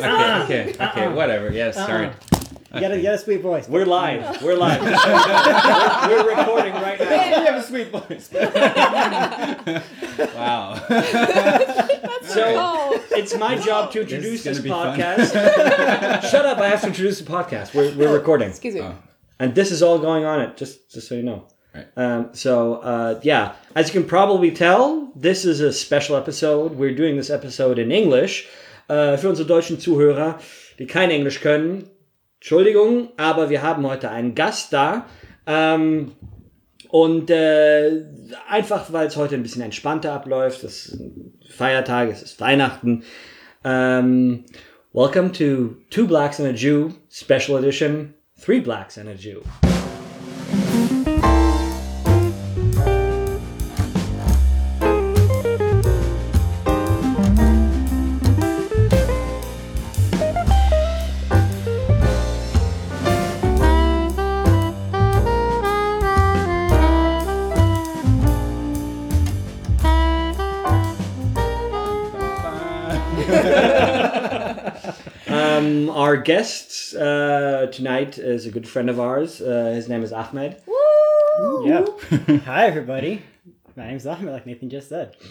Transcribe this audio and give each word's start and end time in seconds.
this 0.00 0.42
Okay, 0.44 0.72
thing. 0.72 0.82
okay, 0.82 0.86
okay, 1.04 1.08
whatever. 1.08 1.50
Yes, 1.52 1.74
sorry. 1.76 2.10
You 2.74 2.80
got 2.82 2.90
a, 2.92 2.96
you 2.96 3.02
got 3.04 3.14
a 3.14 3.18
sweet 3.18 3.40
voice. 3.40 3.68
We're 3.68 3.86
live. 3.86 4.42
We're 4.42 4.56
live. 4.56 4.82
we're, 6.08 6.24
we're 6.24 6.36
recording 6.36 6.74
right 6.74 6.98
now. 7.00 7.10
you 7.40 7.46
have 7.46 7.56
a 7.56 7.62
sweet 7.62 7.88
voice. 7.90 8.30
Wow. 10.36 10.74
So 12.22 12.42
Oh, 12.58 13.02
it's 13.12 13.36
my 13.36 13.56
job 13.56 13.92
to 13.92 14.00
introduce 14.02 14.44
gonna 14.44 14.56
this 14.56 14.64
podcast. 14.66 15.32
Shut 16.30 16.44
up! 16.44 16.58
I 16.58 16.68
have 16.68 16.80
to 16.82 16.88
introduce 16.88 17.18
the 17.20 17.24
podcast. 17.30 17.74
We're, 17.74 17.94
we're 17.96 18.12
recording, 18.12 18.48
excuse 18.50 18.74
me. 18.74 18.80
Oh. 18.82 18.94
and 19.38 19.54
this 19.54 19.70
is 19.70 19.82
all 19.82 19.98
going 19.98 20.24
on. 20.24 20.40
It 20.40 20.56
just 20.56 20.90
just 20.90 21.08
so 21.08 21.14
you 21.14 21.22
know. 21.22 21.44
Right. 21.74 21.86
Um, 21.96 22.30
so 22.32 22.74
uh, 22.76 23.20
yeah, 23.22 23.54
as 23.74 23.88
you 23.92 23.98
can 24.00 24.08
probably 24.08 24.50
tell, 24.50 25.10
this 25.14 25.44
is 25.44 25.60
a 25.60 25.72
special 25.72 26.16
episode. 26.16 26.72
We're 26.72 26.94
doing 26.94 27.16
this 27.16 27.30
episode 27.30 27.78
in 27.78 27.90
English. 27.92 28.48
Äh, 28.88 29.18
für 29.18 29.28
unsere 29.28 29.48
deutschen 29.48 29.80
Zuhörer, 29.80 30.38
die 30.78 30.86
kein 30.86 31.10
Englisch 31.10 31.40
können, 31.40 31.90
Entschuldigung, 32.36 33.08
aber 33.16 33.50
wir 33.50 33.62
haben 33.62 33.86
heute 33.86 34.10
einen 34.10 34.34
Gast 34.34 34.72
da. 34.72 35.06
Ähm, 35.46 36.12
und 36.88 37.30
äh, 37.30 38.04
einfach, 38.48 38.92
weil 38.92 39.08
es 39.08 39.16
heute 39.16 39.34
ein 39.34 39.42
bisschen 39.42 39.62
entspannter 39.62 40.12
abläuft, 40.12 40.62
es 40.62 40.86
ist 40.86 41.00
Feiertag, 41.50 42.10
es 42.10 42.22
ist 42.22 42.40
Weihnachten. 42.40 43.02
Ähm, 43.64 44.44
welcome 44.92 45.32
to 45.32 45.76
Two 45.90 46.06
Blacks 46.06 46.38
and 46.38 46.48
a 46.48 46.52
Jew 46.52 46.90
Special 47.10 47.58
Edition, 47.58 48.14
Three 48.40 48.60
Blacks 48.60 48.98
and 48.98 49.08
a 49.08 49.14
Jew. 49.14 49.40
Guest 76.26 76.94
uh, 76.96 77.68
tonight 77.68 78.18
is 78.18 78.46
a 78.46 78.50
good 78.50 78.68
friend 78.68 78.90
of 78.90 78.98
ours. 78.98 79.40
Uh, 79.40 79.70
his 79.72 79.88
name 79.88 80.02
is 80.02 80.12
Ahmed. 80.12 80.60
Woo! 80.66 81.68
Yep. 81.68 81.88
Hi, 82.46 82.66
everybody. 82.66 83.22
My 83.76 83.86
name's 83.86 84.08
Ahmed, 84.08 84.32
like 84.32 84.44
Nathan 84.44 84.68
just 84.68 84.88
said. 84.88 85.14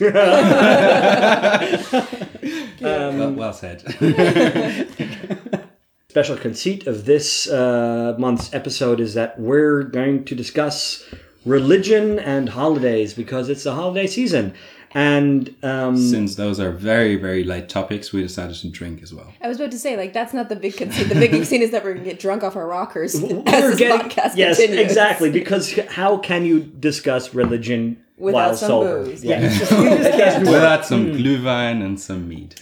well, 2.79 3.33
well 3.33 3.51
said. 3.51 3.81
Special 6.09 6.37
conceit 6.37 6.87
of 6.87 7.03
this 7.03 7.49
uh, 7.49 8.15
month's 8.17 8.53
episode 8.53 9.01
is 9.01 9.15
that 9.15 9.37
we're 9.37 9.83
going 9.83 10.23
to 10.23 10.33
discuss 10.33 11.03
religion 11.45 12.19
and 12.19 12.47
holidays 12.47 13.13
because 13.13 13.49
it's 13.49 13.65
the 13.65 13.73
holiday 13.73 14.07
season. 14.07 14.53
And 14.95 15.53
um, 15.61 15.97
Since 15.97 16.35
those 16.35 16.57
are 16.59 16.71
very, 16.71 17.17
very 17.17 17.43
light 17.43 17.67
topics, 17.67 18.13
we 18.13 18.21
decided 18.23 18.55
to 18.55 18.69
drink 18.69 19.03
as 19.03 19.13
well. 19.13 19.31
I 19.41 19.49
was 19.49 19.59
about 19.59 19.71
to 19.71 19.77
say, 19.77 19.97
like, 19.97 20.13
that's 20.13 20.33
not 20.33 20.47
the 20.47 20.55
big 20.55 20.77
conceit. 20.77 21.09
The 21.09 21.15
big 21.15 21.31
conceit 21.31 21.61
is 21.61 21.71
that 21.71 21.83
we're 21.83 21.93
gonna 21.95 22.05
get 22.05 22.17
drunk 22.17 22.43
off 22.43 22.55
our 22.55 22.65
rockers 22.65 23.13
we're 23.21 23.43
this 23.43 23.77
getting- 23.77 24.09
podcast 24.09 24.37
yes, 24.37 24.55
continues. 24.57 24.79
exactly. 24.85 25.31
Because 25.31 25.77
how 25.89 26.17
can 26.17 26.45
you 26.45 26.61
discuss 26.61 27.33
religion 27.33 28.01
Without 28.17 28.33
while 28.37 28.55
some 28.55 28.67
sober? 28.69 29.03
booze. 29.03 29.21
Yeah, 29.25 29.39
it's 29.41 29.59
just, 29.59 29.71
you 29.73 29.89
just 29.89 30.11
can't 30.17 30.45
do 30.45 30.51
We'll 30.51 30.63
it. 30.63 30.67
add 30.67 30.85
some 30.85 31.07
glühwein 31.11 31.83
and 31.83 31.99
some 31.99 32.29
mead. 32.29 32.55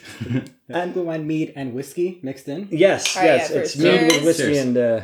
And 0.69 0.95
wine, 0.95 1.27
mead, 1.27 1.53
and 1.55 1.75
whiskey 1.75 2.19
mixed 2.23 2.47
in. 2.47 2.67
Yes, 2.71 3.15
All 3.15 3.21
right, 3.21 3.27
yes, 3.37 3.51
yeah, 3.51 3.57
it's 3.59 3.73
first. 3.75 3.83
made 3.83 4.11
with 4.11 4.25
whiskey 4.25 4.43
Cheers. 4.53 4.57
and. 4.65 4.77
Uh, 4.77 5.01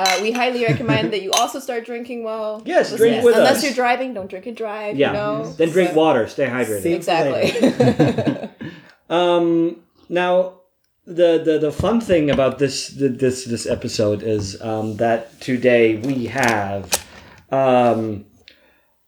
Uh, 0.00 0.18
we 0.22 0.30
highly 0.30 0.64
recommend 0.64 1.12
that 1.12 1.22
you 1.22 1.30
also 1.32 1.58
start 1.60 1.84
drinking 1.84 2.22
while. 2.22 2.62
Yes, 2.64 2.92
listening. 2.92 3.10
drink 3.12 3.24
with 3.24 3.36
Unless 3.36 3.56
us. 3.58 3.64
you're 3.64 3.74
driving, 3.74 4.14
don't 4.14 4.30
drink 4.30 4.46
and 4.46 4.56
drive. 4.56 4.96
yeah, 4.96 5.08
You 5.08 5.12
know? 5.18 5.52
then 5.58 5.70
drink 5.70 5.90
But- 5.90 5.96
water. 6.04 6.26
Stay 6.28 6.46
hydrated. 6.46 6.82
Save. 6.82 6.96
Exactly. 6.96 8.48
Um, 9.10 9.76
now, 10.10 10.60
the, 11.06 11.40
the 11.42 11.58
the 11.58 11.72
fun 11.72 12.00
thing 12.00 12.30
about 12.30 12.58
this 12.58 12.88
this 12.94 13.46
this 13.46 13.64
episode 13.66 14.22
is 14.22 14.60
um, 14.60 14.96
that 14.96 15.40
today 15.40 15.96
we 15.96 16.26
have 16.26 16.92
um, 17.50 18.26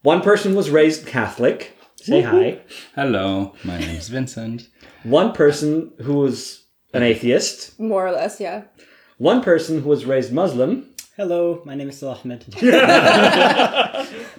one 0.02 0.22
person 0.22 0.54
was 0.54 0.70
raised 0.70 1.06
Catholic. 1.06 1.76
Say 1.96 2.22
hi. 2.22 2.60
Hello, 2.94 3.54
my 3.62 3.78
name 3.78 3.96
is 3.96 4.08
Vincent. 4.08 4.68
One 5.02 5.32
person 5.32 5.92
who 6.00 6.14
was 6.14 6.64
an 6.94 7.02
atheist. 7.02 7.78
More 7.78 8.06
or 8.06 8.12
less, 8.12 8.40
yeah. 8.40 8.62
One 9.18 9.42
person 9.42 9.82
who 9.82 9.88
was 9.90 10.06
raised 10.06 10.32
Muslim. 10.32 10.89
Hello, 11.20 11.60
my 11.66 11.74
name 11.74 11.90
is 11.90 12.02
Ahmed. 12.02 12.46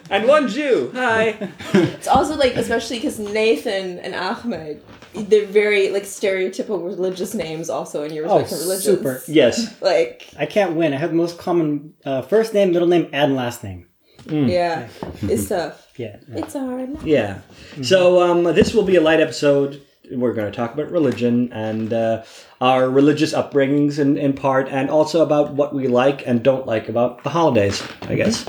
And 0.10 0.28
one 0.28 0.48
Jew. 0.48 0.90
Hi. 0.96 1.38
It's 1.76 2.08
also 2.08 2.36
like, 2.36 2.56
especially 2.56 2.98
because 2.98 3.20
Nathan 3.20 4.00
and 4.00 4.16
Ahmed, 4.16 4.82
they're 5.14 5.46
very 5.46 5.92
like 5.92 6.06
stereotypical 6.06 6.84
religious 6.84 7.36
names. 7.36 7.70
Also 7.70 8.02
in 8.04 8.12
your 8.14 8.26
Oh, 8.28 8.40
respective 8.40 8.62
religions. 8.68 8.86
super. 8.98 9.22
yes. 9.28 9.80
Like, 9.80 10.28
I 10.40 10.48
can't 10.48 10.76
win. 10.76 10.92
I 10.96 10.98
have 10.98 11.12
the 11.12 11.16
most 11.26 11.38
common 11.38 11.94
uh, 12.04 12.24
first 12.24 12.52
name, 12.56 12.72
middle 12.72 12.88
name, 12.88 13.08
and 13.14 13.36
last 13.36 13.64
name. 13.64 13.86
yeah, 14.28 14.88
it's 15.22 15.50
tough. 15.50 15.88
Yeah. 15.98 16.18
It's 16.30 16.54
hard. 16.56 17.04
Yeah. 17.04 17.42
So 17.84 18.24
um, 18.24 18.44
this 18.56 18.74
will 18.74 18.88
be 18.92 18.96
a 18.96 19.02
light 19.02 19.20
episode. 19.20 19.84
We're 20.12 20.34
going 20.34 20.52
to 20.52 20.56
talk 20.56 20.74
about 20.74 20.92
religion 20.92 21.52
and 21.54 21.94
uh, 21.94 22.24
our 22.60 22.90
religious 22.90 23.34
upbringings 23.34 24.00
in, 24.00 24.18
in 24.18 24.34
part, 24.34 24.70
and 24.70 24.90
also 24.90 25.22
about 25.24 25.54
what 25.54 25.74
we 25.74 25.88
like 25.88 26.26
and 26.28 26.44
don't 26.44 26.66
like 26.66 26.90
about 26.90 27.24
the 27.24 27.30
holidays, 27.30 27.84
I 28.04 28.16
guess. 28.16 28.46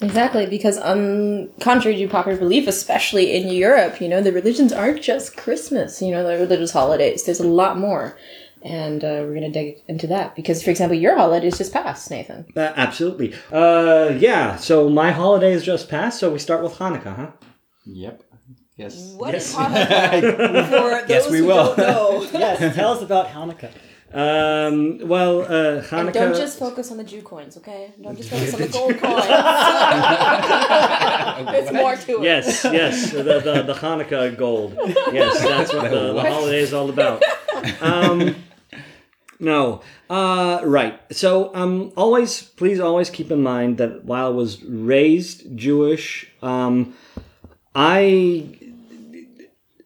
Exactly, 0.00 0.44
because 0.46 0.78
um, 0.78 1.48
contrary 1.60 1.96
to 1.96 2.08
popular 2.08 2.36
belief, 2.36 2.68
especially 2.68 3.34
in 3.34 3.48
Europe, 3.48 4.00
you 4.00 4.08
know, 4.08 4.20
the 4.20 4.32
religions 4.32 4.72
aren't 4.72 5.00
just 5.00 5.36
Christmas. 5.36 6.02
You 6.02 6.10
know, 6.10 6.22
the 6.22 6.36
religious 6.36 6.72
holidays. 6.72 7.24
There's 7.24 7.40
a 7.40 7.48
lot 7.48 7.78
more, 7.78 8.18
and 8.62 9.02
uh, 9.02 9.24
we're 9.24 9.34
gonna 9.34 9.50
dig 9.50 9.78
into 9.88 10.06
that 10.08 10.36
because, 10.36 10.62
for 10.62 10.68
example, 10.68 10.98
your 10.98 11.16
holidays 11.16 11.56
just 11.56 11.72
passed, 11.72 12.10
Nathan. 12.10 12.44
Uh, 12.54 12.72
absolutely. 12.76 13.34
Uh, 13.50 14.14
yeah, 14.18 14.56
so 14.56 14.90
my 14.90 15.12
holidays 15.12 15.64
just 15.64 15.88
passed, 15.88 16.20
so 16.20 16.30
we 16.30 16.38
start 16.38 16.62
with 16.62 16.74
Hanukkah, 16.74 17.16
huh? 17.16 17.30
Yep. 17.86 18.22
Yes. 18.76 19.14
What 19.16 19.34
is 19.34 19.54
Hanukkah? 19.54 20.20
For 20.68 20.90
those 21.00 21.08
Yes, 21.08 21.30
we 21.30 21.40
will. 21.40 21.74
know. 21.76 22.26
Yes, 22.32 22.74
tell 22.74 22.92
us 22.92 23.02
about 23.02 23.28
Hanukkah. 23.28 23.70
Um, 24.12 24.98
well, 25.08 25.40
uh, 25.42 25.82
Hanukkah. 25.82 25.92
And 25.98 26.12
don't 26.12 26.36
just 26.36 26.58
focus 26.58 26.90
on 26.90 26.98
the 26.98 27.04
Jew 27.04 27.22
coins, 27.22 27.56
okay? 27.56 27.92
Don't 28.00 28.16
just 28.16 28.28
focus 28.30 28.54
on 28.54 28.60
the 28.60 28.68
gold 28.78 28.98
coins. 28.98 29.26
There's 31.52 31.72
more 31.72 31.96
to 31.96 32.12
it. 32.18 32.22
Yes, 32.22 32.64
yes, 32.64 33.12
the, 33.12 33.22
the, 33.22 33.62
the 33.66 33.74
Hanukkah 33.74 34.36
gold. 34.36 34.74
Yes, 35.12 35.42
that's 35.42 35.72
what 35.72 35.90
the, 35.90 36.12
the 36.12 36.22
holiday 36.30 36.60
is 36.60 36.72
all 36.74 36.88
about. 36.90 37.22
Um, 37.80 38.36
no, 39.40 39.80
uh, 40.08 40.60
right. 40.64 41.00
So, 41.12 41.54
um, 41.54 41.92
always, 41.96 42.42
please 42.42 42.78
always 42.80 43.10
keep 43.10 43.30
in 43.30 43.42
mind 43.42 43.78
that 43.78 44.04
while 44.04 44.26
I 44.26 44.30
was 44.30 44.62
raised 44.64 45.56
Jewish, 45.56 46.30
um, 46.42 46.94
I 47.74 48.58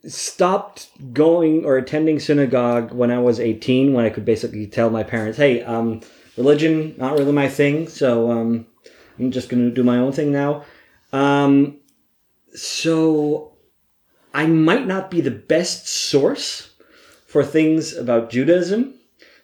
stopped 0.07 0.89
going 1.13 1.65
or 1.65 1.77
attending 1.77 2.19
synagogue 2.19 2.93
when 2.93 3.11
I 3.11 3.19
was 3.19 3.39
18, 3.39 3.93
when 3.93 4.05
I 4.05 4.11
could 4.11 4.25
basically 4.25 4.67
tell 4.67 4.91
my 4.91 5.03
parents, 5.03 5.39
hey, 5.39 5.63
um, 5.63 6.01
religion, 6.37 6.95
not 6.97 7.19
really 7.19 7.33
my 7.33 7.49
thing, 7.49 7.89
so 7.89 8.31
um, 8.31 8.67
I'm 9.19 9.31
just 9.31 9.49
going 9.49 9.69
to 9.69 9.75
do 9.75 9.85
my 9.85 9.99
own 9.99 10.13
thing 10.13 10.33
now. 10.33 10.65
Um, 11.13 11.79
so 12.55 13.53
I 14.33 14.47
might 14.47 14.87
not 14.87 15.11
be 15.11 15.21
the 15.21 15.31
best 15.31 15.89
source 15.89 16.71
for 17.27 17.45
things 17.45 17.95
about 17.95 18.31
Judaism. 18.31 18.95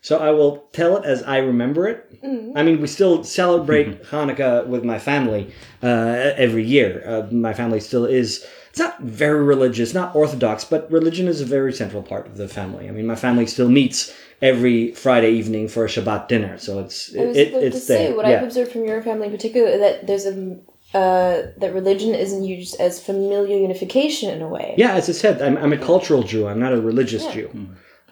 So 0.00 0.18
I 0.18 0.30
will 0.30 0.68
tell 0.72 0.96
it 0.96 1.04
as 1.04 1.22
I 1.24 1.38
remember 1.38 1.88
it. 1.88 2.18
I 2.56 2.62
mean, 2.62 2.80
we 2.80 2.86
still 2.86 3.24
celebrate 3.24 4.02
Hanukkah 4.10 4.66
with 4.66 4.84
my 4.84 4.98
family 5.00 5.52
uh, 5.82 6.32
every 6.36 6.64
year. 6.64 7.02
Uh, 7.04 7.32
my 7.32 7.52
family 7.52 7.80
still 7.80 8.04
is. 8.04 8.46
It's 8.76 8.82
not 8.82 9.00
very 9.00 9.42
religious, 9.42 9.94
not 9.94 10.14
orthodox, 10.14 10.62
but 10.62 10.92
religion 10.92 11.28
is 11.28 11.40
a 11.40 11.46
very 11.46 11.72
central 11.72 12.02
part 12.02 12.26
of 12.26 12.36
the 12.36 12.46
family. 12.46 12.90
I 12.90 12.90
mean, 12.90 13.06
my 13.06 13.16
family 13.16 13.46
still 13.46 13.70
meets 13.70 14.14
every 14.42 14.92
Friday 14.92 15.30
evening 15.30 15.68
for 15.68 15.86
a 15.86 15.88
Shabbat 15.88 16.28
dinner, 16.28 16.58
so 16.58 16.80
it's 16.80 17.16
I 17.16 17.24
was 17.24 17.38
it, 17.38 17.54
it's 17.54 17.76
to 17.76 17.80
say 17.80 18.08
there. 18.08 18.16
what 18.18 18.26
yeah. 18.26 18.36
I've 18.36 18.42
observed 18.42 18.72
from 18.72 18.84
your 18.84 19.00
family 19.00 19.28
in 19.28 19.32
particular 19.32 19.78
that 19.78 20.06
there's 20.06 20.26
a 20.26 20.58
uh, 20.92 21.52
that 21.56 21.72
religion 21.72 22.14
isn't 22.14 22.44
used 22.44 22.78
as 22.78 23.02
familial 23.02 23.46
unification 23.46 24.28
in 24.28 24.42
a 24.42 24.48
way. 24.48 24.74
Yeah, 24.76 24.92
as 24.92 25.08
I 25.08 25.12
said, 25.12 25.40
I'm, 25.40 25.56
I'm 25.56 25.72
a 25.72 25.78
cultural 25.78 26.22
Jew. 26.22 26.46
I'm 26.46 26.60
not 26.60 26.74
a 26.74 26.80
religious 26.80 27.24
Jew. 27.32 27.48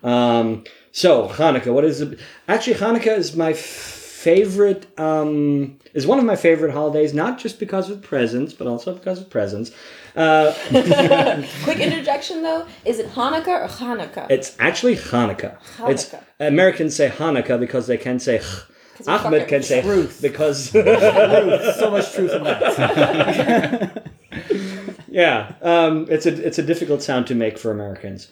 Um, 0.02 0.64
so 0.92 1.28
Hanukkah, 1.28 1.74
what 1.74 1.84
is 1.84 2.00
it? 2.00 2.18
Actually, 2.48 2.76
Hanukkah 2.76 3.18
is 3.18 3.36
my 3.36 3.50
f- 3.50 3.58
favorite 3.58 4.98
um, 4.98 5.78
is 5.94 6.06
one 6.06 6.18
of 6.18 6.24
my 6.24 6.36
favorite 6.36 6.72
holidays, 6.72 7.14
not 7.14 7.38
just 7.38 7.58
because 7.58 7.88
of 7.88 8.02
presents, 8.02 8.52
but 8.52 8.66
also 8.66 8.92
because 8.94 9.20
of 9.20 9.30
presents. 9.30 9.70
Uh, 10.14 10.52
Quick 11.64 11.78
interjection 11.78 12.42
though: 12.42 12.66
is 12.84 12.98
it 12.98 13.08
Hanukkah 13.12 13.64
or 13.64 13.68
Hanukkah? 13.68 14.26
it's 14.28 14.54
actually 14.58 14.96
Hanukkah. 14.96 15.56
It's 15.88 16.14
Americans 16.38 16.94
say 16.94 17.08
Hanukkah 17.08 17.58
because 17.58 17.86
they 17.86 17.96
can 17.96 18.18
say. 18.20 18.38
Ch. 18.38 19.08
Ahmed 19.08 19.42
fucking 19.42 19.46
can 19.48 19.62
say 19.64 19.82
truth. 19.82 20.20
because 20.22 20.70
so 20.70 21.90
much 21.90 22.12
truth 22.12 22.30
in 22.32 22.44
that. 22.44 24.12
yeah, 25.08 25.54
um, 25.62 26.06
it's 26.08 26.26
a 26.26 26.46
it's 26.46 26.58
a 26.60 26.62
difficult 26.62 27.02
sound 27.02 27.26
to 27.26 27.34
make 27.34 27.58
for 27.58 27.72
Americans. 27.72 28.30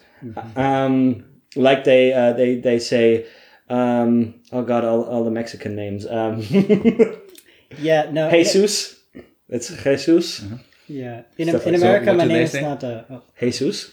Um, 0.55 1.25
like 1.57 1.83
they 1.83 2.13
uh, 2.13 2.31
they 2.31 2.55
they 2.55 2.79
say, 2.79 3.25
um, 3.69 4.35
oh 4.53 4.61
god, 4.63 4.85
all, 4.85 5.03
all 5.03 5.25
the 5.25 5.31
Mexican 5.31 5.75
names. 5.75 6.05
Yeah, 7.79 8.09
no. 8.11 8.29
Jesus, 8.29 8.95
it's 9.49 9.69
Jesus. 9.83 10.43
Yeah, 10.87 11.23
in, 11.37 11.47
in 11.49 11.53
like- 11.53 11.63
so 11.63 11.69
America, 11.73 12.05
what 12.07 12.17
my 12.17 12.25
name 12.25 12.41
is 12.43 12.51
say? 12.51 12.61
not. 12.61 12.83
Uh, 12.83 13.03
oh, 13.09 13.21
Jesus. 13.39 13.89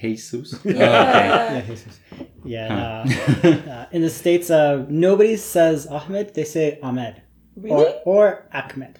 Jesus. 0.00 0.54
Oh, 0.54 0.58
okay. 0.68 0.78
yeah, 0.78 1.60
Jesus. 1.66 1.98
Yeah, 2.44 2.68
no. 2.68 3.50
uh, 3.72 3.86
in 3.92 4.02
the 4.02 4.10
states, 4.10 4.50
uh, 4.50 4.84
nobody 4.88 5.36
says 5.36 5.86
Ahmed; 5.86 6.34
they 6.34 6.44
say 6.44 6.78
Ahmed 6.82 7.22
really? 7.56 7.74
or 7.74 8.02
or 8.04 8.48
Ahmed. 8.52 8.98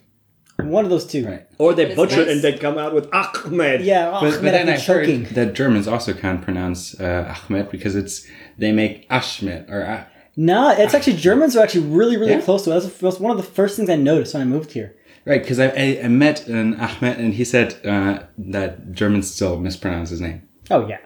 One 0.58 0.84
of 0.84 0.90
those 0.90 1.04
two. 1.06 1.26
Right. 1.26 1.46
Or 1.58 1.74
they 1.74 1.94
butcher 1.94 2.22
it 2.22 2.28
and 2.28 2.40
they 2.40 2.56
come 2.56 2.78
out 2.78 2.94
with 2.94 3.12
Ahmed. 3.12 3.82
Yeah, 3.82 4.10
But, 4.10 4.16
Ahmed. 4.22 4.32
but 4.42 4.50
then 4.52 4.68
I've 4.70 4.78
I 4.78 4.80
choking. 4.80 5.24
heard 5.26 5.34
that 5.34 5.52
Germans 5.54 5.86
also 5.86 6.14
can't 6.14 6.40
pronounce 6.40 6.98
uh, 6.98 7.34
Ahmed 7.50 7.70
because 7.70 7.94
it's 7.94 8.26
they 8.56 8.72
make 8.72 9.06
Ashmed 9.10 9.68
or 9.68 9.84
ah- 9.86 10.06
No, 10.36 10.70
it's 10.70 10.92
actually 10.94 11.16
Germans 11.16 11.56
are 11.56 11.62
actually 11.62 11.86
really, 11.86 12.16
really 12.16 12.32
Yeah? 12.32 12.40
close 12.42 12.64
to 12.64 12.70
it. 12.70 12.80
That's 12.80 13.00
was 13.02 13.18
one 13.18 13.30
of 13.30 13.36
the 13.38 13.42
first 13.42 13.76
things 13.76 13.88
I 13.88 13.96
noticed 13.96 14.34
when 14.34 14.42
I 14.42 14.46
moved 14.46 14.72
here. 14.72 14.94
right 15.24 15.40
because 15.42 15.58
I, 15.58 15.68
I, 15.68 16.00
I 16.04 16.08
met 16.08 16.46
an 16.46 16.78
Ahmed 16.78 17.18
and 17.18 17.34
he 17.34 17.44
said 17.44 17.74
uh, 17.86 18.20
that 18.38 18.92
Germans 18.92 19.32
still 19.34 19.58
mispronounce 19.58 20.10
his 20.10 20.20
name. 20.20 20.42
Oh 20.70 20.86
yeah, 20.86 20.98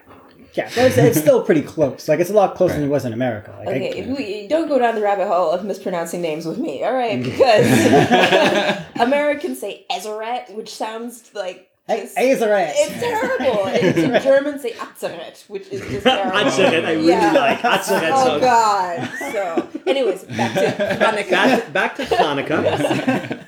yeah, 0.53 0.69
but 0.75 0.85
it's, 0.85 0.97
it's 0.97 1.19
still 1.19 1.43
pretty 1.43 1.61
close. 1.61 2.07
Like 2.09 2.19
it's 2.19 2.29
a 2.29 2.33
lot 2.33 2.55
closer 2.55 2.75
than 2.75 2.83
it 2.83 2.89
was 2.89 3.05
in 3.05 3.13
America. 3.13 3.51
Like, 3.59 3.67
Okay, 3.69 3.99
if 4.01 4.07
we 4.17 4.47
don't 4.49 4.67
go 4.67 4.77
down 4.77 4.95
the 4.95 5.01
rabbit 5.01 5.27
hole 5.27 5.49
of 5.51 5.63
mispronouncing 5.63 6.21
names 6.21 6.45
with 6.45 6.57
me, 6.57 6.83
all 6.83 6.93
right? 6.93 7.23
Because 7.23 7.65
Americans 8.99 9.59
say 9.59 9.85
Ezeret, 9.89 10.53
which 10.55 10.69
sounds 10.75 11.31
like 11.33 11.57
Hey, 11.57 11.70
just- 11.89 12.17
hey, 12.17 12.31
it's 12.31 12.41
it's 12.41 12.99
terrible. 12.99 13.65
And 13.71 13.97
in 14.15 14.21
Germans 14.21 14.61
say 14.61 14.71
Atzeret, 14.73 15.43
which 15.49 15.67
is 15.69 15.81
just 15.81 16.03
terrible. 16.03 16.37
Atzeret, 16.37 16.85
I 16.85 16.91
really 16.93 17.07
Yeah. 17.09 17.31
like. 17.33 17.59
Atzeret 17.59 18.11
Oh 18.13 18.39
sounds- 18.39 18.41
God! 18.41 19.09
So, 19.33 19.67
anyways, 19.87 20.23
back 20.25 20.53
to 20.53 20.83
Hanukkah. 21.05 21.29
back, 21.29 21.73
back 21.73 21.95
to 21.97 22.03
Hanukkah. 22.05 23.45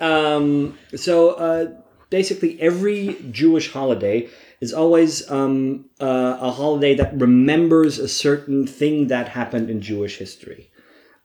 um, 0.00 0.78
so 0.96 1.30
uh, 1.32 1.66
basically, 2.10 2.60
every 2.60 3.16
Jewish 3.30 3.72
holiday 3.72 4.28
is 4.60 4.72
always 4.72 5.28
um, 5.30 5.84
uh, 6.00 6.38
a 6.40 6.50
holiday 6.50 6.94
that 6.94 7.14
remembers 7.20 7.98
a 7.98 8.08
certain 8.08 8.66
thing 8.66 9.08
that 9.08 9.28
happened 9.28 9.68
in 9.70 9.80
Jewish 9.80 10.16
history. 10.18 10.70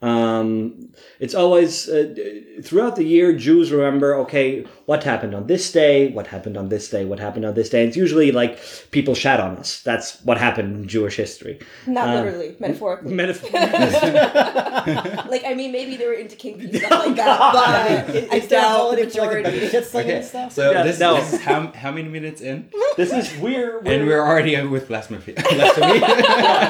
Um, 0.01 0.94
it's 1.19 1.36
always 1.36 1.90
uh, 1.90 2.16
throughout 2.63 2.96
the 2.96 3.04
year 3.04 3.34
Jews 3.34 3.69
remember 3.69 4.16
okay 4.24 4.66
what 4.86 5.04
happened 5.04 5.36
on 5.36 5.48
this 5.48 5.74
day 5.74 6.10
what 6.12 6.28
happened 6.28 6.56
on 6.56 6.69
this 6.69 6.90
day 6.90 7.04
what 7.04 7.19
happened 7.19 7.44
on 7.44 7.54
this 7.54 7.68
day 7.69 7.86
it's 7.86 7.98
usually 7.98 8.31
like 8.31 8.60
people 8.92 9.13
shat 9.13 9.42
on 9.42 9.57
us 9.57 9.81
that's 9.84 10.22
what 10.24 10.38
happened 10.38 10.74
in 10.78 10.88
Jewish 10.88 11.18
history 11.18 11.60
Not 11.86 12.16
literally, 12.16 12.56
metaphorically. 12.62 13.13
Metaphor- 13.13 13.50
like, 15.30 15.44
I 15.46 15.54
mean, 15.54 15.74
maybe 15.74 15.98
they 15.98 16.07
were 16.07 16.13
into 16.13 16.38
kinky 16.38 16.72
stuff 16.80 16.92
like 17.06 17.16
that, 17.18 17.40
but 17.54 18.31
I 18.31 18.38
Is 18.38 18.48
there 18.48 18.60
a 18.60 18.62
doubt 18.62 18.72
the 18.72 18.78
holiday 18.78 19.10
for 19.10 19.19
like 19.19 19.31
a 19.31 19.42
majority. 19.42 19.60
bucket 19.68 19.86
slinging 19.86 20.12
Okay, 20.16 20.22
stuff? 20.25 20.52
so 20.54 20.72
Yeah, 20.72 20.84
this, 20.84 21.00
no. 21.00 21.16
this 21.16 21.34
is 21.34 21.42
how, 21.42 21.72
how 21.74 21.92
many 21.92 22.07
minutes 22.07 22.40
in? 22.40 22.69
this 22.95 23.12
is 23.12 23.36
we're, 23.42 23.80
And 23.80 24.07
we're 24.07 24.25
already 24.25 24.56
with 24.66 24.88
blasphemy. 24.88 25.19
blasphemy. 25.34 26.00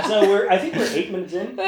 so 0.09 0.27
we're 0.27 0.49
I 0.49 0.57
think 0.57 0.73
we're 0.75 0.89
eight 0.97 1.11
minutes 1.11 1.33
in. 1.33 1.59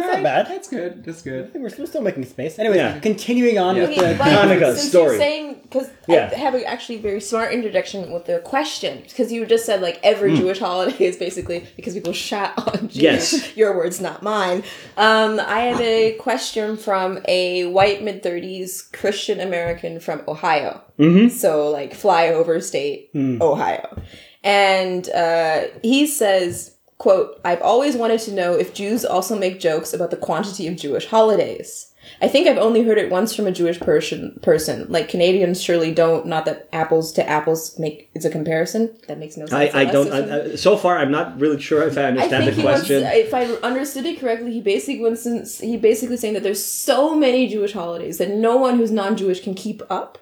It's 0.00 0.14
not 0.14 0.22
bad. 0.22 0.46
That's 0.48 0.68
good. 0.68 1.04
That's 1.04 1.22
good. 1.22 1.50
We're, 1.54 1.70
we're 1.78 1.86
still 1.86 2.02
making 2.02 2.24
space. 2.26 2.58
Anyway, 2.58 2.76
Yeah. 2.76 2.98
continuing 3.00 3.58
on 3.58 3.76
Yeah. 3.76 3.82
with 3.88 3.98
Okay, 3.98 4.12
the. 4.12 4.18
but 4.18 4.26
Hanukkah 4.28 4.74
since 4.74 4.88
story. 4.88 5.10
you're 5.12 5.18
saying 5.18 5.60
because 5.62 5.88
Yeah. 6.08 6.30
I 6.32 6.36
have 6.38 6.54
a 6.54 6.64
actually 6.64 6.98
very 6.98 7.20
smart 7.20 7.52
interjection 7.52 8.10
with 8.12 8.24
the 8.26 8.38
question 8.40 9.02
because 9.08 9.30
you 9.32 9.46
just 9.46 9.64
said 9.66 9.80
like 9.80 10.00
every 10.02 10.36
Jewish 10.36 10.58
holiday 10.58 11.04
is 11.04 11.16
basically 11.16 11.66
because 11.76 11.94
people 11.94 12.12
shat 12.12 12.54
on 12.58 12.88
Jews. 12.88 12.96
Yes. 12.96 13.56
your 13.60 13.76
words, 13.76 14.00
not 14.00 14.22
mine. 14.22 14.62
Um, 14.96 15.38
I 15.40 15.60
have 15.60 15.80
a 15.80 16.12
question 16.14 16.76
from 16.76 17.20
a 17.28 17.66
white 17.66 18.02
mid 18.02 18.22
thirties 18.22 18.82
Christian 18.92 19.40
American 19.40 20.00
from 20.00 20.22
Ohio. 20.26 20.82
Mm-hmm. 20.98 21.28
So 21.28 21.70
like 21.70 21.92
flyover 21.94 22.62
state, 22.62 23.10
Ohio, 23.14 24.02
and 24.42 25.08
uh, 25.10 25.62
he 25.82 26.06
says. 26.06 26.76
Quote, 27.00 27.40
I've 27.46 27.62
always 27.62 27.96
wanted 27.96 28.20
to 28.20 28.32
know 28.34 28.52
if 28.52 28.74
Jews 28.74 29.06
also 29.06 29.34
make 29.34 29.58
jokes 29.58 29.94
about 29.94 30.10
the 30.10 30.18
quantity 30.18 30.68
of 30.68 30.76
Jewish 30.76 31.06
holidays. 31.06 31.94
I 32.20 32.28
think 32.28 32.46
I've 32.46 32.58
only 32.58 32.82
heard 32.82 32.98
it 32.98 33.10
once 33.10 33.34
from 33.34 33.46
a 33.46 33.52
Jewish 33.52 33.80
person. 33.80 34.38
Person 34.42 34.84
like 34.90 35.08
Canadians 35.08 35.62
surely 35.62 35.94
don't. 35.94 36.26
Not 36.26 36.44
that 36.44 36.68
apples 36.74 37.10
to 37.12 37.26
apples 37.26 37.78
make 37.78 38.10
it's 38.14 38.26
a 38.26 38.30
comparison. 38.30 38.94
That 39.08 39.18
makes 39.18 39.38
no 39.38 39.46
sense. 39.46 39.74
I 39.74 39.80
unless 39.80 39.92
don't. 39.94 40.12
I, 40.12 40.52
I, 40.52 40.54
so 40.56 40.76
far, 40.76 40.98
I'm 40.98 41.10
not 41.10 41.40
really 41.40 41.58
sure 41.58 41.88
if 41.88 41.96
I 41.96 42.02
I 42.02 42.04
understand 42.08 42.46
the 42.46 42.50
he 42.50 42.62
wants, 42.62 42.80
question. 42.80 43.02
if 43.02 43.32
I 43.32 43.46
understood 43.66 44.04
it 44.04 44.20
correctly, 44.20 44.52
he 44.52 44.60
basically 44.60 45.00
went 45.00 45.18
since 45.18 45.58
he 45.58 45.78
basically 45.78 46.18
saying 46.18 46.34
that 46.34 46.42
there's 46.42 46.62
so 46.62 47.14
many 47.14 47.48
Jewish 47.48 47.72
holidays 47.72 48.18
that 48.18 48.28
no 48.28 48.58
one 48.58 48.76
who's 48.76 48.90
non-Jewish 48.90 49.42
can 49.42 49.54
keep 49.54 49.80
up. 49.88 50.18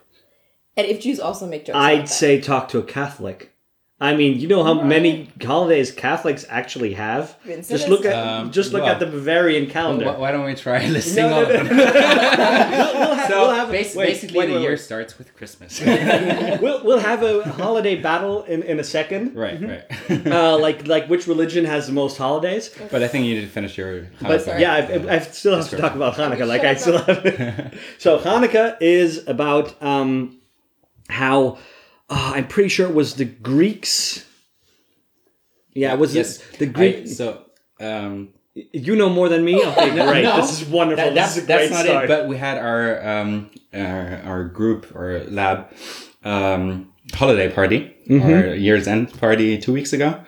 And 0.77 0.87
if 0.87 1.01
Jews 1.01 1.19
also 1.19 1.49
make 1.49 1.65
jokes, 1.65 1.77
I'd 1.77 2.09
say 2.09 2.41
talk 2.41 2.69
to 2.69 2.79
a 2.79 2.85
Catholic. 2.85 3.53
I 4.01 4.15
mean, 4.15 4.39
you 4.39 4.47
know 4.47 4.63
how 4.63 4.75
many 4.75 5.29
holidays 5.45 5.91
Catholics 5.91 6.47
actually 6.49 6.95
have. 6.95 7.37
Vincent 7.43 7.77
Just 7.81 7.89
look 7.91 8.05
at 8.05 8.15
Um, 8.15 8.53
just 8.53 8.73
look 8.73 8.83
well, 8.85 8.93
at 8.93 9.01
the 9.01 9.07
Bavarian 9.07 9.67
calendar. 9.69 10.07
Why, 10.07 10.17
why 10.19 10.31
don't 10.31 10.45
we 10.47 10.55
try 10.55 10.87
listing 10.97 11.17
No, 11.25 11.35
all 11.35 11.43
no, 11.43 11.49
of 11.61 11.69
them? 11.69 11.77
we'll 11.77 13.15
have, 13.15 13.29
So 13.29 13.49
we'll 13.49 13.67
bas- 13.67 13.97
wait, 13.97 14.07
basically, 14.07 14.39
wait, 14.39 14.47
the 14.47 14.53
wait, 14.55 14.63
year 14.63 14.77
starts 14.77 15.19
with 15.19 15.35
Christmas. 15.35 15.81
We'll 16.63 16.85
we'll 16.85 17.01
have 17.01 17.25
a 17.25 17.43
holiday 17.51 17.97
battle 18.01 18.45
in, 18.45 18.63
in 18.63 18.79
a 18.79 18.85
second. 18.85 19.35
right, 19.35 19.61
right. 19.61 20.27
Uh, 20.27 20.57
like 20.59 20.87
like 20.87 21.09
which 21.09 21.27
religion 21.27 21.65
has 21.65 21.87
the 21.89 21.93
most 21.93 22.17
holidays? 22.19 22.71
but 22.93 23.03
I 23.03 23.09
think 23.09 23.27
you 23.27 23.35
need 23.35 23.41
to 23.43 23.49
finish 23.49 23.77
your. 23.77 24.03
But 24.21 24.41
Hanukkah. 24.43 24.61
yeah, 24.61 24.75
I, 25.11 25.17
I 25.17 25.19
still 25.21 25.57
have 25.57 25.69
to 25.71 25.77
talk 25.77 25.95
about 25.97 26.15
Hanukkah. 26.15 26.47
Like 26.47 26.63
I 26.63 26.75
Shut 26.75 26.81
still 26.81 26.99
have. 26.99 27.75
so 27.99 28.19
Hanukkah 28.21 28.77
is 28.81 29.27
about 29.27 29.75
um, 29.83 30.39
how 31.09 31.59
uh, 32.11 32.33
I'm 32.35 32.47
pretty 32.49 32.69
sure 32.69 32.89
it 32.89 32.95
was 32.95 33.15
the 33.15 33.25
Greeks. 33.25 34.25
Yeah, 35.75 35.93
it 35.93 35.99
was 35.99 36.13
the- 36.13 36.19
yes. 36.21 36.39
the 36.59 36.67
I, 36.67 36.69
Greek. 36.69 37.07
so 37.09 37.43
um, 37.81 38.31
you 38.55 38.97
know 38.97 39.09
more 39.09 39.29
than 39.29 39.45
me. 39.45 39.63
Okay, 39.65 39.91
great. 40.11 40.23
No. 40.25 40.37
this 40.41 40.61
is 40.61 40.69
wonderful. 40.69 41.05
that, 41.05 41.15
that's 41.15 41.35
this 41.35 41.45
is 41.45 41.45
a 41.45 41.47
that's 41.47 41.71
not 41.71 41.85
start. 41.85 42.05
it. 42.05 42.09
But 42.09 42.27
we 42.27 42.37
had 42.37 42.59
our 42.59 43.07
um 43.07 43.51
our, 43.73 44.21
our 44.25 44.45
group 44.45 44.95
or 44.97 45.21
lab 45.29 45.69
um 46.25 46.93
holiday 47.15 47.51
party 47.51 47.95
Mm-hmm. 48.09 48.33
our 48.33 48.55
year's 48.55 48.89
end 48.89 49.13
party 49.21 49.59
two 49.59 49.73
weeks 49.75 49.93
ago, 49.93 50.19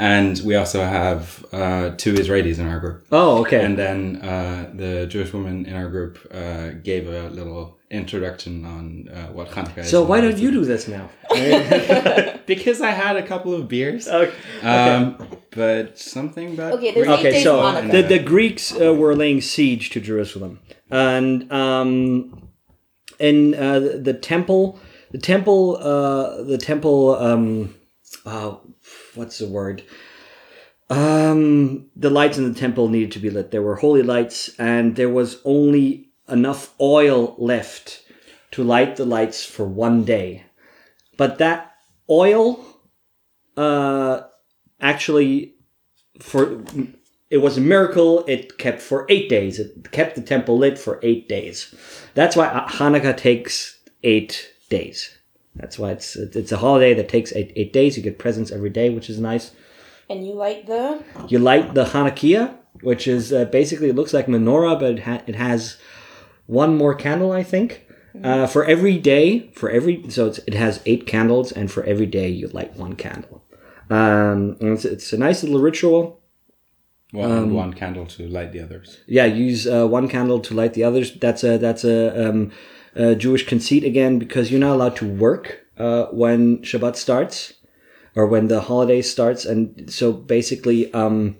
and 0.00 0.32
we 0.48 0.54
also 0.62 0.80
have 1.00 1.20
uh 1.60 1.86
two 2.02 2.14
Israelis 2.22 2.58
in 2.62 2.66
our 2.72 2.80
group. 2.84 2.98
oh, 3.20 3.32
okay. 3.42 3.60
And 3.66 3.74
then 3.84 4.00
uh, 4.32 4.60
the 4.82 4.92
Jewish 5.12 5.30
woman 5.36 5.56
in 5.68 5.74
our 5.80 5.88
group 5.96 6.14
uh, 6.42 6.66
gave 6.88 7.04
a 7.20 7.22
little 7.38 7.64
introduction 8.00 8.54
on 8.74 8.84
uh, 9.16 9.26
what 9.36 9.46
Hanukkah 9.54 9.82
is. 9.84 9.90
so 9.94 9.98
why 10.10 10.18
don't 10.24 10.38
you 10.44 10.50
do 10.58 10.62
this 10.72 10.82
now? 10.96 11.06
Because 12.52 12.80
I 12.90 12.92
had 13.04 13.14
a 13.16 13.26
couple 13.32 13.52
of 13.58 13.62
beers. 13.72 14.04
Okay. 14.08 14.34
Um, 14.62 15.00
but 15.62 15.98
something 16.16 16.46
about 16.54 16.70
Okay, 16.76 16.90
there's 16.94 17.06
Greek- 17.06 17.18
Okay, 17.20 17.42
so 17.46 17.52
the, 17.94 18.02
the 18.14 18.18
Greeks 18.32 18.64
uh, 18.74 18.92
were 19.02 19.14
laying 19.22 19.40
siege 19.40 19.84
to 19.94 19.98
Jerusalem, 20.00 20.52
and 20.90 21.50
um, 21.62 21.92
in 23.28 23.54
uh, 23.54 23.78
the, 23.84 23.92
the 24.08 24.14
temple, 24.32 24.62
the 25.10 25.18
temple, 25.32 25.62
uh, 25.92 26.42
the 26.52 26.58
temple, 26.70 27.00
um, 27.28 27.74
uh, 28.26 28.54
what's 29.14 29.38
the 29.38 29.46
word? 29.46 29.82
Um, 30.88 31.88
the 31.94 32.10
lights 32.10 32.38
in 32.38 32.52
the 32.52 32.58
temple 32.58 32.88
needed 32.88 33.12
to 33.12 33.18
be 33.18 33.30
lit. 33.30 33.50
There 33.50 33.62
were 33.62 33.76
holy 33.76 34.02
lights, 34.02 34.50
and 34.58 34.96
there 34.96 35.08
was 35.08 35.40
only 35.44 36.08
enough 36.28 36.74
oil 36.80 37.34
left 37.38 38.02
to 38.52 38.64
light 38.64 38.96
the 38.96 39.04
lights 39.04 39.44
for 39.44 39.64
one 39.64 40.04
day. 40.04 40.44
But 41.16 41.38
that 41.38 41.74
oil, 42.08 42.64
uh, 43.56 44.22
actually 44.80 45.54
for 46.18 46.62
it 47.28 47.38
was 47.38 47.56
a 47.56 47.60
miracle 47.60 48.24
it 48.26 48.58
kept 48.58 48.80
for 48.80 49.06
eight 49.08 49.28
days 49.28 49.58
it 49.58 49.90
kept 49.92 50.14
the 50.16 50.22
temple 50.22 50.58
lit 50.58 50.78
for 50.78 50.98
eight 51.02 51.28
days 51.28 51.74
that's 52.14 52.36
why 52.36 52.66
hanukkah 52.68 53.16
takes 53.16 53.78
eight 54.02 54.52
days 54.68 55.18
that's 55.56 55.78
why 55.78 55.90
it's 55.90 56.16
it's 56.16 56.52
a 56.52 56.56
holiday 56.58 56.94
that 56.94 57.08
takes 57.08 57.32
eight, 57.32 57.52
eight 57.56 57.72
days 57.72 57.96
you 57.96 58.02
get 58.02 58.18
presents 58.18 58.50
every 58.50 58.70
day 58.70 58.88
which 58.90 59.10
is 59.10 59.18
nice 59.18 59.52
and 60.08 60.26
you 60.26 60.32
light 60.34 60.66
the 60.66 61.02
you 61.28 61.38
light 61.38 61.74
the 61.74 61.84
hanukkah 61.84 62.56
which 62.82 63.06
is 63.06 63.32
uh, 63.32 63.44
basically 63.46 63.88
it 63.90 63.96
looks 63.96 64.14
like 64.14 64.26
menorah, 64.26 64.78
but 64.78 64.92
it, 64.92 64.98
ha- 65.00 65.22
it 65.26 65.34
has 65.34 65.76
one 66.46 66.76
more 66.76 66.94
candle, 66.94 67.32
I 67.32 67.42
think. 67.42 67.86
Uh, 68.24 68.46
for 68.46 68.64
every 68.64 68.98
day, 68.98 69.50
for 69.54 69.70
every 69.70 70.10
so 70.10 70.26
it's, 70.26 70.38
it 70.38 70.54
has 70.54 70.80
eight 70.84 71.06
candles, 71.06 71.52
and 71.52 71.70
for 71.70 71.84
every 71.84 72.06
day 72.06 72.28
you 72.28 72.48
light 72.48 72.74
one 72.76 72.96
candle. 72.96 73.44
Um, 73.88 74.56
and 74.60 74.72
it's, 74.72 74.84
it's 74.84 75.12
a 75.12 75.18
nice 75.18 75.44
little 75.44 75.60
ritual. 75.60 76.20
One, 77.12 77.30
Um, 77.30 77.54
one 77.54 77.72
candle 77.72 78.06
to 78.06 78.26
light 78.28 78.52
the 78.52 78.60
others. 78.60 78.98
Yeah, 79.06 79.26
use 79.26 79.66
uh, 79.66 79.86
one 79.86 80.08
candle 80.08 80.40
to 80.40 80.54
light 80.54 80.74
the 80.74 80.82
others. 80.82 81.12
That's 81.14 81.44
a 81.44 81.56
that's 81.58 81.84
a, 81.84 82.30
um, 82.30 82.50
a 82.94 83.14
Jewish 83.14 83.46
conceit 83.46 83.84
again 83.84 84.18
because 84.18 84.50
you're 84.50 84.60
not 84.60 84.74
allowed 84.74 84.96
to 84.96 85.06
work 85.06 85.66
uh, 85.78 86.06
when 86.06 86.58
Shabbat 86.58 86.96
starts 86.96 87.54
or 88.14 88.26
when 88.26 88.48
the 88.48 88.62
holiday 88.62 89.02
starts, 89.02 89.44
and 89.44 89.90
so 89.90 90.12
basically, 90.12 90.92
um, 90.92 91.36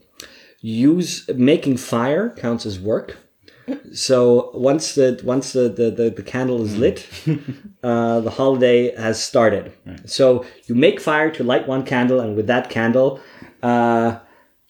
use 0.61 1.28
making 1.35 1.76
fire 1.76 2.30
counts 2.30 2.66
as 2.66 2.78
work. 2.78 3.16
So 3.92 4.50
once 4.54 4.95
the 4.95 5.21
once 5.25 5.52
the 5.52 5.69
the, 5.69 5.90
the, 5.90 6.11
the 6.11 6.23
candle 6.23 6.62
is 6.62 6.76
lit, 6.76 7.07
uh, 7.83 8.21
the 8.21 8.30
holiday 8.30 8.95
has 8.97 9.23
started. 9.23 9.73
So 10.07 10.45
you 10.66 10.75
make 10.75 11.00
fire 11.00 11.30
to 11.33 11.45
light 11.45 11.69
one 11.69 11.85
candle, 11.85 12.21
and 12.21 12.37
with 12.37 12.47
that 12.49 12.69
candle, 12.69 13.21
uh, 13.62 14.19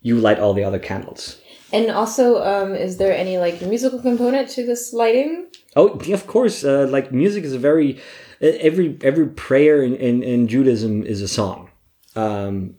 you 0.02 0.16
light 0.16 0.38
all 0.38 0.54
the 0.54 0.64
other 0.64 0.78
candles. 0.78 1.39
And 1.72 1.90
also, 1.90 2.42
um, 2.42 2.74
is 2.74 2.96
there 2.96 3.16
any 3.16 3.38
like 3.38 3.60
musical 3.62 4.00
component 4.00 4.48
to 4.50 4.66
this 4.66 4.92
lighting? 4.92 5.48
Oh, 5.76 5.88
of 5.88 6.26
course. 6.26 6.64
Uh, 6.64 6.86
like 6.90 7.12
music 7.12 7.44
is 7.44 7.52
a 7.52 7.58
very 7.58 7.98
uh, 8.42 8.46
every 8.60 8.98
every 9.02 9.28
prayer 9.28 9.82
in, 9.82 9.94
in, 9.96 10.22
in 10.22 10.48
Judaism 10.48 11.04
is 11.04 11.22
a 11.22 11.28
song. 11.28 11.70
Um, 12.16 12.74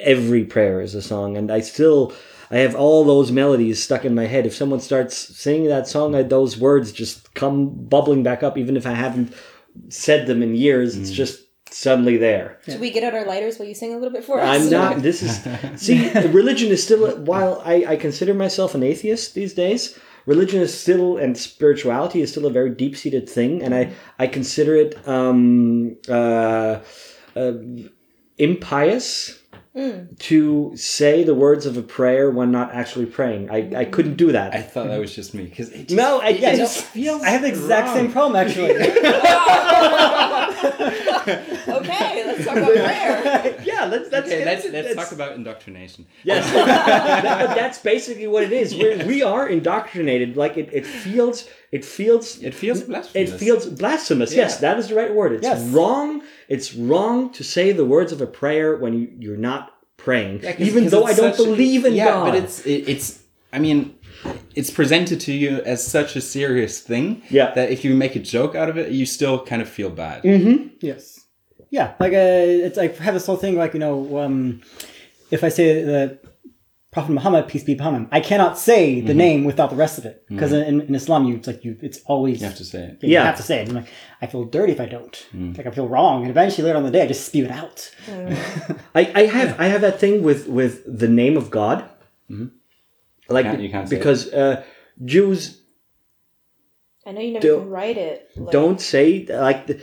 every 0.00 0.44
prayer 0.44 0.80
is 0.80 0.94
a 0.94 1.02
song, 1.02 1.36
and 1.36 1.50
I 1.50 1.60
still 1.60 2.12
I 2.50 2.58
have 2.58 2.74
all 2.74 3.04
those 3.04 3.32
melodies 3.32 3.82
stuck 3.82 4.04
in 4.04 4.14
my 4.14 4.26
head. 4.26 4.44
If 4.44 4.54
someone 4.54 4.80
starts 4.80 5.16
singing 5.16 5.68
that 5.68 5.88
song, 5.88 6.14
I, 6.14 6.22
those 6.22 6.58
words 6.58 6.92
just 6.92 7.32
come 7.34 7.70
bubbling 7.70 8.22
back 8.22 8.42
up, 8.42 8.58
even 8.58 8.76
if 8.76 8.86
I 8.86 8.92
haven't 8.92 9.32
said 9.88 10.26
them 10.26 10.42
in 10.42 10.54
years. 10.54 10.96
It's 10.96 11.12
just 11.12 11.44
suddenly 11.70 12.16
there. 12.16 12.58
Should 12.64 12.80
we 12.80 12.90
get 12.90 13.04
out 13.04 13.14
our 13.14 13.24
lighters 13.24 13.58
while 13.58 13.68
you 13.68 13.74
sing 13.74 13.92
a 13.92 13.96
little 13.96 14.12
bit 14.12 14.24
for 14.24 14.40
us? 14.40 14.60
I'm 14.60 14.70
not. 14.70 15.02
This 15.02 15.22
is 15.22 15.40
see. 15.80 16.10
Religion 16.28 16.70
is 16.70 16.82
still. 16.82 17.16
While 17.18 17.62
I, 17.64 17.84
I 17.88 17.96
consider 17.96 18.34
myself 18.34 18.74
an 18.74 18.82
atheist 18.82 19.34
these 19.34 19.54
days, 19.54 19.98
religion 20.26 20.60
is 20.60 20.78
still 20.78 21.16
and 21.16 21.36
spirituality 21.36 22.22
is 22.22 22.30
still 22.30 22.46
a 22.46 22.50
very 22.50 22.70
deep 22.70 22.96
seated 22.96 23.28
thing, 23.28 23.62
and 23.62 23.74
I 23.74 23.92
I 24.18 24.26
consider 24.26 24.76
it 24.76 25.08
um, 25.08 25.96
uh, 26.08 26.80
uh, 27.36 27.52
impious 28.38 29.39
Mm. 29.76 30.18
to 30.18 30.72
say 30.74 31.22
the 31.22 31.32
words 31.34 31.64
of 31.64 31.76
a 31.76 31.82
prayer 31.82 32.28
when 32.28 32.50
not 32.50 32.72
actually 32.74 33.06
praying. 33.06 33.50
I, 33.50 33.70
I 33.82 33.84
couldn't 33.84 34.16
do 34.16 34.32
that. 34.32 34.52
I 34.52 34.62
thought 34.62 34.88
that 34.88 34.98
was 34.98 35.14
just 35.14 35.32
me 35.32 35.44
because 35.44 35.70
no, 35.90 36.20
I, 36.20 36.30
it 36.30 36.40
just 36.40 36.58
just 36.58 36.84
feels. 36.86 37.22
I 37.22 37.28
have 37.30 37.42
the 37.42 37.48
exact 37.48 37.86
wrong. 37.86 37.96
same 37.96 38.10
problem 38.12 38.34
actually. 38.34 38.70
okay, 40.90 42.24
let's 42.26 42.44
talk 42.44 42.56
about 42.56 42.74
prayer. 42.74 43.60
yeah. 43.64 43.84
Let's 43.86 44.10
let's 44.10 44.26
Okay, 44.26 44.38
get 44.38 44.46
let's 44.46 44.64
let's 44.64 44.74
let's- 44.74 44.94
talk 44.96 45.12
about 45.12 45.34
indoctrination. 45.36 46.06
Yes, 46.24 46.50
That- 46.52 47.46
but 47.46 47.54
that's 47.54 47.78
basically 47.78 48.26
what 48.26 48.42
it 48.42 48.52
is. 48.52 48.74
We're, 48.74 49.04
we 49.06 49.22
are 49.22 49.48
indoctrinated. 49.48 50.36
Like 50.36 50.56
it, 50.56 50.68
it 50.72 50.86
feels, 50.86 51.48
it 51.72 51.84
feels, 51.84 52.42
It 52.42 52.54
feels 52.54 52.82
blasphemous. 52.82 53.14
it 53.14 53.26
blasphemous. 53.38 53.40
feels 53.40 53.66
blasphemous. 53.66 54.34
Yes, 54.34 54.58
that 54.58 54.78
is 54.78 54.88
the 54.88 54.94
right 54.96 55.14
word. 55.14 55.32
It's 55.32 55.42
Yes. 55.44 55.62
wrong. 55.68 56.22
It's 56.50 56.74
wrong 56.74 57.30
to 57.32 57.42
say 57.44 57.72
the 57.72 57.84
words 57.86 58.10
of 58.12 58.20
a 58.20 58.26
prayer 58.26 58.76
when 58.76 58.92
you, 58.98 59.08
you're 59.18 59.36
not 59.50 59.72
praying, 59.96 60.40
Yeah, 60.42 60.52
'cause- 60.52 60.66
even 60.68 60.82
'cause 60.84 60.92
though 60.92 61.04
I 61.04 61.14
don't 61.14 61.34
such- 61.36 61.46
believe 61.46 61.84
in 61.86 61.94
yeah, 61.94 62.06
God. 62.06 62.24
but 62.32 62.34
it's 62.42 62.66
it, 62.66 62.88
it's. 62.88 63.20
I 63.52 63.58
mean, 63.58 63.94
it's 64.54 64.70
presented 64.70 65.18
to 65.26 65.32
you 65.32 65.60
as 65.64 65.84
such 65.84 66.14
a 66.16 66.20
serious 66.20 66.80
thing. 66.80 67.22
Yeah. 67.30 67.52
That 67.54 67.70
if 67.70 67.84
you 67.84 67.94
make 67.94 68.14
a 68.16 68.20
joke 68.20 68.54
out 68.54 68.68
of 68.68 68.76
it, 68.78 68.92
you 68.92 69.04
still 69.06 69.36
kind 69.44 69.60
of 69.62 69.68
feel 69.68 69.90
bad. 69.90 70.20
Yes. 70.80 71.20
Yeah, 71.70 71.92
like 72.00 72.12
uh, 72.12 72.66
it's 72.66 72.78
I 72.78 72.88
have 72.88 73.14
this 73.14 73.26
whole 73.26 73.36
thing 73.36 73.56
like 73.56 73.72
you 73.74 73.80
know, 73.80 74.18
um, 74.18 74.60
if 75.30 75.44
I 75.44 75.48
say 75.50 75.82
the 75.82 76.18
Prophet 76.92 77.12
Muhammad, 77.12 77.46
peace 77.46 77.62
be 77.62 77.74
upon 77.74 77.94
him, 77.94 78.08
I 78.10 78.18
cannot 78.20 78.58
say 78.58 79.00
the 79.00 79.10
mm-hmm. 79.10 79.18
name 79.18 79.44
without 79.44 79.70
the 79.70 79.76
rest 79.76 79.96
of 79.98 80.04
it 80.06 80.24
because 80.28 80.50
mm-hmm. 80.50 80.68
in, 80.68 80.80
in 80.80 80.94
Islam, 80.96 81.24
you 81.24 81.36
it's 81.36 81.46
like 81.46 81.64
you, 81.64 81.76
it's 81.80 82.00
always 82.06 82.40
You 82.40 82.48
have 82.48 82.56
to 82.56 82.64
say 82.64 82.82
it. 82.82 83.02
you 83.02 83.10
Yeah. 83.10 83.24
have 83.24 83.36
to 83.36 83.44
say 83.44 83.62
it. 83.62 83.68
I'm 83.68 83.76
like, 83.76 83.88
I 84.20 84.26
feel 84.26 84.44
dirty 84.44 84.72
if 84.72 84.80
I 84.80 84.86
don't. 84.86 85.26
Mm. 85.32 85.56
Like 85.56 85.66
I 85.66 85.70
feel 85.70 85.86
wrong, 85.86 86.22
and 86.22 86.30
eventually 86.30 86.64
later 86.64 86.78
on 86.78 86.84
in 86.84 86.90
the 86.90 86.98
day, 86.98 87.04
I 87.04 87.06
just 87.06 87.24
spew 87.26 87.44
it 87.44 87.52
out. 87.52 87.94
Mm. 88.06 88.80
I, 88.96 89.12
I 89.14 89.26
have 89.26 89.60
I 89.60 89.66
have 89.66 89.82
that 89.82 90.00
thing 90.00 90.24
with 90.24 90.48
with 90.48 90.82
the 90.84 91.08
name 91.08 91.36
of 91.36 91.48
God. 91.48 91.88
Mm-hmm. 92.28 92.46
Like 93.28 93.46
Can't- 93.46 93.60
you 93.60 93.70
can't 93.70 93.88
say 93.88 93.96
because 93.96 94.32
uh, 94.32 94.64
Jews 95.04 95.60
I 97.06 97.12
know 97.12 97.20
you 97.20 97.32
never 97.34 97.46
Don't- 97.46 97.70
write 97.70 97.98
it. 97.98 98.30
Like, 98.36 98.52
don't 98.52 98.80
say 98.80 99.26
like 99.28 99.66
the, 99.66 99.80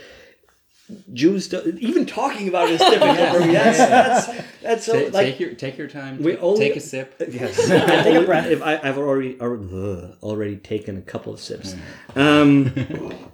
Jews 1.12 1.48
don't, 1.48 1.78
even 1.80 2.06
talking 2.06 2.48
about 2.48 2.70
it 2.70 2.80
is 2.80 2.80
difficult 2.80 3.18
for 3.34 3.40
me. 3.40 3.52
That's 3.52 3.78
that's 3.78 4.26
that's 4.62 4.84
so 4.86 4.92
Ta- 5.10 5.16
like 5.16 5.26
take 5.26 5.40
your 5.40 5.54
take 5.54 5.76
your 5.76 5.88
time. 5.88 6.18
We 6.22 6.32
take, 6.32 6.42
only- 6.42 6.60
take 6.60 6.76
a 6.76 6.80
sip. 6.80 7.14
Yes. 7.30 7.56
Take 8.04 8.16
a 8.16 8.22
breath. 8.24 8.46
If 8.46 8.62
I, 8.62 8.78
I've 8.82 8.96
already 8.96 9.38
already, 9.40 10.56
taken 10.56 10.96
a 10.96 11.02
couple 11.02 11.32
of 11.32 11.40
sips. 11.40 11.74
Um, 12.16 12.72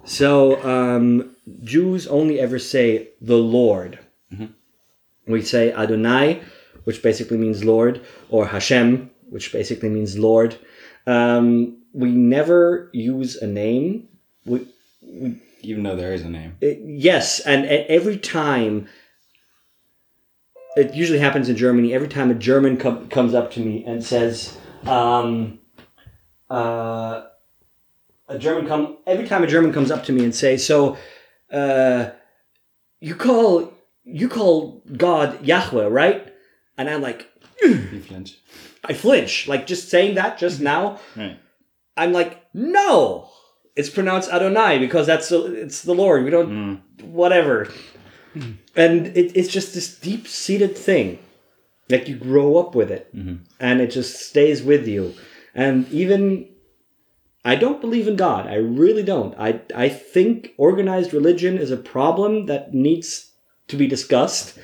so 0.03 0.61
um, 0.63 1.35
Jews 1.63 2.07
only 2.07 2.39
ever 2.39 2.59
say 2.59 3.09
the 3.21 3.37
Lord. 3.37 3.99
We 5.27 5.41
say 5.41 5.71
Adonai, 5.71 6.41
which 6.83 7.01
basically 7.01 7.37
means 7.37 7.63
Lord, 7.63 8.01
or 8.29 8.45
Hashem, 8.47 9.09
which 9.29 9.51
basically 9.51 9.89
means 9.89 10.17
Lord. 10.19 10.55
Um, 11.07 11.81
we 11.93 12.11
never 12.11 12.89
use 12.93 13.37
a 13.37 13.47
name. 13.47 14.07
We, 14.45 14.67
Even 15.65 15.83
though 15.83 15.95
there 15.95 16.13
is 16.13 16.21
a 16.23 16.29
name. 16.29 16.55
it- 16.61 16.79
yes, 16.83 17.39
and 17.41 17.65
e- 17.65 17.85
every 17.89 18.17
time, 18.17 18.87
it 20.77 20.93
usually 20.93 21.19
happens 21.19 21.49
in 21.49 21.55
Germany. 21.55 21.93
Every 21.93 22.07
time 22.07 22.29
a 22.31 22.35
German 22.35 22.77
com- 22.77 23.07
comes 23.09 23.33
up 23.33 23.51
to 23.53 23.59
me 23.59 23.83
and 23.85 24.03
says, 24.03 24.57
um, 24.85 25.59
uh, 26.49 27.23
"A 28.27 28.37
German 28.37 28.67
come." 28.67 28.97
Every 29.07 29.25
time 29.27 29.43
a 29.43 29.47
German 29.47 29.71
comes 29.73 29.91
up 29.91 30.03
to 30.05 30.11
me 30.11 30.23
and 30.23 30.35
say, 30.35 30.57
"So, 30.57 30.97
uh, 31.51 32.09
you 32.99 33.15
call 33.15 33.73
you 34.03 34.27
call 34.29 34.83
God 34.95 35.43
Yahweh, 35.45 35.87
right?" 35.87 36.33
And 36.77 36.89
I'm 36.89 37.01
like, 37.01 37.29
You 37.63 38.01
flinch. 38.01 38.37
I 38.83 38.93
flinch. 38.93 39.47
Like 39.47 39.65
just 39.65 39.89
saying 39.89 40.15
that 40.15 40.37
just 40.37 40.59
now. 40.73 40.99
Right. 41.15 41.39
I'm 41.97 42.11
like, 42.11 42.41
no, 42.53 43.29
it's 43.75 43.89
pronounced 43.89 44.31
Adonai 44.31 44.79
because 44.79 45.05
that's 45.05 45.31
it's 45.31 45.81
the 45.81 45.93
Lord. 45.93 46.23
We 46.23 46.29
don't 46.31 46.81
whatever, 47.01 47.69
and 48.75 49.07
it, 49.07 49.35
it's 49.35 49.49
just 49.49 49.73
this 49.73 49.97
deep 49.97 50.27
seated 50.27 50.77
thing, 50.77 51.19
like 51.89 52.07
you 52.07 52.15
grow 52.15 52.57
up 52.57 52.75
with 52.75 52.91
it, 52.91 53.09
and 53.59 53.81
it 53.81 53.91
just 53.91 54.19
stays 54.19 54.63
with 54.63 54.87
you. 54.87 55.13
And 55.53 55.87
even 55.91 56.49
I 57.43 57.55
don't 57.55 57.81
believe 57.81 58.07
in 58.07 58.15
God. 58.15 58.47
I 58.47 58.55
really 58.55 59.03
don't. 59.03 59.35
I 59.37 59.61
I 59.75 59.89
think 59.89 60.53
organized 60.57 61.13
religion 61.13 61.57
is 61.57 61.71
a 61.71 61.77
problem 61.77 62.45
that 62.47 62.73
needs 62.73 63.31
to 63.67 63.75
be 63.75 63.87
discussed. 63.87 64.57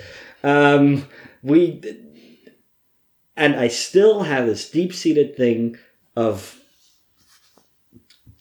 Um, 0.44 1.08
we 1.44 1.82
and 3.36 3.56
I 3.56 3.68
still 3.68 4.24
have 4.24 4.46
this 4.46 4.70
deep 4.70 4.94
seated 4.94 5.36
thing 5.36 5.78
of 6.16 6.61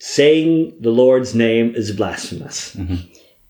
saying 0.01 0.75
the 0.81 0.91
Lord's 0.91 1.35
name 1.35 1.75
is 1.77 1.93
blasphemous. 1.93 2.75
Mm-hmm. 2.75 2.97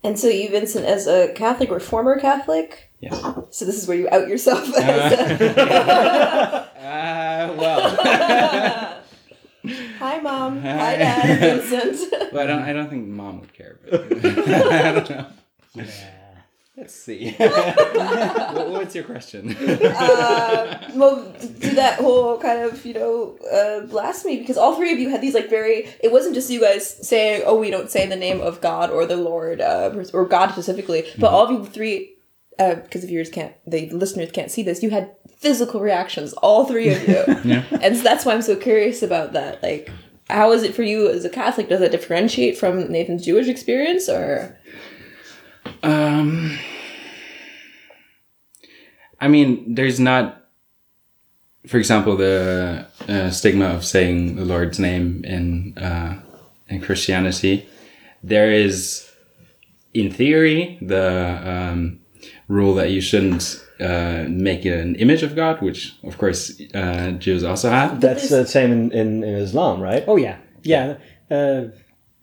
And 0.03 0.19
so 0.19 0.29
you, 0.29 0.49
Vincent, 0.51 0.85
as 0.87 1.07
a 1.07 1.33
Catholic 1.35 1.71
or 1.71 1.79
former 1.81 2.19
Catholic, 2.19 2.91
Yes. 3.01 3.19
so 3.51 3.65
this 3.65 3.77
is 3.81 3.87
where 3.89 3.97
you 3.97 4.09
out 4.11 4.29
yourself 4.29 4.69
as 4.77 4.77
a, 4.77 6.67
Uh, 6.77 6.79
uh 6.81 7.55
well, 7.59 9.01
Hi, 9.99 10.19
Mom. 10.21 10.59
Uh, 10.59 10.63
Hi, 10.63 10.97
Dad. 10.97 11.39
Vincent. 11.63 12.11
but 12.33 12.41
I 12.43 12.47
don't. 12.47 12.63
I 12.63 12.73
don't 12.73 12.89
think 12.89 13.07
mom 13.09 13.41
would 13.41 13.53
care. 13.53 13.79
But 13.91 14.05
I 14.25 14.93
don't 14.93 15.11
know. 15.11 15.27
Yeah. 15.75 15.85
Let's 16.77 16.95
see. 16.95 17.33
What- 17.39 18.71
What's 18.71 18.95
your 18.95 19.05
question? 19.05 19.55
uh, 19.57 20.91
well, 20.95 21.33
to 21.61 21.71
that 21.75 21.99
whole 22.01 22.39
kind 22.39 22.61
of 22.61 22.85
you 22.85 22.95
know 22.95 23.37
uh, 23.53 23.87
blasphemy 23.87 24.39
because 24.39 24.57
all 24.57 24.75
three 24.77 24.93
of 24.93 24.99
you 24.99 25.09
had 25.11 25.21
these 25.21 25.35
like 25.35 25.51
very. 25.51 25.89
It 26.03 26.11
wasn't 26.13 26.35
just 26.35 26.51
you 26.51 26.61
guys 26.61 27.07
saying, 27.07 27.43
"Oh, 27.47 27.59
we 27.59 27.71
don't 27.71 27.91
say 27.91 28.07
the 28.07 28.17
name 28.17 28.41
of 28.41 28.61
God 28.61 28.91
or 28.91 29.05
the 29.07 29.17
Lord 29.17 29.61
uh, 29.61 29.93
or 30.13 30.25
God 30.27 30.53
specifically," 30.53 31.05
but 31.19 31.31
all 31.31 31.45
of 31.45 31.51
you 31.51 31.65
three. 31.67 32.15
Because 32.59 33.01
the 33.01 33.07
viewers 33.07 33.31
can't, 33.31 33.55
the 33.67 33.89
listeners 33.91 34.31
can't 34.33 34.51
see 34.51 34.63
this. 34.63 34.83
You 34.83 34.91
had 34.91 35.11
physical 35.39 35.81
reactions, 35.81 36.35
all 36.35 36.67
three 36.67 36.91
of 36.93 37.09
you, 37.09 37.25
Yeah. 37.45 37.65
and 37.81 37.97
so 37.97 38.03
that's 38.03 38.27
why 38.27 38.35
I'm 38.35 38.43
so 38.43 38.55
curious 38.55 39.03
about 39.03 39.33
that. 39.33 39.63
Like, 39.63 39.89
how 40.29 40.53
is 40.53 40.63
it 40.63 40.75
for 40.75 40.83
you 40.83 41.09
as 41.09 41.25
a 41.25 41.31
Catholic? 41.31 41.71
Does 41.71 41.81
that 41.81 41.91
differentiate 41.91 42.59
from 42.59 42.91
Nathan's 42.93 43.25
Jewish 43.25 43.49
experience, 43.49 44.11
or 44.11 44.59
Um, 45.83 46.59
I 49.21 49.29
mean, 49.29 49.75
there's 49.75 50.01
not 50.01 50.41
for 51.67 51.77
example, 51.77 52.17
the 52.17 52.87
uh, 53.09 53.31
stigma 53.31 53.67
of 53.67 53.85
saying 53.85 54.37
the 54.37 54.45
Lord's 54.45 54.79
name 54.79 55.25
in 55.25 55.77
uh, 55.77 56.21
in 56.69 56.81
Christianity, 56.81 57.69
there 58.23 58.51
is, 58.51 59.11
in 59.93 60.11
theory, 60.11 60.79
the 60.81 61.41
um, 61.45 62.01
rule 62.49 62.75
that 62.75 62.91
you 62.91 63.01
shouldn't 63.01 63.63
uh, 63.81 64.25
make 64.29 64.65
an 64.65 64.95
image 64.97 65.23
of 65.23 65.35
God, 65.35 65.61
which 65.61 65.95
of 66.05 66.17
course 66.17 66.61
uh, 66.75 67.13
Jews 67.13 67.45
also 67.45 67.71
have. 67.71 68.01
That's 68.01 68.29
the 68.29 68.47
same 68.47 68.73
in, 68.73 68.93
in, 68.93 69.25
in 69.25 69.35
Islam, 69.35 69.81
right? 69.81 70.05
Oh 70.07 70.17
yeah, 70.17 70.39
yeah. 70.63 70.97
Uh, 71.31 71.69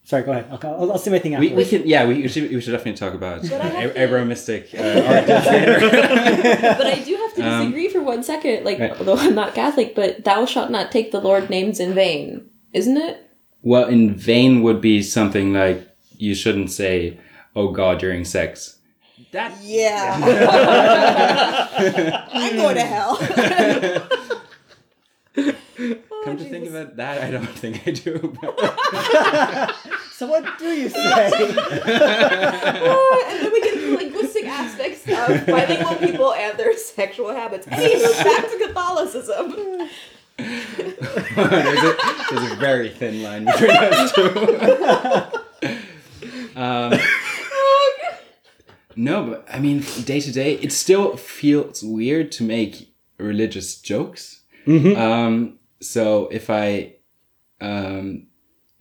sorry, 0.08 0.24
go 0.24 0.32
ahead. 0.32 0.46
I'll, 0.50 0.60
I'll, 0.82 0.92
I'll 0.94 0.98
say 0.98 1.12
my 1.12 1.20
thing 1.20 1.38
We, 1.38 1.48
after. 1.48 1.56
we 1.58 1.66
can, 1.66 1.86
yeah, 1.88 2.08
we 2.08 2.28
should, 2.28 2.50
we 2.50 2.60
should 2.62 2.72
definitely 2.72 2.98
talk 2.98 3.14
about 3.14 3.44
I 3.52 3.58
have 3.68 3.94
to- 3.94 4.00
Abrahamistic 4.00 4.74
uh, 4.74 5.02
origins 5.06 5.46
but 6.80 6.88
I 6.88 7.04
do 7.06 7.16
have 7.16 7.34
to 7.36 7.42
disagree 7.44 7.90
for 7.90 8.02
one 8.02 8.24
second. 8.24 8.64
Like, 8.64 8.80
right. 8.80 8.98
although 8.98 9.18
I'm 9.18 9.36
not 9.36 9.54
Catholic, 9.54 9.94
but 9.96 10.24
thou 10.24 10.46
shalt 10.46 10.72
not 10.72 10.92
take 10.92 11.12
the 11.12 11.20
Lord 11.20 11.50
names 11.50 11.80
in 11.80 11.94
vain, 11.94 12.50
isn't 12.74 12.98
it? 12.98 13.30
Well, 13.62 13.88
in 13.88 14.16
vain 14.16 14.62
would 14.64 14.80
be 14.82 15.02
something 15.04 15.54
like 15.54 15.88
you 16.18 16.34
shouldn't 16.36 16.72
say, 16.72 17.20
"Oh 17.56 17.72
God" 17.72 18.00
during 18.00 18.24
sex. 18.24 18.76
That 19.34 19.52
Yeah. 19.62 20.16
I'm 22.32 22.56
going 22.56 22.76
to 22.76 22.86
hell. 22.86 23.18
Come 26.28 26.38
to 26.38 26.44
think 26.50 26.68
of 26.68 26.76
it, 26.76 26.96
that 26.98 27.24
I 27.24 27.32
don't 27.32 27.48
think 27.64 27.88
I 27.88 27.92
do. 27.92 28.38
so 30.12 30.28
what 30.28 30.46
do 30.60 30.66
you 30.66 30.90
say? 30.90 31.00
and 31.00 31.14
then 33.42 33.52
we 33.52 33.62
get 33.62 33.74
into 33.76 33.96
linguistic 33.98 34.46
aspects 34.46 35.08
of 35.08 35.46
bilingual 35.46 35.96
people 35.96 36.34
and 36.34 36.58
their 36.58 36.76
sexual 36.78 37.30
habits. 37.30 37.66
Anywho, 37.68 38.24
back 38.24 38.50
to 38.50 38.58
Catholicism. 38.68 39.56
there's, 40.38 41.84
a, 41.84 41.96
there's 42.30 42.52
a 42.52 42.56
very 42.58 42.90
thin 42.90 43.24
line 43.24 43.46
between 43.46 43.72
those 43.90 44.12
two. 44.12 44.30
um, 46.56 46.94
no, 48.96 49.24
but 49.24 49.48
I 49.52 49.60
mean, 49.60 49.84
day 50.04 50.20
to 50.20 50.32
day, 50.32 50.54
it 50.56 50.72
still 50.72 51.16
feels 51.18 51.82
weird 51.84 52.32
to 52.34 52.44
make 52.44 52.94
religious 53.18 53.80
jokes. 53.80 54.42
Um, 54.68 55.57
so 55.82 56.28
if 56.32 56.50
I, 56.50 56.96
um, 57.62 58.28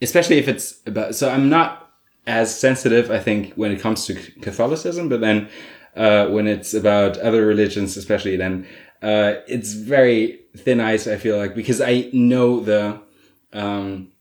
especially 0.03 0.38
if 0.38 0.49
it's 0.49 0.81
about, 0.87 1.15
so 1.15 1.29
I'm 1.31 1.49
not 1.49 1.91
as 2.26 2.57
sensitive, 2.59 3.11
I 3.11 3.19
think, 3.19 3.55
when 3.55 3.71
it 3.73 3.81
comes 3.81 4.07
to 4.07 4.15
Catholicism, 4.41 5.09
but 5.09 5.21
then 5.21 5.49
uh, 5.97 6.26
when 6.29 6.47
it's 6.47 6.75
about 6.75 7.17
other 7.19 7.47
religions, 7.47 7.97
especially 7.97 8.37
then, 8.37 8.67
uh, 9.03 9.35
it's 9.47 9.73
very 9.75 10.41
thin 10.57 10.81
ice. 10.81 11.07
I 11.07 11.17
feel 11.17 11.37
like 11.37 11.55
because 11.55 11.81
I 11.81 12.11
know 12.12 12.61
the 12.61 13.00
um, 13.53 14.12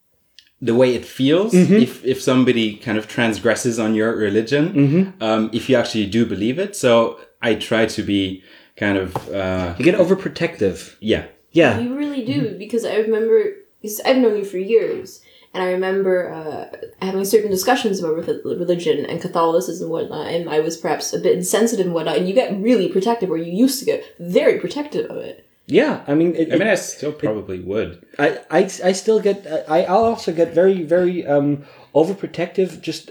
the 0.62 0.76
way 0.76 0.94
it 0.96 1.06
feels 1.06 1.54
if 1.54 2.04
if 2.06 2.22
somebody 2.22 2.76
kind 2.78 2.98
of 2.98 3.08
transgresses 3.08 3.80
on 3.80 3.96
your 3.96 4.16
religion, 4.16 5.14
um, 5.22 5.50
if 5.54 5.70
you 5.70 5.76
actually 5.78 6.06
do 6.08 6.26
believe 6.26 6.60
it. 6.60 6.76
So 6.76 7.20
I 7.42 7.56
try 7.56 7.86
to 7.88 8.04
be 8.04 8.44
kind 8.78 8.98
of 8.98 9.16
uh, 9.34 9.76
You 9.78 9.86
get 9.86 9.96
overprotective. 10.00 10.96
yeah. 11.00 11.26
Yeah. 11.56 11.80
You 11.80 11.98
really 11.98 12.26
do, 12.26 12.58
because 12.58 12.84
I 12.84 12.96
remember, 12.98 13.38
because 13.82 14.02
I've 14.02 14.18
known 14.18 14.38
you 14.38 14.46
for 14.46 14.58
years, 14.58 15.22
and 15.54 15.64
I 15.64 15.72
remember 15.72 16.34
uh, 16.34 16.66
having 17.02 17.24
certain 17.24 17.50
discussions 17.50 18.04
about 18.04 18.18
religion 18.44 19.06
and 19.06 19.22
Catholicism 19.22 19.86
and 19.86 19.92
whatnot, 19.92 20.28
and 20.28 20.50
I 20.50 20.60
was 20.60 20.76
perhaps 20.76 21.14
a 21.14 21.20
bit 21.20 21.38
insensitive 21.38 21.86
and 21.86 21.96
whatnot, 21.96 22.18
and 22.18 22.28
you 22.28 22.36
get 22.36 22.60
really 22.60 22.90
protective, 22.90 23.32
or 23.32 23.38
you 23.38 23.54
used 23.54 23.80
to 23.80 23.86
get 23.86 24.04
very 24.20 24.60
protective 24.60 25.10
of 25.10 25.18
it. 25.18 25.48
Yeah. 25.68 26.04
I 26.08 26.14
mean, 26.14 26.36
it, 26.36 26.54
I 26.54 26.58
mean, 26.58 26.68
I 26.68 26.76
still 26.76 27.14
probably 27.14 27.60
would. 27.62 28.06
I, 28.20 28.40
I, 28.52 28.60
I 28.84 28.92
still 28.92 29.20
get 29.20 29.48
I 29.68 29.84
I'll 29.84 30.04
also 30.04 30.32
get 30.32 30.54
very 30.54 30.84
very 30.84 31.26
um 31.26 31.66
overprotective 31.96 32.82
just 32.82 33.10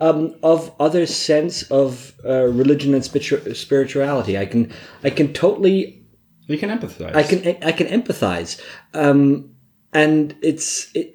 um 0.00 0.34
of 0.42 0.74
other 0.78 1.06
sense 1.06 1.62
of 1.70 2.12
uh, 2.24 2.44
religion 2.62 2.92
and 2.94 3.02
spiritu- 3.02 3.54
spirituality. 3.54 4.36
I 4.36 4.44
can 4.44 4.72
I 5.04 5.10
can 5.10 5.32
totally 5.32 6.05
You 6.46 6.58
can 6.58 6.70
empathize. 6.70 7.14
I 7.14 7.22
can 7.22 7.40
I 7.64 7.72
can 7.72 7.86
empathize 7.88 8.60
um 8.94 9.50
and 9.92 10.34
it's 10.42 10.90
it 10.94 11.14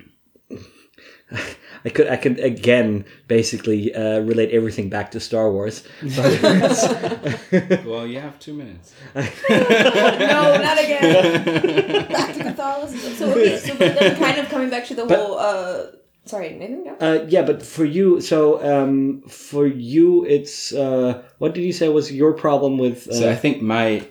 I 1.85 1.89
could 1.89 2.07
I 2.09 2.17
could 2.17 2.39
again 2.39 3.05
basically 3.27 3.93
uh, 3.95 4.19
relate 4.19 4.51
everything 4.51 4.89
back 4.89 5.11
to 5.11 5.19
Star 5.19 5.51
Wars. 5.51 5.83
But 6.15 6.31
Well, 7.85 8.05
you 8.05 8.19
have 8.19 8.37
two 8.39 8.53
minutes. 8.53 8.93
no, 9.15 9.21
not 10.61 10.77
again. 10.77 12.07
back 12.09 12.33
to 12.35 12.43
Catholicism. 12.43 13.13
So, 13.15 13.31
okay, 13.31 13.57
so 13.57 13.73
then 13.75 14.15
kind 14.17 14.37
of 14.37 14.49
coming 14.49 14.69
back 14.69 14.85
to 14.87 14.95
the 14.95 15.07
whole, 15.07 15.39
uh, 15.39 15.85
sorry, 16.25 16.51
Nathan, 16.53 16.83
go? 16.83 16.95
uh, 16.99 17.25
yeah, 17.29 17.41
but 17.41 17.63
for 17.63 17.85
you, 17.85 18.21
so 18.21 18.61
um, 18.63 19.23
for 19.27 19.65
you, 19.65 20.25
it's 20.25 20.73
uh, 20.73 21.23
what 21.39 21.53
did 21.53 21.63
you 21.63 21.73
say 21.73 21.89
was 21.89 22.11
your 22.11 22.33
problem 22.33 22.77
with? 22.77 23.07
Uh, 23.07 23.13
So 23.13 23.31
I 23.31 23.35
think 23.35 23.61
my, 23.61 24.05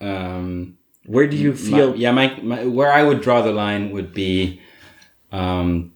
um, 0.00 0.76
where 1.06 1.26
do 1.26 1.36
you 1.36 1.50
my- 1.52 1.56
feel? 1.56 1.96
yeah, 1.96 2.10
my, 2.12 2.38
my 2.42 2.64
where 2.66 2.92
I 2.92 3.02
would 3.02 3.20
draw 3.22 3.42
the 3.42 3.52
line 3.52 3.90
would 3.92 4.12
be, 4.14 4.60
um, 5.32 5.92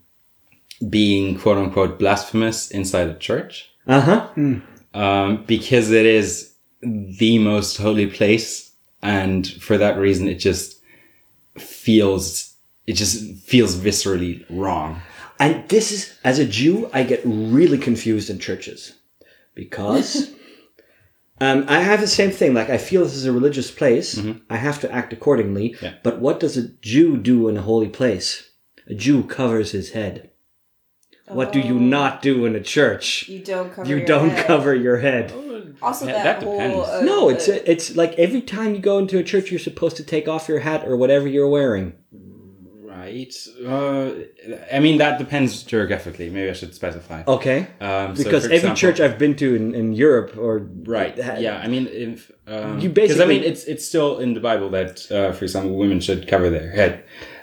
being 0.88 1.38
quote 1.38 1.58
unquote 1.58 1.98
blasphemous 1.98 2.70
inside 2.70 3.08
a 3.08 3.14
church. 3.14 3.68
Uh 3.86 4.00
huh. 4.00 4.28
um, 4.94 5.44
because 5.46 5.90
it 5.90 6.06
is 6.06 6.54
the 6.82 7.38
most 7.38 7.76
holy 7.76 8.06
place, 8.06 8.72
and 9.02 9.46
for 9.46 9.76
that 9.78 9.98
reason, 9.98 10.28
it 10.28 10.36
just 10.36 10.80
feels 11.58 12.54
it 12.86 12.94
just 12.94 13.34
feels 13.44 13.76
viscerally 13.76 14.44
wrong. 14.50 15.00
And 15.38 15.68
this 15.68 15.90
is, 15.92 16.16
as 16.24 16.38
a 16.38 16.44
Jew, 16.46 16.88
I 16.92 17.02
get 17.02 17.20
really 17.24 17.78
confused 17.78 18.30
in 18.30 18.38
churches 18.38 18.94
because 19.54 20.32
um, 21.40 21.64
I 21.68 21.81
have 21.81 22.01
the 22.01 22.07
same 22.07 22.31
thing. 22.31 22.55
Like, 22.55 22.71
I 22.71 22.79
feel 22.79 23.03
this 23.03 23.14
is 23.14 23.25
a 23.27 23.33
religious 23.33 23.71
place. 23.71 24.21
I 24.51 24.57
have 24.57 24.81
to 24.81 24.92
act 24.92 25.12
accordingly. 25.12 25.77
Yeah. 25.83 25.95
But 26.03 26.21
what 26.21 26.38
does 26.40 26.57
a 26.57 26.68
Jew 26.68 27.16
do 27.16 27.49
in 27.49 27.57
a 27.57 27.62
holy 27.62 27.88
place? 27.88 28.51
A 28.87 28.95
Jew 28.95 29.25
covers 29.25 29.73
his 29.73 29.90
head. 29.90 30.31
What 31.29 31.53
do 31.53 31.61
you 31.61 31.79
not 31.81 32.21
do 32.21 32.45
in 32.45 32.55
a 32.55 32.61
church? 32.61 33.27
You 33.29 33.38
don't 33.38 33.73
cover 33.73 33.88
You 33.88 33.97
your 33.97 34.07
don't 34.07 34.31
head. 34.31 34.47
cover 34.47 34.75
your 34.75 34.99
head. 34.99 35.33
Also, 35.81 36.07
Yeah, 36.07 36.12
that, 36.12 36.40
that 36.40 36.42
whole. 36.42 36.59
depends. 36.59 36.88
Uh, 36.88 37.03
No, 37.05 37.29
it's 37.31 37.49
uh, 37.49 37.61
it's 37.64 37.97
like 37.97 38.12
every 38.18 38.42
time 38.42 38.75
you 38.75 38.81
go 38.81 38.99
into 38.99 39.18
a 39.18 39.23
church, 39.25 39.51
you're 39.51 39.59
supposed 39.59 39.97
to 39.97 40.05
take 40.05 40.29
off 40.29 40.47
your 40.49 40.61
hat 40.61 40.87
or 40.87 40.97
whatever 40.97 41.27
you're 41.27 41.49
wearing. 41.49 41.95
Right. 43.02 43.34
Uh, 43.66 44.10
I 44.76 44.78
mean, 44.78 44.98
that 44.98 45.18
depends 45.18 45.62
geographically. 45.64 46.30
Maybe 46.30 46.48
I 46.50 46.52
should 46.52 46.74
specify. 46.74 47.22
Okay. 47.26 47.66
Um, 47.80 48.14
so 48.16 48.22
Because 48.24 48.44
every 48.44 48.56
example- 48.56 48.76
church 48.76 48.98
I've 49.00 49.18
been 49.18 49.34
to 49.42 49.48
in, 49.60 49.74
in 49.74 49.86
Europe 49.92 50.30
or 50.44 50.52
Right. 50.96 51.14
ha- 51.26 51.38
Yeah. 51.46 51.56
I 51.64 51.68
mean, 51.68 51.84
if 51.90 52.30
um, 52.46 52.78
You 52.80 52.88
basically, 52.90 53.24
I 53.24 53.28
mean, 53.34 53.42
it's 53.50 53.64
it's 53.72 53.84
still 53.92 54.18
in 54.24 54.34
the 54.34 54.40
Bible 54.50 54.68
that, 54.78 54.94
uh, 55.10 55.32
for 55.36 55.44
example, 55.44 55.72
women 55.84 56.00
should 56.00 56.22
cover 56.32 56.48
their 56.56 56.70
head, 56.80 56.92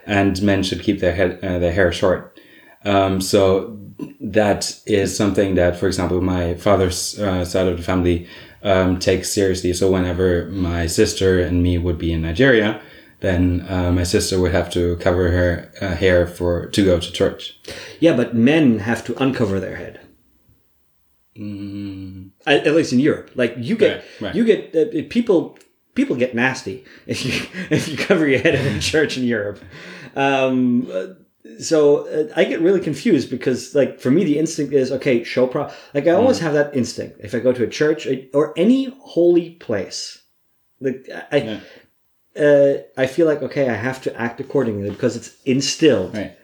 and 0.06 0.42
men 0.42 0.64
should 0.64 0.82
keep 0.88 0.98
their 1.04 1.16
head 1.20 1.32
uh, 1.44 1.58
their 1.64 1.74
hair 1.80 1.92
short. 2.02 2.22
Um, 2.86 3.14
so 3.22 3.42
that 4.40 4.62
is 4.86 5.08
something 5.22 5.56
that, 5.56 5.76
for 5.80 5.88
example, 5.88 6.22
my 6.22 6.54
father's 6.56 7.20
uh, 7.20 7.44
side 7.52 7.68
of 7.72 7.76
the 7.78 7.84
family 7.92 8.18
um, 8.72 8.98
takes 9.00 9.28
seriously. 9.40 9.74
So 9.74 9.86
whenever 9.92 10.46
my 10.72 10.88
sister 10.88 11.30
and 11.48 11.56
me 11.68 11.78
would 11.86 11.98
be 11.98 12.12
in 12.16 12.22
Nigeria, 12.22 12.80
then 13.22 13.66
uh, 13.70 13.92
my 13.92 14.04
sister 14.04 14.40
would 14.40 14.52
have 14.54 14.70
to 14.72 14.96
cover 14.98 15.30
her 15.32 15.72
uh, 15.82 15.96
hair 15.96 16.26
for 16.28 16.68
to 16.68 16.86
go 16.86 17.00
to 17.00 17.12
church. 17.12 17.60
Yeah, 18.00 18.16
but 18.16 18.34
men 18.36 18.80
have 18.80 19.04
to 19.06 19.22
uncover 19.24 19.60
their 19.60 19.76
head. 19.76 20.00
At, 22.46 22.68
at 22.68 22.76
least 22.76 22.92
in 22.94 23.00
Europe, 23.00 23.32
like 23.36 23.54
you 23.58 23.76
get, 23.78 23.98
Right, 23.98 24.04
right. 24.22 24.36
you 24.36 24.44
get 24.46 24.76
uh, 24.76 25.08
people. 25.10 25.58
People 25.96 26.16
get 26.16 26.34
nasty 26.34 26.86
if 27.08 27.26
you 27.26 27.34
if 27.70 27.88
you 27.88 27.98
cover 27.98 28.28
your 28.28 28.40
head 28.40 28.56
in 28.56 28.80
church 28.80 29.18
in 29.18 29.24
Europe. 29.24 29.60
Um, 30.16 30.90
uh, 30.92 31.08
so 31.60 32.08
uh, 32.08 32.32
I 32.36 32.44
get 32.46 32.62
really 32.62 32.80
confused 32.80 33.30
because, 33.30 33.74
like, 33.76 34.00
for 34.00 34.12
me, 34.12 34.24
the 34.24 34.38
instinct 34.38 34.74
is 34.74 34.92
okay. 34.92 35.24
Show 35.24 35.48
pro. 35.48 35.70
Like 35.94 36.08
I 36.08 36.12
always 36.12 36.40
have 36.40 36.54
that 36.54 36.76
instinct 36.76 37.20
if 37.22 37.34
I 37.34 37.40
go 37.40 37.52
to 37.54 37.64
a 37.64 37.68
church 37.68 38.08
or 38.34 38.54
any 38.58 38.96
holy 39.02 39.52
place. 39.52 40.22
Like 40.80 41.10
I, 41.32 41.62
uh, 42.38 42.74
I 42.98 43.08
feel 43.08 43.26
like 43.28 43.42
okay, 43.42 43.70
I 43.70 43.74
have 43.76 44.02
to 44.04 44.16
act 44.20 44.40
accordingly 44.40 44.90
because 44.90 45.16
it's 45.16 45.36
instilled. 45.46 46.16
Right. 46.16 46.36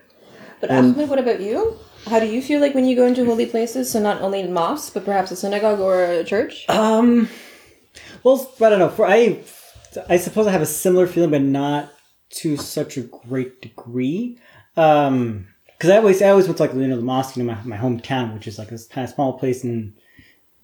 But 0.60 0.70
And- 0.70 0.94
Ahmed, 0.94 1.08
what 1.08 1.18
about 1.18 1.40
you? 1.40 1.78
How 2.06 2.20
do 2.20 2.26
you 2.26 2.40
feel 2.40 2.60
like 2.60 2.72
when 2.74 2.84
you 2.86 2.94
go 2.94 3.04
into 3.06 3.24
holy 3.24 3.46
places? 3.46 3.90
So 3.90 3.98
not 4.00 4.22
only 4.22 4.46
mosques, 4.46 4.90
but 4.90 5.04
perhaps 5.04 5.32
a 5.32 5.36
synagogue 5.36 5.80
or 5.80 6.04
a 6.04 6.22
church. 6.22 6.64
Um, 6.68 7.28
well, 8.22 8.48
I 8.60 8.70
don't 8.70 8.78
know. 8.78 8.88
For 8.88 9.06
I, 9.06 9.40
I 10.08 10.16
suppose 10.16 10.46
I 10.46 10.52
have 10.52 10.62
a 10.62 10.66
similar 10.66 11.08
feeling, 11.08 11.30
but 11.30 11.42
not 11.42 11.92
to 12.38 12.56
such 12.56 12.96
a 12.96 13.00
great 13.02 13.60
degree. 13.60 14.38
Um, 14.76 15.48
because 15.66 15.90
I 15.90 15.96
always, 15.98 16.22
I 16.22 16.28
always 16.30 16.46
went 16.46 16.58
to 16.58 16.62
like 16.62 16.74
you 16.74 16.86
know 16.86 16.96
the 16.96 17.02
mosque 17.02 17.36
in 17.36 17.44
my, 17.44 17.58
my 17.64 17.76
hometown, 17.76 18.32
which 18.34 18.46
is 18.46 18.58
like 18.58 18.68
this 18.68 18.86
kind 18.86 19.06
of 19.06 19.12
small 19.12 19.38
place 19.38 19.64
in 19.64 19.94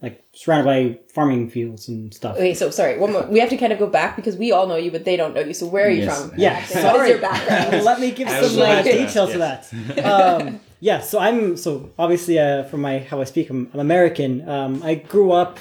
like 0.02 0.24
surrounded 0.32 0.64
by 0.64 0.98
farming 1.14 1.48
fields 1.48 1.88
and 1.88 2.12
stuff. 2.12 2.34
Okay, 2.36 2.54
so 2.54 2.70
sorry. 2.70 2.98
One 2.98 3.12
more. 3.12 3.24
We 3.28 3.38
have 3.38 3.50
to 3.50 3.56
kind 3.56 3.72
of 3.72 3.78
go 3.78 3.86
back 3.86 4.16
because 4.16 4.36
we 4.36 4.50
all 4.50 4.66
know 4.66 4.76
you, 4.76 4.90
but 4.90 5.04
they 5.04 5.16
don't 5.16 5.32
know 5.34 5.40
you. 5.42 5.54
So 5.54 5.66
where 5.66 5.86
are 5.86 5.90
you 5.90 6.02
Yes. 6.02 6.20
from? 6.28 6.38
Yeah, 6.38 6.58
Exactly. 6.58 6.82
What 6.90 7.00
is 7.04 7.08
your 7.10 7.18
background? 7.20 7.84
Let 7.90 8.00
me 8.00 8.10
give 8.10 8.28
some 8.28 8.40
will 8.42 8.58
like, 8.64 8.78
add 8.78 8.84
that, 8.86 9.06
details 9.06 9.32
to 9.32 9.38
that. 9.38 9.72
Um, 10.04 10.60
yeah, 10.80 11.00
so 11.00 11.18
I'm 11.20 11.56
so 11.56 11.90
obviously 11.98 12.38
uh, 12.38 12.64
from 12.64 12.80
my 12.80 12.98
how 12.98 13.20
I 13.20 13.24
speak, 13.24 13.48
I'm, 13.48 13.70
I'm 13.72 13.80
American. 13.80 14.48
Um, 14.48 14.82
I 14.82 14.96
grew 14.96 15.30
up 15.32 15.58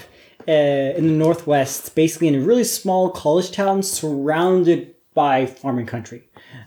uh, 0.48 0.52
in 0.52 1.06
the 1.08 1.14
Northwest, 1.14 1.94
basically 1.94 2.28
in 2.28 2.36
a 2.36 2.40
really 2.42 2.64
small 2.64 3.12
college 3.12 3.52
town 3.52 3.84
surrounded 3.84 4.96
by 5.14 5.46
farming 5.46 5.86
country. 5.86 6.24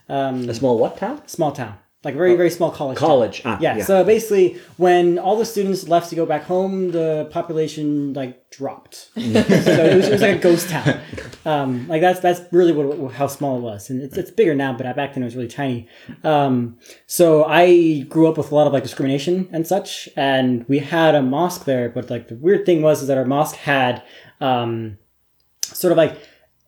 Um, 0.09 0.49
A 0.49 0.55
small 0.55 0.79
what 0.79 0.97
town? 0.99 1.27
small 1.27 1.51
town, 1.51 1.75
like 2.05 2.15
a 2.15 2.19
very 2.19 2.37
very 2.37 2.51
small 2.51 2.71
college. 2.71 2.99
College. 2.99 3.43
Ah, 3.45 3.59
Yeah, 3.61 3.83
So 3.83 4.05
basically, 4.05 4.59
when 4.77 5.19
all 5.19 5.37
the 5.37 5.45
students 5.45 5.89
left 5.89 6.11
to 6.11 6.17
go 6.17 6.27
back 6.27 6.45
home, 6.45 6.91
the 6.93 7.29
population 7.31 8.13
like 8.15 8.51
dropped. 8.51 8.95
so 9.15 9.21
it 9.21 9.97
was, 9.97 10.07
it 10.09 10.13
was 10.13 10.23
like 10.23 10.37
a 10.37 10.39
ghost 10.39 10.69
town. 10.69 11.01
Um, 11.47 11.89
like 11.89 12.01
that's 12.01 12.21
that's 12.21 12.41
really 12.53 12.73
what, 12.73 12.97
what- 12.99 13.13
how 13.15 13.27
small 13.27 13.59
it 13.59 13.61
was, 13.63 13.91
and 13.91 14.03
it's, 14.03 14.17
it's 14.17 14.31
bigger 14.31 14.55
now, 14.55 14.73
but 14.77 14.85
back 14.97 15.15
then 15.15 15.23
it 15.23 15.27
was 15.27 15.37
really 15.37 15.49
tiny. 15.49 15.89
Um, 16.23 16.79
so 17.07 17.45
I 17.45 18.01
grew 18.09 18.29
up 18.29 18.37
with 18.39 18.51
a 18.51 18.55
lot 18.55 18.67
of 18.67 18.73
like 18.73 18.83
discrimination 18.83 19.49
and 19.53 19.67
such, 19.67 20.09
and 20.17 20.65
we 20.69 20.79
had 20.79 21.15
a 21.15 21.23
mosque 21.23 21.65
there. 21.65 21.89
But 21.89 22.11
like 22.11 22.29
the 22.29 22.37
weird 22.37 22.65
thing 22.67 22.81
was 22.83 23.03
is 23.03 23.09
that 23.09 23.19
our 23.19 23.25
mosque 23.27 23.57
had 23.57 24.03
um, 24.41 24.99
sort 25.63 25.91
of 25.93 25.97
like 25.99 26.17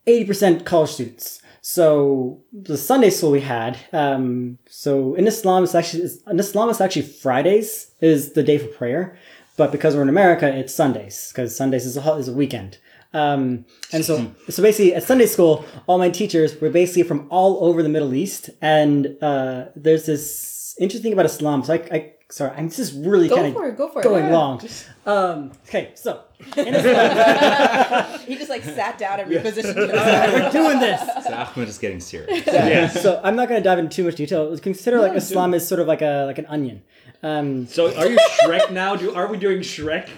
eighty 0.07 0.25
percent 0.27 0.65
college 0.67 0.91
students. 0.91 1.41
So 1.69 2.45
the 2.53 2.77
Sunday 2.77 3.11
school 3.11 3.33
we 3.33 3.41
had. 3.41 3.77
Um, 3.93 4.59
so 4.69 5.17
in 5.17 5.27
Islam, 5.27 5.65
it's 5.65 5.75
actually 5.75 6.05
in 6.31 6.39
Islam, 6.39 6.71
it's 6.71 6.81
actually 6.81 7.03
Fridays 7.03 7.91
is 8.01 8.35
the 8.35 8.45
day 8.45 8.57
for 8.57 8.69
prayer, 8.69 9.19
but 9.57 9.73
because 9.73 9.97
we're 9.97 10.03
in 10.03 10.09
America, 10.09 10.47
it's 10.47 10.73
Sundays 10.73 11.33
because 11.33 11.57
Sundays 11.57 11.85
is 11.85 11.97
a 11.97 12.13
is 12.13 12.29
a 12.29 12.33
weekend. 12.33 12.79
Um, 13.13 13.65
and 13.93 14.05
so 14.05 14.15
so 14.49 14.63
basically 14.63 14.95
at 14.95 15.03
Sunday 15.03 15.27
school, 15.27 15.65
all 15.89 15.99
my 15.99 16.09
teachers 16.09 16.51
were 16.61 16.71
basically 16.71 17.03
from 17.03 17.27
all 17.31 17.65
over 17.65 17.83
the 17.83 17.89
Middle 17.97 18.15
East, 18.15 18.49
and 18.63 19.21
uh, 19.21 19.65
there's 19.75 20.07
this 20.07 20.77
interesting 20.79 21.03
thing 21.03 21.15
about 21.15 21.27
Islam. 21.27 21.65
So 21.65 21.75
I, 21.75 21.79
I 21.97 22.13
sorry, 22.31 22.53
I'm 22.57 22.71
just 22.71 22.95
really 22.97 23.27
Go 23.29 23.39
kind 23.43 23.53
for 23.53 23.67
of 23.67 23.75
it. 23.75 23.77
Go 23.77 23.89
for 23.89 23.99
it. 23.99 24.05
going 24.05 24.27
Yeah. 24.27 24.39
long. 24.39 24.61
Um, 25.05 25.51
okay, 25.67 25.91
so 25.97 26.11
in 26.11 26.15
Islam, 26.15 26.26
He 28.27 28.35
just 28.37 28.51
like 28.51 28.63
sat 28.65 28.99
down 28.99 29.21
and 29.21 29.31
repositioned 29.31 29.77
himself. 29.77 30.33
we're 30.33 30.51
doing 30.51 30.81
this. 30.81 31.01
So 31.25 31.33
Ahmed 31.35 31.69
is 31.69 31.79
getting 31.79 32.01
serious. 32.01 32.45
Yeah. 32.47 32.89
So 32.89 33.21
I'm 33.23 33.37
not 33.37 33.49
going 33.49 33.61
to 33.61 33.65
dive 33.65 33.79
into 33.79 33.95
too 33.97 34.05
much 34.05 34.17
detail. 34.17 34.57
Consider 34.59 34.99
like 35.01 35.15
Islam 35.15 35.55
is 35.55 35.67
sort 35.67 35.81
of 35.81 35.87
like 35.87 36.03
a 36.03 36.25
like 36.27 36.39
an 36.39 36.47
onion. 36.47 36.83
Um, 37.23 37.67
So 37.67 37.95
are 37.97 38.09
you 38.09 38.19
Shrek 38.43 38.71
now? 38.71 38.97
Do 38.97 39.15
are 39.15 39.27
we 39.29 39.37
doing 39.39 39.61
Shrek? 39.61 40.09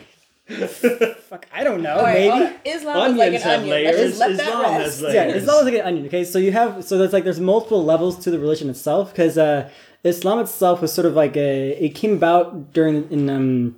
fuck, 1.29 1.47
I 1.53 1.63
don't 1.63 1.83
know. 1.83 1.97
All 1.97 2.03
right, 2.03 2.15
maybe. 2.15 2.31
all 2.31 2.41
right. 2.41 2.61
Islam 2.65 3.11
is 3.13 3.17
like 3.19 3.33
an 3.35 3.41
have 3.43 3.61
onion. 3.61 3.71
layers. 3.71 3.97
Let's 3.97 4.09
just 4.09 4.21
let 4.21 4.37
that 4.39 4.47
Islam 4.49 4.73
has 4.81 5.03
layers. 5.03 5.15
yeah, 5.15 5.25
Islam 5.27 5.59
is 5.59 5.65
like 5.73 5.75
an 5.81 5.87
onion. 5.87 6.07
Okay, 6.07 6.25
so 6.25 6.39
you 6.39 6.53
have 6.53 6.85
so 6.85 6.97
there's 6.99 7.13
like 7.13 7.25
there's 7.25 7.41
multiple 7.41 7.85
levels 7.85 8.19
to 8.25 8.31
the 8.31 8.39
religion 8.39 8.71
itself 8.71 9.11
because 9.13 9.37
uh, 9.37 9.69
Islam 10.05 10.39
itself 10.41 10.81
was 10.81 10.93
sort 10.93 11.07
of 11.07 11.15
like 11.15 11.37
a 11.37 11.73
it 11.85 11.91
came 11.95 12.15
about 12.15 12.73
during 12.73 13.11
in 13.13 13.29
um 13.29 13.77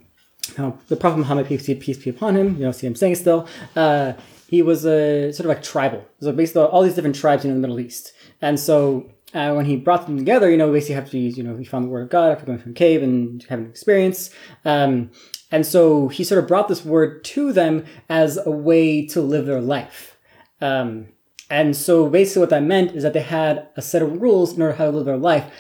know, 0.59 0.79
the 0.89 0.97
Prophet 0.97 1.19
Muhammad 1.19 1.47
peace, 1.47 1.67
peace 1.67 1.99
be 1.99 2.11
upon 2.11 2.37
him. 2.37 2.57
You 2.57 2.65
know, 2.65 2.73
see 2.73 2.87
him 2.87 2.95
saying 2.95 3.17
still. 3.17 3.49
Uh, 3.77 4.15
he 4.49 4.63
was 4.63 4.85
a 4.85 5.33
sort 5.33 5.47
of 5.47 5.47
like 5.47 5.63
tribal. 5.63 6.05
So 6.21 6.33
basically, 6.33 6.63
all 6.63 6.83
these 6.83 6.95
different 6.95 7.17
tribes 7.17 7.45
you 7.45 7.51
know, 7.51 7.57
in 7.57 7.63
the 7.63 7.69
Middle 7.69 7.81
East, 7.81 8.13
and 8.41 8.59
so. 8.59 9.11
Uh, 9.33 9.53
when 9.53 9.65
he 9.65 9.77
brought 9.77 10.07
them 10.07 10.19
together, 10.19 10.51
you 10.51 10.57
know, 10.57 10.73
basically 10.73 10.97
have 10.97 11.09
to 11.09 11.17
you 11.17 11.45
know, 11.45 11.57
he 11.57 11.65
found 11.65 11.85
the 11.85 11.89
word 11.89 12.03
of 12.03 12.11
God 12.11 12.33
after 12.33 12.45
going 12.45 12.59
from 12.59 12.73
a 12.73 12.75
cave 12.75 13.01
and 13.01 13.41
having 13.45 13.67
an 13.67 13.71
experience. 13.71 14.31
Um, 14.65 15.13
and 15.53 15.65
so 15.65 16.09
he 16.09 16.25
sort 16.25 16.43
of 16.43 16.49
brought 16.49 16.67
this 16.67 16.85
word 16.85 17.23
to 17.27 17.53
them 17.53 17.85
as 18.09 18.39
a 18.45 18.51
way 18.51 19.07
to 19.07 19.21
live 19.21 19.47
their 19.47 19.61
life. 19.61 20.17
Um, 20.61 21.11
and 21.49 21.77
so 21.77 22.09
basically 22.09 22.41
what 22.41 22.51
that 22.51 22.63
meant 22.63 22.93
is 22.93 23.03
that 23.03 23.13
they 23.13 23.23
had 23.23 23.69
a 23.77 23.83
set 23.83 24.03
of 24.03 24.21
rules 24.23 24.55
in 24.55 24.63
order 24.63 24.75
how 24.75 24.87
to 24.87 24.97
live 24.97 25.07
their 25.07 25.17
life. 25.17 25.53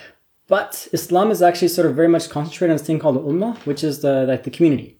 But 0.50 0.88
Islam 0.92 1.30
is 1.30 1.42
actually 1.42 1.68
sort 1.68 1.86
of 1.86 1.94
very 1.94 2.08
much 2.08 2.28
concentrated 2.28 2.72
on 2.72 2.76
this 2.78 2.86
thing 2.86 2.98
called 2.98 3.14
the 3.14 3.20
ummah, 3.20 3.56
which 3.66 3.84
is 3.84 4.00
the 4.00 4.26
like 4.26 4.42
the 4.42 4.50
community. 4.50 4.98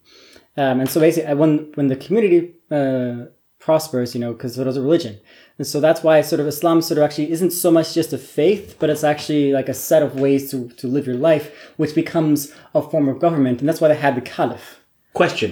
Um, 0.55 0.79
and 0.79 0.89
so 0.89 1.01
basically, 1.01 1.29
uh, 1.29 1.35
when 1.35 1.73
when 1.75 1.87
the 1.89 1.97
community 1.97 2.55
uh, 2.71 3.25
prospers, 3.59 4.15
you 4.15 4.21
know, 4.21 4.31
because 4.31 4.57
it 4.57 4.65
is 4.65 4.77
a 4.77 4.81
religion, 4.81 5.19
and 5.57 5.67
so 5.67 5.81
that's 5.81 6.03
why 6.03 6.21
sort 6.21 6.39
of 6.39 6.47
Islam 6.47 6.81
sort 6.81 6.99
of 6.99 7.03
actually 7.03 7.29
isn't 7.31 7.51
so 7.51 7.69
much 7.69 7.93
just 7.93 8.13
a 8.13 8.17
faith, 8.17 8.77
but 8.79 8.89
it's 8.89 9.03
actually 9.03 9.51
like 9.51 9.67
a 9.67 9.73
set 9.73 10.01
of 10.01 10.15
ways 10.15 10.49
to 10.51 10.69
to 10.69 10.87
live 10.87 11.05
your 11.05 11.17
life, 11.17 11.45
which 11.75 11.93
becomes 11.95 12.53
a 12.73 12.81
form 12.81 13.09
of 13.09 13.19
government, 13.19 13.59
and 13.59 13.67
that's 13.67 13.81
why 13.81 13.89
they 13.89 14.01
had 14.07 14.15
the 14.15 14.21
caliph. 14.21 14.79
Question. 15.13 15.51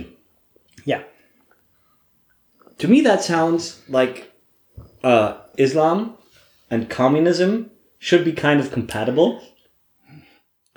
Yeah. 0.85 1.03
To 2.77 2.88
me, 2.88 3.01
that 3.01 3.21
sounds 3.21 3.81
like 3.89 4.31
uh, 5.03 5.39
Islam 5.57 6.15
and 6.71 6.89
communism 6.89 7.71
should 7.97 8.23
be 8.23 8.31
kind 8.31 8.62
of 8.62 8.71
compatible. 8.71 9.41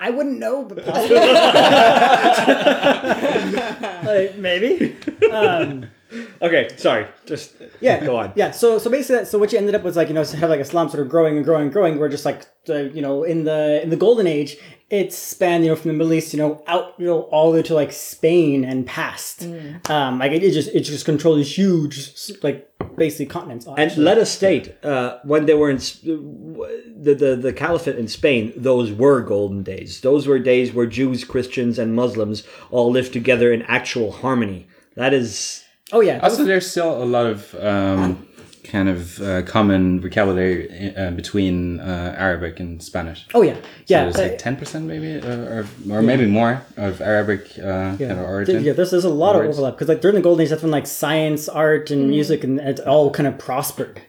I 0.03 0.09
wouldn't 0.09 0.37
know, 0.37 0.65
but 0.65 0.85
possibly. 0.93 1.15
like, 4.05 4.37
maybe. 4.37 4.97
Um, 5.31 5.85
Okay, 6.41 6.69
sorry. 6.77 7.07
Just 7.25 7.53
yeah, 7.79 8.03
Go 8.05 8.17
on. 8.17 8.33
Yeah, 8.35 8.51
so 8.51 8.77
so 8.77 8.89
basically, 8.89 9.25
so 9.25 9.39
what 9.39 9.51
you 9.51 9.57
ended 9.57 9.75
up 9.75 9.83
was 9.83 9.95
like 9.95 10.09
you 10.09 10.13
know 10.13 10.23
to 10.23 10.37
have 10.37 10.49
like 10.49 10.59
Islam 10.59 10.89
sort 10.89 11.01
of 11.01 11.09
growing 11.09 11.37
and 11.37 11.45
growing 11.45 11.63
and 11.63 11.73
growing. 11.73 11.97
We're 11.97 12.09
just 12.09 12.25
like 12.25 12.45
the, 12.65 12.91
you 12.93 13.01
know 13.01 13.23
in 13.23 13.45
the 13.45 13.81
in 13.81 13.89
the 13.89 13.95
golden 13.95 14.27
age, 14.27 14.57
it 14.93 15.11
spanned 15.11 15.63
you 15.63 15.71
know 15.71 15.75
from 15.75 15.89
the 15.89 15.97
Middle 15.97 16.13
East 16.13 16.33
you 16.33 16.39
know 16.39 16.63
out 16.67 16.93
you 16.99 17.05
know 17.07 17.21
all 17.23 17.51
the 17.51 17.57
way 17.57 17.63
to 17.63 17.73
like 17.73 17.91
Spain 17.91 18.63
and 18.63 18.85
past. 18.85 19.43
Um, 19.89 20.19
like 20.19 20.31
it, 20.31 20.43
it 20.43 20.51
just 20.51 20.69
it 20.69 20.81
just 20.81 21.03
controlled 21.03 21.39
these 21.39 21.57
huge 21.57 21.95
like 22.43 22.69
basically 22.95 23.25
continents. 23.25 23.65
And 23.75 23.97
let 23.97 24.19
us 24.19 24.29
state, 24.29 24.75
uh, 24.85 25.17
when 25.23 25.47
they 25.47 25.55
were 25.55 25.71
in 25.71 25.77
the, 25.77 27.15
the 27.17 27.35
the 27.35 27.53
caliphate 27.53 27.97
in 27.97 28.07
Spain, 28.07 28.53
those 28.55 28.91
were 28.91 29.21
golden 29.21 29.63
days. 29.63 30.01
Those 30.01 30.27
were 30.27 30.37
days 30.37 30.73
where 30.73 30.85
Jews, 30.85 31.23
Christians, 31.23 31.79
and 31.79 31.95
Muslims 31.95 32.43
all 32.69 32.91
lived 32.91 33.13
together 33.13 33.51
in 33.51 33.63
actual 33.63 34.11
harmony. 34.11 34.67
That 34.95 35.11
is, 35.11 35.63
oh 35.91 36.01
yeah, 36.01 36.19
Also, 36.21 36.43
there's 36.43 36.69
still 36.69 37.01
a 37.01 37.09
lot 37.17 37.25
of 37.25 37.55
um, 37.55 38.27
kind 38.63 38.89
of 38.89 39.19
uh, 39.21 39.41
common 39.43 39.99
vocabulary 39.99 40.93
uh, 40.95 41.11
between 41.11 41.79
uh, 41.79 42.15
Arabic 42.17 42.59
and 42.59 42.81
Spanish. 42.81 43.25
oh 43.33 43.41
yeah, 43.41 43.55
So 43.55 43.59
yeah. 43.87 44.03
there's 44.03 44.15
uh, 44.17 44.21
like 44.23 44.37
ten 44.37 44.55
percent 44.55 44.85
maybe, 44.85 45.19
uh, 45.19 45.35
or 45.55 45.65
or 45.91 46.01
maybe 46.01 46.25
more 46.25 46.61
of 46.77 47.01
Arabic 47.01 47.41
uh, 47.59 47.95
kind 47.97 48.11
of 48.11 48.19
origin. 48.19 48.63
Yeah, 48.63 48.73
there's, 48.73 48.91
there's 48.91 49.05
a 49.05 49.09
lot 49.09 49.35
of 49.35 49.43
overlap 49.45 49.73
because 49.75 49.89
like 49.89 50.01
during 50.01 50.15
the 50.15 50.21
golden 50.21 50.43
age, 50.43 50.49
that's 50.49 50.63
when 50.63 50.71
like 50.71 50.87
science, 50.87 51.47
art, 51.49 51.91
and 51.91 52.09
music 52.09 52.43
and 52.43 52.59
it 52.59 52.79
all 52.81 53.09
kind 53.11 53.27
of 53.27 53.37
prospered. 53.37 54.01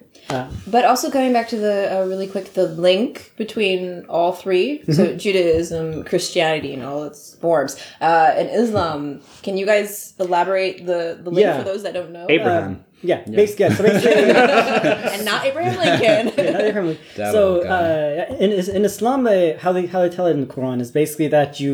But 0.66 0.84
also 0.84 1.10
going 1.10 1.32
back 1.32 1.48
to 1.50 1.56
the 1.58 1.76
uh, 2.00 2.06
really 2.06 2.26
quick, 2.26 2.54
the 2.54 2.66
link 2.66 3.32
between 3.36 4.04
all 4.08 4.32
3 4.32 4.78
Mm-hmm. 4.80 4.92
so 4.92 5.14
Judaism, 5.16 6.02
Christianity, 6.04 6.72
and 6.74 6.82
all 6.82 7.04
its 7.04 7.34
forms, 7.36 7.76
uh, 8.00 8.32
and 8.34 8.48
Islam. 8.50 9.20
Can 9.42 9.56
you 9.56 9.66
guys 9.66 10.14
elaborate 10.18 10.86
the 10.86 11.18
the 11.22 11.30
link 11.30 11.44
Yeah. 11.46 11.58
for 11.58 11.64
those 11.64 11.82
that 11.84 11.92
don't 11.94 12.10
know? 12.10 12.26
Abraham. 12.28 12.84
Yeah, 13.10 13.20
basically, 13.42 13.66
yeah, 13.66 13.74
so 13.76 13.82
basically. 13.82 14.22
and 15.14 15.24
not 15.24 15.44
Abraham 15.44 15.76
Lincoln. 15.82 16.46
Another 16.46 16.72
family. 16.72 16.98
That 17.16 17.32
so 17.32 17.42
uh, 17.76 18.36
in 18.44 18.50
in 18.76 18.82
Islam, 18.92 19.20
uh, 19.26 19.32
how 19.64 19.72
they 19.76 19.84
how 19.86 20.00
they 20.04 20.08
tell 20.16 20.26
it 20.30 20.32
in 20.38 20.42
the 20.46 20.52
Quran 20.56 20.80
is 20.84 20.90
basically 20.90 21.28
that 21.28 21.50
you 21.62 21.72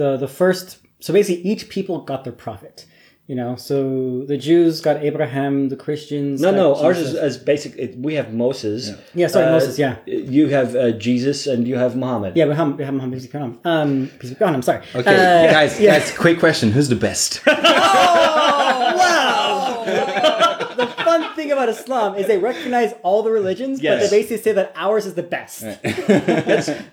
the 0.00 0.16
the 0.24 0.28
first. 0.40 0.66
So 1.04 1.12
basically, 1.12 1.42
each 1.52 1.62
people 1.76 1.94
got 2.12 2.20
their 2.24 2.32
prophet. 2.46 2.76
You 3.28 3.36
know, 3.36 3.54
so 3.56 3.76
the 4.32 4.36
Jews 4.36 4.80
got 4.86 4.96
Abraham, 5.10 5.52
the 5.74 5.76
Christians. 5.86 6.40
No, 6.42 6.50
got 6.50 6.56
no, 6.62 6.74
ours 6.84 6.98
is 6.98 7.10
Jesus. 7.12 7.20
as 7.28 7.34
basic. 7.38 7.70
It, 7.84 7.90
we 8.06 8.12
have 8.20 8.28
Moses. 8.34 8.80
Yeah, 9.14 9.28
sorry, 9.28 9.46
Uh, 9.46 9.52
Moses. 9.56 9.78
Yeah, 9.78 9.94
You 10.06 10.44
have 10.58 10.68
uh, 10.74 10.90
Jesus 11.06 11.46
and 11.52 11.60
you 11.70 11.76
have 11.84 11.92
Muhammad. 11.96 12.30
yeah, 12.36 12.46
we 12.50 12.54
have 12.60 12.68
we 12.78 12.84
have 12.84 12.92
Muhammad 12.98 13.14
peace 13.18 13.28
be 13.30 13.38
upon 13.38 13.42
him. 13.48 13.54
Um, 13.64 13.90
peace 14.18 14.30
be 14.30 14.36
upon 14.40 14.54
him. 14.56 14.62
Sorry. 14.62 14.80
Okay, 15.00 15.14
Uh, 15.14 15.52
guys, 15.58 15.72
yeah. 15.80 15.92
guys, 15.98 16.06
quick 16.24 16.38
question: 16.44 16.66
Who's 16.76 16.88
the 16.94 17.00
best? 17.08 17.30
the 17.46 17.52
fun 17.52 19.04
thing 19.08 19.21
about 21.52 21.68
Islam 21.68 22.14
is 22.16 22.26
they 22.26 22.38
recognize 22.38 22.94
all 23.02 23.22
the 23.22 23.30
religions, 23.30 23.80
but 23.80 24.00
they 24.00 24.10
basically 24.10 24.38
say 24.38 24.52
that 24.52 24.72
ours 24.76 25.06
is 25.06 25.14
the 25.14 25.22
best. 25.22 25.62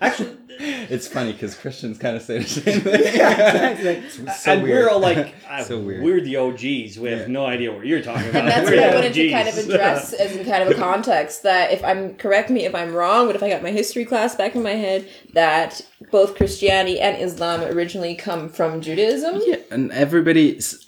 Actually, 0.00 0.36
it's 0.62 1.08
funny 1.08 1.32
because 1.32 1.54
Christians 1.54 1.96
kind 1.98 2.16
of 2.16 2.22
say 2.22 2.38
the 2.40 2.44
same 2.48 2.80
thing. 2.80 3.00
Exactly. 3.10 4.08
so 4.30 4.52
and 4.52 4.62
weird. 4.62 4.84
we're 4.84 4.90
all 4.90 4.98
like, 5.00 5.34
So 5.64 5.78
uh, 5.78 5.82
weird. 5.82 6.02
We're 6.04 6.20
the 6.20 6.36
OGs. 6.36 6.98
We 6.98 7.10
have 7.10 7.28
no 7.28 7.46
idea 7.46 7.72
what 7.72 7.86
you're 7.86 8.02
talking 8.02 8.28
about. 8.28 8.42
And 8.42 8.48
that's 8.48 8.70
We're 8.70 8.76
what 8.76 8.84
I 8.84 8.90
the 8.90 8.94
wanted 8.96 9.14
to 9.14 9.30
kind 9.30 9.48
of 9.48 9.54
OGs. 9.54 9.68
address 9.68 10.12
as 10.24 10.36
in 10.36 10.44
kind 10.44 10.62
of 10.62 10.70
a 10.70 10.74
context 10.74 11.42
that 11.44 11.72
if 11.72 11.82
I'm 11.84 12.14
correct 12.16 12.50
me 12.50 12.64
if 12.66 12.74
I'm 12.74 12.92
wrong, 12.92 13.26
but 13.26 13.36
if 13.36 13.42
I 13.42 13.48
got 13.48 13.62
my 13.62 13.70
history 13.70 14.04
class 14.04 14.34
back 14.36 14.54
in 14.54 14.62
my 14.62 14.72
head, 14.74 15.08
that 15.32 15.80
both 16.10 16.36
Christianity 16.36 17.00
and 17.00 17.16
Islam 17.22 17.62
originally 17.62 18.14
come 18.14 18.48
from 18.48 18.80
Judaism. 18.80 19.40
Yeah, 19.46 19.56
and 19.70 19.90
everybody 19.92 20.56
s- 20.58 20.84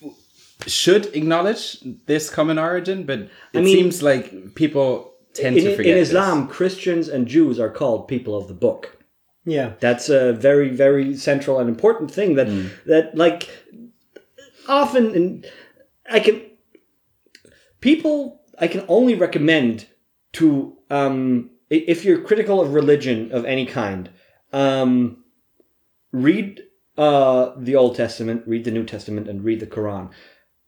should 0.66 1.06
acknowledge 1.16 1.78
this 2.06 2.30
common 2.30 2.58
origin, 2.58 3.04
but 3.04 3.20
it 3.52 3.62
mean- 3.62 3.66
seems 3.76 4.02
like 4.02 4.54
people 4.54 5.12
tend 5.34 5.56
in, 5.56 5.64
to 5.64 5.76
forget. 5.76 5.94
this. 5.94 6.10
In 6.10 6.16
Islam, 6.18 6.48
Christians 6.48 7.08
and 7.08 7.26
Jews 7.26 7.58
are 7.58 7.70
called 7.70 8.06
people 8.08 8.36
of 8.36 8.48
the 8.48 8.54
book. 8.54 8.98
Yeah. 9.44 9.72
That's 9.80 10.08
a 10.08 10.32
very, 10.32 10.68
very 10.68 11.16
central 11.16 11.58
and 11.58 11.68
important 11.68 12.10
thing 12.10 12.34
that 12.36 12.46
Mm. 12.46 12.68
that 12.86 13.16
like 13.16 13.48
often 14.68 15.14
in 15.14 15.44
I 16.08 16.20
can 16.20 16.42
people 17.80 18.40
I 18.58 18.68
can 18.68 18.84
only 18.88 19.14
recommend 19.14 19.86
to 20.34 20.76
um 20.90 21.50
if 21.70 22.04
you're 22.04 22.20
critical 22.20 22.60
of 22.60 22.74
religion 22.74 23.32
of 23.32 23.44
any 23.44 23.66
kind, 23.66 24.10
um 24.52 25.24
read 26.12 26.60
uh 26.98 27.52
the 27.58 27.74
Old 27.74 27.96
Testament, 27.96 28.42
read 28.46 28.64
the 28.64 28.70
New 28.70 28.84
Testament 28.84 29.28
and 29.28 29.42
read 29.44 29.60
the 29.60 29.66
Quran. 29.66 30.10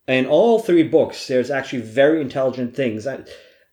In 0.06 0.26
all 0.26 0.58
three 0.58 0.82
books 0.82 1.26
there's 1.26 1.50
actually 1.50 1.82
very 1.82 2.20
intelligent 2.20 2.74
things. 2.76 3.06
I, 3.06 3.20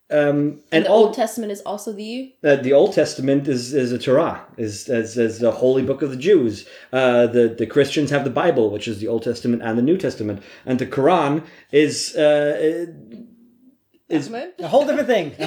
um 0.10 0.62
and 0.72 0.86
the 0.86 0.90
all 0.90 1.06
Old 1.06 1.14
Testament 1.14 1.52
is 1.52 1.62
also 1.62 1.94
the 1.94 2.34
uh, 2.44 2.58
the 2.58 2.74
Old 2.74 2.94
Testament 2.94 3.48
is 3.48 3.74
is 3.74 3.92
a 3.92 3.98
Torah, 3.98 4.46
is 4.58 4.90
is, 4.90 5.18
is 5.18 5.40
the 5.40 5.52
holy 5.52 5.84
book 5.84 6.02
of 6.02 6.10
the 6.10 6.18
Jews. 6.18 6.68
Uh, 6.92 7.28
the 7.28 7.48
the 7.50 7.66
Christians 7.66 8.10
have 8.12 8.24
the 8.24 8.30
Bible, 8.30 8.70
which 8.70 8.88
is 8.88 9.00
the 9.00 9.08
Old 9.08 9.24
Testament 9.24 9.62
and 9.62 9.78
the 9.78 9.82
New 9.82 9.98
Testament, 9.98 10.42
and 10.66 10.80
the 10.80 10.88
Quran 10.88 11.44
is. 11.72 12.16
Uh, 12.16 12.88
is 14.12 14.30
A 14.30 14.68
whole 14.68 14.86
different 14.86 15.08
thing. 15.08 15.34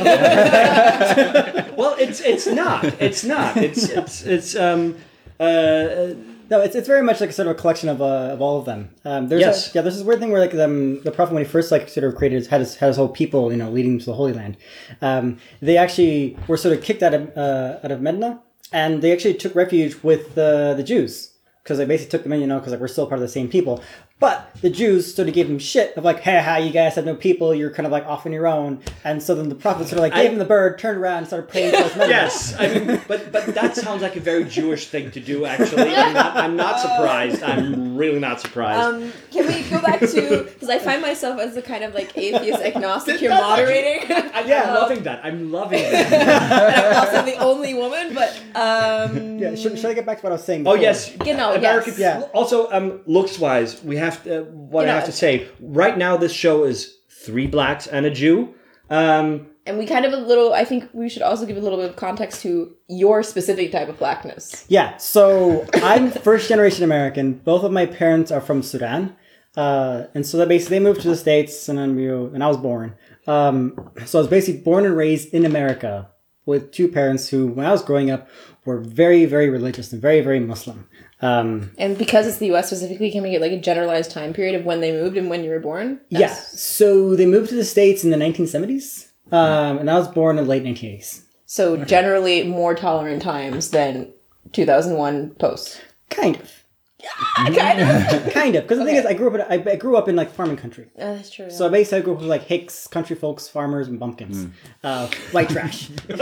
well, 1.76 1.94
it's 1.98 2.20
it's 2.20 2.46
not. 2.46 2.84
It's 2.98 3.22
not. 3.22 3.58
It's 3.58 3.90
it's 3.90 4.22
it's 4.22 4.56
um 4.56 4.96
uh 5.38 6.14
No, 6.50 6.60
it's, 6.60 6.74
it's 6.74 6.86
very 6.86 7.02
much 7.02 7.20
like 7.20 7.30
a 7.30 7.32
sort 7.32 7.48
of 7.48 7.56
a 7.56 7.60
collection 7.60 7.88
of, 7.88 8.02
uh, 8.02 8.30
of 8.32 8.40
all 8.42 8.58
of 8.58 8.64
them. 8.66 8.90
Um, 9.04 9.28
there's 9.28 9.40
Yes. 9.40 9.70
a, 9.70 9.78
yeah, 9.78 9.82
there's 9.82 9.96
this 9.96 10.04
weird 10.04 10.20
thing 10.20 10.30
where 10.30 10.40
like 10.40 10.54
um, 10.54 11.00
the 11.02 11.10
prophet 11.10 11.32
when 11.34 11.42
he 11.42 11.48
first 11.48 11.70
like 11.72 11.88
sort 11.88 12.04
of 12.04 12.14
created 12.16 12.36
his, 12.36 12.46
had 12.48 12.60
his 12.60 12.76
had 12.76 12.88
his 12.88 12.96
whole 12.96 13.08
people 13.08 13.50
you 13.50 13.56
know 13.56 13.70
leading 13.70 13.98
to 13.98 14.04
the 14.04 14.14
Holy 14.14 14.32
Land. 14.32 14.56
Um, 15.00 15.38
they 15.62 15.76
actually 15.76 16.36
were 16.48 16.56
sort 16.56 16.76
of 16.76 16.82
kicked 16.84 17.02
out 17.02 17.14
of 17.14 17.36
uh, 17.36 17.78
out 17.82 17.90
of 17.92 18.00
Medina, 18.02 18.40
and 18.72 19.00
they 19.02 19.12
actually 19.12 19.34
took 19.34 19.54
refuge 19.54 20.02
with 20.02 20.34
the 20.34 20.74
the 20.76 20.82
Jews 20.82 21.30
because 21.62 21.78
they 21.78 21.86
basically 21.86 22.10
took 22.10 22.22
them 22.24 22.32
in, 22.34 22.40
you 22.42 22.46
know, 22.46 22.58
because 22.58 22.72
like 22.72 22.80
we're 22.80 22.88
still 22.88 23.06
part 23.06 23.18
of 23.18 23.22
the 23.22 23.28
same 23.28 23.48
people. 23.48 23.82
But 24.20 24.54
the 24.62 24.70
Jews 24.70 25.12
sort 25.12 25.26
of 25.28 25.34
gave 25.34 25.50
him 25.50 25.58
shit 25.58 25.96
of 25.96 26.04
like, 26.04 26.20
hey, 26.20 26.40
how 26.40 26.56
you 26.56 26.70
guys 26.70 26.94
have 26.94 27.04
no 27.04 27.16
people, 27.16 27.52
you're 27.52 27.70
kind 27.72 27.84
of 27.84 27.90
like 27.92 28.06
off 28.06 28.24
on 28.24 28.32
your 28.32 28.46
own. 28.46 28.80
And 29.02 29.20
so 29.20 29.34
then 29.34 29.48
the 29.48 29.56
prophet 29.56 29.88
sort 29.88 29.94
of 29.98 30.02
like 30.02 30.14
gave 30.14 30.30
I- 30.30 30.32
him 30.32 30.38
the 30.38 30.44
bird, 30.44 30.78
turned 30.78 30.98
around, 30.98 31.18
and 31.18 31.26
started 31.26 31.48
praying 31.50 31.72
towards 31.74 31.96
Medina. 31.96 32.10
yes. 32.10 32.54
I 32.58 32.68
mean, 32.72 33.00
but 33.08 33.32
but 33.32 33.46
that 33.54 33.74
sounds 33.76 34.02
like 34.02 34.14
a 34.16 34.20
very 34.20 34.44
Jewish 34.44 34.86
thing 34.86 35.10
to 35.10 35.20
do. 35.20 35.44
Actually, 35.44 35.94
I'm 35.94 36.14
not, 36.14 36.36
I'm 36.36 36.56
not 36.56 36.78
surprised. 36.80 37.42
I'm 37.42 37.96
really 37.98 38.20
not 38.20 38.40
surprised. 38.40 38.80
Um, 38.80 39.12
can 39.32 39.46
we 39.48 39.62
go 39.68 39.82
back 39.82 39.98
to 40.00 40.44
because 40.44 40.70
I 40.70 40.78
find 40.78 41.02
myself 41.02 41.40
as 41.40 41.56
a 41.56 41.62
kind 41.62 41.82
of 41.82 41.92
like 41.92 42.16
atheist 42.16 42.62
agnostic 42.62 43.20
you're 43.20 43.30
That's 43.30 43.42
actually- 43.60 43.74
moderating. 43.74 44.30
I'm 44.32 44.48
yeah. 44.48 44.74
loving 44.74 45.02
that. 45.02 45.24
I'm 45.24 45.50
loving 45.52 45.82
that. 45.82 46.12
and 46.12 46.86
I'm 46.96 47.06
also 47.06 47.22
the 47.30 47.36
only 47.44 47.74
woman, 47.74 48.14
but 48.14 48.30
um, 48.54 49.38
Yeah, 49.40 49.54
should, 49.56 49.76
should 49.76 49.86
I 49.90 49.92
get 49.94 50.06
back 50.06 50.18
to 50.20 50.22
what 50.22 50.30
I 50.30 50.36
was 50.36 50.44
saying? 50.44 50.66
Oh 50.68 50.74
yes, 50.74 51.12
You 51.26 51.36
know, 51.36 51.52
American. 51.54 51.94
yes. 51.96 51.98
Yeah. 51.98 52.20
Also, 52.32 52.70
um, 52.70 53.00
looks 53.06 53.38
wise, 53.38 53.82
we 53.82 53.96
have 53.96 54.03
to, 54.10 54.40
uh, 54.40 54.44
what 54.44 54.82
You 54.82 54.92
I 54.92 54.94
have 54.94 55.06
to 55.06 55.12
say 55.12 55.48
right 55.60 55.96
now. 55.96 56.16
This 56.16 56.32
show 56.32 56.64
is 56.64 56.98
three 57.08 57.46
blacks 57.46 57.86
and 57.86 58.06
a 58.06 58.10
Jew. 58.10 58.54
Um, 58.90 59.48
and 59.66 59.78
we 59.78 59.86
kind 59.86 60.04
of 60.04 60.12
a 60.12 60.16
little. 60.16 60.52
I 60.52 60.64
think 60.64 60.88
we 60.92 61.08
should 61.08 61.22
also 61.22 61.46
give 61.46 61.56
a 61.56 61.60
little 61.60 61.78
bit 61.78 61.90
of 61.90 61.96
context 61.96 62.42
to 62.42 62.74
your 62.88 63.22
specific 63.22 63.72
type 63.72 63.88
of 63.88 63.98
blackness. 63.98 64.66
Yeah, 64.68 64.96
so 64.98 65.66
I'm 65.74 66.10
first 66.10 66.48
generation 66.48 66.84
American. 66.84 67.34
Both 67.34 67.64
of 67.64 67.72
my 67.72 67.86
parents 67.86 68.30
are 68.30 68.42
from 68.42 68.62
Sudan. 68.62 69.16
Uh, 69.56 70.06
and 70.14 70.26
so 70.26 70.36
that 70.38 70.48
basically 70.48 70.78
they 70.78 70.84
moved 70.84 71.00
to 71.02 71.08
the 71.08 71.16
States 71.16 71.68
and 71.68 71.78
then 71.78 71.94
we, 71.94 72.08
and 72.08 72.42
I 72.42 72.48
was 72.48 72.56
born. 72.56 72.96
Um, 73.26 73.90
so 74.04 74.18
I 74.18 74.22
was 74.22 74.28
basically 74.28 74.62
born 74.62 74.84
and 74.84 74.96
raised 74.96 75.32
in 75.32 75.44
America 75.44 76.10
with 76.46 76.72
two 76.72 76.88
parents 76.88 77.28
who, 77.28 77.46
when 77.46 77.66
I 77.66 77.72
was 77.72 77.82
growing 77.82 78.10
up, 78.10 78.28
were 78.64 78.78
very, 78.78 79.24
very 79.24 79.48
religious 79.48 79.92
and 79.92 80.00
very, 80.00 80.20
very 80.20 80.40
Muslim. 80.40 80.88
Um, 81.20 81.70
And 81.78 81.96
because 81.96 82.26
it's 82.26 82.38
the 82.38 82.46
U.S. 82.46 82.66
specifically, 82.66 83.10
can 83.10 83.22
we 83.22 83.30
get 83.30 83.40
like 83.40 83.52
a 83.52 83.60
generalized 83.60 84.10
time 84.10 84.32
period 84.32 84.54
of 84.54 84.64
when 84.64 84.80
they 84.80 84.92
moved 84.92 85.16
and 85.16 85.30
when 85.30 85.44
you 85.44 85.50
were 85.50 85.60
born? 85.60 86.00
yeah, 86.08 86.34
so 86.34 87.14
they 87.14 87.26
moved 87.26 87.50
to 87.50 87.54
the 87.54 87.64
States 87.64 88.04
in 88.04 88.10
the 88.10 88.16
1970s. 88.16 89.08
Um, 89.32 89.78
and 89.78 89.90
I 89.90 89.98
was 89.98 90.08
born 90.08 90.38
in 90.38 90.44
the 90.44 90.50
late 90.50 90.64
1980s. 90.64 91.22
So 91.46 91.76
generally 91.84 92.42
more 92.42 92.74
tolerant 92.74 93.22
times 93.22 93.70
than 93.70 94.12
2001 94.52 95.30
post. 95.36 95.80
Kind 96.10 96.36
of. 96.36 96.63
kind 97.36 97.80
of. 97.80 98.32
Kind 98.32 98.56
of. 98.56 98.64
Because 98.64 98.78
the 98.78 98.84
thing 98.84 98.96
is, 98.96 99.06
I 99.06 99.14
grew 99.14 99.28
up 99.28 99.34
in, 99.34 99.40
I, 99.42 99.72
I 99.72 99.76
grew 99.76 99.96
up 99.96 100.08
in 100.08 100.16
like 100.16 100.30
farming 100.30 100.56
country. 100.56 100.86
Uh, 100.98 101.14
that's 101.14 101.30
true. 101.30 101.50
So 101.50 101.68
basically, 101.68 101.98
I 101.98 102.00
grew 102.02 102.14
up 102.14 102.20
with 102.20 102.28
like 102.28 102.42
hicks, 102.44 102.86
country 102.86 103.14
folks, 103.16 103.46
farmers, 103.48 103.88
and 103.88 103.98
bumpkins. 104.00 104.48
Uh, 104.82 105.08
white 105.32 105.48
trash. 105.48 105.90
Hey, 106.08 106.16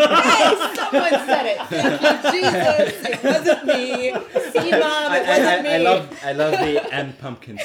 someone 0.75 1.27
said 1.27 1.47
it. 1.47 1.59
Thank 1.69 2.35
you, 2.35 2.41
Jesus. 2.43 3.07
It 3.09 3.25
wasn't 3.25 3.65
me. 3.67 4.13
See, 4.53 4.71
mom, 4.73 4.83
I, 4.83 5.19
it 5.21 5.27
wasn't 5.27 5.47
I, 5.47 5.63
me. 5.63 5.71
I 5.71 5.79
love 5.79 6.21
I 6.25 6.33
love 6.33 6.53
the 6.53 6.95
and 6.95 7.19
pumpkins. 7.19 7.61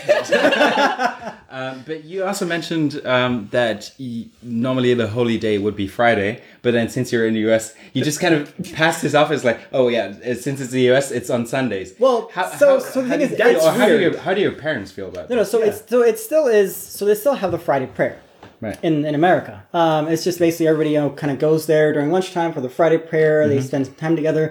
um, 1.50 1.84
but 1.86 2.04
you 2.04 2.24
also 2.26 2.46
mentioned 2.46 3.02
um, 3.06 3.48
that 3.52 3.92
y- 4.00 4.28
normally 4.42 4.94
the 4.94 5.08
holy 5.08 5.38
day 5.38 5.58
would 5.58 5.76
be 5.76 5.88
Friday, 5.88 6.42
but 6.68 6.74
then 6.78 6.90
since 6.90 7.14
you're 7.14 7.26
in 7.26 7.34
the 7.34 7.44
US, 7.50 7.74
you 7.94 8.04
just 8.04 8.20
kind 8.20 8.36
of 8.36 8.42
pass 8.74 8.96
this 9.02 9.16
off 9.20 9.32
as 9.32 9.46
like, 9.50 9.60
oh 9.72 9.88
yeah, 9.88 10.08
uh, 10.30 10.34
since 10.46 10.60
it's 10.60 10.72
the 10.72 10.86
US, 10.92 11.12
it's 11.12 11.30
on 11.30 11.46
Sundays. 11.46 11.94
Well, 11.98 12.30
so- 12.60 12.80
so 12.80 13.02
the 13.02 13.08
how 13.08 13.18
thing 13.18 13.20
do 13.20 13.26
is, 13.26 13.32
you- 13.40 13.46
it's 13.56 13.66
or 13.66 13.72
how 13.72 13.88
do 13.88 13.98
your 14.06 14.18
how 14.26 14.34
do 14.34 14.42
your 14.48 14.52
parents 14.66 14.90
feel 14.92 15.08
about 15.14 15.30
No, 15.30 15.36
no. 15.38 15.44
that? 15.44 15.50
So 15.54 15.58
it's 15.68 15.80
so 15.90 16.02
it 16.12 16.18
still 16.20 16.48
is. 16.62 16.76
So 16.76 17.06
they 17.06 17.16
still 17.16 17.36
have 17.36 17.52
the 17.52 17.58
Friday 17.68 17.90
prayer 17.98 18.18
Right. 18.60 18.78
in 18.88 19.06
in 19.10 19.16
America. 19.16 19.54
Um, 19.82 20.02
it's 20.12 20.24
just 20.26 20.40
basically 20.40 20.68
everybody 20.68 20.92
you 20.96 21.00
know 21.00 21.12
kind 21.22 21.32
of 21.32 21.40
goes 21.40 21.62
there 21.72 21.94
during 21.94 22.12
lunchtime 22.12 22.52
for 22.56 22.62
the 22.66 22.70
Friday 22.80 22.98
prayer. 23.12 23.48
They 23.48 23.62
spend 23.62 23.86
some 23.86 23.96
time 23.96 24.16
together. 24.22 24.46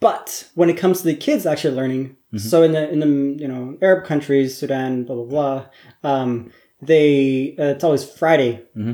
But 0.00 0.48
when 0.54 0.68
it 0.70 0.76
comes 0.82 0.98
to 1.00 1.04
the 1.04 1.16
kids 1.26 1.46
actually 1.46 1.74
learning, 1.76 2.16
so 2.36 2.62
in 2.62 2.72
the 2.72 2.82
in 2.94 2.98
the 3.04 3.12
you 3.42 3.48
know 3.52 3.76
Arab 3.82 4.04
countries, 4.04 4.56
Sudan, 4.58 5.04
blah 5.04 5.16
blah 5.16 5.24
blah, 5.32 6.10
um, 6.12 6.50
they 6.82 7.54
uh, 7.58 7.74
it's 7.74 7.84
always 7.84 8.04
Friday 8.20 8.52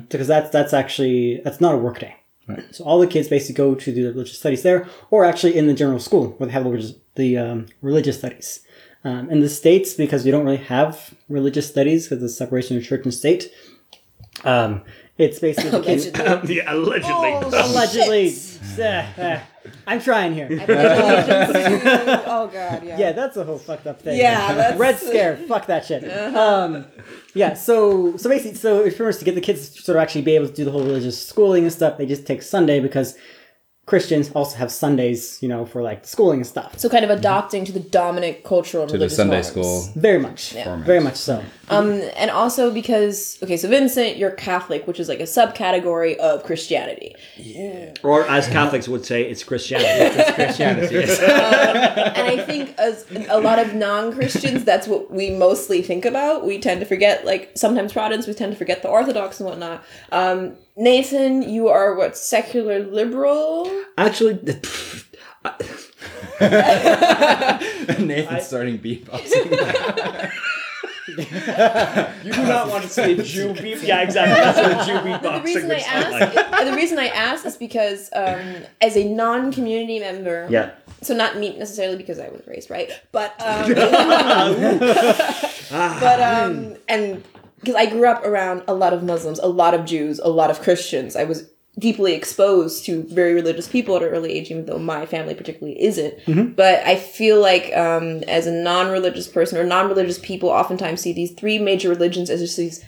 because 0.08 0.28
that's 0.28 0.50
that's 0.50 0.72
actually 0.72 1.40
that's 1.44 1.60
not 1.60 1.74
a 1.74 1.78
work 1.78 1.98
day. 1.98 2.14
So 2.72 2.84
all 2.84 2.98
the 2.98 3.06
kids 3.06 3.28
basically 3.28 3.54
go 3.54 3.74
to 3.74 3.92
the 3.92 4.02
religious 4.04 4.38
studies 4.38 4.62
there, 4.62 4.86
or 5.10 5.24
actually 5.24 5.56
in 5.56 5.66
the 5.66 5.74
general 5.74 5.98
school 5.98 6.28
where 6.38 6.46
they 6.46 6.52
have 6.52 6.64
the 6.64 6.70
religious, 6.70 6.94
the 7.16 7.36
um, 7.38 7.66
religious 7.82 8.18
studies. 8.18 8.60
Um, 9.02 9.30
in 9.30 9.40
the 9.40 9.48
states, 9.48 9.94
because 9.94 10.24
we 10.24 10.30
don't 10.30 10.44
really 10.44 10.58
have 10.58 11.14
religious 11.28 11.66
studies 11.68 12.04
because 12.04 12.16
of 12.18 12.22
the 12.22 12.28
separation 12.28 12.76
of 12.76 12.84
church 12.84 13.04
and 13.04 13.14
state, 13.14 13.50
um, 14.44 14.82
it's 15.18 15.38
basically 15.38 15.70
the 15.78 15.80
kids- 15.82 16.06
Allegedly. 16.08 16.56
yeah, 16.56 16.72
allegedly. 16.74 17.30
Oh, 17.32 17.70
allegedly. 17.72 18.34
Eh, 18.80 19.06
eh. 19.18 19.40
I'm 19.86 20.00
trying 20.00 20.34
here. 20.34 20.48
oh 20.50 22.46
god, 22.52 22.82
yeah. 22.84 22.98
Yeah, 22.98 23.12
that's 23.12 23.36
a 23.36 23.44
whole 23.44 23.58
fucked 23.58 23.86
up 23.86 24.00
thing. 24.02 24.18
Yeah, 24.18 24.54
that's- 24.54 24.78
Red 24.78 24.98
Scare. 24.98 25.36
Fuck 25.48 25.66
that 25.66 25.84
shit. 25.84 26.04
Um, 26.36 26.86
yeah, 27.34 27.54
so 27.54 28.16
so 28.16 28.28
basically, 28.28 28.56
so 28.56 28.84
if 28.84 28.96
first 28.96 29.18
to 29.20 29.24
get 29.24 29.34
the 29.34 29.40
kids 29.40 29.68
to 29.70 29.82
sort 29.82 29.96
of 29.96 30.02
actually 30.02 30.22
be 30.22 30.34
able 30.34 30.48
to 30.48 30.54
do 30.54 30.64
the 30.64 30.70
whole 30.70 30.82
religious 30.82 31.24
schooling 31.24 31.64
and 31.64 31.72
stuff, 31.72 31.98
they 31.98 32.06
just 32.06 32.26
take 32.26 32.42
Sunday 32.42 32.80
because 32.80 33.16
Christians 33.90 34.30
also 34.36 34.56
have 34.56 34.70
Sundays, 34.70 35.42
you 35.42 35.48
know, 35.48 35.66
for 35.66 35.82
like 35.82 36.06
schooling 36.06 36.38
and 36.38 36.46
stuff. 36.46 36.78
So 36.78 36.88
kind 36.88 37.04
of 37.04 37.10
adopting 37.10 37.64
to 37.64 37.72
the 37.72 37.80
dominant 37.80 38.44
cultural 38.44 38.84
and 38.84 38.88
to 38.90 38.92
the 38.92 38.98
religious 38.98 39.16
Sunday 39.16 39.42
norms. 39.42 39.48
school. 39.48 39.88
Very 39.96 40.20
much. 40.20 40.52
Format. 40.52 40.86
Very 40.86 41.00
much 41.00 41.16
so. 41.16 41.42
Um, 41.70 42.00
and 42.16 42.30
also 42.30 42.70
because 42.72 43.36
okay, 43.42 43.56
so 43.56 43.68
Vincent, 43.68 44.16
you're 44.16 44.30
Catholic, 44.30 44.86
which 44.86 45.00
is 45.00 45.08
like 45.08 45.18
a 45.18 45.24
subcategory 45.24 46.16
of 46.18 46.44
Christianity, 46.44 47.16
Yeah. 47.36 47.94
Or 48.04 48.28
as 48.28 48.46
Catholics 48.46 48.86
would 48.86 49.04
say, 49.04 49.22
it's 49.24 49.42
Christianity. 49.42 50.22
Christianity. 50.34 50.96
and 51.24 52.28
I 52.28 52.44
think 52.46 52.78
as 52.78 53.06
a 53.28 53.40
lot 53.40 53.58
of 53.58 53.74
non-Christians, 53.74 54.62
that's 54.62 54.86
what 54.86 55.10
we 55.10 55.30
mostly 55.30 55.82
think 55.82 56.04
about. 56.04 56.46
We 56.46 56.60
tend 56.60 56.78
to 56.78 56.86
forget, 56.86 57.26
like 57.26 57.50
sometimes 57.56 57.92
Protestants, 57.92 58.28
we 58.28 58.34
tend 58.34 58.52
to 58.52 58.58
forget 58.58 58.82
the 58.82 58.88
Orthodox 58.88 59.40
and 59.40 59.48
whatnot. 59.48 59.82
Um, 60.12 60.54
Nathan, 60.76 61.42
you 61.42 61.68
are 61.68 61.94
what 61.94 62.16
secular 62.16 62.80
liberal? 62.80 63.70
Actually, 63.98 64.34
Nathan's 67.98 68.46
starting 68.46 68.78
beatboxing. 68.78 70.30
you 72.24 72.32
do 72.32 72.42
not 72.44 72.68
want 72.68 72.84
to 72.84 72.88
say 72.88 73.16
Jew 73.22 73.52
beat. 73.54 73.82
Yeah, 73.82 74.02
exactly. 74.02 74.34
That's 74.36 74.58
what 74.58 74.86
Jew 74.86 75.28
The 75.28 75.42
reason 75.42 75.70
I 75.70 75.74
would 75.74 75.82
sound 75.82 76.10
like. 76.12 76.36
ask, 76.36 76.64
the 76.64 76.72
reason 76.76 76.98
I 76.98 77.08
ask 77.08 77.44
is 77.44 77.56
because 77.56 78.10
um, 78.14 78.40
as 78.80 78.96
a 78.96 79.04
non-community 79.04 79.98
member, 80.00 80.46
Yeah. 80.50 80.70
So 81.02 81.14
not 81.14 81.38
me 81.38 81.56
necessarily 81.56 81.96
because 81.96 82.18
I 82.18 82.28
was 82.28 82.42
raised 82.46 82.68
right, 82.68 82.92
but 83.10 83.32
um, 83.40 83.72
but 85.70 86.20
um, 86.20 86.76
and 86.88 87.24
because 87.60 87.74
I 87.74 87.86
grew 87.86 88.08
up 88.08 88.24
around 88.24 88.62
a 88.66 88.74
lot 88.74 88.92
of 88.92 89.02
Muslims, 89.02 89.38
a 89.38 89.46
lot 89.46 89.74
of 89.74 89.84
Jews, 89.84 90.18
a 90.18 90.28
lot 90.28 90.50
of 90.50 90.60
Christians. 90.60 91.16
I 91.16 91.24
was 91.24 91.48
deeply 91.78 92.14
exposed 92.14 92.84
to 92.84 93.04
very 93.04 93.32
religious 93.32 93.68
people 93.68 93.96
at 93.96 94.02
an 94.02 94.08
early 94.08 94.32
age, 94.32 94.50
even 94.50 94.66
though 94.66 94.78
my 94.78 95.06
family 95.06 95.34
particularly 95.34 95.80
isn't. 95.80 96.14
But 96.56 96.80
I 96.86 96.96
feel 96.96 97.40
like 97.40 97.74
um, 97.76 98.22
as 98.24 98.46
a 98.46 98.52
non-religious 98.52 99.28
person 99.28 99.58
or 99.58 99.64
non-religious 99.64 100.18
people, 100.18 100.48
oftentimes 100.48 101.00
see 101.00 101.12
these 101.12 101.32
three 101.32 101.58
major 101.58 101.88
religions 101.88 102.28
as 102.28 102.40
just 102.40 102.56
these 102.56 102.84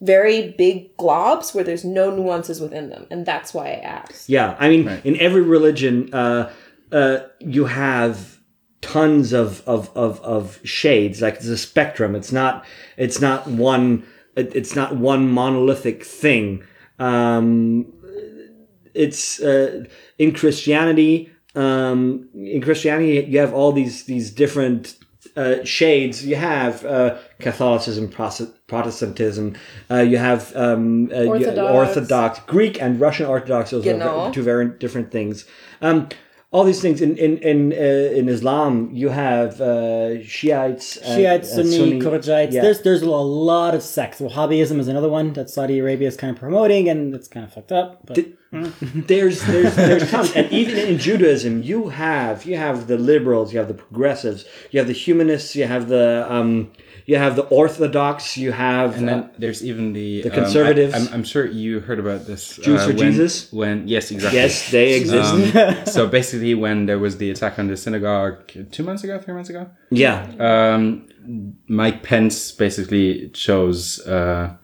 very 0.00 0.52
big 0.58 0.96
globs 0.98 1.54
where 1.54 1.64
there's 1.64 1.84
no 1.84 2.10
nuances 2.14 2.60
within 2.60 2.90
them, 2.90 3.06
and 3.10 3.24
that's 3.24 3.54
why 3.54 3.68
I 3.68 3.76
asked. 3.76 4.28
Yeah, 4.28 4.56
I 4.58 4.68
mean, 4.68 4.88
in 5.04 5.16
every 5.18 5.42
religion, 5.42 6.12
uh, 6.12 6.52
uh, 6.92 7.18
you 7.40 7.64
have 7.66 8.35
tons 8.86 9.32
of, 9.32 9.62
of, 9.66 9.90
of, 9.96 10.20
of 10.20 10.60
shades. 10.64 11.20
Like 11.20 11.34
it's 11.34 11.46
a 11.46 11.58
spectrum. 11.58 12.14
It's 12.14 12.30
not 12.30 12.64
it's 12.96 13.20
not 13.20 13.46
one 13.48 14.06
it's 14.36 14.76
not 14.76 14.96
one 14.96 15.28
monolithic 15.28 16.04
thing. 16.04 16.62
Um, 16.98 17.92
it's 18.94 19.40
uh, 19.40 19.84
in 20.18 20.32
Christianity. 20.32 21.30
Um, 21.54 22.28
in 22.34 22.60
Christianity, 22.62 23.26
you 23.28 23.38
have 23.40 23.52
all 23.52 23.72
these 23.72 24.04
these 24.04 24.30
different 24.30 24.96
uh, 25.36 25.64
shades. 25.64 26.24
You 26.24 26.36
have 26.36 26.84
uh, 26.84 27.18
Catholicism, 27.40 28.08
Protestantism. 28.08 29.56
Uh, 29.90 29.96
you 29.96 30.18
have 30.18 30.54
um, 30.54 31.10
uh, 31.12 31.24
Orthodox. 31.24 31.74
Orthodox, 31.74 32.38
Greek 32.46 32.80
and 32.80 33.00
Russian 33.00 33.26
Orthodox. 33.26 33.70
Those 33.70 33.86
are 33.86 34.32
two 34.32 34.42
very 34.42 34.68
different 34.78 35.10
things. 35.10 35.44
Um, 35.82 36.08
all 36.52 36.64
these 36.64 36.80
things 36.80 37.00
in 37.00 37.16
in 37.16 37.38
in, 37.38 37.72
uh, 37.72 37.76
in 37.76 38.28
Islam, 38.28 38.90
you 38.92 39.08
have 39.08 39.60
uh, 39.60 40.22
Shiites, 40.22 40.96
and, 40.96 41.20
Shiites, 41.20 41.52
Sunni, 41.52 42.00
Kharijites. 42.00 42.52
yeah. 42.52 42.62
There's 42.62 42.82
there's 42.82 43.02
a 43.02 43.10
lot 43.10 43.74
of 43.74 43.82
sects. 43.82 44.20
Wahhabism 44.20 44.78
is 44.78 44.88
another 44.88 45.08
one 45.08 45.32
that 45.34 45.50
Saudi 45.50 45.78
Arabia 45.80 46.08
is 46.08 46.16
kind 46.16 46.32
of 46.32 46.38
promoting, 46.38 46.88
and 46.88 47.14
it's 47.14 47.28
kind 47.28 47.44
of 47.44 47.52
fucked 47.52 47.72
up. 47.72 48.06
But 48.06 48.18
there's 48.52 49.42
there's 49.42 49.74
there's 49.74 50.10
tons 50.10 50.32
and 50.32 50.50
even 50.52 50.78
in 50.78 50.98
judaism 50.98 51.62
you 51.62 51.88
have 51.88 52.44
you 52.44 52.56
have 52.56 52.86
the 52.86 52.96
liberals 52.96 53.52
you 53.52 53.58
have 53.58 53.68
the 53.68 53.74
progressives 53.74 54.46
you 54.70 54.78
have 54.78 54.86
the 54.86 54.94
humanists 54.94 55.56
you 55.56 55.66
have 55.66 55.88
the 55.88 56.24
um 56.30 56.70
you 57.06 57.16
have 57.16 57.36
the 57.36 57.44
orthodox 57.44 58.36
you 58.36 58.50
have 58.52 58.96
And 58.96 59.08
uh, 59.08 59.12
then 59.12 59.30
there's 59.38 59.64
even 59.64 59.92
the 59.92 60.22
The 60.22 60.30
um, 60.30 60.34
conservatives. 60.34 60.94
I'm, 60.94 61.06
I'm 61.14 61.24
sure 61.24 61.46
you 61.46 61.80
heard 61.80 62.00
about 62.00 62.26
this. 62.26 62.56
Jews 62.56 62.82
for 62.82 62.88
when, 62.88 62.98
Jesus? 62.98 63.52
When 63.52 63.86
yes, 63.88 64.10
exactly. 64.10 64.40
yes 64.40 64.70
they 64.70 64.94
exist 64.94 65.56
Um, 65.56 65.86
so 65.96 66.08
basically, 66.08 66.54
when 66.54 66.86
there 66.86 66.98
was 66.98 67.16
the 67.18 67.30
attack 67.30 67.58
on 67.58 67.68
the 67.68 67.76
synagogue 67.76 68.36
two 68.72 68.82
months 68.82 69.04
ago, 69.04 69.18
three 69.20 69.34
months 69.34 69.50
ago, 69.50 69.70
yeah 69.90 70.16
um, 70.40 71.08
Mike 71.68 72.02
Pence 72.02 72.52
basically 72.52 73.28
chose 73.30 74.00
uh, 74.06 74.56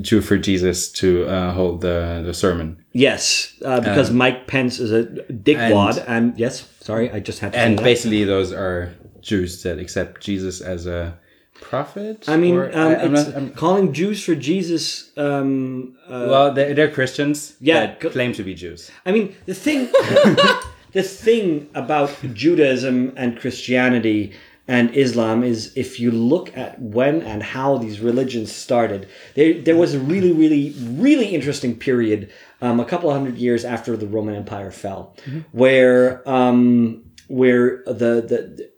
Jew 0.00 0.20
for 0.20 0.38
Jesus 0.38 0.90
to 0.92 1.26
uh, 1.26 1.52
hold 1.52 1.80
the, 1.80 2.22
the 2.24 2.34
sermon. 2.34 2.84
yes 2.92 3.54
uh, 3.64 3.80
because 3.80 4.10
mike 4.10 4.46
pence 4.46 4.80
is 4.80 4.90
a 4.92 5.04
dickwad 5.48 6.04
and, 6.08 6.36
yes 6.38 6.68
sorry 6.80 7.06
i 7.12 7.20
just 7.20 7.38
had 7.38 7.52
to 7.52 7.58
And 7.58 7.76
basically, 7.76 8.24
those 8.24 8.52
are 8.52 8.92
Jews 9.20 9.62
that 9.62 9.78
accept 9.78 10.20
Jesus 10.20 10.60
as 10.60 10.86
a 10.86 11.18
prophet. 11.60 12.24
I 12.28 12.36
mean, 12.36 12.56
or- 12.56 12.70
um, 12.76 12.88
I- 12.92 13.02
I'm 13.02 13.12
not- 13.12 13.34
I'm- 13.34 13.50
calling 13.50 13.92
Jews 13.92 14.22
for 14.24 14.34
Jesus. 14.34 15.10
Um, 15.16 15.96
uh, 16.08 16.26
well, 16.30 16.52
they're, 16.54 16.74
they're 16.74 16.90
Christians 16.90 17.54
Yeah, 17.60 17.80
that 17.86 18.00
co- 18.00 18.10
claim 18.10 18.32
to 18.34 18.42
be 18.42 18.54
Jews. 18.54 18.90
I 19.06 19.12
mean, 19.12 19.34
the 19.46 19.54
thing, 19.54 19.88
the 20.92 21.02
thing 21.02 21.68
about 21.74 22.10
Judaism 22.34 23.12
and 23.16 23.38
Christianity 23.38 24.32
and 24.68 24.94
Islam 24.94 25.42
is 25.42 25.72
if 25.76 25.98
you 25.98 26.10
look 26.12 26.56
at 26.56 26.80
when 26.80 27.22
and 27.22 27.42
how 27.42 27.76
these 27.78 28.00
religions 28.00 28.52
started, 28.52 29.08
there 29.34 29.54
there 29.54 29.76
was 29.76 29.94
a 29.94 29.98
really, 29.98 30.32
really, 30.32 30.74
really 31.06 31.26
interesting 31.26 31.76
period, 31.76 32.30
um, 32.62 32.78
a 32.78 32.84
couple 32.84 33.10
of 33.10 33.16
hundred 33.16 33.36
years 33.38 33.64
after 33.64 33.96
the 33.96 34.06
Roman 34.06 34.34
Empire 34.36 34.70
fell, 34.70 35.16
where 35.52 36.22
um, 36.28 37.02
where 37.26 37.82
the 37.86 38.12
the 38.32 38.69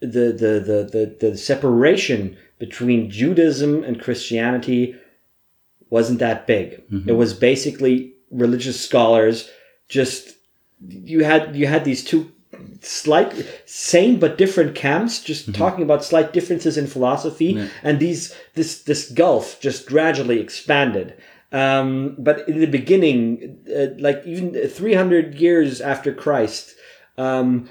the 0.00 0.32
the 0.32 0.52
the 0.60 0.88
the, 0.92 1.28
the 1.30 1.36
separation 1.36 2.36
between 2.58 3.10
Judaism 3.10 3.84
and 3.84 4.00
Christianity 4.00 4.94
wasn't 5.90 6.18
that 6.20 6.46
big. 6.46 6.82
It 7.08 7.12
was 7.12 7.34
basically 7.34 8.12
religious 8.30 8.80
scholars 8.80 9.50
just 9.88 10.36
you 10.88 11.24
had 11.24 11.54
you 11.56 11.66
had 11.66 11.84
these 11.84 12.04
two 12.04 12.30
slight 12.80 13.32
same 13.66 14.18
but 14.18 14.38
different 14.38 14.74
camps 14.74 15.22
just 15.22 15.52
talking 15.54 15.82
about 15.84 16.04
slight 16.04 16.32
differences 16.32 16.76
in 16.78 16.86
philosophy 16.86 17.54
and 17.82 17.98
these 17.98 18.34
this 18.54 18.82
this 18.82 19.10
gulf 19.10 19.60
just 19.60 19.86
gradually 19.86 20.40
expanded. 20.40 21.14
Um, 21.52 22.14
but 22.18 22.48
in 22.48 22.60
the 22.60 22.66
beginning 22.66 23.58
uh, 23.76 23.86
like 23.98 24.22
even 24.24 24.54
300 24.68 25.34
years 25.34 25.80
after 25.80 26.14
christ 26.14 26.74
um, 27.18 27.68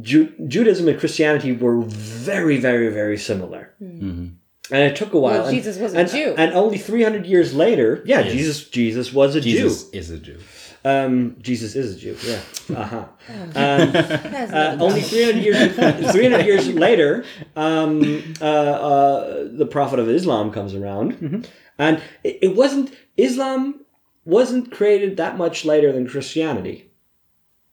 Ju- 0.00 0.32
Judaism 0.46 0.88
and 0.88 0.98
Christianity 0.98 1.52
were 1.52 1.80
very, 1.82 2.58
very, 2.58 2.88
very 2.88 3.18
similar. 3.18 3.74
And 3.78 4.82
it 4.82 4.96
took 4.96 5.12
a 5.12 5.18
while. 5.18 5.38
Well, 5.38 5.46
and- 5.46 5.54
Jesus 5.54 5.78
was 5.78 5.94
a 5.94 5.98
and, 5.98 6.08
Jew. 6.10 6.34
And 6.36 6.52
only 6.52 6.78
300 6.78 7.26
years 7.26 7.54
later, 7.54 8.02
yeah, 8.04 8.22
Jesus 8.22 8.68
Jesus 8.68 9.12
was 9.12 9.36
a 9.36 9.40
Jew. 9.40 9.50
Jesus 9.50 9.90
is 9.90 10.10
a 10.10 10.18
Jew. 10.18 10.34
Jew. 10.34 10.40
Um, 10.84 11.36
Jesus 11.40 11.74
is 11.74 11.96
a 11.96 11.98
Jew, 11.98 12.16
yeah. 12.24 12.40
Uh-huh. 12.76 13.06
Um, 13.28 13.90
uh, 14.54 14.76
only 14.78 15.00
300 15.00 15.42
years, 15.42 15.74
300 16.12 16.46
years 16.46 16.68
later, 16.86 17.24
um, 17.56 18.22
uh, 18.40 18.44
uh, 18.44 19.48
the 19.50 19.66
Prophet 19.66 19.98
of 19.98 20.08
Islam 20.08 20.52
comes 20.52 20.74
around. 20.74 21.48
And 21.76 22.00
it, 22.22 22.38
it 22.40 22.56
wasn't, 22.56 22.94
Islam 23.16 23.84
wasn't 24.24 24.70
created 24.70 25.16
that 25.16 25.36
much 25.36 25.64
later 25.64 25.90
than 25.90 26.06
Christianity. 26.08 26.92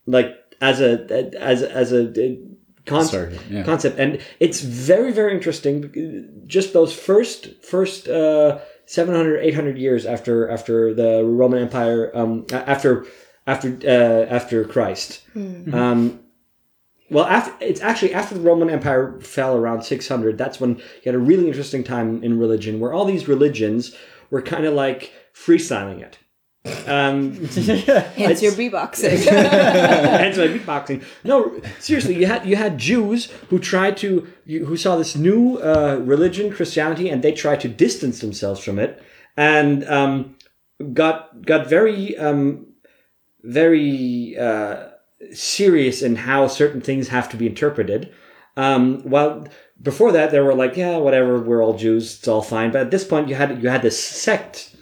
Like, 0.08 0.36
as 0.64 0.80
a, 0.80 1.32
as, 1.40 1.62
as 1.62 1.92
a, 1.92 2.04
uh, 2.08 2.36
concept, 2.86 3.36
Sorry, 3.36 3.46
yeah. 3.50 3.64
concept. 3.64 4.00
And 4.00 4.22
it's 4.40 4.62
very, 4.62 5.12
very 5.12 5.34
interesting. 5.34 6.44
Just 6.48 6.72
those 6.74 6.94
first, 6.94 7.64
first, 7.64 8.08
uh, 8.08 8.60
700, 8.86 9.40
800 9.40 9.78
years 9.78 10.06
after, 10.06 10.50
after 10.50 10.94
the 10.94 11.24
Roman 11.24 11.62
Empire, 11.62 12.12
um, 12.16 12.46
after, 12.52 13.06
after, 13.46 13.78
uh, 13.86 14.26
after 14.34 14.64
Christ. 14.64 15.22
Um, 15.74 16.20
well, 17.10 17.26
after, 17.26 17.54
it's 17.64 17.82
actually 17.82 18.14
after 18.14 18.36
the 18.36 18.42
Roman 18.42 18.70
Empire 18.70 19.20
fell 19.20 19.56
around 19.58 19.84
600. 19.84 20.38
That's 20.38 20.60
when 20.60 20.78
you 20.78 21.04
had 21.06 21.16
a 21.16 21.20
really 21.20 21.48
interesting 21.48 21.84
time 21.84 22.24
in 22.24 22.40
religion, 22.40 22.80
where 22.80 22.94
all 22.94 23.06
these 23.06 23.28
religions 23.28 23.94
were 24.30 24.42
kind 24.42 24.66
of 24.66 24.74
like 24.74 25.12
freestyling 25.36 26.02
it. 26.02 26.20
Um, 26.66 27.34
Hence 27.36 28.42
your 28.42 28.54
beatboxing. 28.54 29.26
Hence 29.26 30.38
my 30.38 30.48
beatboxing. 30.48 31.04
No, 31.26 31.62
seriously, 31.80 32.16
you 32.16 32.26
had 32.26 32.46
you 32.46 32.56
had 32.56 32.78
Jews 32.78 33.26
who 33.50 33.60
tried 33.60 33.98
to 33.98 34.28
who 34.46 34.78
saw 34.78 34.96
this 34.96 35.16
new 35.16 35.58
uh, 35.58 36.00
religion, 36.02 36.54
Christianity, 36.54 37.10
and 37.10 37.22
they 37.22 37.34
tried 37.34 37.60
to 37.62 37.68
distance 37.68 38.22
themselves 38.22 38.64
from 38.64 38.80
it, 38.80 39.04
and 39.36 39.86
um, 39.90 40.38
got 40.94 41.46
got 41.46 41.68
very 41.68 42.18
um, 42.18 42.68
very 43.44 44.38
uh, 44.38 44.88
serious 45.34 46.02
in 46.02 46.16
how 46.16 46.48
certain 46.48 46.80
things 46.80 47.10
have 47.10 47.28
to 47.30 47.38
be 47.38 47.46
interpreted. 47.46 48.14
Um, 48.56 49.02
while 49.02 49.48
before 49.82 50.14
that, 50.14 50.32
they 50.32 50.40
were 50.40 50.54
like, 50.54 50.78
yeah, 50.78 50.98
whatever, 50.98 51.42
we're 51.42 51.62
all 51.62 51.78
Jews, 51.78 52.20
it's 52.20 52.28
all 52.28 52.42
fine. 52.42 52.72
But 52.72 52.82
at 52.82 52.92
this 52.92 53.04
point, 53.04 53.28
you 53.28 53.36
had 53.36 53.62
you 53.62 53.68
had 53.68 53.82
this 53.82 54.02
sect 54.02 54.76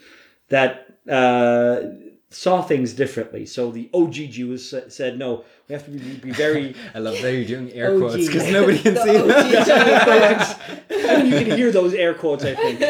that 0.49 0.90
uh, 1.09 1.81
saw 2.29 2.61
things 2.61 2.93
differently. 2.93 3.45
So 3.45 3.71
the 3.71 3.89
OG 3.93 4.13
Jews 4.13 4.73
said, 4.87 5.17
no, 5.19 5.43
we 5.67 5.73
have 5.73 5.85
to 5.85 5.91
be, 5.91 5.99
be 6.15 6.31
very. 6.31 6.75
I 6.95 6.99
love 6.99 7.21
that 7.21 7.33
you're 7.33 7.45
doing 7.45 7.71
air 7.73 7.93
OG. 7.93 7.99
quotes 7.99 8.27
because 8.27 8.51
nobody 8.57 8.79
can 8.79 8.95
see 8.95 9.17
The 9.17 9.23
that. 9.27 10.57
OG 10.89 11.25
you 11.25 11.45
can 11.45 11.57
hear 11.57 11.71
those 11.71 11.93
air 11.93 12.13
quotes, 12.13 12.45
I 12.45 12.55
think. 12.55 12.81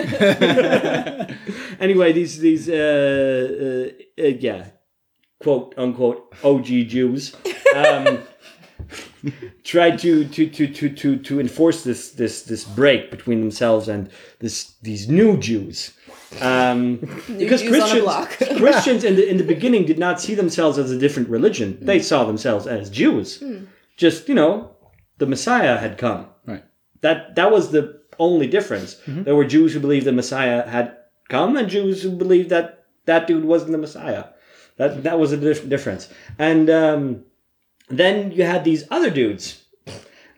anyway, 1.80 2.14
these 2.14 2.40
these 2.40 2.70
uh, 2.70 2.74
uh, 4.20 4.24
uh, 4.24 4.28
yeah, 4.40 4.68
quote 5.42 5.74
unquote 5.78 6.34
OG 6.44 6.66
Jews 6.66 7.36
um, 7.76 8.20
tried 9.64 9.98
to, 10.00 10.26
to 10.26 10.48
to 10.50 10.68
to 10.68 10.90
to 10.90 11.18
to 11.18 11.40
enforce 11.40 11.84
this 11.84 12.12
this 12.12 12.44
this 12.44 12.64
break 12.64 13.10
between 13.12 13.40
themselves 13.42 13.88
and 13.88 14.10
this 14.40 14.76
these 14.82 15.10
new 15.10 15.38
Jews. 15.38 15.94
Um, 16.40 16.96
because 17.38 17.62
Jews 17.62 17.74
on 17.74 17.76
a 17.76 17.80
Christians 17.82 18.04
block. 18.04 18.30
Christians 18.58 19.04
in 19.04 19.16
the 19.16 19.30
in 19.30 19.38
the 19.38 19.44
beginning 19.44 19.86
did 19.86 20.00
not 20.00 20.22
see 20.22 20.36
themselves 20.36 20.78
as 20.78 20.92
a 20.92 20.98
different 20.98 21.30
religion. 21.30 21.78
They 21.82 22.00
saw 22.00 22.24
themselves 22.24 22.68
as 22.68 22.90
Jews. 22.90 23.44
Just 23.98 24.30
you 24.30 24.36
know, 24.36 24.76
the 25.18 25.26
Messiah 25.26 25.78
had 25.78 25.98
come. 25.98 26.28
Right. 26.46 26.64
That 27.02 27.36
that 27.36 27.52
was 27.52 27.72
the 27.72 28.02
only 28.20 28.48
difference. 28.48 28.98
There 29.06 29.36
were 29.36 29.46
Jews 29.46 29.74
who 29.74 29.80
believed 29.80 30.06
the 30.06 30.12
Messiah 30.12 30.68
had 30.68 30.96
come, 31.30 31.58
and 31.58 31.68
Jews 31.70 32.04
who 32.04 32.12
believed 32.12 32.50
that 32.50 32.86
that 33.06 33.28
dude 33.28 33.46
wasn't 33.46 33.72
the 33.72 33.78
Messiah. 33.78 34.26
That 34.78 35.04
that 35.04 35.20
was 35.20 35.32
a 35.32 35.38
dif- 35.38 35.68
difference. 35.68 36.08
And 36.40 36.70
um, 36.70 37.26
then 37.90 38.32
you 38.32 38.44
had 38.44 38.64
these 38.64 38.86
other 38.90 39.10
dudes. 39.10 39.64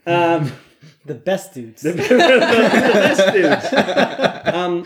Um, 0.06 0.52
the 1.06 1.14
best 1.16 1.54
dudes. 1.54 1.82
the 1.82 1.94
best 1.94 3.34
dudes. 3.34 4.30
Um, 4.54 4.86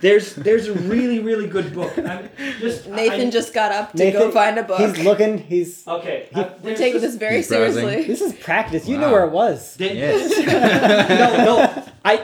there's 0.00 0.34
there's 0.36 0.68
a 0.68 0.74
really 0.74 1.18
really 1.18 1.48
good 1.48 1.74
book. 1.74 1.92
I'm 1.98 2.28
just 2.60 2.86
Nathan 2.88 3.28
I- 3.28 3.30
just 3.30 3.52
got 3.52 3.72
up 3.72 3.90
to 3.92 3.98
Nathan, 3.98 4.20
go 4.20 4.30
find 4.30 4.56
a 4.58 4.62
book. 4.62 4.78
He's 4.80 5.04
looking. 5.04 5.38
He's. 5.38 5.86
okay. 5.88 6.28
uh, 6.32 6.50
We're 6.62 6.76
taking 6.76 7.00
this- 7.00 7.12
this 7.12 7.16
very 7.16 7.42
seriously. 7.42 8.04
This 8.04 8.20
is 8.20 8.32
practice. 8.34 8.86
You 8.86 8.96
Wow. 8.98 9.06
knew 9.06 9.12
where 9.12 9.24
it 9.24 9.32
was. 9.32 9.74
there- 9.76 9.92
Yes. 9.94 10.30
no, 10.46 11.44
no. 11.44 11.84
I 12.04 12.22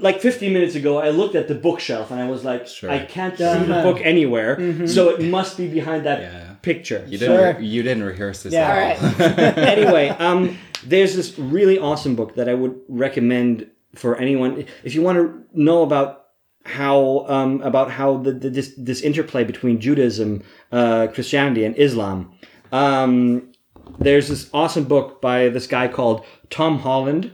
like 0.00 0.20
15 0.20 0.52
minutes 0.52 0.74
ago. 0.74 0.98
I 0.98 1.10
looked 1.10 1.36
at 1.36 1.46
the 1.46 1.54
bookshelf 1.54 2.10
and 2.10 2.20
I 2.20 2.28
was 2.28 2.42
like, 2.44 2.66
Sure. 2.66 2.90
I 2.90 3.04
can't 3.04 3.36
see 3.38 3.44
Uh-huh. 3.44 3.64
the 3.64 3.82
book 3.82 4.00
anywhere, 4.02 4.86
so 4.88 5.10
it 5.10 5.20
must 5.22 5.56
be 5.56 5.68
behind 5.68 6.04
that 6.06 6.20
Yeah. 6.20 6.54
picture. 6.62 7.04
You 7.06 7.18
didn't. 7.18 7.36
Sure. 7.36 7.54
Re- 7.60 7.64
you 7.66 7.82
didn't 7.84 8.02
rehearse 8.02 8.42
this. 8.42 8.52
Yeah. 8.54 8.68
at 8.68 9.02
All 9.02 9.08
all. 9.08 9.36
right. 9.36 9.58
anyway, 9.58 10.08
um, 10.08 10.58
there's 10.86 11.14
this 11.14 11.38
really 11.38 11.78
awesome 11.78 12.16
book 12.16 12.34
that 12.36 12.48
I 12.48 12.54
would 12.54 12.78
recommend 12.88 13.70
for 13.94 14.16
anyone 14.16 14.64
if 14.84 14.94
you 14.94 15.02
want 15.02 15.18
to 15.18 15.44
know 15.52 15.82
about 15.82 16.22
how 16.64 17.24
um, 17.28 17.60
about 17.62 17.90
how 17.90 18.18
the, 18.18 18.32
the 18.32 18.50
this 18.50 18.74
this 18.76 19.00
interplay 19.00 19.44
between 19.44 19.80
Judaism, 19.80 20.42
uh, 20.70 21.08
Christianity, 21.12 21.64
and 21.64 21.76
Islam. 21.76 22.32
Um, 22.70 23.52
there's 23.98 24.28
this 24.28 24.48
awesome 24.54 24.84
book 24.84 25.20
by 25.20 25.48
this 25.48 25.66
guy 25.66 25.88
called 25.88 26.24
Tom 26.50 26.78
Holland. 26.78 27.32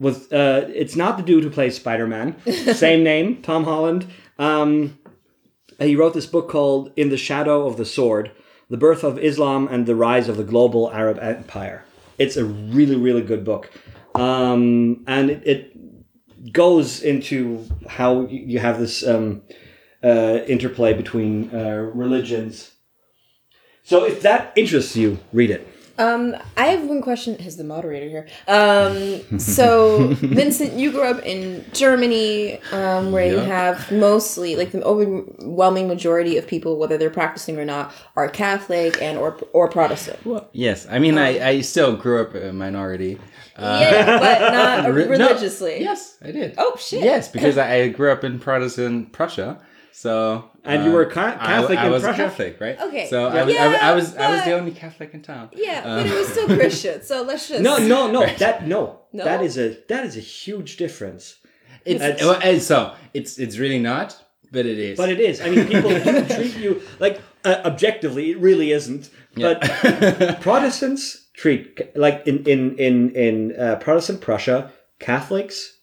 With 0.00 0.32
uh, 0.32 0.64
it's 0.68 0.96
not 0.96 1.16
the 1.16 1.22
dude 1.22 1.44
who 1.44 1.50
plays 1.50 1.76
Spider 1.76 2.06
Man. 2.06 2.36
Same 2.74 3.02
name, 3.02 3.42
Tom 3.42 3.64
Holland. 3.64 4.06
Um, 4.38 4.98
he 5.78 5.96
wrote 5.96 6.14
this 6.14 6.26
book 6.26 6.48
called 6.48 6.92
In 6.96 7.10
the 7.10 7.16
Shadow 7.16 7.66
of 7.66 7.76
the 7.76 7.84
Sword: 7.84 8.30
The 8.70 8.76
Birth 8.76 9.04
of 9.04 9.18
Islam 9.18 9.68
and 9.68 9.86
the 9.86 9.96
Rise 9.96 10.28
of 10.28 10.36
the 10.36 10.44
Global 10.44 10.90
Arab 10.92 11.18
Empire. 11.20 11.84
It's 12.18 12.36
a 12.36 12.44
really 12.44 12.96
really 12.96 13.22
good 13.22 13.44
book, 13.44 13.70
um, 14.14 15.04
and 15.06 15.30
it, 15.30 15.46
it 15.46 16.52
goes 16.52 17.02
into 17.02 17.64
how 17.88 18.26
you 18.26 18.58
have 18.58 18.78
this 18.78 19.06
um, 19.06 19.42
uh, 20.02 20.40
interplay 20.46 20.92
between 20.92 21.54
uh, 21.54 21.90
religions. 21.94 22.72
So 23.82 24.04
if 24.04 24.22
that 24.22 24.52
interests 24.56 24.96
you, 24.96 25.18
read 25.32 25.50
it. 25.50 25.66
Um, 25.98 26.36
I 26.56 26.66
have 26.68 26.84
one 26.86 27.02
question. 27.02 27.36
As 27.40 27.56
the 27.56 27.64
moderator 27.64 28.08
here, 28.08 28.26
um, 28.46 29.38
so 29.38 30.08
Vincent, 30.14 30.74
you 30.74 30.92
grew 30.92 31.02
up 31.04 31.24
in 31.24 31.64
Germany, 31.72 32.60
um, 32.72 33.12
where 33.12 33.26
you 33.26 33.38
have 33.38 33.90
mostly, 33.90 34.56
like, 34.56 34.70
the 34.70 34.82
overwhelming 34.84 35.88
majority 35.88 36.36
of 36.36 36.46
people, 36.46 36.78
whether 36.78 36.96
they're 36.96 37.10
practicing 37.10 37.58
or 37.58 37.64
not, 37.64 37.92
are 38.16 38.28
Catholic 38.28 39.00
and 39.02 39.18
or 39.18 39.36
or 39.52 39.68
Protestant. 39.68 40.24
Well, 40.24 40.48
yes. 40.52 40.86
I 40.88 40.98
mean, 40.98 41.18
I, 41.18 41.48
I 41.48 41.60
still 41.62 41.96
grew 41.96 42.22
up 42.22 42.34
a 42.34 42.52
minority. 42.52 43.18
Uh, 43.56 43.78
yeah, 43.82 44.18
but 44.20 44.52
not 44.52 44.94
re- 44.94 45.04
no, 45.04 45.10
religiously. 45.10 45.80
yes, 45.80 46.16
I 46.22 46.30
did. 46.30 46.54
Oh 46.58 46.76
shit. 46.78 47.02
Yes, 47.02 47.28
because 47.28 47.58
I, 47.58 47.74
I 47.74 47.88
grew 47.88 48.12
up 48.12 48.22
in 48.22 48.38
Protestant 48.38 49.12
Prussia. 49.12 49.60
So 50.02 50.48
And 50.64 50.84
you 50.84 50.92
were 50.92 51.06
ca- 51.06 51.36
I- 51.40 51.46
Catholic 51.46 51.78
I, 51.80 51.86
in 51.86 51.92
was 51.92 52.02
Prussia? 52.04 52.22
Catholic, 52.22 52.60
right? 52.60 52.78
Okay. 52.86 53.06
So 53.10 53.26
I, 53.26 53.34
Yeah. 53.34 53.44
was, 53.44 53.56
I, 53.56 53.66
was- 53.68 53.76
I 53.88 53.94
was 53.94 54.16
I 54.16 54.30
was 54.34 54.44
the 54.44 54.52
only 54.60 54.70
Catholic 54.84 55.10
in 55.12 55.22
town. 55.22 55.48
Yeah, 55.66 55.82
Uh, 55.84 55.96
but 55.98 56.06
it 56.06 56.14
was 56.20 56.28
still 56.28 56.46
Christian. 56.60 57.02
So 57.02 57.22
let's 57.22 57.48
just 57.48 57.62
No, 57.68 57.78
no, 57.78 58.00
no. 58.16 58.20
That 58.44 58.56
no. 58.74 58.80
No? 59.12 59.24
That 59.24 59.40
is 59.42 59.58
a 59.58 59.68
that 59.88 60.02
is 60.08 60.16
a 60.16 60.20
huge 60.20 60.76
difference. 60.76 61.24
It's, 61.84 62.00
That's- 62.00 62.22
well, 62.22 62.38
uh, 62.42 62.60
so 62.60 62.78
it's 63.18 63.38
it's 63.44 63.56
really 63.58 63.80
not, 63.92 64.08
but 64.52 64.64
it 64.66 64.78
is. 64.78 64.96
But 64.96 65.08
it 65.14 65.20
is. 65.30 65.40
I 65.40 65.46
mean, 65.50 65.66
people 65.66 65.90
do 65.90 66.24
treat 66.36 66.54
you 66.64 66.80
like 67.00 67.16
uh, 67.44 67.60
objectively. 67.70 68.24
It 68.32 68.38
really 68.38 68.70
isn't. 68.78 69.04
But 69.34 69.56
Protestants 70.40 71.28
treat 71.34 71.64
like 71.96 72.22
in 72.26 72.44
in 72.46 72.76
in 72.76 72.94
in 73.26 73.34
uh, 73.58 73.76
Protestant 73.76 74.20
Prussia, 74.20 74.70
Catholics 75.00 75.77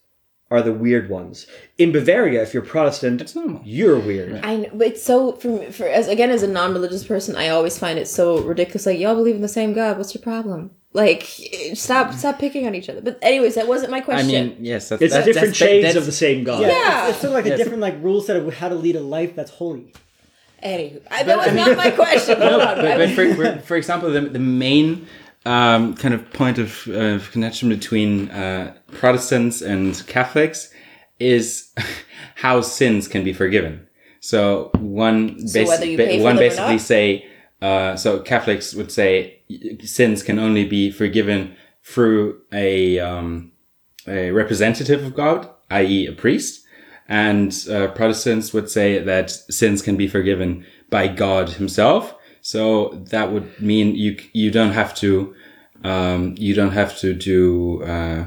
are 0.50 0.62
the 0.62 0.72
weird 0.72 1.10
ones. 1.10 1.46
In 1.76 1.90
Bavaria, 1.92 2.40
if 2.42 2.54
you're 2.54 2.62
Protestant, 2.62 3.34
you're 3.64 3.98
weird. 3.98 4.40
I 4.44 4.56
know, 4.56 4.70
but 4.74 4.86
it's 4.88 5.02
so 5.02 5.32
for 5.32 5.70
for 5.72 5.86
as 5.88 6.06
again 6.08 6.30
as 6.30 6.42
a 6.42 6.48
non-religious 6.48 7.04
person, 7.04 7.34
I 7.36 7.48
always 7.48 7.78
find 7.78 7.98
it 7.98 8.06
so 8.08 8.38
ridiculous. 8.40 8.86
Like 8.86 8.98
y'all 8.98 9.14
believe 9.16 9.34
in 9.36 9.42
the 9.42 9.48
same 9.48 9.72
God. 9.72 9.98
What's 9.98 10.14
your 10.14 10.22
problem? 10.22 10.70
Like 10.92 11.24
stop 11.74 12.14
stop 12.14 12.38
picking 12.38 12.66
on 12.66 12.74
each 12.74 12.88
other. 12.88 13.00
But 13.02 13.18
anyways, 13.22 13.56
that 13.56 13.66
wasn't 13.68 13.90
my 13.90 14.00
question. 14.00 14.28
I 14.28 14.32
question. 14.32 14.48
mean, 14.56 14.64
yes, 14.64 14.88
that's 14.88 15.02
It's 15.02 15.12
that- 15.14 15.24
different 15.24 15.48
that's- 15.54 15.56
shades 15.56 15.82
that's- 15.82 15.96
of 15.96 16.06
the 16.06 16.12
same 16.12 16.44
God. 16.44 16.62
Yeah, 16.62 16.68
Yeah. 16.68 17.02
It's, 17.02 17.10
it's 17.10 17.20
sort 17.20 17.30
of 17.30 17.34
like 17.34 17.46
a 17.46 17.48
Yes. 17.50 17.58
different 17.58 17.80
like 17.80 18.02
rule 18.02 18.20
set 18.20 18.36
of 18.36 18.54
how 18.54 18.68
to 18.68 18.74
lead 18.76 18.96
a 18.96 19.00
life 19.00 19.34
that's 19.34 19.50
holy. 19.50 19.92
Anywho, 20.64 21.02
I, 21.10 21.22
that 21.24 21.36
was 21.36 21.52
not 21.54 21.76
my 21.76 21.90
question. 21.90 22.36
Hold 22.40 22.62
on. 22.62 22.76
but, 22.76 22.96
but 22.96 23.10
for, 23.10 23.34
for, 23.34 23.58
for 23.60 23.76
example, 23.76 24.10
the, 24.10 24.22
the 24.22 24.38
main 24.38 25.06
um, 25.46 25.94
kind 25.94 26.12
of 26.12 26.30
point 26.32 26.58
of 26.58 26.88
uh, 26.88 27.20
connection 27.30 27.68
between 27.68 28.30
uh, 28.30 28.74
Protestants 28.92 29.62
and 29.62 30.04
Catholics 30.06 30.70
is 31.20 31.72
how 32.34 32.60
sins 32.60 33.06
can 33.06 33.22
be 33.22 33.32
forgiven. 33.32 33.86
So 34.20 34.70
one, 34.74 35.36
basi- 35.36 35.90
you 35.92 35.96
ba- 35.96 36.22
one 36.22 36.36
basically 36.36 36.78
say, 36.78 37.26
uh, 37.62 37.94
so 37.96 38.20
Catholics 38.20 38.74
would 38.74 38.90
say 38.90 39.40
sins 39.84 40.24
can 40.24 40.38
only 40.38 40.64
be 40.66 40.90
forgiven 40.90 41.54
through 41.84 42.40
a, 42.52 42.98
um, 42.98 43.52
a 44.08 44.32
representative 44.32 45.04
of 45.04 45.14
God, 45.14 45.48
i.e., 45.70 46.06
a 46.06 46.12
priest. 46.12 46.64
And 47.08 47.56
uh, 47.70 47.86
Protestants 47.88 48.52
would 48.52 48.68
say 48.68 48.98
that 48.98 49.30
sins 49.30 49.80
can 49.80 49.96
be 49.96 50.08
forgiven 50.08 50.66
by 50.90 51.06
God 51.06 51.50
Himself. 51.50 52.15
So 52.46 52.90
that 53.10 53.32
would 53.32 53.60
mean 53.60 53.96
you 53.96 54.16
you 54.32 54.52
don't 54.52 54.70
have 54.70 54.94
to 55.02 55.34
um, 55.82 56.36
you 56.38 56.54
don't 56.54 56.70
have 56.70 56.96
to 56.98 57.12
do 57.12 57.82
uh, 57.82 58.26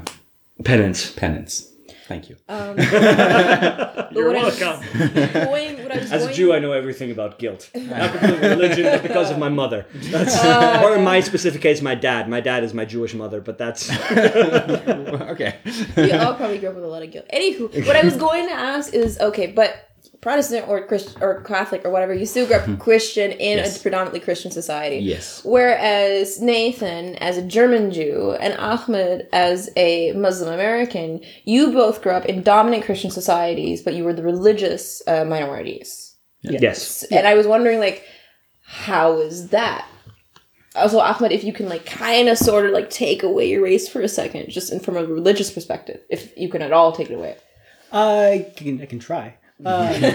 Penance. 0.62 1.10
penance. 1.12 1.72
Thank 2.06 2.28
you. 2.28 2.36
Um, 2.46 2.76
You're 4.12 4.26
what 4.26 4.36
I 4.36 4.44
was 4.44 4.60
welcome. 4.60 4.84
going, 5.32 5.82
what 5.82 5.92
I 5.92 6.00
As 6.00 6.26
a 6.26 6.32
Jew, 6.34 6.52
I 6.52 6.58
know 6.58 6.72
everything 6.72 7.10
about 7.12 7.38
guilt. 7.38 7.70
Not 7.74 8.12
because 8.12 8.30
of 8.32 8.40
religion, 8.42 8.84
but 8.84 9.02
because 9.02 9.30
of 9.30 9.38
my 9.38 9.48
mother. 9.48 9.86
That's, 9.94 10.36
Uh, 10.44 10.82
or 10.84 10.96
in 10.96 11.04
my 11.04 11.20
specific 11.20 11.62
case, 11.62 11.80
my 11.80 11.94
dad. 11.94 12.28
My 12.28 12.40
dad 12.40 12.62
is 12.62 12.74
my 12.74 12.84
Jewish 12.84 13.14
mother, 13.14 13.40
but 13.40 13.56
that's 13.56 13.90
okay. 13.90 15.56
we 15.96 16.12
all 16.12 16.34
probably 16.34 16.58
grew 16.58 16.68
up 16.68 16.74
with 16.74 16.84
a 16.84 16.88
lot 16.88 17.02
of 17.02 17.10
guilt. 17.10 17.26
Anywho, 17.32 17.86
what 17.86 17.96
I 17.96 18.04
was 18.04 18.16
going 18.16 18.48
to 18.48 18.54
ask 18.54 18.92
is 18.92 19.18
okay, 19.20 19.46
but 19.46 19.89
Protestant 20.20 20.68
or 20.68 20.86
Christ 20.86 21.16
or 21.20 21.40
Catholic 21.42 21.84
or 21.84 21.90
whatever, 21.90 22.12
you 22.12 22.26
still 22.26 22.46
grew 22.46 22.56
up 22.56 22.78
Christian 22.78 23.30
in 23.32 23.56
Yes. 23.58 23.78
a 23.78 23.80
predominantly 23.80 24.20
Christian 24.20 24.50
society. 24.50 24.96
Yes. 24.96 25.40
Whereas 25.44 26.40
Nathan, 26.42 27.16
as 27.16 27.38
a 27.38 27.42
German 27.42 27.90
Jew, 27.90 28.32
and 28.38 28.54
Ahmed, 28.58 29.28
as 29.32 29.70
a 29.76 30.12
Muslim 30.12 30.52
American, 30.52 31.20
you 31.44 31.72
both 31.72 32.02
grew 32.02 32.12
up 32.12 32.26
in 32.26 32.42
dominant 32.42 32.84
Christian 32.84 33.10
societies, 33.10 33.80
but 33.82 33.94
you 33.94 34.04
were 34.04 34.12
the 34.12 34.22
religious 34.22 35.02
uh, 35.06 35.24
minorities. 35.24 36.16
yes. 36.42 37.02
And 37.10 37.26
I 37.26 37.34
was 37.34 37.46
wondering, 37.46 37.80
like, 37.80 38.04
how 38.62 39.18
is 39.18 39.48
that? 39.48 39.86
Also, 40.76 40.98
Ahmed, 41.00 41.32
if 41.32 41.42
you 41.44 41.52
can, 41.52 41.68
like, 41.68 41.84
kind 41.86 42.28
of 42.28 42.38
sort 42.38 42.64
of, 42.66 42.72
like, 42.72 42.90
take 42.90 43.22
away 43.22 43.48
your 43.48 43.62
race 43.62 43.88
for 43.88 44.00
a 44.02 44.08
second, 44.08 44.48
just 44.50 44.70
in, 44.72 44.78
from 44.80 44.96
a 44.96 45.04
religious 45.04 45.50
perspective, 45.50 46.00
if 46.08 46.36
you 46.36 46.48
can 46.48 46.62
at 46.62 46.72
all 46.72 46.92
take 46.92 47.10
it 47.10 47.14
away. 47.14 47.36
I 47.92 48.52
can 48.56 48.80
I 48.80 48.86
can 48.86 49.00
try. 49.00 49.34
Uh, 49.64 49.98
We're 50.00 50.10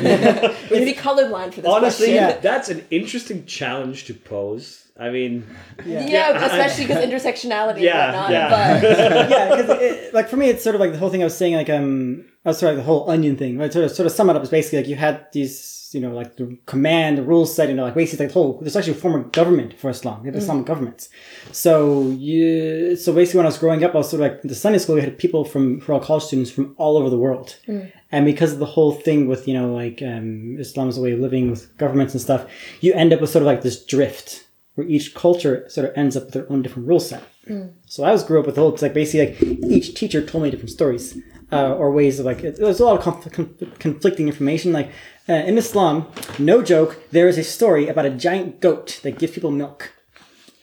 going 0.70 0.80
to 0.82 0.86
be 0.86 0.94
colorblind 0.94 1.54
for 1.54 1.62
this 1.62 1.70
Honestly, 1.72 2.08
question. 2.08 2.16
Yeah. 2.16 2.38
that's 2.40 2.70
an 2.70 2.86
interesting 2.92 3.46
challenge 3.46 4.06
to 4.06 4.14
pose. 4.14 4.82
I 4.98 5.10
mean, 5.10 5.46
Yeah, 5.86 6.08
Yeah, 6.08 6.46
especially 6.46 6.86
because 6.88 7.04
intersectionality 7.06 7.82
Yeah, 7.82 8.06
and 8.08 8.16
whatnot. 8.16 8.32
yeah. 8.32 8.82
But 8.82 9.00
yeah, 9.30 9.56
because 9.56 10.14
like 10.14 10.30
for 10.30 10.38
me, 10.38 10.50
it's 10.50 10.64
sort 10.64 10.76
of 10.76 10.80
like 10.82 10.94
the 10.94 10.98
whole 10.98 11.10
thing 11.10 11.22
I 11.22 11.26
was 11.26 11.38
saying, 11.38 11.54
like 11.56 11.70
um, 11.70 12.26
Oh, 12.48 12.52
sort 12.52 12.72
of 12.72 12.78
the 12.78 12.84
whole 12.84 13.10
onion 13.10 13.36
thing. 13.36 13.58
Right, 13.58 13.74
sort 13.74 13.86
of 13.86 13.92
sort 13.92 14.06
of 14.06 14.12
sum 14.12 14.30
it 14.30 14.36
up 14.36 14.44
is 14.44 14.50
basically 14.50 14.80
like 14.80 14.88
you 14.88 14.96
had 14.96 15.26
these, 15.32 15.90
you 15.94 16.00
know, 16.00 16.14
like 16.14 16.38
the 16.38 16.58
command, 16.68 17.18
the 17.18 17.24
rules 17.24 17.56
set, 17.56 17.70
you 17.70 17.76
know, 17.76 17.86
like 17.86 17.96
basically 17.96 18.26
like 18.26 18.34
the 18.34 18.40
whole. 18.40 18.60
There's 18.62 18.76
actually 18.76 18.94
a 18.94 18.98
form 18.98 19.16
of 19.16 19.32
government 19.32 19.74
for 19.80 19.90
Islam. 19.90 20.24
You 20.24 20.32
have 20.32 20.40
Islamic 20.40 20.66
mm. 20.66 20.68
governments. 20.68 21.10
So 21.52 22.10
you, 22.10 22.96
so 22.98 23.14
basically, 23.14 23.40
when 23.40 23.48
I 23.48 23.50
was 23.50 23.58
growing 23.58 23.84
up, 23.84 23.96
I 23.96 23.98
was 23.98 24.12
sort 24.12 24.22
of 24.22 24.32
like 24.32 24.44
in 24.44 24.50
the 24.50 24.56
Sunday 24.56 24.78
school. 24.78 24.94
We 24.94 25.02
had 25.02 25.18
people 25.18 25.44
from 25.44 25.80
for 25.80 25.94
all 25.94 26.00
college 26.00 26.24
students 26.24 26.52
from 26.52 26.76
all 26.78 26.98
over 26.98 27.10
the 27.10 27.18
world, 27.18 27.58
mm. 27.68 27.92
and 28.12 28.26
because 28.26 28.54
of 28.54 28.60
the 28.60 28.68
whole 28.68 28.92
thing 28.92 29.28
with 29.28 29.48
you 29.48 29.56
know 29.56 29.74
like 29.74 30.04
um, 30.04 30.58
Islam's 30.60 31.00
way 31.00 31.14
of 31.14 31.20
living 31.20 31.50
with 31.50 31.76
governments 31.78 32.14
and 32.14 32.22
stuff, 32.22 32.48
you 32.80 32.94
end 32.94 33.12
up 33.12 33.22
with 33.22 33.32
sort 33.32 33.42
of 33.42 33.48
like 33.48 33.64
this 33.64 33.84
drift 33.84 34.48
where 34.76 34.86
each 34.88 35.16
culture 35.16 35.68
sort 35.68 35.90
of 35.90 35.98
ends 35.98 36.16
up 36.16 36.26
with 36.26 36.34
their 36.34 36.52
own 36.52 36.62
different 36.62 36.88
rule 36.88 37.00
set. 37.00 37.24
Mm. 37.48 37.74
So 37.88 38.04
I 38.04 38.12
was 38.12 38.24
grew 38.24 38.40
up 38.40 38.46
with 38.46 38.56
the 38.56 38.62
whole. 38.62 38.74
It's 38.74 38.82
like 38.84 38.94
basically 38.94 39.34
like 39.34 39.72
each 39.72 39.96
teacher 39.96 40.24
told 40.24 40.44
me 40.44 40.52
different 40.52 40.70
stories 40.70 41.18
uh, 41.52 41.74
or 41.74 41.92
ways 41.92 42.20
of 42.20 42.26
like. 42.26 42.42
There's 42.42 42.80
a 42.80 42.86
lot 42.86 42.98
of 42.98 43.04
conf- 43.04 43.32
conf- 43.32 43.80
conflicting 43.80 44.28
information. 44.28 44.72
Like 44.74 44.90
uh, 45.30 45.34
in 45.34 45.58
Islam, 45.58 46.08
no 46.40 46.62
joke, 46.62 46.98
there 47.12 47.28
is 47.28 47.38
a 47.38 47.44
story 47.44 47.88
about 47.88 48.06
a 48.06 48.10
giant 48.10 48.62
goat 48.62 49.00
that 49.04 49.18
gives 49.20 49.34
people 49.34 49.52
milk, 49.52 49.92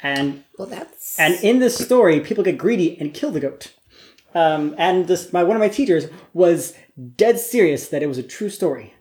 and 0.02 0.44
well, 0.58 0.68
that's 0.68 1.18
and 1.18 1.34
in 1.42 1.58
this 1.58 1.76
story, 1.76 2.20
people 2.20 2.44
get 2.44 2.58
greedy 2.58 2.98
and 3.00 3.12
kill 3.14 3.30
the 3.30 3.40
goat. 3.40 3.72
Um, 4.34 4.74
and 4.78 5.08
this, 5.08 5.32
my 5.32 5.42
one 5.42 5.56
of 5.56 5.60
my 5.60 5.68
teachers 5.68 6.06
was 6.32 6.74
dead 7.16 7.38
serious 7.38 7.88
that 7.88 8.02
it 8.02 8.06
was 8.06 8.18
a 8.18 8.22
true 8.22 8.48
story. 8.50 8.94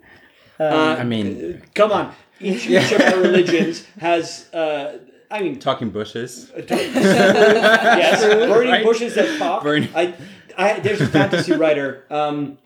I 0.60 1.04
mean, 1.04 1.62
come 1.74 1.92
on. 1.92 2.14
Each, 2.40 2.68
each 2.70 2.92
of 2.92 3.02
our 3.02 3.20
religions 3.28 3.86
has, 4.00 4.52
uh, 4.54 5.00
I 5.32 5.42
mean, 5.42 5.58
talking 5.60 5.90
bushes. 5.90 6.52
yes, 6.70 8.24
burning 8.24 8.72
Right. 8.72 8.84
bushes 8.84 9.16
that 9.16 9.40
talk. 9.40 9.64
Burning- 9.64 9.90
I, 9.96 10.14
I, 10.58 10.80
there's 10.80 11.02
a 11.02 11.08
fantasy 11.08 11.54
writer 11.54 12.06
um, 12.10 12.58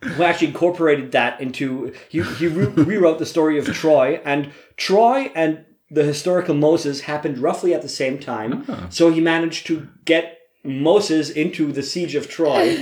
who 0.00 0.22
actually 0.22 0.48
incorporated 0.48 1.12
that 1.12 1.40
into. 1.40 1.92
He, 2.08 2.22
he 2.22 2.46
re- 2.46 2.66
rewrote 2.66 3.18
the 3.18 3.26
story 3.26 3.58
of 3.58 3.66
Troy, 3.66 4.20
and 4.24 4.52
Troy 4.76 5.30
and 5.34 5.64
the 5.90 6.04
historical 6.04 6.54
Moses 6.54 7.02
happened 7.02 7.38
roughly 7.38 7.72
at 7.74 7.82
the 7.82 7.88
same 7.88 8.18
time. 8.18 8.64
So 8.90 9.10
he 9.10 9.20
managed 9.20 9.66
to 9.68 9.88
get 10.04 10.38
Moses 10.64 11.30
into 11.30 11.72
the 11.72 11.82
siege 11.82 12.14
of 12.14 12.28
Troy, 12.28 12.76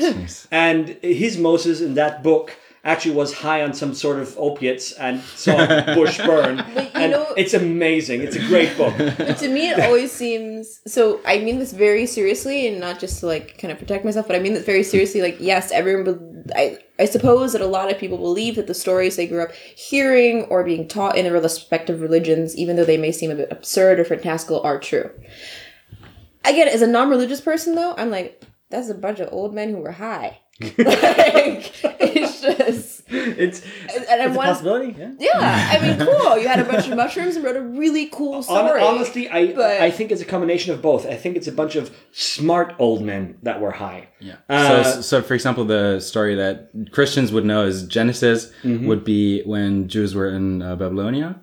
and 0.51 0.89
his 1.03 1.37
Moses 1.37 1.81
in 1.81 1.95
that 1.95 2.23
book. 2.23 2.57
Actually, 2.85 3.15
was 3.15 3.33
high 3.33 3.63
on 3.63 3.73
some 3.73 3.95
sort 3.95 4.19
of 4.19 4.37
opiates 4.37 4.91
and 4.95 5.21
saw 5.21 5.55
bush 5.95 6.19
burn, 6.27 6.59
and 6.59 7.13
know- 7.13 7.33
it's 7.37 7.55
amazing. 7.55 8.23
It's 8.23 8.35
a 8.35 8.41
great 8.49 8.77
book. 8.77 8.93
But 8.99 9.39
to 9.39 9.49
me, 9.49 9.69
it 9.71 9.79
always 9.79 10.11
seems 10.11 10.81
so. 10.87 11.21
I 11.25 11.39
mean 11.39 11.61
this 11.61 11.73
very 11.73 12.07
seriously, 12.07 12.67
and 12.67 12.81
not 12.81 12.99
just 12.99 13.21
to 13.21 13.27
like 13.27 13.57
kind 13.59 13.71
of 13.71 13.79
protect 13.79 14.05
myself, 14.05 14.27
but 14.27 14.35
I 14.35 14.41
mean 14.41 14.55
this 14.55 14.65
very 14.65 14.83
seriously. 14.83 15.23
Like, 15.23 15.37
yes, 15.39 15.71
everyone. 15.71 16.05
be- 16.05 16.53
I 16.57 16.79
I 16.99 17.05
suppose 17.05 17.53
that 17.53 17.63
a 17.63 17.67
lot 17.67 17.89
of 17.91 17.99
people 17.99 18.19
believe 18.19 18.57
that 18.57 18.67
the 18.67 18.75
stories 18.75 19.15
they 19.15 19.29
grew 19.29 19.45
up 19.45 19.53
hearing 19.53 20.43
or 20.47 20.65
being 20.65 20.89
taught 20.89 21.17
in 21.17 21.25
their 21.25 21.33
respective 21.41 22.01
religions, 22.01 22.57
even 22.57 22.75
though 22.75 22.85
they 22.85 22.99
may 22.99 23.13
seem 23.13 23.31
a 23.31 23.37
bit 23.37 23.53
absurd 23.53 24.01
or 24.01 24.05
fantastical, 24.05 24.61
are 24.63 24.81
true. 24.81 25.09
Again, 26.45 26.67
as 26.67 26.83
a 26.83 26.89
non-religious 26.89 27.41
person, 27.41 27.77
though, 27.77 27.95
I'm 27.97 28.11
like, 28.11 28.43
that's 28.71 28.89
a 28.89 28.95
bunch 28.95 29.21
of 29.21 29.29
old 29.33 29.55
men 29.55 29.71
who 29.71 29.77
were 29.79 29.93
high. 29.93 30.41
like, 30.79 31.73
it's 32.01 32.41
just, 32.41 33.03
It's 33.09 33.63
and 33.95 34.23
I'm 34.23 34.29
It's 34.29 34.35
a 34.35 34.39
one, 34.39 34.47
possibility. 34.47 34.95
Yeah. 34.99 35.13
yeah. 35.19 35.71
I 35.73 35.79
mean, 35.81 35.99
cool. 36.07 36.39
You 36.39 36.49
had 36.49 36.61
a 36.61 36.65
bunch 36.65 36.89
of 36.89 36.97
mushrooms 36.97 37.37
and 37.37 37.45
wrote 37.45 37.57
a 37.57 37.61
really 37.63 38.07
cool 38.07 38.35
hon- 38.35 38.43
story. 38.43 38.81
honestly, 38.81 39.29
I 39.29 39.53
but- 39.53 39.81
I 39.83 39.91
think 39.91 40.11
it's 40.13 40.23
a 40.23 40.25
combination 40.25 40.73
of 40.73 40.81
both. 40.83 41.07
I 41.07 41.17
think 41.17 41.37
it's 41.37 41.47
a 41.49 41.53
bunch 41.53 41.77
of 41.77 41.95
smart 42.13 42.75
old 42.79 43.03
men 43.03 43.37
that 43.43 43.61
were 43.61 43.71
high. 43.73 44.09
Yeah. 44.21 44.37
Uh, 44.49 44.83
so, 44.85 45.01
so, 45.03 45.23
for 45.23 45.35
example, 45.35 45.65
the 45.65 46.01
story 46.01 46.35
that 46.37 46.71
Christians 46.93 47.33
would 47.33 47.45
know 47.45 47.65
is 47.67 47.85
Genesis 47.87 48.51
Mm-hmm. 48.63 48.87
would 48.87 49.05
be 49.05 49.43
when 49.43 49.89
Jews 49.89 50.15
were 50.15 50.29
in 50.29 50.63
uh, 50.63 50.77
Babylonia. 50.77 51.41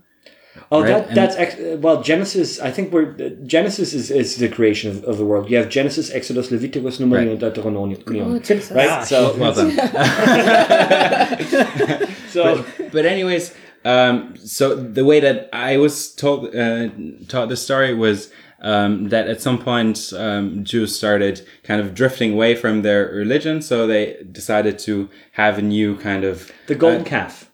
Oh, 0.71 0.81
Right, 0.83 0.89
that, 0.89 1.07
and- 1.07 1.17
that's 1.17 1.35
ex- 1.35 1.55
uh, 1.55 1.77
well. 1.81 2.03
Genesis. 2.03 2.59
I 2.59 2.69
think 2.69 2.91
we're 2.93 3.15
uh, 3.19 3.29
Genesis 3.45 3.93
is, 3.93 4.11
is 4.11 4.35
the 4.37 4.47
creation 4.49 4.91
of, 4.91 5.03
of 5.03 5.17
the 5.17 5.25
world. 5.25 5.49
You 5.49 5.57
have 5.57 5.69
Genesis, 5.69 6.11
Exodus, 6.11 6.51
Leviticus, 6.51 6.99
Numeri, 6.99 7.17
Right. 7.17 7.27
and 7.27 7.39
Deuteronomium. 7.39 8.03
Oh, 8.21 8.39
Jesus. 8.39 8.71
right. 8.71 9.05
So, 9.07 9.35
Well 9.37 9.53
done. 9.53 9.71
so 12.29 12.65
but 12.91 13.05
anyways, 13.05 13.53
um, 13.85 14.35
so 14.37 14.75
the 14.75 15.05
way 15.05 15.19
that 15.19 15.49
I 15.53 15.77
was 15.77 16.13
told 16.13 16.55
uh, 16.55 16.89
taught 17.27 17.49
this 17.49 17.63
story 17.63 17.93
was 17.93 18.31
um, 18.61 19.09
that 19.09 19.27
at 19.27 19.41
some 19.41 19.59
point 19.59 20.11
um, 20.15 20.63
Jews 20.63 20.95
started 20.95 21.45
kind 21.63 21.81
of 21.81 21.95
drifting 21.95 22.33
away 22.33 22.55
from 22.55 22.81
their 22.81 23.07
religion, 23.07 23.61
so 23.61 23.87
they 23.87 24.17
decided 24.31 24.77
to 24.79 25.09
have 25.33 25.57
a 25.57 25.61
new 25.61 25.97
kind 25.97 26.23
of 26.23 26.51
the 26.67 26.75
golden 26.75 27.03
calf. 27.05 27.48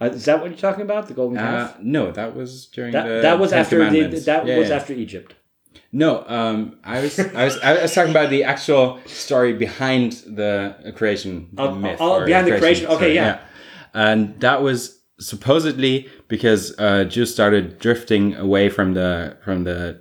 Uh, 0.00 0.06
is 0.06 0.24
that 0.26 0.40
what 0.40 0.50
you're 0.50 0.58
talking 0.58 0.82
about? 0.82 1.08
The 1.08 1.14
golden 1.14 1.38
Uh, 1.38 1.42
calf. 1.68 1.76
no, 1.80 2.10
that 2.12 2.34
was 2.36 2.66
during 2.66 2.92
that 2.92 3.06
the 3.08 3.20
that 3.22 3.38
was 3.38 3.50
Ten 3.50 3.60
after 3.60 3.90
the, 3.90 4.18
that 4.20 4.46
Yeah, 4.46 4.58
was 4.58 4.68
yeah. 4.68 4.76
after 4.76 4.92
Egypt. 4.92 5.34
No, 5.92 6.24
um, 6.28 6.76
I 6.84 7.00
was 7.00 7.18
I 7.18 7.44
was 7.44 7.58
I 7.60 7.82
was 7.82 7.94
talking 7.94 8.10
about 8.10 8.28
the 8.30 8.44
actual 8.44 8.98
story 9.06 9.52
behind 9.54 10.12
the 10.26 10.92
creation 10.96 11.48
Oh, 11.56 11.74
myth. 11.74 11.96
oh, 12.00 12.24
behind 12.26 12.46
the 12.46 12.58
creation. 12.58 12.86
Okay, 12.88 13.14
yeah. 13.14 13.38
and 13.94 14.38
that 14.40 14.62
was 14.62 15.00
supposedly 15.18 16.08
because 16.28 16.74
uh, 16.78 17.04
Jews 17.04 17.32
started 17.32 17.78
drifting 17.78 18.34
away 18.34 18.68
from 18.68 18.92
the 18.94 19.36
from 19.44 19.64
the 19.64 20.00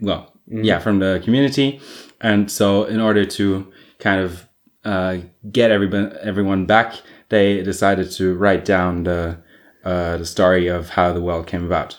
well, 0.00 0.26
Mm-hmm. 0.50 0.64
yeah, 0.64 0.80
from 0.80 0.98
the 0.98 1.20
community, 1.24 1.80
and 2.20 2.50
so 2.50 2.82
in 2.84 3.00
order 3.00 3.24
to 3.24 3.70
kind 4.00 4.20
of 4.20 4.48
uh, 4.84 5.18
get 5.52 5.70
everyone 5.70 6.12
everyone 6.22 6.66
back, 6.66 6.94
they 7.30 7.62
decided 7.62 8.10
to 8.12 8.34
write 8.36 8.64
down 8.64 9.04
the 9.04 9.38
uh, 9.84 10.18
the 10.18 10.26
story 10.26 10.66
of 10.68 10.90
how 10.90 11.12
the 11.12 11.22
world 11.22 11.46
came 11.46 11.64
about. 11.64 11.98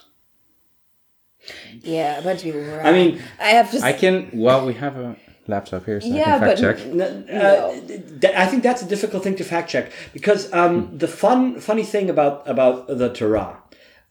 Yeah, 1.82 2.20
a 2.20 2.22
bunch 2.22 2.40
of 2.40 2.44
people 2.54 2.62
were. 2.62 2.82
I 2.84 2.92
mean, 2.92 3.22
I 3.40 3.50
have 3.50 3.72
just. 3.72 3.84
I 3.84 3.94
can. 3.94 4.30
Well, 4.34 4.66
we 4.66 4.74
have 4.76 4.96
a 4.98 5.16
laptop 5.48 5.86
here, 5.86 6.00
so 6.00 6.08
Yeah, 6.08 6.36
I 6.36 6.40
can 6.40 6.48
fact 6.48 6.62
but- 6.62 6.78
check. 6.78 6.88
N- 6.88 7.42
uh, 7.42 7.72
th- 8.22 8.36
I 8.36 8.46
think 8.46 8.62
that's 8.62 8.84
a 8.84 8.88
difficult 8.88 9.24
thing 9.24 9.36
to 9.38 9.44
fact 9.44 9.70
check 9.72 9.92
because 10.14 10.54
um, 10.54 10.96
the 10.96 11.08
fun, 11.08 11.60
funny 11.60 11.84
thing 11.84 12.10
about 12.10 12.48
about 12.48 12.88
the 12.88 13.10
Torah 13.12 13.58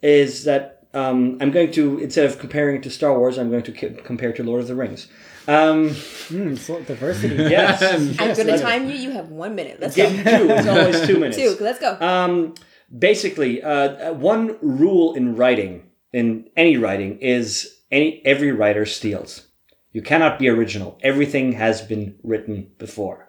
is 0.02 0.44
that 0.44 0.82
um, 0.94 1.38
I'm 1.40 1.52
going 1.52 1.70
to 1.72 1.98
instead 1.98 2.26
of 2.26 2.38
comparing 2.40 2.76
it 2.76 2.82
to 2.82 2.90
Star 2.90 3.16
Wars, 3.16 3.38
I'm 3.38 3.50
going 3.50 3.62
to 3.62 3.72
ki- 3.72 3.96
compare 4.02 4.30
it 4.30 4.36
to 4.36 4.42
Lord 4.42 4.62
of 4.62 4.66
the 4.66 4.74
Rings. 4.74 5.06
Um, 5.48 5.94
Mm, 6.30 6.56
so 6.56 6.80
diversity. 6.82 7.34
yes, 7.36 7.82
I'm 7.82 8.34
going 8.34 8.46
to 8.46 8.58
time 8.58 8.88
you. 8.88 8.94
You 8.94 9.10
have 9.10 9.30
one 9.30 9.54
minute. 9.54 9.78
Let's 9.80 9.96
Give 9.96 10.24
go. 10.24 10.38
two. 10.38 10.50
It's 10.50 10.66
always 10.68 11.06
two 11.06 11.18
minutes. 11.18 11.36
Two. 11.40 11.56
Let's 11.60 11.80
go. 11.80 11.98
Um, 12.00 12.54
basically, 12.96 13.62
uh, 13.62 14.12
one 14.12 14.56
rule 14.62 15.14
in 15.14 15.34
writing, 15.34 15.90
in 16.12 16.48
any 16.56 16.76
writing, 16.76 17.18
is 17.18 17.80
any 17.90 18.22
every 18.24 18.52
writer 18.52 18.86
steals. 18.86 19.48
You 19.92 20.02
cannot 20.02 20.38
be 20.38 20.48
original. 20.48 20.98
Everything 21.02 21.52
has 21.52 21.82
been 21.82 22.16
written 22.22 22.70
before. 22.78 23.28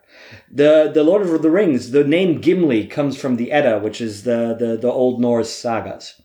The 0.51 0.91
the 0.93 1.03
Lord 1.03 1.23
of 1.23 1.41
the 1.41 1.49
Rings, 1.49 1.91
the 1.91 2.03
name 2.03 2.39
Gimli 2.39 2.85
comes 2.85 3.17
from 3.17 3.37
the 3.37 3.51
Edda, 3.51 3.79
which 3.79 3.99
is 3.99 4.23
the 4.23 4.55
the, 4.59 4.77
the 4.77 4.91
Old 4.91 5.19
Norse 5.19 5.49
sagas. 5.49 6.21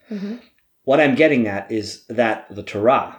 What 0.84 1.00
I'm 1.00 1.14
getting 1.14 1.48
at 1.48 1.70
is 1.72 2.04
that 2.08 2.54
the 2.54 2.62
Torah 2.62 3.18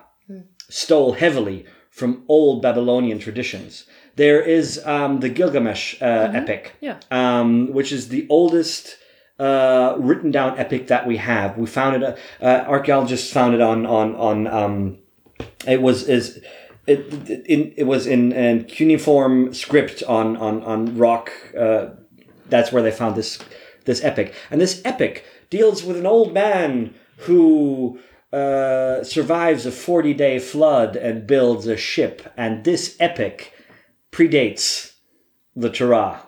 stole 0.70 1.13
heavily 1.13 1.65
from 1.97 2.23
old 2.27 2.61
Babylonian 2.61 3.17
traditions. 3.17 3.85
There 4.17 4.39
is 4.39 4.79
um, 4.85 5.19
the 5.19 5.29
Gilgamesh 5.29 5.99
uh, 5.99 6.31
epic, 6.41 6.73
Yeah. 6.79 6.97
um, 7.09 7.73
which 7.73 7.91
is 7.91 8.09
the 8.09 8.27
oldest 8.29 8.97
uh, 9.39 9.95
written 9.97 10.29
down 10.31 10.57
epic 10.59 10.87
that 10.87 11.07
we 11.07 11.17
have. 11.17 11.57
We 11.57 11.65
found 11.65 11.95
it. 11.97 12.03
Uh, 12.03 12.15
uh, 12.43 12.65
archaeologists 12.67 13.31
found 13.33 13.55
it 13.55 13.61
on 13.61 13.85
on 13.85 14.15
on. 14.15 14.47
Um, 14.47 14.97
it 15.67 15.81
was 15.81 16.07
is. 16.07 16.39
It, 16.85 16.99
it, 17.29 17.73
it 17.77 17.83
was 17.83 18.07
in, 18.07 18.31
in 18.31 18.63
cuneiform 18.63 19.53
script 19.53 20.03
on 20.07 20.37
on 20.37 20.63
on 20.63 20.97
rock. 20.97 21.31
Uh, 21.57 21.87
that's 22.49 22.71
where 22.71 22.83
they 22.83 22.91
found 22.91 23.15
this 23.15 23.39
this 23.85 24.03
epic, 24.03 24.33
and 24.51 24.61
this 24.61 24.81
epic 24.85 25.25
deals 25.49 25.83
with 25.83 25.97
an 25.97 26.05
old 26.05 26.33
man 26.33 26.93
who 27.25 27.99
uh, 28.38 29.03
survives 29.03 29.65
a 29.65 29.71
forty 29.71 30.13
day 30.13 30.39
flood 30.39 30.95
and 30.95 31.27
builds 31.27 31.65
a 31.67 31.77
ship, 31.77 32.15
and 32.38 32.63
this 32.63 32.95
epic 32.99 33.53
predates 34.11 34.93
the 35.55 35.69
Torah 35.69 36.21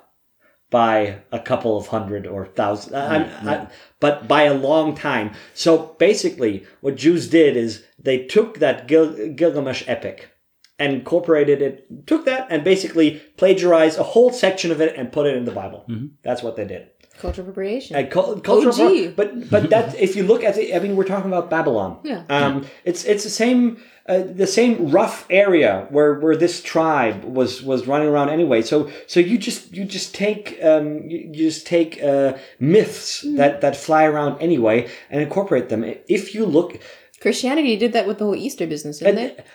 by 0.72 1.20
a 1.32 1.40
couple 1.40 1.76
of 1.78 1.88
hundred 1.88 2.28
or 2.28 2.46
thousand, 2.46 2.94
I- 2.96 3.18
I- 3.64 3.68
but 4.00 4.28
by 4.28 4.44
a 4.44 4.54
long 4.70 4.96
time. 4.96 5.32
So 5.54 5.96
basically, 5.98 6.66
what 6.82 6.96
Jews 6.96 7.28
did 7.28 7.58
is 7.58 7.84
they 8.08 8.26
took 8.26 8.60
that 8.60 8.88
Gil- 8.88 9.30
Gilgamesh 9.40 9.84
epic 9.88 10.30
and 10.78 10.94
incorporated 10.94 11.62
it, 11.62 12.06
took 12.08 12.26
that 12.26 12.48
and 12.52 12.64
basically 12.64 13.22
plagiarized 13.38 13.98
a 14.00 14.04
whole 14.14 14.32
section 14.32 14.72
of 14.72 14.80
it 14.80 14.96
and 14.96 15.12
put 15.12 15.26
it 15.28 15.36
in 15.36 15.46
the 15.46 15.52
Bible. 15.52 15.86
Mm-hmm. 15.90 16.08
That's 16.24 16.44
what 16.44 16.56
they 16.56 16.66
did. 16.66 16.90
Cultural 17.20 17.46
appropriation. 17.46 17.96
And 17.98 18.10
cul- 18.10 18.40
cultural, 18.40 18.74
OG. 18.74 18.80
pro- 18.80 19.12
but 19.20 19.50
but 19.50 19.70
that 19.70 19.96
if 20.08 20.16
you 20.16 20.24
look 20.24 20.44
at 20.44 20.58
it, 20.58 20.74
I 20.76 20.80
mean, 20.80 20.96
we're 20.96 21.04
talking 21.14 21.30
about 21.32 21.50
Babylon. 21.50 22.00
Yeah. 22.04 22.24
Um, 22.30 22.66
it's 22.86 23.04
it's 23.06 23.24
the 23.24 23.30
same 23.30 23.78
uh, 24.08 24.24
the 24.44 24.48
same 24.48 24.90
rough 24.90 25.26
area 25.30 25.86
where 25.92 26.14
where 26.20 26.36
this 26.36 26.62
tribe 26.64 27.24
was 27.26 27.62
was 27.62 27.88
running 27.88 28.08
around 28.08 28.30
anyway. 28.30 28.62
So 28.62 28.90
so 29.08 29.20
you 29.20 29.38
just 29.38 29.74
you 29.74 29.84
just 29.86 30.16
take 30.16 30.58
um 30.64 30.86
you, 31.10 31.20
you 31.34 31.50
just 31.50 31.68
take 31.68 32.02
uh, 32.02 32.34
myths 32.60 33.22
Hmm. 33.22 33.36
that 33.36 33.62
that 33.62 33.76
fly 33.76 34.04
around 34.06 34.42
anyway 34.42 34.88
and 35.12 35.22
incorporate 35.22 35.68
them. 35.70 35.84
If 36.08 36.34
you 36.34 36.46
look, 36.46 36.80
Christianity 37.22 37.76
did 37.76 37.92
that 37.94 38.08
with 38.08 38.18
the 38.20 38.24
whole 38.26 38.36
Easter 38.36 38.66
business, 38.66 39.00
didn't 39.00 39.18
it? 39.20 39.46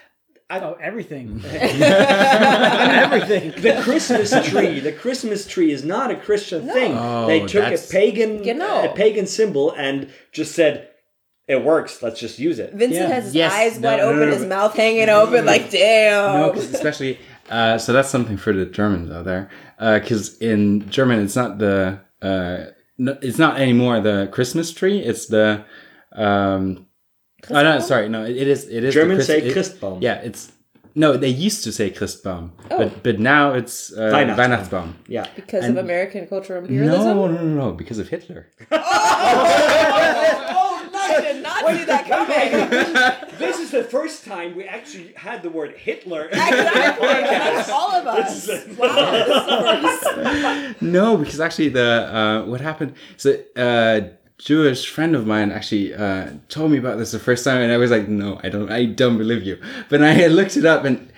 Oh, 0.49 0.77
everything. 0.79 1.41
everything. 1.45 1.79
the 3.61 3.81
Christmas 3.83 4.31
tree, 4.47 4.79
the 4.79 4.91
Christmas 4.93 5.47
tree 5.47 5.71
is 5.71 5.83
not 5.83 6.11
a 6.11 6.15
Christian 6.15 6.67
thing. 6.67 6.93
Oh, 6.95 7.25
they 7.27 7.39
took 7.41 7.55
a 7.65 7.71
that's- 7.71 7.91
pagan 7.91 8.43
Genau. 8.43 8.85
a 8.85 8.89
pagan 8.93 9.25
symbol 9.25 9.71
and 9.71 10.09
just 10.31 10.53
said 10.53 10.89
it 11.47 11.63
works. 11.63 12.01
Let's 12.03 12.19
just 12.19 12.37
use 12.39 12.59
it. 12.59 12.73
Vincent 12.73 13.09
Yeah. 13.09 13.15
has 13.15 13.23
his 13.25 13.35
Yes. 13.35 13.53
eyes 13.53 13.79
No, 13.79 13.89
wide 13.89 13.97
no, 13.97 14.03
no, 14.03 14.09
open, 14.17 14.29
no, 14.29 14.33
his 14.33 14.41
but- 14.43 14.49
mouth 14.49 14.75
hanging 14.75 15.09
open, 15.09 15.45
like 15.45 15.71
damn. 15.71 16.41
No, 16.41 16.51
'cause 16.51 16.71
especially 16.73 17.19
uh, 17.49 17.77
so 17.77 17.93
that's 17.93 18.09
something 18.09 18.37
for 18.37 18.53
the 18.53 18.65
Germans 18.65 19.11
out 19.11 19.25
there, 19.25 19.49
because 19.79 20.37
in 20.39 20.89
German 20.89 21.23
it's 21.23 21.35
not 21.35 21.57
the 21.59 21.99
uh, 22.21 22.65
no, 22.97 23.17
it's 23.21 23.37
not 23.37 23.59
anymore 23.59 23.99
the 23.99 24.27
Christmas 24.31 24.71
tree. 24.71 24.99
It's 24.99 25.27
the 25.27 25.63
um, 26.13 26.84
oh 27.51 27.63
no, 27.63 27.79
sorry, 27.79 28.09
no, 28.09 28.23
it, 28.23 28.35
it 28.37 28.47
is 28.47 28.67
it 28.67 28.83
is 28.83 28.93
the 28.93 29.01
Germans 29.01 29.25
say 29.25 29.41
it- 29.41 29.55
Christbaum. 29.55 30.01
Yeah, 30.01 30.15
it's 30.15 30.51
no, 30.97 31.17
they 31.17 31.27
used 31.27 31.65
to 31.65 31.73
say 31.73 31.91
Christbaum, 31.91 32.51
Oh. 32.71 32.77
but 32.77 33.03
but 33.03 33.19
now 33.19 33.51
it's 33.53 33.91
uh, 33.91 34.11
Weihnachtsbaum. 34.13 34.37
Weihnachtsbaum. 34.37 34.93
Yeah. 35.07 35.25
because 35.35 35.65
And- 35.65 35.77
of 35.77 35.83
American 35.83 36.25
cultural 36.27 36.61
imperialism. 36.61 37.17
No, 37.17 37.27
no, 37.27 37.41
no, 37.41 37.65
no, 37.65 37.71
because 37.73 37.99
of 37.99 38.07
Hitler. 38.07 38.47
oh, 38.71 38.77
I 40.95 41.21
did 41.21 41.43
not 41.43 41.65
see 41.67 41.83
that 41.85 42.05
coming. 42.07 43.25
This 43.37 43.59
is 43.59 43.71
the 43.71 43.83
first 43.83 44.23
time 44.23 44.55
we 44.55 44.63
actually 44.63 45.11
had 45.17 45.43
the 45.43 45.49
word 45.49 45.73
Hitler. 45.75 46.25
exactly. 46.31 47.05
That's 47.07 47.69
all 47.69 47.91
of 47.91 48.07
us. 48.07 48.47
Wow, 48.47 48.55
is 48.55 50.01
the 50.01 50.15
first. 50.71 50.81
No, 50.81 51.17
because 51.17 51.41
actually 51.41 51.69
the 51.69 52.15
uh, 52.17 52.45
what 52.45 52.61
happened? 52.61 52.93
So 53.17 53.35
uh, 53.57 54.01
Jewish 54.37 54.89
friend 54.89 55.15
of 55.15 55.25
mine 55.25 55.51
actually 55.51 55.93
uh, 55.93 56.31
told 56.49 56.71
me 56.71 56.77
about 56.77 56.97
this 56.97 57.11
the 57.11 57.19
first 57.19 57.43
time, 57.45 57.61
and 57.61 57.71
I 57.71 57.77
was 57.77 57.91
like, 57.91 58.07
no, 58.07 58.39
I 58.43 58.49
don't, 58.49 58.69
I 58.71 58.85
don't 58.85 59.17
believe 59.17 59.43
you. 59.43 59.61
But 59.89 60.03
I 60.03 60.11
had 60.11 60.31
looked 60.31 60.57
it 60.57 60.65
up, 60.65 60.83
and 60.83 61.11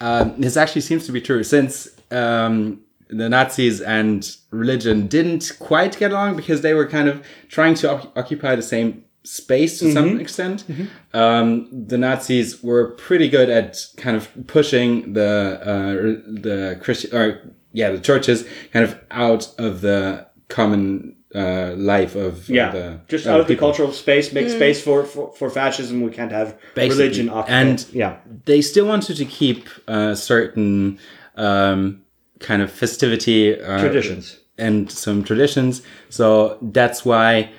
um, 0.00 0.40
this 0.40 0.56
actually 0.56 0.80
seems 0.82 1.06
to 1.06 1.12
be 1.12 1.20
true 1.20 1.44
since 1.44 1.88
um, 2.10 2.80
the 3.08 3.28
Nazis 3.28 3.80
and 3.80 4.36
religion 4.50 5.06
didn't 5.06 5.52
quite 5.58 5.98
get 5.98 6.12
along 6.12 6.36
because 6.36 6.62
they 6.62 6.74
were 6.74 6.88
kind 6.88 7.08
of 7.08 7.24
trying 7.48 7.74
to 7.74 7.90
op- 7.92 8.16
occupy 8.16 8.56
the 8.56 8.62
same 8.62 9.04
space 9.24 9.78
to 9.78 9.92
some 9.92 10.18
extent. 10.20 10.64
Um, 11.12 11.68
the 11.86 11.98
Nazis 11.98 12.62
were 12.62 12.92
pretty 12.92 13.28
good 13.28 13.50
at 13.50 13.86
kind 13.96 14.16
of 14.16 14.28
pushing 14.46 15.12
the 15.12 15.60
uh, 15.62 15.92
the 16.40 16.78
Christian 16.82 17.14
or 17.14 17.52
yeah, 17.72 17.90
the 17.90 18.00
churches 18.00 18.46
kind 18.72 18.84
of 18.84 18.98
out 19.10 19.52
of 19.58 19.82
the 19.82 20.26
common 20.48 21.16
uh, 21.34 21.74
life 21.76 22.14
of 22.14 22.48
Yeah, 22.48 22.70
the 22.72 23.00
just 23.08 23.26
out 23.26 23.40
of 23.40 23.46
the 23.46 23.54
people. 23.54 23.68
cultural 23.68 23.92
space, 23.92 24.32
make 24.32 24.48
space 24.50 24.82
for, 24.82 25.04
for 25.04 25.32
for 25.32 25.48
fascism. 25.50 26.02
We 26.02 26.10
can't 26.10 26.32
have 26.32 26.58
Basically. 26.74 27.04
religion 27.04 27.28
occupy. 27.28 27.58
And- 27.60 27.86
yeah, 27.92 28.16
they 28.44 28.60
still 28.62 28.86
wanted 28.86 29.16
to 29.16 29.24
keep 29.24 29.68
uh, 29.88 30.14
certain 30.14 30.98
um, 31.36 32.02
kind 32.40 32.60
of 32.62 32.70
festivity 32.70 33.60
uh, 33.60 33.78
Traditions. 33.80 34.38
and 34.58 34.90
some 34.90 35.24
traditions. 35.24 35.82
So 36.10 36.58
that's 36.60 37.04
why 37.04 37.50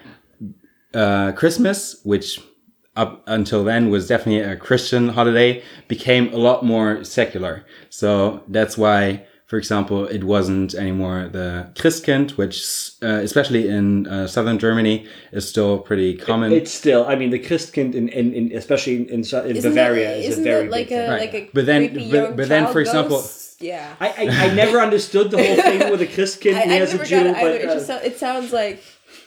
uh, 0.94 1.32
Christmas, 1.34 2.00
which 2.04 2.40
up 2.96 3.24
until 3.26 3.64
then 3.64 3.90
was 3.90 4.08
definitely 4.08 4.42
a 4.42 4.56
Christian 4.56 5.10
holiday, 5.10 5.64
became 5.88 6.32
a 6.34 6.38
lot 6.38 6.64
more 6.64 7.04
secular. 7.04 7.66
So 7.90 8.44
that's 8.48 8.78
why, 8.78 9.26
for 9.54 9.60
example, 9.60 10.08
it 10.08 10.24
wasn't 10.24 10.74
anymore 10.74 11.30
the 11.32 11.68
Christkind, 11.76 12.32
which, 12.40 12.56
uh, 13.04 13.22
especially 13.30 13.68
in 13.70 14.08
uh, 14.08 14.26
southern 14.26 14.58
Germany, 14.58 15.06
is 15.32 15.48
still 15.48 15.78
pretty 15.78 16.18
common. 16.18 16.52
it's 16.52 16.72
still. 16.72 17.06
I 17.06 17.14
mean, 17.16 17.30
the 17.30 17.38
Christkind 17.38 17.94
in, 17.94 18.10
in, 18.10 18.34
in 18.34 18.52
especially 18.58 18.96
in, 18.96 19.10
in, 19.10 19.24
Su- 19.24 19.42
in 19.42 19.56
Isn't 19.58 19.70
Bavaria 19.74 20.10
it, 20.16 20.20
is 20.22 20.26
a 20.26 20.30
isn't 20.30 20.44
very 20.44 20.66
it 20.66 20.72
like 20.72 20.90
big 20.90 20.98
a 20.98 21.02
thing. 21.02 21.10
Right. 21.12 21.20
like 21.22 21.34
a 21.36 21.50
But 21.54 21.66
then- 21.68 22.10
but- 22.10 22.36
but 22.36 22.50
then, 22.50 22.66
for 22.74 22.80
example- 22.80 23.18
ghost? 23.18 23.62
yeah. 23.62 23.94
I, 24.00 24.08
I, 24.10 24.24
I 24.46 24.54
never 24.56 24.80
understood 24.80 25.30
the 25.30 25.38
whole 25.38 25.56
thing 25.56 25.92
with 25.92 26.00
the 26.00 26.08
Christkind 26.08 26.56
I, 26.62 26.62
I 26.78 26.80
as 26.80 26.94
a 26.94 26.98
never 26.98 27.06
Jew, 27.06 27.18
got 27.18 27.26
it 27.28 27.34
but 27.36 27.44
either. 27.44 27.58
It 27.60 27.70
uh, 27.70 27.74
just 27.76 27.90
it 28.10 28.18
sounds 28.18 28.52
like 28.52 28.82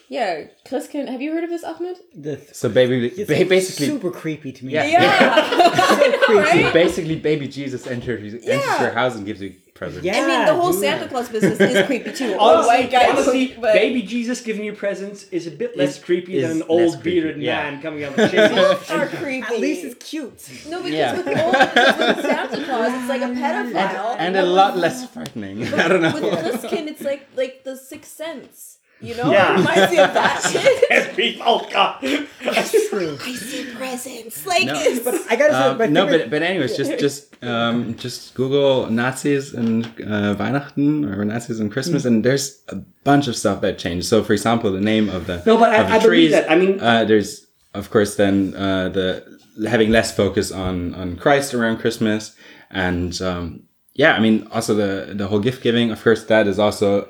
yeah, 0.09 0.47
Christkind. 0.69 1.09
Have 1.09 1.23
you 1.23 1.31
heard 1.35 1.45
of 1.45 1.51
this, 1.51 1.63
Ahmed? 1.63 1.99
The, 2.17 2.41
so 2.53 2.69
baby, 2.69 3.07
it's 3.07 3.29
ba- 3.31 3.49
basically, 3.49 3.87
super 3.87 4.11
creepy 4.11 4.51
to 4.59 4.65
me. 4.67 4.73
Yeah. 4.73 4.87
Yeah, 4.87 6.29
right? 6.31 6.73
basically, 6.73 7.15
baby 7.15 7.47
Jesus 7.47 7.87
enters, 7.87 8.35
enters 8.35 8.45
Yeah. 8.45 8.83
your 8.83 8.91
house 8.93 9.15
and 9.15 9.25
gives 9.25 9.41
you 9.41 9.55
presents. 9.77 10.05
Yeah. 10.05 10.17
I 10.23 10.27
mean, 10.27 10.47
the 10.47 10.55
whole 10.55 10.73
dude. 10.73 10.81
Santa 10.81 11.09
Claus 11.09 11.29
business 11.29 11.61
is 11.61 11.87
creepy 11.87 12.13
too. 12.13 12.35
All 12.39 12.57
Honestly, 12.57 12.67
white 12.75 12.91
guys, 12.91 13.11
honestly 13.11 13.55
but 13.61 13.75
baby 13.75 14.03
Jesus 14.03 14.41
giving 14.41 14.65
you 14.65 14.73
presents 14.73 15.25
is 15.29 15.47
a 15.47 15.51
bit 15.51 15.77
less 15.77 15.99
Is- 15.99 16.05
creepy 16.05 16.41
than 16.41 16.51
an 16.51 16.63
old 16.69 17.03
bearded 17.03 17.37
yeah. 17.41 17.71
man 17.71 17.83
coming 17.83 18.03
out 18.05 18.11
of 18.11 18.17
the 18.17 18.29
chimney. 18.29 18.55
both 18.57 18.91
are 18.91 19.07
creepy. 19.09 19.55
At 19.55 19.61
least 19.61 19.85
it's 19.85 20.11
cute. 20.11 20.51
no, 20.69 20.79
because 20.83 20.93
Yeah. 20.93 21.17
with 21.17 21.29
old 21.29 21.53
with 21.55 22.25
Santa 22.25 22.65
Claus, 22.65 22.93
it's 22.95 23.09
like 23.09 23.23
a 23.23 23.27
pedophile, 23.27 24.17
And 24.19 24.37
a 24.37 24.45
lot 24.45 24.77
less 24.77 25.09
frightening. 25.11 25.63
I 25.73 25.89
don't 25.89 26.03
know. 26.03 26.13
With 26.15 26.25
Christkind, 26.25 26.89
it's 26.89 27.03
like 27.03 27.29
like 27.37 27.63
the 27.65 27.77
Sixth 27.77 28.13
Sense. 28.13 28.76
You 29.01 29.15
know, 29.15 29.31
Yeah. 29.31 29.53
it 29.55 29.59
reminds 29.59 29.93
me 29.93 29.99
of 29.99 30.15
that 30.15 30.41
shit. 30.53 30.85
Every 30.91 31.39
oh 31.45 31.69
god. 31.71 32.01
That's 32.43 32.89
true. 32.89 33.19
I 33.21 33.33
see 33.35 33.67
presents. 33.75 34.47
Like, 34.47 34.65
No. 34.67 34.75
it's, 34.75 35.01
But 35.05 35.15
I 35.31 35.37
gotta 35.37 35.53
say, 35.53 35.59
Um, 35.69 35.79
my 35.79 35.87
no, 35.87 36.07
but 36.07 36.31
but 36.31 36.43
anyways, 36.43 36.77
just 36.77 36.99
just 37.07 37.45
um, 37.45 37.95
just 37.97 38.35
Google 38.35 38.89
Nazis 38.91 39.53
and 39.53 39.85
uh, 40.01 40.35
Weihnachten 40.41 41.05
or 41.15 41.25
Nazis 41.27 41.61
and 41.61 41.71
Christmas, 41.71 42.05
and 42.07 42.25
there's 42.25 42.63
a 42.71 42.77
bunch 43.05 43.29
of 43.29 43.37
stuff 43.37 43.61
that 43.61 43.79
changed. 43.79 44.07
So, 44.07 44.25
for 44.25 44.33
example, 44.33 44.73
the 44.73 44.81
name 44.81 45.11
of 45.11 45.27
the 45.27 45.43
No, 45.45 45.59
but 45.59 45.71
I- 45.75 45.77
of 45.83 45.89
the 45.89 45.95
I 45.95 45.99
believe 45.99 46.31
that. 46.31 46.51
I 46.51 46.57
mean- 46.57 46.81
uh, 46.81 47.05
there's 47.05 47.47
of 47.75 47.91
course 47.91 48.17
then 48.17 48.55
uh, 48.57 48.89
the 48.89 49.23
having 49.69 49.91
less 49.91 50.15
focus 50.17 50.51
on 50.51 50.95
on 50.95 51.17
Christ 51.17 51.53
around 51.53 51.79
Christmas, 51.79 52.35
and 52.71 53.21
um, 53.21 53.65
yeah, 53.93 54.15
I 54.15 54.21
mean 54.21 54.49
also 54.53 54.75
the 54.75 55.13
the 55.15 55.27
whole 55.29 55.41
gift 55.41 55.63
giving. 55.63 55.91
Of 55.91 56.03
course, 56.03 56.25
that 56.25 56.47
is 56.47 56.59
also 56.59 57.07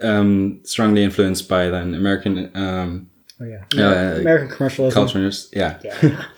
um, 0.00 0.60
strongly 0.64 1.02
influenced 1.04 1.48
by 1.48 1.68
then 1.68 1.94
American 1.94 2.50
um, 2.56 3.10
oh, 3.40 3.44
yeah. 3.44 3.64
uh, 3.76 4.20
American 4.20 4.48
commercialism. 4.48 4.94
cultures. 4.94 5.48
Yeah. 5.52 5.78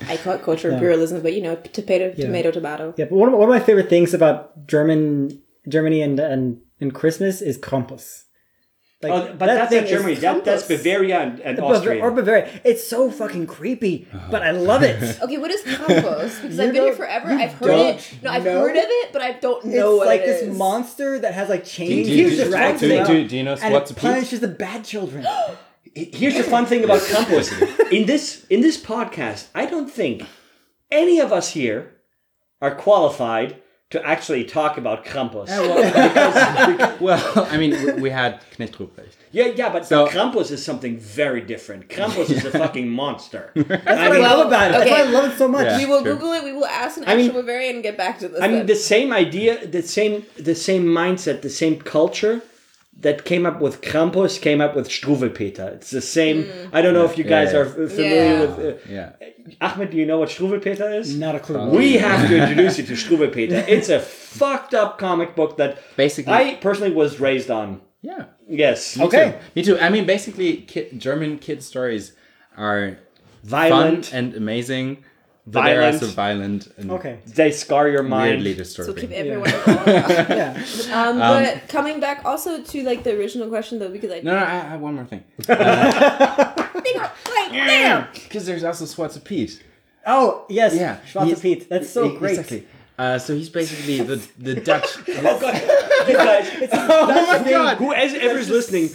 I 0.09 0.17
call 0.19 0.35
it 0.35 0.43
cultural 0.43 0.75
imperialism, 0.75 1.23
but 1.23 1.33
you 1.35 1.43
know, 1.43 1.57
tomato, 1.57 2.15
tomato, 2.15 2.51
tomato. 2.51 2.95
Yeah, 2.97 3.07
but 3.07 3.17
one 3.17 3.33
of, 3.33 3.39
one 3.39 3.49
of 3.49 3.55
my 3.55 3.61
favorite 3.61 3.89
things 3.89 4.15
about 4.15 4.67
German 4.67 5.43
Germany 5.69 6.03
and 6.03 6.19
and, 6.19 6.61
and 6.81 6.95
Christmas 6.95 7.41
is 7.41 7.59
Krampus. 7.59 8.25
Like, 9.03 9.13
Oh, 9.13 9.35
but 9.37 9.47
that 9.47 9.55
that's 9.57 9.71
thing 9.71 9.81
not 9.83 9.91
Germany. 9.91 10.15
That, 10.15 10.45
that's 10.45 10.69
Bavaria 10.69 11.19
and, 11.21 11.41
and 11.41 11.59
Bav- 11.59 11.77
Austria. 11.79 12.01
or 12.03 12.13
Bavaria. 12.13 12.49
It's 12.63 12.87
so 12.87 13.11
fucking 13.11 13.47
creepy, 13.49 14.07
but 14.31 14.43
I 14.45 14.53
love 14.53 14.83
it. 14.85 15.19
Okay, 15.23 15.39
what 15.39 15.51
is 15.51 15.61
Krampus? 15.63 16.41
Because 16.41 16.57
You 16.57 16.63
I've 16.65 16.73
been 16.73 16.83
here 16.85 16.95
forever. 16.95 17.29
I've 17.31 17.53
heard 17.55 17.71
it. 17.97 18.15
No, 18.23 18.31
I've 18.31 18.45
know? 18.45 18.61
heard 18.61 18.77
of 18.77 18.85
it, 18.87 19.13
but 19.13 19.21
I 19.23 19.33
don't 19.33 19.65
know 19.65 19.95
it's 19.95 19.99
what 19.99 20.07
like 20.07 20.21
it 20.21 20.27
this 20.27 20.57
monster 20.57 21.19
that 21.19 21.35
has 21.35 21.49
like 21.49 21.65
chains 21.65 22.07
Do 22.07 22.15
you- 22.15 22.27
and 22.29 22.37
do 22.37 22.43
you- 22.45 22.51
drags 22.51 22.81
do 22.81 22.87
them 22.89 22.97
you- 22.97 23.03
out, 23.03 23.07
do- 23.09 23.29
do 23.29 23.37
you 23.37 23.43
know 23.43 23.57
and 23.61 23.73
what's 23.75 23.91
it 23.91 23.97
a 23.97 24.01
punishes 24.01 24.39
the 24.41 24.49
bad 24.49 24.85
children. 24.85 25.27
Here's 25.95 26.37
the 26.37 26.45
fun 26.45 26.67
thing 26.67 26.85
about 26.85 27.01
Krampus. 27.01 27.91
in 27.91 28.07
this 28.07 28.47
in 28.51 28.61
this 28.61 28.81
podcast, 28.81 29.49
I 29.55 29.67
don't 29.67 29.91
think 29.91 30.25
any 30.91 31.19
of 31.19 31.33
us 31.33 31.51
here 31.51 31.97
are 32.61 32.75
qualified 32.75 33.57
to 33.93 34.07
actually 34.07 34.45
talk 34.45 34.79
about 34.79 35.05
Krampus. 35.05 35.49
Well, 37.01 37.49
I 37.51 37.57
mean, 37.57 37.73
we, 37.85 37.93
we 38.03 38.11
had 38.11 38.41
Knecht 38.59 38.77
yeah, 39.33 39.47
yeah, 39.47 39.71
but 39.73 39.87
So- 39.87 40.07
Krampus 40.09 40.51
is 40.51 40.65
something 40.65 40.99
very 40.99 41.41
different. 41.41 41.89
Krampus 41.89 42.31
is 42.31 42.45
a 42.45 42.51
fucking 42.51 42.89
monster. 42.89 43.51
That's 43.57 43.69
what 43.69 43.99
I 43.99 44.11
mean- 44.11 44.23
love 44.23 44.47
about 44.47 44.71
it. 44.71 44.73
That's 44.73 44.91
okay. 44.91 45.03
why 45.03 45.09
I 45.09 45.11
love 45.11 45.33
it 45.33 45.39
so 45.39 45.49
much. 45.49 45.65
Yeah. 45.67 45.79
We 45.79 45.87
will 45.87 46.03
Sure. 46.03 46.15
Google 46.15 46.33
it. 46.33 46.45
We 46.45 46.53
will 46.53 46.67
ask 46.67 46.97
an 46.99 47.05
I 47.07 47.17
mean- 47.17 47.27
actual 47.27 47.43
Bavarian 47.43 47.75
and 47.77 47.83
get 47.83 47.97
back 47.97 48.19
to 48.21 48.29
this. 48.29 48.41
I 48.41 48.49
mean, 48.49 48.59
then. 48.59 48.67
the 48.67 48.77
same 48.77 49.13
idea, 49.13 49.67
the 49.67 49.83
same, 49.83 50.25
the 50.37 50.55
same 50.55 50.85
mindset, 50.85 51.43
the 51.43 51.51
same 51.51 51.81
culture 51.81 52.43
that 53.01 53.25
came 53.25 53.45
up 53.47 53.61
with 53.61 53.81
Krampus 53.81 54.41
came 54.41 54.61
up 54.61 54.77
with 54.77 54.89
Struwwelpeter. 54.89 55.75
It's 55.75 55.91
the 55.91 56.01
same. 56.01 56.47
I 56.73 56.83
don't 56.83 56.95
know 56.95 57.05
if 57.05 57.19
you 57.19 57.25
guys 57.25 57.53
Yeah, 57.53 57.59
are 57.61 57.65
yeah. 57.65 57.85
f- 57.85 57.91
familiar 57.91 58.25
Yeah. 58.25 58.41
with. 58.41 58.59
Uh, 58.59 58.79
Yeah. 58.89 59.13
Ahmed, 59.61 59.91
do 59.91 59.97
you 59.97 60.07
know 60.07 60.19
what 60.19 60.29
Struwwelpeter 60.29 60.99
is? 61.01 61.17
Not 61.19 61.35
a 61.35 61.41
clue. 61.41 61.69
We 61.71 61.95
have 61.95 62.29
to 62.29 62.37
introduce 62.43 62.79
you 62.79 62.85
to 62.85 62.93
Struwwelpeter. 62.93 63.67
It's 63.67 63.89
a 63.89 63.99
fucked 63.99 64.73
up 64.75 64.99
comic 64.99 65.35
book 65.35 65.57
that 65.57 65.79
Basically, 65.97 66.33
I 66.33 66.55
personally 66.61 66.93
was 66.95 67.19
raised 67.19 67.51
on. 67.51 67.81
yeah. 68.03 68.27
Yes. 68.49 68.97
Me 68.99 69.05
Okay. 69.07 69.31
too. 69.33 69.39
Me 69.57 69.63
too. 69.65 69.79
I 69.79 69.89
mean, 69.89 70.05
basically, 70.07 70.59
kid, 70.59 71.01
German 71.01 71.39
kid 71.39 71.63
stories 71.63 72.13
are 72.57 72.99
Violent. 73.43 74.07
fun 74.07 74.19
and 74.19 74.35
amazing, 74.35 74.99
but 75.47 75.65
they're 75.65 75.81
Violent. 75.81 76.03
also 76.03 76.15
violent 76.15 76.69
and 76.79 76.91
Okay. 76.93 77.19
They 77.27 77.51
scar 77.51 77.89
your 77.89 78.05
mind. 78.05 78.31
weirdly 78.31 78.55
disturbing. 78.55 78.95
so 78.95 79.01
disturbing. 79.09 79.17
keep 79.17 79.27
everyone. 79.27 79.51
Yeah. 79.87 80.65
Yeah. 80.89 81.09
Um, 81.09 81.19
but 81.19 81.69
coming 81.69 81.99
back 82.01 82.25
also 82.25 82.63
to 82.63 82.83
like 82.85 83.03
the 83.03 83.13
original 83.19 83.49
question 83.49 83.79
though, 83.81 83.89
because 83.91 84.11
I 84.13 84.21
no, 84.21 84.33
no, 84.39 84.45
I 84.45 84.55
I 84.57 84.61
have 84.73 84.81
one 84.81 84.95
more 84.95 85.05
thing. 85.05 85.25
right 85.49 86.55
there. 87.51 88.09
Because 88.13 88.47
there's 88.47 88.65
also 88.65 88.85
Schwarzer 88.85 89.23
Pete. 89.23 89.63
Oh 90.07 90.45
yes. 90.49 90.75
Yeah. 90.75 90.99
Schwarzer 91.11 91.27
he's- 91.27 91.41
Pete. 91.41 91.69
That's 91.69 91.91
so 91.91 92.13
e- 92.13 92.17
great. 92.17 92.33
Exactly. 92.39 92.67
Uh, 92.99 93.19
so 93.19 93.35
he's 93.35 93.49
basically 93.49 94.01
the 94.01 94.17
the 94.39 94.55
Dutch. 94.69 94.87
Oh 95.09 95.39
god, 95.41 96.09
you 96.09 96.15
guys. 96.15 96.51
oh 96.73 97.07
my 97.43 97.51
god! 97.51 97.77
Whoever's 97.79 98.51
listening, 98.51 98.91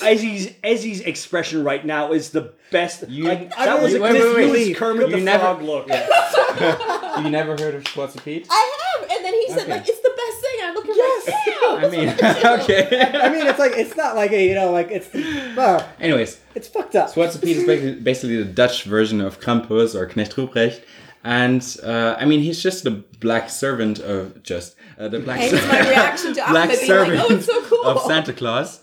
Ezzy's 0.00 0.48
Ezzy's 0.64 1.00
expression 1.00 1.64
right 1.64 1.84
now 1.84 2.12
is 2.12 2.30
the 2.30 2.52
best. 2.70 3.08
You- 3.08 3.24
like, 3.24 3.52
I 3.58 3.66
that 3.66 3.82
was 3.82 3.94
a 3.94 4.00
really- 4.00 4.20
wait, 4.20 4.34
wait, 4.34 4.50
wait. 4.52 4.76
Kermit 4.76 5.08
You 5.10 5.16
the 5.16 5.22
never- 5.22 5.44
Frog 5.44 5.62
look. 5.62 5.88
You 7.22 7.30
never 7.30 7.52
heard 7.52 7.74
of 7.74 7.84
Schwarzer 7.84 8.22
Pete? 8.22 8.46
I 8.50 8.72
have, 9.00 9.10
and 9.10 9.24
then 9.24 9.32
he 9.32 9.48
said 9.48 9.60
Okay. 9.60 9.70
like 9.72 9.88
it's 9.88 10.00
the 10.00 10.10
best 10.10 10.40
thing. 10.42 10.58
I'm 10.64 10.74
looking 10.74 10.94
yes. 10.94 11.28
like, 11.28 11.44
damn. 11.46 11.84
I 11.84 11.88
mean, 11.88 12.08
okay. 12.60 13.10
I 13.20 13.28
mean, 13.30 13.46
it's 13.46 13.58
like 13.58 13.72
it's 13.74 13.96
not 13.96 14.16
like 14.16 14.32
a 14.32 14.46
you 14.46 14.54
know 14.54 14.70
like 14.70 14.90
it's 14.90 15.14
uh, 15.14 15.86
Anyways, 15.98 16.38
it's 16.54 16.68
fucked 16.68 16.94
up. 16.94 17.10
Schwarzer 17.14 17.42
Pete 17.42 17.56
is 17.58 17.64
basically, 17.66 17.94
basically 18.00 18.36
the 18.36 18.44
Dutch 18.52 18.84
version 18.84 19.20
of 19.22 19.40
Krampus 19.40 19.94
or 19.94 20.06
Knecht 20.06 20.34
Ruprecht. 20.34 20.82
And 21.24 21.62
uh, 21.82 22.16
I 22.18 22.24
mean, 22.26 22.40
he's 22.40 22.62
just 22.62 22.84
the 22.84 22.90
black 23.20 23.48
servant 23.50 23.98
of 23.98 24.42
just 24.42 24.76
uh, 24.98 25.08
the 25.08 25.18
black, 25.20 25.40
Hence 25.40 25.52
my 25.68 25.80
reaction 25.88 26.34
to 26.34 26.44
black 26.50 26.68
Ahmed 26.68 26.78
being 26.80 26.90
like, 26.90 27.06
servant 27.08 27.20
"Oh, 27.30 27.34
it's 27.34 27.46
so 27.46 27.62
cool." 27.62 27.84
of 27.86 28.00
Santa 28.02 28.32
Claus. 28.32 28.80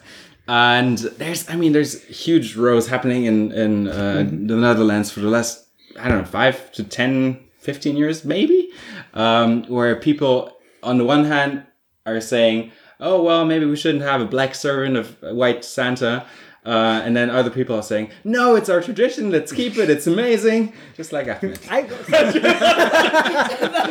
And 0.47 0.97
there's, 0.97 1.49
I 1.49 1.55
mean, 1.55 1.71
there's 1.71 2.03
huge 2.03 2.55
rows 2.55 2.87
happening 2.87 3.25
in 3.25 3.51
in 3.51 3.87
uh, 3.87 4.25
the 4.27 4.55
Netherlands 4.55 5.09
for 5.09 5.21
the 5.21 5.29
last, 5.29 5.67
I 5.99 6.09
don't 6.09 6.19
know, 6.19 6.25
five 6.25 6.71
to 6.73 6.83
10, 6.83 7.39
15 7.59 7.95
years, 7.95 8.25
maybe, 8.25 8.69
um, 9.13 9.63
where 9.65 9.95
people, 9.95 10.51
on 10.81 10.97
the 10.97 11.05
one 11.05 11.23
hand, 11.25 11.63
are 12.05 12.19
saying, 12.19 12.71
"Oh 12.99 13.23
well, 13.23 13.45
maybe 13.45 13.65
we 13.65 13.77
shouldn't 13.77 14.03
have 14.03 14.19
a 14.19 14.25
black 14.25 14.53
servant 14.53 14.97
of 14.97 15.17
white 15.21 15.63
Santa." 15.63 16.25
Uh, 16.65 17.01
and 17.03 17.15
then 17.15 17.29
other 17.29 17.49
people 17.49 17.75
are 17.75 17.83
saying, 17.83 18.09
"No, 18.23 18.55
it's 18.55 18.69
our 18.69 18.81
tradition. 18.81 19.29
Let's 19.29 19.51
keep 19.51 19.77
it. 19.77 19.89
It's 19.89 20.07
amazing." 20.07 20.71
Just 20.95 21.11
like 21.11 21.27
Ahmed. 21.27 21.59
I, 21.69 21.81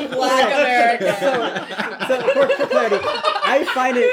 Black 0.08 0.46
America. 0.46 1.12
so 2.08 2.20
for, 2.32 2.48
for 2.48 2.66
clarity, 2.66 2.96
I 3.04 3.64
find 3.74 3.96
it. 3.98 4.08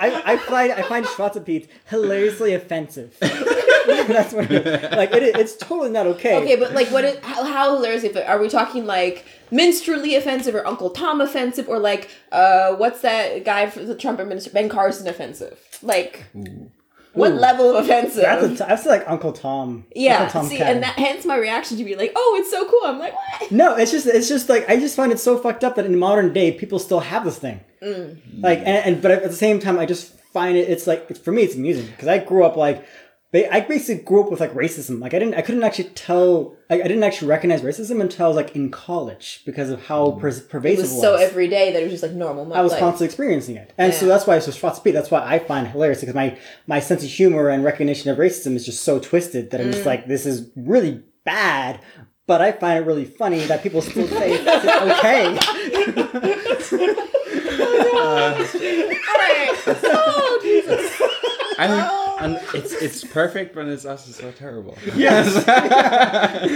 I, 0.00 0.22
I 0.32 0.36
find 0.38 0.72
I 0.72 0.82
find 0.82 1.04
Schwarzer 1.06 1.44
Pete 1.44 1.68
hilariously 1.86 2.54
offensive. 2.54 3.16
That's 3.20 4.32
what 4.32 4.50
it, 4.50 4.92
like 4.92 5.12
it, 5.12 5.22
is- 5.22 5.34
it's 5.36 5.56
totally 5.56 5.90
not 5.90 6.06
okay. 6.06 6.36
Okay, 6.42 6.56
but 6.56 6.72
like, 6.72 6.88
what 6.88 7.04
is 7.04 7.18
how, 7.22 7.44
how 7.44 7.74
hilarious? 7.76 8.04
If 8.04 8.16
are 8.16 8.38
we 8.38 8.48
talking 8.48 8.86
like 8.86 9.24
minstrelly 9.50 10.16
offensive 10.16 10.54
or 10.54 10.66
Uncle 10.66 10.90
Tom 10.90 11.20
offensive 11.20 11.68
or 11.68 11.78
like 11.78 12.10
uh 12.32 12.74
what's 12.74 13.00
that 13.02 13.44
guy 13.44 13.68
for 13.70 13.84
the 13.84 13.94
Trump 13.94 14.18
administration 14.18 14.54
Ben 14.54 14.68
Carson 14.68 15.06
offensive? 15.06 15.58
Like, 15.82 16.24
What 17.16 17.34
level 17.34 17.76
of 17.76 17.84
offensive? 17.84 18.22
That's 18.22 18.58
t- 18.58 18.82
feel 18.82 18.92
like 18.92 19.04
Uncle 19.08 19.32
Tom. 19.32 19.86
yeah. 19.94 20.22
Uncle 20.22 20.40
Tom 20.40 20.48
See, 20.50 20.58
Cat. 20.58 20.74
and 20.74 20.82
that, 20.82 20.94
hence 20.94 21.24
my 21.24 21.36
reaction 21.36 21.76
to 21.78 21.84
be 21.84 21.96
like, 21.96 22.12
"Oh, 22.14 22.36
it's 22.40 22.50
so 22.50 22.68
cool." 22.68 22.80
I'm 22.84 22.98
like, 22.98 23.14
"What?" 23.14 23.50
No, 23.50 23.74
it's 23.76 23.90
just 23.90 24.06
it's 24.06 24.28
just 24.28 24.48
like 24.48 24.68
I 24.68 24.78
just 24.78 24.94
find 24.96 25.12
it 25.12 25.18
so 25.18 25.38
fucked 25.38 25.64
up 25.64 25.76
that 25.76 25.86
in 25.86 25.98
modern 25.98 26.32
day 26.32 26.52
people 26.52 26.78
still 26.78 27.00
have 27.00 27.24
this 27.24 27.38
thing. 27.38 27.60
Mm. 27.82 28.18
Like 28.42 28.58
and, 28.58 28.68
and 28.68 29.02
but 29.02 29.10
at 29.10 29.22
the 29.22 29.32
same 29.32 29.60
time 29.60 29.78
I 29.78 29.86
just 29.86 30.12
find 30.32 30.56
it 30.56 30.68
it's 30.68 30.86
like 30.86 31.06
it's, 31.08 31.18
for 31.18 31.32
me 31.32 31.42
it's 31.42 31.54
amusing 31.54 31.86
because 31.86 32.08
I 32.08 32.18
grew 32.18 32.44
up 32.44 32.56
like 32.56 32.86
I 33.34 33.60
basically 33.60 34.02
grew 34.02 34.22
up 34.24 34.30
with 34.30 34.40
like 34.40 34.54
racism. 34.54 34.98
Like 35.00 35.12
I 35.12 35.18
didn't 35.18 35.34
I 35.34 35.42
couldn't 35.42 35.62
actually 35.62 35.90
tell 35.90 36.56
I, 36.70 36.76
I 36.80 36.82
didn't 36.88 37.02
actually 37.02 37.28
recognize 37.28 37.60
racism 37.60 38.00
until 38.00 38.24
I 38.24 38.28
was 38.28 38.36
like 38.36 38.56
in 38.56 38.70
college 38.70 39.42
because 39.44 39.68
of 39.68 39.84
how 39.84 40.12
per- 40.12 40.30
Mm. 40.30 40.38
It 40.38 40.48
pervasive 40.48 40.82
was 40.84 40.92
it 40.92 40.94
was. 40.94 41.02
so 41.02 41.14
every 41.16 41.46
day 41.48 41.70
that 41.72 41.80
it 41.80 41.84
was 41.84 41.92
just 41.92 42.02
like 42.02 42.12
normal. 42.12 42.50
I 42.54 42.62
was 42.62 42.72
like, 42.72 42.80
constantly 42.80 43.06
experiencing 43.06 43.56
it, 43.56 43.74
and 43.76 43.92
so 43.92 44.06
that's 44.06 44.26
why 44.26 44.36
it's 44.36 44.46
just 44.46 44.58
fraught 44.58 44.76
speed. 44.76 44.92
That's 44.92 45.10
why 45.10 45.20
I 45.22 45.38
find 45.38 45.66
it 45.66 45.70
hilarious 45.70 46.00
because 46.00 46.14
my 46.14 46.38
my 46.66 46.80
sense 46.80 47.02
of 47.04 47.10
humor 47.10 47.48
and 47.50 47.62
recognition 47.62 48.10
of 48.10 48.16
racism 48.16 48.54
is 48.54 48.64
just 48.64 48.82
so 48.84 48.98
twisted 48.98 49.50
that 49.50 49.60
I'm 49.60 49.68
Mm. 49.68 49.72
just 49.72 49.86
like, 49.86 50.06
this 50.06 50.24
is 50.24 50.48
really 50.56 51.02
bad. 51.24 51.80
But 52.26 52.40
I 52.40 52.50
find 52.52 52.78
it 52.82 52.86
really 52.86 53.04
funny 53.04 53.40
that 53.46 53.62
people 53.62 53.82
still 53.82 54.08
say 54.08 54.32
it's 54.32 54.46
okay. 54.98 55.38
oh 59.84 60.38
Jesus! 60.42 61.02
I 61.58 61.68
mean, 61.68 62.05
and 62.20 62.40
it's 62.54 62.72
it's 62.72 63.04
perfect, 63.04 63.54
but 63.54 63.66
it's 63.66 63.84
also 63.84 64.10
so 64.12 64.30
terrible. 64.32 64.76
Yes. 64.94 65.26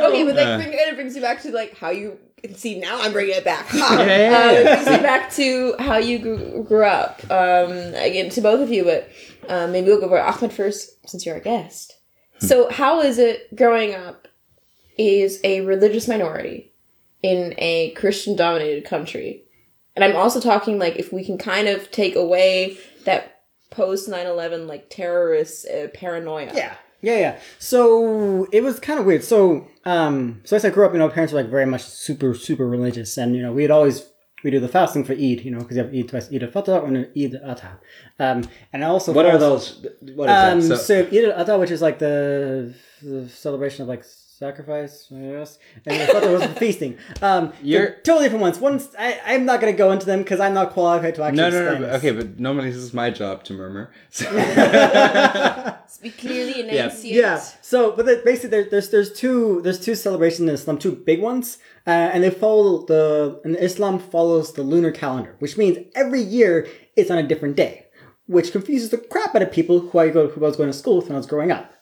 Okay, 0.00 0.24
but 0.24 0.34
that 0.34 0.58
bring, 0.58 0.72
it 0.72 0.94
brings 0.94 1.14
you 1.14 1.22
back 1.22 1.40
to 1.42 1.52
like 1.52 1.76
how 1.76 1.90
you 1.90 2.18
see 2.54 2.78
now. 2.80 3.00
I'm 3.00 3.12
bringing 3.12 3.34
it 3.36 3.44
back. 3.44 3.66
Ha! 3.68 3.96
Yeah, 4.00 4.06
yeah, 4.06 4.38
Uh, 4.38 4.52
yeah. 4.52 4.58
it 4.58 4.64
brings 4.82 4.96
you 4.96 5.02
back 5.02 5.30
to 5.32 5.74
how 5.78 5.96
you 5.98 6.18
grew, 6.18 6.64
grew 6.64 6.84
up. 6.84 7.20
Um, 7.30 7.70
again, 7.94 8.30
to 8.30 8.40
both 8.40 8.60
of 8.60 8.70
you, 8.70 8.84
but 8.84 9.08
um, 9.48 9.72
maybe 9.72 9.88
we'll 9.88 10.00
go 10.00 10.08
for 10.08 10.20
Ahmed 10.20 10.52
first 10.52 11.06
since 11.08 11.24
you're 11.26 11.36
a 11.36 11.40
guest. 11.40 11.96
So, 12.38 12.70
how 12.70 13.00
is 13.02 13.18
it 13.18 13.54
growing 13.54 13.94
up? 13.94 14.26
Is 14.98 15.40
a 15.44 15.60
religious 15.62 16.08
minority 16.08 16.72
in 17.22 17.54
a 17.58 17.90
Christian-dominated 17.92 18.84
country, 18.84 19.44
and 19.94 20.04
I'm 20.04 20.16
also 20.16 20.40
talking 20.40 20.78
like 20.78 20.96
if 20.96 21.12
we 21.12 21.24
can 21.24 21.38
kind 21.38 21.68
of 21.68 21.90
take 21.90 22.16
away 22.16 22.76
that 23.04 23.39
post 23.70 24.08
9/11 24.08 24.66
like 24.66 24.90
terrorist 24.90 25.66
uh, 25.68 25.88
paranoia. 25.94 26.52
Yeah. 26.54 26.74
Yeah, 27.02 27.18
yeah. 27.18 27.38
So 27.58 28.44
it 28.52 28.62
was 28.62 28.78
kind 28.78 29.00
of 29.00 29.06
weird. 29.06 29.24
So, 29.24 29.66
um, 29.86 30.42
so 30.44 30.54
as 30.56 30.64
I 30.66 30.70
grew 30.70 30.84
up, 30.84 30.92
you 30.92 30.98
know, 30.98 31.08
parents 31.08 31.32
were 31.32 31.40
like 31.40 31.50
very 31.50 31.64
much 31.64 31.82
super, 31.82 32.34
super 32.34 32.68
religious, 32.68 33.16
and 33.16 33.34
you 33.34 33.40
know, 33.42 33.52
we'd 33.52 33.70
always 33.70 34.06
we 34.44 34.50
do 34.50 34.60
the 34.60 34.68
fasting 34.68 35.04
for 35.04 35.12
Eid, 35.12 35.40
you 35.44 35.50
know, 35.50 35.58
because 35.60 35.76
you 35.76 35.82
have 35.82 35.94
Eid 35.94 36.08
twice, 36.08 36.32
Eid 36.32 36.42
al-Fitr 36.42 36.84
and 36.86 36.96
Eid 37.16 37.34
al-Adha. 37.42 37.78
Um, 38.18 38.44
and 38.72 38.82
I 38.84 38.88
also 38.88 39.12
What 39.12 39.26
are 39.26 39.36
those? 39.38 39.86
What 40.14 40.28
is 40.30 40.36
Um, 40.36 40.60
that? 40.68 40.76
so, 40.78 41.04
So- 41.04 41.06
Eid 41.06 41.24
al-Adha, 41.30 41.60
which 41.60 41.70
is 41.70 41.80
like 41.82 41.98
the, 41.98 42.74
the 43.02 43.28
celebration 43.28 43.82
of 43.82 43.88
like 43.88 44.02
sacrifice, 44.40 45.06
yes. 45.10 45.58
guess, 45.84 46.00
and 46.00 46.00
the 46.00 46.12
Fitr 46.26 46.32
was 46.32 46.42
the 46.42 46.48
feasting. 46.60 46.96
Um, 47.20 47.52
You're- 47.62 47.92
totally 48.04 48.24
different 48.24 48.40
ones. 48.42 48.58
One's 48.58 48.88
I, 48.98 49.20
I'm 49.26 49.44
not 49.44 49.60
going 49.60 49.72
to 49.72 49.76
go 49.76 49.92
into 49.92 50.06
them 50.06 50.20
because 50.20 50.40
I'm 50.40 50.54
not 50.54 50.70
qualified 50.72 51.14
to 51.16 51.22
actually. 51.22 51.36
No, 51.36 51.50
no, 51.50 51.58
explain 51.62 51.82
no. 51.82 51.86
this. 51.88 51.96
Okay, 51.98 52.10
but 52.12 52.40
normally 52.40 52.70
this 52.70 52.78
is 52.78 52.94
my 52.94 53.10
job 53.10 53.44
to 53.44 53.52
murmur. 53.52 53.90
So- 54.08 54.24
Speak 55.86 56.18
clearly 56.18 56.60
and 56.62 56.70
Yeah. 56.70 56.84
enunciate. 56.86 57.14
Yeah. 57.14 57.38
So, 57.60 57.92
but 57.92 58.06
the, 58.06 58.22
basically, 58.24 58.50
there, 58.50 58.64
there's 58.64 58.88
there's 58.90 59.12
two 59.12 59.60
there's 59.62 59.78
two 59.78 59.94
celebrations 59.94 60.48
in 60.48 60.54
Islam, 60.54 60.78
two 60.78 60.92
big 60.92 61.20
ones, 61.20 61.58
uh, 61.86 61.90
and 61.90 62.24
they 62.24 62.30
follow 62.30 62.86
the 62.86 63.40
and 63.44 63.56
Islam 63.56 63.98
follows 63.98 64.54
the 64.54 64.62
lunar 64.62 64.90
calendar, 64.90 65.36
which 65.40 65.56
means 65.58 65.76
every 65.94 66.22
year 66.22 66.66
it's 66.96 67.10
on 67.10 67.18
a 67.18 67.22
different 67.26 67.56
day, 67.56 67.86
which 68.26 68.52
confuses 68.52 68.88
the 68.90 68.96
crap 68.98 69.34
out 69.34 69.42
of 69.42 69.52
people 69.52 69.80
who 69.80 69.98
I 69.98 70.08
go 70.08 70.28
who 70.28 70.42
I 70.44 70.48
was 70.48 70.56
going 70.56 70.70
to 70.70 70.78
school 70.78 70.96
with 70.96 71.06
when 71.06 71.16
I 71.16 71.18
was 71.18 71.26
growing 71.26 71.50
up. 71.52 71.74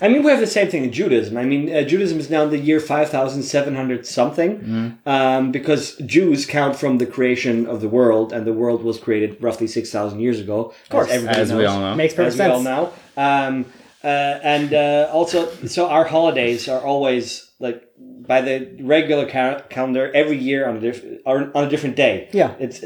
I 0.00 0.08
mean, 0.08 0.22
we 0.22 0.30
have 0.30 0.40
the 0.40 0.46
same 0.46 0.68
thing 0.68 0.84
in 0.84 0.92
Judaism. 0.92 1.36
I 1.36 1.44
mean, 1.44 1.74
uh, 1.74 1.82
Judaism 1.82 2.18
is 2.18 2.28
now 2.30 2.42
in 2.44 2.50
the 2.50 2.58
year 2.58 2.80
5,700 2.80 4.06
something 4.06 4.98
um, 5.06 5.52
because 5.52 5.96
Jews 5.98 6.46
count 6.46 6.76
from 6.76 6.98
the 6.98 7.06
creation 7.06 7.66
of 7.66 7.80
the 7.80 7.88
world, 7.88 8.32
and 8.32 8.46
the 8.46 8.52
world 8.52 8.82
was 8.82 8.98
created 8.98 9.42
roughly 9.42 9.66
6,000 9.66 10.20
years 10.20 10.40
ago. 10.40 10.74
Of 10.84 10.88
course. 10.90 11.10
As 11.10 11.52
we 11.52 11.64
all 11.64 11.80
know. 11.80 11.94
Makes 11.94 12.14
perfect 12.14 12.40
as 12.40 12.46
we 12.46 12.52
all 12.52 12.62
know. 12.62 12.92
Um, 13.16 13.66
uh, 14.02 14.06
and 14.42 14.74
uh, 14.74 15.08
also, 15.12 15.50
so 15.66 15.88
our 15.88 16.04
holidays 16.04 16.68
are 16.68 16.80
always 16.80 17.50
like 17.58 17.82
by 17.98 18.42
the 18.42 18.76
regular 18.80 19.26
ca- 19.28 19.60
calendar 19.70 20.12
every 20.12 20.36
year 20.36 20.68
on 20.68 20.76
a 20.76 20.80
different 20.80 21.20
on 21.26 21.64
a 21.64 21.68
different 21.70 21.96
day. 21.96 22.28
Yeah. 22.32 22.54
it's 22.58 22.84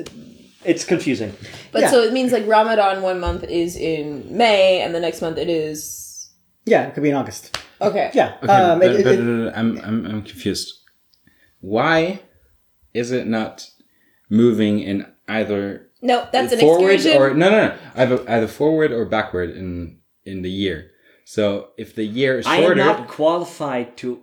it's 0.64 0.84
confusing. 0.84 1.34
But 1.72 1.82
Yeah. 1.82 1.90
so 1.90 2.02
it 2.02 2.12
means 2.12 2.30
like 2.32 2.46
Ramadan 2.46 3.02
one 3.02 3.18
month 3.18 3.42
is 3.44 3.76
in 3.76 4.36
May 4.36 4.80
and 4.80 4.94
the 4.94 5.00
next 5.00 5.20
month 5.20 5.38
it 5.38 5.48
is 5.48 6.07
Yeah, 6.68 6.86
it 6.88 6.94
could 6.94 7.02
be 7.02 7.08
in 7.10 7.14
August. 7.16 7.56
okay. 7.80 8.10
Yeah. 8.14 8.36
Okay, 8.42 8.52
um, 8.52 8.78
but, 8.78 8.90
it- 8.94 9.04
but, 9.04 9.14
it- 9.14 9.20
uh, 9.48 9.52
I'm, 9.58 9.78
I'm 9.78 10.06
I'm 10.06 10.22
confused. 10.22 10.74
Why 11.60 12.20
is 12.94 13.10
it 13.10 13.26
not 13.26 13.66
moving 14.30 14.80
in 14.80 15.06
either 15.28 15.88
No, 16.02 16.26
that's 16.32 16.52
an 16.52 16.60
forward 16.60 16.92
excursion. 16.92 17.20
or 17.20 17.34
no 17.34 17.50
no 17.50 17.68
no 17.68 17.74
either 17.96 18.30
either 18.30 18.46
forward 18.48 18.92
or 18.92 19.04
backward 19.04 19.50
in 19.50 19.98
in 20.24 20.42
the 20.42 20.50
year? 20.50 20.90
So 21.24 21.70
if 21.76 21.94
the 21.94 22.04
year 22.04 22.38
is 22.38 22.46
I 22.46 22.58
am 22.58 22.76
not 22.76 23.08
qualified 23.08 23.96
to 23.98 24.22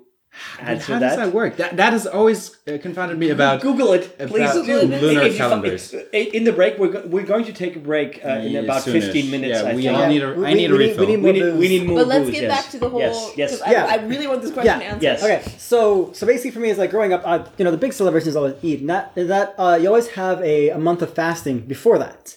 how 0.60 0.68
answer 0.74 0.94
does 1.00 1.02
that. 1.02 1.16
that 1.18 1.34
work? 1.34 1.58
That 1.58 1.78
that 1.78 1.94
has 1.94 2.06
always 2.08 2.56
uh, 2.68 2.78
confounded 2.82 3.18
me 3.18 3.30
about 3.30 3.62
Google 3.62 3.94
it, 3.94 4.18
please 4.18 4.52
about 4.52 4.66
do. 4.66 4.82
lunar 4.84 5.22
If 5.24 5.38
calendars. 5.38 5.94
In 6.14 6.44
the 6.44 6.52
break, 6.54 6.78
we're, 6.78 6.90
go- 6.96 7.06
we're 7.08 7.26
going 7.34 7.46
to 7.46 7.54
take 7.54 7.76
a 7.76 7.80
break 7.80 8.24
uh, 8.24 8.30
in 8.46 8.52
Yeah, 8.54 8.60
about 8.62 8.84
soonish. 8.84 9.12
15 9.14 9.32
minutes. 9.32 9.62
Yeah, 9.62 9.70
I 9.70 9.76
we 9.76 9.84
think. 9.84 9.98
all 9.98 10.08
need 10.08 10.24
a. 10.24 10.34
We- 10.34 10.46
I 10.46 10.54
need 10.54 10.72
a 10.72 10.74
we 10.74 10.78
need- 10.80 10.98
refill. 10.98 11.06
we 11.08 11.16
need 11.16 11.24
we 11.24 11.32
more 11.32 11.34
need, 11.34 11.60
we 11.60 11.68
need 11.70 11.88
more 11.88 11.98
but 12.00 12.08
let's 12.08 12.26
booze, 12.26 12.34
get 12.36 12.44
yes. 12.44 12.62
back 12.64 12.72
to 12.72 12.78
the 12.80 12.90
whole. 12.90 13.00
Yes, 13.00 13.32
yes. 13.38 13.52
'cause 13.52 13.62
I, 13.62 13.72
Yeah. 13.72 13.86
I 13.90 13.96
really 14.12 14.28
want 14.28 14.42
this 14.42 14.52
question 14.52 14.80
Yeah. 14.82 14.88
answered. 14.88 15.04
Yes. 15.04 15.24
Okay, 15.24 15.42
so 15.58 16.12
so 16.14 16.26
basically 16.28 16.52
for 16.52 16.60
me, 16.60 16.70
it's 16.70 16.80
like 16.80 16.92
growing 16.92 17.14
up. 17.14 17.22
Uh, 17.26 17.46
you 17.58 17.64
know, 17.66 17.72
the 17.72 17.78
big 17.86 17.94
celebration 17.94 18.30
is 18.30 18.36
always 18.36 18.56
Eid. 18.64 18.80
And 18.82 18.90
that 18.90 19.14
that 19.16 19.56
uh, 19.58 19.78
you 19.82 19.88
always 19.88 20.08
have 20.10 20.42
a, 20.42 20.70
a 20.70 20.78
month 20.80 21.02
of 21.02 21.14
fasting 21.14 21.60
before 21.62 21.98
that. 22.00 22.36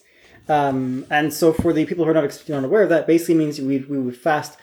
Um, 0.48 1.04
and 1.10 1.32
so 1.32 1.52
for 1.52 1.72
the 1.74 1.84
people 1.84 2.04
who 2.04 2.10
are 2.10 2.14
not 2.14 2.24
ex- 2.24 2.48
not 2.48 2.64
aware 2.64 2.82
of 2.82 2.88
that, 2.88 3.06
basically 3.06 3.34
means 3.34 3.60
we 3.60 3.78
we 3.80 3.98
would 3.98 4.16
fast 4.16 4.56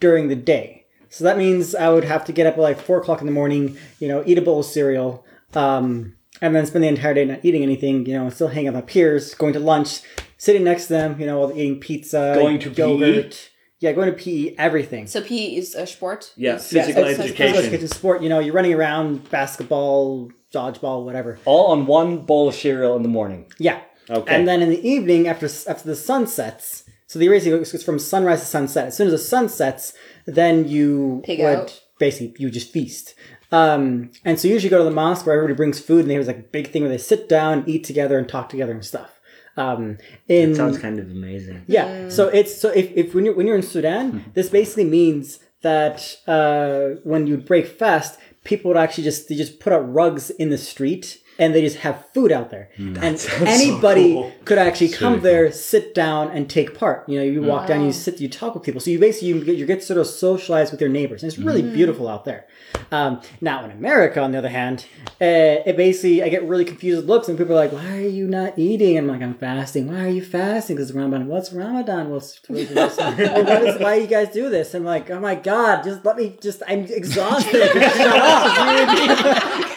during 0.00 0.28
the 0.28 0.36
day. 0.36 0.81
So 1.12 1.24
that 1.24 1.36
means 1.36 1.74
I 1.74 1.90
would 1.90 2.04
have 2.04 2.24
to 2.24 2.32
get 2.32 2.46
up 2.46 2.54
at 2.54 2.60
like 2.60 2.80
four 2.80 2.98
o'clock 2.98 3.20
in 3.20 3.26
the 3.26 3.32
morning. 3.32 3.76
You 4.00 4.08
know, 4.08 4.22
eat 4.26 4.38
a 4.38 4.42
bowl 4.42 4.60
of 4.60 4.66
cereal. 4.66 5.24
Um, 5.54 6.14
and 6.40 6.54
then 6.56 6.66
spend 6.66 6.82
the 6.82 6.88
entire 6.88 7.14
day 7.14 7.24
not 7.24 7.44
eating 7.44 7.62
anything, 7.62 8.06
you 8.06 8.14
know, 8.14 8.24
and 8.24 8.32
still 8.32 8.48
hanging 8.48 8.68
out 8.68 8.74
with 8.74 8.84
my 8.84 8.90
peers, 8.90 9.34
going 9.34 9.52
to 9.52 9.60
lunch, 9.60 10.00
sitting 10.38 10.64
next 10.64 10.86
to 10.86 10.94
them, 10.94 11.20
you 11.20 11.26
know, 11.26 11.38
while 11.38 11.52
eating 11.52 11.78
pizza, 11.78 12.32
Going 12.34 12.58
to 12.58 12.70
PE? 12.70 13.30
Yeah, 13.78 13.92
going 13.92 14.10
to 14.10 14.16
PE, 14.16 14.54
everything. 14.58 15.06
So 15.06 15.20
PE 15.20 15.54
is 15.56 15.74
a 15.74 15.86
sport. 15.86 16.32
Yeah, 16.36 16.56
Is- 16.56 16.68
physical 16.68 17.04
exercise 17.04 17.26
education. 17.26 17.36
class. 17.36 17.54
Physical 17.54 17.74
education 17.74 17.88
sport, 17.88 18.22
you 18.22 18.28
know, 18.28 18.38
you're 18.40 18.54
running 18.54 18.74
around, 18.74 19.30
basketball, 19.30 20.30
dodgeball, 20.52 21.04
whatever. 21.04 21.38
All 21.44 21.66
on 21.72 21.86
one 21.86 22.24
bowl 22.24 22.48
of 22.48 22.54
cereal 22.54 22.96
in 22.96 23.02
the 23.02 23.08
morning. 23.08 23.46
Yeah. 23.58 23.80
Okay. 24.10 24.34
And 24.34 24.48
then 24.48 24.62
in 24.62 24.70
the 24.70 24.88
evening, 24.88 25.28
after 25.28 25.46
after 25.46 25.86
the 25.86 25.96
sun 25.96 26.26
sets, 26.26 26.84
so 27.06 27.18
the 27.18 27.26
erasing 27.26 27.52
goes 27.52 27.82
from 27.84 27.98
sunrise 27.98 28.40
to 28.40 28.46
sunset. 28.46 28.88
As 28.88 28.96
soon 28.96 29.06
as 29.06 29.12
the 29.12 29.18
sun 29.18 29.48
sets, 29.48 29.92
then 30.26 30.68
you 30.68 31.22
Pig 31.24 31.40
would 31.40 31.58
out. 31.58 31.82
basically 31.98 32.34
you 32.38 32.50
just 32.50 32.72
feast. 32.72 33.14
Um, 33.50 34.10
and 34.24 34.40
so 34.40 34.48
you 34.48 34.54
usually 34.54 34.70
go 34.70 34.78
to 34.78 34.84
the 34.84 34.90
mosque 34.90 35.26
where 35.26 35.34
everybody 35.36 35.56
brings 35.56 35.78
food, 35.78 36.00
and 36.00 36.10
there's 36.10 36.26
like 36.26 36.38
a 36.38 36.42
big 36.42 36.70
thing 36.70 36.82
where 36.82 36.88
they 36.90 36.98
sit 36.98 37.28
down, 37.28 37.64
eat 37.66 37.84
together, 37.84 38.18
and 38.18 38.28
talk 38.28 38.48
together 38.48 38.72
and 38.72 38.84
stuff. 38.84 39.20
Um, 39.56 39.98
in 40.28 40.54
Sounds 40.54 40.78
kind 40.78 40.98
of 40.98 41.10
amazing. 41.10 41.64
yeah. 41.66 42.08
So 42.08 42.28
it's 42.28 42.58
so 42.58 42.70
if, 42.70 42.90
if 42.96 43.14
when 43.14 43.26
you're 43.26 43.34
when 43.34 43.46
you're 43.46 43.56
in 43.56 43.62
Sudan, 43.62 44.24
this 44.32 44.48
basically 44.48 44.84
means 44.84 45.40
that 45.60 46.16
uh, 46.26 47.00
when 47.04 47.26
you 47.26 47.36
break 47.36 47.66
fast, 47.66 48.18
people 48.44 48.70
would 48.70 48.78
actually 48.78 49.04
just 49.04 49.28
they 49.28 49.34
just 49.34 49.60
put 49.60 49.72
out 49.72 49.92
rugs 49.92 50.30
in 50.30 50.48
the 50.48 50.58
street 50.58 51.21
and 51.38 51.54
they 51.54 51.62
just 51.62 51.78
have 51.78 52.06
food 52.12 52.30
out 52.30 52.50
there, 52.50 52.68
and 52.76 53.26
anybody 53.40 54.14
cool. 54.14 54.32
could 54.44 54.58
actually 54.58 54.90
come 54.90 55.20
there, 55.20 55.50
sit 55.50 55.94
down, 55.94 56.30
and 56.30 56.48
take 56.48 56.78
part. 56.78 57.08
You 57.08 57.18
know, 57.18 57.24
you 57.24 57.42
walk 57.42 57.66
down, 57.66 57.84
you 57.84 57.92
sit, 57.92 58.20
you 58.20 58.28
talk 58.28 58.54
with 58.54 58.62
people. 58.62 58.80
So 58.80 58.90
you 58.90 58.98
basically 58.98 59.28
you 59.28 59.44
get, 59.44 59.56
you 59.56 59.66
get 59.66 59.82
sort 59.82 59.98
of 59.98 60.06
socialized 60.06 60.72
with 60.72 60.80
your 60.80 60.90
neighbors, 60.90 61.22
and 61.22 61.32
it's 61.32 61.38
really 61.38 61.62
beautiful 61.62 62.08
out 62.08 62.24
there. 62.24 62.46
Um, 62.90 63.20
now 63.40 63.64
in 63.64 63.70
America, 63.70 64.20
on 64.20 64.32
the 64.32 64.38
other 64.38 64.48
hand, 64.48 64.86
uh, 65.20 65.64
it 65.66 65.76
basically 65.76 66.22
I 66.22 66.28
get 66.28 66.42
really 66.44 66.64
confused 66.64 66.98
with 66.98 67.08
looks, 67.08 67.28
and 67.28 67.38
people 67.38 67.52
are 67.52 67.56
like, 67.56 67.72
"Why 67.72 67.96
are 67.96 68.00
you 68.00 68.26
not 68.26 68.58
eating?" 68.58 68.98
I'm 68.98 69.06
like, 69.06 69.22
"I'm 69.22 69.34
fasting." 69.34 69.90
Why 69.90 70.04
are 70.04 70.10
you 70.10 70.22
fasting? 70.22 70.76
Because 70.76 70.92
Ramadan. 70.92 71.26
What's 71.28 71.52
Ramadan? 71.52 72.10
What's, 72.10 72.40
what's 72.48 72.70
well, 72.98 73.44
what 73.44 73.62
is, 73.62 73.80
why 73.80 73.94
you 73.94 74.06
guys 74.06 74.28
do 74.30 74.50
this? 74.50 74.74
I'm 74.74 74.84
like, 74.84 75.10
"Oh 75.10 75.20
my 75.20 75.34
god, 75.34 75.84
just 75.84 76.04
let 76.04 76.16
me. 76.16 76.36
Just 76.40 76.62
I'm 76.68 76.84
exhausted. 76.84 77.72
Shut 77.72 78.16
up." 78.16 78.52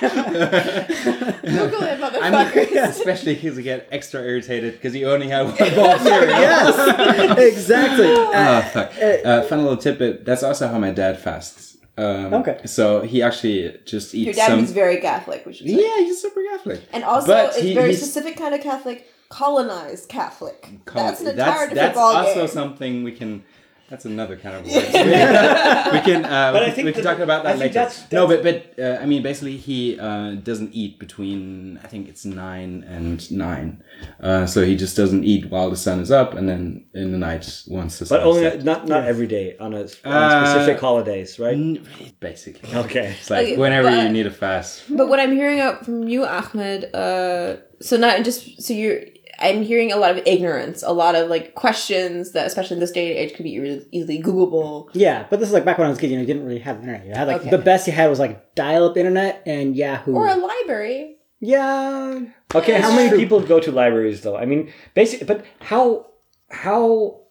Google 1.46 1.84
it, 1.84 2.00
I'm 2.22 2.34
motherfuckers. 2.34 2.90
especially 2.90 3.36
because 3.36 3.58
you 3.58 3.64
get 3.64 3.88
extra 3.92 4.22
irritated 4.22 4.74
because 4.74 4.96
you 4.96 5.10
only 5.10 5.28
have 5.30 5.48
one 5.60 5.76
bowl 5.76 5.86
of 5.92 6.02
cereal. 6.02 6.30
yes, 6.40 7.38
exactly. 7.38 8.08
Uh, 8.36 8.58
Oh 8.58 8.62
fuck! 8.74 8.92
Uh, 9.26 9.42
fun 9.44 9.60
little 9.64 9.78
tidbit. 9.78 10.26
That's 10.26 10.44
also 10.44 10.68
how 10.68 10.78
my 10.80 10.92
dad 10.92 11.20
fasts. 11.20 11.78
Um, 11.98 12.34
Okay. 12.34 12.60
So 12.66 13.02
he 13.02 13.22
actually 13.22 13.78
just 13.86 14.14
eats 14.14 14.26
Your 14.26 14.34
dad 14.34 14.48
some. 14.50 14.60
is 14.60 14.72
very 14.72 14.98
Catholic, 14.98 15.46
we 15.46 15.54
should 15.54 15.68
say. 15.68 15.74
yeah, 15.82 16.04
he's 16.04 16.22
super 16.22 16.42
Catholic. 16.52 16.82
And 16.92 17.04
also, 17.06 17.28
But 17.28 17.46
it's 17.54 17.60
he- 17.62 17.74
very 17.74 17.90
he's- 17.90 18.02
specific 18.02 18.36
kind 18.38 18.54
of 18.54 18.62
Catholic 18.62 19.08
colonized 19.30 20.10
Catholic. 20.10 20.68
Call- 20.86 21.04
that's 21.08 21.22
an 21.22 21.28
entire 21.28 21.70
different 21.70 21.76
that's 21.76 21.98
ballgame. 21.98 22.16
also 22.28 22.46
something 22.48 23.04
we 23.04 23.12
can. 23.12 23.44
That's 23.88 24.06
another 24.06 24.36
kind 24.36 24.56
of 24.56 24.66
word. 24.66 24.74
we 25.94 26.00
can. 26.02 26.26
Uh, 26.26 26.52
But 26.54 26.64
I 26.64 26.66
we- 26.66 26.72
think 26.72 26.86
we 26.88 26.92
can 26.94 27.04
that- 27.04 27.12
talk 27.12 27.20
about 27.20 27.44
that 27.44 27.52
think 27.60 27.62
later. 27.62 27.74
that's- 27.86 28.08
no, 28.12 28.26
but 28.28 28.42
but 28.42 28.74
uh, 28.84 28.98
I 29.00 29.06
mean, 29.06 29.22
basically, 29.22 29.58
he 29.58 30.00
uh, 30.00 30.32
doesn't 30.50 30.72
eat 30.74 30.98
between 30.98 31.80
I 31.84 31.88
think 31.88 32.10
it's 32.10 32.26
nine 32.26 32.84
and 32.88 33.20
nine. 33.32 33.84
Uh, 34.20 34.48
so 34.48 34.66
he 34.66 34.76
just 34.76 34.98
doesn't 34.98 35.24
eat 35.24 35.52
while 35.52 35.70
the 35.70 35.78
sun 35.78 36.00
is 36.00 36.10
up, 36.10 36.34
and 36.34 36.50
then 36.50 36.86
in 36.96 37.12
the 37.12 37.20
night 37.20 37.46
once 37.68 38.00
the 38.00 38.08
sun. 38.08 38.18
But 38.20 38.26
only 38.26 38.42
set. 38.42 38.64
not 38.64 38.88
not 38.88 39.06
every 39.06 39.28
day 39.28 39.56
on 39.60 39.74
a 39.76 39.82
on 39.82 40.14
Uh, 40.14 40.46
specific 40.56 40.80
holidays, 40.82 41.38
right? 41.38 41.54
N- 41.54 41.86
basically. 42.20 42.74
Okay. 42.76 43.14
It's 43.20 43.30
like 43.30 43.46
Okay, 43.48 43.58
whenever 43.58 43.90
you 43.92 44.10
need 44.10 44.26
a 44.26 44.32
fast. 44.32 44.84
But 44.90 45.10
what 45.10 45.20
I'm 45.20 45.32
hearing 45.34 45.60
out 45.60 45.86
from 45.86 46.08
you, 46.08 46.26
Ahmed, 46.26 46.90
uh, 46.96 47.58
so 47.82 47.98
not 47.98 48.24
just 48.26 48.62
so 48.64 48.74
you're. 48.74 49.02
I'm 49.40 49.64
hearing 49.64 49.92
a 49.92 49.98
lot 49.98 50.12
of 50.18 50.24
ignorance, 50.26 50.82
a 50.84 50.92
lot 50.94 51.16
of 51.16 51.30
like 51.30 51.56
questions 51.56 52.32
that, 52.32 52.48
especially 52.48 52.76
in 52.76 52.80
this 52.80 52.92
day 52.92 53.10
and 53.12 53.20
age, 53.20 53.36
could 53.36 53.44
be 53.44 53.60
really 53.60 53.86
easily 53.92 54.22
Googleable. 54.22 54.90
Yeah, 54.94 55.26
but 55.30 55.40
this 55.40 55.50
is 55.50 55.54
like 55.54 55.66
back 55.66 55.78
when 55.78 55.88
I 55.88 55.90
was 55.90 55.98
a 55.98 56.02
kid. 56.02 56.10
You 56.12 56.18
know, 56.18 56.22
you 56.22 56.28
didn't 56.28 56.46
really 56.46 56.60
have 56.60 56.80
internet. 56.80 57.06
You 57.06 57.14
had 57.14 57.28
like 57.28 57.42
Okay. 57.42 57.50
the 57.50 57.58
best 57.58 57.86
you 57.88 57.94
had 57.94 58.10
was 58.10 58.20
like 58.20 58.56
dial-up 58.56 58.96
internet 58.98 59.44
and 59.46 59.76
Yahoo. 59.76 60.14
Or 60.16 60.28
a 60.28 60.36
library. 60.36 61.18
yeah, 61.40 62.22
Okay, 62.54 62.80
how 62.80 62.96
many 62.96 63.10
true. 63.10 63.18
people 63.18 63.40
go 63.42 63.60
to 63.60 63.72
libraries 63.72 64.22
though? 64.22 64.38
I 64.38 64.46
mean, 64.46 64.72
basically, 64.94 65.26
but 65.28 65.44
how 65.60 66.08
how? 66.50 67.22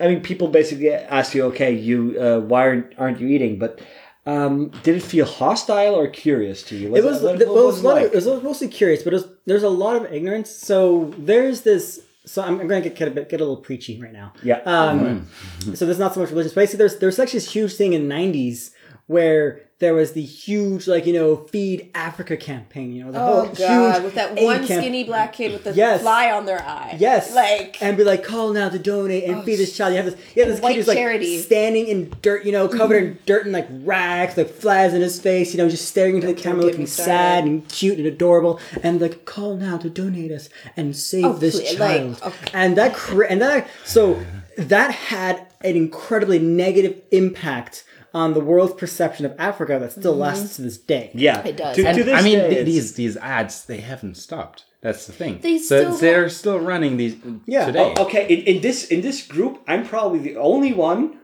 I 0.00 0.08
mean, 0.08 0.20
people 0.22 0.48
basically 0.48 0.90
ask 0.92 1.34
you, 1.34 1.44
okay, 1.46 1.72
you 1.72 2.16
uh, 2.18 2.40
why 2.40 2.62
aren't, 2.66 2.98
aren't 2.98 3.20
you 3.20 3.28
eating? 3.28 3.58
But 3.58 3.80
um, 4.24 4.68
did 4.82 4.96
it 4.96 5.02
feel 5.02 5.26
hostile 5.26 5.94
or 5.94 6.06
curious 6.08 6.62
to 6.64 6.76
you? 6.76 6.94
it 6.94 7.04
was. 7.04 7.22
what- 7.22 7.40
it 7.40 7.48
what 7.48 7.66
was, 7.66 7.80
a 7.80 7.86
lot 7.86 7.94
like? 7.94 8.06
of, 8.06 8.12
it 8.14 8.24
was 8.24 8.42
mostly 8.42 8.68
curious, 8.68 9.02
but 9.02 9.12
was, 9.12 9.26
there's 9.46 9.64
a 9.64 9.68
lot 9.68 9.96
of 9.96 10.12
ignorance. 10.12 10.50
So 10.50 11.12
there's 11.18 11.62
this. 11.62 12.00
So 12.24 12.40
I'm, 12.40 12.60
I'm 12.60 12.68
going 12.68 12.84
to 12.84 12.88
get, 12.88 13.08
a 13.08 13.10
bit 13.10 13.28
get 13.28 13.40
a 13.40 13.44
little 13.44 13.60
preachy 13.60 14.00
right 14.00 14.12
now. 14.12 14.32
Yeah. 14.44 14.58
Um, 14.64 15.26
so 15.74 15.86
there's 15.86 15.98
not 15.98 16.14
so 16.14 16.20
much 16.20 16.30
religious. 16.30 16.52
But 16.52 16.60
basically, 16.62 16.78
there's 16.78 16.98
there's 16.98 17.18
actually 17.18 17.40
this 17.40 17.52
huge 17.52 17.74
thing 17.74 17.94
in 17.94 18.08
the 18.08 18.14
'90s 18.14 18.70
where 19.08 19.62
there 19.82 19.94
was 19.94 20.12
the 20.12 20.22
huge 20.22 20.86
like 20.86 21.06
you 21.06 21.12
know 21.12 21.36
feed 21.50 21.90
Africa 21.92 22.36
campaign. 22.36 22.92
You 22.92 23.04
know 23.04 23.12
the 23.12 23.20
Oh 23.20 23.44
whole 23.46 23.54
god, 23.54 23.94
huge 23.94 24.04
with 24.04 24.14
that 24.14 24.40
one 24.40 24.64
camp- 24.64 24.80
skinny 24.80 25.02
black 25.02 25.32
kid 25.32 25.52
with 25.52 25.64
the 25.64 25.72
Yes. 25.72 26.02
fly 26.02 26.30
on 26.30 26.46
their 26.46 26.62
eye. 26.62 26.96
Yes. 27.00 27.34
Like 27.34 27.82
and 27.82 27.96
be 27.96 28.04
like, 28.04 28.22
call 28.22 28.52
now 28.52 28.68
to 28.68 28.78
donate 28.78 29.24
and 29.24 29.38
oh, 29.38 29.42
feed 29.42 29.56
this 29.56 29.76
child. 29.76 29.92
You 29.92 30.00
have 30.00 30.12
this, 30.12 30.14
have 30.36 30.48
this 30.48 30.60
White 30.60 30.76
kid 30.76 30.86
who's 30.86 30.88
like 30.88 31.44
standing 31.44 31.88
in 31.88 32.12
dirt, 32.22 32.44
you 32.46 32.52
know, 32.52 32.68
covered 32.68 33.02
in 33.02 33.14
mm-hmm. 33.14 33.24
dirt 33.26 33.44
and 33.44 33.52
like 33.52 33.66
rags, 33.70 34.36
like 34.36 34.50
flies 34.50 34.94
in 34.94 35.00
his 35.00 35.20
face, 35.20 35.52
you 35.52 35.58
know, 35.58 35.68
just 35.68 35.88
staring 35.88 36.14
into 36.14 36.28
the 36.28 36.34
camera, 36.34 36.64
looking 36.64 36.86
sad 36.86 37.44
and 37.44 37.68
cute 37.68 37.98
and 37.98 38.06
adorable, 38.06 38.60
and 38.84 39.00
like, 39.00 39.24
call 39.24 39.56
now 39.56 39.78
to 39.78 39.90
donate 39.90 40.30
us 40.30 40.48
and 40.76 40.94
save 40.94 41.24
Oh, 41.24 41.32
this 41.32 41.58
please, 41.58 41.78
like, 41.80 42.00
child. 42.00 42.22
okay. 42.22 42.50
And 42.54 42.76
that, 42.76 42.94
cre- 42.94 43.24
and 43.24 43.42
that, 43.42 43.66
so 43.84 44.22
that 44.56 44.92
had 44.92 45.46
an 45.62 45.74
incredibly 45.74 46.38
negative 46.38 47.00
impact 47.10 47.84
on 48.14 48.34
the 48.34 48.40
world's 48.40 48.74
perception 48.74 49.24
of 49.26 49.34
Africa 49.38 49.78
that 49.78 49.92
still 49.92 50.14
lasts 50.16 50.56
to 50.56 50.62
this 50.62 50.78
day. 50.78 51.10
yeah, 51.14 51.42
It 51.46 51.56
does. 51.56 51.76
To, 51.76 51.86
And 51.86 51.96
to 51.98 52.04
this 52.04 52.18
I 52.20 52.22
mean, 52.22 52.38
day, 52.38 52.50
th- 52.50 52.66
these 52.66 52.94
these 52.94 53.16
ads 53.16 53.64
they 53.64 53.78
haven't 53.80 54.16
stopped. 54.16 54.64
That's 54.82 55.06
the 55.06 55.12
thing. 55.12 55.38
They 55.40 55.58
so 55.58 55.78
still 55.80 55.96
they're 55.98 56.28
still 56.28 56.58
running 56.58 56.96
these 56.96 57.16
Yeah. 57.46 57.66
today. 57.66 57.94
Oh, 57.96 58.04
okay, 58.04 58.26
in, 58.28 58.56
in 58.56 58.62
this 58.62 58.86
in 58.88 59.00
this 59.00 59.26
group, 59.26 59.62
I'm 59.66 59.86
probably 59.86 60.18
the 60.18 60.36
only 60.36 60.72
one. 60.72 61.18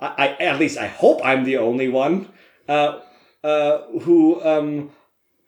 I, 0.00 0.08
I 0.40 0.44
at 0.44 0.58
least 0.58 0.76
I 0.78 0.86
hope 0.88 1.20
I'm 1.24 1.44
the 1.44 1.58
only 1.58 1.88
one 1.88 2.28
uh, 2.68 3.00
uh, 3.44 3.78
who 4.02 4.42
um, 4.44 4.90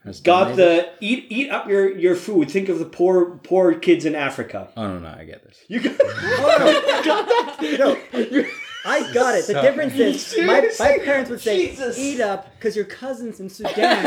Has 0.05 0.21
got 0.21 0.55
the 0.57 0.89
eat 1.01 1.27
eat 1.29 1.51
up 1.51 1.69
your, 1.69 1.91
your 1.99 2.15
food. 2.15 2.51
Think 2.51 2.69
of 2.69 2.79
the 2.79 2.85
poor 2.85 3.39
poor 3.43 3.75
kids 3.75 4.05
in 4.05 4.15
Africa. 4.15 4.69
Oh 4.77 4.87
no, 4.87 4.99
no, 5.01 5.09
I 5.09 5.25
get 5.25 5.43
this. 5.45 5.59
You 5.69 5.81
got, 5.81 5.99
No, 7.79 7.97
I 8.87 9.13
got 9.13 9.35
it. 9.35 9.47
The 9.47 9.53
So- 9.55 9.63
difference 9.63 9.95
is 9.95 10.37
my, 10.47 10.61
my 10.79 10.99
parents 11.05 11.31
would 11.31 11.41
say, 11.41 11.69
Jesus. 11.71 11.99
"Eat 11.99 12.21
up," 12.21 12.55
because 12.59 12.77
your 12.77 12.85
cousins 12.85 13.41
in 13.41 13.49
Sudan. 13.51 14.07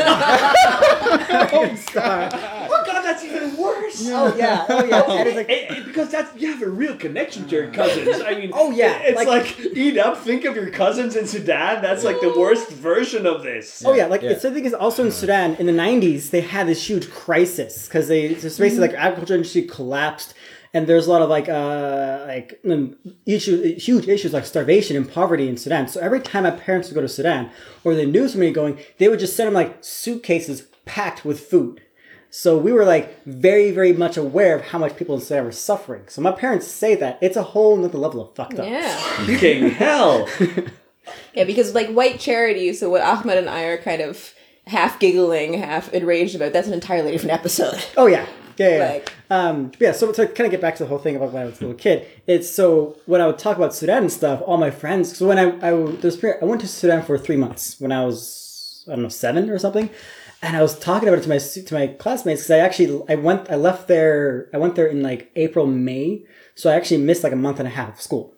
oh 1.52 1.74
starved. 1.76 2.34
oh 2.36 2.82
God, 2.86 3.02
that's 3.02 3.24
even 3.24 3.56
worse. 3.56 4.08
oh 4.08 4.34
yeah, 4.36 4.66
oh 4.68 4.84
yeah. 4.84 5.02
And 5.10 5.28
it's 5.28 5.36
like, 5.36 5.48
Eh, 5.50 5.66
eh, 5.68 5.82
because 5.84 6.10
that's 6.10 6.34
you 6.40 6.52
have 6.52 6.62
a 6.62 6.68
real 6.68 6.96
connection 6.96 7.46
to 7.48 7.54
your 7.56 7.70
cousins. 7.72 8.20
I 8.24 8.34
mean, 8.34 8.50
Oh, 8.52 8.70
yeah, 8.70 8.98
it's 9.02 9.16
like- 9.16 9.28
like, 9.28 9.60
eat 9.76 9.98
up. 9.98 10.18
Think 10.18 10.44
of 10.44 10.54
your 10.56 10.70
cousins 10.70 11.16
in 11.16 11.26
Sudan. 11.26 11.82
That's 11.82 12.04
like 12.04 12.20
the 12.20 12.32
worst 12.38 12.70
version 12.70 13.26
of 13.26 13.42
this. 13.42 13.82
oh 13.86 13.92
yeah, 13.94 14.06
like 14.06 14.22
Yeah. 14.22 14.30
it's 14.30 14.42
the 14.42 14.50
thing 14.50 14.64
is 14.64 14.74
also 14.74 15.04
in 15.04 15.12
Sudan 15.12 15.54
in 15.56 15.66
the 15.66 15.72
'90s 15.72 16.30
they 16.30 16.40
had 16.40 16.66
this 16.66 16.88
huge 16.88 17.10
crisis 17.10 17.86
because 17.86 18.08
they 18.08 18.34
just 18.34 18.58
basically 18.58 18.88
like 18.88 18.96
agriculture 18.96 19.34
industry 19.34 19.62
collapsed. 19.62 20.34
And 20.72 20.86
there's 20.86 21.06
a 21.06 21.10
lot 21.10 21.22
of 21.22 21.28
like 21.28 21.48
uh 21.48 22.24
like 22.26 22.60
um, 22.68 22.96
issues, 23.26 23.84
huge 23.84 24.06
issues 24.08 24.32
like 24.32 24.46
starvation 24.46 24.96
and 24.96 25.10
poverty 25.10 25.48
in 25.48 25.56
Sudan. 25.56 25.88
So 25.88 26.00
every 26.00 26.20
time 26.20 26.44
my 26.44 26.52
parents 26.52 26.88
would 26.88 26.94
go 26.94 27.00
to 27.00 27.08
Sudan 27.08 27.50
or 27.82 27.94
they 27.94 28.06
knew 28.06 28.28
somebody 28.28 28.52
going, 28.52 28.78
they 28.98 29.08
would 29.08 29.18
just 29.18 29.36
send 29.36 29.48
them 29.48 29.54
like 29.54 29.78
suitcases 29.80 30.62
packed 30.84 31.24
with 31.24 31.40
food. 31.40 31.82
So 32.32 32.56
we 32.56 32.70
were 32.72 32.84
like 32.84 33.24
very, 33.24 33.72
very 33.72 33.92
much 33.92 34.16
aware 34.16 34.54
of 34.54 34.66
how 34.66 34.78
much 34.78 34.96
people 34.96 35.16
in 35.16 35.20
Sudan 35.20 35.44
were 35.44 35.50
suffering. 35.52 36.04
So 36.06 36.22
my 36.22 36.30
parents 36.30 36.68
say 36.68 36.94
that 36.94 37.18
it's 37.20 37.36
a 37.36 37.42
whole 37.42 37.76
nother 37.76 37.98
level 37.98 38.20
of 38.22 38.36
fucked 38.36 38.60
up. 38.60 38.68
yeah. 38.68 39.36
King 39.38 39.70
hell. 39.82 40.28
Yeah, 41.34 41.44
because 41.44 41.74
like 41.74 41.88
white 41.90 42.20
charity, 42.20 42.72
so 42.72 42.88
what 42.88 43.02
Ahmed 43.02 43.38
and 43.38 43.48
I 43.48 43.62
are 43.64 43.78
kind 43.78 44.00
of 44.00 44.32
half 44.66 45.00
giggling, 45.00 45.54
half 45.54 45.92
enraged 45.92 46.36
about, 46.36 46.52
that's 46.52 46.68
an 46.68 46.74
entirely 46.74 47.10
different 47.10 47.32
episode. 47.32 47.82
Oh 47.96 48.06
yeah, 48.06 48.26
yeah, 48.56 48.68
yeah. 48.68 48.88
Like- 48.92 49.12
um, 49.30 49.72
yeah. 49.78 49.92
So 49.92 50.10
to 50.12 50.26
kind 50.26 50.46
of 50.46 50.50
get 50.50 50.60
back 50.60 50.76
to 50.76 50.82
the 50.84 50.88
whole 50.88 50.98
thing 50.98 51.16
about 51.16 51.32
when 51.32 51.42
I 51.42 51.46
was 51.46 51.58
a 51.58 51.62
little 51.62 51.76
kid, 51.78 52.06
it's 52.26 52.50
so 52.50 52.96
when 53.06 53.20
I 53.20 53.26
would 53.26 53.38
talk 53.38 53.56
about 53.56 53.74
Sudan 53.74 54.02
and 54.02 54.12
stuff, 54.12 54.42
all 54.46 54.56
my 54.58 54.70
friends. 54.70 55.16
So 55.16 55.28
when 55.28 55.38
I 55.38 55.46
I 55.68 55.72
there's 56.00 56.16
period- 56.16 56.38
I 56.42 56.46
went 56.46 56.60
to 56.62 56.68
Sudan 56.68 57.02
for 57.02 57.16
three 57.18 57.36
months 57.36 57.80
when 57.80 57.92
I 57.92 58.04
was 58.04 58.84
I 58.88 58.92
don't 58.92 59.02
know 59.02 59.08
seven 59.08 59.48
or 59.50 59.58
something, 59.58 59.88
and 60.42 60.56
I 60.56 60.62
was 60.62 60.78
talking 60.78 61.08
about 61.08 61.20
it 61.20 61.22
to 61.22 61.28
my 61.28 61.38
to 61.38 61.74
my 61.74 61.86
classmates 61.88 62.42
because 62.42 62.50
I 62.50 62.58
actually 62.58 63.02
I 63.08 63.14
went 63.14 63.50
I 63.50 63.56
left 63.56 63.86
there 63.88 64.48
I 64.52 64.58
went 64.58 64.74
there 64.74 64.86
in 64.86 65.02
like 65.02 65.30
April 65.36 65.66
May, 65.66 66.24
so 66.54 66.70
I 66.70 66.74
actually 66.74 66.98
missed 67.02 67.22
like 67.22 67.32
a 67.32 67.36
month 67.36 67.58
and 67.60 67.68
a 67.68 67.70
half 67.70 67.94
of 67.94 68.00
school. 68.00 68.34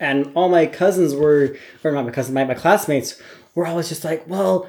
and 0.00 0.32
all 0.34 0.48
my 0.48 0.64
cousins 0.66 1.14
were, 1.14 1.54
or 1.84 1.92
not 1.92 2.06
my 2.06 2.10
cousins, 2.10 2.34
my, 2.34 2.42
my 2.44 2.54
classmates 2.54 3.20
were 3.54 3.66
always 3.66 3.88
just 3.90 4.02
like, 4.02 4.26
well, 4.26 4.66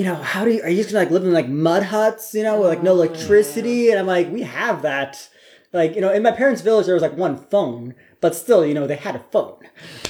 you 0.00 0.06
know, 0.06 0.14
how 0.14 0.46
do 0.46 0.50
you, 0.50 0.62
are 0.62 0.70
you 0.70 0.78
just 0.78 0.92
gonna 0.92 1.04
like 1.04 1.12
live 1.12 1.24
in 1.24 1.32
like 1.34 1.46
mud 1.48 1.82
huts, 1.82 2.32
you 2.32 2.42
know, 2.42 2.58
with 2.60 2.70
like 2.70 2.82
no 2.82 2.92
electricity? 2.92 3.90
And 3.90 3.98
I'm 4.00 4.06
like, 4.06 4.32
we 4.32 4.40
have 4.42 4.80
that. 4.82 5.28
Like, 5.74 5.94
you 5.94 6.00
know, 6.00 6.10
in 6.10 6.22
my 6.22 6.32
parents' 6.32 6.62
village, 6.62 6.86
there 6.86 6.94
was 6.94 7.02
like 7.02 7.16
one 7.16 7.36
phone, 7.36 7.94
but 8.22 8.34
still, 8.34 8.64
you 8.64 8.72
know, 8.72 8.86
they 8.86 8.96
had 8.96 9.14
a 9.14 9.24
phone. 9.30 9.58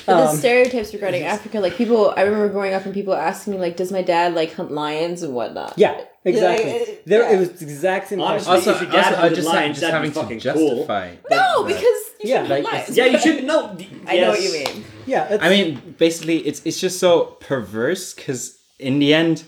But 0.07 0.14
Um, 0.14 0.20
the 0.20 0.36
stereotypes 0.38 0.95
regarding 0.95 1.24
Africa, 1.24 1.59
like 1.61 1.74
people, 1.74 2.14
I 2.16 2.22
remember 2.22 2.49
growing 2.49 2.72
up 2.72 2.84
and 2.84 2.95
people 2.95 3.14
asking 3.14 3.55
me, 3.55 3.59
like, 3.59 3.76
does 3.76 3.91
my 3.91 4.01
dad 4.01 4.34
like 4.34 4.55
hunt 4.55 4.70
lions 4.70 5.22
and 5.22 5.34
whatnot? 5.34 5.74
Yeah, 5.76 6.01
exactly. 6.24 6.70
Yeah, 6.70 6.84
there, 7.05 7.22
yeah. 7.24 7.36
it 7.36 7.38
was 7.41 7.51
the 7.51 7.64
exact 7.66 8.09
same. 8.09 8.20
Honestly, 8.20 8.47
question. 8.47 8.72
Also, 8.72 8.84
if 8.84 8.93
your 8.93 9.03
dad 9.03 9.07
also 9.09 9.20
hunted 9.20 9.34
just, 9.36 9.49
lions, 9.49 9.80
just 9.80 9.93
having 9.93 10.12
to 10.12 10.20
fucking 10.20 10.41
cool. 10.41 10.68
justify. 10.78 11.16
No, 11.30 11.64
because 11.64 11.82
you 12.20 12.30
Yeah, 12.30 12.43
should 12.43 12.51
like, 12.51 12.64
hunt 12.64 12.74
lions. 12.74 12.97
Yeah, 12.97 13.05
you 13.07 13.18
should 13.18 13.45
know. 13.45 13.76
I 14.07 14.18
know 14.20 14.28
what 14.30 14.43
you 14.43 14.53
mean. 14.53 14.84
yeah, 15.05 15.36
I 15.43 15.49
mean, 15.51 15.97
basically, 15.99 16.38
it's 16.47 16.62
it's 16.64 16.80
just 16.80 16.99
so 16.99 17.36
perverse 17.41 18.14
because 18.14 18.57
in 18.78 18.99
the 18.99 19.12
end, 19.12 19.45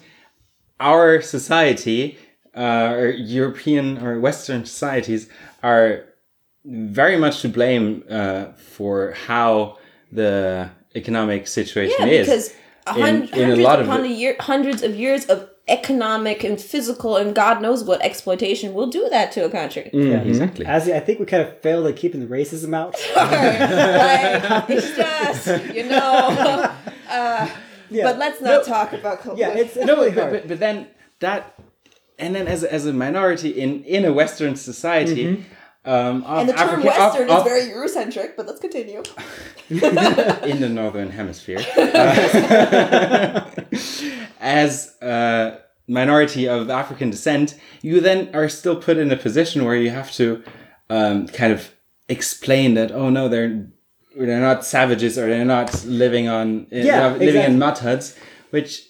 our 0.90 1.20
society, 1.22 2.18
uh, 2.56 2.94
or 3.00 3.10
European 3.10 3.86
or 4.04 4.20
Western 4.20 4.64
societies, 4.64 5.22
are 5.62 6.04
very 6.64 7.16
much 7.24 7.40
to 7.42 7.48
blame 7.48 8.04
uh, 8.10 8.44
for 8.74 9.12
how 9.26 9.78
the 10.20 10.68
economic 10.94 11.46
situation 11.46 12.06
Yeah, 12.08 12.20
is. 12.20 12.26
because 12.26 12.46
a 12.86 12.94
in- 12.96 13.02
hun- 13.02 13.22
in 13.22 13.28
a 13.28 13.46
hundreds 13.46 13.60
lot 13.68 13.80
of 13.80 13.86
upon 13.86 14.00
it. 14.04 14.10
a 14.10 14.14
year, 14.22 14.36
hundreds 14.40 14.82
of 14.82 14.92
years 15.04 15.24
of 15.26 15.38
economic 15.68 16.42
and 16.48 16.60
physical 16.60 17.16
and 17.16 17.34
God 17.36 17.62
knows 17.62 17.84
what 17.84 18.02
exploitation 18.02 18.74
will 18.74 18.88
do 18.98 19.08
that 19.10 19.30
to 19.34 19.44
a 19.44 19.50
country. 19.50 19.88
yeah, 19.92 20.20
exactly. 20.30 20.66
As 20.66 20.88
I 20.88 20.98
think 21.00 21.20
we 21.20 21.26
kind 21.26 21.42
of 21.46 21.56
failed 21.60 21.86
at 21.86 21.96
keeping 21.96 22.20
the 22.20 22.26
racism 22.38 22.74
out. 22.82 22.94
like, 23.16 24.70
it's 24.76 24.90
just, 24.96 25.46
you 25.76 25.84
know. 25.88 26.70
Uh, 27.12 27.46
Yeah. 27.92 28.04
But 28.04 28.18
let's 28.18 28.40
not 28.40 28.64
talk 28.64 28.92
about 28.92 29.20
culture. 29.20 29.40
Yeah, 29.40 29.50
it's, 29.54 29.76
it's 29.76 29.86
no, 29.90 29.96
really 29.96 30.10
but, 30.10 30.20
hard. 30.20 30.32
but, 30.32 30.48
but 30.48 30.58
then 30.60 30.88
that, 31.20 31.54
and 32.18 32.34
then 32.34 32.46
as 32.48 32.62
a, 32.64 32.72
as 32.72 32.86
a 32.86 32.92
minority 32.92 33.50
in 33.50 33.84
in 33.84 34.04
a 34.04 34.12
Western 34.12 34.56
society. 34.56 35.44
Um, 35.84 36.22
of 36.22 36.38
and 36.42 36.48
the 36.48 36.52
term 36.52 36.62
African- 36.62 36.88
of- 36.88 36.94
Western 36.96 37.30
of- 37.30 37.38
is 37.38 37.52
very 37.52 37.62
Eurocentric, 37.74 38.36
but 38.36 38.46
let's 38.46 38.60
continue. 38.60 39.02
in 39.68 40.60
the 40.60 40.68
northern 40.68 41.10
hemisphere 41.10 41.58
Uh, 41.76 43.50
as 44.40 44.96
a 45.02 45.58
minority 45.88 46.48
of 46.48 46.70
african 46.70 47.10
descent 47.10 47.58
you 47.80 48.00
then 48.00 48.28
are 48.34 48.48
still 48.48 48.76
put 48.76 48.96
in 48.96 49.10
a 49.10 49.16
position 49.16 49.64
where 49.64 49.76
you 49.76 49.90
have 49.90 50.10
to 50.12 50.42
um, 50.90 51.26
kind 51.28 51.52
of 51.52 51.70
explain 52.08 52.74
that 52.74 52.90
oh 52.92 53.08
no 53.08 53.28
they're 53.28 53.66
they're 54.16 54.40
not 54.40 54.64
savages 54.64 55.18
or 55.18 55.28
they're 55.28 55.44
not 55.44 55.84
living 55.84 56.28
on 56.28 56.66
eh, 56.70 56.82
Yeah, 56.84 57.08
living 57.12 57.28
exactly. 57.28 57.52
in 57.54 57.58
mud 57.58 57.78
huts 57.78 58.16
which 58.52 58.86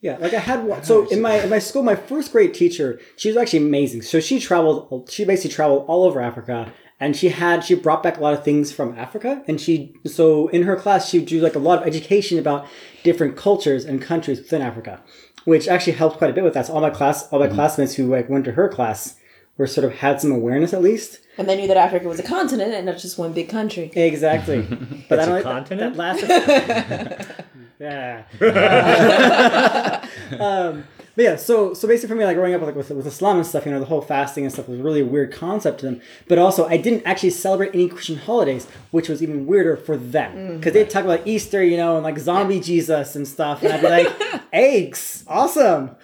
Yeah, 0.00 0.16
like 0.20 0.34
I 0.34 0.38
had 0.38 0.64
one. 0.64 0.84
So 0.84 1.08
in 1.08 1.20
my 1.20 1.42
in 1.42 1.50
my 1.50 1.58
school, 1.58 1.82
my 1.82 1.96
first 1.96 2.30
grade 2.32 2.54
teacher, 2.54 3.00
she 3.16 3.28
was 3.28 3.36
actually 3.36 3.64
amazing. 3.66 4.02
So 4.02 4.20
she 4.20 4.38
traveled. 4.38 5.10
She 5.10 5.24
basically 5.24 5.54
traveled 5.54 5.86
all 5.88 6.04
over 6.04 6.20
Africa, 6.20 6.72
and 7.00 7.16
she 7.16 7.30
had 7.30 7.64
she 7.64 7.74
brought 7.74 8.02
back 8.02 8.18
a 8.18 8.20
lot 8.20 8.34
of 8.34 8.44
things 8.44 8.70
from 8.70 8.96
Africa. 8.98 9.42
And 9.48 9.60
she 9.60 9.94
so 10.06 10.48
in 10.48 10.62
her 10.64 10.76
class, 10.76 11.08
she 11.08 11.18
would 11.18 11.28
do 11.28 11.40
like 11.40 11.56
a 11.56 11.64
lot 11.68 11.80
of 11.80 11.86
education 11.86 12.38
about 12.38 12.66
different 13.02 13.36
cultures 13.36 13.84
and 13.84 14.02
countries 14.02 14.38
within 14.38 14.62
Africa, 14.62 15.02
which 15.44 15.66
actually 15.66 15.94
helped 15.94 16.18
quite 16.18 16.30
a 16.30 16.34
bit 16.34 16.44
with 16.44 16.54
that. 16.54 16.66
So 16.66 16.74
all 16.74 16.80
my 16.80 16.90
class, 16.90 17.28
all 17.30 17.40
my 17.40 17.46
mm-hmm. 17.46 17.54
classmates 17.56 17.94
who 17.94 18.06
like 18.06 18.28
went 18.28 18.44
to 18.44 18.52
her 18.52 18.68
class, 18.68 19.16
were 19.58 19.66
sort 19.66 19.84
of 19.84 19.98
had 19.98 20.20
some 20.20 20.32
awareness 20.32 20.72
at 20.72 20.80
least. 20.80 21.20
And 21.36 21.48
they 21.48 21.56
knew 21.56 21.68
that 21.68 21.76
Africa 21.76 22.08
was 22.08 22.18
a 22.18 22.22
continent 22.22 22.72
and 22.72 22.86
not 22.86 22.98
just 22.98 23.18
one 23.18 23.32
big 23.32 23.48
country. 23.48 23.90
Exactly. 23.94 24.62
but 25.08 25.18
It's 25.18 25.28
I 25.28 25.38
a 25.38 25.42
don't 25.42 25.42
continent? 25.42 25.96
That, 25.96 26.20
that 26.20 27.18
last. 27.20 27.44
yeah. 27.78 28.24
um, 30.40 30.84
but 31.14 31.24
yeah, 31.24 31.36
so 31.36 31.74
so 31.74 31.88
basically 31.88 32.10
for 32.10 32.14
me, 32.14 32.24
like 32.24 32.36
growing 32.36 32.54
up 32.54 32.60
with, 32.60 32.68
like 32.68 32.76
with 32.76 32.90
with 32.90 33.06
Islam 33.06 33.38
and 33.38 33.46
stuff, 33.46 33.66
you 33.66 33.72
know, 33.72 33.80
the 33.80 33.86
whole 33.86 34.00
fasting 34.00 34.44
and 34.44 34.52
stuff 34.52 34.68
was 34.68 34.78
really 34.78 35.00
a 35.00 35.04
weird 35.04 35.32
concept 35.32 35.80
to 35.80 35.86
them. 35.86 36.00
But 36.28 36.38
also, 36.38 36.68
I 36.68 36.76
didn't 36.76 37.02
actually 37.04 37.30
celebrate 37.30 37.74
any 37.74 37.88
Christian 37.88 38.18
holidays, 38.18 38.68
which 38.92 39.08
was 39.08 39.20
even 39.20 39.44
weirder 39.44 39.76
for 39.76 39.96
them 39.96 40.58
because 40.58 40.74
they 40.74 40.84
talk 40.84 41.04
about 41.04 41.26
Easter, 41.26 41.64
you 41.64 41.76
know, 41.76 41.96
and 41.96 42.04
like 42.04 42.20
zombie 42.20 42.60
Jesus 42.60 43.16
and 43.16 43.26
stuff, 43.26 43.64
and 43.64 43.72
I'd 43.72 43.80
be 43.80 43.88
like, 43.88 44.42
eggs, 44.52 45.24
awesome. 45.26 45.96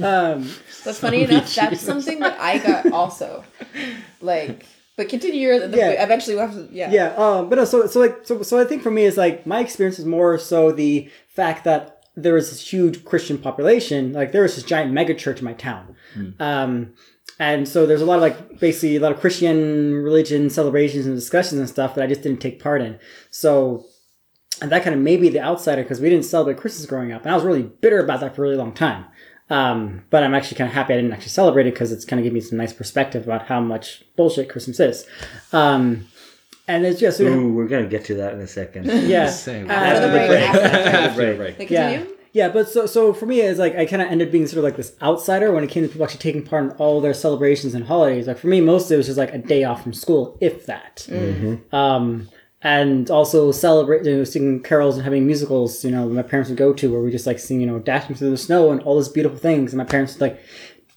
Um, 0.00 0.48
That's 0.84 0.98
funny 0.98 1.24
enough. 1.24 1.54
That's 1.54 1.80
something 1.80 2.20
that 2.20 2.38
I 2.40 2.58
got 2.58 2.92
also. 2.92 3.44
Like, 4.20 4.66
but 4.96 5.08
continue 5.08 5.40
your. 5.40 5.68
The, 5.68 5.76
Yeah. 5.76 6.02
Eventually, 6.02 6.36
we'll 6.36 6.46
have 6.46 6.54
to. 6.54 6.68
Yeah. 6.74 6.90
yeah 6.90 7.14
um 7.16 7.48
but 7.48 7.56
no 7.56 7.64
so 7.64 7.86
so 7.86 8.00
like 8.00 8.20
so, 8.24 8.42
so 8.42 8.58
i 8.58 8.64
think 8.64 8.82
for 8.82 8.90
me 8.90 9.04
is 9.04 9.16
like 9.16 9.46
my 9.46 9.60
experience 9.60 9.98
is 9.98 10.04
more 10.04 10.38
so 10.38 10.72
the 10.72 11.10
fact 11.28 11.64
that 11.64 12.04
there 12.16 12.34
was 12.34 12.50
this 12.50 12.72
huge 12.72 13.04
christian 13.04 13.38
population 13.38 14.12
like 14.12 14.32
there 14.32 14.42
was 14.42 14.56
this 14.56 14.64
giant 14.64 14.92
mega 14.92 15.14
church 15.14 15.38
in 15.38 15.44
my 15.44 15.54
town 15.54 15.96
um 16.38 16.92
and 17.38 17.66
so 17.66 17.86
there's 17.86 18.02
a 18.02 18.04
lot 18.04 18.16
of 18.16 18.20
like 18.22 18.58
basically 18.60 18.96
a 18.96 19.00
lot 19.00 19.12
of 19.12 19.20
christian 19.20 19.94
religion 19.94 20.50
celebrations 20.50 21.06
and 21.06 21.14
discussions 21.14 21.58
and 21.58 21.68
stuff 21.68 21.94
that 21.94 22.04
i 22.04 22.06
just 22.06 22.22
didn't 22.22 22.40
take 22.40 22.60
part 22.60 22.82
in 22.82 22.98
so 23.30 23.84
and 24.60 24.70
that 24.70 24.82
kind 24.82 24.94
of 24.94 25.00
made 25.00 25.20
me 25.20 25.30
the 25.30 25.40
outsider 25.40 25.82
because 25.82 26.00
we 26.00 26.10
didn't 26.10 26.24
celebrate 26.26 26.58
christmas 26.58 26.84
growing 26.84 27.12
up 27.12 27.22
and 27.22 27.30
i 27.30 27.34
was 27.34 27.44
really 27.44 27.62
bitter 27.62 28.00
about 28.00 28.20
that 28.20 28.34
for 28.34 28.42
a 28.42 28.44
really 28.44 28.56
long 28.56 28.72
time 28.72 29.06
um, 29.50 30.02
but 30.10 30.22
I'm 30.22 30.34
actually 30.34 30.56
kind 30.56 30.68
of 30.68 30.74
happy 30.74 30.94
I 30.94 30.96
didn't 30.96 31.12
actually 31.12 31.28
celebrate 31.30 31.66
it 31.66 31.74
because 31.74 31.92
it's 31.92 32.04
kind 32.04 32.18
of 32.20 32.24
gave 32.24 32.32
me 32.32 32.40
some 32.40 32.56
nice 32.56 32.72
perspective 32.72 33.24
about 33.24 33.46
how 33.46 33.60
much 33.60 34.04
bullshit 34.16 34.48
Christmas 34.48 34.80
is. 34.80 35.06
Um, 35.52 36.06
and 36.68 36.86
it's 36.86 37.00
just 37.00 37.20
Ooh, 37.20 37.52
we're 37.52 37.66
gonna 37.66 37.86
get 37.88 38.04
to 38.06 38.14
that 38.14 38.34
in 38.34 38.40
a 38.40 38.46
second. 38.46 38.86
yeah, 39.08 39.24
Uh, 39.46 39.50
After 39.72 40.06
the 40.06 40.26
break. 40.28 40.40
After 40.40 41.08
the 41.08 41.14
break. 41.16 41.36
Break. 41.36 41.58
Like, 41.58 41.70
yeah, 41.70 42.04
yeah. 42.32 42.48
But 42.48 42.68
so 42.68 42.86
so 42.86 43.12
for 43.12 43.26
me, 43.26 43.40
it's 43.40 43.58
like 43.58 43.74
I 43.74 43.86
kind 43.86 44.00
of 44.00 44.08
ended 44.08 44.28
up 44.28 44.32
being 44.32 44.46
sort 44.46 44.58
of 44.58 44.64
like 44.64 44.76
this 44.76 44.94
outsider 45.02 45.50
when 45.50 45.64
it 45.64 45.70
came 45.70 45.82
to 45.82 45.88
people 45.88 46.04
actually 46.04 46.20
taking 46.20 46.44
part 46.44 46.64
in 46.64 46.70
all 46.78 47.00
their 47.00 47.14
celebrations 47.14 47.74
and 47.74 47.84
holidays. 47.84 48.28
Like 48.28 48.38
for 48.38 48.46
me, 48.46 48.60
mostly 48.60 48.94
it 48.94 48.98
was 48.98 49.06
just 49.06 49.18
like 49.18 49.34
a 49.34 49.38
day 49.38 49.64
off 49.64 49.82
from 49.82 49.92
school, 49.92 50.38
if 50.40 50.66
that. 50.66 51.08
Um, 51.72 52.28
and 52.62 53.10
also 53.10 53.52
celebrate, 53.52 54.04
you 54.04 54.18
know, 54.18 54.24
singing 54.24 54.62
carols 54.62 54.96
and 54.96 55.04
having 55.04 55.26
musicals. 55.26 55.84
You 55.84 55.90
know, 55.90 56.08
my 56.08 56.22
parents 56.22 56.50
would 56.50 56.58
go 56.58 56.72
to 56.74 56.92
where 56.92 57.00
we 57.00 57.10
just 57.10 57.26
like 57.26 57.38
sing, 57.38 57.60
you 57.60 57.66
know, 57.66 57.78
dashing 57.78 58.16
through 58.16 58.30
the 58.30 58.36
snow 58.36 58.70
and 58.70 58.82
all 58.82 58.98
these 58.98 59.08
beautiful 59.08 59.38
things. 59.38 59.72
And 59.72 59.78
my 59.78 59.84
parents 59.84 60.14
would 60.14 60.20
like 60.20 60.40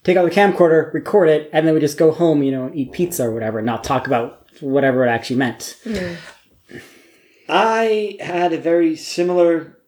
take 0.02 0.16
out 0.16 0.24
the 0.24 0.30
camcorder, 0.30 0.92
record 0.92 1.28
it, 1.28 1.48
and 1.52 1.66
then 1.66 1.74
we 1.74 1.80
just 1.80 1.98
go 1.98 2.12
home, 2.12 2.42
you 2.42 2.52
know, 2.52 2.66
and 2.66 2.76
eat 2.76 2.92
pizza 2.92 3.24
or 3.24 3.32
whatever, 3.32 3.58
and 3.58 3.66
not 3.66 3.82
talk 3.82 4.06
about 4.06 4.46
whatever 4.60 5.04
it 5.06 5.08
actually 5.08 5.36
meant. 5.36 5.76
I 7.48 8.16
had 8.20 8.52
a 8.52 8.58
very 8.58 8.96
similar, 8.96 9.78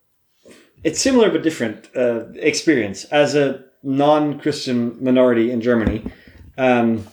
it's 0.83 1.01
similar 1.01 1.31
but 1.31 1.43
different 1.43 1.89
uh, 1.95 2.27
experience 2.35 3.05
as 3.05 3.35
a 3.35 3.64
non-Christian 3.83 5.03
minority 5.03 5.51
in 5.51 5.61
Germany, 5.61 6.11
um, 6.59 7.07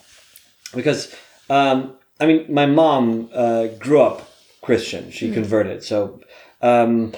because 0.74 1.14
um, 1.49 1.95
I 2.20 2.26
mean 2.26 2.45
my 2.51 2.66
mom 2.66 3.30
uh, 3.34 3.68
grew 3.68 4.01
up 4.01 4.32
Christian. 4.64 5.11
She 5.11 5.32
converted, 5.32 5.84
so 5.84 6.22
um, 6.61 7.14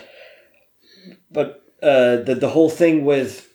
but 1.31 1.63
uh, 1.81 2.17
the 2.17 2.35
the 2.35 2.49
whole 2.49 2.69
thing 2.69 3.05
with 3.05 3.47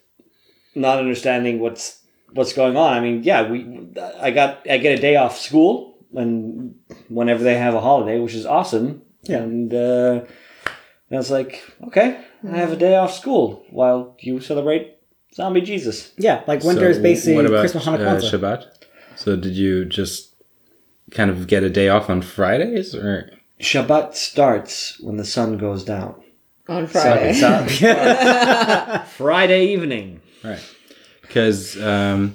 not 0.74 0.98
understanding 0.98 1.58
what's 1.58 2.00
what's 2.32 2.52
going 2.52 2.76
on. 2.76 2.92
I 2.92 3.00
mean, 3.00 3.22
yeah, 3.24 3.50
we 3.50 3.88
I 4.20 4.30
got 4.30 4.66
I 4.70 4.78
get 4.78 4.98
a 4.98 5.02
day 5.02 5.16
off 5.16 5.36
school 5.38 5.98
and 6.14 6.74
whenever 7.08 7.42
they 7.42 7.56
have 7.56 7.74
a 7.74 7.80
holiday, 7.80 8.18
which 8.18 8.34
is 8.34 8.46
awesome. 8.46 9.02
Yeah. 9.22 9.38
And 9.38 9.74
uh, 9.74 10.24
I 11.10 11.16
was 11.16 11.30
like, 11.30 11.62
okay, 11.88 12.24
I 12.48 12.56
have 12.56 12.72
a 12.72 12.76
day 12.76 12.96
off 12.96 13.12
school 13.12 13.64
while 13.70 14.16
you 14.20 14.40
celebrate 14.40 14.96
zombie 15.34 15.60
Jesus. 15.60 16.12
Yeah, 16.16 16.42
like 16.46 16.62
winter 16.62 16.88
is 16.88 16.98
basically 16.98 17.36
what 17.36 17.46
about 17.46 17.60
Christmas, 17.60 17.84
Hanukkah, 17.84 18.06
uh, 18.06 18.16
Kwanzaa. 18.16 18.32
Shabbat? 18.32 18.66
So 19.16 19.36
did 19.36 19.54
you 19.54 19.84
just 19.84 20.34
kind 21.10 21.30
of 21.30 21.46
get 21.46 21.62
a 21.62 21.70
day 21.70 21.88
off 21.88 22.08
on 22.08 22.22
Fridays, 22.22 22.94
or 22.94 23.30
Shabbat 23.60 24.14
starts 24.14 24.98
when 25.00 25.16
the 25.16 25.24
sun 25.24 25.58
goes 25.58 25.84
down. 25.84 26.14
On 26.68 26.86
So 26.86 26.92
Friday. 27.00 27.30
it's 27.30 27.82
uh, 27.82 29.04
Friday 29.16 29.66
evening. 29.74 30.20
right? 30.44 30.60
Because 31.22 31.80
um, 31.82 32.34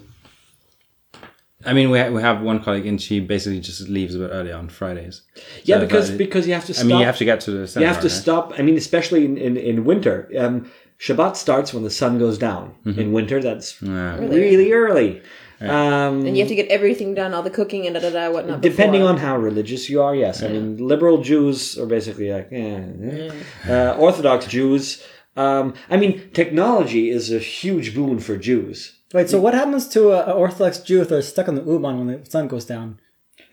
I 1.66 1.74
mean, 1.74 1.90
we 1.90 1.98
ha- 2.00 2.10
we 2.10 2.22
have 2.22 2.42
one 2.42 2.62
colleague, 2.64 2.86
and 2.86 3.02
she 3.02 3.20
basically 3.20 3.60
just 3.60 3.88
leaves 3.90 4.14
a 4.14 4.20
bit 4.20 4.30
earlier 4.32 4.56
on 4.56 4.70
Fridays. 4.70 5.22
Yeah, 5.64 5.80
because 5.80 6.10
but- 6.10 6.18
because 6.18 6.48
you 6.48 6.54
have 6.54 6.66
to 6.66 6.80
I 6.80 6.84
mean, 6.84 7.00
you 7.00 7.06
have 7.06 7.18
to 7.18 7.26
get 7.26 7.40
to 7.42 7.52
the. 7.52 7.80
you 7.80 7.86
have 7.88 7.98
to 8.02 8.04
right? 8.08 8.12
stop. 8.12 8.54
I 8.58 8.62
mean, 8.62 8.78
especially 8.78 9.26
in, 9.26 9.38
in, 9.38 9.58
in 9.58 9.86
winter. 9.86 10.30
Um, 10.38 10.72
Shabbat 11.00 11.36
starts 11.36 11.74
when 11.74 11.84
the 11.84 11.90
sun 11.90 12.20
goes 12.20 12.38
down. 12.38 12.74
In 12.86 13.12
winter, 13.12 13.42
that's 13.42 13.82
Yeah. 13.82 14.18
really 14.18 14.72
early. 14.72 15.22
Um, 15.62 16.26
and 16.26 16.36
you 16.36 16.44
have 16.44 16.50
to 16.50 16.56
get 16.56 16.68
everything 16.68 17.14
done, 17.14 17.34
all 17.34 17.42
the 17.44 17.50
cooking 17.50 17.86
and 17.88 17.96
da 17.96 18.02
da 18.02 18.10
da 18.10 18.32
whatnot. 18.32 18.62
Depending 18.62 19.02
before. 19.02 19.14
on 19.14 19.18
how 19.18 19.38
religious 19.38 19.90
you 19.90 20.02
are, 20.02 20.16
yes. 20.16 20.44
I 20.44 20.50
mean, 20.50 20.78
liberal 20.78 21.22
Jews 21.22 21.78
are 21.80 21.86
basically 21.86 22.32
like, 22.32 22.50
eh, 22.52 22.84
eh. 23.04 23.32
Uh, 23.68 23.96
Orthodox 23.98 24.48
Jews. 24.48 25.02
Um, 25.38 25.74
I 25.90 25.98
mean, 25.98 26.30
technology 26.32 27.10
is 27.10 27.32
a 27.32 27.40
huge 27.40 27.94
boon 27.96 28.20
for 28.20 28.38
Jews. 28.38 28.94
Wait, 29.14 29.30
so 29.30 29.40
what 29.40 29.54
happens 29.54 29.88
to 29.90 30.12
a, 30.12 30.32
a 30.32 30.34
Orthodox 30.34 30.80
Jew 30.80 31.02
if 31.02 31.10
they're 31.10 31.22
stuck 31.22 31.48
on 31.48 31.56
the 31.56 31.64
U-Bahn 31.64 31.98
when 32.06 32.08
the 32.22 32.30
sun 32.30 32.48
goes 32.48 32.66
down? 32.66 33.00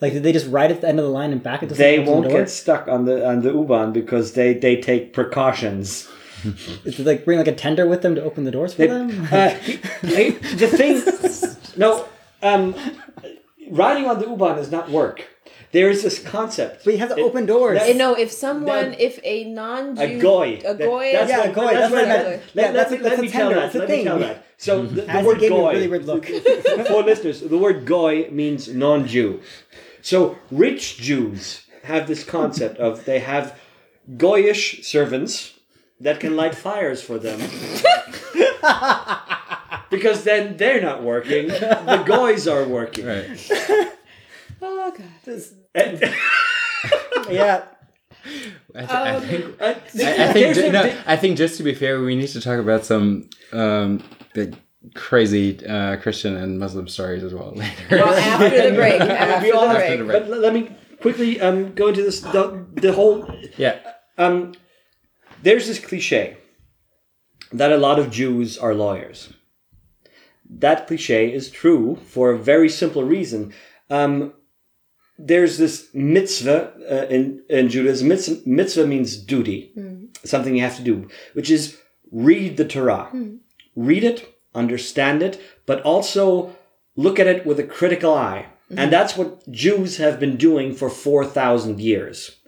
Like, 0.00 0.12
did 0.12 0.24
they 0.24 0.32
just 0.32 0.48
ride 0.48 0.72
at 0.72 0.80
the 0.80 0.88
end 0.88 0.98
of 0.98 1.04
the 1.04 1.10
line 1.10 1.30
and 1.30 1.40
back 1.40 1.62
it 1.62 1.68
to 1.68 1.74
They 1.74 2.00
won't 2.00 2.24
the 2.24 2.30
get 2.30 2.50
stuck 2.50 2.88
on 2.88 3.04
the 3.04 3.24
on 3.28 3.42
the 3.42 3.50
U-Bahn 3.52 3.92
because 3.92 4.32
they 4.32 4.54
they 4.54 4.80
take 4.80 5.12
precautions. 5.12 6.08
Did 6.42 6.94
they 6.94 7.04
like 7.04 7.24
bring 7.24 7.38
like 7.38 7.46
a 7.46 7.54
tender 7.54 7.86
with 7.86 8.02
them 8.02 8.16
to 8.16 8.22
open 8.22 8.42
the 8.42 8.50
doors 8.50 8.74
for 8.74 8.86
them? 8.88 9.28
Uh, 9.30 9.36
I- 9.36 10.36
the 10.56 10.66
thing, 10.66 11.00
no, 11.76 12.08
um, 12.42 12.74
riding 13.70 14.06
on 14.06 14.18
the 14.20 14.26
U-Bahn 14.28 14.56
does 14.56 14.70
not 14.70 14.90
work. 14.90 15.28
There 15.72 15.88
is 15.88 16.02
this 16.02 16.18
concept. 16.18 16.84
but 16.84 16.92
you 16.92 16.98
have 16.98 17.14
to 17.16 17.22
open 17.22 17.46
doors. 17.46 17.78
that- 17.78 17.96
no, 17.96 18.12
if 18.14 18.30
someone, 18.30 18.90
That- 18.90 19.00
if 19.00 19.18
a 19.24 19.44
non-Jew, 19.44 20.02
A 20.02 20.18
goy. 20.18 20.58
a 20.64 20.74
That- 20.74 20.78
goy, 20.78 21.12
that's 21.12 21.30
Yeah, 21.30 21.38
what- 21.38 21.48
a 21.48 21.52
goy, 21.52 21.60
That's 21.62 21.74
that's 21.78 21.92
what 21.92 22.02
what 22.02 22.02
I 22.02 22.04
I 22.04 22.06
meant. 22.16 22.28
meant. 22.28 22.42
Yeah, 22.54 22.62
Let, 22.62 22.74
that's 22.74 22.90
let, 22.90 22.98
a- 23.00 23.02
me- 23.02 23.02
let 23.04 23.10
that's 23.10 23.22
me 23.22 23.28
a 23.28 23.30
tell 23.30 23.48
that. 23.50 23.74
Let 23.74 23.88
me 23.88 24.04
tell 24.04 24.18
that. 24.18 24.44
So 24.58 24.82
the, 24.82 25.00
the 25.02 25.22
word 25.24 25.34
he 25.36 25.40
gave 25.40 25.50
me 25.50 25.56
a 25.56 25.60
goy. 25.60 25.72
really 25.72 25.88
weird 25.88 26.04
look. 26.06 26.26
for 26.86 27.02
listeners, 27.02 27.40
the 27.40 27.56
word 27.58 27.86
goy 27.86 28.28
means 28.30 28.68
non-Jew. 28.68 29.40
So 30.02 30.36
rich 30.50 30.98
Jews 30.98 31.62
have 31.84 32.06
this 32.06 32.22
concept 32.22 32.76
of 32.78 33.04
they 33.06 33.20
have 33.20 33.58
goyish 34.16 34.84
servants 34.84 35.54
that 36.00 36.20
can 36.20 36.36
light 36.36 36.54
fires 36.54 37.00
for 37.02 37.18
them. 37.18 37.40
because 39.92 40.24
then 40.24 40.56
they're 40.56 40.80
not 40.82 41.02
working, 41.04 41.46
the 41.48 42.02
guys 42.04 42.48
are 42.48 42.64
working. 42.64 43.06
Right. 43.06 43.28
oh 44.62 44.92
god, 44.96 45.42
And- 45.76 46.00
yeah. 47.30 47.64
I, 48.74 48.78
th- 48.78 48.90
I 48.90 49.14
Um, 49.16 49.22
think 49.22 49.62
I, 49.62 49.66
I, 49.66 49.70
I 49.70 50.32
think 50.32 50.54
ju- 50.54 50.72
no, 50.72 50.96
I 51.06 51.16
think 51.16 51.36
just 51.36 51.56
to 51.58 51.62
be 51.62 51.74
fair, 51.74 52.00
we 52.00 52.14
need 52.16 52.28
to 52.28 52.40
talk 52.40 52.58
about 52.60 52.84
some 52.84 53.28
um, 53.52 54.02
the 54.34 54.54
crazy 54.94 55.46
uh, 55.66 55.96
Christian 55.96 56.36
and 56.36 56.58
Muslim 56.58 56.86
stories 56.88 57.22
as 57.24 57.34
well 57.34 57.52
later. 57.56 57.72
well, 57.90 58.14
after 58.14 58.70
the 58.70 58.76
break, 58.76 59.00
after 59.00 59.44
we 59.46 59.52
all 59.52 59.68
the 59.68 59.74
break. 59.74 59.98
to 59.98 60.04
break. 60.04 60.26
But 60.28 60.38
let 60.38 60.52
me 60.54 60.70
quickly 61.00 61.40
um, 61.40 61.74
go 61.74 61.88
into 61.88 62.02
this. 62.02 62.20
The, 62.20 62.64
the 62.74 62.92
whole 62.92 63.26
yeah. 63.58 63.78
um, 64.18 64.54
there's 65.42 65.66
this 65.66 65.80
cliche 65.80 66.36
that 67.52 67.72
a 67.72 67.76
lot 67.76 67.98
of 67.98 68.10
Jews 68.10 68.56
are 68.56 68.74
lawyers. 68.74 69.32
That 70.58 70.86
cliche 70.86 71.32
is 71.32 71.50
true 71.50 71.96
for 72.06 72.30
a 72.30 72.38
very 72.38 72.68
simple 72.68 73.04
reason. 73.04 73.52
Um, 73.90 74.34
there's 75.18 75.58
this 75.58 75.88
mitzvah 75.94 76.72
uh, 76.90 77.06
in, 77.08 77.42
in 77.48 77.68
Judaism. 77.68 78.08
Mitzvah, 78.08 78.40
mitzvah 78.46 78.86
means 78.86 79.16
duty, 79.16 79.72
something 80.24 80.54
you 80.56 80.62
have 80.62 80.76
to 80.76 80.82
do, 80.82 81.08
which 81.32 81.50
is 81.50 81.78
read 82.10 82.56
the 82.56 82.64
Torah. 82.64 83.10
Read 83.76 84.04
it, 84.04 84.34
understand 84.54 85.22
it, 85.22 85.40
but 85.66 85.80
also 85.82 86.54
look 86.96 87.18
at 87.18 87.26
it 87.26 87.46
with 87.46 87.58
a 87.58 87.64
critical 87.64 88.14
eye. 88.14 88.46
And 88.76 88.92
that's 88.92 89.16
what 89.16 89.50
Jews 89.50 89.98
have 89.98 90.18
been 90.18 90.36
doing 90.36 90.74
for 90.74 90.88
4,000 90.88 91.80
years 91.80 92.38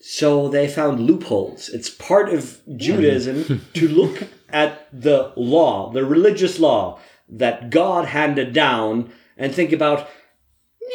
So 0.00 0.48
they 0.48 0.68
found 0.68 1.00
loopholes. 1.00 1.68
It's 1.68 1.90
part 1.90 2.28
of 2.28 2.60
Judaism 2.76 3.42
hmm. 3.42 3.56
to 3.74 3.88
look 3.88 4.28
at 4.48 4.88
the 4.92 5.32
law, 5.36 5.90
the 5.92 6.04
religious 6.04 6.58
law 6.58 7.00
that 7.28 7.70
God 7.70 8.06
handed 8.06 8.52
down, 8.52 9.12
and 9.36 9.54
think 9.54 9.72
about 9.72 10.08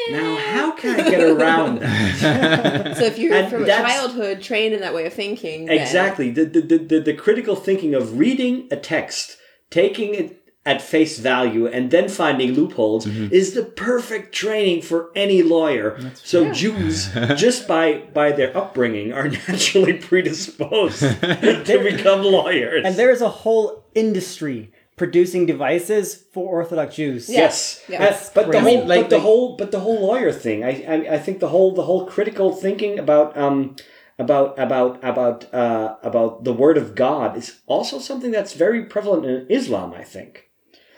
now 0.09 0.35
how 0.35 0.71
can 0.71 0.99
I 0.99 1.09
get 1.09 1.21
around 1.21 1.79
that? 1.79 2.97
So 2.97 3.05
if 3.05 3.17
you're 3.17 3.33
And 3.33 3.49
from 3.49 3.63
a 3.63 3.67
childhood 3.67 4.41
trained 4.41 4.73
in 4.73 4.81
that 4.81 4.93
way 4.93 5.05
of 5.05 5.13
thinking, 5.13 5.69
Exactly. 5.69 6.31
The, 6.31 6.45
the, 6.45 6.61
the, 6.61 6.77
the, 6.77 6.99
the 6.99 7.13
critical 7.13 7.55
thinking 7.55 7.93
of 7.93 8.17
reading 8.17 8.67
a 8.71 8.75
text, 8.75 9.37
taking 9.69 10.13
it 10.13 10.42
at 10.65 10.81
face 10.81 11.19
value, 11.19 11.67
and 11.67 11.91
then 11.91 12.07
finding 12.07 12.53
loopholes 12.53 13.05
is 13.07 13.53
the 13.53 13.63
perfect 13.63 14.33
training 14.33 14.81
for 14.81 15.11
any 15.15 15.43
lawyer. 15.43 15.99
so 16.15 16.53
Jews, 16.53 17.11
just 17.35 17.67
by, 17.67 18.03
by 18.13 18.31
their 18.31 18.55
upbringing, 18.55 19.11
are 19.11 19.27
naturally 19.47 19.93
predisposed 19.93 20.99
to 21.21 21.79
become 21.83 22.21
lawyers. 22.23 22.83
And 22.85 22.95
there 22.95 23.11
is 23.11 23.21
a 23.21 23.29
whole 23.29 23.83
industry 23.93 24.71
producing 24.95 25.45
devices 25.45 26.23
for 26.31 26.47
Orthodox 26.47 26.95
Jews. 26.95 27.27
Yes, 27.29 27.83
Yeah. 27.89 27.99
That's 27.99 28.29
but 28.29 28.51
the 28.51 28.61
whole, 28.61 28.85
Like- 28.85 29.01
but 29.01 29.09
the 29.09 29.15
like- 29.17 29.23
whole, 29.23 29.57
but 29.57 29.71
the 29.71 29.79
whole 29.81 29.99
lawyer 29.99 30.31
thing. 30.31 30.63
I, 30.63 30.83
I, 30.87 30.95
I 31.15 31.17
think 31.19 31.39
the 31.39 31.49
whole, 31.49 31.73
the 31.73 31.83
whole 31.83 32.05
critical 32.05 32.53
thinking 32.53 32.99
about, 32.99 33.35
um, 33.35 33.75
about, 34.19 34.57
about, 34.59 35.03
about, 35.03 35.51
uh, 35.53 35.95
about 36.03 36.43
the 36.43 36.53
Word 36.53 36.77
of 36.77 36.93
God 36.95 37.35
is 37.35 37.59
also 37.65 37.97
something 37.99 38.31
that's 38.31 38.53
very 38.53 38.85
prevalent 38.85 39.25
in 39.25 39.47
Islam. 39.49 39.93
I 39.93 40.03
think, 40.03 40.49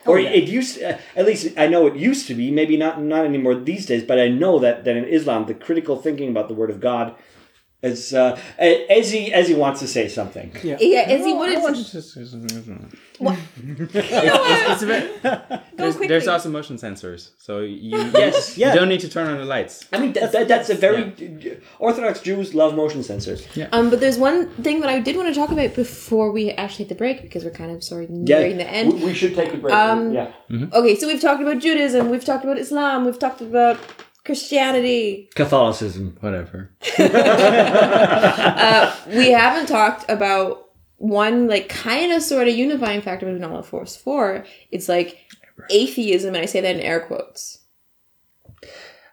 or 0.05 0.19
yeah. 0.19 0.29
it 0.29 0.47
used, 0.47 0.81
uh, 0.81 0.97
at 1.15 1.25
least 1.25 1.57
I 1.57 1.67
know 1.67 1.87
it 1.87 1.95
used 1.95 2.27
to 2.27 2.35
be. 2.35 2.51
Maybe 2.51 2.77
not, 2.77 3.01
not 3.01 3.25
anymore 3.25 3.55
these 3.55 3.85
days. 3.85 4.03
But 4.03 4.19
I 4.19 4.27
know 4.27 4.59
that 4.59 4.83
that 4.85 4.95
in 4.95 5.05
Islam, 5.05 5.45
the 5.45 5.53
critical 5.53 5.97
thinking 5.97 6.29
about 6.29 6.47
the 6.47 6.53
Word 6.53 6.69
of 6.69 6.79
God 6.79 7.15
is. 7.85 8.13
Uh, 8.13 8.37
Ezzy 8.59 9.31
as 9.31 9.47
he 9.47 9.53
wants 9.53 9.79
to 9.81 9.87
say 9.87 10.07
something. 10.07 10.51
Yeah. 10.63 10.77
Yeah, 10.79 11.01
as 11.15 11.25
he 11.25 11.33
wanted 11.33 11.61
to. 11.61 11.69
It's 13.21 14.81
a 14.81 14.87
bit- 14.87 15.21
there's, 15.77 15.95
quickly. 15.95 16.07
there's 16.07 16.27
also 16.27 16.49
motion 16.49 16.77
sensors, 16.77 17.29
so 17.37 17.59
you, 17.61 17.97
Yes. 18.13 18.57
you 18.57 18.65
don't 18.65 18.89
need 18.89 19.01
to 19.01 19.09
turn 19.09 19.27
on 19.27 19.37
the 19.37 19.45
lights. 19.45 19.85
I 19.93 19.99
mean, 19.99 20.13
that, 20.13 20.31
that, 20.31 20.47
that's 20.47 20.69
a 20.69 20.75
very 20.75 21.59
Orthodox 21.79 22.21
Jews 22.21 22.53
love 22.53 22.75
motion 22.75 23.01
sensors. 23.01 23.41
Um, 23.73 23.89
but 23.89 23.99
there's 23.99 24.17
one 24.17 24.49
thing 24.63 24.79
that 24.81 24.89
I 24.89 24.99
did 24.99 25.15
want 25.15 25.27
to 25.29 25.35
talk 25.35 25.51
about 25.51 25.75
before 25.75 26.31
we 26.31 26.51
actually 26.51 26.85
hit 26.85 26.89
the 26.89 26.95
break 26.95 27.21
because 27.21 27.43
we're 27.43 27.51
kind 27.51 27.71
of 27.71 27.83
sort 27.83 28.05
of 28.05 28.09
Yeah, 28.09 28.39
nearing 28.39 28.57
the 28.57 28.67
end. 28.69 28.93
we- 28.93 29.05
we 29.05 29.13
should 29.13 29.35
take 29.35 29.53
a 29.53 29.57
break. 29.57 29.73
Um, 29.73 30.13
yeah. 30.13 30.31
Okay, 30.73 30.95
so 30.95 31.07
we've 31.07 31.21
talked 31.21 31.41
about 31.41 31.59
Judaism, 31.59 32.09
we've 32.09 32.25
talked 32.25 32.43
about 32.43 32.57
Islam, 32.57 33.05
we've 33.05 33.19
talked 33.19 33.41
about 33.41 33.77
Christianity. 34.25 35.29
Catholicism. 35.35 36.17
Whatever. 36.19 36.71
We 39.07 39.31
haven't 39.31 39.67
talked 39.67 40.09
about 40.09 40.69
one 40.97 41.47
like 41.47 41.69
kind 41.69 42.11
of 42.11 42.23
sort 42.23 42.47
of 42.47 42.55
unifying 42.55 43.01
factor 43.01 43.25
between 43.25 43.43
all 43.43 43.57
of 43.59 43.67
Force 43.67 43.95
Four. 43.95 44.45
It's 44.71 44.89
like 44.89 45.19
atheism, 45.69 46.33
and 46.33 46.41
I 46.41 46.45
say 46.45 46.61
that 46.61 46.75
in 46.75 46.81
air 46.81 47.01
quotes. 47.01 47.59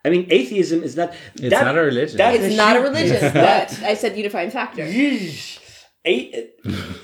I 0.05 0.11
mean, 0.11 0.27
atheism 0.31 0.83
is 0.83 0.97
not. 0.97 1.15
It's 1.35 1.51
not 1.51 1.77
a 1.77 1.83
religion. 1.83 2.17
that 2.17 2.35
It's 2.35 2.45
is 2.45 2.57
not 2.57 2.77
a 2.77 2.81
religion, 2.81 3.21
but 3.35 3.83
I 3.83 3.95
said 3.95 4.17
unifying 4.17 4.51
factor. 4.51 4.83
A, 6.05 6.51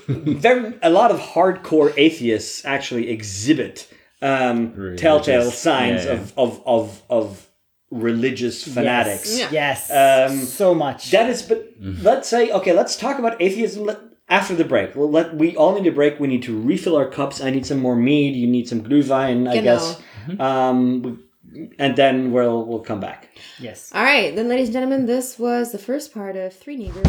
very, 0.07 0.73
a 0.81 0.89
lot 0.89 1.11
of 1.11 1.19
hardcore 1.19 1.93
atheists 1.95 2.65
actually 2.65 3.09
exhibit 3.09 3.87
um, 4.21 4.95
telltale 4.97 5.51
signs 5.51 6.03
yeah, 6.03 6.13
yeah. 6.13 6.19
Of, 6.19 6.37
of, 6.37 6.61
of, 6.65 7.03
of 7.09 7.48
religious 7.91 8.63
fanatics. 8.63 9.37
Yeah. 9.37 9.49
Yes. 9.51 9.89
Um, 9.91 10.37
so 10.45 10.73
much. 10.75 11.11
That 11.11 11.29
is, 11.29 11.41
but 11.41 11.73
let's 11.79 12.27
say, 12.29 12.51
okay, 12.51 12.73
let's 12.73 12.95
talk 12.95 13.19
about 13.19 13.41
atheism 13.41 13.89
after 14.29 14.55
the 14.55 14.63
break. 14.65 14.95
We'll 14.95 15.09
let, 15.09 15.35
we 15.35 15.55
all 15.57 15.73
need 15.79 15.87
a 15.87 15.91
break. 15.91 16.19
We 16.19 16.27
need 16.27 16.43
to 16.43 16.59
refill 16.59 16.95
our 16.95 17.09
cups. 17.09 17.41
I 17.41 17.49
need 17.49 17.65
some 17.65 17.79
more 17.79 17.95
mead. 17.95 18.35
You 18.35 18.47
need 18.47 18.67
some 18.67 18.81
glühwein, 18.83 19.49
I 19.49 19.55
Genau. 19.55 19.63
guess. 19.63 20.01
Um, 20.39 21.23
and 21.79 21.95
then 21.95 22.31
we'll 22.31 22.63
we'll 22.65 22.81
come 22.81 22.99
back. 22.99 23.29
yes. 23.59 23.89
All 23.95 24.03
right, 24.03 24.35
then, 24.35 24.47
ladies 24.49 24.67
and 24.67 24.73
gentlemen, 24.73 25.07
this 25.07 25.39
was 25.39 25.71
the 25.71 25.79
first 25.79 26.13
part 26.13 26.35
of 26.35 26.53
Three 26.53 26.77
Neighbors. 26.77 27.07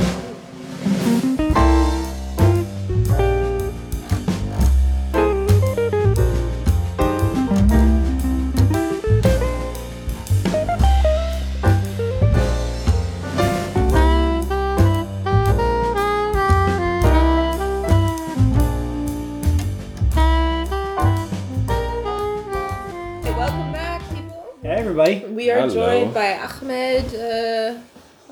Hey. 25.11 25.27
We 25.27 25.51
are 25.51 25.59
Hello. 25.61 25.75
joined 25.75 26.15
by 26.15 26.35
Ahmed, 26.39 27.15
uh, 27.15 27.79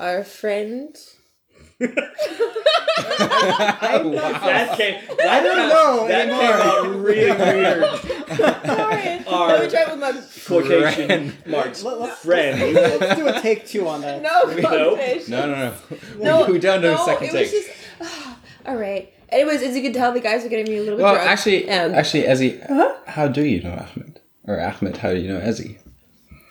our 0.01 0.23
friend. 0.25 0.97
That 3.19 4.75
came. 4.77 5.01
That 5.19 5.43
don't 5.43 5.69
know 5.69 6.09
that 6.09 6.29
came 6.29 6.61
out 6.93 6.95
really 7.05 7.31
weird. 7.31 7.85
Sorry, 8.67 9.25
Our- 9.27 9.49
let 9.49 9.63
me 9.63 9.69
try 9.71 9.85
with 9.91 10.01
my 10.01 10.13
Quotation 10.47 11.33
marks. 11.47 11.83
Let- 11.83 12.01
let's- 12.01 12.19
Friend. 12.25 12.75
Let's 12.75 13.17
do 13.17 13.29
a 13.29 13.41
take 13.41 13.67
two 13.67 13.89
on 13.89 14.01
that. 14.03 14.23
no 14.23 14.43
No. 14.61 14.95
No, 15.29 15.47
no, 15.47 15.55
no. 15.55 15.75
No, 16.19 16.47
we 16.53 16.59
don't 16.59 16.81
do 16.81 16.89
no, 16.93 17.03
a 17.03 17.05
second 17.05 17.29
it 17.29 17.33
take. 17.33 17.53
was 17.53 17.53
just. 17.53 17.71
all 18.67 18.77
right. 18.77 19.13
Anyways, 19.31 19.63
as 19.63 19.77
you 19.77 19.83
can 19.83 19.93
tell, 19.93 20.13
the 20.13 20.21
guys 20.21 20.45
are 20.45 20.49
getting 20.49 20.67
me 20.73 20.79
a 20.79 20.81
little 20.83 20.97
bit 20.97 21.03
well, 21.05 21.15
drunk. 21.15 21.29
actually, 21.29 21.69
Um, 21.71 21.95
actually, 21.95 22.23
Ezzy, 22.25 23.05
how 23.07 23.29
do 23.29 23.43
you 23.45 23.63
know 23.63 23.73
Ahmed? 23.73 24.21
Or 24.45 24.61
Ahmed, 24.61 24.97
how 24.99 25.11
do 25.11 25.19
you 25.19 25.29
know 25.33 25.41
Ezzy? 25.41 25.79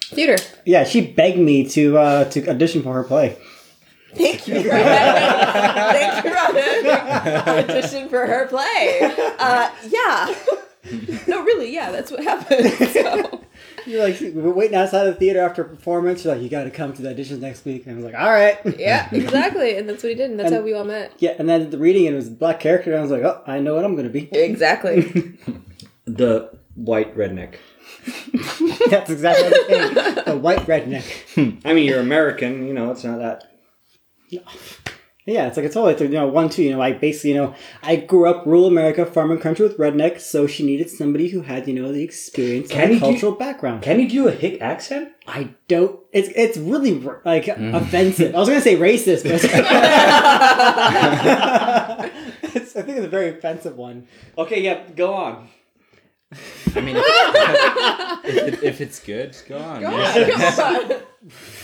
Theater. 0.09 0.37
Yeah, 0.65 0.83
she 0.83 1.01
begged 1.01 1.37
me 1.39 1.67
to 1.69 1.97
uh, 1.97 2.23
to 2.31 2.49
audition 2.49 2.83
for 2.83 2.93
her 2.93 3.03
play. 3.03 3.37
Thank 4.13 4.47
you 4.47 4.63
for 4.63 4.69
Thank 4.69 6.25
you 6.25 6.33
Robin. 6.33 7.69
audition 7.69 8.09
for 8.09 8.25
her 8.25 8.47
play. 8.47 8.99
Uh, 9.37 9.69
yeah. 9.89 10.35
No, 11.27 11.43
really, 11.43 11.73
yeah, 11.73 11.91
that's 11.91 12.09
what 12.11 12.23
happened. 12.23 12.71
So. 12.93 13.43
You're 13.85 14.03
like, 14.03 14.19
we 14.19 14.29
were 14.31 14.51
waiting 14.53 14.75
outside 14.75 15.05
the 15.05 15.13
theater 15.13 15.39
after 15.41 15.61
a 15.61 15.65
performance. 15.69 16.23
You're 16.23 16.33
like, 16.35 16.43
you 16.43 16.49
got 16.49 16.65
to 16.65 16.69
come 16.69 16.91
to 16.93 17.01
the 17.01 17.09
auditions 17.13 17.39
next 17.39 17.63
week. 17.65 17.85
And 17.85 17.93
I 17.93 17.95
was 17.95 18.03
like, 18.05 18.15
all 18.21 18.29
right. 18.31 18.57
Yeah, 18.77 19.07
exactly, 19.13 19.77
and 19.77 19.87
that's 19.87 20.03
what 20.03 20.09
he 20.09 20.15
did, 20.15 20.29
and 20.29 20.37
that's 20.39 20.47
And- 20.47 20.57
how 20.57 20.61
we 20.61 20.73
all 20.73 20.83
met. 20.83 21.13
Yeah, 21.19 21.35
and 21.39 21.47
then 21.47 21.69
the 21.69 21.77
reading, 21.77 22.05
and 22.07 22.13
it 22.13 22.17
was 22.17 22.27
a 22.27 22.31
black 22.31 22.59
character. 22.59 22.91
And 22.91 22.99
I 22.99 23.01
was 23.01 23.11
like, 23.11 23.23
oh, 23.23 23.41
I 23.47 23.59
know 23.59 23.75
what 23.75 23.85
I'm 23.85 23.93
going 23.95 24.07
to 24.07 24.13
be. 24.13 24.29
Exactly. 24.37 25.37
The 26.05 26.49
white 26.75 27.17
redneck. 27.17 27.55
That's 28.89 29.09
exactly 29.09 29.49
the 29.49 29.55
it 29.55 29.95
became. 29.95 30.25
The 30.25 30.37
white 30.37 30.59
redneck. 30.59 31.03
Hmm. 31.35 31.67
I 31.67 31.73
mean, 31.73 31.85
you're 31.85 31.99
American. 31.99 32.67
You 32.67 32.73
know, 32.73 32.91
it's 32.91 33.03
not 33.03 33.19
that. 33.19 33.51
Yeah, 35.27 35.47
it's 35.47 35.57
like 35.57 35.65
it's 35.65 35.75
all 35.75 35.83
like 35.83 35.99
you 35.99 36.07
know 36.07 36.27
one 36.27 36.47
two. 36.47 36.63
You 36.63 36.71
know, 36.71 36.81
I 36.81 36.93
basically 36.93 37.31
you 37.31 37.35
know 37.35 37.53
I 37.83 37.97
grew 37.97 38.29
up 38.29 38.45
rural 38.45 38.65
America, 38.65 39.05
farming 39.05 39.39
country 39.39 39.67
with 39.67 39.77
rednecks, 39.77 40.21
so 40.21 40.47
she 40.47 40.65
needed 40.65 40.89
somebody 40.89 41.27
who 41.27 41.41
had 41.41 41.67
you 41.67 41.73
know 41.73 41.91
the 41.91 42.01
experience 42.01 42.69
Can 42.69 42.83
and 42.83 42.93
you 42.93 42.99
do- 42.99 43.05
cultural 43.05 43.33
background. 43.33 43.83
Can 43.83 43.99
you 43.99 44.07
do 44.07 44.29
a 44.29 44.31
hick 44.31 44.61
accent? 44.61 45.09
I 45.27 45.53
don't. 45.67 45.99
It's 46.13 46.29
it's 46.33 46.57
really 46.57 46.97
like 47.25 47.53
hmm. 47.53 47.75
offensive. 47.75 48.35
I 48.35 48.39
was 48.39 48.47
gonna 48.47 48.61
say 48.61 48.77
racist, 48.77 49.23
but 49.23 49.43
it's, 52.55 52.77
I 52.77 52.81
think 52.83 52.97
it's 52.97 53.05
a 53.05 53.09
very 53.09 53.37
offensive 53.37 53.75
one. 53.75 54.07
Okay, 54.37 54.63
yeah, 54.63 54.87
go 54.95 55.13
on. 55.13 55.49
I 56.75 56.81
mean, 56.81 56.95
if, 56.97 58.25
if, 58.25 58.63
if 58.63 58.81
it's 58.81 58.99
good, 58.99 59.35
go 59.47 59.57
on. 59.57 59.81
Go 59.81 59.89
yeah. 59.89 60.57
on, 60.61 60.89
come 60.89 60.91
on. 60.91 61.01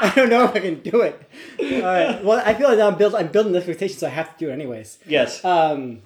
I 0.00 0.12
don't 0.16 0.28
know 0.28 0.44
if 0.44 0.56
I 0.56 0.60
can 0.60 0.80
do 0.80 1.02
it. 1.02 1.22
All 1.60 1.80
right. 1.80 2.24
Well, 2.24 2.42
I 2.44 2.54
feel 2.54 2.68
like 2.68 2.80
I'm 2.80 2.98
building. 2.98 3.20
I'm 3.20 3.28
building 3.28 3.52
the 3.52 3.58
expectation, 3.58 3.98
so 3.98 4.08
I 4.08 4.10
have 4.10 4.36
to 4.36 4.44
do 4.44 4.50
it 4.50 4.54
anyways. 4.54 4.98
Yes. 5.06 5.44
Um, 5.44 6.02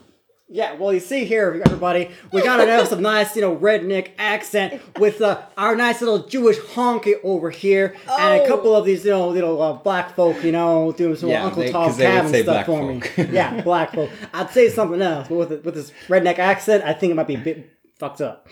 yeah, 0.48 0.74
well, 0.74 0.92
you 0.92 1.00
see 1.00 1.24
here, 1.24 1.60
everybody, 1.66 2.10
we 2.32 2.42
got 2.42 2.58
to 2.58 2.66
have 2.66 2.86
some 2.88 3.02
nice, 3.14 3.34
you 3.34 3.42
know, 3.42 3.56
redneck 3.56 4.10
accent 4.18 4.80
with 4.98 5.20
uh, 5.20 5.42
our 5.56 5.74
nice 5.74 6.00
little 6.00 6.20
Jewish 6.20 6.58
honky 6.58 7.14
over 7.24 7.50
here, 7.50 7.96
and 8.08 8.40
a 8.40 8.44
Oh. 8.44 8.46
couple 8.46 8.76
of 8.76 8.84
these, 8.84 9.04
you 9.04 9.10
know, 9.10 9.28
little 9.28 9.60
uh, 9.60 9.72
black 9.74 10.14
folk, 10.14 10.42
you 10.44 10.52
know, 10.52 10.92
doing 10.92 11.16
some 11.16 11.30
Yeah, 11.30 11.44
Uncle 11.44 11.62
they- 11.62 11.72
Tom 11.72 11.88
'cause 11.88 11.96
Cabin 11.98 12.32
stuff 12.32 12.44
black 12.46 12.66
for 12.66 12.78
folk. 12.80 13.18
me. 13.18 13.24
yeah, 13.32 13.60
black 13.62 13.92
folk. 13.92 14.10
I'd 14.32 14.50
say 14.50 14.68
something 14.68 15.02
else, 15.02 15.28
but 15.28 15.34
with 15.36 15.64
with 15.64 15.74
this 15.74 15.92
redneck 16.08 16.38
accent, 16.38 16.84
I 16.84 16.92
think 16.92 17.10
it 17.10 17.14
might 17.14 17.26
be 17.26 17.34
a 17.34 17.38
bit 17.38 17.70
fucked 17.98 18.20
up. 18.20 18.46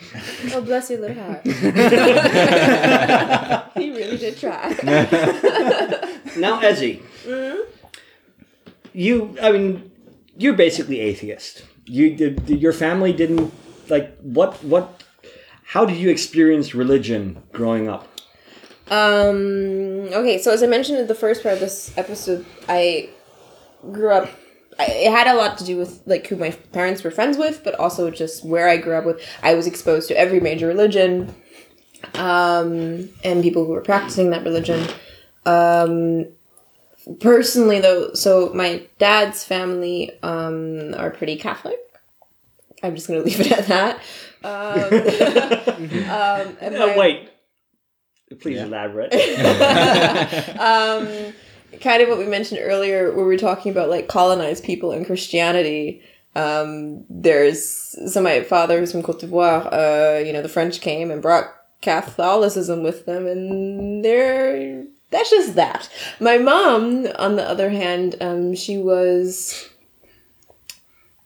Oh, 0.53 0.61
bless 0.61 0.89
your 0.89 0.99
little 1.01 1.23
heart. 1.23 1.45
he 3.77 3.91
really 3.91 4.17
did 4.17 4.37
try. 4.37 4.69
Now, 6.37 6.59
Ezzy, 6.59 7.01
you, 8.93 9.37
I 9.41 9.51
mean, 9.51 9.91
you're 10.37 10.53
basically 10.55 10.99
atheist. 10.99 11.63
You, 11.85 12.15
the- 12.15 12.55
your 12.55 12.73
family 12.73 13.13
didn't 13.13 13.53
like 13.89 14.17
what, 14.21 14.63
what, 14.63 15.03
how 15.63 15.85
did 15.85 15.97
you 15.97 16.09
experience 16.09 16.73
religion 16.75 17.41
growing 17.53 17.87
up? 17.87 18.07
Um. 18.87 20.09
Okay. 20.13 20.37
So 20.39 20.51
as 20.51 20.61
I 20.61 20.67
mentioned 20.67 20.99
in 20.99 21.07
the 21.07 21.15
first 21.15 21.41
part 21.41 21.53
of 21.55 21.59
this 21.59 21.95
episode, 21.97 22.45
I 22.69 23.09
grew 23.91 24.11
up. 24.11 24.29
It 24.77 25.09
had 25.09 25.25
a 25.27 25.33
lot 25.35 25.57
to 25.59 25.63
do 25.63 25.77
with 25.77 26.01
like 26.05 26.27
who 26.27 26.35
my 26.35 26.51
parents 26.51 27.03
were 27.03 27.09
friends 27.11 27.37
with, 27.37 27.63
but 27.63 27.73
also 27.79 28.11
just 28.11 28.45
where 28.45 28.67
I 28.69 28.77
grew 28.77 28.93
up 28.93 29.05
with. 29.05 29.21
I 29.41 29.55
was 29.55 29.65
exposed 29.65 30.07
to 30.09 30.17
every 30.17 30.39
major 30.39 30.67
religion, 30.67 31.33
um, 32.15 33.09
and 33.23 33.41
people 33.41 33.65
who 33.65 33.71
were 33.71 33.81
practicing 33.81 34.29
that 34.31 34.43
religion. 34.43 34.87
Um, 35.47 36.27
personally, 37.19 37.79
though, 37.79 38.13
so 38.13 38.51
my 38.53 38.85
dad's 38.99 39.43
family 39.43 40.11
um, 40.23 40.93
are 40.95 41.09
pretty 41.11 41.35
Catholic. 41.37 41.77
I'm 42.83 42.95
just 42.95 43.07
gonna 43.07 43.19
leave 43.23 43.39
it 43.39 43.51
at 43.51 43.67
that. 43.67 43.99
Um, 44.43 44.83
um, 46.49 46.57
and 46.61 46.75
Oh, 46.75 46.87
my- 46.87 46.97
wait. 46.97 47.29
Please 48.41 48.59
elaborate. 48.59 49.13
um, 50.59 51.33
kind 51.79 52.01
of 52.01 52.09
what 52.09 52.17
we 52.17 52.25
mentioned 52.25 52.59
earlier, 52.63 53.07
where 53.13 53.23
we 53.23 53.31
were 53.31 53.37
talking 53.37 53.71
about 53.71 53.89
like 53.89 54.07
colonized 54.07 54.63
people 54.63 54.91
and 54.91 55.05
Christianity. 55.05 56.01
Um, 56.35 57.05
there's 57.09 57.95
so 58.11 58.21
my 58.21 58.41
father 58.43 58.81
was 58.81 58.91
from 58.91 59.03
Cote 59.03 59.19
d'Ivoire. 59.21 59.69
Uh, 59.71 60.19
you 60.25 60.33
know, 60.33 60.41
the 60.41 60.49
French 60.49 60.81
came 60.81 61.11
and 61.11 61.21
brought 61.21 61.45
Catholicism 61.81 62.83
with 62.83 63.05
them, 63.05 63.25
and 63.27 64.03
they're 64.03 64.83
that's 65.15 65.29
just 65.29 65.55
that. 65.55 65.89
My 66.19 66.37
mom, 66.37 67.07
on 67.17 67.37
the 67.37 67.47
other 67.47 67.69
hand, 67.69 68.15
um, 68.19 68.53
she 68.53 68.77
was. 68.77 69.69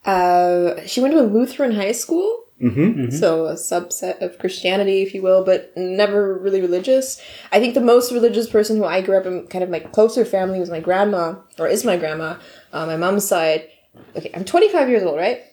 Uh, 0.05 0.85
she 0.85 1.01
went 1.01 1.13
to 1.13 1.19
a 1.19 1.23
Lutheran 1.23 1.73
high 1.73 1.91
school, 1.91 2.45
mm-hmm. 2.61 3.09
so 3.09 3.47
a 3.47 3.53
subset 3.53 4.21
of 4.21 4.39
Christianity, 4.39 5.01
if 5.01 5.13
you 5.13 5.21
will, 5.21 5.43
but 5.43 5.75
never 5.75 6.37
really 6.37 6.61
religious. 6.61 7.21
I 7.51 7.59
think 7.59 7.73
the 7.73 7.81
most 7.81 8.11
religious 8.11 8.49
person 8.49 8.77
who 8.77 8.85
I 8.85 9.01
grew 9.01 9.17
up 9.17 9.25
in, 9.25 9.47
kind 9.47 9.63
of 9.63 9.69
my 9.69 9.79
closer 9.79 10.23
family, 10.23 10.59
was 10.59 10.69
my 10.69 10.79
grandma, 10.79 11.35
or 11.57 11.67
is 11.67 11.83
my 11.83 11.97
grandma, 11.97 12.37
on 12.71 12.87
my 12.87 12.95
mom's 12.95 13.27
side. 13.27 13.67
Okay, 14.15 14.31
I'm 14.33 14.45
25 14.45 14.89
years 14.89 15.03
old, 15.03 15.17
right? 15.17 15.43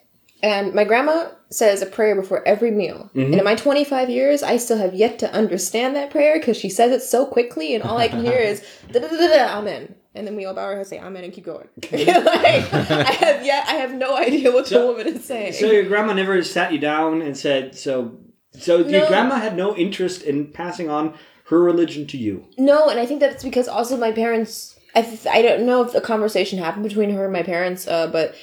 And 0.43 0.75
my 0.75 0.85
grandma 0.85 1.29
says 1.49 1.81
a 1.81 1.87
prayer 1.87 2.15
before 2.15 2.47
every 2.47 2.71
meal. 2.71 3.11
And 3.15 3.35
in 3.35 3.45
my 3.45 3.55
25 3.55 4.11
years, 4.11 4.43
I 4.43 4.59
still 4.59 4.77
have 4.79 4.95
yet 4.95 5.19
to 5.21 5.33
understand 5.33 5.97
that 5.97 6.11
prayer 6.11 6.39
because 6.39 6.57
she 6.57 6.69
says 6.69 6.93
it 6.93 7.03
so 7.03 7.25
quickly, 7.25 7.75
and 7.75 7.83
all 7.83 7.97
I 7.97 8.09
can 8.09 8.25
hear 8.25 8.39
is 8.39 8.61
da 8.93 9.01
da 9.01 9.09
da 9.09 9.17
da 9.17 9.59
amen. 9.59 9.95
And 10.15 10.27
then 10.27 10.35
we 10.35 10.47
all 10.47 10.55
bow 10.55 10.63
our 10.63 10.77
heads, 10.77 10.89
say 10.89 10.99
amen, 10.99 11.25
and 11.25 11.33
keep 11.33 11.45
going. 11.45 11.69
like, 11.93 12.73
I 12.73 13.13
have 13.21 13.45
yet, 13.45 13.69
I 13.69 13.75
have 13.75 13.95
no 13.95 14.17
idea 14.17 14.51
what 14.51 14.67
the 14.67 14.87
woman 14.87 15.09
is 15.09 15.25
saying. 15.25 15.53
So 15.53 15.71
your 15.71 15.85
grandma 15.85 16.15
never 16.15 16.43
sat 16.43 16.73
you 16.73 16.79
down 16.79 17.21
and 17.21 17.37
said, 17.37 17.77
so, 17.77 18.17
so 18.59 18.79
your 18.79 19.07
grandma 19.09 19.37
had 19.37 19.57
no 19.57 19.77
interest 19.77 20.23
in 20.23 20.53
passing 20.53 20.89
on 20.89 21.15
her 21.45 21.61
religion 21.61 22.07
to 22.09 22.17
you. 22.17 22.47
No, 22.57 22.89
and 22.89 22.99
I 22.99 23.07
think 23.07 23.21
that's 23.21 23.45
because 23.45 23.69
also 23.69 23.97
my 23.97 24.11
parents. 24.13 24.79
I, 24.95 25.03
th- 25.03 25.27
I 25.27 25.43
don't 25.43 25.67
know 25.67 25.83
if 25.83 25.93
the 25.93 26.01
conversation 26.01 26.59
happened 26.59 26.85
between 26.85 27.11
her 27.11 27.25
and 27.25 27.33
my 27.33 27.43
parents, 27.43 27.87
uh, 27.87 28.07
but 28.07 28.35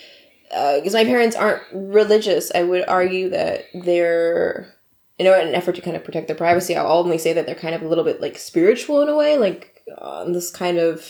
Uh, 0.56 0.78
because 0.78 0.94
my 0.94 1.04
parents 1.06 1.36
aren't 1.36 1.64
religious, 1.74 2.52
I 2.54 2.64
would 2.64 2.88
argue 2.88 3.30
that 3.30 3.66
they're, 3.74 4.74
you 5.18 5.26
know, 5.26 5.40
in 5.40 5.48
an 5.48 5.56
effort 5.56 5.76
to 5.76 5.82
kind 5.82 5.96
of 5.96 6.04
protect 6.04 6.28
their 6.28 6.36
privacy, 6.36 6.76
I'll 6.76 6.92
only 6.92 7.18
say 7.18 7.34
that 7.34 7.46
they're 7.46 7.56
kind 7.56 7.76
of 7.76 7.82
a 7.82 7.88
little 7.88 8.04
bit 8.04 8.22
like 8.22 8.38
spiritual 8.38 9.02
in 9.02 9.10
a 9.10 9.16
way, 9.16 9.38
like 9.38 9.82
on 9.98 10.32
this 10.34 10.52
kind 10.52 10.78
of 10.78 11.10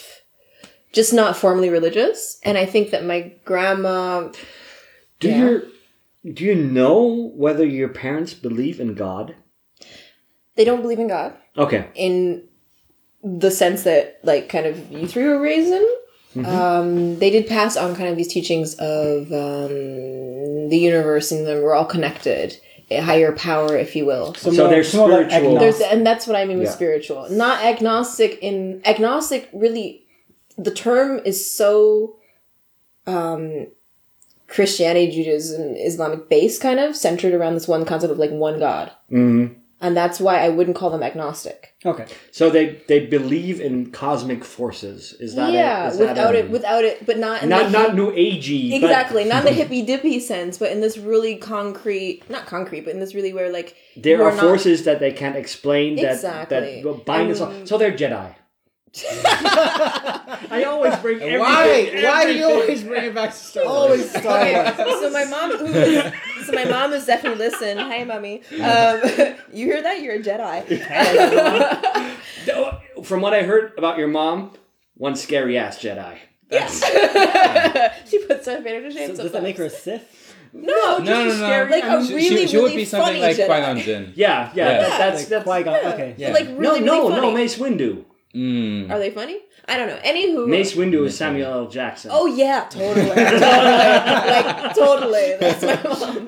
just 0.94 1.14
not 1.14 1.36
formally 1.36 1.70
religious. 1.70 2.40
And 2.44 2.58
I 2.58 2.66
think 2.66 2.92
that 2.92 3.04
my 3.06 3.34
grandma, 3.46 4.32
Do 5.20 5.30
Yeah. 5.30 5.38
your 5.40 5.64
do 6.34 6.46
you 6.46 6.56
know 6.56 7.32
whether 7.36 7.66
your 7.66 7.90
parents 7.90 8.34
believe 8.34 8.80
in 8.80 8.94
God? 8.94 9.36
they 10.56 10.64
don't 10.64 10.82
believe 10.84 11.00
in 11.00 11.08
God 11.08 11.34
Okay. 11.58 11.88
in 11.96 12.48
the 13.24 13.50
sense 13.52 13.84
that 13.84 14.20
like 14.24 14.50
kind 14.50 14.66
of 14.68 14.92
you 14.92 15.08
three 15.08 15.24
were 15.26 15.40
raised 15.42 15.72
in. 15.74 15.88
Um, 16.36 17.20
they 17.20 17.30
did 17.30 17.48
pass 17.48 17.78
on 17.78 17.96
kind 17.96 18.10
of 18.10 18.18
these 18.18 18.28
teachings 18.28 18.74
of 18.76 19.32
um, 19.32 20.70
the 20.70 20.78
universe 20.78 21.32
and 21.32 21.46
that 21.46 21.62
we're 21.62 21.74
all 21.76 21.86
connected, 21.86 22.60
a 22.90 23.00
higher 23.02 23.32
power, 23.32 23.78
if 23.78 23.96
you 23.96 24.06
will. 24.06 24.34
So, 24.36 24.52
So 24.52 24.64
more- 24.64 24.72
they're 24.72 24.84
so 24.84 25.06
spiritual. 25.06 25.60
There's 25.60 25.80
and 25.82 26.06
that's 26.06 26.26
what 26.28 26.36
I 26.36 26.46
mean 26.46 26.58
with 26.58 26.68
Yeah. 26.68 26.74
spiritual, 26.74 27.30
not 27.30 27.64
agnostic. 27.64 28.40
In 28.42 28.82
agnostic, 28.86 29.50
really, 29.54 30.06
the 30.58 30.72
term 30.72 31.22
is 31.26 31.50
so 31.50 32.16
um, 33.06 33.68
Christianity, 34.48 35.12
Judaism, 35.12 35.76
Islamic 35.76 36.30
based, 36.30 36.62
kind 36.62 36.80
of 36.80 36.96
centered 36.96 37.34
around 37.34 37.54
this 37.56 37.68
one 37.68 37.86
concept 37.86 38.12
of 38.12 38.20
like 38.20 38.32
one 38.32 38.60
God, 38.60 38.92
hmm 39.10 39.48
and 39.82 39.98
that's 39.98 40.20
why 40.22 40.38
I 40.40 40.48
wouldn't 40.48 40.78
call 40.78 40.90
them 40.92 41.04
agnostic. 41.04 41.73
Okay. 41.86 42.06
So 42.32 42.50
they 42.50 42.82
they 42.88 43.06
believe 43.06 43.60
in 43.60 43.92
cosmic 43.92 44.46
forces. 44.46 45.14
Is 45.20 45.36
that 45.36 45.52
yeah, 45.52 45.86
it? 45.88 45.92
Is 45.92 45.98
that 46.00 46.10
without 46.10 46.36
a- 46.36 46.40
it, 46.40 46.50
without 46.50 46.84
it, 46.86 47.06
but 47.06 47.18
not 47.18 47.44
in 47.44 47.50
not 47.50 47.66
the 47.66 47.78
not 47.78 47.96
new 47.96 48.12
agey. 48.12 48.72
but- 48.72 48.78
exactly, 48.88 49.26
not 49.26 49.40
in 49.40 49.46
the 49.46 49.52
hippy 49.62 49.82
dippy 49.82 50.20
sense, 50.20 50.58
but 50.58 50.72
in 50.72 50.80
this 50.82 50.98
really 50.98 51.36
concrete, 51.36 52.22
not 52.30 52.46
concrete, 52.46 52.82
but 52.82 52.94
in 52.94 53.00
this 53.00 53.14
really 53.14 53.34
where 53.34 53.52
like 53.52 53.76
There 53.98 54.20
we're 54.20 54.32
not- 54.32 54.40
forces 54.40 54.86
that 54.86 55.00
they 55.00 55.12
can't 55.12 55.36
explain 55.36 55.96
that 55.98 56.14
Exactly. 56.14 56.82
that 56.84 57.06
bind 57.06 57.32
us 57.32 57.42
all. 57.42 57.54
So 57.66 57.78
they're 57.78 57.92
Jedi. 57.92 58.36
I 58.96 60.66
always 60.68 60.96
bring 60.98 61.16
everything. 61.16 61.40
Why? 61.40 61.90
Why 62.04 62.26
do 62.26 62.34
you 62.36 62.46
always 62.46 62.84
bring 62.84 63.06
it 63.06 63.16
back 63.16 63.32
to 63.32 63.36
Star 63.36 63.66
Wars? 63.66 63.76
Always 63.76 64.10
Star 64.12 64.42
Okay, 64.44 64.76
so 64.76 65.10
my 65.10 65.26
mom, 65.26 65.58
who 65.58 65.66
is, 65.66 66.14
so 66.46 66.52
my 66.54 66.66
mom 66.66 66.94
is 66.94 67.08
definitely 67.08 67.40
listen. 67.40 67.80
Hi, 67.80 68.04
mommy. 68.04 68.44
Um, 68.52 69.02
you 69.52 69.66
hear 69.66 69.82
that? 69.82 70.04
You're 70.04 70.16
a 70.16 70.20
Jedi. 70.20 70.64
From 73.04 73.22
what 73.22 73.34
I 73.34 73.42
heard 73.42 73.74
about 73.80 73.98
your 73.98 74.10
mom, 74.10 74.52
one 74.94 75.16
scary 75.16 75.58
ass 75.58 75.80
Jedi. 75.80 76.16
yes. 76.52 76.84
she 78.08 78.20
puts 78.28 78.46
her 78.46 78.62
Vader 78.62 78.88
to 78.88 78.92
shame. 78.92 79.16
So 79.16 79.24
does 79.24 79.32
that 79.32 79.42
make 79.42 79.58
her 79.58 79.66
a 79.66 79.70
Sith? 79.72 80.36
No, 80.54 81.00
just 81.00 81.06
No, 81.06 81.22
a 81.22 81.24
no, 81.24 81.30
no. 81.30 81.32
scary, 81.34 81.72
like 81.72 81.84
a 81.84 82.06
she, 82.06 82.14
really, 82.14 82.30
she, 82.30 82.48
she 82.48 82.58
would 82.58 82.64
really 82.66 82.76
be 82.76 82.86
something 82.86 83.08
funny 83.08 83.22
like 83.22 83.38
Jedi. 83.38 83.48
Qui 83.48 83.60
Gon 83.60 83.78
Jinn. 83.80 84.14
Yeah, 84.16 84.52
yeah, 84.54 84.70
Yeah. 84.70 84.82
That, 84.82 84.98
that's 85.00 85.20
Like 85.22 85.30
that's 85.30 85.44
Qui-Gon. 85.46 85.74
Yeah. 85.82 85.94
Okay. 85.94 86.16
Yeah. 86.16 86.32
Like 86.32 86.50
no, 86.50 86.58
really, 86.60 86.80
no, 86.82 86.94
really 86.94 87.16
funny. 87.16 87.28
no. 87.28 87.34
Mace 87.34 87.58
Windu. 87.58 88.06
Mm. 88.36 88.90
Are 88.92 88.98
they 89.00 89.12
funny? 89.12 89.40
I 89.68 89.78
don't 89.78 89.88
know. 89.88 89.98
Anywho, 90.04 90.48
Mace 90.48 90.74
Windu 90.76 91.06
is 91.06 91.16
Samuel 91.18 91.52
L. 91.52 91.68
Jackson. 91.70 92.10
Oh 92.14 92.26
yeah, 92.26 92.66
totally, 92.70 93.06
totally, 93.06 93.40
like 93.40 94.76
totally. 94.76 95.36
That's 95.40 95.62
my 95.64 95.84
mom. 95.84 96.28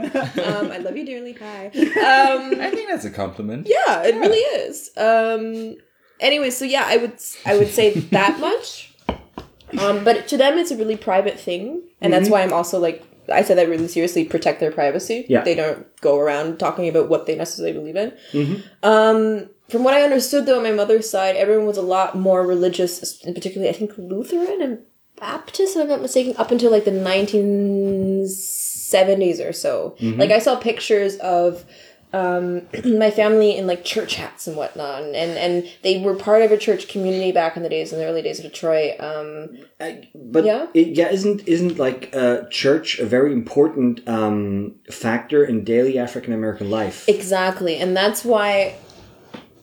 Um, 0.66 0.72
I 0.72 0.78
love 0.78 0.96
you 0.96 1.06
dearly. 1.06 1.34
Hi. 1.34 1.66
Um, 1.68 2.62
I 2.62 2.70
think 2.72 2.88
that's 2.90 3.06
a 3.06 3.10
compliment. 3.12 3.68
yeah, 3.68 4.04
it 4.04 4.16
really 4.16 4.38
is. 4.38 4.92
Um, 4.98 5.76
anyway, 6.20 6.50
so 6.52 6.64
yeah, 6.66 6.84
I 6.88 6.98
would 6.98 7.14
I 7.46 7.58
would 7.58 7.70
say 7.70 7.92
that 7.92 8.40
much. 8.48 8.94
Um, 9.80 10.04
but 10.04 10.28
to 10.30 10.38
them, 10.38 10.58
it's 10.58 10.72
a 10.72 10.78
really 10.78 10.96
private 10.96 11.40
thing, 11.40 11.82
and 12.02 12.14
that's 12.14 12.30
why 12.30 12.42
I'm 12.44 12.54
also 12.54 12.80
like 12.80 13.04
I 13.34 13.42
said 13.42 13.58
that 13.58 13.68
really 13.68 13.88
seriously. 13.88 14.24
Protect 14.26 14.60
their 14.60 14.72
privacy. 14.72 15.26
Yeah. 15.28 15.42
they 15.44 15.56
don't 15.56 15.86
go 16.00 16.20
around 16.20 16.60
talking 16.60 16.88
about 16.88 17.10
what 17.10 17.26
they 17.26 17.36
necessarily 17.36 17.74
believe 17.74 17.96
in. 17.96 18.64
Um, 18.84 19.50
from 19.70 19.84
what 19.84 19.94
I 19.94 20.04
understood, 20.04 20.46
though, 20.46 20.58
on 20.58 20.64
my 20.64 20.72
mother's 20.72 21.10
side, 21.10 21.36
everyone 21.36 21.66
was 21.66 21.78
a 21.78 21.82
lot 21.82 22.16
more 22.16 22.46
religious, 22.46 23.22
and 23.24 23.36
particularly 23.36 23.70
I 23.70 23.74
think 23.78 23.98
Lutheran 23.98 24.62
and 24.62 24.80
Baptist, 25.20 25.76
if 25.76 25.82
I'm 25.82 25.90
not 25.90 26.02
mistaken, 26.02 26.36
up 26.38 26.52
until 26.52 26.72
like 26.72 26.86
the 26.86 26.92
1970s 26.92 29.48
or 29.48 29.54
so. 29.54 29.96
Like 30.02 30.32
I 30.32 30.40
saw 30.40 30.56
pictures 30.58 31.16
of 31.18 31.66
um, 32.14 32.62
my 32.86 33.12
family 33.12 33.58
in 33.58 33.68
like 33.68 33.84
church 33.84 34.16
hats 34.16 34.48
and 34.48 34.56
whatnot, 34.56 35.02
and 35.04 35.16
and 35.16 35.68
they 35.84 36.02
were 36.02 36.16
part 36.16 36.42
of 36.44 36.52
a 36.52 36.58
church 36.58 36.88
community 36.88 37.32
back 37.32 37.58
in 37.58 37.64
the 37.64 37.70
days, 37.70 37.92
in 37.92 38.00
the 38.00 38.06
early 38.06 38.22
days 38.22 38.40
of 38.40 38.46
Detroit. 38.46 39.00
Um, 39.00 39.58
But 40.14 40.46
Yeah? 40.46 40.68
it, 40.74 40.90
yeah, 40.90 41.10
isn't 41.10 41.48
isn't 41.48 41.78
like 41.80 42.16
uh, 42.16 42.44
church 42.50 43.00
a 43.00 43.06
very 43.06 43.34
important 43.34 44.08
um, 44.08 44.76
factor 44.92 45.44
in 45.44 45.64
daily 45.64 45.98
African 45.98 46.34
American 46.34 46.70
life? 46.70 47.10
Exactly. 47.10 47.78
And 47.78 47.98
that's 47.98 48.24
why 48.24 48.76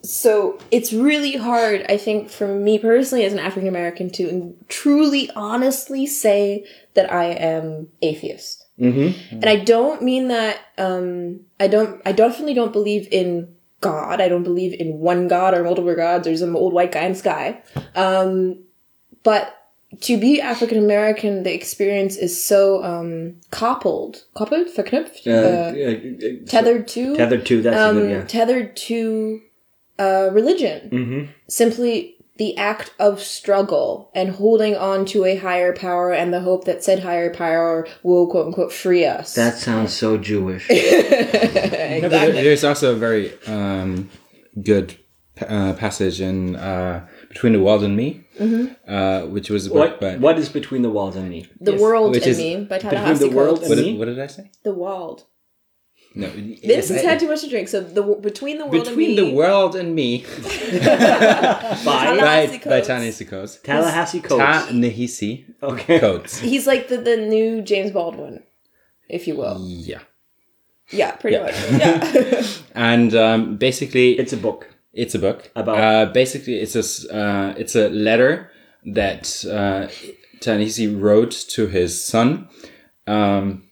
so 0.02 0.58
it's 0.72 0.92
really 0.92 1.36
hard, 1.36 1.86
I 1.88 1.96
think, 1.96 2.28
for 2.28 2.48
me 2.48 2.78
personally 2.78 3.24
as 3.24 3.32
an 3.32 3.38
African 3.38 3.68
American 3.68 4.10
to 4.10 4.56
truly 4.68 5.30
honestly 5.36 6.06
say 6.06 6.66
that 6.94 7.12
I 7.12 7.26
am 7.26 7.88
atheist. 8.02 8.66
mm-hmm. 8.78 9.34
And 9.34 9.46
I 9.46 9.56
don't 9.56 10.02
mean 10.02 10.28
that 10.28 10.58
um 10.76 11.40
I 11.60 11.68
don't 11.68 12.02
I 12.04 12.12
definitely 12.12 12.54
don't 12.54 12.72
believe 12.72 13.06
in 13.12 13.54
God. 13.80 14.20
I 14.20 14.28
don't 14.28 14.42
believe 14.42 14.74
in 14.78 14.98
one 14.98 15.28
God 15.28 15.54
or 15.54 15.62
multiple 15.62 15.94
gods 15.94 16.26
or 16.26 16.36
some 16.36 16.56
old 16.56 16.72
white 16.72 16.92
guy 16.92 17.02
in 17.02 17.12
the 17.12 17.18
sky. 17.18 17.62
Um 17.94 18.64
but 19.22 19.56
to 20.00 20.18
be 20.18 20.40
African 20.40 20.78
American, 20.78 21.42
the 21.44 21.54
experience 21.54 22.16
is 22.16 22.42
so 22.42 22.82
um 22.82 23.36
coupled, 23.52 24.24
coupled, 24.34 24.66
verknüpft, 24.66 25.28
uh, 25.28 26.46
tethered 26.46 26.88
to 26.88 27.16
tethered 27.16 27.46
to 27.46 27.62
that's 27.62 27.76
um, 27.76 28.08
yeah. 28.08 28.24
tethered 28.24 28.74
to 28.76 29.42
uh, 29.98 30.30
religion. 30.32 30.90
Mm-hmm. 30.90 31.30
Simply 31.48 32.16
the 32.36 32.56
act 32.56 32.92
of 32.98 33.20
struggle 33.20 34.10
and 34.14 34.30
holding 34.30 34.74
on 34.74 35.04
to 35.06 35.24
a 35.24 35.36
higher 35.36 35.74
power 35.74 36.12
and 36.12 36.32
the 36.32 36.40
hope 36.40 36.64
that 36.64 36.82
said 36.82 37.00
higher 37.00 37.32
power 37.32 37.86
will 38.02 38.26
quote 38.26 38.46
unquote 38.46 38.72
free 38.72 39.04
us. 39.04 39.34
That 39.34 39.58
sounds 39.58 39.92
so 39.92 40.16
Jewish. 40.16 40.68
No, 41.92 42.08
but 42.08 42.32
there's 42.32 42.64
also 42.64 42.92
a 42.92 42.96
very 42.96 43.32
um, 43.46 44.10
good 44.60 44.96
uh, 45.40 45.74
passage 45.74 46.20
in 46.20 46.56
uh, 46.56 47.06
Between 47.28 47.52
the 47.52 47.60
World 47.60 47.84
and 47.84 47.96
Me, 47.96 48.24
uh, 48.88 49.22
which 49.26 49.50
was 49.50 49.68
What 49.68 50.00
by. 50.00 50.16
what 50.16 50.38
is 50.38 50.48
between 50.48 50.82
the 50.82 50.90
walls 50.90 51.16
and 51.16 51.28
me? 51.28 51.46
The 51.60 51.76
World 51.76 52.12
Which 52.12 52.22
and 52.22 52.30
is 52.30 52.38
Me 52.38 52.56
by 52.64 52.78
Between 52.78 52.94
Ta-Nehisi 52.94 53.18
the 53.18 53.28
World 53.30 53.58
Coates. 53.58 53.68
What 53.68 53.78
and 53.78 53.86
did, 53.86 53.92
Me? 53.92 53.98
what 53.98 54.04
did 54.06 54.18
I 54.18 54.26
say? 54.26 54.50
The 54.62 54.74
World. 54.74 55.24
No. 56.14 56.28
Vincent's 56.28 57.02
I- 57.04 57.08
had 57.10 57.20
too 57.20 57.28
much 57.28 57.40
to 57.42 57.48
drink, 57.48 57.68
so 57.68 57.80
the 57.80 58.02
between 58.02 58.58
the 58.58 58.66
world 58.66 58.84
Between 58.84 59.10
and 59.10 59.18
the 59.18 59.24
me, 59.24 59.34
World 59.34 59.76
and 59.76 59.94
Me 59.94 60.24
By 61.84 62.16
by, 62.20 62.46
by 62.46 62.58
Coates. 62.58 62.86
Ta-Nehisi 62.88 63.28
Coates. 63.28 63.56
Tallahassee 63.62 64.20
Coates. 64.20 64.66
Ta-Nehisi 64.66 65.44
Okay. 65.62 65.98
Coates. 65.98 66.38
he's 66.52 66.66
like 66.66 66.88
the, 66.88 66.96
the 66.98 67.16
new 67.16 67.62
James 67.62 67.90
Baldwin, 67.90 68.42
if 69.08 69.26
you 69.26 69.36
will. 69.36 69.56
Yeah. 69.66 70.00
Yeah, 70.90 71.12
pretty 71.12 71.36
Yeah. 71.36 71.44
much. 71.44 71.54
Yeah. 71.80 72.42
And 72.74 73.14
um, 73.14 73.56
basically, 73.56 74.18
It's 74.18 74.32
a 74.32 74.36
book. 74.36 74.68
It's 74.92 75.14
a 75.14 75.18
book 75.18 75.50
About- 75.56 75.78
Uh, 75.78 76.12
basically, 76.12 76.56
it's 76.60 76.76
a 76.76 76.80
s- 76.80 77.06
uh, 77.08 77.54
it's 77.56 77.74
a 77.74 77.88
letter 77.88 78.50
that 78.94 79.44
uh, 79.46 79.88
Ta-Nehisi 80.40 81.00
wrote 81.00 81.30
to 81.50 81.66
his 81.68 82.04
son, 82.04 82.48
um, 83.06 83.62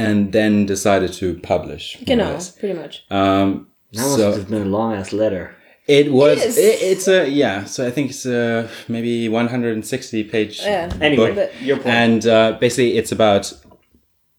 and 0.00 0.32
then 0.32 0.66
decided 0.66 1.12
to 1.14 1.38
publish. 1.40 1.96
more 1.96 2.02
or 2.02 2.06
genau, 2.06 2.32
less. 2.32 2.50
pretty 2.50 2.74
much. 2.82 3.04
Um, 3.10 3.68
That 3.92 4.02
must 4.02 4.16
so 4.16 4.32
have 4.32 4.48
been 4.48 4.62
a 4.62 4.64
long 4.78 4.94
ass 4.94 5.12
letter. 5.12 5.54
it 5.86 6.12
was. 6.12 6.38
It 6.38 6.48
is. 6.48 6.58
It, 6.58 6.82
it's 6.92 7.08
a 7.08 7.28
yeah. 7.28 7.64
So 7.64 7.86
I 7.86 7.90
think 7.90 8.10
it's 8.10 8.26
a 8.26 8.68
maybe 8.88 9.28
160 9.28 10.24
page. 10.24 10.60
Yeah. 10.62 10.92
Anyway, 11.00 11.34
book. 11.34 11.50
your 11.60 11.76
point. 11.76 11.88
And 11.88 12.26
uh, 12.26 12.52
basically, 12.60 12.96
it's 12.98 13.12
about 13.12 13.52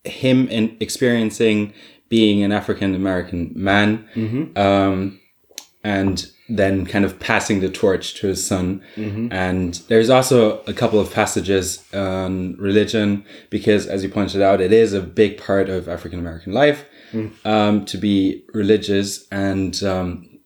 him 0.04 0.48
in 0.48 0.78
experiencing 0.80 1.74
being 2.10 2.44
an 2.44 2.52
African 2.52 2.96
American 2.96 3.52
man, 3.56 4.06
um, 4.56 5.20
and 5.84 6.26
then 6.58 6.86
kind 6.86 7.06
of 7.06 7.20
passing 7.20 7.62
the 7.62 7.70
torch 7.70 8.16
to 8.16 8.28
his 8.28 8.46
son. 8.46 8.82
And 9.32 9.74
there's 9.88 10.10
also 10.10 10.62
a 10.64 10.74
couple 10.74 11.00
of 11.00 11.14
passages 11.14 11.84
on 11.94 12.56
religion, 12.58 13.26
because 13.50 13.88
as 13.88 14.04
you 14.04 14.10
pointed 14.10 14.42
out, 14.42 14.62
it 14.62 14.72
is 14.72 14.94
a 14.94 15.02
big 15.02 15.38
part 15.38 15.70
of 15.70 15.88
African 15.88 16.20
American 16.20 16.54
life 16.54 16.86
um, 17.46 17.86
to 17.86 17.98
be 17.98 18.44
religious. 18.54 19.28
And 19.32 19.82
um, 19.84 20.40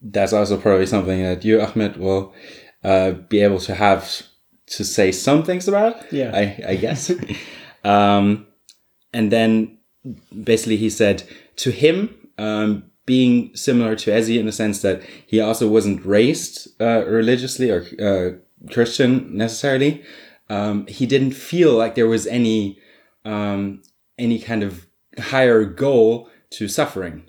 that's 0.00 0.32
also 0.32 0.56
probably 0.58 0.86
something 0.86 1.22
that 1.22 1.44
you, 1.44 1.60
Ahmed, 1.60 1.96
will 1.96 2.32
uh, 2.82 3.12
be 3.12 3.40
able 3.40 3.60
to 3.60 3.74
have 3.74 4.22
to 4.66 4.84
say 4.84 5.12
some 5.12 5.42
things 5.44 5.68
about. 5.68 6.12
Yeah. 6.12 6.32
I, 6.34 6.64
I 6.68 6.76
guess. 6.76 7.12
um, 7.84 8.46
and 9.12 9.30
then 9.30 9.78
basically 10.42 10.76
he 10.78 10.90
said 10.90 11.22
to 11.56 11.70
him, 11.70 12.16
um, 12.38 12.84
being 13.04 13.54
similar 13.56 13.96
to 13.96 14.10
Ezzy 14.10 14.38
in 14.38 14.46
the 14.46 14.52
sense 14.52 14.82
that 14.82 15.02
he 15.26 15.40
also 15.40 15.68
wasn't 15.68 16.04
raised 16.04 16.68
uh, 16.80 17.04
religiously 17.06 17.70
or 17.70 17.84
uh, 18.00 18.70
Christian 18.72 19.36
necessarily. 19.36 20.02
Um, 20.48 20.86
he 20.86 21.06
didn't 21.06 21.32
feel 21.32 21.72
like 21.72 21.94
there 21.94 22.08
was 22.08 22.26
any 22.26 22.78
um, 23.24 23.82
any 24.18 24.38
kind 24.38 24.62
of 24.62 24.86
higher 25.18 25.64
goal 25.64 26.28
to 26.50 26.68
suffering 26.68 27.24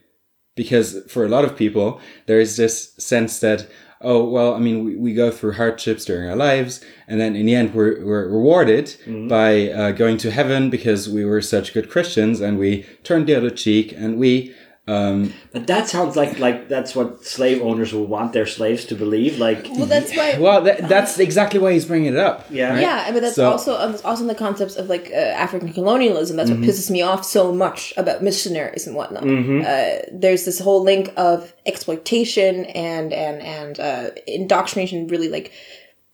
because 0.55 0.99
for 1.09 1.25
a 1.25 1.29
lot 1.29 1.45
of 1.45 1.57
people 1.57 1.99
there 2.25 2.39
is 2.39 2.57
this 2.57 2.93
sense 2.97 3.39
that 3.39 3.67
oh 4.01 4.23
well 4.23 4.53
i 4.53 4.59
mean 4.59 4.83
we, 4.83 4.95
we 4.95 5.13
go 5.13 5.31
through 5.31 5.53
hardships 5.53 6.05
during 6.05 6.29
our 6.29 6.35
lives 6.35 6.83
and 7.07 7.19
then 7.19 7.35
in 7.35 7.45
the 7.45 7.55
end 7.55 7.73
we're, 7.73 8.03
we're 8.05 8.27
rewarded 8.27 8.95
by 9.27 9.69
uh, 9.69 9.91
going 9.91 10.17
to 10.17 10.31
heaven 10.31 10.69
because 10.69 11.09
we 11.09 11.25
were 11.25 11.41
such 11.41 11.73
good 11.73 11.89
christians 11.89 12.39
and 12.39 12.57
we 12.57 12.83
turned 13.03 13.27
the 13.27 13.35
other 13.35 13.49
cheek 13.49 13.93
and 13.93 14.17
we 14.17 14.53
um, 14.85 15.33
But 15.53 15.67
that 15.67 15.87
sounds 15.87 16.15
like 16.17 16.39
like 16.39 16.67
that's 16.67 16.93
what 16.93 17.23
slave 17.23 17.61
owners 17.61 17.93
would 17.93 18.09
want 18.09 18.33
their 18.33 18.45
slaves 18.45 18.83
to 18.85 18.95
believe. 18.95 19.39
Like, 19.39 19.65
Well, 19.77 19.85
that's 19.85 20.11
why. 20.15 20.37
well 20.39 20.61
that, 20.63 20.89
that's 20.89 21.19
exactly 21.19 21.59
why 21.59 21.71
he's 21.71 21.85
bringing 21.85 22.13
it 22.13 22.19
up 22.19 22.45
Yeah. 22.49 22.71
right? 22.73 22.81
Yeah, 22.81 23.11
but 23.13 23.21
that's 23.21 23.35
So- 23.35 23.49
also 23.51 23.75
also 24.03 24.21
in 24.23 24.27
the 24.27 24.35
concepts 24.35 24.75
of 24.75 24.89
like 24.89 25.09
uh, 25.13 25.15
African 25.45 25.71
colonialism. 25.71 26.35
That's 26.35 26.49
what 26.49 26.59
pisses 26.59 26.89
me 26.91 27.01
off 27.01 27.23
so 27.23 27.53
much 27.53 27.93
about 27.95 28.21
missionaries 28.23 28.85
and 28.87 28.95
whatnot. 28.95 29.23
Uh, 29.23 29.99
there's 30.11 30.43
this 30.43 30.59
whole 30.59 30.83
link 30.83 31.13
of 31.15 31.53
exploitation 31.65 32.65
and 32.65 33.13
and 33.13 33.41
and 33.41 33.79
uh, 33.79 34.09
indoctrination, 34.27 35.07
really 35.07 35.29
like 35.29 35.51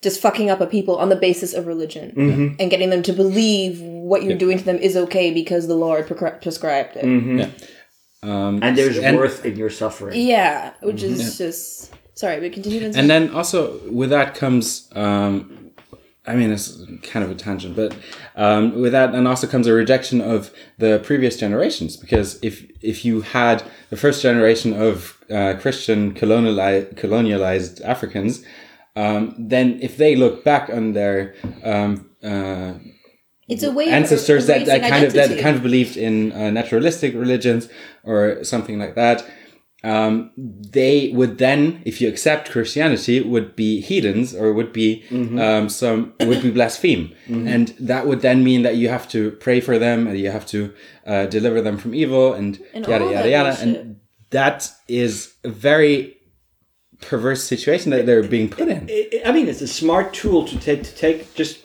just 0.01 0.21
fucking 0.21 0.49
up 0.49 0.61
a 0.61 0.65
people 0.67 0.95
on 0.95 1.09
the 1.09 1.15
basis 1.15 1.53
of 1.53 1.67
religion 1.67 2.55
and 2.59 2.69
getting 2.71 2.89
them 2.89 3.03
to 3.03 3.11
believe 3.11 3.81
what 3.81 4.23
you're 4.23 4.37
doing 4.37 4.57
to 4.57 4.63
them 4.63 4.77
is 4.77 4.95
okay 4.95 5.29
because 5.33 5.67
the 5.67 5.75
Lord 5.75 6.07
prescri- 6.07 6.41
prescribed 6.41 6.95
it. 6.95 7.49
Um, 8.23 8.59
and 8.61 8.77
there's 8.77 8.97
and- 8.97 9.17
worth 9.17 9.45
in 9.45 9.55
your 9.57 9.69
suffering. 9.69 10.19
Yeah, 10.19 10.73
which 10.81 11.03
is 11.03 11.37
just 11.37 11.93
sorry, 12.15 12.39
We 12.39 12.49
continue. 12.49 12.79
Vincent. 12.81 12.99
and 13.01 13.09
then 13.09 13.33
also 13.33 13.79
with 13.89 14.09
that 14.09 14.35
comes 14.35 14.89
um 14.93 15.71
i 16.27 16.35
mean 16.35 16.51
it's 16.51 16.83
kind 17.01 17.23
of 17.23 17.31
a 17.31 17.35
tangent 17.35 17.75
but 17.77 17.95
um 18.35 18.81
with 18.81 18.91
that 18.91 19.15
and 19.15 19.25
also 19.25 19.47
comes 19.47 19.67
a 19.67 19.73
rejection 19.73 20.19
of 20.19 20.51
the 20.77 20.99
previous 21.03 21.37
generations 21.37 21.95
because 21.95 22.37
if 22.43 22.69
if 22.81 23.05
you 23.05 23.21
had 23.21 23.63
the 23.89 23.95
first 23.95 24.21
generation 24.21 24.73
of 24.73 25.17
uh, 25.31 25.53
christian 25.61 26.13
colonialized 26.13 26.93
colonialized 26.95 27.81
africans 27.85 28.43
um, 28.97 29.33
then 29.37 29.79
if 29.81 29.95
they 29.95 30.15
look 30.17 30.43
back 30.43 30.69
on 30.69 30.91
their 30.93 31.35
um, 31.63 32.09
uh, 32.21 32.73
it's 33.49 33.63
a 33.63 33.71
way 33.71 33.85
of 33.87 33.93
ancestors 33.93 34.47
that, 34.47 34.65
that 34.65 34.77
erasing 34.79 34.91
kind 34.91 35.03
of 35.05 35.13
that 35.13 35.39
kind 35.39 35.55
of 35.55 35.63
believed 35.63 35.97
in 35.97 36.31
uh, 36.31 36.49
naturalistic 36.51 37.13
religions 37.15 37.69
or 38.03 38.43
something 38.43 38.77
like 38.79 38.95
that. 38.95 39.25
Um, 39.81 40.31
they 40.35 41.09
would 41.13 41.37
then 41.37 41.81
if 41.85 42.01
you 42.01 42.09
accept 42.09 42.51
christianity 42.51 43.21
would 43.21 43.55
be 43.55 43.79
heathens 43.79 44.35
or 44.35 44.51
would 44.51 44.73
be 44.73 45.05
um, 45.39 45.69
some 45.69 46.13
would 46.19 46.41
be 46.41 46.51
blaspheme. 46.51 47.15
And 47.29 47.69
that 47.79 48.05
would 48.05 48.19
then 48.21 48.43
mean 48.43 48.63
that 48.63 48.75
you 48.75 48.89
have 48.89 49.07
to 49.09 49.31
pray 49.31 49.61
for 49.61 49.79
them 49.79 50.05
and 50.07 50.19
you 50.19 50.31
have 50.31 50.45
to 50.47 50.73
uh, 51.07 51.25
deliver 51.27 51.61
them 51.61 51.77
from 51.77 51.95
evil 51.95 52.33
and, 52.33 52.59
And 52.73 52.85
yada 52.87 53.05
yada 53.05 53.29
yada. 53.29 53.49
Bullshit. 53.51 53.77
and 53.77 53.99
that 54.31 54.69
is 54.89 55.33
a 55.45 55.49
very 55.49 56.17
perverse 57.01 57.43
situation 57.43 57.91
that 57.91 58.05
they're 58.05 58.27
being 58.27 58.49
put 58.49 58.67
in. 58.67 58.89
I 58.89 59.21
I 59.27 59.31
mean, 59.31 59.47
it's 59.47 59.61
a 59.61 59.67
smart 59.67 60.13
tool 60.13 60.45
to 60.45 60.59
take 60.59 60.83
to 60.83 60.93
take 60.95 61.33
just 61.35 61.59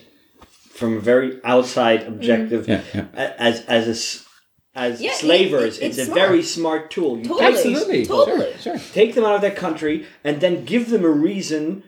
from 0.75 0.97
a 0.97 1.01
very 1.01 1.31
outside 1.45 2.01
mm. 2.03 2.09
objective 2.09 2.69
Yeah, 2.69 2.83
yeah. 2.95 3.07
as 3.49 3.65
as 3.67 3.87
a 3.87 3.91
s 3.91 4.27
as 4.77 5.01
Yeah, 5.01 5.13
slavers. 5.15 5.79
it- 5.79 5.85
it's, 5.87 5.99
it's 5.99 6.09
a 6.09 6.15
very 6.23 6.43
smart 6.43 6.91
tool. 6.91 7.13
You 7.19 7.25
Totally. 7.29 7.47
absolutely 7.53 8.07
Totally. 8.07 8.53
sure, 8.59 8.77
sure. 8.79 8.93
take 8.93 9.15
them 9.15 9.25
out 9.25 9.37
of 9.37 9.41
their 9.47 9.59
country 9.67 9.97
and 10.25 10.41
then 10.41 10.65
give 10.65 10.85
them 10.91 11.05
a 11.05 11.15
reason 11.31 11.85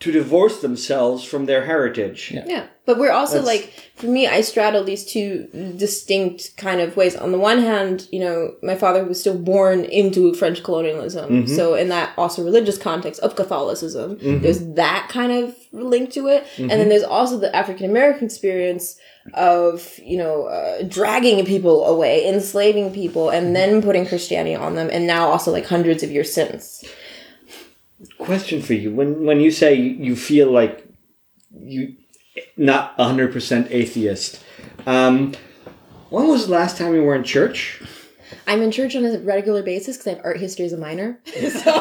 to 0.00 0.12
divorce 0.12 0.60
themselves 0.60 1.24
from 1.24 1.46
their 1.46 1.64
heritage. 1.64 2.30
Yeah. 2.32 2.44
Yeah, 2.46 2.66
but 2.86 2.98
we're 2.98 3.10
also 3.10 3.42
That's- 3.42 3.46
like, 3.46 3.92
for 3.96 4.06
me, 4.06 4.28
I 4.28 4.42
straddle 4.42 4.84
these 4.84 5.04
two 5.04 5.48
distinct 5.76 6.56
kind 6.56 6.80
of 6.80 6.96
ways. 6.96 7.16
On 7.16 7.32
the 7.32 7.38
one 7.38 7.58
hand, 7.58 8.06
you 8.12 8.20
know, 8.20 8.54
my 8.62 8.76
father 8.76 9.04
was 9.04 9.18
still 9.18 9.36
born 9.36 9.84
into 9.84 10.32
French 10.34 10.62
colonialism, 10.62 11.28
mm-hmm. 11.28 11.52
so 11.52 11.74
in 11.74 11.88
that 11.88 12.12
also 12.16 12.44
religious 12.44 12.78
context 12.78 13.20
of 13.22 13.34
Catholicism, 13.34 14.16
mm-hmm. 14.16 14.40
there's 14.40 14.64
that 14.74 15.08
kind 15.10 15.32
of 15.32 15.56
link 15.72 16.12
to 16.12 16.28
it, 16.28 16.46
and 16.58 16.70
then 16.70 16.78
mm-hmm. 16.78 16.90
there's 16.90 17.02
also 17.02 17.36
the 17.36 17.54
African 17.54 17.90
American 17.90 18.26
experience 18.26 18.96
of 19.34 19.98
you 20.02 20.16
know 20.16 20.44
uh, 20.44 20.82
dragging 20.82 21.44
people 21.44 21.84
away, 21.86 22.24
enslaving 22.28 22.92
people, 22.92 23.30
and 23.30 23.56
then 23.56 23.82
putting 23.82 24.06
Christianity 24.06 24.54
on 24.54 24.76
them, 24.76 24.88
and 24.92 25.08
now 25.08 25.26
also 25.26 25.50
like 25.50 25.66
hundreds 25.66 26.04
of 26.04 26.12
years 26.12 26.32
since. 26.32 26.84
Question 28.18 28.62
for 28.62 28.74
you: 28.74 28.94
When 28.94 29.24
when 29.24 29.40
you 29.40 29.50
say 29.50 29.74
you 29.74 30.14
feel 30.14 30.50
like 30.52 30.86
you 31.52 31.96
not 32.56 32.94
hundred 32.94 33.32
percent 33.32 33.68
atheist, 33.70 34.42
um, 34.86 35.34
when 36.10 36.28
was 36.28 36.46
the 36.46 36.52
last 36.52 36.76
time 36.78 36.94
you 36.94 37.02
were 37.02 37.16
in 37.16 37.24
church? 37.24 37.82
I'm 38.46 38.62
in 38.62 38.70
church 38.70 38.94
on 38.94 39.04
a 39.04 39.18
regular 39.18 39.62
basis 39.62 39.96
because 39.96 40.06
I 40.06 40.16
have 40.16 40.24
art 40.24 40.38
history 40.38 40.64
as 40.66 40.72
a 40.72 40.78
minor. 40.78 41.18
So 41.26 41.72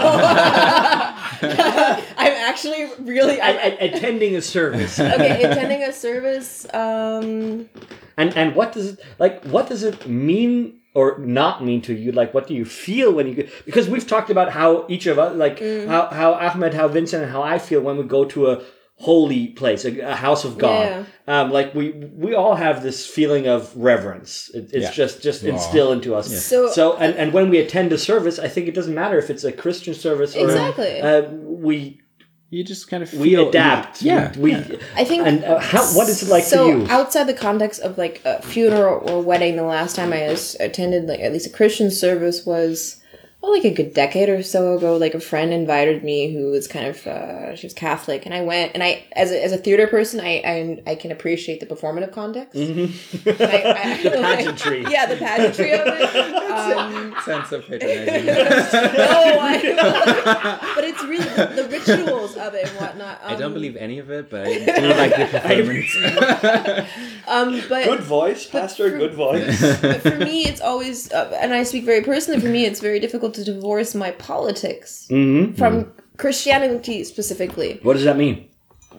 I'm 1.42 2.34
actually 2.50 2.90
really 3.00 3.40
I, 3.40 3.50
I, 3.50 3.52
I, 3.52 3.68
attending 3.82 4.36
a 4.36 4.42
service. 4.42 5.00
okay. 5.00 5.44
Attending 5.44 5.84
a 5.84 5.94
service. 5.94 6.66
Um, 6.74 7.70
And 8.18 8.36
and 8.36 8.56
what 8.56 8.74
does 8.74 8.94
it 8.94 9.00
like? 9.20 9.44
What 9.46 9.70
does 9.70 9.84
it 9.84 10.08
mean 10.08 10.80
or 10.98 11.06
not 11.20 11.64
mean 11.68 11.82
to 11.88 11.94
you? 12.04 12.12
Like, 12.22 12.34
what 12.36 12.46
do 12.50 12.54
you 12.62 12.66
feel 12.86 13.10
when 13.18 13.26
you 13.30 13.36
go? 13.40 13.44
Because 13.70 13.88
we've 13.94 14.08
talked 14.14 14.30
about 14.36 14.50
how 14.60 14.70
each 14.94 15.06
of 15.12 15.18
us, 15.24 15.32
like 15.46 15.58
how 15.94 16.02
how 16.20 16.30
Ahmed, 16.48 16.74
how 16.80 16.88
Vincent, 16.98 17.22
and 17.24 17.32
how 17.32 17.44
I 17.56 17.58
feel 17.68 17.82
when 17.88 17.96
we 18.02 18.04
go 18.18 18.26
to 18.36 18.40
a 18.52 18.56
holy 19.00 19.44
place, 19.60 19.86
a, 19.86 19.92
a 20.00 20.16
house 20.16 20.44
of 20.44 20.58
God. 20.58 21.06
Um, 21.28 21.52
like 21.58 21.70
we 21.76 21.86
we 22.26 22.32
all 22.42 22.56
have 22.56 22.82
this 22.82 23.06
feeling 23.18 23.46
of 23.56 23.62
reverence. 23.92 24.50
It, 24.58 24.64
it's 24.74 24.86
Yeah. 24.90 24.92
just 25.04 25.16
just 25.22 25.44
instilled 25.44 25.94
into 25.98 26.16
us. 26.20 26.28
So- 26.52 26.70
so 26.78 26.84
and 27.04 27.14
and 27.22 27.32
when 27.38 27.48
we 27.52 27.58
attend 27.66 27.94
a 27.94 27.98
service, 28.12 28.40
I 28.40 28.48
think 28.54 28.68
it 28.68 28.74
doesn't 28.80 28.96
matter 29.04 29.18
if 29.24 29.30
it's 29.30 29.44
a 29.44 29.52
Christian 29.64 29.94
service 29.94 30.36
or 30.36 30.46
Exactly. 30.46 30.94
uh, 31.02 31.22
we 31.68 32.02
you 32.50 32.64
just 32.64 32.90
kind 32.90 33.04
of 33.04 33.14
we 33.14 33.32
feel 33.32 33.50
adapt. 33.50 34.02
yeah 34.02 34.38
we. 34.38 34.56
I 34.96 35.04
think. 35.04 35.28
And 35.28 35.44
uh, 35.44 35.60
how 35.60 35.84
what 35.96 36.08
is 36.08 36.24
it 36.24 36.30
like 36.30 36.44
so 36.44 36.72
for 36.72 36.78
you? 36.78 36.88
outside 36.90 37.26
the 37.26 37.34
context 37.34 37.82
of 37.82 37.98
like 37.98 38.22
a 38.24 38.42
funeral 38.42 39.10
or 39.10 39.22
wedding, 39.22 39.58
the 39.58 39.64
last 39.64 39.96
time 39.96 40.14
I 40.14 40.30
was 40.30 40.56
attended 40.60 41.08
like 41.08 41.20
at 41.20 41.34
least 41.34 41.48
a 41.48 41.50
Christian 41.50 41.92
service 41.92 42.46
was 42.46 43.02
oh, 43.44 43.52
like 43.52 43.64
a 43.64 43.74
good 43.74 43.94
decade 43.94 44.30
or 44.30 44.44
so 44.44 44.78
ago, 44.78 44.98
like 44.98 45.14
a 45.14 45.20
friend 45.20 45.54
invited 45.54 46.04
me 46.04 46.34
who 46.34 46.52
was 46.52 46.68
kind 46.68 46.88
of 46.88 47.06
uh, 47.08 47.56
she 47.56 47.66
was 47.66 47.74
Catholic, 47.74 48.26
and 48.26 48.34
I 48.34 48.42
went, 48.42 48.72
and 48.74 48.84
I 48.84 49.06
as 49.14 49.32
a, 49.32 49.44
as 49.44 49.52
a 49.52 49.58
theater 49.58 49.88
person, 49.88 50.20
I 50.20 50.42
I, 50.46 50.92
I 50.92 50.96
can 50.96 51.12
appreciate 51.12 51.60
the 51.60 51.66
performative 51.66 52.12
context, 52.12 52.56
mm-hmm. 52.56 53.30
I, 53.42 53.74
I, 53.74 54.04
The 54.04 54.10
pageantry. 54.22 54.86
yeah, 54.90 55.06
the 55.06 55.18
pageantry 55.18 55.72
of 55.74 55.82
it. 55.86 56.44
Um, 56.58 57.16
Sense 57.24 57.52
of 57.52 57.66
patronizing. 57.68 58.26
no, 58.26 59.38
I, 59.40 60.72
but 60.76 60.77
it's 60.88 61.04
really 61.04 61.26
the, 61.26 61.64
the 61.64 61.70
rituals 61.70 62.36
of 62.38 62.54
it 62.54 62.68
and 62.68 62.78
whatnot. 62.80 63.20
Um, 63.24 63.34
I 63.34 63.36
don't 63.36 63.54
believe 63.54 63.76
any 63.76 64.00
of 64.00 64.10
it, 64.10 64.30
but 64.30 64.48
I 64.48 64.58
do 64.58 64.88
like 64.88 65.16
the 65.16 65.26
performance. 65.40 66.90
Um, 67.28 67.62
but 67.70 67.86
Good 67.86 68.02
voice, 68.02 68.46
Pastor. 68.46 68.90
Good 68.98 69.14
voice. 69.14 69.60
but 69.82 70.02
for 70.02 70.18
me, 70.18 70.44
it's 70.44 70.62
always, 70.62 71.12
uh, 71.12 71.38
and 71.42 71.54
I 71.54 71.64
speak 71.64 71.84
very 71.84 72.02
personally. 72.04 72.40
For 72.40 72.48
me, 72.48 72.66
it's 72.66 72.80
very 72.80 73.00
difficult 73.00 73.34
to 73.36 73.44
divorce 73.44 73.94
my 73.96 74.12
politics 74.12 75.08
Mm-hmm. 75.10 75.54
from 75.56 75.92
Christianity 76.18 77.04
specifically. 77.04 77.80
What 77.84 77.94
does 77.94 78.04
that 78.04 78.18
mean? 78.18 78.48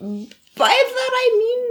By 0.00 0.68
that 0.68 1.10
I 1.24 1.26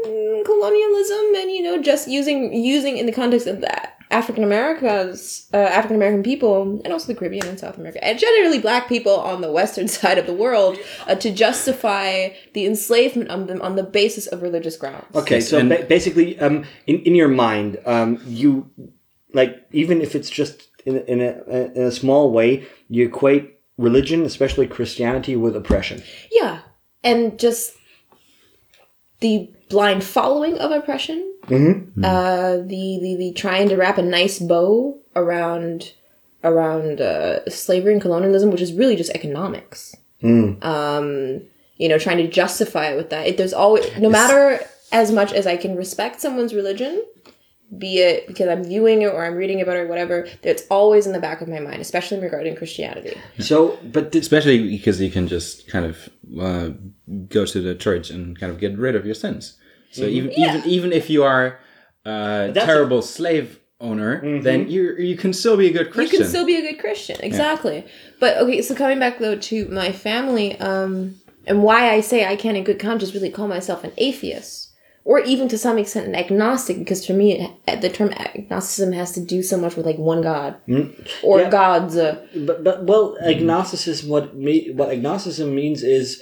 mean 0.06 0.46
colonialism, 0.46 1.36
and 1.42 1.52
you 1.52 1.64
know, 1.64 1.82
just 1.82 2.08
using 2.08 2.54
using 2.54 2.98
in 2.98 3.06
the 3.06 3.12
context 3.12 3.48
of 3.48 3.62
that 3.62 3.97
African 4.10 4.44
Americans, 4.44 5.48
uh, 5.54 5.58
African 5.58 5.96
American 5.98 6.24
people, 6.24 6.82
and 6.84 6.94
also 6.94 7.08
the 7.08 7.16
Caribbean 7.16 7.46
and 7.46 7.60
South 7.60 7.78
America, 7.78 8.02
and 8.04 8.18
generally 8.18 8.60
Black 8.60 8.88
people 8.88 9.16
on 9.20 9.42
the 9.42 9.52
Western 9.52 9.88
side 10.00 10.18
of 10.18 10.26
the 10.26 10.34
world, 10.34 10.78
uh, 11.08 11.16
to 11.16 11.32
justify 11.32 12.30
the 12.54 12.66
enslavement 12.66 13.30
of 13.30 13.48
them 13.48 13.62
on 13.62 13.76
the 13.76 13.84
basis 13.84 14.28
of 14.28 14.42
religious 14.42 14.78
grounds. 14.78 15.06
Okay, 15.16 15.42
so 15.42 15.58
and- 15.58 15.70
ba- 15.70 15.86
basically, 15.88 16.40
um, 16.40 16.64
in 16.86 17.00
in 17.00 17.16
your 17.16 17.28
mind, 17.28 17.78
um, 17.86 18.22
you 18.26 18.70
like 19.34 19.68
even 19.72 20.02
if 20.02 20.16
it's 20.16 20.30
just 20.30 20.70
in 20.86 20.98
in 21.06 21.20
a 21.22 21.72
in 21.76 21.84
a 21.84 21.92
small 21.92 22.32
way, 22.32 22.66
you 22.90 23.06
equate 23.06 23.60
religion, 23.78 24.24
especially 24.26 24.68
Christianity, 24.68 25.36
with 25.36 25.56
oppression. 25.56 26.02
Yeah, 26.32 26.60
and 27.04 27.38
just 27.38 27.74
the 29.20 29.52
blind 29.70 30.04
following 30.04 30.58
of 30.58 30.72
oppression. 30.72 31.34
Mm-hmm. 31.48 32.04
Uh, 32.04 32.58
the, 32.58 33.00
the 33.02 33.16
the 33.18 33.34
trying 33.34 33.70
to 33.70 33.76
wrap 33.76 33.98
a 33.98 34.02
nice 34.02 34.40
bow 34.40 35.00
around 35.16 35.94
around 36.44 37.02
uh, 37.02 37.50
slavery 37.50 37.94
and 37.94 38.02
colonialism, 38.02 38.52
which 38.52 38.62
is 38.62 38.74
really 38.74 38.96
just 38.96 39.12
economics. 39.12 39.96
Um, 40.62 41.42
you 41.78 41.88
know, 41.90 41.98
trying 42.00 42.18
to 42.18 42.28
justify 42.28 42.92
it 42.92 42.96
with 42.96 43.10
that. 43.12 43.28
It, 43.28 43.38
there's 43.38 43.54
always, 43.54 43.86
no 43.98 44.10
matter 44.10 44.60
as 44.92 45.12
much 45.12 45.32
as 45.32 45.46
I 45.46 45.58
can 45.58 45.76
respect 45.76 46.20
someone's 46.22 46.54
religion, 46.54 47.04
be 47.78 48.00
it 48.00 48.28
because 48.28 48.48
I'm 48.48 48.64
viewing 48.64 49.02
it 49.02 49.08
or 49.08 49.26
I'm 49.26 49.36
reading 49.36 49.62
about 49.62 49.76
it 49.76 49.82
or 49.82 49.88
whatever, 49.88 50.28
it's 50.42 50.64
always 50.70 51.06
in 51.06 51.14
the 51.14 51.20
back 51.20 51.42
of 51.42 51.48
my 51.48 51.60
mind, 51.60 51.82
especially 51.82 52.20
regarding 52.20 52.56
Christianity. 52.56 53.18
So, 53.40 53.78
but 53.84 54.12
this, 54.12 54.22
Especially 54.22 54.70
because 54.70 55.02
you 55.02 55.12
can 55.12 55.28
just 55.28 55.68
kind 55.68 55.86
of 55.86 56.10
uh, 56.40 56.70
go 57.28 57.46
to 57.46 57.62
the 57.62 57.76
church 57.76 58.10
and 58.10 58.40
kind 58.40 58.52
of 58.52 58.60
get 58.60 58.78
rid 58.78 58.96
of 58.96 59.06
your 59.06 59.16
sins. 59.16 59.58
So 59.98 60.06
even 60.06 60.32
even 60.44 60.62
even 60.66 60.94
if 60.94 61.10
you 61.10 61.24
are 61.24 61.60
a 62.06 62.52
That's 62.54 62.58
a- 62.58 62.66
terrible 62.66 63.02
slave 63.02 63.60
owner, 63.80 64.22
then 64.42 64.68
you 64.70 64.96
you 64.98 65.16
can 65.18 65.34
still 65.34 65.58
be 65.58 65.68
a 65.68 65.74
good 65.78 65.92
Christian. 65.92 66.20
You 66.20 66.24
can 66.24 66.30
still 66.30 66.46
be 66.46 66.56
a 66.56 66.62
good 66.62 66.80
Christian, 66.80 67.18
exactly. 67.22 67.86
But 68.20 68.38
okay, 68.38 68.62
so 68.62 68.74
coming 68.76 69.00
back 69.00 69.20
though 69.20 69.38
to 69.52 69.68
my 69.70 69.92
family, 69.92 70.60
um, 70.60 71.16
and 71.46 71.64
why 71.64 71.90
I 71.96 72.02
say 72.02 72.26
I 72.26 72.36
can't 72.36 72.58
in 72.58 72.64
good 72.64 72.80
conscience 72.80 73.14
really 73.14 73.30
call 73.32 73.48
myself 73.48 73.84
an 73.84 73.92
atheist, 73.98 74.70
or 75.06 75.20
even 75.20 75.48
to 75.50 75.58
some 75.58 75.78
extent 75.78 76.08
an 76.08 76.16
agnostic, 76.16 76.78
because 76.80 77.06
for 77.06 77.14
me 77.14 77.40
it, 77.68 77.82
the 77.82 77.90
term 77.90 78.10
agnosticism 78.14 78.94
has 78.94 79.12
to 79.14 79.22
do 79.22 79.42
so 79.44 79.58
much 79.58 79.76
with 79.76 79.86
like 79.86 79.98
one 79.98 80.22
God 80.22 80.56
or 81.24 81.40
Yeah. 81.42 81.50
gods. 81.50 81.96
Uh, 81.98 82.26
but, 82.36 82.64
but 82.64 82.84
well, 82.86 83.16
agnosticism. 83.22 84.10
What 84.10 84.36
me, 84.36 84.72
what 84.72 84.90
agnosticism 84.90 85.54
means 85.54 85.84
is, 85.84 86.22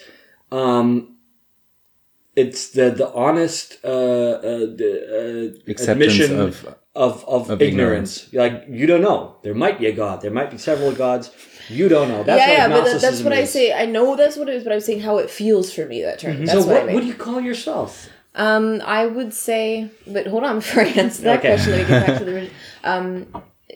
um, 0.51 1.14
it's 2.35 2.69
the 2.69 2.91
the 2.91 3.09
honest 3.13 3.77
uh, 3.83 3.87
uh, 3.87 4.41
the, 4.79 5.53
uh, 5.67 5.91
admission 5.91 6.39
of- 6.39 6.65
of, 6.95 7.25
of, 7.27 7.49
of 7.49 7.61
ignorance. 7.61 8.31
Like 8.33 8.65
you 8.69 8.85
don't 8.87 9.01
know. 9.01 9.35
There 9.43 9.53
might 9.53 9.77
be 9.79 9.87
a 9.87 9.91
god. 9.91 10.21
There 10.21 10.31
might 10.31 10.49
be 10.49 10.57
several 10.57 10.93
gods. 10.93 11.29
You 11.67 11.89
don't 11.89 12.07
know. 12.07 12.23
That's 12.23 12.39
yeah, 12.39 12.47
what 12.47 12.57
yeah, 12.57 12.67
but 12.69 12.83
that, 12.85 13.01
that's 13.01 13.21
what 13.21 13.33
I 13.33 13.43
say. 13.43 13.73
I 13.73 13.85
know 13.85 14.15
that's 14.15 14.37
what 14.37 14.47
it 14.49 14.55
is, 14.55 14.63
but 14.63 14.71
I'm 14.71 14.79
saying 14.79 15.01
how 15.01 15.17
it 15.17 15.29
feels 15.29 15.73
for 15.73 15.85
me. 15.85 16.01
That 16.03 16.19
term. 16.19 16.45
That's 16.45 16.51
So 16.51 16.59
what, 16.59 16.67
what 16.67 16.83
I 16.83 16.85
mean. 16.85 16.95
would 16.95 17.03
you 17.05 17.15
call 17.15 17.41
yourself? 17.41 18.07
Um, 18.35 18.81
I 18.85 19.05
would 19.07 19.33
say, 19.33 19.89
but 20.07 20.27
hold 20.27 20.43
on 20.43 20.57
before 20.59 20.83
I 20.83 20.87
answer 20.87 21.23
that 21.23 21.39
Okay. 21.39 21.55
question. 21.55 21.71
Let 21.73 21.81
me 21.81 21.87
get 21.89 22.05
back 22.07 22.17
to 22.19 22.25
the. 22.25 22.49
Um, 22.85 23.27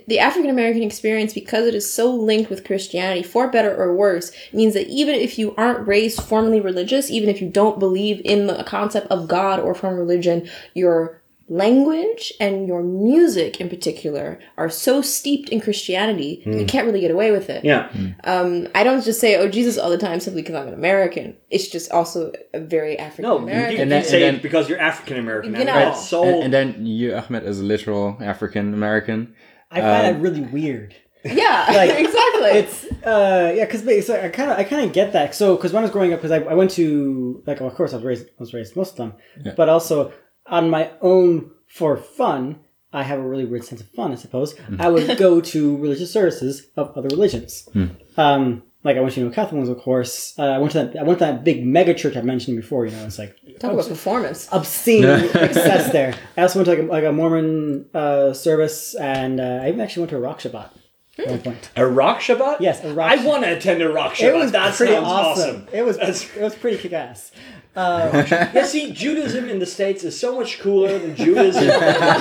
the 0.09 0.19
African 0.19 0.49
American 0.49 0.83
experience, 0.83 1.33
because 1.33 1.65
it 1.67 1.75
is 1.75 1.91
so 1.91 2.13
linked 2.13 2.49
with 2.49 2.65
Christianity, 2.65 3.23
for 3.23 3.49
better 3.49 3.75
or 3.75 3.95
worse, 3.95 4.31
means 4.51 4.73
that 4.73 4.87
even 4.87 5.15
if 5.15 5.39
you 5.39 5.55
aren't 5.55 5.87
raised 5.87 6.21
formally 6.21 6.59
religious, 6.59 7.09
even 7.09 7.29
if 7.29 7.41
you 7.41 7.49
don't 7.49 7.79
believe 7.79 8.21
in 8.25 8.47
the 8.47 8.63
concept 8.63 9.07
of 9.07 9.27
God 9.27 9.59
or 9.59 9.73
from 9.73 9.95
religion, 9.95 10.49
your 10.73 11.21
language 11.51 12.31
and 12.39 12.67
your 12.67 12.83
music 12.83 13.59
in 13.59 13.67
particular 13.69 14.39
are 14.57 14.69
so 14.69 15.01
steeped 15.01 15.49
in 15.49 15.59
Christianity, 15.59 16.43
you 16.45 16.63
can't 16.65 16.85
really 16.85 17.01
get 17.01 17.09
away 17.09 17.31
with 17.31 17.49
it. 17.49 17.65
Yeah. 17.65 17.89
Um, 18.23 18.67
I 18.75 18.83
don't 18.83 19.03
just 19.03 19.19
say, 19.19 19.35
oh, 19.35 19.49
Jesus 19.49 19.75
all 19.77 19.89
the 19.89 19.97
time 19.97 20.19
simply 20.19 20.43
because 20.43 20.53
I'm 20.55 20.67
an 20.67 20.75
American. 20.75 21.35
It's 21.49 21.67
just 21.67 21.91
also 21.91 22.31
a 22.53 22.59
very 22.59 22.99
African 22.99 23.23
No, 23.23 23.37
you, 23.39 23.43
American. 23.43 23.75
you, 23.77 23.81
And 23.81 23.89
you 23.89 23.95
then- 23.95 24.03
say 24.05 24.17
and 24.17 24.23
it 24.23 24.31
then- 24.33 24.41
because 24.43 24.69
you're 24.69 24.79
African 24.79 25.17
American. 25.17 25.53
You 25.55 25.65
know. 25.65 25.73
That's 25.73 26.07
so. 26.07 26.23
and, 26.23 26.43
and 26.43 26.53
then 26.53 26.85
you, 26.85 27.15
Ahmed, 27.15 27.43
is 27.43 27.59
a 27.59 27.63
literal 27.63 28.17
African 28.21 28.73
American. 28.75 29.33
I 29.71 29.81
find 29.81 30.15
that 30.15 30.21
really 30.21 30.41
weird. 30.41 30.95
Yeah, 31.23 31.65
Like, 31.73 31.89
exactly. 32.05 32.49
It's 32.59 32.85
uh 33.05 33.53
yeah, 33.55 33.65
because 33.65 34.05
so 34.05 34.15
I 34.21 34.29
kind 34.29 34.51
of 34.51 34.57
I 34.57 34.63
kind 34.63 34.85
of 34.85 34.93
get 34.93 35.13
that. 35.13 35.35
So 35.35 35.55
because 35.55 35.73
when 35.73 35.83
I 35.83 35.85
was 35.85 35.91
growing 35.91 36.13
up, 36.13 36.21
because 36.21 36.31
I, 36.31 36.39
I 36.43 36.53
went 36.53 36.71
to 36.71 37.43
like 37.45 37.61
of 37.61 37.73
course 37.75 37.93
I 37.93 37.97
was 37.97 38.05
raised 38.05 38.27
I 38.27 38.39
was 38.39 38.53
raised 38.53 38.75
Muslim, 38.75 39.13
but 39.55 39.69
also 39.69 40.11
on 40.45 40.69
my 40.69 40.91
own 41.01 41.51
for 41.67 41.97
fun. 41.97 42.59
I 42.91 43.03
have 43.03 43.19
a 43.19 43.27
really 43.27 43.45
weird 43.45 43.63
sense 43.63 43.81
of 43.81 43.89
fun, 43.89 44.11
I 44.11 44.15
suppose. 44.15 44.55
I 44.79 44.89
would 44.89 45.15
go 45.19 45.41
to 45.41 45.77
religious 45.77 46.11
services 46.11 46.65
of 46.75 46.97
other 46.97 47.09
religions. 47.09 47.69
Um, 48.17 48.63
like 48.83 48.95
I 48.97 49.01
went 49.01 49.13
to 49.15 49.19
you 49.19 49.25
know 49.27 49.31
Catholic 49.33 49.57
ones, 49.57 49.69
of 49.69 49.77
course. 49.79 50.33
Uh, 50.39 50.43
I 50.43 50.57
went 50.57 50.71
to 50.73 50.85
that. 50.85 50.97
I 50.99 51.03
went 51.03 51.19
to 51.19 51.25
that 51.25 51.43
big 51.43 51.65
mega 51.65 51.93
church 51.93 52.15
I 52.15 52.21
mentioned 52.21 52.55
before. 52.57 52.85
You 52.85 52.91
know, 52.93 53.03
it's 53.05 53.19
like 53.19 53.35
Talk 53.59 53.73
about 53.73 53.87
performance. 53.87 54.47
obscene 54.51 55.03
excess 55.05 55.91
there. 55.91 56.13
I 56.37 56.41
also 56.43 56.59
went 56.59 56.65
to 56.67 56.71
like 56.75 56.79
a, 56.79 56.91
like 56.91 57.03
a 57.03 57.11
Mormon 57.11 57.85
uh, 57.93 58.33
service, 58.33 58.95
and 58.95 59.39
uh, 59.39 59.43
I 59.63 59.67
even 59.69 59.81
actually 59.81 60.01
went 60.03 60.09
to 60.11 60.17
a 60.17 60.21
rock 60.21 60.39
Shabbat 60.39 60.69
at 61.17 61.27
one 61.27 61.41
point. 61.41 61.69
a 61.75 61.85
rock 61.85 62.19
Shabbat? 62.21 62.61
Yes, 62.61 62.81
a 62.83 62.93
rock 62.93 63.11
I 63.11 63.17
Shabbat. 63.17 63.25
want 63.25 63.43
to 63.43 63.57
attend 63.57 63.81
a 63.81 63.89
rock 63.91 64.13
Shabbat. 64.13 64.29
It 64.29 64.35
was 64.35 64.51
that 64.53 64.75
pretty 64.75 64.95
awesome. 64.95 65.55
awesome. 65.63 65.67
It 65.73 65.81
was 65.83 65.97
That's- 65.97 66.29
it 66.37 66.41
was 66.41 66.55
pretty 66.55 66.77
kick 66.77 66.93
ass. 66.93 67.31
Yeah, 67.75 68.63
see, 68.65 68.91
Judaism 68.91 69.47
in 69.49 69.59
the 69.59 69.65
States 69.65 70.03
is 70.03 70.19
so 70.19 70.37
much 70.37 70.59
cooler 70.59 70.97
than 70.99 71.15
Judaism 71.15 71.63
in 71.63 71.69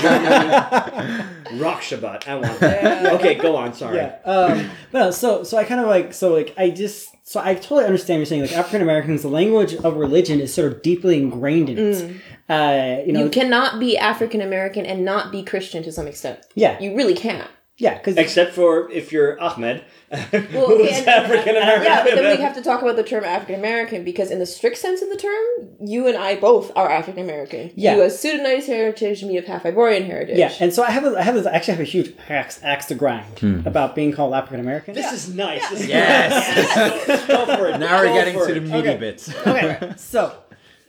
Germany. 0.01 1.25
Rock 1.61 1.81
Shabbat. 1.81 2.29
I 2.29 2.35
want 2.37 2.61
that. 2.61 3.13
Okay, 3.15 3.35
go 3.35 3.57
on. 3.57 3.73
Sorry. 3.75 3.97
Yeah. 3.97 4.19
Um, 4.25 4.71
but 4.93 4.99
no, 4.99 5.11
so 5.11 5.43
so 5.43 5.57
I 5.57 5.65
kind 5.65 5.81
of 5.81 5.87
like 5.89 6.13
so 6.13 6.35
like 6.35 6.55
I 6.59 6.71
just 6.71 7.09
so 7.25 7.41
I 7.43 7.55
totally 7.55 7.85
understand 7.85 8.17
what 8.17 8.19
you're 8.21 8.27
saying. 8.27 8.43
Like 8.43 8.53
African 8.57 8.83
Americans, 8.83 9.23
the 9.23 9.29
language 9.29 9.75
of 9.75 9.97
religion 9.97 10.41
is 10.41 10.53
sort 10.53 10.73
of 10.73 10.83
deeply 10.83 11.19
ingrained 11.19 11.71
in 11.71 11.79
us. 11.93 12.03
Uh, 12.49 13.03
you 13.07 13.13
know, 13.13 13.25
You 13.25 13.31
cannot 13.31 13.79
be 13.81 13.99
African 13.99 14.41
American 14.41 14.87
and 14.87 15.05
not 15.05 15.31
be 15.33 15.43
Christian 15.43 15.83
to 15.83 15.93
some 15.93 16.07
extent. 16.07 16.41
yeah, 16.55 16.79
You 16.81 16.95
really 16.97 17.15
can't. 17.15 17.51
Yeah, 17.79 17.97
because 17.97 18.17
Except 18.17 18.53
for 18.55 18.91
if 18.91 19.13
you're 19.13 19.41
Ahmed, 19.41 19.85
Well, 20.11 20.21
who's 20.23 20.89
okay, 20.89 21.05
African 21.07 21.57
American. 21.57 21.85
Yeah, 21.85 22.03
but 22.03 22.15
then 22.15 22.37
we 22.37 22.43
have 22.47 22.55
to 22.55 22.63
talk 22.63 22.83
about 22.83 22.97
the 22.97 23.03
term 23.03 23.25
African 23.25 23.55
American 23.57 24.05
because, 24.05 24.31
in 24.31 24.39
the 24.39 24.47
strict 24.47 24.79
sense 24.79 25.03
of 25.03 25.11
the 25.11 25.17
term, 25.17 25.69
you 25.87 26.07
and 26.09 26.17
I 26.17 26.37
both 26.37 26.73
are 26.77 26.91
African 26.91 27.23
American. 27.23 27.71
Yeah. 27.77 27.95
You 27.97 28.01
have 28.03 28.13
Sudanese 28.13 28.67
heritage, 28.67 29.23
me 29.23 29.35
have 29.37 29.45
half 29.45 29.65
Ivorian 29.65 30.07
heritage. 30.07 30.39
yeah, 30.39 30.53
and 30.61 30.73
so 30.73 30.83
I 30.83 30.91
have 30.91 31.05
a, 31.05 31.17
I 31.19 31.23
have 31.23 31.35
this, 31.35 31.47
I 31.47 31.53
actually 31.53 31.75
have 31.75 31.81
a 31.81 31.85
huge 31.85 32.15
axe, 32.29 32.59
axe 32.63 32.87
to 32.87 32.95
grind 32.95 33.67
about 33.67 33.95
being 33.95 34.13
called 34.13 34.33
African 34.35 34.61
American. 34.61 34.95
This 34.95 35.13
is 35.13 35.35
nice. 35.35 35.69
This 35.69 35.83
is 35.83 35.89
Yes. 35.89 37.07
Yes. 37.07 37.27
Go 37.27 37.45
for 37.57 37.69
it. 37.69 37.79
Now 37.79 38.01
we're 38.01 38.13
getting 38.15 38.35
to 38.35 38.45
it. 38.45 38.55
the 38.55 38.61
meaty 38.63 38.77
Okay. 38.89 38.97
bits. 38.97 39.35
okay 39.47 39.93
so 39.97 40.35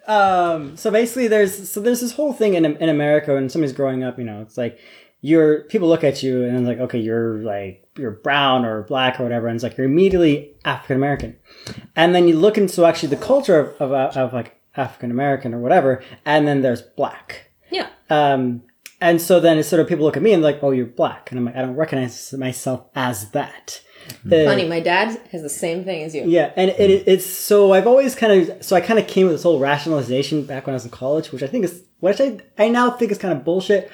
um 0.08 0.76
so 0.76 0.90
basically 0.90 1.28
there's 1.28 1.70
so 1.70 1.80
there's 1.82 2.02
this 2.02 2.14
whole 2.14 2.34
thing 2.34 2.56
in 2.56 2.66
in 2.66 2.90
america 2.90 3.34
when 3.36 3.48
somebody's 3.50 3.76
growing 3.76 4.04
up 4.04 4.18
you 4.18 4.24
know 4.24 4.42
it's 4.42 4.58
like 4.58 4.80
you're 5.22 5.64
people 5.64 5.88
look 5.90 6.04
at 6.04 6.24
you 6.24 6.44
and 6.46 6.58
it's 6.58 6.68
like 6.68 6.80
okay 6.80 7.00
you're 7.00 7.40
like 7.40 7.86
you're 7.98 8.12
brown 8.12 8.64
or 8.66 8.84
black 8.84 9.20
or 9.20 9.24
whatever. 9.24 9.48
And 9.48 9.56
it's 9.56 9.64
like 9.64 9.78
you're 9.78 9.86
immediately 9.88 10.54
african 10.66 10.96
american 10.96 11.38
and 11.96 12.16
then 12.16 12.28
you 12.28 12.38
look 12.38 12.58
into 12.58 12.86
actually 12.86 13.10
the 13.10 13.18
culture 13.18 13.60
of, 13.80 13.92
of, 13.92 14.18
of 14.18 14.34
like 14.34 14.56
african 14.76 15.12
american 15.12 15.54
or 15.54 15.60
whatever 15.60 16.02
and 16.26 16.48
then 16.48 16.62
there's 16.62 16.82
black. 16.82 17.52
Yeah. 17.70 17.90
um 18.10 18.64
and 19.02 19.22
so 19.22 19.40
then 19.40 19.58
it's 19.58 19.70
sort 19.70 19.80
of 19.82 19.88
people 19.88 20.04
look 20.06 20.18
at 20.18 20.24
me 20.24 20.34
and 20.34 20.42
like 20.44 20.60
oh 20.64 20.72
you're 20.72 20.86
black. 20.86 21.32
And 21.32 21.40
i'm 21.40 21.46
like 21.46 21.56
i 21.56 21.62
don't 21.62 21.76
recognize 21.76 22.34
myself 22.34 22.88
as 22.96 23.32
that. 23.32 23.82
Uh, 24.26 24.46
Funny, 24.46 24.68
my 24.68 24.80
dad 24.80 25.20
has 25.32 25.44
the 25.44 25.50
same 25.50 25.84
thing 25.84 26.02
as 26.04 26.16
you. 26.16 26.24
yeah, 26.26 26.52
and 26.56 26.72
it, 26.72 27.04
it's 27.06 27.26
so 27.26 27.74
I've 27.74 27.86
always 27.86 28.16
kind 28.16 28.50
of 28.50 28.66
so 28.66 28.76
I 28.76 28.82
kind 28.82 28.98
of 28.98 29.06
came 29.06 29.28
with 29.28 29.36
this 29.36 29.44
whole 29.44 29.60
rationalization 29.60 30.46
back 30.46 30.66
when 30.66 30.74
I 30.74 30.78
was 30.78 30.86
in 30.86 30.90
college, 30.90 31.32
which 31.32 31.44
I 31.44 31.48
think 31.48 31.66
is 31.66 31.84
which 32.00 32.20
I 32.20 32.40
I 32.58 32.70
now 32.70 32.90
think 32.90 33.12
is 33.12 33.20
kind 33.20 33.38
of 33.38 33.44
bullshit, 33.46 33.92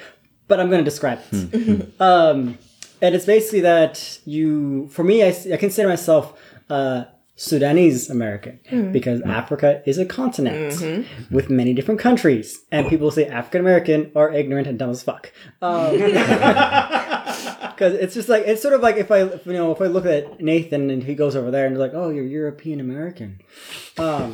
but 0.48 0.60
I'm 0.60 0.70
going 0.70 0.84
to 0.84 0.90
describe 0.90 1.20
it. 1.32 1.92
um, 2.02 2.58
and 3.02 3.16
it's 3.16 3.26
basically 3.26 3.62
that 3.62 4.20
you, 4.26 4.88
for 4.90 5.04
me, 5.04 5.24
I 5.24 5.58
consider 5.58 5.88
myself 5.90 6.40
uh, 6.70 7.06
Sudanese 7.36 8.10
American 8.10 8.60
because 8.94 9.22
Africa 9.22 9.82
is 9.86 9.98
a 9.98 10.06
continent 10.06 11.06
with 11.30 11.50
many 11.50 11.74
different 11.74 12.00
countries, 12.00 12.62
and 12.72 12.88
people 12.88 13.12
say 13.12 13.28
African 13.28 13.60
American 13.62 14.12
are 14.16 14.32
ignorant 14.32 14.68
and 14.68 14.80
dumb 14.80 14.92
as 14.92 15.04
fuck. 15.04 15.32
Because 17.76 17.94
it's 17.96 18.14
just 18.14 18.30
like 18.30 18.44
it's 18.46 18.62
sort 18.62 18.74
of 18.74 18.80
like 18.80 18.96
if 18.96 19.12
I 19.12 19.24
if, 19.24 19.46
you 19.46 19.52
know 19.52 19.74
if 19.74 19.82
I 19.82 19.88
look 19.88 20.06
at 20.06 20.40
Nathan 20.40 20.90
and 20.90 21.04
he 21.04 21.14
goes 21.14 21.36
over 21.36 21.52
there 21.52 21.66
and 21.66 21.76
they're 21.76 21.84
like, 21.86 21.94
oh, 21.94 22.10
you're 22.10 22.24
European 22.24 22.80
American. 22.80 23.42
Um, 23.98 24.34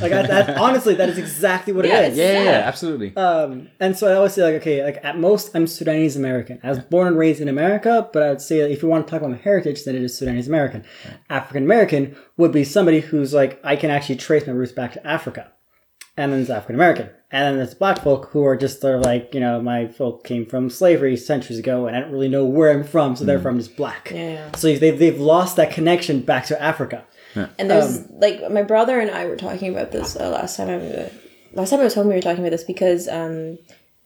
like 0.00 0.12
I, 0.12 0.22
that, 0.26 0.56
honestly, 0.58 0.94
that 0.94 1.08
is 1.10 1.18
exactly 1.18 1.72
what 1.72 1.84
Yeah, 1.84 2.00
it 2.00 2.12
is. 2.12 2.18
Yeah, 2.18 2.32
yeah, 2.32 2.44
Yeah. 2.44 2.50
absolutely. 2.66 3.14
Um, 3.16 3.68
and 3.78 3.96
so 3.96 4.10
I 4.10 4.14
always 4.14 4.32
say 4.32 4.42
like, 4.42 4.54
okay, 4.62 4.82
like 4.82 5.04
at 5.04 5.18
most 5.18 5.54
I'm 5.54 5.66
Sudanese 5.66 6.16
American. 6.16 6.58
I 6.62 6.70
was 6.70 6.78
born 6.78 7.08
and 7.08 7.18
raised 7.18 7.40
in 7.40 7.48
America, 7.48 8.08
but 8.12 8.22
I 8.22 8.30
would 8.30 8.40
say 8.40 8.60
if 8.60 8.82
you 8.82 8.88
want 8.88 9.06
to 9.06 9.10
talk 9.10 9.20
about 9.20 9.32
my 9.32 9.36
heritage, 9.36 9.84
then 9.84 9.96
it 9.96 10.02
is 10.02 10.16
Sudanese 10.16 10.48
American. 10.48 10.84
African 11.28 11.64
American 11.64 12.16
would 12.38 12.52
be 12.52 12.64
somebody 12.64 13.00
who's 13.00 13.34
like, 13.34 13.60
I 13.62 13.76
can 13.76 13.90
actually 13.90 14.16
trace 14.16 14.46
my 14.46 14.54
roots 14.54 14.72
back 14.72 14.92
to 14.94 15.06
Africa. 15.06 15.52
And 16.16 16.30
then 16.30 16.40
there's 16.40 16.50
African 16.50 16.74
American. 16.76 17.08
And 17.30 17.44
then 17.44 17.56
there's 17.56 17.74
black 17.74 18.02
folk 18.02 18.28
who 18.32 18.44
are 18.44 18.56
just 18.56 18.82
sort 18.82 18.96
of 18.96 19.00
like, 19.02 19.32
you 19.32 19.40
know, 19.40 19.62
my 19.62 19.88
folk 19.88 20.24
came 20.24 20.44
from 20.44 20.68
slavery 20.68 21.16
centuries 21.16 21.58
ago 21.58 21.86
and 21.86 21.96
I 21.96 22.00
don't 22.00 22.12
really 22.12 22.28
know 22.28 22.44
where 22.44 22.70
I'm 22.70 22.84
from, 22.84 23.16
so 23.16 23.24
therefore 23.24 23.50
I'm 23.50 23.58
just 23.58 23.74
black. 23.76 24.10
Yeah. 24.14 24.50
So 24.54 24.74
they've, 24.74 24.98
they've 24.98 25.18
lost 25.18 25.56
that 25.56 25.72
connection 25.72 26.20
back 26.20 26.44
to 26.46 26.62
Africa. 26.62 27.06
And 27.58 27.70
there's 27.70 28.08
like 28.10 28.50
my 28.50 28.62
brother 28.62 29.00
and 29.00 29.10
I 29.10 29.26
were 29.26 29.36
talking 29.36 29.72
about 29.72 29.92
this 29.92 30.16
uh, 30.16 30.30
last 30.30 30.56
time. 30.56 30.68
I 30.68 31.10
last 31.54 31.70
time 31.70 31.80
I 31.80 31.84
was 31.84 31.94
home, 31.94 32.08
we 32.08 32.14
were 32.14 32.20
talking 32.20 32.40
about 32.40 32.50
this 32.50 32.64
because, 32.64 33.08
um, 33.08 33.58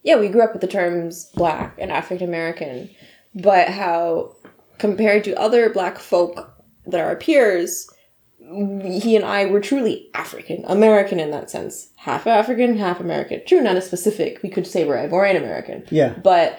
yeah, 0.02 0.18
we 0.18 0.28
grew 0.28 0.42
up 0.42 0.52
with 0.52 0.60
the 0.60 0.68
terms 0.68 1.30
black 1.34 1.76
and 1.78 1.90
African 1.90 2.28
American, 2.28 2.90
but 3.34 3.68
how 3.68 4.34
compared 4.78 5.24
to 5.24 5.38
other 5.38 5.70
black 5.70 5.98
folk 5.98 6.54
that 6.86 7.00
are 7.00 7.08
our 7.08 7.16
peers, 7.16 7.88
he 8.38 9.16
and 9.16 9.24
I 9.24 9.46
were 9.46 9.60
truly 9.60 10.08
African 10.14 10.64
American 10.66 11.18
in 11.18 11.30
that 11.32 11.50
sense, 11.50 11.90
half 11.96 12.26
African, 12.26 12.76
half 12.78 13.00
American. 13.00 13.42
True, 13.46 13.60
not 13.60 13.76
as 13.76 13.86
specific. 13.86 14.40
We 14.42 14.50
could 14.50 14.66
say 14.66 14.84
we're 14.84 14.96
Ivorian 14.96 15.36
American. 15.36 15.84
Yeah. 15.90 16.14
but 16.22 16.58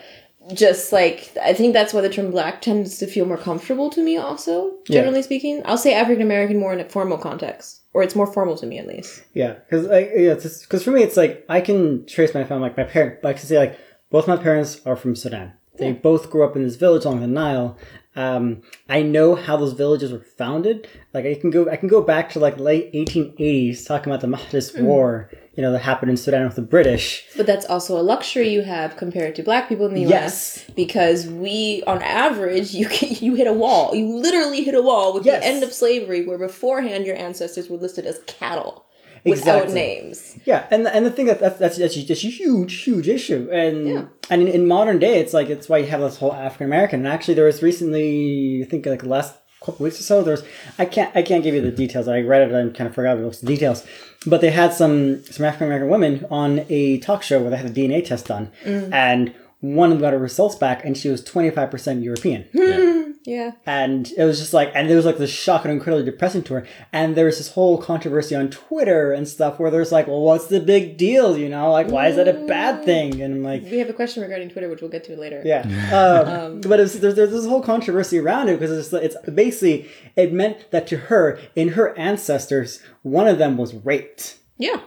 just 0.53 0.91
like 0.91 1.31
I 1.41 1.53
think 1.53 1.73
that's 1.73 1.93
why 1.93 2.01
the 2.01 2.09
term 2.09 2.31
black 2.31 2.61
tends 2.61 2.97
to 2.99 3.07
feel 3.07 3.25
more 3.25 3.37
comfortable 3.37 3.89
to 3.91 4.01
me 4.01 4.17
also, 4.17 4.75
generally 4.85 5.21
speaking. 5.21 5.61
I'll 5.65 5.77
say 5.77 5.93
African 5.93 6.21
American 6.21 6.59
more 6.59 6.73
in 6.73 6.79
a 6.79 6.89
formal 6.89 7.17
context. 7.17 7.81
Or 7.93 8.03
it's 8.03 8.15
more 8.15 8.31
formal 8.31 8.55
to 8.57 8.67
me 8.67 8.77
at 8.77 8.87
least. 8.87 9.23
Yeah, 9.33 9.53
because 9.53 9.87
like 9.87 10.11
yeah, 10.15 10.35
because 10.35 10.83
for 10.83 10.91
me 10.91 11.03
it's 11.03 11.17
like 11.17 11.45
I 11.49 11.61
can 11.61 12.05
trace 12.05 12.33
my 12.33 12.43
family. 12.43 12.69
Like 12.69 12.77
my 12.77 12.83
parent, 12.83 13.25
I 13.25 13.33
can 13.33 13.45
say 13.45 13.57
like 13.57 13.79
both 14.11 14.27
my 14.27 14.37
parents 14.37 14.81
are 14.85 14.95
from 14.95 15.15
Sudan. 15.15 15.53
They 15.77 15.93
both 15.93 16.31
grew 16.31 16.43
up 16.43 16.55
in 16.55 16.63
this 16.63 16.75
village 16.75 17.05
along 17.05 17.21
the 17.21 17.27
Nile. 17.27 17.77
Um, 18.17 18.63
I 18.89 19.03
know 19.03 19.35
how 19.35 19.57
those 19.57 19.73
villages 19.73 20.11
were 20.11 20.19
founded. 20.19 20.87
Like 21.13 21.25
I 21.25 21.35
can 21.35 21.51
go, 21.51 21.69
I 21.69 21.75
can 21.77 21.87
go 21.87 22.01
back 22.01 22.31
to 22.31 22.39
like 22.39 22.57
late 22.59 22.91
1880s, 22.93 23.85
talking 23.85 24.11
about 24.11 24.21
the 24.21 24.27
Mahdist 24.27 24.81
War. 24.81 25.29
You 25.55 25.61
know 25.63 25.71
that 25.71 25.79
happened 25.83 26.11
in 26.11 26.17
Sudan 26.17 26.45
with 26.45 26.55
the 26.55 26.61
British. 26.63 27.25
But 27.35 27.45
that's 27.45 27.65
also 27.65 27.99
a 27.99 28.01
luxury 28.01 28.49
you 28.49 28.63
have 28.63 28.95
compared 28.97 29.35
to 29.35 29.43
black 29.43 29.69
people 29.69 29.85
in 29.87 29.93
the 29.93 30.01
US 30.05 30.09
Yes. 30.09 30.65
because 30.75 31.27
we 31.27 31.83
on 31.87 32.01
average 32.01 32.73
you 32.73 32.87
can, 32.87 33.09
you 33.21 33.35
hit 33.35 33.47
a 33.47 33.53
wall. 33.53 33.95
You 33.95 34.07
literally 34.07 34.63
hit 34.63 34.73
a 34.75 34.81
wall 34.81 35.13
with 35.13 35.25
Yes. 35.25 35.41
the 35.41 35.47
end 35.47 35.63
of 35.63 35.71
slavery 35.71 36.25
where 36.25 36.37
beforehand 36.39 37.05
your 37.05 37.15
ancestors 37.17 37.69
were 37.69 37.77
listed 37.77 38.05
as 38.05 38.19
cattle 38.27 38.83
without 39.29 39.63
Exactly. 39.63 39.73
names. 39.73 40.37
Yeah, 40.45 40.65
and 40.71 40.87
and 40.87 41.05
the 41.05 41.11
thing 41.11 41.25
that 41.27 41.39
that's 41.39 41.59
that's, 41.59 41.77
that's, 41.77 41.95
a 41.95 41.99
huge 41.99 42.73
huge 42.83 43.07
issue, 43.07 43.49
and 43.51 43.87
Yeah. 43.87 44.05
and 44.29 44.41
in, 44.43 44.47
in 44.47 44.67
modern 44.67 44.99
day, 44.99 45.19
it's 45.19 45.33
like 45.33 45.49
it's 45.49 45.67
why 45.69 45.77
you 45.79 45.87
have 45.87 46.01
this 46.01 46.17
whole 46.17 46.33
African 46.33 46.65
American. 46.67 46.99
And 47.01 47.07
actually, 47.07 47.33
there 47.35 47.45
was 47.45 47.61
recently, 47.61 48.63
I 48.65 48.69
think 48.69 48.85
like 48.85 49.01
the 49.01 49.09
last 49.09 49.35
couple 49.63 49.83
weeks 49.83 49.99
or 49.99 50.03
so, 50.03 50.23
there's 50.23 50.43
I 50.79 50.85
can't 50.85 51.13
I 51.15 51.21
can't 51.21 51.43
give 51.43 51.53
you 51.55 51.61
the 51.61 51.71
details. 51.71 52.07
I 52.07 52.21
read 52.21 52.43
it 52.43 52.51
and 52.53 52.75
kind 52.75 52.87
of 52.87 52.95
forgot 52.95 53.19
most 53.19 53.41
of 53.41 53.47
the 53.47 53.53
details, 53.55 53.85
but 54.25 54.41
they 54.41 54.51
had 54.51 54.73
some 54.73 55.23
some 55.23 55.45
African 55.45 55.67
American 55.67 55.89
women 55.89 56.25
on 56.29 56.65
a 56.69 56.99
talk 56.99 57.23
show 57.23 57.41
where 57.41 57.49
they 57.49 57.57
had 57.57 57.65
a 57.65 57.73
DNA 57.73 58.05
test 58.05 58.27
done, 58.27 58.51
mm. 58.63 58.91
and 58.93 59.33
one 59.59 59.91
of 59.91 59.97
them 59.97 60.01
got 60.01 60.13
her 60.13 60.19
results 60.19 60.55
back, 60.55 60.85
and 60.85 60.97
she 60.97 61.09
was 61.09 61.23
twenty 61.23 61.49
five 61.49 61.71
percent 61.71 62.03
European. 62.03 62.47
Hmm. 62.53 62.97
Yeah. 63.27 63.51
And 63.65 64.09
it 64.17 64.23
was 64.23 64.39
just 64.39 64.53
like, 64.53 64.71
and 64.73 64.89
it 64.89 64.95
was 64.95 65.03
like 65.03 65.17
this 65.17 65.29
shock 65.29 65.65
and 65.65 65.73
incredibly 65.73 66.09
depressing 66.09 66.43
to 66.43 66.53
her. 66.53 66.67
And 66.93 67.17
there 67.17 67.25
was 67.25 67.37
this 67.37 67.51
whole 67.51 67.77
controversy 67.77 68.35
on 68.35 68.49
Twitter 68.49 69.11
and 69.11 69.27
stuff 69.27 69.59
where 69.59 69.69
there's 69.69 69.91
like, 69.91 70.07
well, 70.07 70.21
what's 70.21 70.47
the 70.47 70.61
big 70.61 70.97
deal? 70.97 71.37
You 71.37 71.49
know, 71.49 71.69
like, 71.73 71.89
why 71.89 72.07
is 72.07 72.15
that 72.15 72.29
a 72.29 72.45
bad 72.47 72.79
hmm. 72.79 72.85
thing? 72.85 73.21
And 73.21 73.35
I'm 73.35 73.43
like, 73.43 73.63
We 73.63 73.79
have 73.79 73.89
a 73.89 73.93
question 73.93 74.23
regarding 74.23 74.49
Twitter 74.49 74.69
which 74.69 74.79
we'll 74.79 74.89
get 74.89 75.03
to 75.05 75.17
later. 75.17 75.41
yeah. 75.45 75.65
Um, 75.97 76.27
um, 76.27 76.61
but 76.61 76.79
it 76.79 76.83
was, 76.83 76.99
there's, 76.99 77.15
there's 77.15 77.31
this 77.31 77.45
whole 77.45 77.61
controversy 77.61 78.17
around 78.17 78.47
it 78.49 78.59
because 78.59 78.93
it's, 78.93 78.93
it's 78.93 79.29
basically, 79.29 79.89
it 80.15 80.31
meant 80.31 80.71
that 80.71 80.87
to 80.87 80.97
her, 80.97 81.37
in 81.55 81.69
her 81.69 81.97
ancestors, 81.97 82.81
one 83.01 83.27
of 83.27 83.37
them 83.37 83.57
was 83.57 83.73
raped. 83.73 84.37
Yeah. 84.57 84.81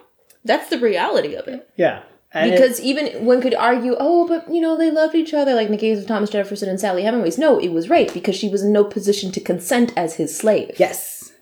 That's 0.44 0.70
the 0.70 0.78
reality 0.78 1.34
of 1.34 1.46
it. 1.46 1.68
Yeah. 1.76 2.04
And 2.32 2.52
it- 2.52 2.56
Because 2.60 2.80
even 2.80 3.24
one 3.24 3.40
could 3.40 3.54
argue, 3.54 3.96
oh, 3.98 4.26
but 4.28 4.52
you 4.52 4.60
know, 4.60 4.76
they 4.76 4.90
loved 4.90 5.14
each 5.14 5.34
other, 5.34 5.54
like 5.54 5.66
in 5.66 5.72
the 5.72 5.78
case 5.78 5.98
of 5.98 6.06
Thomas 6.06 6.30
Jefferson 6.30 6.68
and 6.68 6.78
Sally 6.78 7.02
Hemingway's. 7.02 7.38
No, 7.38 7.58
it 7.58 7.68
was 7.72 7.90
rape 7.90 8.12
because 8.12 8.36
she 8.36 8.48
was 8.48 8.62
in 8.62 8.72
no 8.72 8.84
position 8.84 9.32
to 9.32 9.40
consent 9.40 9.92
as 9.96 10.14
his 10.14 10.36
slave. 10.36 10.72
Yes. 10.78 11.32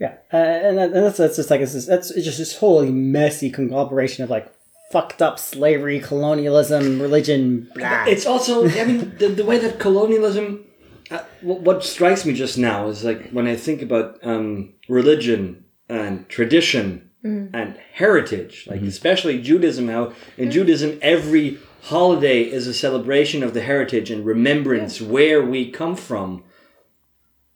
Yeah, 0.00 0.14
uh, 0.32 0.36
and, 0.36 0.78
that, 0.78 0.92
and 0.92 1.04
that's, 1.04 1.18
that's 1.18 1.36
just 1.36 1.50
like 1.50 1.60
it's 1.60 1.72
just, 1.72 1.86
that's 1.86 2.10
it's 2.10 2.24
just 2.24 2.38
this 2.38 2.56
whole 2.58 2.84
messy 2.84 3.48
conglomeration 3.48 4.24
of 4.24 4.30
like 4.30 4.52
fucked 4.90 5.22
up 5.22 5.38
slavery, 5.38 6.00
colonialism, 6.00 7.00
religion. 7.00 7.70
Blah. 7.74 8.04
It's 8.06 8.26
also, 8.26 8.66
I 8.68 8.84
mean, 8.84 9.16
the, 9.18 9.28
the 9.28 9.44
way 9.44 9.58
that 9.58 9.78
colonialism. 9.78 10.64
Uh, 11.10 11.22
what, 11.42 11.60
what 11.60 11.84
strikes 11.84 12.24
me 12.24 12.32
just 12.32 12.56
now 12.58 12.88
is 12.88 13.04
like 13.04 13.30
when 13.30 13.46
I 13.46 13.56
think 13.56 13.82
about 13.82 14.18
um, 14.22 14.72
religion 14.88 15.64
and 15.88 16.28
tradition 16.28 17.03
and 17.24 17.76
heritage, 17.94 18.66
like 18.68 18.82
especially 18.82 19.40
Judaism, 19.40 19.88
how 19.88 20.12
in 20.36 20.50
Judaism 20.50 20.98
every 21.00 21.58
holiday 21.84 22.42
is 22.42 22.66
a 22.66 22.74
celebration 22.74 23.42
of 23.42 23.54
the 23.54 23.62
heritage 23.62 24.10
and 24.10 24.26
remembrance 24.26 25.00
where 25.00 25.42
we 25.42 25.70
come 25.70 25.96
from. 25.96 26.44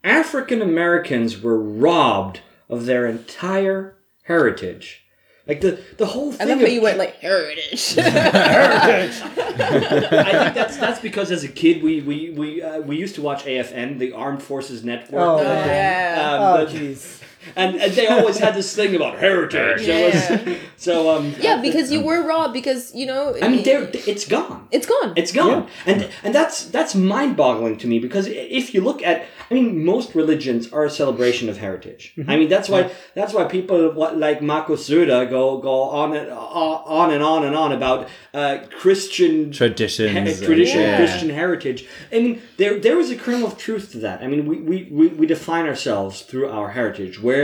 African 0.03 0.63
Americans 0.63 1.41
were 1.43 1.61
robbed 1.61 2.41
of 2.71 2.87
their 2.87 3.07
entire 3.07 3.97
heritage. 4.25 5.05
Like 5.47 5.61
the, 5.63 5.81
the 5.97 6.07
whole 6.07 6.33
thing. 6.33 6.47
I 6.47 6.51
love 6.51 6.61
how 6.61 6.67
you 6.67 6.83
went 6.83 6.99
like 6.99 7.17
heritage. 7.17 7.95
heritage. 7.95 9.21
I 9.23 10.31
think 10.45 10.55
that's 10.55 10.77
that's 10.77 11.01
because 11.01 11.31
as 11.31 11.43
a 11.43 11.49
kid 11.49 11.83
we 11.83 12.01
we 12.03 12.31
we 12.31 12.63
uh, 12.63 12.81
we 12.81 12.97
used 12.97 13.15
to 13.15 13.23
watch 13.23 13.45
AFN, 13.45 13.99
the 13.99 14.13
Armed 14.13 14.43
Forces 14.43 14.85
Network. 14.85 15.21
Oh, 15.23 15.39
Uh, 15.39 15.43
yeah. 15.43 16.19
um, 16.21 16.61
oh 16.61 16.67
jeez. 16.71 17.18
And, 17.57 17.77
and 17.77 17.93
they 17.93 18.07
always 18.07 18.39
had 18.39 18.55
this 18.55 18.75
thing 18.75 18.95
about 18.97 19.19
heritage. 19.19 19.81
So, 19.81 19.87
Yeah. 19.93 20.07
it's- 20.07 20.59
so 20.77 21.11
um, 21.17 21.35
yeah, 21.41 21.61
because 21.61 21.91
you 21.91 22.01
were 22.03 22.23
robbed 22.27 22.53
because, 22.53 22.95
you 22.95 23.07
know, 23.07 23.35
I 23.43 23.49
mean, 23.49 23.63
they're, 23.65 23.91
it's 24.07 24.27
gone. 24.27 24.69
it's 24.71 24.87
gone. 24.87 25.13
It's 25.17 25.33
gone, 25.33 25.69
and 25.87 26.09
and 26.25 26.35
that's 26.35 26.67
that's 26.67 26.95
mind-boggling 26.95 27.79
to 27.79 27.87
me 27.87 27.99
because 27.99 28.27
if 28.29 28.75
you 28.75 28.81
look 28.81 29.03
at, 29.03 29.27
I 29.51 29.55
mean, 29.55 29.85
most 29.85 30.15
religions 30.15 30.73
are 30.73 30.85
a 30.85 30.91
celebration 30.91 31.49
of 31.49 31.57
heritage. 31.59 32.03
I 32.33 32.37
mean, 32.37 32.49
that's 32.49 32.69
why 32.69 32.91
that's 33.15 33.33
why 33.35 33.45
people 33.45 33.79
like 34.27 34.39
Markus 34.43 34.89
Söder 34.89 35.29
go 35.29 35.59
go 35.59 35.77
on 36.03 36.15
and 36.17 36.31
on 36.31 37.11
and 37.15 37.23
on 37.23 37.45
and 37.45 37.55
on 37.57 37.73
about 37.73 38.09
uh, 38.35 38.59
Christian 38.83 39.51
Traditions. 39.53 40.11
he- 40.13 40.19
and- 40.19 40.43
tradition, 40.49 40.81
Yeah. 40.81 40.97
Christian 40.97 41.31
heritage. 41.31 41.81
I 42.13 42.17
mean, 42.25 42.35
there 42.57 42.79
there 42.79 42.99
is 43.01 43.11
a 43.11 43.17
kernel 43.17 43.47
of 43.51 43.55
truth 43.67 43.87
to 43.93 43.99
that. 44.07 44.23
I 44.23 44.27
mean, 44.33 44.47
we 44.51 44.57
we, 44.71 44.77
we, 44.99 45.07
we 45.21 45.27
define 45.27 45.67
ourselves 45.67 46.23
through 46.29 46.49
our 46.59 46.69
heritage, 46.79 47.15
where. 47.27 47.38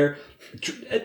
Tr- 0.61 0.83
uh, 0.95 0.99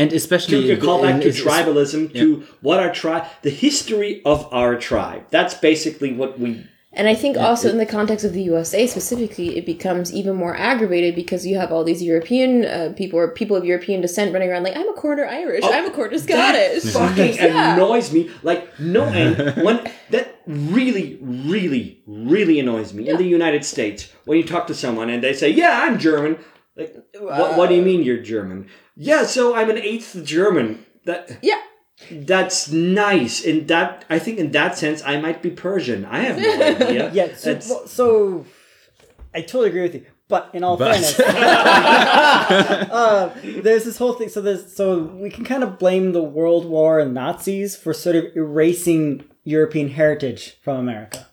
And 0.00 0.12
especially 0.12 0.66
to 0.70 0.76
call 0.86 0.98
back 1.06 1.16
to 1.22 1.28
it's- 1.30 1.40
tribalism, 1.46 2.02
to 2.20 2.26
what 2.66 2.78
our 2.84 2.92
tribe, 3.02 3.24
the 3.42 3.54
history 3.66 4.12
of 4.32 4.38
our 4.60 4.72
tribe. 4.90 5.22
That's 5.36 5.54
basically 5.70 6.10
what 6.20 6.30
we. 6.42 6.48
And 6.96 7.06
I 7.14 7.16
think 7.22 7.36
also 7.48 7.66
in 7.74 7.78
the 7.84 7.90
context 7.98 8.24
of 8.28 8.32
the 8.38 8.42
USA 8.54 8.80
specifically, 8.86 9.48
it 9.58 9.66
becomes 9.74 10.06
even 10.20 10.34
more 10.44 10.54
aggravated 10.70 11.12
because 11.22 11.42
you 11.48 11.54
have 11.60 11.70
all 11.72 11.82
these 11.90 12.00
European 12.12 12.50
uh, 12.64 12.92
people 13.00 13.18
or 13.18 13.26
people 13.40 13.56
of 13.60 13.64
European 13.72 13.98
descent 14.00 14.32
running 14.34 14.48
around 14.50 14.62
like, 14.68 14.76
I'm 14.80 14.88
a 14.88 14.98
quarter 15.02 15.24
Irish, 15.26 15.64
I'm 15.76 15.86
a 15.86 15.94
quarter 15.98 16.18
Scottish. 16.26 16.82
That 16.84 16.92
fucking 17.00 17.34
Yeah. 17.50 17.74
annoys 17.74 18.12
me. 18.16 18.30
Like 18.50 18.60
no, 18.78 19.02
and 19.20 19.32
when 19.66 19.76
that 20.14 20.26
really, 20.46 21.06
really, 21.20 21.84
really 22.06 22.56
annoys 22.62 22.90
me 22.94 23.02
in 23.10 23.16
the 23.16 23.30
United 23.38 23.62
States 23.64 24.00
when 24.26 24.36
you 24.38 24.44
talk 24.54 24.64
to 24.68 24.74
someone 24.84 25.08
and 25.12 25.20
they 25.24 25.32
say, 25.42 25.48
"Yeah, 25.50 25.72
I'm 25.84 25.98
German." 25.98 26.32
Like, 26.76 26.94
what, 27.18 27.56
what 27.56 27.68
do 27.68 27.74
you 27.76 27.82
mean 27.82 28.02
you're 28.02 28.22
German? 28.22 28.68
Yeah, 28.96 29.24
so 29.24 29.54
I'm 29.54 29.70
an 29.70 29.78
eighth 29.78 30.20
German. 30.24 30.84
That 31.04 31.38
Yeah. 31.42 31.60
that's 32.10 32.70
nice. 32.70 33.40
In 33.42 33.66
that, 33.66 34.04
I 34.10 34.18
think 34.18 34.38
in 34.38 34.50
that 34.52 34.76
sense, 34.76 35.02
I 35.04 35.20
might 35.20 35.42
be 35.42 35.50
Persian. 35.50 36.04
I 36.04 36.20
have 36.20 36.38
no 36.38 36.62
idea. 36.62 37.10
Yeah, 37.12 37.34
so, 37.36 37.58
well, 37.68 37.86
so 37.86 38.46
I 39.34 39.40
totally 39.42 39.68
agree 39.68 39.82
with 39.82 39.94
you. 39.94 40.06
But 40.26 40.50
in 40.54 40.64
all 40.64 40.76
But- 40.78 40.92
fairness, 40.96 41.20
uh, 41.20 43.30
there's 43.62 43.84
this 43.84 43.98
whole 43.98 44.14
thing. 44.14 44.28
So 44.30 44.40
there's 44.40 44.74
so 44.74 45.00
we 45.04 45.28
can 45.30 45.44
kind 45.44 45.62
of 45.62 45.78
blame 45.78 46.12
the 46.12 46.22
World 46.22 46.64
War 46.64 46.98
and 46.98 47.12
Nazis 47.14 47.76
for 47.76 47.92
sort 47.92 48.16
of 48.16 48.24
erasing 48.34 49.24
European 49.44 49.90
heritage 49.90 50.56
from 50.62 50.78
America. 50.78 51.26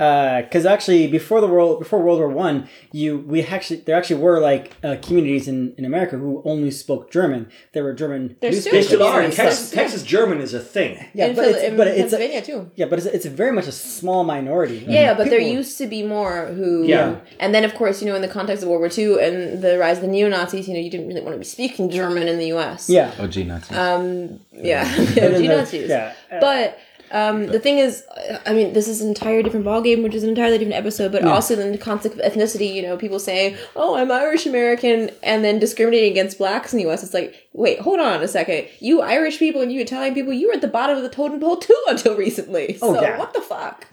Because 0.00 0.64
actually 0.64 1.06
before 1.08 1.42
the 1.42 1.46
world 1.46 1.78
before 1.78 2.00
World 2.00 2.20
War 2.20 2.28
One, 2.28 2.68
you 2.90 3.18
we 3.18 3.42
actually 3.42 3.80
there 3.80 3.96
actually 3.96 4.22
were 4.22 4.40
like 4.40 4.72
uh, 4.82 4.96
communities 5.02 5.46
in, 5.46 5.74
in 5.76 5.84
America 5.84 6.16
who 6.16 6.40
only 6.46 6.70
spoke 6.70 7.10
German. 7.10 7.50
There 7.74 7.84
were 7.84 7.92
German 7.92 8.36
There's 8.40 8.54
newspapers. 8.54 8.88
They 8.88 8.94
still 8.94 9.02
are. 9.02 9.20
In 9.20 9.30
Texas. 9.30 9.70
Texas 9.70 10.02
German 10.02 10.40
is 10.40 10.54
a 10.54 10.60
thing. 10.60 10.92
Yeah, 11.12 11.26
in, 11.26 11.36
but 11.36 11.44
Phil- 11.44 11.54
it's, 11.54 11.64
in 11.64 11.76
but 11.76 11.86
it's 11.88 12.12
a, 12.14 12.40
too. 12.40 12.70
yeah, 12.76 12.86
but 12.86 12.98
it's, 12.98 13.06
it's 13.06 13.26
very 13.26 13.52
much 13.52 13.66
a 13.66 13.72
small 13.72 14.24
minority. 14.24 14.78
Yeah, 14.88 15.00
yeah, 15.02 15.14
but 15.14 15.28
there 15.28 15.38
used 15.40 15.76
to 15.78 15.86
be 15.86 16.02
more 16.02 16.46
who. 16.46 16.84
Yeah. 16.84 17.16
And 17.38 17.54
then, 17.54 17.64
of 17.64 17.74
course, 17.74 18.00
you 18.00 18.08
know, 18.08 18.14
in 18.14 18.22
the 18.22 18.28
context 18.28 18.62
of 18.62 18.70
World 18.70 18.80
War 18.80 18.90
II 18.96 19.22
and 19.22 19.62
the 19.62 19.78
rise 19.78 19.98
of 19.98 20.02
the 20.02 20.08
neo 20.08 20.28
Nazis, 20.28 20.66
you 20.66 20.72
know, 20.72 20.80
you 20.80 20.90
didn't 20.90 21.08
really 21.08 21.20
want 21.20 21.34
to 21.34 21.38
be 21.38 21.44
speaking 21.44 21.90
German 21.90 22.26
in 22.26 22.38
the 22.38 22.46
U.S. 22.48 22.88
Yeah, 22.88 23.12
OG 23.18 23.36
Nazis. 23.36 23.76
Um. 23.76 24.40
Yeah. 24.52 24.82
OG 24.98 25.44
Nazis. 25.44 25.88
yeah, 25.90 26.14
uh, 26.32 26.40
But 26.40 26.78
um, 27.12 27.46
the 27.46 27.58
thing 27.58 27.78
is, 27.78 28.04
I 28.46 28.52
mean, 28.52 28.72
this 28.72 28.86
is 28.86 29.00
an 29.00 29.08
entire 29.08 29.42
different 29.42 29.66
ballgame, 29.66 30.02
which 30.02 30.14
is 30.14 30.22
an 30.22 30.28
entirely 30.28 30.58
different 30.58 30.76
episode. 30.76 31.12
But 31.12 31.24
also 31.24 31.58
in 31.58 31.72
the 31.72 31.78
concept 31.78 32.16
of 32.16 32.20
ethnicity, 32.20 32.72
you 32.72 32.82
know, 32.82 32.96
people 32.96 33.18
saying, 33.18 33.56
"Oh, 33.74 33.96
I'm 33.96 34.10
Irish 34.12 34.46
American," 34.46 35.10
and 35.22 35.44
then 35.44 35.58
discriminating 35.58 36.12
against 36.12 36.38
blacks 36.38 36.72
in 36.72 36.78
the 36.78 36.84
U.S. 36.84 37.02
It's 37.02 37.14
like, 37.14 37.48
wait, 37.52 37.80
hold 37.80 38.00
on 38.00 38.22
a 38.22 38.28
second. 38.28 38.68
You 38.78 39.00
Irish 39.00 39.38
people 39.38 39.60
and 39.60 39.72
you 39.72 39.80
Italian 39.80 40.14
people, 40.14 40.32
you 40.32 40.48
were 40.48 40.54
at 40.54 40.60
the 40.60 40.68
bottom 40.68 40.96
of 40.96 41.02
the 41.02 41.08
totem 41.08 41.40
pole 41.40 41.56
too 41.56 41.76
until 41.88 42.16
recently. 42.16 42.78
Oh, 42.80 42.94
so 42.94 43.02
yeah. 43.02 43.18
what 43.18 43.32
the 43.32 43.40
fuck? 43.40 43.86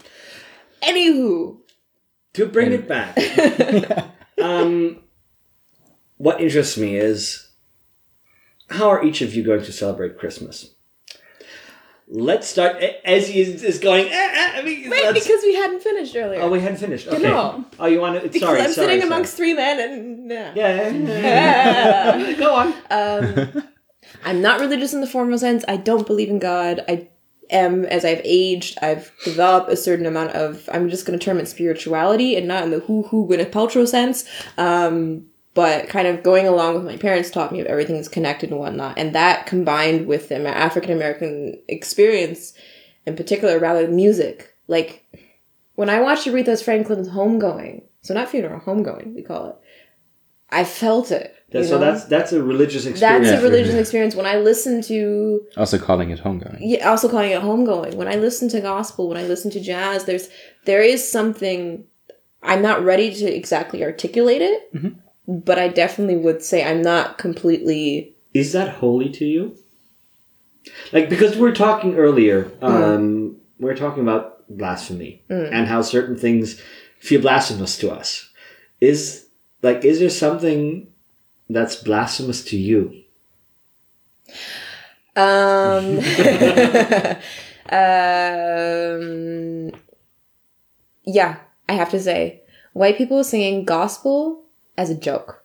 Anywho, 0.84 1.58
To 2.34 2.46
bring 2.46 2.72
it 2.72 2.88
back, 2.88 3.18
um, 4.42 5.02
what 6.18 6.40
interests 6.40 6.78
me 6.78 6.96
is 6.96 7.50
how 8.70 8.90
are 8.90 9.04
each 9.04 9.22
of 9.22 9.34
you 9.34 9.44
going 9.44 9.64
to 9.64 9.72
celebrate 9.72 10.18
Christmas? 10.20 10.76
Let's 12.10 12.48
start. 12.48 12.80
Ezzy 13.06 13.36
is, 13.36 13.64
is 13.64 13.80
going. 13.80 14.06
"Eh, 14.08 14.12
eh," 14.14 14.60
I 14.60 14.62
mean, 14.64 14.90
wait, 14.90 15.04
let's- 15.04 15.26
because 15.28 15.44
we 15.44 15.56
hadn't 15.56 15.82
finished 15.84 16.16
earlier. 16.16 16.42
oh, 16.42 16.50
we 16.50 16.62
hadn't 16.62 16.78
finished. 16.78 17.08
Okay. 17.08 17.22
No. 17.22 17.66
Oh, 17.80 17.86
you 17.86 18.00
want 18.00 18.16
to? 18.22 18.22
because 18.30 18.42
Sorry, 18.42 18.60
I'm 18.62 18.72
sorry, 18.72 18.88
sitting 18.88 19.02
sorry. 19.02 19.12
amongst 19.12 19.36
three 19.36 19.54
men 19.54 19.80
and 19.80 20.32
yeah. 20.32 20.54
Yeah, 20.56 20.90
yeah, 20.90 22.18
yeah. 22.18 22.34
Go 22.38 22.56
on. 22.56 22.74
Um, 22.90 23.64
I'm 24.24 24.42
not 24.42 24.62
religious 24.62 24.94
in 24.94 25.02
the 25.02 25.08
formal 25.08 25.38
sense. 25.38 25.66
I 25.68 25.76
don't 25.76 26.08
believe 26.08 26.30
in 26.30 26.40
God. 26.40 26.84
I 26.88 27.10
am, 27.50 27.84
as 27.86 28.06
I've 28.06 28.22
aged, 28.24 28.78
I've 28.82 29.12
developed 29.26 29.70
a 29.70 29.76
certain 29.76 30.06
amount 30.06 30.32
of, 30.32 30.70
I'm 30.72 30.90
just 30.90 31.06
going 31.06 31.20
to 31.20 31.24
term 31.24 31.40
it 31.40 31.48
spirituality 31.50 32.36
and 32.38 32.48
not 32.48 32.64
in 32.64 32.72
the 32.72 32.80
who 32.80 33.04
who 33.04 33.28
Gwyneth 33.28 33.52
Paltrow 33.52 33.86
sense. 33.88 34.24
Um, 34.58 35.26
but 35.58 35.90
kind 35.90 36.08
of 36.08 36.22
going 36.22 36.46
along 36.46 36.76
with 36.76 36.86
my 36.86 36.98
parents 36.98 37.32
taught 37.32 37.52
me 37.52 37.60
of 37.60 37.66
everything's 37.66 38.08
connected 38.08 38.52
and 38.52 38.60
whatnot. 38.60 38.96
And 38.96 39.16
that 39.16 39.48
combined 39.48 40.06
with 40.06 40.30
the 40.30 40.38
African 40.48 40.92
American 40.92 41.60
experience, 41.68 42.54
in 43.08 43.16
particular, 43.16 43.58
rather 43.58 43.88
music. 43.88 44.56
Like, 44.68 45.04
when 45.74 45.90
I 45.90 46.00
watched 46.00 46.28
Aretha 46.28 46.64
Franklin's 46.64 47.10
Homegoing, 47.10 47.82
so 48.02 48.14
not 48.14 48.30
funeral, 48.30 48.60
homegoing, 48.60 49.16
we 49.16 49.24
call 49.24 49.50
it, 49.50 49.56
I 50.52 50.64
felt 50.64 51.10
it. 51.10 51.36
you 51.52 51.64
so 51.64 51.80
know? 51.80 51.80
that's 51.80 52.06
that's 52.06 52.34
a 52.34 52.44
religious 52.44 52.86
experience. 52.86 53.28
That's 53.28 53.42
a 53.42 53.44
religious 53.44 53.74
experience. 53.74 54.14
When 54.14 54.28
I 54.28 54.36
listen 54.36 54.84
to, 54.84 55.42
also 55.58 55.80
calling 55.80 56.12
it 56.12 56.20
homegoing. 56.20 56.60
yeah, 56.60 56.88
also 56.88 57.10
calling 57.10 57.32
it 57.32 57.42
homegoing. 57.42 57.96
When 57.96 58.08
I 58.08 58.18
listen 58.18 58.48
to 58.50 58.62
gospel, 58.62 59.10
when 59.10 59.18
I 59.18 59.24
listen 59.24 59.50
to 59.50 59.60
jazz, 59.60 60.06
there's 60.06 60.30
there 60.66 60.84
is 60.84 61.12
something. 61.12 61.84
I'm 62.44 62.62
not 62.62 62.84
ready 62.84 63.12
to 63.16 63.26
exactly 63.26 63.84
articulate 63.84 64.44
it, 64.44 64.72
mm-hmm. 64.72 65.00
But 65.28 65.60
I 65.60 65.68
definitely 65.68 66.18
would 66.18 66.42
say 66.42 66.64
I'm 66.64 66.82
not 66.82 67.18
completely. 67.18 68.14
Is 68.34 68.54
that 68.54 68.76
holy 68.76 69.10
to 69.10 69.26
you? 69.26 69.58
Like 70.92 71.10
because 71.10 71.38
we're 71.38 71.54
talking 71.54 71.96
earlier, 71.96 72.52
um, 72.62 73.38
we're 73.60 73.76
talking 73.76 74.04
about 74.04 74.44
blasphemy 74.50 75.22
and 75.30 75.68
how 75.68 75.82
certain 75.82 76.18
things 76.18 76.62
feel 77.00 77.22
blasphemous 77.22 77.78
to 77.80 77.92
us. 77.92 78.30
Is 78.82 79.28
like 79.62 79.86
is 79.86 80.00
there 80.00 80.10
something 80.10 80.88
that's 81.50 81.76
blasphemous 81.76 82.44
to 82.46 82.58
you? 82.58 83.04
Um, 85.16 85.98
um, 87.72 89.72
yeah, 91.06 91.38
I 91.68 91.74
have 91.74 91.90
to 91.92 92.00
say, 92.00 92.42
white 92.74 92.98
people 92.98 93.24
singing 93.24 93.66
gospel 93.66 94.44
as 94.78 94.90
a 94.90 94.96
joke. 94.96 95.44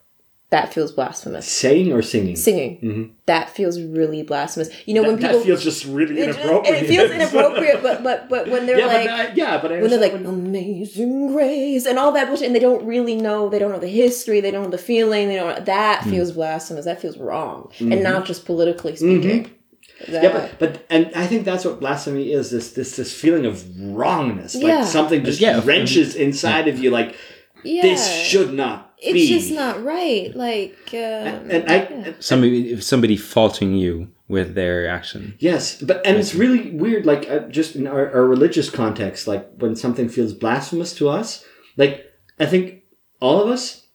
That 0.53 0.75
feels 0.75 0.93
blasphemous. 0.93 1.49
Saying 1.49 1.95
or 1.95 2.03
singing? 2.03 2.37
Singing. 2.37 2.77
Mm-hmm. 2.83 3.13
That 3.25 3.49
feels 3.49 3.81
really 3.81 4.23
blasphemous. 4.23 4.69
You 4.87 4.93
know, 4.93 5.01
That, 5.01 5.09
when 5.09 5.17
people. 5.17 5.39
that 5.39 5.47
feels 5.47 5.65
just 5.65 5.87
really 5.87 6.21
it, 6.21 6.29
inappropriate. 6.29 6.83
it 6.83 6.87
feels 6.89 7.11
inappropriate, 7.19 7.83
but 7.83 8.03
but 8.03 8.29
but 8.29 8.49
when 8.49 8.67
they're 8.67 8.79
yeah, 8.81 8.87
like 8.87 9.07
but 9.07 9.21
I, 9.21 9.33
yeah, 9.33 9.63
but 9.63 9.73
I 9.73 9.81
when 9.81 9.89
they're 9.89 9.99
like 9.99 10.13
understand 10.13 10.47
amazing 10.47 11.29
grace 11.29 11.87
and 11.87 11.99
all 11.99 12.13
that 12.13 12.29
bullshit, 12.29 12.49
and 12.49 12.55
they 12.55 12.61
don't 12.61 12.85
really 12.85 13.17
know, 13.17 13.49
they 13.49 13.59
don't 13.59 13.73
know 13.73 13.79
the 13.79 13.89
history, 13.89 14.43
they 14.43 14.51
don't 14.51 14.65
know 14.65 14.69
the 14.69 14.77
feeling, 14.77 15.29
they 15.29 15.37
don't. 15.37 15.65
That 15.65 16.03
mm. 16.03 16.11
feels 16.11 16.33
blasphemous. 16.33 16.85
That 16.85 17.01
feels 17.01 17.17
wrong, 17.17 17.73
and 17.81 17.91
mm-hmm. 17.91 18.03
not 18.03 18.27
just 18.27 18.45
politically 18.45 18.97
speaking. 18.97 19.23
Mm-hmm. 19.23 19.43
That- 19.45 19.59
Mm-hmm. 20.03 20.25
Yeah, 20.25 20.33
but, 20.33 20.59
but 20.59 20.87
and 20.91 21.11
I 21.15 21.27
think 21.29 21.45
that's 21.45 21.65
what 21.65 21.79
blasphemy 21.79 22.33
is 22.33 22.51
this 22.51 22.73
this 22.73 22.97
this 22.97 23.15
feeling 23.15 23.47
of 23.47 23.65
wrongness, 23.81 24.55
like 24.57 24.65
Yeah. 24.65 24.85
something 24.85 25.25
just 25.25 25.41
Yeah. 25.41 25.61
wrenches 25.65 26.15
inside 26.17 26.67
of 26.67 26.79
you, 26.79 26.91
like 26.91 27.15
yeah, 27.63 27.83
this 27.83 28.13
should 28.13 28.53
not 28.53 28.92
It's 29.03 29.15
be. 29.15 29.27
just 29.27 29.51
not 29.51 29.83
right. 29.83 30.35
Like, 30.35 30.79
um, 30.93 31.51
and 31.51 31.71
I 31.71 31.77
yeah. 31.77 32.13
Somebody, 32.21 32.81
somebody 32.81 33.17
faulting 33.17 33.75
you 33.75 34.13
with 34.29 34.55
their 34.55 34.89
action. 34.89 35.35
yes, 35.41 35.83
but 35.83 36.07
and 36.07 36.17
it's 36.17 36.35
really 36.35 36.71
weird, 36.71 37.05
like 37.05 37.29
uh, 37.29 37.41
just 37.49 37.75
in 37.75 37.87
our, 37.87 38.11
our 38.13 38.25
religious 38.25 38.71
context, 38.71 39.27
like 39.27 39.51
when 39.57 39.75
something 39.75 40.09
feels 40.09 40.33
blasphemous 40.33 40.95
to 40.95 41.09
us, 41.09 41.45
like 41.77 42.07
I 42.39 42.47
think 42.47 42.85
all 43.21 43.43
of 43.43 43.49
us 43.49 43.89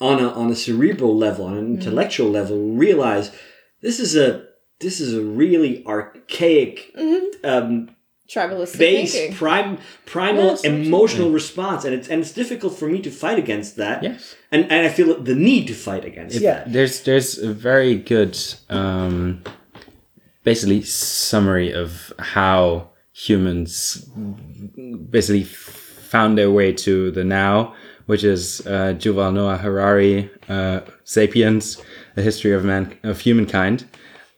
on 0.00 0.20
a 0.20 0.28
on 0.28 0.50
a 0.50 0.56
cerebral 0.56 1.16
level, 1.16 1.46
on 1.46 1.56
an 1.56 1.66
intellectual 1.66 2.30
level, 2.30 2.74
realize 2.74 3.32
this 3.80 3.98
is 3.98 4.16
a 4.16 4.46
this 4.80 5.00
is 5.00 5.14
a 5.14 5.20
really 5.20 5.84
archaic 5.84 6.94
um, 7.44 7.90
tribalistic 8.34 8.78
base 8.78 9.12
thinking. 9.12 9.36
prime 9.36 9.78
primal 10.06 10.44
Yes, 10.44 10.58
absolutely. 10.64 10.86
emotional 10.86 11.30
response 11.30 11.84
and 11.84 11.94
it's 11.94 12.08
and 12.08 12.20
it's 12.22 12.32
difficult 12.32 12.72
for 12.78 12.88
me 12.88 13.00
to 13.02 13.10
fight 13.10 13.38
against 13.38 13.76
that 13.76 14.02
Yes. 14.02 14.34
and 14.52 14.62
and 14.72 14.86
i 14.86 14.88
feel 14.88 15.08
the 15.30 15.34
need 15.34 15.66
to 15.68 15.74
fight 15.74 16.04
against 16.04 16.36
it 16.36 16.42
Yeah. 16.42 16.64
There's 16.66 17.02
there's 17.02 17.38
a 17.38 17.52
very 17.52 17.94
good 17.96 18.36
um, 18.70 19.42
basically 20.44 20.82
summary 20.82 21.72
of 21.72 22.12
how 22.18 22.90
humans 23.12 24.08
basically 25.10 25.44
found 25.44 26.36
their 26.38 26.50
way 26.50 26.72
to 26.72 27.10
the 27.10 27.24
now, 27.24 27.74
which 28.06 28.24
is 28.24 28.60
uh, 28.66 28.94
Yuval 28.98 29.32
Noah 29.32 29.56
Harari, 29.58 30.30
uh, 30.48 30.80
*Sapiens: 31.04 31.80
A 32.16 32.22
History 32.22 32.52
of 32.52 32.64
Man 32.64 32.92
of 33.02 33.20
Humankind*, 33.20 33.84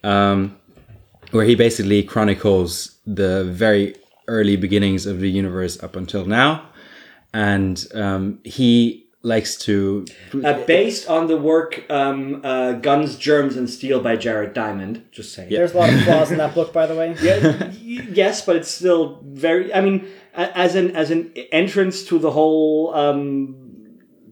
um, 0.03 0.57
where 1.31 1.45
he 1.45 1.55
basically 1.55 2.03
chronicles 2.03 2.94
the 3.07 3.45
very 3.45 3.97
early 4.29 4.57
beginnings 4.57 5.07
of 5.07 5.21
the 5.21 5.31
universe 5.31 5.83
up 5.83 5.97
until 5.97 6.25
now, 6.25 6.67
and 7.33 7.87
um, 7.95 8.39
he 8.45 9.05
likes 9.25 9.57
to 9.57 10.05
uh, 10.45 10.53
based 10.67 11.09
on 11.09 11.27
the 11.29 11.37
work 11.37 11.91
um, 11.91 12.43
uh, 12.45 12.73
guns 12.73 13.17
germs 13.17 13.57
and 13.57 13.69
steel 13.71 13.99
by 13.99 14.15
jared 14.17 14.53
diamond 14.53 15.03
just 15.11 15.33
saying 15.33 15.49
There's 15.49 15.73
a 15.73 15.79
lot 15.79 15.89
of 15.89 16.03
flaws 16.03 16.31
in 16.31 16.37
that 16.39 16.55
book, 16.55 16.75
by 16.75 16.85
the 16.85 16.95
way. 16.95 17.17
yeah, 17.23 17.71
yes 17.81 18.45
but 18.45 18.55
it's 18.57 18.71
still 18.71 19.21
very 19.25 19.73
i 19.73 19.81
mean 19.81 20.07
as 20.35 20.75
an 20.75 20.95
as 20.95 21.11
an 21.11 21.33
entrance 21.53 22.05
to 22.05 22.19
the 22.19 22.31
whole 22.31 22.95
um 22.95 23.57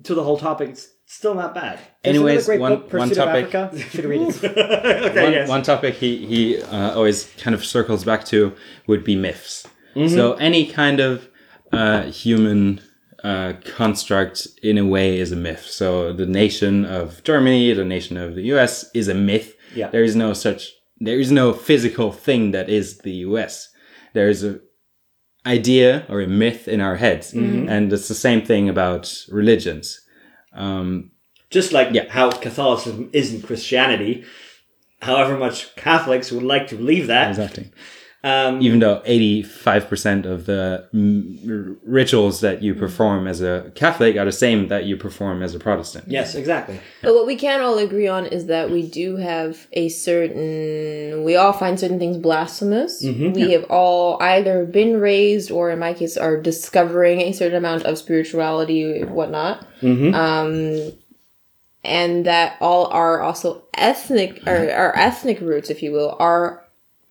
to 0.03 0.15
the 0.15 0.23
whole 0.23 0.36
topic 0.36 0.70
it's 0.70 0.89
still 1.18 1.34
not 1.34 1.55
bad 1.55 1.78
There's 2.02 2.16
another 2.16 2.28
Anyways, 2.30 2.47
great 2.47 2.60
one, 2.60 2.72
book, 2.72 2.93
one 2.93 3.09
Pursuit 3.09 3.14
topic. 3.24 3.55
of 3.55 3.55
Africa. 3.55 3.90
Should 3.90 4.05
read 4.06 4.22
it. 4.22 4.44
okay 4.44 5.22
one, 5.24 5.32
yes. 5.32 5.48
one 5.48 5.62
topic 5.62 5.94
he 5.94 6.10
he 6.26 6.62
uh, 6.62 6.94
always 6.97 7.18
kind 7.43 7.55
of 7.55 7.64
circles 7.64 8.02
back 8.05 8.24
to 8.32 8.39
would 8.89 9.05
be 9.05 9.16
myths. 9.16 9.66
Mm-hmm. 9.94 10.14
So 10.16 10.32
any 10.34 10.66
kind 10.66 11.01
of 11.01 11.28
uh, 11.70 12.02
human 12.05 12.80
uh, 13.22 13.52
construct, 13.76 14.48
in 14.62 14.78
a 14.78 14.86
way, 14.86 15.18
is 15.18 15.30
a 15.32 15.36
myth. 15.36 15.64
So 15.80 16.12
the 16.12 16.26
nation 16.26 16.84
of 16.84 17.22
Germany, 17.24 17.72
the 17.74 17.84
nation 17.84 18.16
of 18.16 18.34
the 18.34 18.43
U.S. 18.55 18.74
is 18.94 19.06
a 19.09 19.14
myth. 19.14 19.55
Yeah. 19.74 19.89
There 19.90 20.02
is 20.05 20.16
no 20.16 20.32
such. 20.32 20.70
There 20.98 21.18
is 21.20 21.30
no 21.30 21.52
physical 21.52 22.10
thing 22.12 22.52
that 22.52 22.68
is 22.68 22.98
the 22.98 23.12
U.S. 23.28 23.68
There 24.14 24.28
is 24.28 24.43
a 24.44 24.60
idea 25.47 26.06
or 26.09 26.20
a 26.20 26.26
myth 26.26 26.68
in 26.68 26.80
our 26.80 26.97
heads, 26.97 27.32
Mm-hmm. 27.32 27.68
and 27.68 27.93
it's 27.93 28.09
the 28.09 28.14
same 28.14 28.43
thing 28.43 28.68
about 28.68 29.12
religions. 29.30 30.01
Um, 30.55 31.11
just 31.51 31.73
like 31.73 31.89
Yeah. 31.93 32.09
how 32.09 32.31
catholicism 32.31 33.11
isn't 33.12 33.43
christianity 33.43 34.24
however 35.01 35.37
much 35.37 35.74
catholics 35.77 36.31
would 36.33 36.43
like 36.43 36.66
to 36.69 36.77
believe 36.77 37.07
that 37.09 37.29
exactly. 37.31 37.70
Um, 38.24 38.62
even 38.62 38.78
though 38.78 39.01
85% 39.01 40.27
of 40.27 40.47
the 40.47 40.86
mm, 40.94 41.77
rituals 41.85 42.40
that 42.40 42.62
you 42.62 42.73
perform 42.73 43.27
as 43.27 43.40
a 43.43 43.73
Catholic 43.74 44.16
are 44.16 44.24
the 44.24 44.31
same 44.31 44.69
that 44.69 44.85
you 44.85 44.97
perform 44.97 45.43
as 45.43 45.57
a 45.57 45.59
Protestant. 45.59 46.05
yes, 46.07 46.36
exactly. 46.36 46.78
But 47.03 47.15
what 47.15 47.27
we 47.27 47.35
can 47.35 47.61
all 47.61 47.78
agree 47.78 48.07
on 48.07 48.27
is 48.27 48.47
that 48.47 48.70
we 48.70 48.89
do 48.89 49.16
have 49.16 49.66
a 49.73 49.89
certain. 49.89 51.24
We 51.24 51.35
all 51.35 51.53
find 51.53 51.81
certain 51.81 51.99
things 51.99 52.16
blasphemous. 52.16 53.03
we 53.03 53.51
have 53.51 53.65
all 53.65 54.23
either 54.23 54.66
been 54.66 55.01
raised, 55.01 55.51
or 55.51 55.73
in 55.73 55.81
my 55.81 55.93
case, 55.93 56.16
are 56.16 56.40
discovering 56.40 57.23
a 57.23 57.32
certain 57.32 57.59
amount 57.59 57.82
of 57.86 57.99
spirituality, 57.99 59.03
whatnot. 59.03 59.66
Um, 60.15 60.93
and 61.85 62.24
that 62.27 62.57
all 62.61 62.86
are 62.86 63.20
also 63.20 63.65
ethnic, 63.74 64.47
or 64.47 64.70
our 64.70 64.97
ethnic 64.97 65.40
roots, 65.40 65.70
if 65.70 65.82
you 65.82 65.90
will, 65.90 66.15
are 66.20 66.61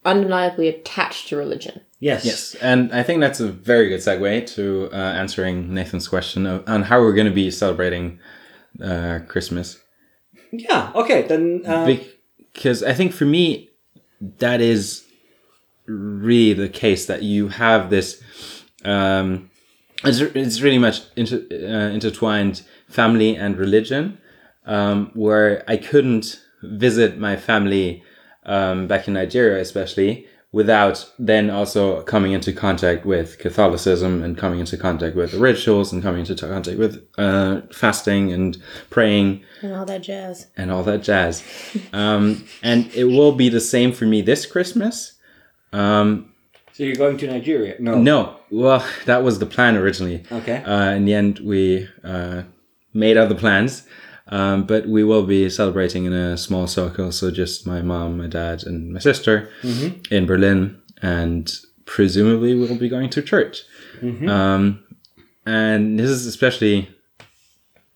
undeniably 0.04 0.68
attached 0.68 1.28
to 1.30 1.38
religion. 1.38 1.82
Yes. 2.00 2.26
Yes, 2.26 2.56
and 2.56 2.92
I 2.92 3.04
think 3.04 3.22
that's 3.22 3.40
a 3.40 3.48
very 3.48 3.90
good 3.90 4.00
segue 4.00 4.48
to 4.56 4.90
uh, 4.92 4.96
answering 4.96 5.74
Nathan's 5.74 6.08
question 6.08 6.48
of, 6.48 6.64
on 6.68 6.84
how 6.84 7.00
we're 7.00 7.14
going 7.14 7.28
to 7.28 7.34
be 7.34 7.52
celebrating 7.52 8.20
uh, 8.84 9.20
Christmas. 9.28 9.80
Yeah. 10.52 10.92
Okay. 10.96 11.28
Then. 11.28 11.64
Uh, 11.66 11.98
because 12.54 12.84
I 12.84 12.94
think 12.94 13.14
for 13.14 13.26
me, 13.26 13.70
that 14.40 14.62
is 14.62 15.06
really 15.86 16.54
the 16.54 16.70
case 16.70 17.06
that 17.06 17.24
you 17.24 17.50
have 17.50 17.90
this. 17.90 18.22
Um, 18.84 19.50
it's, 20.04 20.20
it's 20.20 20.62
really 20.62 20.80
much 20.80 21.02
inter, 21.16 21.46
uh, 21.52 21.94
intertwined 21.94 22.64
family 22.90 23.36
and 23.36 23.58
religion, 23.58 24.18
um, 24.66 25.12
where 25.14 25.64
I 25.68 25.78
couldn't 25.78 26.42
visit 26.64 27.18
my 27.18 27.36
family 27.36 28.04
um, 28.46 28.88
back 28.88 29.08
in 29.08 29.14
Nigeria, 29.14 29.62
especially 29.62 30.28
without 30.54 31.10
then 31.18 31.50
also 31.50 32.02
coming 32.04 32.34
into 32.34 32.52
contact 32.52 33.06
with 33.06 33.40
Catholicism 33.40 34.22
and 34.22 34.38
coming 34.38 34.60
into 34.60 34.76
contact 34.76 35.16
with 35.16 35.32
the 35.32 35.40
rituals 35.40 35.94
and 35.94 36.04
coming 36.04 36.20
into 36.26 36.36
contact 36.36 36.78
with 36.78 37.08
uh, 37.18 37.62
fasting 37.72 38.34
and 38.34 38.58
praying 38.90 39.42
And 39.62 39.74
all 39.74 39.86
that 39.86 40.02
jazz. 40.02 40.48
and 40.58 40.70
all 40.70 40.84
that 40.84 41.04
jazz. 41.04 41.44
Um, 41.94 42.46
and 42.62 42.94
it 42.94 43.06
will 43.06 43.32
be 43.32 43.48
the 43.50 43.62
same 43.62 43.94
for 43.94 44.06
me 44.06 44.22
this 44.22 44.46
Christmas. 44.46 45.14
Um, 45.72 46.34
so 46.74 46.84
you're 46.84 46.96
going 46.96 47.18
to 47.18 47.28
Nigeria? 47.28 47.76
No. 47.80 47.96
no, 47.98 48.38
well, 48.50 48.86
that 49.06 49.24
was 49.24 49.40
the 49.40 49.46
plan 49.46 49.76
originally. 49.78 50.24
Okay. 50.32 50.58
Uh, 50.64 50.92
in 50.92 51.06
the 51.06 51.14
end, 51.14 51.40
we 51.40 51.88
uh, 52.04 52.44
made 52.94 53.16
other 53.18 53.36
plans. 53.36 53.84
Um, 54.32 54.64
but 54.66 54.88
we 54.88 55.04
will 55.04 55.26
be 55.26 55.50
celebrating 55.50 56.06
in 56.06 56.14
a 56.14 56.38
small 56.38 56.66
circle. 56.66 57.12
So 57.12 57.30
just 57.32 57.68
my 57.68 57.82
mom, 57.82 58.18
my 58.18 58.28
dad, 58.28 58.64
and 58.64 58.94
my 58.94 59.00
sister 59.00 59.50
in 60.10 60.26
Berlin. 60.26 60.82
And 61.02 61.52
presumably 61.86 62.56
we'll 62.56 62.78
be 62.78 62.88
going 62.90 63.10
to 63.10 63.22
church. 63.22 63.64
Um, 64.30 64.84
and 65.46 66.00
this 66.00 66.10
is 66.10 66.26
especially 66.26 66.90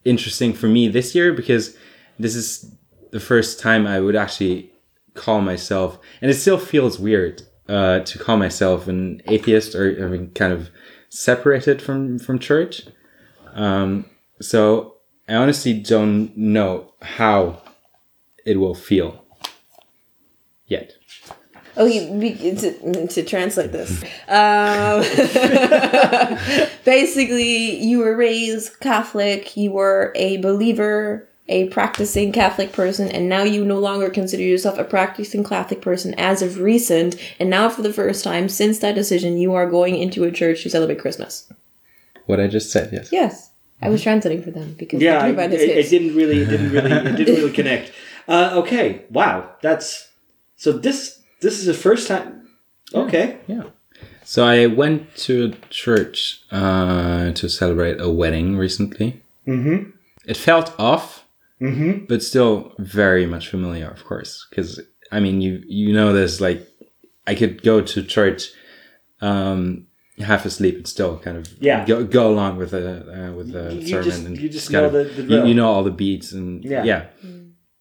interesting 0.04 0.54
for 0.54 0.68
me 0.68 0.88
this 0.90 1.16
year 1.16 1.34
because 1.34 1.76
this 2.20 2.36
is 2.36 2.70
the 3.12 3.20
first 3.20 3.60
time 3.60 3.88
I 3.88 4.00
would 4.00 4.16
actually 4.16 4.72
call 5.14 5.40
myself, 5.42 5.98
and 6.22 6.30
it 6.30 6.34
still 6.36 6.58
feels 6.58 7.00
weird 7.00 7.44
uh, 7.70 8.00
to 8.02 8.20
call 8.20 8.38
myself 8.38 8.88
an 8.88 9.22
atheist 9.28 9.74
or 9.76 10.04
I 10.04 10.08
mean, 10.10 10.32
kind 10.32 10.52
of 10.52 10.70
separated 11.10 11.82
from 11.82 12.20
from 12.20 12.40
church. 12.40 12.84
Um, 13.54 14.06
so 14.42 14.95
I 15.28 15.36
honestly 15.36 15.74
don't 15.74 16.36
know 16.38 16.94
how 17.02 17.62
it 18.46 18.60
will 18.60 18.76
feel 18.76 19.26
yet. 20.68 20.94
Okay, 21.78 22.18
be- 22.18 22.56
to, 22.56 23.08
to 23.08 23.24
translate 23.24 23.72
this. 23.72 24.02
Um, 24.30 25.02
basically, 26.86 27.78
you 27.78 28.00
were 28.00 28.16
raised 28.16 28.80
Catholic, 28.80 29.58
you 29.58 29.72
were 29.72 30.14
a 30.16 30.38
believer, 30.38 31.28
a 31.48 31.68
practicing 31.70 32.32
Catholic 32.32 32.72
person, 32.72 33.10
and 33.10 33.28
now 33.28 33.44
you 33.44 33.66
no 33.66 33.80
longer 33.80 34.10
consider 34.10 34.44
yourself 34.44 34.78
a 34.78 34.84
practicing 34.84 35.44
Catholic 35.44 35.82
person 35.82 36.14
as 36.18 36.42
of 36.42 36.60
recent, 36.60 37.16
and 37.40 37.50
now 37.50 37.68
for 37.68 37.82
the 37.82 37.94
first 37.94 38.24
time 38.24 38.48
since 38.48 38.80
that 38.80 38.96
decision, 38.96 39.38
you 39.38 39.54
are 39.54 39.70
going 39.70 39.96
into 39.98 40.24
a 40.24 40.32
church 40.32 40.64
to 40.64 40.70
celebrate 40.70 41.00
Christmas. 41.00 41.52
What 42.26 42.40
I 42.40 42.48
just 42.48 42.72
said, 42.72 42.92
yes. 42.94 43.12
Yes. 43.12 43.52
I 43.82 43.90
was 43.90 44.02
translating 44.02 44.42
for 44.44 44.52
them 44.52 44.76
because 44.78 45.02
Yeah. 45.02 45.20
they 45.20 45.26
I, 45.26 45.32
do 45.32 45.38
find 45.38 45.54
it, 45.54 45.62
it 45.62 45.90
didn't 45.90 46.16
really. 46.16 46.42
It 46.42 46.50
didn't 46.50 46.72
really. 46.72 46.92
It 46.92 47.16
didn't 47.18 47.36
really 47.36 47.52
connect. 47.62 47.92
Uh, 48.28 48.52
okay. 48.56 49.06
Wow. 49.10 49.52
That's 49.62 50.10
so. 50.56 50.72
This 50.72 51.22
this 51.42 51.60
is 51.60 51.66
the 51.66 51.74
first 51.74 52.08
time. 52.08 52.48
Okay. 52.94 53.38
Yeah. 53.48 53.64
So 54.24 54.44
I 54.44 54.66
went 54.66 55.16
to 55.18 55.46
a 55.46 55.70
church 55.70 56.42
uh, 56.52 57.32
to 57.34 57.48
celebrate 57.48 58.02
a 58.02 58.10
wedding 58.10 58.58
recently. 58.58 59.22
Mm-hmm. 59.48 59.92
It 60.26 60.38
felt 60.38 60.74
off, 60.80 61.26
mm-hmm. 61.62 62.06
but 62.06 62.24
still 62.24 62.74
very 62.80 63.28
much 63.28 63.50
familiar, 63.50 63.88
of 63.88 64.04
course. 64.04 64.48
Because 64.50 64.82
I 65.12 65.20
mean, 65.20 65.42
you 65.42 65.62
you 65.68 65.94
know, 65.94 66.14
there's 66.14 66.42
like 66.42 66.68
I 67.28 67.36
could 67.36 67.62
go 67.62 67.82
to 67.82 68.04
church 68.04 68.50
um, 69.22 69.88
half 70.20 70.46
asleep 70.46 70.76
and 70.78 70.88
still 70.88 71.18
kind 71.20 71.38
of 71.38 71.48
Yeah. 71.60 71.86
go, 71.86 72.04
go 72.06 72.30
along 72.32 72.58
with 72.58 72.72
the 72.72 73.30
uh, 73.30 73.34
with 73.34 73.52
the 73.52 73.76
You 73.76 73.88
sermon 73.88 74.04
just- 74.10 74.26
and 74.26 74.38
you 74.38 74.50
just 74.50 74.72
kind 74.72 74.92
know 74.92 75.00
of- 75.00 75.16
the- 75.16 75.16
the 75.16 75.22
you, 75.24 75.28
drill. 75.28 75.48
you 75.48 75.54
know 75.56 75.68
all 75.68 75.84
the 75.84 75.92
beats 75.92 76.32
and 76.32 76.64
Yeah. 76.64 76.84
yeah 76.84 77.06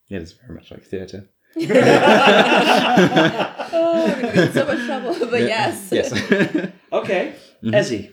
yeah 0.09 0.19
it's 0.19 0.32
very 0.32 0.55
much 0.55 0.70
like 0.70 0.82
theater. 0.85 1.28
Oh, 3.77 4.06
I'm 4.06 4.24
in 4.24 4.52
so 4.52 4.65
much 4.66 4.85
trouble, 4.86 5.16
but 5.31 5.40
yes. 5.43 5.89
Yes. 5.90 6.12
Okay. 6.93 7.35
Mm-hmm. 7.62 7.74
Ezzy, 7.74 8.11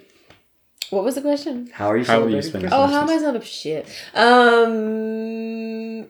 What 0.90 1.04
was 1.04 1.16
the 1.16 1.22
question? 1.22 1.70
how 1.74 1.90
are 1.92 1.98
you 1.98 2.06
How 2.06 2.22
are 2.24 2.30
you 2.30 2.42
celebrating 2.42 2.50
spending- 2.50 2.74
Oh, 2.74 2.88
how 2.88 3.02
am 3.02 3.10
I 3.10 3.18
not 3.18 3.36
up 3.36 3.44
shit? 3.44 3.86
Um. 4.16 6.08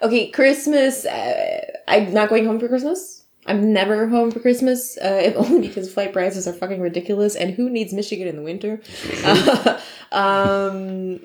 Okay, 0.00 0.30
Christmas. 0.30 1.04
Uh, 1.04 1.60
I'm 1.88 2.12
not 2.12 2.28
going 2.28 2.46
home 2.46 2.60
for 2.60 2.68
Christmas. 2.68 3.24
I'm 3.48 3.72
never 3.72 4.06
home 4.06 4.30
for 4.30 4.40
Christmas, 4.40 4.96
uh, 4.98 5.20
if 5.24 5.36
only 5.36 5.66
because 5.66 5.92
flight 5.92 6.12
prices 6.12 6.46
are 6.46 6.52
fucking 6.52 6.80
ridiculous, 6.80 7.34
and 7.34 7.52
who 7.52 7.68
needs 7.68 7.92
Michigan 7.92 8.28
in 8.28 8.36
the 8.36 8.42
winter? 8.42 8.80
um. 10.12 11.20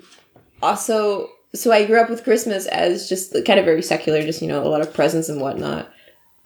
Also, 0.62 1.28
so 1.54 1.70
I 1.70 1.84
grew 1.84 2.00
up 2.00 2.08
with 2.08 2.24
Christmas 2.24 2.66
as 2.66 3.08
just 3.08 3.34
kind 3.44 3.58
of 3.58 3.66
very 3.66 3.82
secular, 3.82 4.22
just 4.22 4.40
you 4.40 4.48
know, 4.48 4.64
a 4.64 4.68
lot 4.68 4.80
of 4.80 4.94
presents 4.94 5.28
and 5.28 5.40
whatnot. 5.40 5.92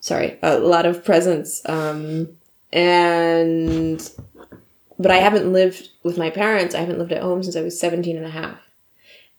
Sorry, 0.00 0.38
a 0.42 0.58
lot 0.58 0.86
of 0.86 1.04
presents. 1.04 1.62
Um, 1.66 2.28
and 2.72 4.10
but 4.98 5.10
I 5.10 5.18
haven't 5.18 5.52
lived 5.52 5.90
with 6.02 6.18
my 6.18 6.30
parents. 6.30 6.74
I 6.74 6.80
haven't 6.80 6.98
lived 6.98 7.12
at 7.12 7.22
home 7.22 7.42
since 7.42 7.56
I 7.56 7.62
was 7.62 7.78
17 7.78 8.16
and 8.16 8.26
a 8.26 8.30
half. 8.30 8.58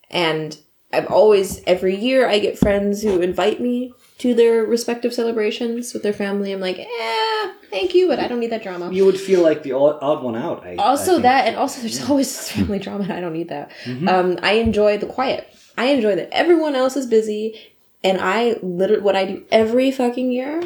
And 0.10 0.58
I've 0.92 1.08
always, 1.08 1.62
every 1.68 1.96
year, 1.96 2.28
I 2.28 2.40
get 2.40 2.58
friends 2.58 3.04
who 3.04 3.22
invite 3.22 3.60
me 3.60 3.94
to 4.20 4.34
their 4.34 4.64
respective 4.66 5.14
celebrations 5.14 5.94
with 5.94 6.04
their 6.04 6.14
family. 6.14 6.52
I'm 6.52 6.60
like, 6.60 6.78
eh, 6.78 7.54
thank 7.70 7.96
you, 7.96 8.08
but 8.08 8.20
I 8.20 8.28
don't 8.28 8.40
need 8.40 8.52
that 8.52 8.64
drama. 8.64 8.92
You 8.92 9.06
would 9.06 9.20
feel 9.20 9.42
like 9.42 9.64
the 9.64 9.72
odd, 9.72 10.24
one 10.24 10.36
out. 10.36 10.66
I, 10.66 10.74
I 10.74 10.76
also, 10.76 11.14
think. 11.14 11.24
that, 11.24 11.48
and 11.48 11.56
also, 11.56 11.82
there's 11.82 12.08
always 12.10 12.52
family 12.52 12.80
drama, 12.86 13.04
and 13.06 13.14
I 13.14 13.22
don't 13.22 13.34
need 13.34 13.50
that. 13.50 13.72
Um, 14.08 14.38
I 14.44 14.54
enjoy 14.54 14.98
the 14.98 15.06
quiet. 15.06 15.52
I 15.78 15.86
enjoy 15.88 16.16
that 16.16 16.30
everyone 16.34 16.76
else 16.76 16.98
is 16.98 17.08
busy, 17.08 17.60
and 18.04 18.20
I 18.22 18.58
literally, 18.62 19.02
what 19.02 19.16
I 19.16 19.26
do 19.26 19.46
every 19.52 19.92
fucking 19.92 20.32
year, 20.32 20.64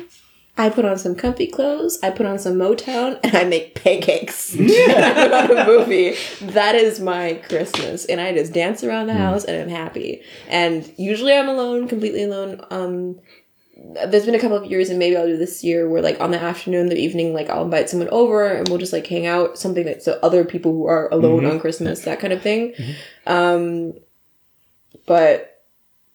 I 0.56 0.70
put 0.70 0.86
on 0.86 0.98
some 1.00 1.16
comfy 1.16 1.48
clothes, 1.48 1.98
I 2.04 2.12
put 2.12 2.26
on 2.26 2.38
some 2.38 2.56
Motown, 2.56 3.20
and 3.24 3.36
I 3.36 3.44
make 3.44 3.76
pancakes. 3.76 4.56
and 4.60 4.70
I 4.72 5.48
put 5.48 5.52
on 5.52 5.58
a 5.58 5.66
movie. 5.66 6.16
That 6.42 6.76
is 6.76 7.00
my 7.00 7.36
Christmas. 7.48 8.06
And 8.06 8.22
I 8.22 8.34
just 8.34 8.54
dance 8.54 8.84
around 8.84 9.08
the 9.08 9.16
house 9.16 9.46
and 9.46 9.60
I'm 9.60 9.70
happy. 9.70 10.22
And 10.48 10.92
usually 10.98 11.34
I'm 11.34 11.50
alone, 11.50 11.88
completely 11.88 12.24
alone. 12.24 12.64
Um, 12.70 13.20
there's 14.08 14.26
been 14.26 14.36
a 14.36 14.40
couple 14.40 14.56
of 14.58 14.66
years, 14.66 14.90
and 14.90 14.98
maybe 14.98 15.18
I'll 15.18 15.28
do 15.28 15.36
this 15.38 15.64
year, 15.64 15.90
where 15.90 16.02
like 16.02 16.20
on 16.22 16.32
the 16.32 16.40
afternoon, 16.42 16.88
the 16.90 16.96
evening, 16.98 17.34
like 17.34 17.50
I'll 17.50 17.64
invite 17.66 17.90
someone 17.90 18.10
over 18.10 18.46
and 18.46 18.68
we'll 18.70 18.78
just 18.78 18.94
like 18.94 19.06
hang 19.08 19.26
out, 19.28 19.58
something 19.58 19.86
that 19.86 20.02
so 20.04 20.18
other 20.24 20.46
people 20.46 20.72
who 20.72 20.86
are 20.88 21.10
alone 21.12 21.46
on 21.46 21.60
Christmas, 21.60 22.02
that 22.06 22.20
kind 22.20 22.32
of 22.34 22.42
thing. 22.42 22.74
Um, 23.28 23.94
but 25.06 25.62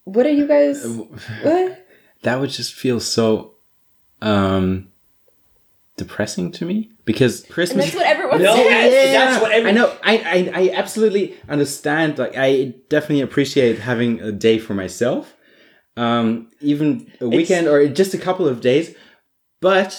what 0.05 0.25
are 0.27 0.31
you 0.33 0.47
guys? 0.47 0.85
What? 1.43 1.85
that 2.23 2.41
would 2.41 2.51
just 2.51 2.75
feel 2.75 2.99
so 3.01 3.55
um 4.23 4.89
depressing 5.97 6.51
to 6.53 6.65
me 6.65 6.91
because 7.05 7.45
And 7.45 7.53
Christmas 7.53 7.85
that's 7.87 7.97
what 7.97 8.07
everyone 8.07 8.43
No, 8.43 8.55
says. 8.57 8.93
yeah, 8.93 9.13
that's 9.13 9.43
what 9.43 9.53
every- 9.53 9.71
I 9.71 9.73
know 9.73 9.95
I, 10.03 10.17
I 10.19 10.63
I 10.63 10.71
absolutely 10.75 11.37
understand 11.49 12.19
like 12.19 12.35
I 12.37 12.75
definitely 12.89 13.21
appreciate 13.21 13.79
having 13.79 14.21
a 14.21 14.33
day 14.33 14.59
for 14.59 14.75
myself 14.75 15.35
um 15.99 16.49
even 16.61 17.11
a 17.21 17.29
weekend 17.29 17.67
or 17.67 17.87
just 17.89 18.15
a 18.15 18.19
couple 18.27 18.47
of 18.49 18.61
days 18.61 18.95
but 19.61 19.91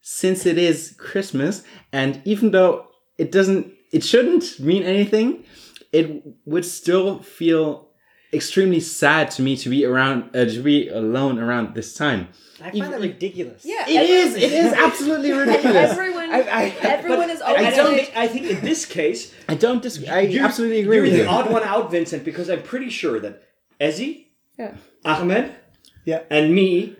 since 0.00 0.46
it 0.46 0.58
is 0.58 0.94
Christmas 0.98 1.62
and 1.92 2.20
even 2.24 2.50
though 2.52 2.86
it 3.18 3.30
doesn't 3.32 3.72
it 3.92 4.02
shouldn't 4.04 4.58
mean 4.60 4.82
anything 4.82 5.44
it 5.92 6.06
would 6.46 6.64
still 6.64 7.18
feel 7.38 7.88
extremely 8.32 8.80
sad 8.80 9.30
to 9.30 9.42
me 9.42 9.56
to 9.56 9.68
be 9.68 9.84
around 9.84 10.34
uh, 10.34 10.44
to 10.46 10.62
be 10.62 10.88
alone 10.88 11.38
around 11.38 11.74
this 11.74 11.92
time. 11.94 12.28
I 12.64 12.70
find 12.70 12.92
that 12.94 13.00
ridiculous. 13.00 13.62
Yeah, 13.64 13.84
It 13.86 14.08
is. 14.08 14.34
It 14.36 14.52
is 14.52 14.72
absolutely 14.72 15.32
ridiculous. 15.44 15.90
Everyone, 15.90 16.30
I, 16.30 16.40
I, 16.60 16.62
everyone 16.80 17.28
is 17.28 17.42
I, 17.42 17.70
don't 17.70 17.94
think, 17.94 18.12
I 18.16 18.28
think 18.28 18.46
in 18.46 18.60
this 18.70 18.86
case, 18.86 19.34
I 19.48 19.54
don't 19.54 19.82
disagree. 19.82 20.08
I 20.08 20.20
you're- 20.20 20.44
absolutely 20.46 20.80
agree 20.80 20.96
you're 20.96 21.02
with 21.04 21.12
the 21.12 21.18
you. 21.24 21.28
odd 21.28 21.50
one 21.50 21.62
out, 21.64 21.90
Vincent, 21.90 22.24
because 22.24 22.48
I'm 22.48 22.62
pretty 22.62 22.88
sure 22.88 23.20
that 23.20 23.42
Ezzy, 23.80 24.21
Yeah. 24.58 24.74
Ahmed, 25.04 25.54
Yeah. 26.04 26.22
and 26.30 26.54
me, 26.54 26.96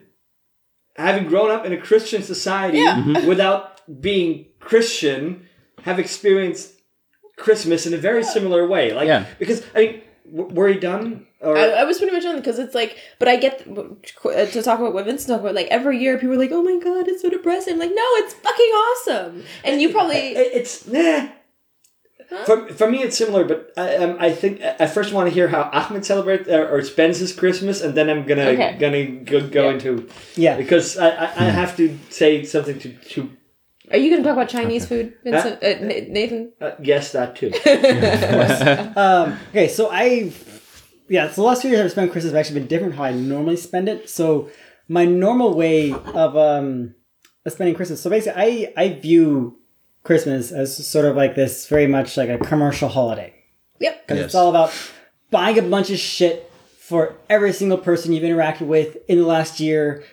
having 0.96 1.26
grown 1.26 1.50
up 1.50 1.64
in 1.66 1.72
a 1.72 1.76
Christian 1.78 2.22
society 2.22 2.78
Yeah. 2.78 2.96
Mm-hmm. 2.96 3.26
without 3.32 3.80
being 4.00 4.46
Christian, 4.60 5.46
have 5.82 5.98
experienced 5.98 6.72
Christmas 7.36 7.86
in 7.86 7.94
a 7.94 7.96
very 7.98 8.22
similar 8.22 8.66
way. 8.66 8.92
Like, 8.92 9.06
Yeah. 9.08 9.26
because 9.38 9.62
I 9.74 9.78
mean, 9.78 10.02
w- 10.34 10.54
were 10.54 10.68
you 10.68 10.80
done? 10.80 11.26
Or 11.40 11.56
I, 11.58 11.68
I 11.82 11.84
was 11.84 11.98
pretty 11.98 12.12
much 12.12 12.24
on 12.24 12.36
because 12.36 12.58
it's 12.60 12.74
like, 12.74 12.96
but 13.18 13.26
I 13.26 13.34
get 13.36 13.66
uh, 13.66 14.46
to 14.46 14.62
talk 14.62 14.78
about 14.78 14.94
what 14.94 15.04
Vince 15.06 15.26
talked 15.26 15.40
about. 15.40 15.56
Like 15.56 15.66
every 15.72 15.98
year, 15.98 16.16
people 16.16 16.34
are 16.36 16.38
like, 16.38 16.52
"Oh 16.52 16.62
my 16.62 16.78
god, 16.78 17.08
it's 17.08 17.20
so 17.22 17.28
depressing." 17.30 17.72
I'm 17.74 17.80
like, 17.80 17.90
no, 17.90 18.06
it's 18.22 18.32
fucking 18.34 18.66
awesome. 18.84 19.42
And 19.64 19.80
you 19.82 19.88
probably 19.90 20.18
it's 20.36 20.86
nah. 20.86 21.26
For, 22.46 22.68
for 22.68 22.90
me, 22.90 23.02
it's 23.02 23.16
similar, 23.16 23.44
but 23.44 23.72
I, 23.76 23.96
um, 23.96 24.16
I 24.18 24.32
think 24.32 24.60
I 24.62 24.86
first 24.86 25.12
want 25.12 25.28
to 25.28 25.34
hear 25.34 25.48
how 25.48 25.70
Ahmed 25.72 26.04
celebrates 26.04 26.48
uh, 26.48 26.68
or 26.70 26.82
spends 26.82 27.18
his 27.18 27.32
Christmas, 27.34 27.80
and 27.82 27.94
then 27.94 28.08
I'm 28.10 28.24
gonna 28.26 28.48
Okay. 28.50 28.76
gonna 28.78 29.06
go, 29.06 29.40
go 29.48 29.64
Yeah. 29.64 29.74
into 29.74 30.08
Yeah. 30.36 30.56
because 30.56 30.96
I, 30.98 31.08
I, 31.10 31.24
I 31.46 31.48
have 31.50 31.76
to 31.76 31.98
say 32.10 32.44
something 32.44 32.78
to 32.80 32.88
to 33.14 33.30
are 33.90 33.98
you 33.98 34.08
going 34.10 34.22
to 34.22 34.26
talk 34.28 34.36
about 34.38 34.48
Chinese 34.48 34.86
food, 34.86 35.12
Vincent? 35.24 35.62
Uh, 35.62 35.74
Na- 35.84 36.06
Nathan? 36.08 36.52
uh, 36.62 36.70
yes 36.82 37.12
that 37.12 37.36
too. 37.36 37.50
Um, 38.96 39.38
okay, 39.50 39.68
so 39.68 39.90
I, 39.90 40.32
yeah, 41.08 41.28
so 41.28 41.42
the 41.42 41.46
last 41.46 41.62
few 41.62 41.70
years 41.70 41.84
I've 41.84 41.90
spent 41.90 42.10
Christmas 42.12 42.32
have 42.32 42.38
actually 42.40 42.60
been 42.60 42.68
different 42.68 42.94
how 42.94 43.04
I 43.04 43.12
normally 43.12 43.56
spend 43.56 43.88
it. 43.88 44.08
So 44.08 44.48
my 44.88 45.04
normal 45.04 45.54
way 45.54 45.92
of 45.92 46.36
um 46.36 46.94
of 47.44 47.52
spending 47.52 47.74
Christmas. 47.74 48.00
So 48.00 48.08
basically, 48.08 48.40
I 48.40 48.72
I 48.76 48.88
view 48.94 49.58
Christmas 50.04 50.50
as 50.52 50.86
sort 50.86 51.04
of 51.04 51.16
like 51.16 51.34
this 51.34 51.66
very 51.68 51.86
much 51.86 52.16
like 52.16 52.28
a 52.28 52.38
commercial 52.38 52.88
holiday 52.88 53.32
Yep. 53.80 54.02
because 54.06 54.16
Yes. 54.18 54.26
it's 54.26 54.34
all 54.34 54.50
about 54.50 54.72
buying 55.30 55.58
a 55.58 55.62
bunch 55.62 55.90
of 55.90 55.98
shit 55.98 56.50
for 56.78 57.14
every 57.30 57.52
single 57.52 57.78
person 57.78 58.12
you've 58.12 58.24
interacted 58.24 58.66
with 58.66 58.96
in 59.08 59.18
the 59.18 59.26
last 59.26 59.60
year. 59.60 60.04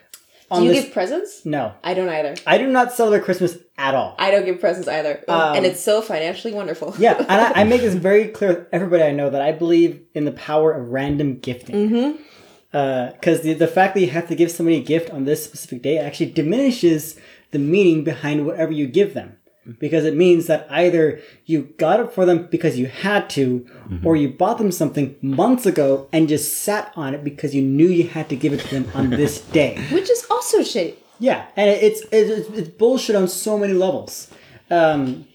On 0.51 0.61
Do 0.61 0.67
you 0.67 0.73
this, 0.73 0.85
give 0.85 0.93
presents? 0.93 1.45
no, 1.45 1.73
I 1.83 1.93
don't 1.93 2.09
either. 2.09 2.33
I 2.47 2.57
do 2.57 2.65
not 2.67 2.91
celebrate 2.91 3.23
Christmas 3.23 3.55
at 3.77 3.93
all. 3.93 4.15
I 4.17 4.31
don't 4.31 4.45
give 4.45 4.59
presents 4.59 4.87
either, 4.87 5.23
Um, 5.27 5.57
and 5.57 5.63
it's 5.65 5.79
so 5.79 6.01
financially 6.01 6.53
wonderful. 6.55 6.95
Yeah, 6.97 7.17
and 7.19 7.29
I, 7.29 7.61
I 7.61 7.63
make 7.65 7.81
this 7.81 7.93
very 7.93 8.29
clear 8.29 8.49
with 8.49 8.67
everybody 8.71 9.03
I 9.03 9.11
know 9.11 9.29
that 9.29 9.41
I 9.43 9.51
believe 9.51 10.01
in 10.15 10.25
the 10.25 10.31
power 10.31 10.71
of 10.71 10.89
random 10.89 11.37
gifting. 11.37 11.75
Mm-hmm. 11.89 12.21
Because 12.71 13.41
the, 13.41 13.53
the 13.53 13.67
fact 13.67 13.93
that 13.95 14.01
you 14.01 14.09
have 14.09 14.27
to 14.27 14.35
give 14.35 14.49
somebody 14.51 14.77
a 14.77 14.83
gift 14.83 15.09
on 15.11 15.25
this 15.25 15.43
specific 15.43 15.81
day 15.83 15.97
actually 15.97 16.31
diminishes 16.31 17.19
the 17.51 17.59
meaning 17.59 18.03
behind 18.03 18.45
whatever 18.45 18.71
you 18.71 18.87
give 18.87 19.13
them. 19.13 19.37
Because 19.77 20.05
it 20.05 20.15
means 20.15 20.47
that 20.47 20.65
either 20.69 21.19
you 21.45 21.63
got 21.77 21.99
it 21.99 22.11
for 22.11 22.25
them 22.25 22.47
because 22.49 22.79
you 22.79 22.87
had 22.87 23.29
to, 23.31 23.67
or 24.03 24.15
you 24.15 24.29
bought 24.29 24.57
them 24.57 24.71
something 24.71 25.15
months 25.21 25.65
ago 25.65 26.07
and 26.11 26.27
just 26.27 26.59
sat 26.63 26.91
on 26.95 27.13
it 27.13 27.23
because 27.23 27.53
you 27.53 27.61
knew 27.61 27.87
you 27.87 28.07
had 28.07 28.29
to 28.29 28.35
give 28.35 28.53
it 28.53 28.61
to 28.61 28.79
them 28.79 28.89
on 28.95 29.09
this 29.09 29.41
day. 29.59 29.77
which 29.91 30.09
is 30.09 30.25
also 30.31 30.59
shitty. 30.59 30.95
Yeah, 31.19 31.45
and 31.57 31.69
it's 31.69 32.01
it's, 32.11 32.49
it's 32.57 32.69
bullshit 32.69 33.15
on 33.15 33.27
so 33.27 33.57
many 33.57 33.73
levels, 33.73 34.31
um, 34.71 35.27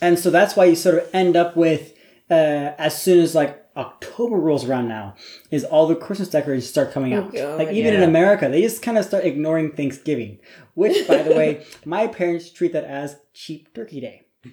and 0.00 0.18
so 0.18 0.30
that's 0.30 0.56
why 0.56 0.64
you 0.64 0.74
sort 0.74 0.94
of 0.94 1.10
end 1.12 1.36
up 1.36 1.56
with 1.56 1.92
uh, 2.30 2.72
as 2.78 3.00
soon 3.00 3.20
as 3.20 3.34
like 3.34 3.59
October 3.76 4.36
rolls 4.36 4.64
around 4.64 4.88
now, 4.88 5.14
is 5.50 5.64
all 5.64 5.86
the 5.86 5.94
Christmas 5.94 6.28
decorations 6.28 6.68
start 6.68 6.92
coming 6.92 7.14
oh, 7.14 7.22
out. 7.22 7.32
God, 7.32 7.58
like 7.58 7.68
even 7.72 7.94
in. 7.94 8.02
America, 8.02 8.48
they 8.48 8.62
just 8.62 8.82
kind 8.82 8.98
of 8.98 9.04
start 9.04 9.24
ignoring 9.24 9.72
Thanksgiving, 9.72 10.38
which, 10.74 11.06
by 11.06 11.22
the 11.22 11.34
way, 11.34 11.64
my 11.84 12.06
parents 12.06 12.50
treat 12.50 12.72
that 12.72 12.84
as 12.84 13.16
cheap 13.32 13.72
turkey 13.74 14.00
day. 14.00 14.26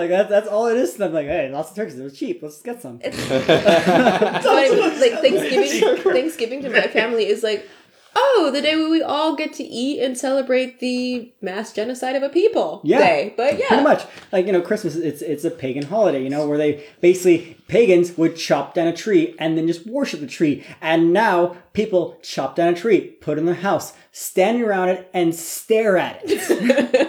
like 0.00 0.10
that, 0.10 0.26
that's 0.28 0.48
all 0.48 0.66
it 0.66 0.76
is. 0.76 1.00
I'm 1.00 1.12
like, 1.12 1.26
hey, 1.26 1.50
lots 1.50 1.70
of 1.70 1.76
turkeys. 1.76 1.98
It 1.98 2.02
was 2.02 2.18
cheap. 2.18 2.42
Let's 2.42 2.60
get 2.60 2.82
some. 2.82 3.00
It's 3.02 3.16
funny, 3.16 4.70
but, 4.70 5.00
like 5.00 5.20
Thanksgiving. 5.20 6.12
Thanksgiving 6.12 6.62
to 6.62 6.70
my 6.70 6.88
family 6.88 7.26
is 7.26 7.42
like, 7.42 7.68
oh, 8.16 8.50
the 8.52 8.60
day 8.60 8.76
where 8.76 8.90
we 8.90 9.02
all 9.02 9.36
get 9.36 9.52
to 9.54 9.64
eat 9.64 10.02
and 10.02 10.16
celebrate 10.16 10.80
the 10.80 11.32
mass 11.40 11.72
genocide 11.72 12.16
of 12.16 12.22
a 12.22 12.28
people. 12.28 12.80
Yeah. 12.84 12.98
Day. 12.98 13.34
But 13.36 13.58
yeah, 13.58 13.68
Pretty 13.68 13.82
much. 13.82 14.04
Like, 14.32 14.46
you 14.46 14.52
know, 14.52 14.60
Christmas, 14.60 14.96
it's 14.96 15.22
it's 15.22 15.44
a 15.44 15.50
pagan 15.50 15.84
holiday, 15.84 16.22
you 16.22 16.30
know, 16.30 16.46
where 16.48 16.58
they 16.58 16.84
basically, 17.00 17.56
pagans 17.68 18.16
would 18.18 18.36
chop 18.36 18.74
down 18.74 18.86
a 18.86 18.96
tree 18.96 19.34
and 19.38 19.56
then 19.56 19.66
just 19.66 19.86
worship 19.86 20.20
the 20.20 20.26
tree. 20.26 20.64
And 20.80 21.12
now 21.12 21.56
people 21.72 22.18
chop 22.22 22.56
down 22.56 22.74
a 22.74 22.76
tree, 22.76 23.00
put 23.00 23.38
it 23.38 23.40
in 23.40 23.46
their 23.46 23.54
house, 23.54 23.92
stand 24.12 24.62
around 24.62 24.88
it, 24.90 25.08
and 25.14 25.34
stare 25.34 25.96
at 25.96 26.20
it. 26.24 26.90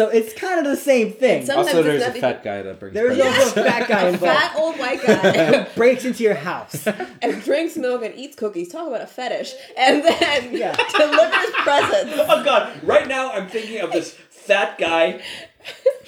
so 0.00 0.08
it's 0.08 0.32
kind 0.32 0.58
of 0.58 0.64
the 0.64 0.76
same 0.76 1.12
thing. 1.12 1.44
Sometimes 1.44 1.68
Also, 1.68 1.82
there's 1.82 2.02
a 2.02 2.06
nothing- 2.06 2.20
fat 2.22 2.42
guy 2.42 2.62
that 2.62 2.80
brings. 2.80 2.94
There's 2.94 3.20
also 3.20 3.60
a 3.60 3.64
fat 3.64 3.86
guy 3.86 4.08
involved 4.08 4.34
fat 4.40 4.56
old 4.56 4.78
white 4.78 5.02
guy 5.06 5.54
who 5.64 5.74
breaks 5.76 6.06
into 6.06 6.22
your 6.22 6.34
house. 6.34 6.86
and 7.22 7.42
drinks 7.44 7.76
milk 7.76 8.02
and 8.02 8.14
eats 8.14 8.34
cookies. 8.34 8.70
Talk 8.70 8.88
about 8.88 9.02
a 9.02 9.06
fetish, 9.06 9.52
and 9.76 10.02
then 10.02 10.54
Yeah. 10.56 10.74
delivers 10.96 11.50
presents. 11.58 12.14
oh 12.16 12.42
God! 12.42 12.82
Right 12.82 13.06
now, 13.06 13.32
I'm 13.32 13.46
thinking 13.48 13.80
of 13.82 13.92
this 13.92 14.14
fat 14.30 14.78
guy 14.78 15.20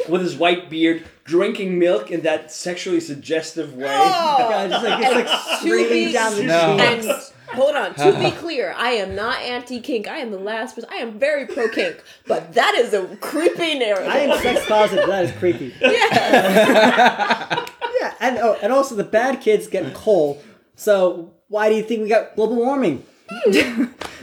with 0.09 0.23
his 0.23 0.35
white 0.37 0.71
beard 0.71 1.05
drinking 1.25 1.79
milk 1.79 2.11
in 2.11 2.23
that 2.23 2.51
sexually 2.51 3.01
suggestive 3.01 3.75
way. 3.75 3.85
God, 3.85 4.71
just 4.71 4.85
like, 4.85 5.05
it's 5.05 5.15
like 5.15 5.59
streaming 5.59 6.13
down 6.13 6.35
the 6.37 6.43
No. 6.45 7.21
Cheeks. 7.53 7.59
And 7.59 7.63
hold 7.63 7.77
on, 7.77 7.95
to 8.15 8.19
be 8.19 8.31
clear, 8.37 8.75
I 8.77 8.91
am 8.91 9.15
not 9.15 9.41
anti 9.41 9.81
kink. 9.81 10.09
I 10.09 10.19
am 10.19 10.31
the 10.31 10.39
last 10.39 10.75
person. 10.75 10.91
I 10.91 10.97
am 10.97 11.19
very 11.19 11.47
pro 11.47 11.69
kink, 11.69 12.03
but 12.27 12.55
that 12.55 12.75
is 12.75 12.93
a 12.95 13.17
creepy 13.17 13.79
narrative. 13.79 14.09
I 14.09 14.19
am 14.19 14.43
sex 14.43 14.67
positive. 14.67 15.07
That 15.07 15.25
is 15.25 15.33
creepy. 15.33 15.75
yeah. 15.81 17.67
Yeah, 18.01 18.15
and 18.19 18.39
oh, 18.39 18.59
and 18.61 18.73
also 18.73 18.97
the 18.97 19.05
bad 19.05 19.41
kids 19.41 19.69
get 19.69 19.95
coal. 19.95 20.43
So 20.75 21.35
why 21.47 21.69
do 21.69 21.77
you 21.77 21.85
think 21.85 22.03
we 22.03 22.09
got 22.09 22.35
global 22.35 22.57
warming? 22.57 23.05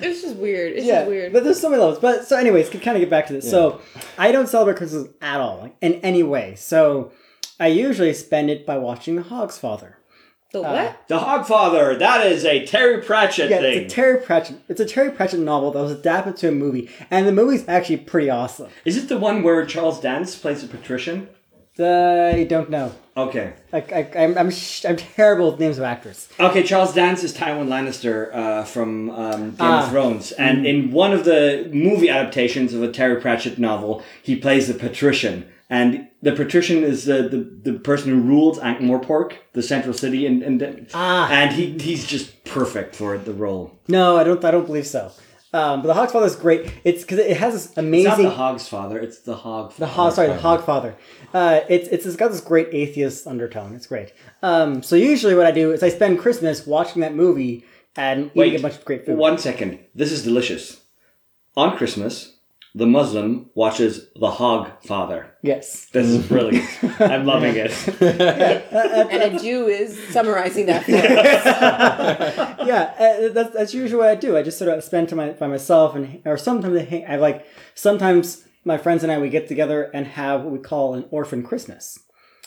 It's 0.02 0.22
just 0.22 0.36
weird. 0.36 0.74
It's 0.74 0.86
Yeah, 0.86 1.00
just 1.02 1.10
weird. 1.10 1.32
but 1.32 1.44
there's 1.46 1.60
so 1.62 1.70
many 1.70 1.80
levels. 1.82 2.00
But 2.00 2.28
so, 2.28 2.36
anyways, 2.36 2.70
to 2.72 2.78
kind 2.80 2.98
of 2.98 3.02
get 3.02 3.10
back 3.10 3.28
to 3.28 3.34
this. 3.34 3.50
So 3.50 3.80
I 4.18 4.34
don't 4.34 4.50
celebrate 4.50 4.76
Christmas 4.78 5.08
at 5.22 5.40
all, 5.40 5.60
like, 5.60 5.76
in 5.80 5.94
any 5.96 6.24
way. 6.24 6.56
So 6.56 7.14
I 7.58 7.68
usually 7.68 8.14
spend 8.14 8.50
it 8.50 8.66
by 8.66 8.78
watching 8.78 9.16
The 9.16 9.24
Hog's 9.24 9.58
Father. 9.58 9.98
The 10.52 10.62
what? 10.62 11.08
The 11.08 11.20
Hogfather. 11.20 11.98
That 12.00 12.26
is 12.26 12.44
a 12.46 12.66
Terry 12.66 13.02
Pratchett 13.02 13.50
Yeah, 13.50 13.60
thing. 13.60 13.84
it's 13.84 13.94
a 13.94 13.96
Terry 13.96 14.22
Pratchett. 14.22 14.58
It's 14.68 14.80
a 14.80 14.86
Terry 14.86 15.12
Pratchett 15.12 15.40
novel 15.42 15.72
that 15.72 15.82
was 15.82 15.92
adapted 15.92 16.38
to 16.38 16.50
a 16.50 16.52
movie, 16.52 16.90
and 17.12 17.28
the 17.28 17.32
movie's 17.32 17.68
actually 17.68 17.98
pretty 17.98 18.30
awesome. 18.30 18.70
is 18.86 18.98
it 18.98 19.10
the 19.10 19.18
one 19.18 19.44
where 19.44 19.66
Charles 19.66 20.00
Dance 20.02 20.36
plays 20.36 20.64
a 20.64 20.68
patrician? 20.68 21.30
I 21.82 22.46
don't 22.50 22.70
know. 22.70 22.92
Okay. 23.16 23.54
Like 23.72 23.94
I, 23.94 24.10
I'm, 24.18 24.38
I'm, 24.38 24.52
sh- 24.52 24.84
I'm 24.84 24.98
terrible 24.98 25.52
with 25.52 25.62
names 25.62 25.78
of 25.78 25.86
actors. 25.86 26.28
Okay, 26.38 26.62
Charles 26.62 26.94
Dance 26.94 27.24
is 27.24 27.34
Tywin 27.34 27.68
Lannister 27.70 28.34
uh, 28.36 28.64
from 28.66 29.10
um, 29.12 29.42
Game 29.52 29.56
Ah. 29.62 29.86
of 29.86 29.90
Thrones, 29.92 30.34
and 30.34 30.66
in 30.66 30.92
one 30.92 31.14
of 31.14 31.24
the 31.24 31.70
movie 31.72 32.10
adaptations 32.10 32.74
of 32.74 32.84
a 32.84 32.92
Terry 32.92 33.22
Pratchett 33.22 33.58
novel, 33.60 34.04
he 34.22 34.36
plays 34.36 34.68
the 34.68 34.74
patrician, 34.74 35.46
and 35.70 36.08
the 36.22 36.32
patrician 36.34 36.84
is 36.84 37.06
the 37.06 37.24
the, 37.64 37.72
the 37.72 37.80
person 37.80 38.10
who 38.12 38.22
rules 38.22 38.58
Ankh-Morpork, 38.60 39.34
the 39.54 39.64
central 39.64 39.94
city, 39.94 40.26
and 40.26 40.42
and 40.44 40.88
Ah. 40.94 41.30
and 41.32 41.52
he 41.56 41.78
he's 41.80 42.06
just 42.06 42.44
perfect 42.46 42.96
for 42.96 43.18
the 43.18 43.34
role. 43.34 43.80
No, 43.88 44.18
I 44.18 44.24
don't. 44.24 44.44
I 44.44 44.52
don't 44.52 44.66
believe 44.66 44.88
so. 44.88 45.12
Um, 45.52 45.82
but 45.82 45.88
the 45.88 45.96
Hog's 45.96 46.12
Father 46.12 46.28
is 46.28 46.36
great. 46.36 46.72
It's 46.84 47.02
because 47.02 47.18
it 47.18 47.36
has 47.38 47.54
this 47.54 47.66
It's 47.66 47.76
not 47.78 47.86
amazing. 47.86 48.26
the 48.26 48.30
Hog's 48.30 48.68
father; 48.68 49.00
it's 49.00 49.22
the 49.22 49.36
Hog. 49.36 49.74
The 49.78 49.88
hog, 49.88 50.14
sorry, 50.14 50.28
the 50.28 50.38
hog 50.38 50.64
father. 50.64 50.96
Uh, 51.34 51.62
it's, 51.68 51.88
it's 51.90 52.06
it's 52.06 52.16
got 52.16 52.30
this 52.32 52.40
great 52.42 52.68
atheist 52.72 53.26
undertone. 53.26 53.74
It's 53.74 53.88
great. 53.88 54.14
Um, 54.44 54.84
so 54.84 54.96
usually 54.96 55.34
what 55.34 55.48
I 55.48 55.52
do 55.52 55.72
is 55.72 55.82
I 55.82 55.90
spend 55.90 56.20
Christmas 56.20 56.68
watching 56.68 57.02
that 57.02 57.16
movie 57.16 57.66
and 57.96 58.30
Wait, 58.36 58.48
eating 58.50 58.60
a 58.60 58.62
bunch 58.62 58.76
of 58.76 58.86
great 58.86 59.08
food. 59.08 59.18
One 59.18 59.40
second. 59.40 59.80
This 59.96 60.12
is 60.12 60.22
delicious. 60.24 60.82
On 61.58 61.76
Christmas, 61.76 62.38
the 62.76 62.86
Muslim 62.86 63.50
watches 63.56 64.08
the 64.16 64.30
Hog 64.30 64.70
Father. 64.84 65.36
Yes. 65.42 65.88
This 65.92 66.08
is 66.08 66.28
brilliant. 66.28 66.68
I'm 67.00 67.26
loving 67.26 67.56
it. 67.56 67.72
And 68.02 69.36
a 69.36 69.40
Jew 69.40 69.68
is 69.68 69.98
summarizing 70.10 70.68
that. 70.68 70.86
Yeah, 72.70 72.94
uh, 73.00 73.30
that's 73.30 73.54
that's 73.54 73.74
usually 73.74 73.98
what 74.00 74.10
I 74.10 74.16
do. 74.16 74.38
I 74.38 74.44
just 74.44 74.60
sort 74.60 74.70
of 74.70 74.84
spend 74.84 75.10
time 75.10 75.18
by, 75.18 75.30
by 75.32 75.48
myself, 75.48 75.96
and 75.96 76.22
or 76.26 76.38
sometimes 76.38 76.78
I, 76.78 76.84
hang, 76.84 77.06
I 77.08 77.16
like 77.16 77.46
sometimes 77.74 78.44
my 78.66 78.78
friends 78.78 79.02
and 79.02 79.12
I 79.12 79.18
we 79.18 79.30
get 79.30 79.48
together 79.48 79.90
and 79.94 80.06
have 80.06 80.44
what 80.44 80.52
we 80.52 80.60
call 80.60 80.94
an 80.94 81.06
orphan 81.10 81.42
Christmas 81.42 81.98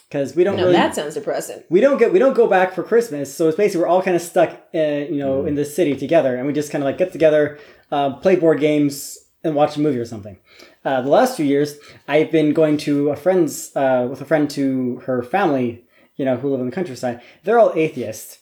because 0.08 0.36
we 0.36 0.44
don't 0.44 0.56
Now 0.56 0.64
really 0.64 0.74
that 0.74 0.94
sounds 0.94 1.14
depressing. 1.14 1.64
we 1.70 1.80
don't 1.80 1.98
get 1.98 2.12
we 2.12 2.18
don't 2.18 2.34
go 2.34 2.46
back 2.46 2.72
for 2.74 2.82
Christmas, 2.84 3.34
so 3.34 3.48
it's 3.48 3.56
basically 3.56 3.80
we're 3.80 3.88
all 3.88 4.02
kind 4.02 4.14
of 4.14 4.22
stuck, 4.22 4.50
uh, 4.74 4.78
you 4.78 5.16
know, 5.16 5.44
in 5.46 5.54
the 5.56 5.64
city 5.64 5.96
together, 5.96 6.36
and 6.36 6.46
we 6.46 6.52
just 6.52 6.70
kind 6.70 6.84
of 6.84 6.86
like 6.86 6.98
get 6.98 7.10
together, 7.12 7.58
uh, 7.90 8.14
play 8.16 8.36
board 8.36 8.60
games, 8.60 9.18
and 9.44 9.54
watch 9.54 9.76
a 9.76 9.80
movie 9.80 9.98
or 9.98 10.04
something. 10.04 10.38
Uh, 10.84 11.02
the 11.02 11.08
last 11.08 11.36
few 11.36 11.44
years, 11.44 11.78
I've 12.08 12.30
been 12.30 12.52
going 12.52 12.76
to 12.78 13.10
a 13.10 13.16
friend's 13.16 13.74
uh, 13.76 14.06
with 14.08 14.20
a 14.20 14.24
friend 14.24 14.48
to 14.50 14.96
her 15.06 15.22
family, 15.22 15.84
you 16.16 16.24
know, 16.24 16.36
who 16.36 16.50
live 16.50 16.60
in 16.60 16.66
the 16.66 16.74
countryside. 16.74 17.20
They're 17.44 17.58
all 17.58 17.72
atheists, 17.74 18.38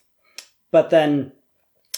but 0.70 0.90
then 0.90 1.32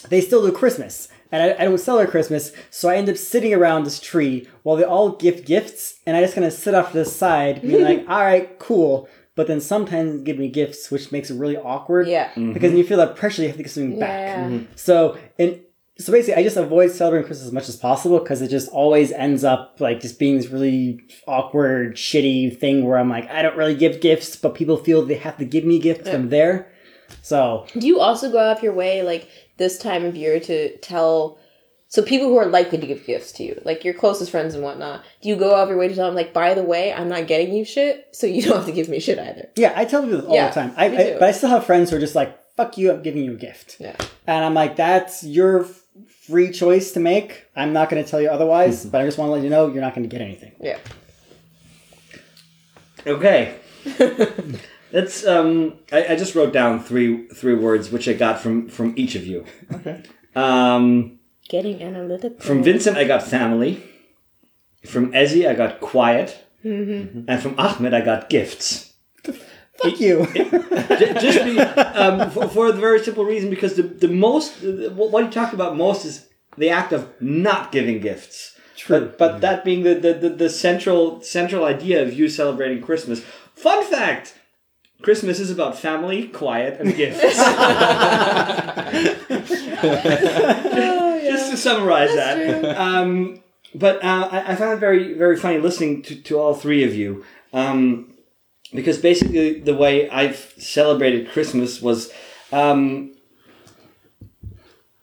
they 0.08 0.20
still 0.20 0.44
do 0.44 0.52
Christmas, 0.52 1.08
and 1.30 1.42
I, 1.42 1.62
I 1.62 1.64
don't 1.64 1.78
celebrate 1.78 2.10
Christmas, 2.10 2.52
so 2.70 2.88
I 2.88 2.96
end 2.96 3.08
up 3.08 3.16
sitting 3.16 3.54
around 3.54 3.84
this 3.84 4.00
tree 4.00 4.48
while 4.62 4.76
they 4.76 4.84
all 4.84 5.10
gift 5.10 5.46
gifts, 5.46 6.00
and 6.06 6.16
I 6.16 6.20
just 6.22 6.34
kind 6.34 6.46
of 6.46 6.52
sit 6.52 6.74
off 6.74 6.92
to 6.92 6.98
the 6.98 7.04
side, 7.04 7.62
being 7.62 7.84
like, 7.84 8.04
"All 8.08 8.20
right, 8.20 8.58
cool." 8.58 9.08
But 9.34 9.46
then 9.46 9.62
sometimes 9.62 10.18
they 10.18 10.24
give 10.24 10.38
me 10.38 10.48
gifts, 10.48 10.90
which 10.90 11.10
makes 11.10 11.30
it 11.30 11.38
really 11.38 11.56
awkward. 11.56 12.06
Yeah. 12.06 12.30
Because 12.34 12.68
when 12.68 12.76
you 12.76 12.84
feel 12.84 12.98
that 12.98 13.16
pressure, 13.16 13.40
you 13.40 13.48
have 13.48 13.56
to 13.56 13.62
give 13.62 13.72
something 13.72 13.98
back. 13.98 14.50
Yeah. 14.50 14.60
So 14.76 15.16
and 15.38 15.60
so 15.98 16.10
basically, 16.12 16.40
I 16.40 16.42
just 16.42 16.56
avoid 16.56 16.90
celebrating 16.90 17.26
Christmas 17.26 17.46
as 17.46 17.52
much 17.52 17.68
as 17.68 17.76
possible 17.76 18.18
because 18.18 18.40
it 18.42 18.48
just 18.48 18.70
always 18.70 19.12
ends 19.12 19.44
up 19.44 19.76
like 19.78 20.00
just 20.00 20.18
being 20.18 20.36
this 20.36 20.48
really 20.48 21.00
awkward, 21.26 21.96
shitty 21.96 22.58
thing 22.58 22.84
where 22.84 22.98
I'm 22.98 23.10
like, 23.10 23.30
I 23.30 23.42
don't 23.42 23.56
really 23.56 23.74
give 23.74 24.00
gifts, 24.00 24.34
but 24.36 24.54
people 24.54 24.76
feel 24.76 25.04
they 25.04 25.14
have 25.16 25.36
to 25.38 25.44
give 25.44 25.64
me 25.64 25.78
gifts. 25.78 26.08
I'm 26.08 26.28
there. 26.30 26.72
So 27.20 27.66
Do 27.78 27.86
you 27.86 28.00
also 28.00 28.30
go 28.32 28.38
out 28.38 28.56
of 28.56 28.62
your 28.62 28.72
way, 28.72 29.02
like 29.02 29.28
this 29.58 29.78
time 29.78 30.04
of 30.04 30.16
year, 30.16 30.40
to 30.40 30.76
tell 30.78 31.38
so 31.88 32.02
people 32.02 32.28
who 32.28 32.38
are 32.38 32.46
likely 32.46 32.78
to 32.78 32.86
give 32.86 33.04
gifts 33.04 33.32
to 33.32 33.44
you, 33.44 33.60
like 33.66 33.84
your 33.84 33.92
closest 33.92 34.30
friends 34.30 34.54
and 34.54 34.64
whatnot? 34.64 35.04
Do 35.20 35.28
you 35.28 35.36
go 35.36 35.54
out 35.54 35.64
of 35.64 35.68
your 35.68 35.76
way 35.78 35.88
to 35.88 35.94
tell 35.94 36.06
them, 36.06 36.14
like, 36.14 36.32
by 36.32 36.54
the 36.54 36.62
way, 36.62 36.90
I'm 36.90 37.10
not 37.10 37.26
getting 37.26 37.52
you 37.52 37.66
shit, 37.66 38.08
so 38.12 38.26
you 38.26 38.40
don't 38.46 38.56
have 38.56 38.66
to 38.66 38.72
give 38.72 38.88
me 38.88 38.98
shit 38.98 39.18
either? 39.18 39.50
yeah, 39.56 39.74
I 39.76 39.84
tell 39.84 40.02
people 40.02 40.26
all 40.26 40.34
Yeah, 40.34 40.48
the 40.48 40.54
time. 40.54 40.72
I, 40.74 40.86
I 40.86 41.12
but 41.18 41.24
I 41.24 41.32
still 41.32 41.50
have 41.50 41.66
friends 41.66 41.90
who 41.90 41.96
are 41.96 42.00
just 42.00 42.14
like, 42.14 42.38
fuck 42.56 42.78
you, 42.78 42.90
I'm 42.90 43.02
giving 43.02 43.24
you 43.24 43.32
a 43.32 43.36
gift. 43.36 43.76
Yeah. 43.78 43.94
And 44.26 44.42
I'm 44.42 44.54
like, 44.54 44.76
that's 44.76 45.22
your 45.22 45.66
free 46.26 46.50
choice 46.50 46.92
to 46.92 47.00
make. 47.00 47.46
I'm 47.56 47.72
not 47.72 47.88
going 47.90 48.02
to 48.02 48.08
tell 48.10 48.20
you 48.20 48.28
otherwise, 48.28 48.84
but 48.86 49.00
I 49.00 49.04
just 49.04 49.18
want 49.18 49.28
to 49.28 49.32
let 49.32 49.42
you 49.42 49.50
know 49.50 49.66
you're 49.68 49.80
not 49.82 49.94
going 49.94 50.08
to 50.08 50.14
get 50.14 50.20
anything. 50.22 50.52
Yeah. 50.60 50.78
Okay. 53.06 53.56
That's 54.92 55.26
um. 55.26 55.78
I, 55.90 56.08
I 56.10 56.16
just 56.16 56.34
wrote 56.34 56.52
down 56.52 56.82
three 56.82 57.26
three 57.28 57.54
words 57.54 57.90
which 57.90 58.08
I 58.08 58.12
got 58.12 58.40
from 58.40 58.68
from 58.68 58.92
each 58.96 59.14
of 59.14 59.26
you. 59.26 59.44
Okay. 59.72 60.02
Um, 60.36 61.18
Getting 61.48 61.82
analytical. 61.82 62.38
from 62.40 62.62
Vincent, 62.62 62.96
I 62.96 63.04
got 63.04 63.22
family. 63.22 63.82
From 64.86 65.12
Ezzy, 65.12 65.48
I 65.48 65.54
got 65.54 65.80
quiet. 65.80 66.44
And 66.64 67.42
from 67.42 67.56
Ahmed, 67.58 67.92
I 67.92 68.02
got 68.02 68.30
gifts. 68.30 68.91
Fuck 69.82 70.00
you. 70.00 70.26
J- 70.34 71.14
Just 71.20 71.44
be, 71.44 71.58
um, 71.60 72.30
for, 72.30 72.48
for 72.48 72.72
the 72.72 72.80
very 72.80 73.02
simple 73.02 73.24
reason 73.24 73.50
because 73.50 73.74
the 73.74 73.82
the 73.82 74.08
most 74.08 74.62
what 74.62 75.24
you 75.24 75.30
talk 75.30 75.52
about 75.52 75.76
most 75.76 76.04
is 76.04 76.28
the 76.56 76.70
act 76.70 76.92
of 76.92 77.08
not 77.20 77.72
giving 77.72 78.00
gifts. 78.00 78.56
True. 78.76 79.00
But, 79.00 79.18
but 79.18 79.40
that 79.42 79.64
being 79.64 79.82
the, 79.84 79.94
the, 79.94 80.14
the, 80.14 80.28
the 80.30 80.50
central 80.50 81.20
central 81.22 81.64
idea 81.64 82.02
of 82.02 82.12
you 82.12 82.28
celebrating 82.28 82.82
Christmas. 82.82 83.22
Fun 83.54 83.84
fact: 83.84 84.34
Christmas 85.02 85.38
is 85.40 85.50
about 85.50 85.78
family, 85.78 86.28
quiet, 86.28 86.80
and 86.80 86.94
gifts. 86.94 87.20
Just 91.22 91.50
to 91.50 91.56
summarize 91.56 92.14
that. 92.14 92.76
Um, 92.78 93.40
but 93.74 94.02
uh, 94.04 94.28
I, 94.30 94.52
I 94.52 94.56
found 94.56 94.74
it 94.74 94.80
very 94.80 95.14
very 95.14 95.36
funny 95.36 95.58
listening 95.58 96.02
to, 96.02 96.16
to 96.22 96.38
all 96.38 96.54
three 96.54 96.84
of 96.84 96.94
you. 96.94 97.24
Um, 97.52 98.11
because 98.74 98.98
basically 98.98 99.60
the 99.60 99.74
way 99.74 100.08
I've 100.08 100.54
celebrated 100.58 101.30
Christmas 101.30 101.80
was 101.80 102.12
um, 102.52 103.14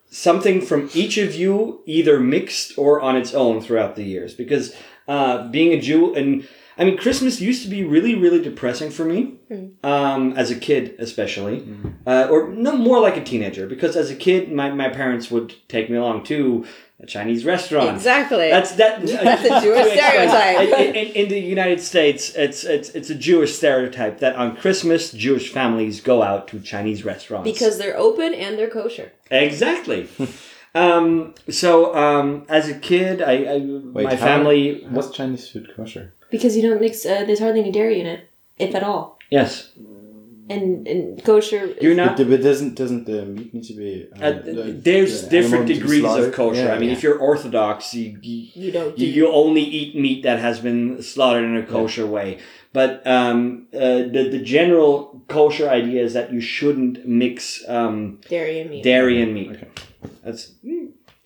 something 0.09 0.61
from 0.61 0.89
each 0.93 1.17
of 1.17 1.35
you, 1.35 1.81
either 1.85 2.19
mixed 2.19 2.77
or 2.77 3.01
on 3.01 3.15
its 3.15 3.33
own 3.33 3.61
throughout 3.61 3.95
the 3.95 4.03
years. 4.03 4.33
Because 4.33 4.75
uh, 5.07 5.47
being 5.49 5.73
a 5.73 5.81
Jew, 5.81 6.13
and 6.15 6.47
I 6.79 6.85
mean, 6.85 6.97
Christmas 6.97 7.41
used 7.41 7.63
to 7.63 7.69
be 7.69 7.83
really, 7.83 8.15
really 8.15 8.41
depressing 8.41 8.89
for 8.89 9.03
me 9.03 9.35
um, 9.83 10.31
as 10.37 10.49
a 10.49 10.55
kid, 10.55 10.95
especially, 10.97 11.67
uh, 12.07 12.29
or 12.31 12.47
no 12.49 12.77
more 12.77 13.01
like 13.01 13.17
a 13.17 13.23
teenager. 13.23 13.67
Because 13.67 13.97
as 13.97 14.09
a 14.09 14.15
kid, 14.15 14.49
my, 14.49 14.71
my 14.71 14.87
parents 14.87 15.29
would 15.29 15.53
take 15.67 15.89
me 15.89 15.97
along 15.97 16.23
to 16.25 16.65
a 17.01 17.05
Chinese 17.05 17.43
restaurant. 17.43 17.89
Exactly. 17.89 18.49
That's 18.49 18.71
that. 18.73 19.01
That's 19.05 19.43
a 19.43 19.61
Jewish 19.61 19.91
stereotype. 19.91 20.69
In, 20.79 20.95
in, 20.95 21.07
in 21.13 21.27
the 21.27 21.39
United 21.39 21.81
States, 21.81 22.33
it's 22.35 22.63
it's 22.63 22.89
it's 22.89 23.09
a 23.09 23.15
Jewish 23.15 23.55
stereotype 23.55 24.19
that 24.19 24.37
on 24.37 24.55
Christmas, 24.55 25.11
Jewish 25.11 25.51
families 25.51 25.99
go 25.99 26.23
out 26.23 26.47
to 26.49 26.61
Chinese 26.61 27.03
restaurants 27.03 27.49
because 27.49 27.77
they're 27.77 27.97
open 27.97 28.33
and 28.33 28.57
they're 28.57 28.69
kosher. 28.69 29.11
exactly. 29.31 30.07
um, 30.75 31.35
so 31.49 31.93
um, 31.95 32.45
as 32.47 32.69
a 32.69 32.77
kid, 32.79 33.21
I, 33.21 33.33
I 33.33 33.57
Wait, 33.59 34.03
my 34.05 34.15
how- 34.15 34.25
family. 34.25 34.87
How's 34.93 35.11
Chinese 35.11 35.49
food 35.49 35.71
kosher? 35.75 36.13
Because 36.31 36.55
you 36.55 36.61
don't 36.61 36.79
mix, 36.81 37.05
uh, 37.05 37.23
there's 37.25 37.39
hardly 37.39 37.61
any 37.61 37.71
dairy 37.71 37.99
in 37.99 38.05
it, 38.07 38.29
if 38.57 38.75
at 38.75 38.83
all. 38.83 39.17
Yes, 39.29 39.71
And, 40.49 40.87
and 40.87 41.23
kosher. 41.23 41.75
you're 41.81 41.93
not. 41.95 42.17
the- 42.17 42.25
but 42.25 42.41
doesn't 42.41 42.73
doesn't 42.75 43.05
the 43.05 43.23
meat 43.25 43.53
need 43.53 43.63
to 43.65 43.73
be? 43.73 44.07
Uh, 44.19 44.25
Uh, 44.25 44.41
like, 44.45 44.83
there's 44.83 45.13
the 45.23 45.29
different 45.29 45.65
animal 45.65 45.67
need 45.67 45.73
to 45.75 45.87
be 45.89 45.97
degrees 46.01 46.25
of 46.25 46.33
kosher. 46.33 46.61
Yeah, 46.65 46.73
I 46.73 46.79
mean, 46.79 46.89
yeah. 46.89 46.95
if 46.97 47.03
you're 47.03 47.19
Orthodox, 47.19 47.93
you, 47.93 48.17
you 48.21 48.47
You 48.63 48.71
don't 48.71 48.97
you, 48.99 49.07
you 49.17 49.23
only 49.43 49.61
eat 49.61 49.95
meat 49.95 50.23
that 50.23 50.39
has 50.39 50.59
been 50.59 51.03
slaughtered 51.03 51.43
in 51.45 51.55
a 51.55 51.65
kosher 51.65 52.07
way. 52.07 52.39
But 52.73 52.91
um, 53.05 53.67
uh, 53.73 53.79
the 54.15 54.23
the 54.35 54.41
general 54.57 55.21
kosher 55.27 55.67
idea 55.69 56.03
is 56.03 56.13
that 56.13 56.27
you 56.33 56.41
shouldn't 56.41 56.95
mix 57.07 57.63
um, 57.67 58.19
dairy 58.29 58.59
and 58.61 58.69
meat. 58.71 58.83
dairy 58.83 59.21
and 59.23 59.33
meat. 59.33 59.51
Okay. 59.51 59.67
That's 60.23 60.43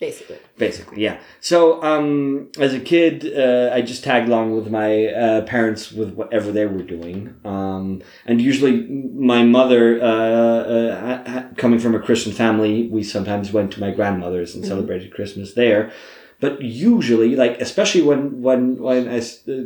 Basically. 0.05 0.37
basically 0.57 1.01
yeah. 1.01 1.19
So 1.39 1.81
um, 1.81 2.49
as 2.59 2.73
a 2.73 2.79
kid, 2.79 3.31
uh, 3.37 3.69
I 3.73 3.81
just 3.81 4.03
tagged 4.03 4.27
along 4.27 4.55
with 4.55 4.69
my 4.69 5.07
uh, 5.07 5.41
parents 5.43 5.91
with 5.91 6.13
whatever 6.13 6.51
they 6.51 6.65
were 6.65 6.83
doing, 6.83 7.35
um, 7.45 8.01
and 8.25 8.41
usually 8.41 8.85
my 9.31 9.43
mother, 9.43 10.01
uh, 10.01 10.07
uh, 10.07 11.53
coming 11.55 11.79
from 11.79 11.95
a 11.95 11.99
Christian 11.99 12.33
family, 12.33 12.87
we 12.87 13.03
sometimes 13.03 13.53
went 13.53 13.71
to 13.73 13.79
my 13.79 13.91
grandmother's 13.91 14.55
and 14.55 14.65
celebrated 14.65 15.13
Christmas 15.13 15.53
there. 15.53 15.91
But 16.39 16.61
usually, 16.61 17.35
like 17.37 17.61
especially 17.61 18.01
when 18.01 18.41
when 18.41 18.77
when 18.77 19.07
I 19.07 19.19
uh, 19.19 19.63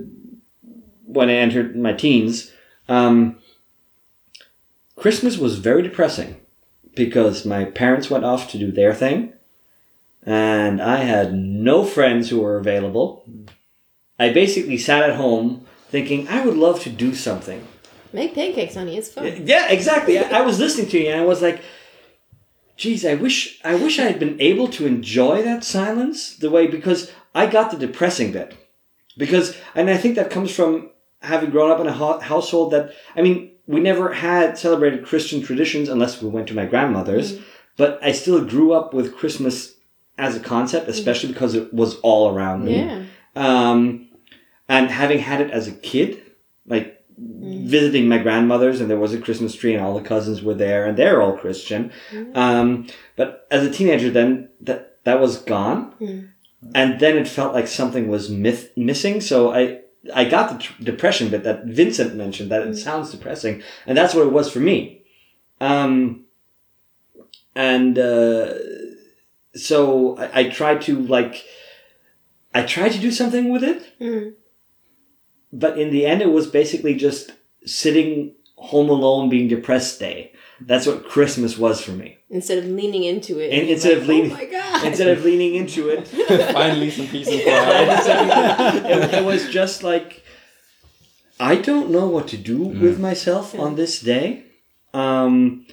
when 1.06 1.30
I 1.30 1.34
entered 1.34 1.76
my 1.76 1.94
teens, 1.94 2.52
um, 2.88 3.40
Christmas 4.96 5.38
was 5.38 5.58
very 5.58 5.82
depressing 5.82 6.40
because 6.96 7.46
my 7.46 7.66
parents 7.66 8.10
went 8.10 8.26
off 8.26 8.50
to 8.52 8.58
do 8.58 8.72
their 8.72 8.94
thing, 8.94 9.34
and 10.28 10.82
I 10.82 10.98
had 10.98 11.34
no 11.34 11.86
friends 11.86 12.30
who 12.30 12.42
were 12.42 12.58
available. 12.58 13.24
I 14.20 14.34
basically 14.34 14.78
sat 14.78 15.10
at 15.10 15.16
home 15.16 15.66
thinking 15.88 16.28
I 16.28 16.46
would 16.46 16.58
love 16.58 16.82
to 16.82 16.90
do 16.90 17.16
something. 17.16 17.66
Make 18.12 18.36
pancakes, 18.36 18.76
honey. 18.76 18.98
It's 18.98 19.10
fun. 19.10 19.48
Yeah, 19.48 19.70
exactly. 19.70 20.20
I, 20.20 20.40
I 20.40 20.42
was 20.42 20.60
listening 20.60 20.90
to 20.90 21.00
you 21.00 21.10
and 21.10 21.22
I 21.22 21.26
was 21.26 21.42
like, 21.42 21.62
geez, 22.76 23.06
I 23.06 23.16
wish 23.16 23.62
I 23.64 23.76
wish 23.76 24.00
I 24.00 24.04
had 24.04 24.20
been 24.20 24.40
able 24.42 24.68
to 24.70 24.86
enjoy 24.86 25.44
that 25.44 25.64
silence 25.64 26.36
the 26.36 26.50
way 26.50 26.68
because 26.68 27.10
I 27.34 27.48
got 27.48 27.72
the 27.72 27.78
depressing 27.78 28.34
bit. 28.34 28.54
Because 29.18 29.58
and 29.76 29.90
I 29.90 29.96
think 29.96 30.16
that 30.16 30.30
comes 30.30 30.54
from 30.54 30.92
having 31.22 31.52
grown 31.52 31.72
up 31.72 31.80
in 31.80 31.88
a 31.88 31.94
ho- 31.94 32.20
household 32.20 32.74
that 32.74 32.92
I 33.16 33.22
mean, 33.22 33.52
we 33.66 33.80
never 33.80 34.12
had 34.12 34.58
celebrated 34.58 35.06
Christian 35.06 35.42
traditions 35.42 35.88
unless 35.88 36.22
we 36.22 36.28
went 36.28 36.48
to 36.48 36.54
my 36.54 36.66
grandmother's, 36.66 37.38
mm. 37.38 37.44
but 37.78 37.98
I 38.04 38.12
still 38.12 38.44
grew 38.44 38.74
up 38.74 38.94
with 38.94 39.16
Christmas 39.16 39.77
as 40.18 40.36
a 40.36 40.40
concept, 40.40 40.88
especially 40.88 41.32
because 41.34 41.54
it 41.56 41.74
was 41.74 41.96
all 42.00 42.34
around 42.34 42.66
me. 42.66 42.78
Yeah. 42.80 43.04
Um, 43.36 44.08
and 44.68 44.90
having 44.90 45.20
had 45.20 45.42
it 45.42 45.52
as 45.52 45.68
a 45.68 45.72
kid, 45.72 46.22
like 46.66 47.04
visiting 47.18 48.08
my 48.08 48.18
grandmother's, 48.18 48.82
and 48.82 48.90
there 48.90 49.00
was 49.00 49.14
a 49.14 49.20
Christmas 49.22 49.56
tree, 49.56 49.74
and 49.74 49.84
all 49.84 49.98
the 49.98 50.08
cousins 50.08 50.42
were 50.42 50.54
there, 50.54 50.86
and 50.86 50.98
they're 50.98 51.22
all 51.22 51.38
Christian. 51.38 51.92
Um, 52.36 52.88
but 53.16 53.48
as 53.52 53.66
a 53.66 53.72
teenager, 53.72 54.10
then 54.10 54.50
that 54.62 55.04
that 55.06 55.20
was 55.20 55.38
gone, 55.42 55.94
and 56.76 57.00
then 57.00 57.18
it 57.18 57.28
felt 57.28 57.54
like 57.54 57.68
something 57.68 58.08
was 58.08 58.30
myth- 58.30 58.72
missing. 58.76 59.22
So 59.22 59.52
I 59.54 59.82
I 60.14 60.26
got 60.26 60.52
the 60.52 60.58
tr- 60.64 60.84
depression 60.84 61.30
bit 61.30 61.44
that 61.44 61.66
Vincent 61.66 62.16
mentioned. 62.16 62.52
That 62.52 62.68
it 62.68 62.76
sounds 62.76 63.12
depressing, 63.12 63.64
and 63.86 63.98
that's 63.98 64.14
what 64.14 64.28
it 64.28 64.34
was 64.34 64.52
for 64.52 64.60
me. 64.60 65.04
Um, 65.62 66.26
and 67.56 67.98
uh, 67.98 68.54
so 69.58 70.18
I, 70.18 70.40
I 70.42 70.50
tried 70.50 70.82
to 70.84 71.00
like. 71.02 71.44
I 72.54 72.64
tried 72.64 72.94
to 72.94 73.00
do 73.00 73.12
something 73.12 73.50
with 73.52 73.64
it, 73.64 73.84
Mhm. 74.00 74.34
but 75.54 75.78
in 75.78 75.92
the 75.92 76.06
end, 76.06 76.22
it 76.22 76.32
was 76.32 76.48
basically 76.48 76.96
just 76.96 77.32
sitting 77.66 78.34
home 78.56 78.90
alone, 78.90 79.30
being 79.30 79.48
depressed 79.48 80.00
day. 80.00 80.32
That's 80.60 80.88
what 80.88 81.08
Christmas 81.08 81.58
was 81.58 81.82
for 81.82 81.92
me. 81.92 82.18
Instead 82.32 82.58
of 82.58 82.66
leaning 82.66 83.04
into 83.04 83.38
it. 83.40 83.54
And 83.54 83.70
instead 83.70 83.94
like, 83.94 84.02
of 84.02 84.08
leaning- 84.08 84.32
Oh 84.32 84.36
my 84.36 84.46
god. 84.46 84.86
Instead 84.86 85.10
of 85.16 85.24
leaning 85.24 85.54
into 85.56 85.90
it, 85.90 86.08
Finally, 86.54 86.90
some 86.90 87.08
peace 87.08 87.28
and 87.28 87.42
quiet. 87.44 88.86
it, 88.86 89.14
it 89.20 89.24
was 89.26 89.50
just 89.50 89.84
like 89.84 90.24
I 91.40 91.56
don't 91.56 91.92
know 91.92 92.08
what 92.08 92.28
to 92.30 92.38
do 92.38 92.58
with 92.58 93.00
myself 93.00 93.54
on 93.54 93.76
this 93.76 94.00
day. 94.02 94.46
Um, 94.94 95.68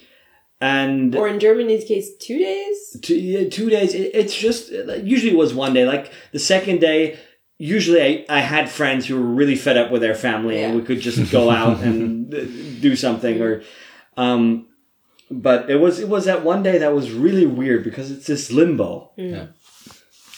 and 0.61 1.15
Or 1.15 1.27
in 1.27 1.39
Germany's 1.39 1.83
case, 1.85 2.15
two 2.17 2.37
days. 2.39 2.97
two, 3.01 3.15
yeah, 3.15 3.49
two 3.49 3.69
days. 3.69 3.93
It, 3.93 4.11
it's 4.13 4.35
just 4.35 4.71
usually 4.71 5.31
it 5.33 5.37
was 5.37 5.53
one 5.53 5.73
day. 5.73 5.85
Like 5.85 6.11
the 6.31 6.39
second 6.39 6.79
day, 6.79 7.19
usually 7.57 8.01
I, 8.01 8.25
I 8.29 8.39
had 8.39 8.69
friends 8.69 9.05
who 9.05 9.15
were 9.15 9.35
really 9.35 9.55
fed 9.55 9.77
up 9.77 9.91
with 9.91 10.01
their 10.01 10.15
family, 10.15 10.63
and 10.63 10.75
we 10.75 10.81
could 10.81 11.01
just 11.01 11.31
go 11.31 11.49
out 11.49 11.79
and 11.83 12.29
do 12.81 12.95
something. 12.95 13.41
Or, 13.41 13.63
um, 14.17 14.67
but 15.29 15.69
it 15.69 15.77
was 15.77 15.99
it 15.99 16.07
was 16.07 16.25
that 16.25 16.43
one 16.43 16.63
day 16.63 16.77
that 16.77 16.93
was 16.93 17.11
really 17.11 17.45
weird 17.45 17.83
because 17.83 18.09
it's 18.11 18.27
this 18.27 18.51
limbo, 18.51 19.11
Yeah. 19.17 19.47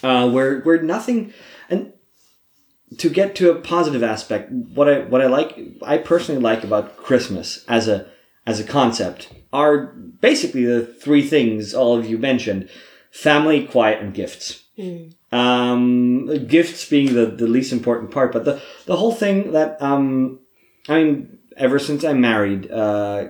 uh, 0.03 0.29
where 0.29 0.61
where 0.61 0.81
nothing 0.81 1.33
and. 1.69 1.93
To 2.99 3.09
get 3.09 3.35
to 3.35 3.51
a 3.51 3.55
positive 3.55 4.01
aspect, 4.01 4.49
what 4.49 4.87
I 4.87 4.99
what 5.01 5.21
I 5.21 5.27
like, 5.27 5.59
I 5.85 5.97
personally 5.97 6.39
like 6.41 6.63
about 6.63 6.95
Christmas 6.95 7.65
as 7.67 7.89
a 7.89 8.07
as 8.45 8.61
a 8.61 8.63
concept 8.63 9.27
are 9.53 9.87
basically 10.21 10.65
the 10.65 10.85
three 10.85 11.25
things 11.27 11.73
all 11.73 11.97
of 11.97 12.05
you 12.05 12.17
mentioned. 12.17 12.69
Family 13.11 13.65
quiet 13.65 14.01
and 14.01 14.13
gifts. 14.13 14.63
Um, 15.31 16.45
gifts 16.47 16.87
being 16.87 17.13
the, 17.13 17.25
the 17.25 17.47
least 17.47 17.73
important 17.73 18.11
part 18.11 18.31
but 18.31 18.45
the, 18.45 18.61
the 18.85 18.95
whole 18.95 19.11
thing 19.11 19.51
that 19.53 19.81
um, 19.81 20.39
i 20.87 21.03
mean 21.03 21.39
ever 21.57 21.79
since 21.79 22.03
i'm 22.05 22.21
married 22.21 22.71
uh, 22.71 23.29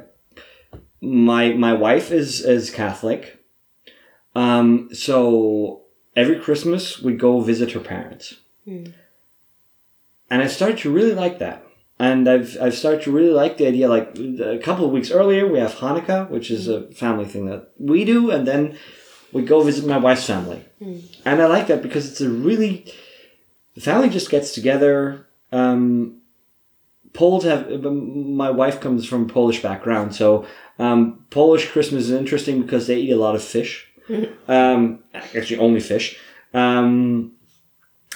my 1.01 1.53
my 1.53 1.73
wife 1.73 2.11
is 2.11 2.41
is 2.41 2.69
catholic. 2.69 3.43
Um, 4.35 4.89
so 4.93 5.83
every 6.15 6.37
christmas 6.39 6.99
we 7.01 7.13
go 7.15 7.39
visit 7.39 7.71
her 7.71 7.79
parents. 7.79 8.35
And 10.29 10.41
i 10.41 10.47
started 10.47 10.77
to 10.79 10.91
really 10.91 11.13
like 11.15 11.39
that 11.39 11.63
and 11.99 12.29
I've 12.29 12.57
I've 12.61 12.75
started 12.75 13.01
to 13.03 13.11
really 13.11 13.31
like 13.31 13.57
the 13.57 13.67
idea. 13.67 13.89
Like 13.89 14.17
a 14.17 14.59
couple 14.59 14.85
of 14.85 14.91
weeks 14.91 15.11
earlier, 15.11 15.47
we 15.47 15.59
have 15.59 15.75
Hanukkah, 15.75 16.29
which 16.29 16.51
is 16.51 16.67
a 16.67 16.83
family 16.91 17.25
thing 17.25 17.45
that 17.47 17.71
we 17.79 18.05
do, 18.05 18.31
and 18.31 18.47
then 18.47 18.77
we 19.33 19.43
go 19.43 19.61
visit 19.61 19.85
my 19.85 19.97
wife's 19.97 20.25
family, 20.25 20.63
and 21.25 21.41
I 21.41 21.47
like 21.47 21.67
that 21.67 21.81
because 21.81 22.09
it's 22.09 22.21
a 22.21 22.29
really 22.29 22.91
the 23.75 23.81
family 23.81 24.09
just 24.09 24.29
gets 24.29 24.53
together. 24.53 25.27
Um, 25.51 26.21
Poles 27.13 27.45
have 27.45 27.69
my 27.81 28.51
wife 28.51 28.79
comes 28.79 29.05
from 29.05 29.23
a 29.23 29.33
Polish 29.33 29.61
background, 29.63 30.13
so 30.13 30.45
um, 30.77 31.25
Polish 31.31 31.69
Christmas 31.71 32.03
is 32.03 32.11
interesting 32.11 32.61
because 32.61 32.85
they 32.85 32.97
eat 32.97 33.11
a 33.11 33.17
lot 33.17 33.33
of 33.33 33.43
fish, 33.43 33.87
um, 34.47 34.99
actually 35.13 35.57
only 35.57 35.79
fish. 35.79 36.19
Um, 36.53 37.33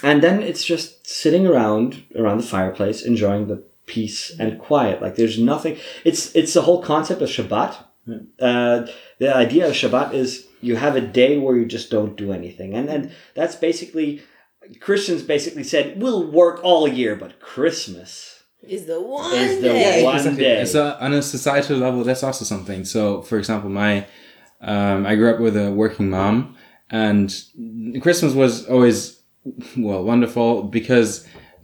and 0.04 0.22
then 0.22 0.42
it's 0.42 0.64
just 0.64 1.06
sitting 1.06 1.46
around 1.46 2.04
around 2.16 2.38
the 2.38 2.46
fireplace 2.46 3.02
enjoying 3.02 3.48
the 3.48 3.62
peace 3.94 4.18
and 4.40 4.48
quiet 4.68 4.96
like 5.04 5.14
there's 5.20 5.38
nothing 5.52 5.74
it's 6.08 6.22
it's 6.40 6.52
the 6.58 6.62
whole 6.66 6.80
concept 6.92 7.20
of 7.24 7.28
shabbat 7.36 7.72
uh, 8.48 8.76
the 9.22 9.30
idea 9.44 9.64
of 9.68 9.74
shabbat 9.80 10.08
is 10.22 10.30
you 10.68 10.74
have 10.84 10.94
a 10.96 11.00
day 11.22 11.32
where 11.42 11.56
you 11.60 11.66
just 11.76 11.88
don't 11.96 12.14
do 12.24 12.28
anything 12.40 12.70
and 12.78 12.86
and 12.94 13.02
that's 13.38 13.56
basically 13.68 14.08
christians 14.86 15.22
basically 15.34 15.64
said 15.72 15.84
we'll 16.02 16.24
work 16.40 16.56
all 16.68 16.84
year 17.00 17.14
but 17.22 17.32
christmas 17.52 18.10
Is 18.76 18.84
the 18.92 19.00
one 19.00 19.34
Is 19.44 19.56
the 19.60 19.68
day. 19.74 20.04
one- 20.04 20.16
Exactly. 20.16 20.44
day. 20.44 20.64
So 20.76 20.80
on 21.06 21.10
a 21.20 21.22
societal 21.36 21.76
level, 21.86 22.00
that's 22.08 22.22
also 22.28 22.44
something. 22.54 22.80
So, 22.94 23.00
for 23.28 23.36
example, 23.42 23.70
my 23.84 23.92
um, 24.72 24.98
I 25.10 25.12
grew 25.18 25.30
up 25.34 25.40
with 25.46 25.56
a 25.66 25.68
working 25.82 26.08
mom, 26.16 26.34
and 27.04 27.26
Christmas 28.04 28.32
was 28.42 28.52
always 28.74 28.98
well 29.86 30.02
wonderful 30.12 30.48
because 30.78 31.10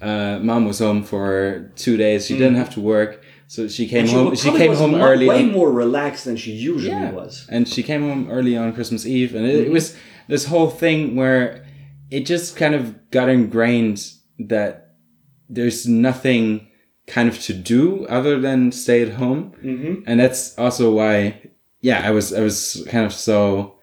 uh, 0.01 0.39
mom 0.41 0.65
was 0.67 0.79
home 0.79 1.03
for 1.03 1.71
two 1.77 1.97
days. 1.97 2.27
She 2.27 2.35
didn't 2.39 2.57
have 2.57 2.71
to 2.75 2.81
work, 2.81 3.23
so 3.47 3.67
she 3.69 3.87
came 3.89 4.01
And 4.03 4.11
home. 4.11 4.35
She 4.37 4.51
came 4.53 4.75
home 4.75 4.95
early. 4.95 5.27
way 5.27 5.43
on- 5.45 5.53
more 5.53 5.71
relaxed 5.73 6.25
than 6.25 6.37
she 6.37 6.53
usually 6.53 6.91
Yeah. 6.93 7.13
was 7.13 7.47
and 7.51 7.67
she 7.69 7.83
came 7.83 8.03
home 8.03 8.29
early 8.31 8.57
on 8.57 8.73
Christmas 8.73 9.05
Eve, 9.07 9.35
and 9.35 9.45
it, 9.47 9.67
it 9.67 9.71
was 9.73 9.97
this 10.29 10.45
whole 10.47 10.71
thing 10.71 11.17
where 11.17 11.65
it 12.11 12.27
just 12.27 12.57
kind 12.57 12.75
of 12.75 13.11
got 13.11 13.29
ingrained 13.29 14.01
that 14.39 14.95
there's 15.51 15.87
nothing 15.87 16.69
kind 17.07 17.29
of 17.29 17.39
to 17.41 17.53
do 17.55 18.07
other 18.07 18.39
than 18.39 18.71
stay 18.71 19.03
at 19.03 19.15
home, 19.15 19.53
mm-hmm. 19.65 20.03
and 20.07 20.21
that's 20.21 20.57
also 20.59 20.93
why, 20.95 21.41
yeah, 21.81 22.03
I 22.05 22.11
was 22.11 22.33
I 22.33 22.41
was 22.41 22.87
kind 22.89 23.05
of 23.07 23.13
so, 23.13 23.79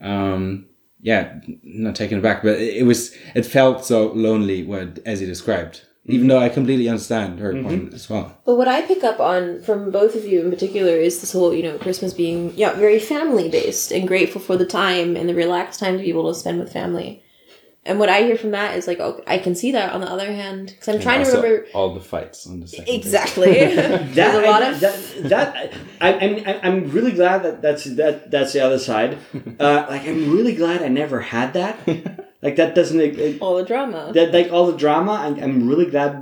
um, 0.00 0.66
yeah, 1.04 1.38
not 1.62 1.94
taken 1.94 2.18
aback, 2.18 2.42
but 2.42 2.58
it, 2.58 2.78
it 2.78 2.82
was 2.84 3.14
it 3.34 3.44
felt 3.44 3.84
so 3.84 4.10
lonely 4.12 4.64
what 4.64 4.94
Ezzy 5.04 5.26
described. 5.26 5.82
Even 6.06 6.20
mm-hmm. 6.20 6.28
though 6.28 6.38
I 6.38 6.48
completely 6.48 6.88
understand 6.88 7.38
her 7.40 7.52
point 7.52 7.86
mm-hmm. 7.86 7.94
as 7.94 8.08
well. 8.08 8.38
But 8.46 8.56
what 8.56 8.68
I 8.68 8.82
pick 8.82 9.04
up 9.04 9.20
on 9.20 9.62
from 9.62 9.90
both 9.90 10.14
of 10.14 10.24
you 10.24 10.42
in 10.42 10.50
particular 10.50 10.92
is 10.92 11.20
this 11.20 11.32
whole, 11.32 11.54
you 11.54 11.62
know, 11.62 11.76
Christmas 11.76 12.14
being 12.14 12.54
yeah 12.56 12.72
very 12.72 12.98
family 12.98 13.50
based 13.50 13.92
and 13.92 14.08
grateful 14.08 14.40
for 14.40 14.56
the 14.56 14.66
time 14.66 15.14
and 15.14 15.28
the 15.28 15.34
relaxed 15.34 15.78
time 15.78 15.98
to 15.98 16.02
be 16.02 16.08
able 16.08 16.32
to 16.32 16.38
spend 16.38 16.58
with 16.58 16.72
family. 16.72 17.22
And 17.86 17.98
what 17.98 18.08
I 18.08 18.22
hear 18.22 18.36
from 18.36 18.52
that 18.52 18.76
is 18.76 18.86
like, 18.86 18.98
oh, 18.98 19.22
I 19.26 19.36
can 19.36 19.54
see 19.54 19.72
that. 19.72 19.92
On 19.92 20.00
the 20.00 20.10
other 20.10 20.26
hand, 20.26 20.68
because 20.68 20.88
I'm 20.88 21.00
trying 21.00 21.22
to 21.22 21.30
remember 21.30 21.66
all 21.74 21.92
the 21.92 22.00
fights 22.00 22.46
on 22.46 22.60
the 22.60 22.66
second. 22.66 22.86
day. 22.86 22.94
exactly. 22.94 23.52
There's 23.52 24.14
that, 24.14 24.42
a 24.42 24.50
lot 24.50 24.62
I, 24.62 24.68
of 24.70 24.80
that, 24.80 25.14
that 25.28 25.74
I, 26.00 26.14
I 26.14 26.26
mean 26.28 26.48
I, 26.48 26.60
I'm 26.60 26.90
really 26.90 27.12
glad 27.12 27.42
that 27.42 27.60
that's 27.60 27.84
that 27.84 28.30
that's 28.30 28.54
the 28.54 28.60
other 28.60 28.78
side. 28.78 29.18
Uh, 29.60 29.86
like 29.88 30.02
I'm 30.06 30.34
really 30.34 30.54
glad 30.54 30.82
I 30.82 30.88
never 30.88 31.20
had 31.20 31.52
that. 31.54 31.78
Like 32.42 32.56
that 32.56 32.74
doesn't 32.74 33.00
it, 33.00 33.40
all 33.40 33.56
the 33.56 33.64
drama. 33.64 34.10
that 34.14 34.32
like 34.32 34.50
all 34.50 34.66
the 34.66 34.76
drama. 34.76 35.12
I, 35.12 35.26
I'm 35.42 35.68
really 35.68 35.86
glad. 35.86 36.16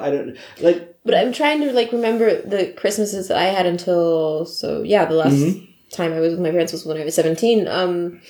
I 0.00 0.10
don't 0.10 0.36
like. 0.60 0.96
But 1.04 1.14
I'm 1.14 1.32
trying 1.32 1.60
to 1.60 1.72
like 1.72 1.92
remember 1.92 2.42
the 2.42 2.72
Christmases 2.76 3.28
that 3.28 3.36
I 3.36 3.44
had 3.44 3.66
until 3.66 4.46
so 4.46 4.82
yeah 4.82 5.04
the 5.04 5.14
last 5.14 5.56
time 5.92 6.12
I 6.12 6.20
was 6.20 6.32
with 6.32 6.40
my 6.40 6.50
parents 6.50 6.72
was 6.72 6.84
when 6.84 6.96
I 6.96 7.04
was 7.04 7.14
17. 7.14 7.68
Um, 7.68 8.20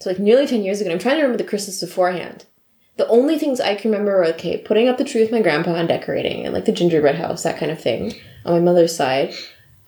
so 0.00 0.10
like 0.10 0.18
nearly 0.18 0.46
10 0.46 0.62
years 0.62 0.80
ago. 0.80 0.88
And 0.90 0.94
I'm 0.94 1.02
trying 1.02 1.16
to 1.16 1.22
remember 1.22 1.42
the 1.42 1.48
Christmas 1.48 1.80
beforehand. 1.80 2.46
The 2.96 3.06
only 3.08 3.38
things 3.38 3.60
I 3.60 3.76
can 3.76 3.90
remember 3.90 4.18
are 4.20 4.26
okay, 4.26 4.58
putting 4.58 4.88
up 4.88 4.98
the 4.98 5.04
tree 5.04 5.20
with 5.20 5.30
my 5.30 5.40
grandpa 5.40 5.74
and 5.74 5.88
decorating, 5.88 6.44
and 6.44 6.52
like 6.52 6.64
the 6.64 6.72
gingerbread 6.72 7.14
house, 7.14 7.44
that 7.44 7.58
kind 7.58 7.70
of 7.70 7.80
thing, 7.80 8.14
on 8.44 8.54
my 8.54 8.60
mother's 8.60 8.94
side. 8.94 9.32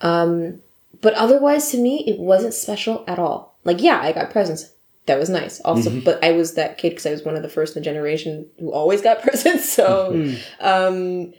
Um, 0.01 0.61
but 1.01 1.15
otherwise, 1.15 1.71
to 1.73 1.79
me, 1.79 2.05
it 2.07 2.19
wasn't 2.19 2.55
special 2.55 3.05
at 3.07 3.19
all. 3.19 3.59
Like, 3.65 3.83
yeah, 3.83 4.01
I 4.01 4.13
got 4.13 4.31
presents. 4.31 4.73
That 5.07 5.19
was 5.19 5.29
nice. 5.29 5.61
Also, 5.61 6.01
but 6.01 6.23
I 6.23 6.33
was 6.33 6.55
that 6.55 6.79
kid 6.79 6.91
because 6.91 7.07
I 7.07 7.11
was 7.11 7.25
one 7.25 7.35
of 7.35 7.43
the 7.43 7.49
first 7.49 7.77
in 7.77 7.83
the 7.83 7.85
generation 7.85 8.47
who 8.61 8.73
always 8.73 9.03
got 9.03 9.21
presents. 9.23 9.71
So, 9.71 10.35
um, 10.61 11.35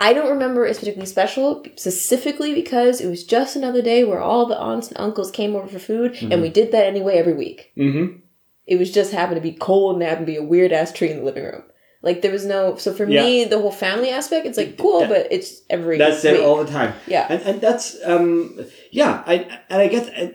I 0.00 0.12
don't 0.12 0.30
remember 0.30 0.64
it's 0.64 0.78
particularly 0.78 1.10
special, 1.10 1.64
specifically 1.76 2.54
because 2.54 3.00
it 3.00 3.08
was 3.08 3.24
just 3.24 3.56
another 3.56 3.82
day 3.82 4.04
where 4.04 4.20
all 4.20 4.46
the 4.46 4.56
aunts 4.58 4.88
and 4.88 4.98
uncles 4.98 5.30
came 5.30 5.56
over 5.56 5.66
for 5.66 5.78
food, 5.80 6.16
and 6.20 6.40
we 6.40 6.50
did 6.50 6.70
that 6.72 6.86
anyway 6.86 7.14
every 7.16 7.34
week. 7.34 7.72
Mm-hmm. 7.76 8.18
It 8.66 8.78
was 8.78 8.92
just 8.92 9.12
happened 9.12 9.36
to 9.36 9.40
be 9.50 9.52
cold 9.56 9.94
and 9.94 10.02
there 10.02 10.08
happened 10.10 10.26
to 10.26 10.32
be 10.32 10.36
a 10.38 10.42
weird 10.42 10.72
ass 10.72 10.92
tree 10.92 11.10
in 11.10 11.18
the 11.18 11.24
living 11.24 11.42
room. 11.44 11.64
Like 12.02 12.22
there 12.22 12.30
was 12.30 12.44
no. 12.46 12.76
So 12.76 12.92
for 12.92 13.06
me, 13.06 13.44
the 13.44 13.58
whole 13.58 13.72
family 13.72 14.10
aspect, 14.10 14.46
it's 14.46 14.56
like 14.58 14.78
cool, 14.78 15.00
That- 15.00 15.08
but 15.08 15.32
it's 15.32 15.62
every. 15.68 15.98
That's 15.98 16.22
week. 16.22 16.40
all 16.40 16.62
the 16.64 16.70
time. 16.70 16.94
Yeah. 17.08 17.26
and 17.28 17.42
and 17.42 17.60
that's 17.60 17.96
um 18.04 18.60
yeah. 18.92 19.24
I 19.26 19.34
and 19.68 19.82
I 19.82 19.88
guess 19.88 20.08
uh, 20.10 20.28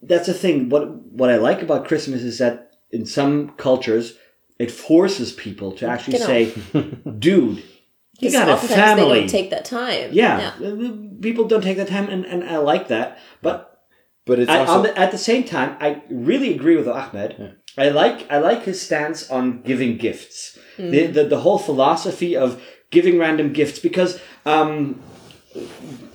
that's 0.00 0.26
the 0.26 0.34
thing. 0.34 0.68
What 0.68 0.88
what 1.12 1.30
I 1.30 1.36
like 1.38 1.60
about 1.60 1.88
Christmas 1.88 2.22
is 2.22 2.38
that 2.38 2.76
in 2.92 3.04
some 3.04 3.50
cultures 3.56 4.16
it 4.60 4.70
forces 4.70 5.32
people 5.32 5.72
to 5.72 5.88
actually 5.88 6.18
say, 6.18 6.52
"Dude, 7.18 7.64
you 8.18 8.28
'Cause 8.28 8.32
got 8.38 8.48
a 8.48 8.52
oftentimes 8.52 8.96
They 8.96 9.02
family." 9.02 9.20
don't 9.20 9.28
take 9.30 9.50
that 9.50 9.64
time. 9.64 10.10
yeah, 10.12 10.52
uh, 10.64 10.92
people 11.20 11.44
don't 11.46 11.62
take 11.62 11.76
that 11.76 11.88
time, 11.88 12.08
and, 12.08 12.24
and 12.26 12.44
I 12.44 12.58
like 12.58 12.88
that. 12.88 13.18
But 13.42 13.64
But 14.26 14.38
it's 14.40 14.50
I, 14.50 14.58
also 14.58 14.72
on 14.72 14.82
the, 14.82 14.98
at 14.98 15.10
the 15.10 15.18
same 15.18 15.44
time, 15.44 15.76
I 15.80 16.02
really 16.10 16.54
agree 16.54 16.76
with 16.76 16.88
Ahmed. 16.88 17.56
I 17.78 17.88
like 17.90 18.30
I 18.30 18.38
like 18.38 18.64
his 18.64 18.80
stance 18.82 19.30
on 19.30 19.62
giving 19.62 19.96
gifts. 19.96 20.58
The, 20.76 21.06
the 21.06 21.24
the 21.24 21.40
whole 21.40 21.58
philosophy 21.58 22.36
of 22.36 22.60
giving 22.90 23.18
random 23.18 23.52
gifts 23.52 23.78
because 23.80 24.20
um, 24.46 25.00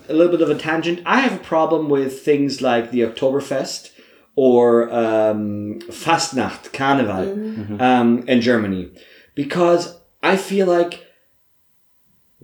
a 0.08 0.12
little 0.12 0.30
bit 0.32 0.40
of 0.42 0.50
a 0.50 0.54
tangent. 0.54 1.00
I 1.06 1.20
have 1.20 1.34
a 1.40 1.44
problem 1.44 1.88
with 1.88 2.22
things 2.24 2.60
like 2.62 2.90
the 2.90 3.00
Oktoberfest 3.00 3.90
or 4.36 4.92
um, 4.92 5.78
Fastnacht, 5.90 6.72
Carnival 6.72 7.80
um, 7.82 8.24
in 8.26 8.40
Germany 8.40 8.90
because 9.34 9.98
I 10.22 10.36
feel 10.36 10.66
like 10.66 11.03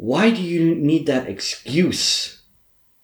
why 0.01 0.31
do 0.31 0.41
you 0.41 0.75
need 0.75 1.05
that 1.09 1.29
excuse 1.29 2.41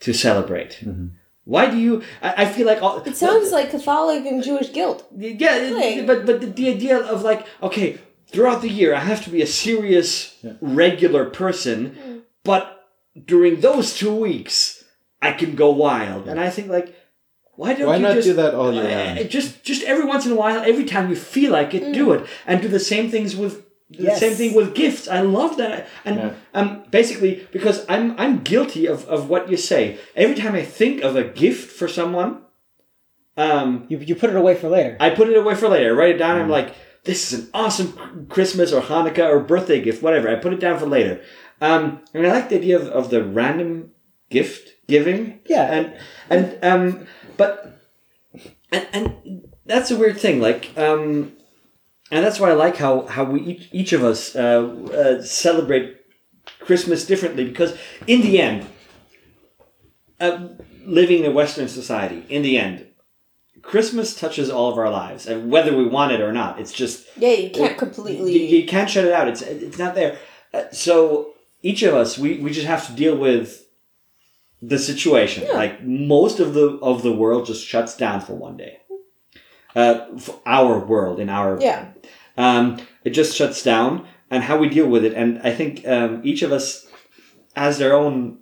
to 0.01 0.15
celebrate? 0.15 0.79
Mm-hmm. 0.81 1.09
Why 1.45 1.71
do 1.71 1.77
you? 1.77 2.03
I, 2.23 2.45
I 2.45 2.47
feel 2.47 2.67
like 2.67 2.81
all, 2.83 3.03
It 3.03 3.19
sounds 3.19 3.53
like 3.53 3.71
Catholic 3.71 4.25
and 4.25 4.43
Jewish 4.43 4.73
guilt. 4.73 5.07
yeah, 5.15 5.75
Like- 5.75 6.07
but 6.07 6.25
but 6.25 6.41
the, 6.41 6.47
the 6.47 6.71
idea 6.71 6.99
of 6.99 7.21
like 7.21 7.47
okay, 7.63 7.99
throughout 8.29 8.63
the 8.63 8.71
year 8.71 8.95
I 8.95 9.01
have 9.01 9.23
to 9.25 9.31
be 9.31 9.43
a 9.43 9.47
serious, 9.47 10.43
regular 10.63 11.27
person, 11.27 11.79
hmm. 11.95 12.19
but 12.45 12.65
during 13.27 13.61
those 13.61 13.95
two 13.95 14.15
weeks 14.15 14.83
I 15.21 15.33
can 15.33 15.55
go 15.55 15.71
wild, 15.71 16.29
and 16.29 16.41
I 16.41 16.49
think 16.49 16.69
like. 16.69 16.95
Why 17.59 17.73
don't 17.73 17.87
Why 17.87 17.97
you 17.97 18.03
not 18.03 18.17
just, 18.17 18.29
do 18.29 18.35
that 18.35 18.55
all 18.55 18.71
year 18.71 18.85
uh. 18.85 19.25
Just 19.25 19.65
just 19.65 19.83
every 19.85 20.05
once 20.05 20.27
in 20.27 20.33
a 20.33 20.35
while, 20.35 20.61
every 20.61 20.85
time 20.85 21.09
you 21.09 21.17
feel 21.17 21.53
like 21.53 21.73
it, 21.73 21.95
do 21.95 22.05
hmm. 22.05 22.17
it, 22.17 22.29
and 22.47 22.61
do 22.61 22.69
the 22.69 22.79
same 22.79 23.11
things 23.11 23.35
with 23.35 23.66
the 23.91 24.03
Yes. 24.05 24.21
same 24.21 24.35
thing 24.35 24.55
with 24.55 24.75
gifts. 24.75 25.07
I 25.09 25.21
love 25.21 25.57
that, 25.59 25.87
and 26.05 26.17
Yeah. 26.17 26.31
um, 26.55 26.83
basically 26.91 27.47
because 27.53 27.85
I'm 27.89 28.15
I'm 28.19 28.43
guilty 28.43 28.87
of 28.87 29.07
of 29.09 29.29
what 29.31 29.49
you 29.51 29.57
say. 29.57 29.99
Every 30.17 30.35
time 30.35 30.55
I 30.55 30.63
think 30.63 31.03
of 31.05 31.15
a 31.17 31.23
gift 31.25 31.71
for 31.71 31.87
someone, 31.89 32.39
um, 33.37 33.85
You, 33.89 33.99
you 33.99 34.15
put 34.17 34.31
it 34.31 34.37
away 34.37 34.55
for 34.55 34.69
later. 34.69 34.97
I 34.99 35.11
put 35.11 35.29
it 35.29 35.37
away 35.37 35.55
for 35.55 35.69
later. 35.69 35.91
I 35.91 35.97
write 35.99 36.15
it 36.17 36.19
down. 36.19 36.41
I'm 36.41 36.49
like, 36.49 36.75
this 37.05 37.33
is 37.33 37.39
an 37.41 37.51
awesome 37.55 38.27
Christmas 38.29 38.73
or 38.73 38.81
Hanukkah 38.83 39.29
or 39.29 39.41
birthday 39.41 39.81
gift, 39.81 40.03
whatever. 40.03 40.29
I 40.29 40.35
put 40.37 40.53
it 40.53 40.61
down 40.61 40.79
for 40.79 40.87
later. 40.87 41.21
Um, 41.61 42.01
and 42.15 42.27
I 42.27 42.33
like 42.33 42.49
the 42.49 42.57
idea 42.57 42.77
of, 42.79 42.89
of 42.89 43.11
the 43.11 43.23
random 43.23 43.91
gift 44.31 44.75
giving. 44.89 45.41
Yeah. 45.47 45.65
And 45.73 45.93
and 46.31 46.59
um, 46.65 47.07
but 47.37 47.79
and 48.73 48.87
and 48.93 49.13
that's 49.67 49.91
a 49.91 49.97
weird 49.97 50.19
thing. 50.19 50.41
Like 50.41 50.71
um, 50.77 51.36
and 52.11 52.25
that's 52.25 52.39
why 52.39 52.51
I 52.51 52.55
like 52.55 52.77
how 52.77 53.07
how 53.07 53.25
we 53.25 53.41
each, 53.43 53.69
each 53.73 53.93
of 53.93 54.05
us 54.05 54.37
uh, 54.37 54.67
uh, 54.93 55.23
celebrate 55.23 55.97
Christmas 56.61 57.07
differently 57.07 57.45
because 57.45 57.77
in 58.07 58.23
the 58.23 58.41
end, 58.41 58.67
uh, 60.21 60.49
living 60.85 61.25
in 61.25 61.31
a 61.31 61.35
Western 61.35 61.69
society, 61.69 62.25
in 62.29 62.43
the 62.43 62.59
end, 62.59 62.87
Christmas 63.63 64.15
touches 64.15 64.51
all 64.51 64.71
of 64.71 64.79
our 64.79 64.91
lives, 64.91 65.27
and 65.27 65.51
whether 65.51 65.77
we 65.77 65.87
want 65.87 66.13
it 66.13 66.21
or 66.21 66.33
not, 66.33 66.61
it's 66.61 66.73
just 66.73 67.07
Yeah, 67.17 67.31
you 67.33 67.51
can't 67.51 67.73
you, 67.73 67.77
completely. 67.77 68.47
you 68.47 68.67
can't 68.67 68.89
shut 68.89 69.05
it 69.05 69.13
out. 69.13 69.29
It's 69.29 69.43
it's 69.43 69.79
not 69.79 69.95
there. 69.95 70.19
Uh, 70.55 70.71
so 70.71 71.35
each 71.63 71.83
of 71.83 71.95
us, 71.95 72.17
we, 72.17 72.39
we 72.39 72.53
just 72.53 72.67
have 72.67 72.87
to 72.87 72.93
deal 72.93 73.17
with 73.17 73.67
the 74.63 74.79
situation. 74.79 75.47
Like 75.53 75.83
most 75.83 76.39
of 76.41 76.55
the 76.55 76.79
of 76.81 77.03
the 77.03 77.13
world 77.13 77.47
just 77.47 77.67
shuts 77.67 77.97
down 77.97 78.21
for 78.21 78.35
one 78.35 78.57
day. 78.57 78.79
Uh, 79.77 80.07
our 80.47 80.79
world 80.79 81.21
in 81.21 81.29
our 81.29 81.59
Yeah. 81.61 81.89
um, 82.39 82.79
it 83.05 83.11
just 83.11 83.37
shuts 83.37 83.63
down, 83.63 84.07
and 84.31 84.43
how 84.43 84.57
we 84.59 84.69
deal 84.69 84.89
with 84.89 85.05
it. 85.05 85.13
And 85.15 85.39
I 85.45 85.53
think 85.55 85.87
um, 85.87 86.21
each 86.25 86.43
of 86.43 86.51
us 86.51 86.87
has 87.55 87.77
their 87.79 87.95
own 87.95 88.39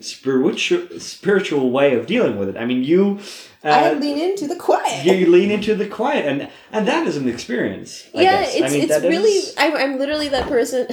spiritual 0.00 1.00
spiritual 1.00 1.70
way 1.70 1.94
of 1.98 2.06
dealing 2.06 2.38
with 2.38 2.48
it. 2.50 2.56
I 2.56 2.64
mean, 2.66 2.84
you. 2.84 3.18
Uh, 3.64 3.68
I 3.68 3.92
lean 3.94 4.18
into 4.18 4.46
the 4.46 4.54
quiet. 4.56 5.04
you 5.04 5.26
lean 5.30 5.50
into 5.50 5.74
the 5.74 5.88
quiet, 5.88 6.26
and 6.26 6.48
and 6.72 6.86
that 6.86 7.06
is 7.06 7.16
an 7.16 7.28
experience. 7.28 8.04
I 8.14 8.20
yeah, 8.22 8.40
guess. 8.42 8.54
it's 8.54 8.64
I 8.64 8.68
mean, 8.68 8.82
it's 8.90 9.02
really. 9.02 9.30
is- 9.30 9.54
I'm 9.58 9.74
I'm 9.76 9.98
literally 9.98 10.28
that 10.28 10.46
person. 10.46 10.86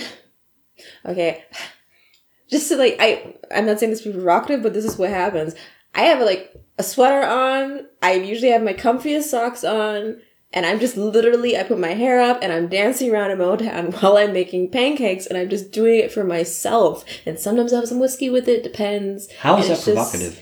okay, 1.05 1.43
just 2.49 2.69
to 2.69 2.77
like 2.77 2.95
I 2.99 3.35
I'm 3.53 3.65
not 3.65 3.80
saying 3.80 3.91
this 3.91 4.01
to 4.03 4.10
be 4.10 4.14
provocative, 4.15 4.64
but 4.64 4.73
this 4.73 4.85
is 4.85 4.97
what 4.97 5.10
happens. 5.10 5.55
I 5.93 6.03
have 6.03 6.21
like 6.21 6.53
a 6.77 6.83
sweater 6.83 7.25
on. 7.25 7.87
I 8.01 8.13
usually 8.13 8.51
have 8.51 8.63
my 8.63 8.73
comfiest 8.73 9.23
socks 9.23 9.63
on. 9.63 10.21
And 10.55 10.67
I'm 10.67 10.79
just 10.79 10.97
literally, 10.97 11.57
I 11.57 11.63
put 11.63 11.79
my 11.79 11.93
hair 11.93 12.21
up 12.21 12.39
and 12.43 12.53
I'm 12.53 12.67
dancing 12.67 13.11
around 13.11 13.31
in 13.31 13.39
Motown 13.39 13.91
while 14.01 14.17
I'm 14.17 14.33
making 14.33 14.69
pancakes 14.69 15.25
and 15.25 15.37
I'm 15.37 15.49
just 15.49 15.71
doing 15.71 15.99
it 15.99 16.11
for 16.11 16.23
myself. 16.23 17.03
And 17.25 17.39
sometimes 17.39 17.73
I 17.73 17.77
have 17.77 17.87
some 17.87 17.99
whiskey 17.99 18.29
with 18.29 18.47
it, 18.47 18.61
depends. 18.61 19.31
How 19.33 19.57
is 19.57 19.69
that 19.69 19.83
provocative? 19.83 20.39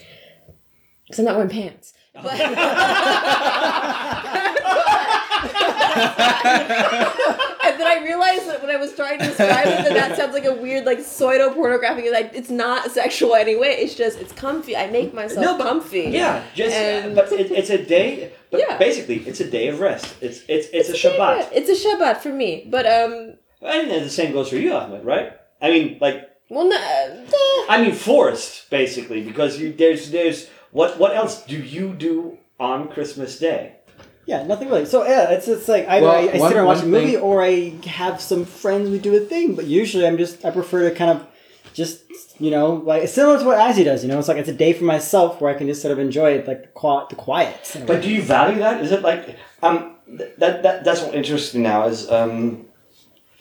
Because 1.05 1.19
I'm 1.19 1.25
not 1.25 1.35
wearing 1.35 1.49
pants. 1.49 1.93
But, 2.13 2.23
then 7.81 7.87
I 7.97 8.03
realized 8.03 8.47
that 8.47 8.61
when 8.61 8.69
I 8.69 8.77
was 8.77 8.95
trying 8.95 9.19
to 9.19 9.25
describe 9.25 9.67
it, 9.67 9.83
that 9.85 9.93
that 9.93 10.17
sounds 10.19 10.33
like 10.33 10.45
a 10.45 10.53
weird, 10.53 10.85
like 10.85 10.99
pseudo 11.01 11.53
pornographic. 11.53 12.05
Like 12.11 12.31
it's 12.33 12.49
not 12.49 12.91
sexual 12.91 13.35
anyway. 13.35 13.69
It's 13.79 13.95
just 13.95 14.19
it's 14.19 14.33
comfy. 14.33 14.75
I 14.77 14.87
make 14.87 15.13
myself 15.13 15.43
No, 15.45 15.57
but- 15.57 15.67
comfy. 15.67 16.05
Yeah, 16.11 16.43
just 16.55 16.75
And- 16.75 17.15
but 17.15 17.31
it, 17.31 17.51
it's 17.51 17.69
a 17.69 17.83
day. 17.83 18.31
But 18.51 18.59
Yeah. 18.61 18.77
basically, 18.77 19.17
it's 19.29 19.39
a 19.39 19.49
day 19.49 19.67
of 19.69 19.79
rest. 19.79 20.13
It's 20.21 20.39
it's 20.47 20.67
it's, 20.73 20.89
a 20.89 20.97
Yeah, 20.97 21.15
Shabbat, 21.17 21.49
It's 21.53 21.69
a 21.69 21.87
Shabbat 21.87 22.17
for 22.17 22.33
me. 22.33 22.67
But 22.69 22.85
um, 22.85 23.35
and 23.61 23.89
the 23.91 24.09
same 24.09 24.33
goes 24.33 24.49
for 24.49 24.57
you, 24.57 24.73
Ahmed, 24.73 25.05
right? 25.05 25.33
I 25.61 25.69
mean, 25.71 25.97
like 26.01 26.17
well, 26.49 26.67
no, 26.67 26.75
uh, 26.75 27.65
I 27.69 27.81
mean, 27.81 27.93
forced 27.93 28.69
basically 28.69 29.21
because 29.23 29.57
you 29.59 29.71
there's 29.71 30.11
there's 30.11 30.49
what 30.71 30.99
what 30.99 31.15
else 31.15 31.43
do 31.45 31.57
you 31.57 31.93
do 31.93 32.37
on 32.59 32.89
Christmas 32.89 33.39
Day? 33.39 33.77
Yeah, 34.25 34.43
nothing 34.43 34.69
really. 34.69 34.85
So 34.85 35.03
yeah, 35.05 35.31
it's 35.31 35.47
it's 35.47 35.67
like 35.67 35.87
either 35.87 36.05
Well, 36.05 36.15
I, 36.15 36.19
I 36.19 36.37
one- 36.37 36.49
sit 36.49 36.49
there 36.49 36.57
and 36.59 36.67
watch 36.67 36.83
a 36.83 36.85
movie, 36.85 37.13
thing- 37.13 37.21
or 37.21 37.43
I 37.43 37.73
have 37.87 38.21
some 38.21 38.45
friends 38.45 38.89
we 38.89 38.99
do 38.99 39.15
a 39.15 39.19
thing. 39.19 39.55
But 39.55 39.65
usually, 39.65 40.05
I'm 40.07 40.17
just 40.17 40.45
I 40.45 40.51
prefer 40.51 40.89
to 40.89 40.95
kind 40.95 41.11
of 41.11 41.27
just 41.73 42.01
you 42.39 42.51
know 42.51 42.73
like 42.85 43.03
it's 43.03 43.13
similar 43.13 43.39
to 43.39 43.45
what 43.45 43.57
Ezzy 43.57 43.83
does. 43.83 44.03
You 44.03 44.09
know, 44.09 44.19
it's 44.19 44.27
like 44.27 44.37
it's 44.37 44.49
a 44.49 44.53
day 44.53 44.73
for 44.73 44.83
myself 44.83 45.41
where 45.41 45.53
I 45.53 45.57
can 45.57 45.67
just 45.67 45.81
sort 45.81 45.91
of 45.91 45.99
enjoy 45.99 46.33
it, 46.33 46.47
like 46.47 46.61
the 46.61 46.67
quiet, 46.69 47.09
the 47.09 47.15
quiet. 47.15 47.75
in 47.75 47.81
way. 47.81 47.87
But 47.87 48.01
do 48.03 48.09
you 48.11 48.21
value 48.21 48.59
that? 48.59 48.81
Is 48.83 48.91
it 48.91 49.01
like 49.01 49.37
um 49.63 49.95
that 50.07 50.61
that 50.63 50.83
that's 50.83 51.01
what 51.01 51.15
interests 51.15 51.53
me 51.55 51.61
now 51.61 51.87
is 51.87 52.09
um 52.11 52.65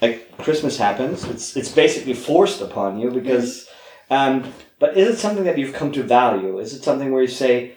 like 0.01 0.36
Christmas 0.39 0.78
happens. 0.78 1.24
It's 1.24 1.57
it's 1.57 1.70
basically 1.70 2.15
forced 2.15 2.61
upon 2.62 2.98
you 2.98 3.11
because 3.11 3.69
um 4.11 4.51
but 4.78 4.97
is 4.97 5.09
it 5.09 5.19
something 5.19 5.44
that 5.44 5.59
you've 5.59 5.74
come 5.74 5.93
to 5.93 6.02
value? 6.02 6.59
Is 6.59 6.73
it 6.73 6.82
something 6.82 7.12
where 7.12 7.20
you 7.20 7.28
say, 7.28 7.77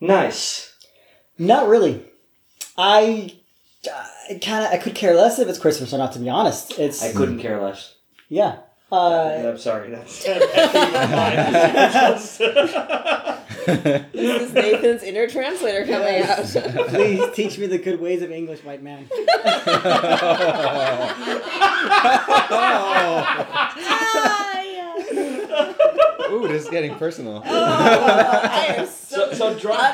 nice? 0.00 0.72
Not 1.38 1.68
really. 1.68 2.04
I, 2.78 3.34
I 4.30 4.34
kind 4.42 4.64
of 4.64 4.72
I 4.72 4.78
could 4.78 4.94
care 4.94 5.14
less 5.14 5.38
if 5.38 5.48
it's 5.48 5.58
Christmas 5.58 5.92
or 5.92 5.98
not. 5.98 6.12
To 6.12 6.18
be 6.18 6.28
honest, 6.28 6.78
it's 6.78 7.02
I 7.02 7.12
couldn't 7.12 7.40
care 7.40 7.60
less. 7.60 7.94
yeah. 8.28 8.58
Uh, 8.90 9.42
I'm 9.48 9.58
sorry. 9.58 9.90
That's, 9.90 10.24
this 13.66 14.42
is 14.42 14.52
Nathan's 14.52 15.02
inner 15.02 15.26
translator 15.26 15.84
coming 15.84 16.22
out. 16.22 16.44
please 16.90 17.34
teach 17.34 17.58
me 17.58 17.66
the 17.66 17.78
good 17.78 18.00
ways 18.00 18.22
of 18.22 18.30
English, 18.30 18.62
white 18.62 18.84
man. 18.84 19.08
yeah. 19.10 19.26
Ooh, 26.30 26.46
this 26.48 26.64
is 26.64 26.70
getting 26.70 26.94
personal. 26.94 27.42
I 27.44 28.66
am 28.68 28.75
so 28.75 28.75
so 28.75 28.75
so 28.75 28.75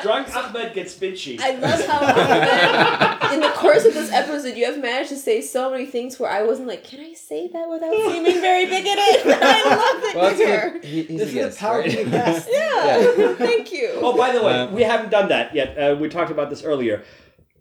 drunk 0.03 0.31
drunk 0.31 0.47
Ahmed 0.55 0.73
gets 0.73 0.93
bitchy. 0.95 1.39
I 1.39 1.51
love 1.55 1.85
how 1.87 3.33
in 3.33 3.39
the 3.39 3.49
course 3.49 3.85
of 3.85 3.93
this 3.93 4.11
episode 4.11 4.55
you 4.55 4.65
have 4.65 4.79
managed 4.79 5.09
to 5.09 5.15
say 5.17 5.41
so 5.41 5.71
many 5.71 5.85
things 5.85 6.19
where 6.19 6.29
I 6.29 6.43
wasn't 6.43 6.67
like, 6.67 6.83
can 6.83 6.99
I 6.99 7.13
say 7.13 7.47
that 7.47 7.69
without 7.69 7.93
seeming 7.93 8.39
very 8.41 8.65
bigoted? 8.65 8.97
I 9.25 9.63
love 9.69 10.01
that 10.03 10.13
Well, 10.15 10.29
it's 10.31 10.39
you're 10.39 10.71
good. 10.71 10.83
He, 10.83 11.03
he's 11.03 11.19
This 11.19 11.33
a 11.35 11.39
is 11.47 11.55
the 11.55 11.59
power 11.59 11.79
right? 11.79 11.87
of 11.89 11.93
being 11.95 12.09
guest. 12.11 12.49
Yeah, 12.51 13.33
thank 13.35 13.71
you. 13.71 13.91
Oh, 13.95 14.15
by 14.15 14.31
the 14.31 14.43
way, 14.43 14.53
Uh, 14.59 14.67
we 14.71 14.83
haven't 14.83 15.09
done 15.09 15.29
that 15.29 15.55
yet. 15.55 15.77
Uh, 15.77 15.95
we 15.95 16.09
talked 16.09 16.31
about 16.31 16.49
this 16.49 16.63
earlier. 16.63 17.03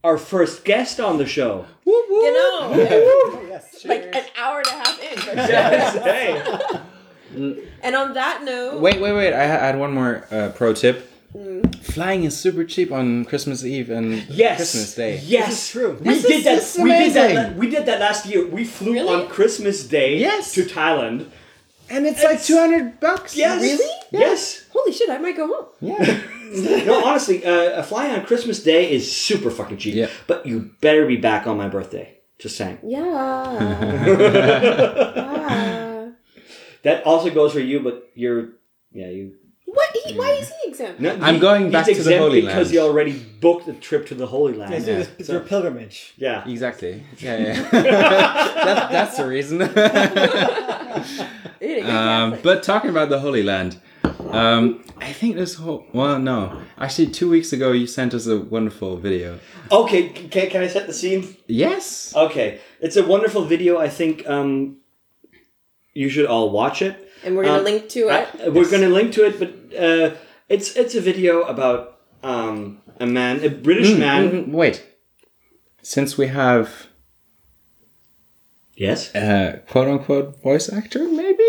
Our 0.04 0.18
first 0.18 0.64
guest 0.64 0.98
on 0.98 1.16
the 1.18 1.26
show. 1.26 1.64
Woo 1.84 2.04
woo. 2.10 2.16
You 2.24 2.32
know, 2.32 3.44
yes. 3.48 3.84
like 3.84 4.14
an 4.14 4.24
hour 4.36 4.58
and 4.58 4.66
a 4.66 4.70
half 4.70 5.00
in. 5.00 5.36
Yes, 5.36 5.96
hey. 6.02 7.62
And 7.82 7.96
on 7.96 8.12
that 8.14 8.42
note, 8.44 8.80
Wait, 8.80 9.00
wait, 9.00 9.12
wait. 9.12 9.32
I 9.32 9.42
I 9.44 9.46
had 9.46 9.78
one 9.78 9.92
more 9.92 10.26
uh, 10.30 10.50
pro 10.54 10.74
tip. 10.74 11.08
Flying 11.82 12.24
is 12.24 12.36
super 12.36 12.64
cheap 12.64 12.92
on 12.92 13.24
Christmas 13.24 13.64
Eve 13.64 13.90
and 13.90 14.22
Yes. 14.28 14.56
Christmas 14.58 14.94
Day. 14.94 15.20
Yes, 15.24 15.48
This 15.48 15.64
is 15.66 15.70
true. 15.70 15.98
We 16.00 16.04
This 16.14 16.22
did 16.22 16.32
is 16.32 16.44
that. 16.44 16.54
just 16.56 16.78
We 16.78 16.90
did 16.90 17.12
that. 17.14 17.56
We 17.56 17.70
did 17.70 17.86
that 17.86 18.00
last 18.00 18.26
year. 18.26 18.46
We 18.46 18.64
flew 18.64 18.92
Really? 18.92 19.08
on 19.22 19.28
Christmas 19.28 19.86
Day. 19.86 20.18
Yes. 20.18 20.52
To 20.54 20.64
Thailand. 20.64 21.26
And 21.90 22.06
it's 22.06 22.22
like 22.22 22.34
like 22.36 22.42
200 22.44 23.00
bucks. 23.00 23.36
Yes. 23.36 23.60
Really? 23.62 23.90
Yes. 24.10 24.66
holy 24.72 24.92
shit, 24.92 25.08
I 25.10 25.18
might 25.18 25.36
go 25.36 25.46
home. 25.46 25.66
Yeah. 25.80 26.20
no, 26.86 27.02
honestly, 27.04 27.44
uh, 27.44 27.80
a 27.80 27.82
flying 27.82 28.14
on 28.14 28.24
Christmas 28.26 28.62
Day 28.62 28.90
is 28.92 29.10
super 29.10 29.50
fucking 29.50 29.78
cheap. 29.78 29.94
Yeah. 29.94 30.08
But 30.26 30.46
you 30.46 30.70
better 30.80 31.06
be 31.06 31.16
back 31.16 31.46
on 31.46 31.56
my 31.56 31.68
birthday. 31.68 32.18
Just 32.38 32.56
saying. 32.56 32.78
Yeah. 32.82 33.52
yeah. 35.16 36.10
That 36.82 37.04
also 37.06 37.30
goes 37.30 37.52
for 37.52 37.60
you, 37.60 37.80
but 37.80 38.10
you're. 38.14 38.50
Yeah, 38.92 39.08
you. 39.08 39.34
What? 39.74 39.88
He, 40.04 40.14
why 40.18 40.30
is 40.32 40.48
he 40.62 40.68
exempt? 40.70 41.00
No, 41.00 41.16
I'm 41.20 41.34
he- 41.36 41.40
going 41.40 41.62
he's 41.64 41.72
back 41.72 41.86
to 41.86 41.92
the 41.94 41.98
exempt 41.98 42.18
Holy 42.20 42.40
because 42.42 42.54
Land. 42.56 42.70
he 42.70 42.78
already 42.78 43.12
booked 43.40 43.68
a 43.68 43.72
trip 43.74 44.06
to 44.08 44.14
the 44.14 44.26
Holy 44.26 44.52
Land. 44.54 44.74
It's, 44.74 44.86
Yeah. 44.86 44.98
it's, 44.98 45.10
it's 45.18 45.28
your 45.30 45.40
pilgrimage. 45.40 46.12
Yeah. 46.16 46.46
Exactly. 46.48 47.02
Yeah, 47.18 47.36
yeah. 47.38 47.62
that, 47.70 48.90
that's 48.92 49.16
the 49.16 49.26
reason. 49.26 49.62
Eating 51.60 51.84
um, 51.84 52.30
Catholic. 52.32 52.42
but 52.42 52.62
talking 52.62 52.90
about 52.90 53.08
the 53.08 53.20
Holy 53.20 53.42
Land, 53.42 53.80
um, 54.30 54.84
I 54.98 55.12
think 55.12 55.36
this 55.36 55.54
whole. 55.54 55.86
Well, 55.92 56.18
no. 56.18 56.60
Actually, 56.78 57.08
two 57.08 57.30
weeks 57.30 57.52
ago, 57.52 57.72
you 57.72 57.86
sent 57.86 58.14
us 58.14 58.26
a 58.26 58.38
wonderful 58.38 58.96
video. 58.96 59.38
Okay, 59.70 60.08
can, 60.08 60.50
can 60.50 60.62
I 60.62 60.66
set 60.68 60.86
the 60.86 60.92
scene? 60.92 61.36
Yes. 61.46 62.14
Okay, 62.16 62.60
it's 62.80 62.96
a 62.96 63.04
wonderful 63.06 63.44
video. 63.44 63.78
I 63.78 63.88
think 63.88 64.28
um, 64.28 64.78
you 65.94 66.08
should 66.08 66.26
all 66.26 66.50
watch 66.50 66.82
it. 66.82 66.96
and 67.24 67.36
we're 67.36 67.44
gonna 67.44 67.58
Um, 67.58 67.64
link 67.64 67.88
to 67.90 68.00
it. 68.08 68.28
I- 68.40 68.48
we're 68.48 68.68
going 68.68 68.82
to 68.82 68.88
link 68.88 69.12
to 69.14 69.24
it, 69.24 69.38
but 69.38 69.61
uh, 69.76 70.14
it's 70.48 70.76
it's 70.76 70.94
a 70.94 71.00
video 71.00 71.42
about 71.42 72.00
um, 72.22 72.80
a 73.00 73.06
man, 73.06 73.44
a 73.44 73.48
British 73.48 73.96
man. 73.96 74.30
Mm, 74.30 74.48
wait. 74.52 74.84
Since 75.82 76.16
we 76.16 76.28
have 76.28 76.86
Yes, 78.76 79.14
uh, 79.14 79.60
quote 79.68 79.88
unquote 79.88 80.42
voice 80.42 80.72
actor, 80.72 81.06
maybe? 81.08 81.44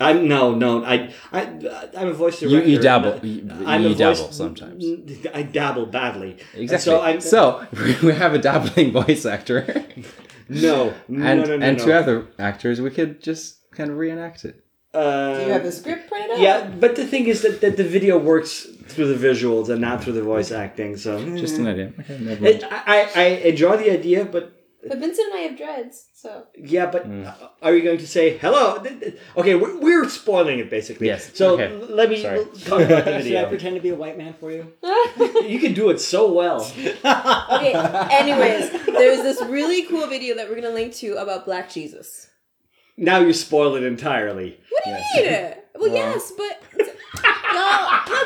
I'm 0.00 0.28
no, 0.28 0.54
no. 0.54 0.84
I, 0.84 1.12
I, 1.32 1.40
I'm 1.96 2.08
a 2.08 2.12
voice 2.12 2.40
You, 2.40 2.48
director. 2.50 2.68
you 2.70 2.78
dabble. 2.78 3.14
not- 3.14 3.24
You, 3.24 3.50
I'm 3.66 3.82
you 3.82 3.88
a 3.90 3.94
dabble 3.96 4.14
voice- 4.26 4.36
sometimes. 4.36 4.84
I 5.34 5.42
dabble 5.42 5.86
badly. 5.86 6.36
Exactly. 6.54 6.84
So 6.84 7.00
I'm 7.02 7.20
So, 7.20 7.66
we 8.02 8.12
have 8.14 8.32
a 8.32 8.38
dabbling 8.38 8.92
voice 8.92 9.26
actor, 9.26 9.66
no, 10.48 10.94
no, 11.08 11.26
and 11.26 11.40
no, 11.42 11.56
no, 11.56 11.66
and 11.66 11.78
no. 11.78 11.84
two 11.84 11.92
other 11.92 12.28
actors. 12.38 12.80
We 12.80 12.90
could 12.90 13.20
just 13.20 13.68
kind 13.72 13.90
of 13.90 13.96
reenact 13.96 14.44
it. 14.44 14.64
Uh, 14.94 15.38
Do 15.38 15.44
you 15.46 15.52
have 15.52 15.62
the 15.64 15.72
script 15.72 16.08
printed 16.08 16.30
out? 16.32 16.40
yeah, 16.40 16.66
but 16.80 16.96
the 16.96 17.06
thing 17.06 17.26
is 17.26 17.42
that, 17.42 17.60
that 17.60 17.76
the 17.76 17.84
video 17.84 18.16
works 18.18 18.66
through 18.86 19.14
the 19.14 19.28
visuals 19.28 19.68
and 19.68 19.80
not 19.82 20.02
through 20.02 20.14
the 20.14 20.22
voice 20.22 20.50
acting. 20.50 20.96
So 20.96 21.22
Just 21.36 21.58
an 21.58 21.66
idea. 21.66 21.92
Okay, 22.00 22.18
never 22.18 22.40
mind. 22.42 22.46
It, 22.46 22.64
I, 22.64 23.10
I 23.14 23.24
enjoy 23.44 23.76
the 23.76 23.90
idea, 23.92 24.24
but 24.24 24.52
But 24.88 24.98
Vincent 24.98 25.28
and 25.30 25.38
I 25.38 25.42
have 25.42 25.56
dreads, 25.58 26.06
so. 26.14 26.46
yeah, 26.56 26.86
but 26.90 27.04
uh, 27.04 27.34
are 27.60 27.74
you 27.76 27.82
going 27.82 27.98
to 27.98 28.06
say 28.06 28.38
hello? 28.38 28.78
Th- 28.82 28.98
th- 28.98 29.18
Okay, 29.36 29.54
we're, 29.56 29.76
we're 29.78 30.08
spoiling 30.08 30.58
it 30.60 30.70
basically. 30.70 31.08
Yes, 31.08 31.32
So 31.34 31.54
okay. 31.54 31.68
l- 31.74 31.94
let 31.94 32.08
me 32.08 32.22
Sorry. 32.22 32.44
talk 32.64 32.80
about 32.80 33.04
the 33.04 33.20
Should 33.26 33.36
I 33.36 33.44
pretend 33.44 33.74
to 33.76 33.82
be 33.82 33.90
a 33.90 33.94
white 33.94 34.16
man 34.16 34.32
for 34.40 34.50
you? 34.50 34.72
you 35.52 35.58
can 35.58 35.74
do 35.74 35.90
it 35.90 36.00
so 36.00 36.32
well. 36.32 36.60
Okay, 36.62 37.72
anyways, 38.22 38.70
there's 38.86 39.22
this 39.22 39.42
really 39.42 39.82
cool 39.84 40.06
video 40.06 40.34
that 40.36 40.48
we're 40.48 40.54
gonna 40.60 40.70
link 40.80 40.94
to 41.02 41.16
about 41.16 41.44
Black 41.44 41.68
Jesus. 41.70 42.30
Now 42.98 43.20
you 43.20 43.32
spoil 43.32 43.76
it 43.76 43.84
entirely. 43.84 44.58
What 44.70 44.84
do 44.84 44.90
you 44.90 45.30
mean? 45.30 45.54
Well, 45.76 45.90
um, 45.90 45.94
yes, 45.94 46.32
but. 46.36 46.87
No, 47.54 47.68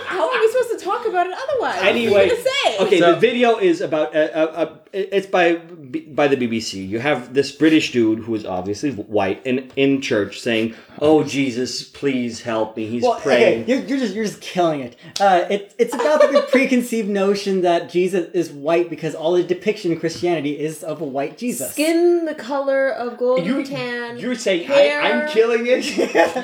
how 0.07 0.33
are 0.33 0.41
we 0.41 0.49
supposed 0.53 0.79
to 0.79 0.85
talk 0.85 1.07
about 1.07 1.27
it 1.27 1.35
otherwise? 1.35 1.79
Anyway, 1.83 2.11
what 2.13 2.21
are 2.23 2.25
you 2.25 2.31
gonna 2.33 2.43
say? 2.43 2.79
Okay, 2.87 2.99
So- 3.01 3.15
the 3.15 3.21
video 3.21 3.57
is 3.59 3.81
about 3.81 4.15
uh, 4.15 4.19
uh, 4.19 4.39
uh, 4.57 4.75
it's 4.93 5.27
by 5.27 5.57
by 5.57 6.29
the 6.29 6.37
BBC. 6.37 6.87
You 6.89 6.99
have 7.01 7.35
this 7.35 7.53
British 7.53 7.93
dude 7.93 8.21
who 8.21 8.35
is 8.35 8.45
obviously 8.47 8.91
white 8.93 9.43
and 9.47 9.71
in 9.77 10.01
church 10.01 10.41
saying, 10.41 10.75
"Oh 11.01 11.23
Jesus, 11.23 11.83
please 11.83 12.41
help 12.43 12.77
me." 12.77 12.87
He's 12.87 13.03
Well, 13.03 13.21
praying. 13.21 13.63
okay, 13.63 13.73
you're, 13.73 13.83
you're 13.87 13.99
just 13.99 14.15
you're 14.15 14.25
just 14.25 14.41
killing 14.41 14.81
it. 14.81 14.97
Uh, 15.21 15.45
it 15.51 15.75
it's 15.79 15.95
about 15.95 16.21
the 16.33 16.43
preconceived 16.51 17.09
notion 17.09 17.63
that 17.63 17.91
Jesus 17.91 18.29
is 18.35 18.51
white 18.51 18.91
because 18.91 19.15
all 19.15 19.33
the 19.35 19.43
depiction 19.43 19.93
in 19.93 20.01
Christianity 20.01 20.59
is 20.59 20.83
of 20.83 21.01
a 21.01 21.05
white 21.07 21.37
Jesus. 21.39 21.73
Skin 21.73 22.25
the 22.25 22.35
color 22.35 22.89
of 22.89 23.19
golden 23.19 23.45
You, 23.47 23.65
tan. 23.65 24.19
you're 24.19 24.35
saying 24.35 24.67
hair. 24.67 25.01
I, 25.03 25.11
I'm 25.11 25.29
killing 25.29 25.67
it. 25.67 25.85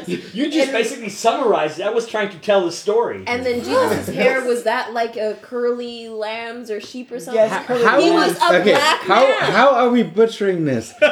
you 0.35 0.51
just 0.51 0.69
And- 0.69 0.73
basically 0.73 1.09
summarized. 1.11 1.81
it. 1.81 1.87
I 1.87 1.91
was 1.91 2.07
trying 2.07 2.31
to 2.31 2.39
tell 2.39 2.67
the 2.69 2.77
story. 2.77 3.25
And 3.27 3.45
then 3.45 3.63
Jesus' 3.65 4.09
hair 4.15 4.45
was 4.45 4.63
that 4.65 4.93
like 4.93 5.17
a 5.17 5.35
curly 5.43 6.09
lambs 6.09 6.71
or 6.71 6.81
sheep 6.81 7.11
or 7.11 7.19
something? 7.21 7.35
Yes, 7.43 7.67
curly 7.67 7.85
How 7.85 8.01
he 8.01 8.11
lambs. 8.11 8.35
was 8.35 8.43
a 8.51 8.61
okay, 8.61 8.73
black 8.73 9.01
how 9.03 9.21
man. 9.21 9.53
how 9.53 9.75
are 9.75 9.89
we 9.91 10.03
butchering 10.03 10.65
this? 10.65 10.93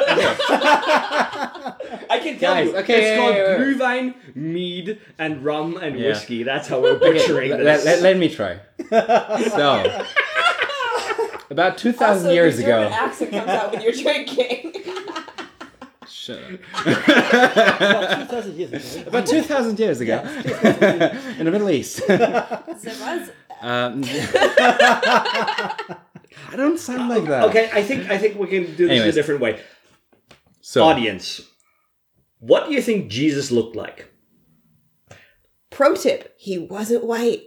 I 2.09 2.19
can 2.23 2.39
tell 2.39 2.53
Guys, 2.55 2.67
you, 2.67 2.77
okay, 2.77 2.93
it's 2.99 3.07
yeah, 3.07 3.17
called 3.17 3.35
yeah, 3.35 3.57
yeah. 3.57 4.01
Mead, 4.03 4.15
mead, 4.35 4.99
and 5.19 5.43
rum 5.43 5.77
and 5.77 5.97
Yeah. 5.99 6.07
whiskey. 6.09 6.43
That's 6.43 6.67
how 6.67 6.79
we're 6.81 6.91
Okay, 6.95 7.13
picturing 7.13 7.51
let, 7.51 7.59
this. 7.63 7.85
let- 7.85 8.01
let 8.01 8.17
me 8.17 8.29
try. 8.29 8.59
So, 8.89 10.03
about 11.49 11.77
two 11.77 11.91
thousand 11.91 12.31
years 12.31 12.57
the 12.57 12.63
ago. 12.63 12.83
German 12.83 12.93
accent 12.93 13.31
comes 13.31 13.49
out 13.49 13.71
when 13.73 13.81
you're 13.81 13.91
drinking. 13.91 14.73
Shut 16.27 16.39
About 16.73 18.29
2,000 18.29 18.57
years 18.57 18.95
ago. 18.95 19.07
about 19.07 19.27
two 19.27 19.41
thousand 19.41 19.79
years 19.79 20.01
ago, 20.01 20.19
in 21.39 21.45
the 21.45 21.51
Middle 21.51 21.69
East. 21.69 22.01
Um, 23.61 24.03
I 26.51 26.55
don't 26.57 26.77
sound 26.77 27.07
like 27.07 27.23
that. 27.25 27.45
Okay, 27.45 27.69
I 27.73 27.81
think 27.81 28.09
I 28.09 28.17
think 28.17 28.37
we 28.37 28.47
can 28.47 28.75
do 28.75 28.89
this 28.89 29.01
in 29.01 29.07
a 29.07 29.11
different 29.13 29.39
way. 29.39 29.61
So, 30.59 30.83
Audience, 30.83 31.41
what 32.39 32.67
do 32.67 32.73
you 32.73 32.81
think 32.81 33.09
Jesus 33.09 33.49
looked 33.49 33.77
like? 33.77 34.11
Pro 35.69 35.95
tip: 35.95 36.35
He 36.37 36.57
wasn't 36.57 37.05
white. 37.05 37.43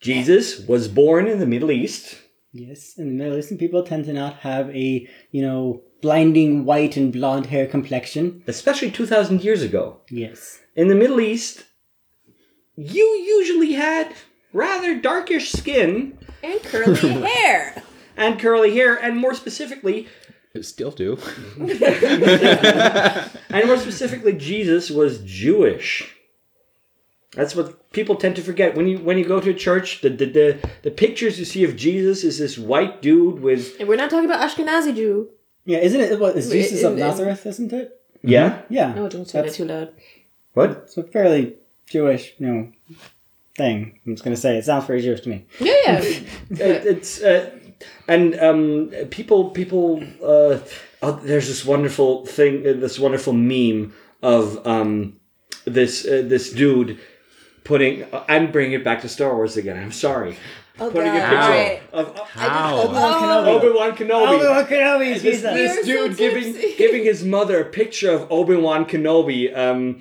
Jesus 0.00 0.58
was 0.66 0.88
born 0.88 1.28
in 1.28 1.38
the 1.38 1.46
Middle 1.46 1.70
East. 1.70 2.16
Yes, 2.52 2.94
in 2.98 3.16
the 3.16 3.24
Middle 3.24 3.38
Eastern 3.38 3.58
people 3.58 3.84
tend 3.84 4.06
to 4.06 4.12
not 4.12 4.38
have 4.38 4.70
a, 4.70 5.08
you 5.30 5.42
know, 5.42 5.84
blinding 6.00 6.64
white 6.64 6.96
and 6.96 7.12
blonde 7.12 7.46
hair 7.46 7.66
complexion. 7.66 8.42
especially 8.46 8.90
2,000 8.90 9.42
years 9.44 9.62
ago. 9.62 9.98
Yes. 10.10 10.60
In 10.76 10.88
the 10.88 10.94
Middle 10.94 11.20
East, 11.20 11.64
you 12.76 13.04
usually 13.04 13.72
had 13.72 14.12
rather 14.52 14.98
darkish 15.00 15.52
skin 15.52 16.18
And 16.42 16.62
curly 16.62 17.08
hair. 17.32 17.82
and 18.16 18.38
curly 18.40 18.74
hair, 18.74 18.96
and 18.96 19.16
more 19.16 19.34
specifically, 19.34 20.08
still 20.62 20.90
do. 20.90 21.18
and 21.58 21.80
more 23.66 23.76
specifically, 23.78 24.32
Jesus 24.32 24.90
was 24.90 25.18
Jewish. 25.24 26.16
That's 27.36 27.54
what 27.54 27.92
people 27.92 28.16
tend 28.16 28.34
to 28.36 28.42
forget 28.42 28.74
when 28.74 28.88
you 28.88 28.98
when 28.98 29.16
you 29.18 29.24
go 29.24 29.40
to 29.40 29.50
a 29.50 29.54
church. 29.54 30.00
The 30.00 30.08
the 30.10 30.26
the, 30.26 30.58
the 30.82 30.90
pictures 30.90 31.38
you 31.38 31.44
see 31.44 31.62
of 31.64 31.76
Jesus 31.76 32.24
is 32.24 32.38
this 32.38 32.58
white 32.58 33.00
dude 33.02 33.40
with 33.40 33.78
And 33.78 33.88
we're 33.88 33.96
not 33.96 34.10
talking 34.10 34.28
about 34.28 34.40
Ashkenazi 34.48 34.96
Jew. 34.96 35.28
Yeah, 35.70 35.78
isn't 35.78 36.00
it? 36.00 36.18
What, 36.20 36.36
is 36.36 36.48
Wait, 36.50 36.62
Jesus 36.62 36.82
of 36.82 36.92
in- 36.94 36.98
Nazareth, 36.98 37.46
isn't 37.46 37.72
it? 37.72 37.86
yeah 38.22 38.62
Yeah. 38.68 38.94
Oh, 38.96 39.08
don't 39.08 39.26
say 39.28 39.38
that 39.38 39.42
That's- 39.42 39.56
too 39.56 39.64
loud. 39.64 39.88
what 40.54 40.70
It's 40.84 40.96
a 40.96 41.02
fairly 41.04 41.54
Jewish, 41.94 42.24
you 42.38 42.46
know, 42.46 42.60
thing. 43.56 43.98
I'm 44.06 44.14
just 44.14 44.24
going 44.24 44.34
to 44.34 44.40
say. 44.40 44.56
It 44.58 44.64
sounds 44.64 44.86
very 44.86 45.00
Jewish 45.02 45.20
to 45.22 45.28
me. 45.28 45.38
Yeah, 45.60 45.72
yeah. 45.86 46.00
It- 46.02 46.86
it's 46.92 47.12
uh, 47.22 47.50
and 48.08 48.38
um, 48.48 48.90
people 49.10 49.50
people 49.50 50.02
uh, 50.22 50.58
oh, 51.04 51.12
there's 51.22 51.48
this 51.48 51.64
wonderful 51.64 52.26
thing 52.26 52.54
uh, 52.66 52.72
this 52.84 52.98
wonderful 52.98 53.32
meme 53.32 53.94
of 54.22 54.44
um, 54.66 55.16
this 55.78 56.04
uh, 56.06 56.22
this 56.32 56.52
dude 56.52 56.98
putting 57.64 58.04
I'm 58.28 58.50
bringing 58.52 58.72
it 58.80 58.84
back 58.84 59.00
to 59.02 59.08
Star 59.08 59.34
Wars 59.34 59.56
again 59.56 59.78
I'm 59.82 59.92
sorry 59.92 60.36
Oh, 60.80 60.90
putting 60.90 61.12
God. 61.12 61.16
a 61.16 61.20
picture 61.20 61.36
Alright. 61.36 61.82
of, 61.92 62.06
of 62.16 62.28
How? 62.30 62.76
Oh, 62.76 62.88
Obi-Wan 63.58 63.96
Kenobi 63.96 64.34
Obi-Wan 64.36 64.66
Kenobi, 64.66 65.12
this, 65.14 65.22
Jesus. 65.22 65.42
this 65.42 65.86
We 65.86 65.92
are 65.92 65.96
so 65.98 66.08
dude 66.08 66.16
giving 66.16 66.52
giving 66.78 67.04
his 67.04 67.24
mother 67.24 67.60
a 67.60 67.64
picture 67.64 68.10
of 68.10 68.30
Obi 68.32 68.56
Wan 68.56 68.84
Kenobi, 68.86 69.56
um, 69.56 70.00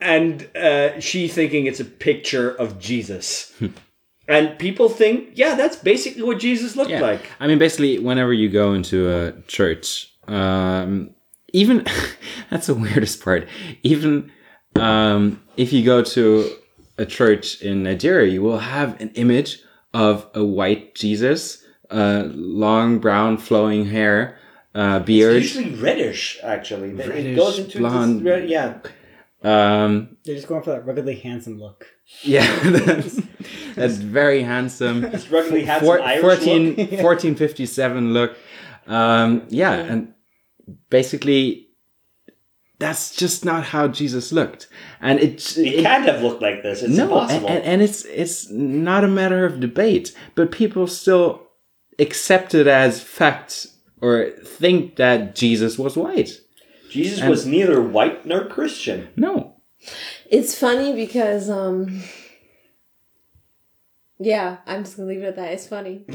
and 0.00 0.48
uh, 0.56 1.00
she 1.00 1.28
thinking 1.28 1.66
it's 1.66 1.80
a 1.80 1.84
picture 1.84 2.50
of 2.50 2.78
Jesus, 2.78 3.52
and 4.28 4.58
people 4.58 4.88
think, 4.88 5.30
yeah, 5.34 5.54
that's 5.54 5.76
basically 5.76 6.22
what 6.22 6.38
Jesus 6.38 6.76
looked 6.76 6.90
Yeah. 6.90 7.00
like. 7.00 7.22
I 7.40 7.46
mean, 7.46 7.58
basically, 7.58 7.98
whenever 7.98 8.32
you 8.32 8.48
go 8.50 8.74
into 8.74 9.10
a 9.10 9.32
church, 9.48 10.12
um, 10.28 11.14
even 11.52 11.86
that's 12.50 12.66
the 12.66 12.74
weirdest 12.74 13.22
part. 13.24 13.48
Even 13.82 14.30
um, 14.76 15.42
if 15.56 15.72
you 15.72 15.82
go 15.84 16.02
to 16.02 16.50
a 16.98 17.06
church 17.06 17.62
in 17.62 17.82
Nigeria, 17.82 18.30
you 18.30 18.42
will 18.42 18.58
have 18.58 19.00
an 19.00 19.10
image 19.14 19.62
of 19.94 20.28
a 20.34 20.44
white 20.44 20.94
Jesus, 20.94 21.64
uh, 21.90 22.24
long 22.32 22.98
brown 22.98 23.38
flowing 23.38 23.86
hair, 23.86 24.38
uh, 24.74 24.98
beard. 25.00 25.42
Usually 25.42 25.74
reddish, 25.74 26.38
actually. 26.42 26.90
It 26.90 27.08
Reddish, 27.08 27.36
goes 27.36 27.58
into 27.58 27.78
blonde. 27.78 28.20
this 28.20 28.24
red, 28.24 28.48
yeah. 28.48 28.78
Um, 29.42 30.16
They're 30.24 30.34
just 30.34 30.48
going 30.48 30.62
for 30.62 30.70
that 30.70 30.84
ruggedly 30.84 31.14
handsome 31.16 31.58
look. 31.60 31.86
yeah, 32.22 32.46
that's, 32.64 33.20
that's 33.74 33.96
very 33.96 34.42
handsome. 34.42 35.04
It's 35.14 35.30
ruggedly 35.30 35.64
handsome 35.64 35.86
Four- 35.86 36.00
Irish 36.02 36.20
14, 36.22 36.66
look. 36.68 36.76
1457 36.78 38.12
look. 38.12 38.36
Um, 38.86 39.46
yeah, 39.48 39.72
and 39.74 40.12
basically, 40.90 41.67
that's 42.78 43.14
just 43.16 43.44
not 43.44 43.64
how 43.64 43.88
Jesus 43.88 44.32
looked, 44.32 44.68
and 45.00 45.18
it, 45.18 45.56
It 45.58 45.82
can't 45.82 46.04
have 46.06 46.22
looked 46.22 46.40
like 46.42 46.62
this. 46.62 46.82
It's 46.82 46.96
no, 46.96 47.04
impossible. 47.04 47.48
and, 47.48 47.64
and 47.64 47.82
it's 47.82 48.04
it's 48.04 48.48
not 48.50 49.04
a 49.04 49.08
matter 49.08 49.44
of 49.44 49.60
debate, 49.60 50.14
but 50.34 50.52
people 50.52 50.86
still 50.86 51.42
accept 51.98 52.54
it 52.54 52.66
as 52.66 53.02
fact 53.02 53.66
or 54.00 54.30
think 54.44 54.96
that 54.96 55.34
Jesus 55.34 55.76
was 55.78 55.96
white. 55.96 56.40
Jesus 56.90 57.20
and- 57.20 57.28
was 57.30 57.44
neither 57.46 57.82
white 57.82 58.24
nor 58.24 58.46
Christian. 58.46 59.08
No, 59.16 59.56
It's 60.30 60.54
funny 60.58 60.92
because, 60.94 61.50
um, 61.50 62.02
yeah, 64.18 64.56
I'm 64.66 64.84
just 64.84 64.96
gonna 64.96 65.08
leave 65.08 65.22
it 65.22 65.26
at 65.26 65.36
that. 65.36 65.52
It's 65.52 65.66
funny. 65.66 66.04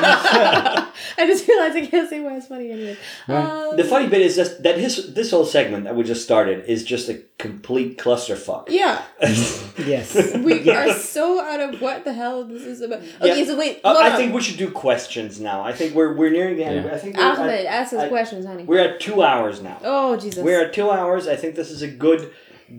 I 0.00 1.26
just 1.26 1.46
realized 1.48 1.76
I 1.76 1.86
can't 1.86 2.08
say 2.08 2.20
why 2.20 2.36
it's 2.36 2.46
funny 2.46 2.70
anyway. 2.70 2.96
Um, 3.28 3.76
The 3.76 3.84
funny 3.84 4.08
bit 4.08 4.20
is 4.22 4.36
just 4.36 4.62
that 4.62 4.78
his 4.78 5.14
this 5.14 5.30
whole 5.30 5.44
segment 5.44 5.84
that 5.84 5.94
we 5.96 6.04
just 6.04 6.22
started 6.22 6.64
is 6.66 6.84
just 6.84 7.08
a 7.08 7.20
complete 7.38 7.98
clusterfuck. 7.98 8.66
yeah, 8.70 9.02
Yes. 9.20 10.36
we 10.38 10.60
Yeah. 10.60 10.86
are 10.88 10.92
so 10.92 11.40
out 11.40 11.60
of 11.60 11.80
what 11.80 12.04
the 12.04 12.12
hell 12.12 12.44
this 12.44 12.62
is 12.62 12.80
about. 12.80 13.00
Okay, 13.20 13.40
Yeah. 13.40 13.44
so 13.46 13.56
wait, 13.56 13.80
Uh, 13.84 13.94
hold 13.94 14.04
I 14.04 14.10
on. 14.10 14.16
think 14.16 14.34
we 14.34 14.40
should 14.40 14.56
do 14.58 14.70
questions 14.70 15.40
now. 15.40 15.62
I 15.62 15.72
think 15.72 15.94
we're 15.94 16.14
we're 16.14 16.30
nearing 16.30 16.56
the 16.56 16.64
end. 16.64 16.84
Yeah. 16.86 16.94
I 16.94 16.98
think 16.98 17.18
Ahmed, 17.18 17.50
at, 17.50 17.66
ask 17.66 17.92
us 17.92 18.00
I- 18.00 18.08
questions, 18.08 18.44
honey. 18.46 18.64
we're 18.64 18.80
at 18.80 19.00
two 19.00 19.22
hours 19.22 19.62
now. 19.62 19.78
Oh 19.84 20.16
Jesus! 20.16 20.42
We're 20.42 20.64
at 20.64 20.72
two 20.72 20.90
hours. 20.90 21.26
I 21.28 21.36
think 21.36 21.54
this 21.54 21.70
is 21.70 21.82
a 21.82 21.88
good 21.88 22.30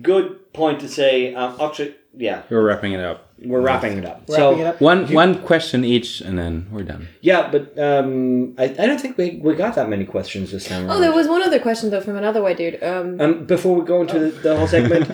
good 0.02 0.52
point 0.52 0.80
to 0.80 0.88
say. 0.88 1.34
Um, 1.34 1.56
actually, 1.60 1.94
yeah, 2.16 2.42
we're 2.50 2.62
wrapping 2.62 2.92
it 2.92 3.00
up. 3.00 3.28
We're 3.44 3.60
wrapping 3.60 3.98
it 3.98 4.04
up. 4.04 4.28
so 4.30 4.58
it 4.58 4.66
up. 4.66 4.80
One 4.80 5.10
one 5.12 5.42
question 5.42 5.84
each, 5.84 6.20
and 6.20 6.38
then 6.38 6.66
we're 6.70 6.82
done. 6.84 7.08
yeah, 7.22 7.50
but 7.50 7.78
um, 7.78 8.54
I, 8.58 8.64
I 8.64 8.86
don't 8.86 9.00
think 9.00 9.16
we, 9.18 9.40
we 9.42 9.54
got 9.54 9.74
that 9.76 9.88
many 9.88 10.04
questions 10.04 10.52
this 10.52 10.66
time. 10.66 10.84
oh, 10.86 10.88
around. 10.92 11.00
there 11.00 11.12
was 11.12 11.26
one 11.28 11.42
other 11.42 11.58
question 11.58 11.90
though 11.90 12.00
from 12.00 12.16
another 12.16 12.42
white 12.42 12.56
dude. 12.58 12.82
Um, 12.82 13.20
Um, 13.20 13.46
before 13.46 13.74
we 13.78 13.84
go 13.86 14.02
into 14.02 14.18
the, 14.18 14.28
the 14.30 14.56
whole 14.56 14.66
segment, 14.66 15.10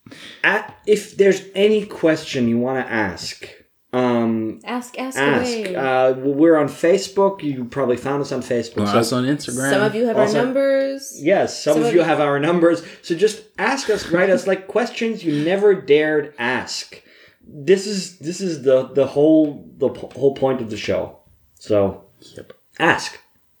at, 0.44 0.76
if 0.86 1.16
there's 1.16 1.42
any 1.54 1.84
question 1.86 2.48
you 2.48 2.58
want 2.58 2.84
to 2.86 2.92
ask, 2.92 3.48
um, 3.92 4.60
Ask, 4.64 4.98
ask, 4.98 5.16
ask. 5.18 5.40
away. 5.50 5.74
Uh, 5.74 6.12
we're 6.14 6.56
on 6.56 6.68
Facebook. 6.68 7.42
You 7.42 7.64
probably 7.64 7.96
found 7.96 8.20
us 8.20 8.30
on 8.32 8.40
Facebook. 8.42 8.82
Or 8.82 8.86
so- 8.86 8.98
us 8.98 9.12
on 9.12 9.24
Instagram. 9.24 9.70
Some 9.70 9.82
of 9.82 9.94
you 9.94 10.06
have 10.06 10.18
Also- 10.18 10.38
our 10.38 10.44
numbers. 10.44 11.18
Yes, 11.22 11.62
some, 11.62 11.74
Some 11.74 11.82
of 11.82 11.88
of 11.88 11.94
you 11.94 12.00
you- 12.00 12.04
have 12.04 12.20
our 12.20 12.38
numbers. 12.38 12.82
So 13.02 13.14
just 13.14 13.42
ask 13.58 13.88
us, 13.90 14.08
write 14.10 14.28
us 14.30 14.46
like 14.46 14.66
questions 14.66 15.24
you 15.24 15.44
never 15.44 15.74
dared 15.74 16.34
ask. 16.38 17.00
This 17.46 17.86
is 17.86 18.18
this 18.18 18.40
is 18.40 18.62
the 18.62 18.88
the 18.88 19.06
whole 19.06 19.64
the 19.78 19.88
p- 19.90 20.08
whole 20.18 20.34
point 20.34 20.60
of 20.60 20.68
the 20.70 20.76
show. 20.76 21.18
So 21.54 22.04
Yep. 22.36 22.52
ask. 22.78 23.18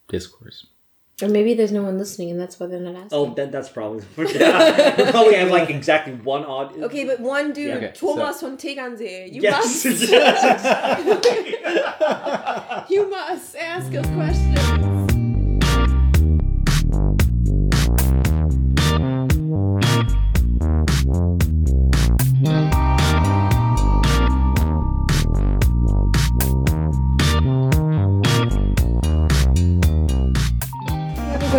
Discourse. 0.08 0.66
Or 1.22 1.28
maybe 1.28 1.54
there's 1.54 1.72
no 1.72 1.82
one 1.82 1.96
listening 1.96 2.30
and 2.30 2.38
that's 2.38 2.60
why 2.60 2.66
they're 2.66 2.78
not 2.80 2.94
asking. 2.94 3.18
Oh, 3.18 3.32
that, 3.36 3.50
that's 3.50 3.70
probably 3.70 4.04
yeah, 4.34 5.10
probably 5.10 5.34
have 5.36 5.50
like 5.50 5.70
exactly 5.70 6.12
one 6.14 6.44
odd. 6.44 6.76
Okay, 6.82 7.04
but 7.06 7.20
one 7.20 7.52
dude, 7.54 7.76
Okay, 7.76 7.92
Thomas 7.94 8.40
von 8.42 8.58
Tegernsee, 8.58 9.32
you 9.32 9.40
yes, 9.40 9.84
must, 9.84 10.10
yes. 10.10 10.10
you 12.90 13.08
must 13.08 13.56
ask 13.56 13.94
us 13.94 14.06
questions. 14.14 14.95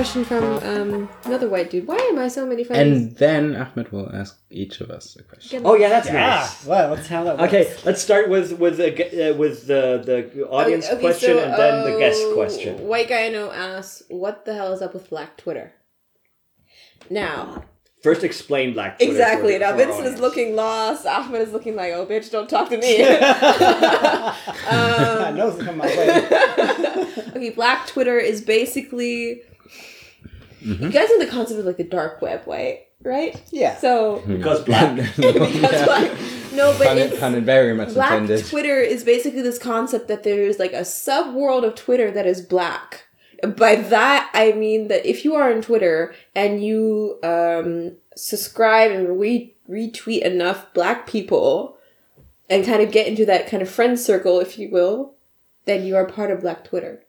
Question 0.08 0.26
from 0.26 0.44
um, 0.64 1.10
another 1.26 1.50
white 1.50 1.70
dude. 1.70 1.86
Why 1.88 1.98
am 1.98 2.18
I 2.20 2.28
so 2.30 2.46
many 2.46 2.64
friends? 2.64 2.82
And 2.82 3.16
then 3.18 3.56
Ahmed 3.56 3.92
will 3.92 4.10
ask 4.14 4.40
each 4.50 4.80
of 4.82 4.90
us 4.90 5.16
a 5.18 5.24
question. 5.24 5.64
oh 5.66 5.76
yeah, 5.76 5.90
that's 5.90 6.08
Yeah. 6.08 6.14
nice. 6.14 6.66
Well, 6.66 6.92
let's 6.92 7.08
how 7.08 7.24
that 7.26 7.38
works. 7.38 7.54
Okay, 7.54 7.76
let's 7.86 8.02
start 8.02 8.30
with 8.30 8.54
with 8.60 8.78
the 8.78 8.90
uh, 9.32 9.34
with 9.36 9.68
the 9.68 10.02
the 10.06 10.48
audience 10.48 10.88
question 11.00 11.38
and 11.38 11.54
then 11.54 11.92
the 11.92 12.00
guest 12.00 12.22
uh, 12.24 12.34
question. 12.34 12.88
White 12.88 13.10
guy 13.10 13.26
I 13.26 13.30
know 13.30 13.52
asks, 13.52 14.04
"What 14.10 14.46
the 14.46 14.54
hell 14.54 14.72
is 14.74 14.82
up 14.82 14.94
with 14.94 15.10
Black 15.10 15.36
Twitter?" 15.38 15.74
Now, 17.10 17.64
First, 18.04 18.24
explain 18.24 18.74
Black 18.74 18.98
Twitter. 18.98 19.12
exactly. 19.12 19.54
for- 19.54 19.60
Now 19.60 19.72
for 19.74 19.82
our 19.82 19.88
Vincent 19.88 20.08
is 20.08 20.20
looking 20.20 20.56
lost. 20.56 21.06
Ahmed 21.06 21.42
is 21.42 21.52
looking 21.52 21.76
like, 21.76 21.92
"Oh, 21.94 22.06
bitch, 22.06 22.32
don't 22.32 22.50
talk 22.50 22.70
to 22.70 22.78
me." 22.78 23.04
I 24.70 25.34
know 25.36 25.50
it's 25.50 25.58
coming 25.58 25.78
my 25.78 25.88
way. 25.88 26.28
okay, 27.36 27.50
Black 27.50 27.88
Twitter 27.88 28.18
is 28.18 28.42
basically. 28.42 29.42
Mm-hmm. 30.62 30.86
You 30.86 30.92
guys 30.92 31.10
know 31.10 31.20
the 31.20 31.28
concept 31.28 31.60
of 31.60 31.66
like 31.66 31.78
the 31.78 31.84
dark 31.84 32.22
web, 32.22 32.44
right? 32.46 32.82
Right. 33.04 33.42
Yeah. 33.52 33.78
So 33.78 34.24
because 34.28 34.64
black. 34.64 34.96
because 35.16 35.88
like 35.88 36.12
no, 36.54 36.76
but 36.78 36.88
Pun, 36.88 36.98
it's 36.98 37.20
pun 37.20 37.46
very 37.46 37.76
much 37.76 37.94
Black 37.94 38.22
intended. 38.22 38.46
Twitter 38.46 38.80
is 38.80 39.04
basically 39.04 39.42
this 39.42 39.60
concept 39.60 40.08
that 40.08 40.24
there's 40.24 40.58
like 40.58 40.74
a 40.74 40.84
sub 40.84 41.36
world 41.36 41.64
of 41.64 41.76
Twitter 41.76 42.10
that 42.12 42.26
is 42.26 42.42
black. 42.42 43.06
By 43.44 43.76
that 43.76 44.32
I 44.34 44.54
mean 44.54 44.88
that 44.88 45.06
if 45.06 45.24
you 45.24 45.36
are 45.36 45.52
on 45.54 45.62
Twitter 45.62 46.16
and 46.36 46.64
you 46.64 47.20
um, 47.22 47.98
subscribe 48.16 48.92
and 48.92 49.20
re- 49.20 49.56
retweet 49.70 50.22
enough 50.22 50.74
black 50.74 51.06
people 51.06 51.78
and 52.50 52.66
kind 52.66 52.82
of 52.82 52.92
get 52.92 53.08
into 53.08 53.26
that 53.26 53.48
kind 53.48 53.62
of 53.62 53.70
friend 53.70 54.00
circle, 54.00 54.40
if 54.40 54.58
you 54.58 54.70
will, 54.72 55.14
then 55.66 55.86
you 55.86 55.96
are 55.96 56.06
part 56.06 56.32
of 56.32 56.42
Black 56.42 56.64
Twitter. 56.64 57.04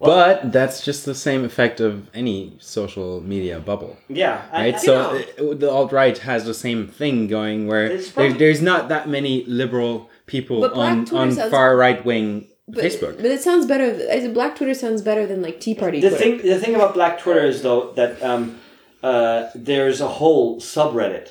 But 0.00 0.52
that's 0.52 0.84
just 0.84 1.04
the 1.04 1.14
same 1.14 1.44
effect 1.44 1.80
of 1.80 2.08
any 2.14 2.56
social 2.60 3.20
media 3.20 3.60
bubble. 3.60 3.96
yeah, 4.08 4.42
Right, 4.52 4.74
I 4.74 4.78
so 4.78 4.94
know. 5.38 5.50
uh, 5.52 5.54
the 5.54 5.70
alt 5.70 5.92
right 5.92 6.16
has 6.18 6.44
the 6.44 6.54
same 6.54 6.88
thing 6.88 7.26
going, 7.28 7.66
where 7.66 7.86
It's 7.86 8.10
there, 8.12 8.32
there's 8.32 8.62
not 8.62 8.88
that 8.88 9.08
many 9.08 9.44
liberal 9.46 10.10
people 10.26 10.64
on 10.64 11.04
Twitter 11.04 11.16
on 11.22 11.32
sounds- 11.32 11.50
far 11.50 11.76
right 11.76 12.04
wing 12.04 12.46
But, 12.68 12.84
Facebook. 12.84 13.16
but 13.16 13.26
it 13.26 13.40
sounds 13.42 13.64
better. 13.66 13.88
Black 14.32 14.56
Twitter 14.56 14.74
sounds 14.74 15.00
better 15.02 15.24
than 15.26 15.40
like 15.42 15.60
Tea 15.60 15.74
Party 15.74 16.00
the 16.00 16.08
Twitter. 16.10 16.22
thing 16.24 16.38
the 16.52 16.58
thing 16.58 16.74
about 16.74 16.94
Black 16.94 17.20
Twitter 17.20 17.44
is 17.46 17.62
though 17.62 17.92
that 17.94 18.20
um, 18.22 18.58
uh, 19.02 19.50
there's 19.54 20.00
a 20.00 20.08
whole 20.08 20.58
subreddit 20.60 21.28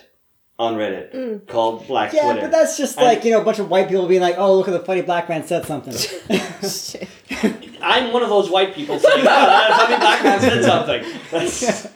on 0.57 0.75
Reddit 0.75 1.13
Mm. 1.13 1.47
called 1.47 1.85
Black 1.87 2.13
Yeah, 2.13 2.23
Twitter. 2.23 2.41
but 2.41 2.51
that's 2.51 2.77
just 2.77 2.97
And- 2.97 3.05
like, 3.05 3.25
you 3.25 3.31
know, 3.31 3.41
a 3.41 3.43
bunch 3.43 3.59
of 3.59 3.69
white 3.69 3.89
people 3.89 4.07
being 4.07 4.21
like, 4.21 4.35
oh, 4.37 4.55
look 4.55 4.67
at 4.67 4.71
the 4.71 4.79
funny 4.79 5.01
black 5.01 5.27
man 5.27 5.45
said 5.45 5.65
something. 5.65 5.93
I'm 7.81 8.11
one 8.13 8.23
of 8.23 8.29
those 8.29 8.49
white 8.49 8.73
people 8.73 8.97
saying, 8.99 9.19
"Oh, 9.19 9.23
that 9.23 9.71
funny 9.79 9.97
black 9.97 10.23
man 10.23 10.39
said 10.39 10.63
something." 10.63 11.03
That's, 11.31 11.87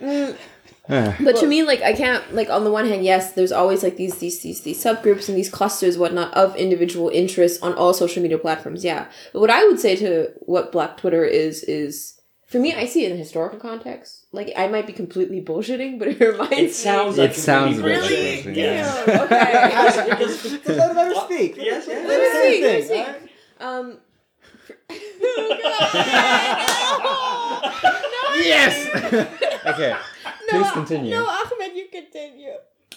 But 0.88 1.36
to 1.36 1.46
me, 1.46 1.62
like 1.62 1.82
I 1.82 1.92
can't 1.92 2.34
like 2.34 2.50
on 2.50 2.64
the 2.64 2.70
one 2.70 2.86
hand, 2.88 3.04
yes, 3.04 3.32
there's 3.34 3.52
always 3.52 3.82
like 3.84 3.96
these 3.96 4.16
these 4.18 4.40
these 4.42 4.62
these 4.62 4.82
subgroups 4.82 5.28
and 5.28 5.38
these 5.38 5.48
clusters, 5.48 5.96
whatnot, 5.96 6.34
of 6.34 6.56
individual 6.56 7.08
interests 7.10 7.62
on 7.62 7.74
all 7.74 7.94
social 7.94 8.20
media 8.22 8.38
platforms. 8.38 8.84
Yeah, 8.84 9.06
but 9.32 9.38
what 9.40 9.50
I 9.50 9.64
would 9.66 9.78
say 9.78 9.94
to 9.96 10.30
what 10.40 10.72
Black 10.72 10.96
Twitter 10.96 11.24
is 11.24 11.62
is 11.62 12.19
for 12.50 12.58
me, 12.58 12.74
I 12.74 12.84
see 12.86 13.04
it 13.04 13.12
in 13.12 13.18
historical 13.18 13.58
context. 13.58 14.26
Like 14.32 14.52
I 14.56 14.66
might 14.68 14.86
be 14.86 14.92
completely 14.92 15.40
bullshitting, 15.40 15.98
but 16.00 16.08
it 16.08 16.20
reminds 16.32 16.52
it 16.58 16.74
sounds 16.74 17.16
me. 17.16 17.22
like 17.22 17.30
It 17.30 17.36
sounds 17.36 17.78
a 17.78 17.82
bit 17.82 17.88
really. 18.00 18.42
like 18.44 18.56
Yeah. 18.56 19.04
Damn, 19.06 19.20
okay. 20.12 20.24
Just 20.24 20.66
let 20.68 20.96
her 20.96 21.14
speak. 21.26 21.56
Yes, 21.56 21.86
yes. 21.86 22.08
Let 22.08 22.20
me 22.20 22.28
Same 22.32 22.52
speak. 22.52 22.62
Let 22.62 22.72
me 22.72 22.80
thing, 22.80 22.84
speak. 22.86 23.06
alright? 23.06 23.30
Um. 23.60 23.98
yes. 28.36 28.74
okay. 29.66 29.96
Please 30.48 30.70
continue. 30.72 31.10
No, 31.12 31.26
Ahmed, 31.26 31.76
you 31.76 31.86
continue. 31.90 32.50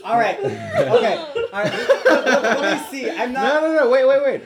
All 0.04 0.18
right. 0.18 0.40
Okay. 0.40 1.16
All 1.18 1.50
right. 1.54 1.72
Let, 2.06 2.44
let 2.60 2.82
me 2.82 2.88
see. 2.90 3.10
I'm 3.12 3.32
not. 3.34 3.62
No, 3.62 3.62
no, 3.62 3.76
no. 3.84 3.90
Wait, 3.92 4.08
wait, 4.08 4.24
wait. 4.24 4.42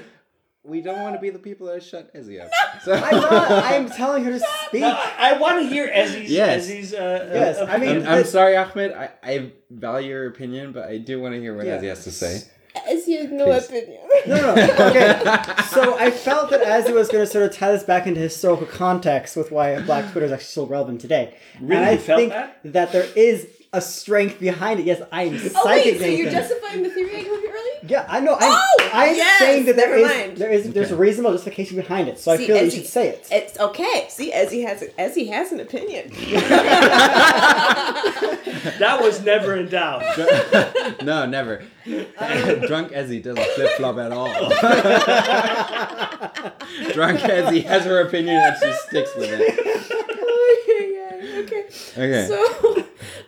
We 0.68 0.81
don't 0.81 1.02
want 1.02 1.15
to 1.15 1.22
be 1.22 1.30
the 1.30 1.39
people 1.39 1.68
that 1.68 1.81
shut 1.81 2.14
Ezzy 2.14 2.44
up. 2.44 2.52
So, 2.84 2.94
I'm 2.94 3.15
not. 3.22 3.52
I'm 3.64 3.89
telling 3.89 4.23
her 4.26 4.31
to 4.31 4.39
speak. 4.39 4.81
No, 4.81 4.89
I, 4.89 5.34
I 5.35 5.38
want 5.39 5.61
to 5.64 5.68
hear 5.69 5.88
Ezzy's. 5.88 6.30
Yes. 6.30 6.68
Ezzy's 6.68 6.94
uh, 6.94 7.30
Yes, 7.34 7.57
uh, 7.57 7.65
I 7.69 7.77
mean- 7.77 8.06
I'm, 8.06 8.07
I'm 8.19 8.23
sorry, 8.26 8.57
Ahmed. 8.57 8.91
I, 8.91 9.10
I 9.23 9.52
value 9.72 10.10
your 10.10 10.27
opinion, 10.27 10.73
but 10.73 10.89
I 10.89 10.98
do 10.98 11.22
want 11.22 11.35
to 11.35 11.39
hear 11.39 11.56
what 11.56 11.65
Yeah. 11.65 11.77
Ezzy 11.80 11.88
has 11.88 12.03
to 12.03 12.11
say. 12.11 12.41
Ezzy 12.88 13.18
has 13.19 13.31
no 13.31 13.45
Please. 13.45 13.65
opinion. 13.65 14.02
No, 14.27 14.35
no, 14.35 14.56
no. 14.56 14.89
Okay. 14.89 15.53
So 15.77 15.98
I 15.98 16.11
felt 16.11 16.49
that 16.52 16.61
Ezzy 16.64 16.94
was 16.94 17.07
going 17.07 17.23
to 17.26 17.31
sort 17.31 17.45
of 17.45 17.53
tie 17.56 17.72
this 17.72 17.84
back 17.84 18.06
into 18.07 18.19
historical 18.19 18.65
context 18.68 19.35
with 19.38 19.52
why 19.52 19.80
Black 19.81 20.11
Twitter 20.11 20.26
is 20.26 20.31
actually 20.31 20.45
still 20.45 20.68
relevant 20.68 20.99
today. 21.02 21.38
Really? 21.61 21.76
And 21.76 21.85
I 21.85 21.98
felt 21.98 22.19
think 22.19 22.34
that? 22.73 22.91
there 22.91 23.07
is 23.15 23.48
a 23.73 23.81
strength 23.81 24.39
behind 24.39 24.80
it. 24.80 24.85
Yes, 24.85 25.02
I'm 25.11 25.34
Oh 25.35 25.38
psychic. 25.64 25.94
wait, 25.94 25.99
so 26.02 26.06
you're 26.07 26.31
justifying 26.31 26.84
the 26.84 26.89
theory 26.89 27.18
I 27.18 27.23
told 27.23 27.41
you 27.41 27.49
earlier? 27.49 27.66
Yeah, 27.85 28.05
I 28.09 28.19
know. 28.19 28.33
I'm, 28.39 28.39
Oh, 28.41 28.89
I'm 28.93 29.15
yes, 29.15 29.39
saying 29.39 29.65
that 29.65 29.75
there 29.75 29.87
never 29.89 29.97
is 29.99 30.07
mind. 30.07 30.37
there 30.37 30.49
is 30.49 30.71
there's 30.73 30.91
a 30.91 30.95
reasonable 30.95 31.31
justification 31.33 31.75
behind 31.75 32.07
it. 32.07 32.17
So 32.19 32.31
I 32.31 32.37
See, 32.37 32.47
feel 32.47 32.55
that 32.55 32.65
you 32.65 32.71
should 32.71 32.85
say 32.85 33.09
it. 33.09 33.27
It's 33.31 33.59
okay. 33.59 34.07
See, 34.09 34.31
Ezzy 34.31 34.65
has 34.65 34.81
Ezzy 34.97 35.27
has 35.29 35.51
an 35.51 35.59
opinion. 35.59 36.09
that 38.79 38.99
was 39.01 39.21
never 39.23 39.55
in 39.55 39.67
doubt. 39.69 40.03
no, 41.03 41.25
never. 41.25 41.63
Drunk 41.85 42.91
Ezzy 42.91 43.21
doesn't 43.23 43.45
flip 43.55 43.71
flop 43.77 43.97
at 43.97 44.11
all. 44.11 44.27
Drunk 46.93 47.19
Ezzy 47.19 47.63
has 47.65 47.83
her 47.85 48.01
opinion 48.01 48.35
and 48.37 48.55
she 48.61 48.71
sticks 48.87 49.15
with 49.15 49.29
it. 49.31 49.41
okay, 50.63 51.39
okay. 51.43 51.63
Okay. 51.97 52.27
So, 52.27 52.37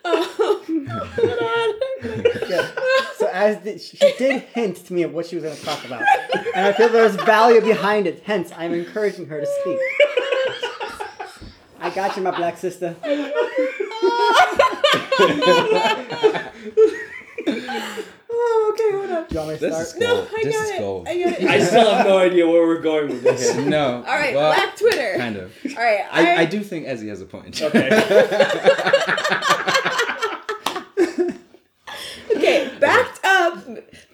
um, 0.06 0.66
Yeah. 0.88 1.04
So 1.16 1.69
as 3.40 3.60
the, 3.62 3.78
she 3.80 3.98
did 4.18 4.42
hint 4.54 4.78
to 4.88 4.94
me 4.94 5.04
of 5.04 5.14
what 5.14 5.26
she 5.26 5.36
was 5.36 5.44
going 5.44 5.56
to 5.56 5.64
talk 5.66 5.84
about, 5.86 6.04
and 6.56 6.66
I 6.68 6.74
feel 6.74 6.90
there's 6.90 7.16
value 7.16 7.62
behind 7.62 8.06
it. 8.08 8.22
Hence, 8.26 8.52
I'm 8.56 8.74
encouraging 8.74 9.28
her 9.28 9.40
to 9.40 9.48
speak. 9.62 9.80
I 11.80 11.90
got 11.92 12.16
you, 12.18 12.24
my 12.24 12.32
black 12.36 12.58
sister. 12.58 12.96
oh, 18.32 18.74
okay, 18.74 18.92
hold 18.98 19.12
on. 19.12 19.26
Do 19.28 19.34
you 19.36 19.40
want 19.40 19.50
me 19.50 19.56
to 19.58 19.60
This 19.62 19.80
is 19.80 19.90
start? 19.90 20.02
cool. 20.02 20.08
No, 20.08 20.22
I 20.38 20.44
this 20.44 20.56
got 20.56 20.64
is 20.66 20.72
it. 20.72 20.80
gold. 20.80 21.08
I 21.08 21.24
got 21.24 21.40
it. 21.42 21.50
I 21.50 21.64
still 21.64 21.94
have 21.96 22.06
no 22.06 22.18
idea 22.18 22.48
where 22.48 22.68
we're 22.68 22.82
going 22.82 23.08
with 23.10 23.24
this. 23.24 23.56
No. 23.70 23.98
All 23.98 24.02
right, 24.04 24.34
well, 24.36 24.54
Black 24.54 24.76
Twitter. 24.78 25.16
Kind 25.18 25.38
of. 25.38 25.52
All 25.78 25.84
right, 25.84 26.06
I, 26.12 26.42
I 26.42 26.46
do 26.46 26.62
think 26.64 26.88
Ezzy 26.88 27.08
has 27.10 27.22
a 27.22 27.26
point. 27.26 27.62
Okay. 27.62 27.88
Okay, 32.36 32.72
backed 32.80 33.20
up 33.24 33.64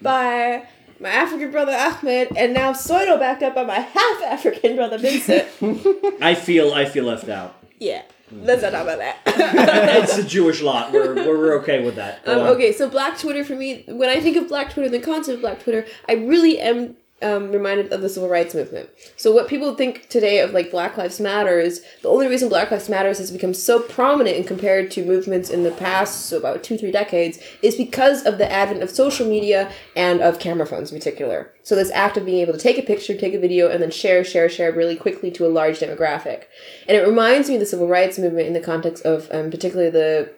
by 0.06 0.66
my 1.00 1.10
African 1.10 1.50
brother 1.50 1.72
Ahmed, 1.72 2.28
and 2.36 2.54
now 2.54 2.72
pseudo 2.72 3.18
backed 3.18 3.42
up 3.42 3.54
by 3.54 3.64
my 3.64 3.80
half 3.80 4.22
African 4.22 4.76
brother 4.76 4.98
Vincent. 4.98 5.46
I 6.22 6.34
feel 6.34 6.72
I 6.72 6.84
feel 6.86 7.04
left 7.04 7.28
out. 7.28 7.56
yeah, 7.78 8.02
let's 8.32 8.62
not 8.62 8.70
talk 8.70 8.82
about 8.82 8.98
that. 8.98 9.18
it's 9.26 10.16
a 10.16 10.24
Jewish 10.24 10.62
lot. 10.62 10.92
We're, 10.92 11.14
we're, 11.14 11.38
we're 11.38 11.60
okay 11.60 11.84
with 11.84 11.96
that. 11.96 12.26
Um, 12.26 12.38
okay, 12.40 12.72
so 12.72 12.88
Black 12.88 13.18
Twitter 13.18 13.44
for 13.44 13.56
me, 13.56 13.84
when 13.88 14.08
I 14.08 14.20
think 14.20 14.36
of 14.36 14.48
Black 14.48 14.72
Twitter, 14.72 14.88
the 14.88 15.00
concept 15.00 15.34
of 15.36 15.40
Black 15.40 15.62
Twitter, 15.62 15.84
I 16.08 16.14
really 16.14 16.58
am 16.60 16.96
um, 17.26 17.50
reminded 17.50 17.92
of 17.92 18.02
the 18.02 18.08
civil 18.08 18.28
rights 18.28 18.54
movement. 18.54 18.88
So 19.16 19.32
what 19.32 19.48
people 19.48 19.74
think 19.74 20.08
today 20.08 20.40
of 20.40 20.52
like 20.52 20.70
Black 20.70 20.96
Lives 20.96 21.20
Matters, 21.20 21.80
the 22.02 22.08
only 22.08 22.28
reason 22.28 22.48
Black 22.48 22.70
Lives 22.70 22.88
Matters 22.88 23.18
has 23.18 23.30
become 23.30 23.54
so 23.54 23.80
prominent 23.80 24.36
and 24.36 24.46
compared 24.46 24.90
to 24.92 25.04
movements 25.04 25.50
in 25.50 25.64
the 25.64 25.72
past, 25.72 26.26
so 26.26 26.36
about 26.36 26.62
two 26.62 26.78
three 26.78 26.92
decades, 26.92 27.38
is 27.62 27.74
because 27.74 28.24
of 28.24 28.38
the 28.38 28.50
advent 28.50 28.82
of 28.82 28.90
social 28.90 29.28
media 29.28 29.72
and 29.96 30.20
of 30.20 30.38
camera 30.38 30.66
phones 30.66 30.92
in 30.92 30.98
particular. 30.98 31.52
So 31.64 31.74
this 31.74 31.90
act 31.90 32.16
of 32.16 32.24
being 32.24 32.40
able 32.40 32.52
to 32.52 32.58
take 32.58 32.78
a 32.78 32.82
picture, 32.82 33.16
take 33.16 33.34
a 33.34 33.40
video, 33.40 33.68
and 33.68 33.82
then 33.82 33.90
share, 33.90 34.22
share, 34.22 34.48
share 34.48 34.72
really 34.72 34.96
quickly 34.96 35.30
to 35.32 35.46
a 35.46 35.48
large 35.48 35.80
demographic, 35.80 36.44
and 36.86 36.96
it 36.96 37.06
reminds 37.06 37.48
me 37.48 37.56
of 37.56 37.60
the 37.60 37.66
civil 37.66 37.88
rights 37.88 38.18
movement 38.18 38.46
in 38.46 38.52
the 38.52 38.60
context 38.60 39.04
of 39.04 39.28
um, 39.32 39.50
particularly 39.50 39.90
the 39.90 40.32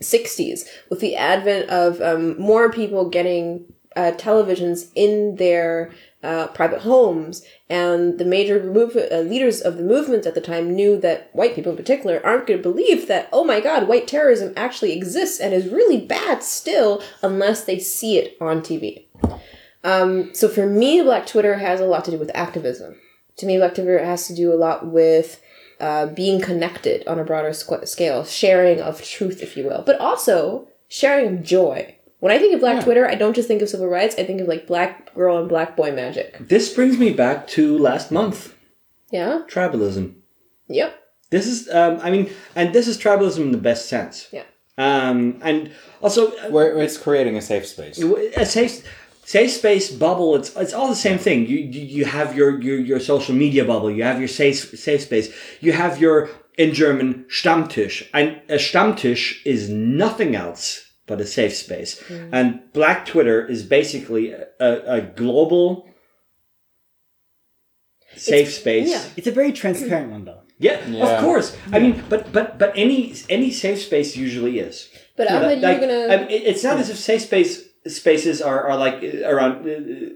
60s 0.00 0.66
with 0.88 1.00
the 1.00 1.16
advent 1.16 1.68
of 1.68 2.00
um, 2.00 2.40
more 2.40 2.70
people 2.70 3.10
getting 3.10 3.66
uh, 3.96 4.12
televisions 4.16 4.90
in 4.94 5.36
their 5.36 5.90
uh, 6.22 6.48
private 6.48 6.82
homes. 6.82 7.42
And 7.68 8.18
the 8.18 8.24
major 8.24 8.62
move- 8.62 8.96
uh, 8.96 9.20
leaders 9.20 9.60
of 9.60 9.76
the 9.76 9.82
movement 9.82 10.26
at 10.26 10.34
the 10.34 10.40
time 10.40 10.74
knew 10.74 10.98
that 11.00 11.30
white 11.32 11.54
people 11.54 11.70
in 11.70 11.76
particular 11.76 12.20
aren't 12.24 12.46
going 12.46 12.58
to 12.58 12.68
believe 12.68 13.08
that 13.08 13.28
oh 13.32 13.44
my 13.44 13.60
god 13.60 13.88
white 13.88 14.06
terrorism 14.06 14.52
actually 14.56 14.92
exists 14.92 15.40
and 15.40 15.54
is 15.54 15.68
really 15.68 16.04
bad 16.04 16.42
still 16.42 17.02
unless 17.22 17.64
they 17.64 17.78
see 17.78 18.18
it 18.18 18.36
on 18.40 18.60
tv 18.60 19.06
um, 19.82 20.34
so 20.34 20.48
for 20.48 20.66
me 20.66 21.00
black 21.02 21.26
twitter 21.26 21.54
has 21.54 21.80
a 21.80 21.86
lot 21.86 22.04
to 22.04 22.10
do 22.10 22.18
with 22.18 22.30
activism. 22.34 22.96
To 23.36 23.46
me 23.46 23.56
black 23.56 23.74
twitter 23.74 24.04
has 24.04 24.26
to 24.26 24.34
do 24.34 24.52
a 24.52 24.56
lot 24.56 24.86
with 24.86 25.42
uh, 25.78 26.06
being 26.06 26.40
connected 26.40 27.06
on 27.06 27.18
a 27.18 27.24
broader 27.24 27.54
scale, 27.54 28.24
sharing 28.24 28.80
of 28.80 29.02
truth, 29.02 29.42
if 29.42 29.56
you 29.56 29.64
will, 29.64 29.82
but 29.82 29.98
also 29.98 30.68
sharing 30.88 31.42
joy. 31.42 31.96
When 32.20 32.32
I 32.32 32.38
think 32.38 32.54
of 32.54 32.60
Black 32.60 32.84
Twitter, 32.84 33.08
I 33.08 33.14
don't 33.14 33.34
just 33.34 33.48
think 33.48 33.62
of 33.62 33.68
civil 33.68 33.88
rights. 33.88 34.14
I 34.18 34.24
think 34.24 34.40
of 34.40 34.46
like 34.48 34.66
black 34.66 35.14
girl 35.14 35.38
and 35.38 35.48
black 35.48 35.76
boy 35.76 35.90
magic. 35.92 36.36
This 36.38 36.72
brings 36.72 36.98
me 36.98 37.12
back 37.12 37.48
to 37.48 37.76
last 37.78 38.12
month. 38.12 38.54
Yeah. 39.10 39.42
Tribalism. 39.48 40.14
Yep. 40.68 40.94
This 41.30 41.46
is, 41.46 41.68
um, 41.70 41.98
I 42.02 42.10
mean, 42.10 42.30
and 42.54 42.74
this 42.74 42.86
is 42.86 42.98
tribalism 42.98 43.38
in 43.40 43.52
the 43.52 43.58
best 43.58 43.88
sense. 43.88 44.28
Yeah. 44.32 44.44
Um, 44.76 45.38
and 45.42 45.72
also, 46.02 46.28
uh, 46.32 46.50
Where, 46.50 46.74
where 46.74 46.84
it's 46.84 46.98
creating 46.98 47.36
a 47.36 47.42
safe 47.42 47.66
space. 47.66 47.98
a 48.36 48.46
safe 48.46 48.86
safe 49.24 49.50
space 49.52 49.92
bubble 49.92 50.34
it's 50.34 50.56
it's 50.56 50.72
all 50.72 50.88
the 50.88 50.96
same 50.96 51.18
thing 51.18 51.46
you 51.46 51.58
you, 51.58 51.80
you 51.98 52.04
have 52.04 52.34
your, 52.36 52.60
your 52.60 52.78
your 52.78 52.98
social 52.98 53.32
media 53.34 53.64
bubble 53.64 53.88
you 53.88 54.02
have 54.02 54.18
your 54.18 54.26
safe 54.26 54.76
safe 54.76 55.02
space 55.02 55.32
you 55.60 55.72
have 55.72 56.00
your 56.00 56.28
in 56.58 56.74
german 56.74 57.24
stammtisch 57.28 58.08
and 58.12 58.40
a 58.48 58.56
stammtisch 58.56 59.40
is 59.44 59.68
nothing 59.68 60.34
else 60.34 60.89
but 61.10 61.20
a 61.20 61.26
safe 61.26 61.54
space 61.64 61.92
mm. 62.08 62.28
and 62.32 62.46
black 62.72 62.98
twitter 63.04 63.38
is 63.54 63.60
basically 63.78 64.24
a, 64.32 64.46
a 64.96 65.00
global 65.22 65.66
safe 68.16 68.52
space 68.52 68.88
yeah. 68.88 69.04
It's 69.16 69.26
a 69.26 69.32
very 69.40 69.52
transparent 69.52 70.10
one, 70.10 70.24
though. 70.24 70.42
yeah, 70.58 70.86
Yeah. 70.86 71.04
of 71.06 71.24
course. 71.24 71.56
I 71.72 71.78
mean, 71.78 71.94
but 72.08 72.32
but 72.32 72.58
but 72.58 72.72
any 72.74 73.14
any 73.28 73.50
safe 73.50 73.80
space 73.88 74.16
usually 74.16 74.58
is. 74.58 74.88
But 75.16 75.28
You 75.28 75.34
know, 75.34 75.44
Ahmed, 75.44 75.60
you're 75.60 75.70
like, 75.70 75.80
gonna. 75.80 76.14
I 76.14 76.16
mean, 76.18 76.28
it's 76.30 76.64
not 76.64 76.76
as 76.82 76.88
if 76.90 76.98
safe 76.98 77.22
space 77.22 77.52
spaces 77.86 78.42
are, 78.42 78.60
are 78.68 78.76
like 78.76 78.96
uh, 79.02 79.28
around. 79.32 79.54
Uh, 79.66 79.72
uh, 79.72 80.08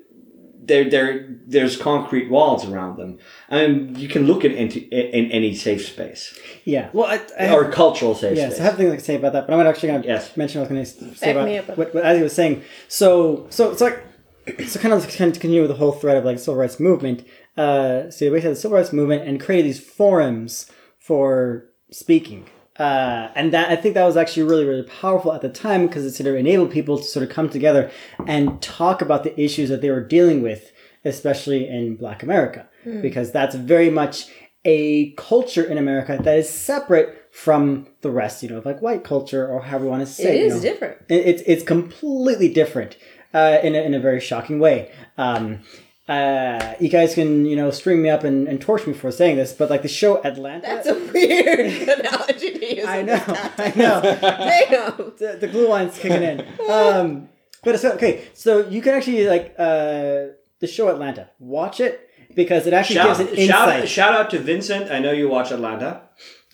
There, 0.66 0.88
there, 0.88 1.36
there's 1.46 1.76
concrete 1.76 2.30
walls 2.30 2.66
around 2.66 2.96
them, 2.96 3.18
and 3.48 3.96
you 3.98 4.08
can 4.08 4.26
look 4.26 4.44
at 4.44 4.52
into 4.52 4.80
in, 4.88 5.30
any 5.30 5.54
safe 5.54 5.86
space 5.86 6.38
Yeah. 6.64 6.88
Well, 6.92 7.06
I, 7.06 7.20
I 7.38 7.44
have, 7.44 7.58
or 7.58 7.70
cultural 7.70 8.14
safe 8.14 8.36
yes, 8.36 8.52
space. 8.52 8.60
I 8.60 8.64
have 8.64 8.76
things 8.76 8.94
to 8.94 9.00
say 9.00 9.16
about 9.16 9.34
that, 9.34 9.46
but 9.46 9.52
I'm 9.52 9.58
not 9.58 9.66
actually 9.66 9.88
going 9.88 10.02
to 10.02 10.08
Yes. 10.08 10.36
mention 10.36 10.60
what 10.60 10.70
I 10.70 10.74
was 10.74 10.92
going 10.94 11.10
to 11.10 11.18
say 11.18 11.26
Back 11.26 11.36
about 11.36 11.46
me 11.48 11.58
up. 11.58 11.68
what, 11.76 11.94
what 11.94 12.04
Ezzy 12.04 12.22
was 12.22 12.32
saying. 12.32 12.62
So, 12.88 13.46
so 13.50 13.70
it's 13.70 13.80
like 13.80 14.02
so 14.66 14.78
kind 14.80 14.92
of 14.94 15.02
to 15.02 15.18
continue 15.18 15.60
with 15.62 15.70
the 15.70 15.76
whole 15.76 15.92
thread 15.92 16.16
of 16.16 16.24
like 16.24 16.38
civil 16.38 16.56
rights 16.56 16.80
movement. 16.80 17.26
Uh, 17.56 18.10
so 18.10 18.24
you 18.24 18.30
basically 18.30 18.40
had 18.40 18.52
the 18.52 18.56
civil 18.56 18.76
rights 18.78 18.92
movement 18.92 19.26
and 19.28 19.40
created 19.40 19.66
these 19.66 19.80
forums 19.80 20.70
for 20.98 21.66
speaking. 21.90 22.46
Uh, 22.78 23.28
and 23.36 23.52
that 23.52 23.70
I 23.70 23.76
think 23.76 23.94
that 23.94 24.04
was 24.04 24.16
actually 24.16 24.44
really, 24.44 24.64
really 24.64 24.82
powerful 24.82 25.32
at 25.32 25.42
the 25.42 25.48
time 25.48 25.86
because 25.86 26.04
it 26.04 26.12
sort 26.12 26.26
of 26.28 26.34
enabled 26.34 26.72
people 26.72 26.98
to 26.98 27.04
sort 27.04 27.22
of 27.22 27.28
come 27.30 27.48
together 27.48 27.90
and 28.26 28.60
talk 28.60 29.00
about 29.00 29.22
the 29.22 29.38
issues 29.40 29.68
that 29.68 29.80
they 29.80 29.90
were 29.90 30.00
dealing 30.02 30.42
with, 30.42 30.72
especially 31.04 31.68
in 31.68 31.96
Black 31.96 32.22
America, 32.22 32.68
because 33.02 33.30
that's 33.32 33.54
very 33.54 33.90
much 33.90 34.26
a 34.64 35.10
culture 35.12 35.62
in 35.64 35.78
America 35.78 36.18
that 36.22 36.38
is 36.38 36.48
separate 36.48 37.28
from 37.30 37.86
the 38.00 38.10
rest, 38.10 38.42
you 38.42 38.48
know, 38.48 38.62
like 38.64 38.80
white 38.82 39.04
culture 39.04 39.46
or 39.46 39.60
however 39.62 39.84
you 39.84 39.90
want 39.90 40.06
to 40.06 40.12
say 40.12 40.38
it 40.38 40.42
you 40.42 40.48
know. 40.54 40.60
different. 40.60 40.96
It- 41.08 41.26
It's 41.26 41.42
it's 41.46 41.62
completely 41.64 42.48
different 42.48 42.96
uh, 43.34 43.58
in 43.62 43.74
a, 43.74 43.78
in 43.82 43.94
a 43.94 44.00
very 44.00 44.20
shocking 44.20 44.58
way. 44.58 44.90
Um, 45.18 45.60
uh, 46.08 46.74
you 46.78 46.88
guys 46.88 47.14
can 47.14 47.46
you 47.46 47.56
know 47.56 47.70
string 47.70 48.02
me 48.02 48.10
up 48.10 48.24
and, 48.24 48.46
and 48.46 48.60
torch 48.60 48.86
me 48.86 48.92
for 48.92 49.10
saying 49.10 49.36
this, 49.36 49.52
but 49.52 49.70
like 49.70 49.82
the 49.82 49.88
show 49.88 50.22
Atlanta. 50.22 50.66
That's 50.66 50.86
a 50.86 50.94
weird 50.94 51.88
analogy 51.98 52.52
to 52.58 52.76
use. 52.76 52.86
I 52.86 53.02
know. 53.02 53.22
I 53.26 53.72
know. 53.74 54.00
Damn. 54.02 54.96
the, 55.18 55.38
the 55.40 55.48
Glühwein's 55.48 55.98
kicking 55.98 56.22
in. 56.22 56.40
Um, 56.70 57.28
but 57.62 57.74
it's 57.74 57.84
okay. 57.84 58.28
So 58.34 58.68
you 58.68 58.82
can 58.82 58.94
actually 58.94 59.26
like 59.26 59.54
uh, 59.58 60.34
the 60.60 60.66
show 60.66 60.88
Atlanta. 60.88 61.30
Watch 61.38 61.80
it 61.80 62.10
because 62.34 62.66
it 62.66 62.74
actually 62.74 62.96
shout, 62.96 63.18
gives 63.18 63.20
an 63.20 63.36
shout, 63.46 63.68
insight. 63.68 63.88
shout 63.88 64.12
out 64.12 64.30
to 64.30 64.38
Vincent. 64.38 64.90
I 64.90 64.98
know 64.98 65.12
you 65.12 65.28
watch 65.28 65.50
Atlanta. 65.50 66.02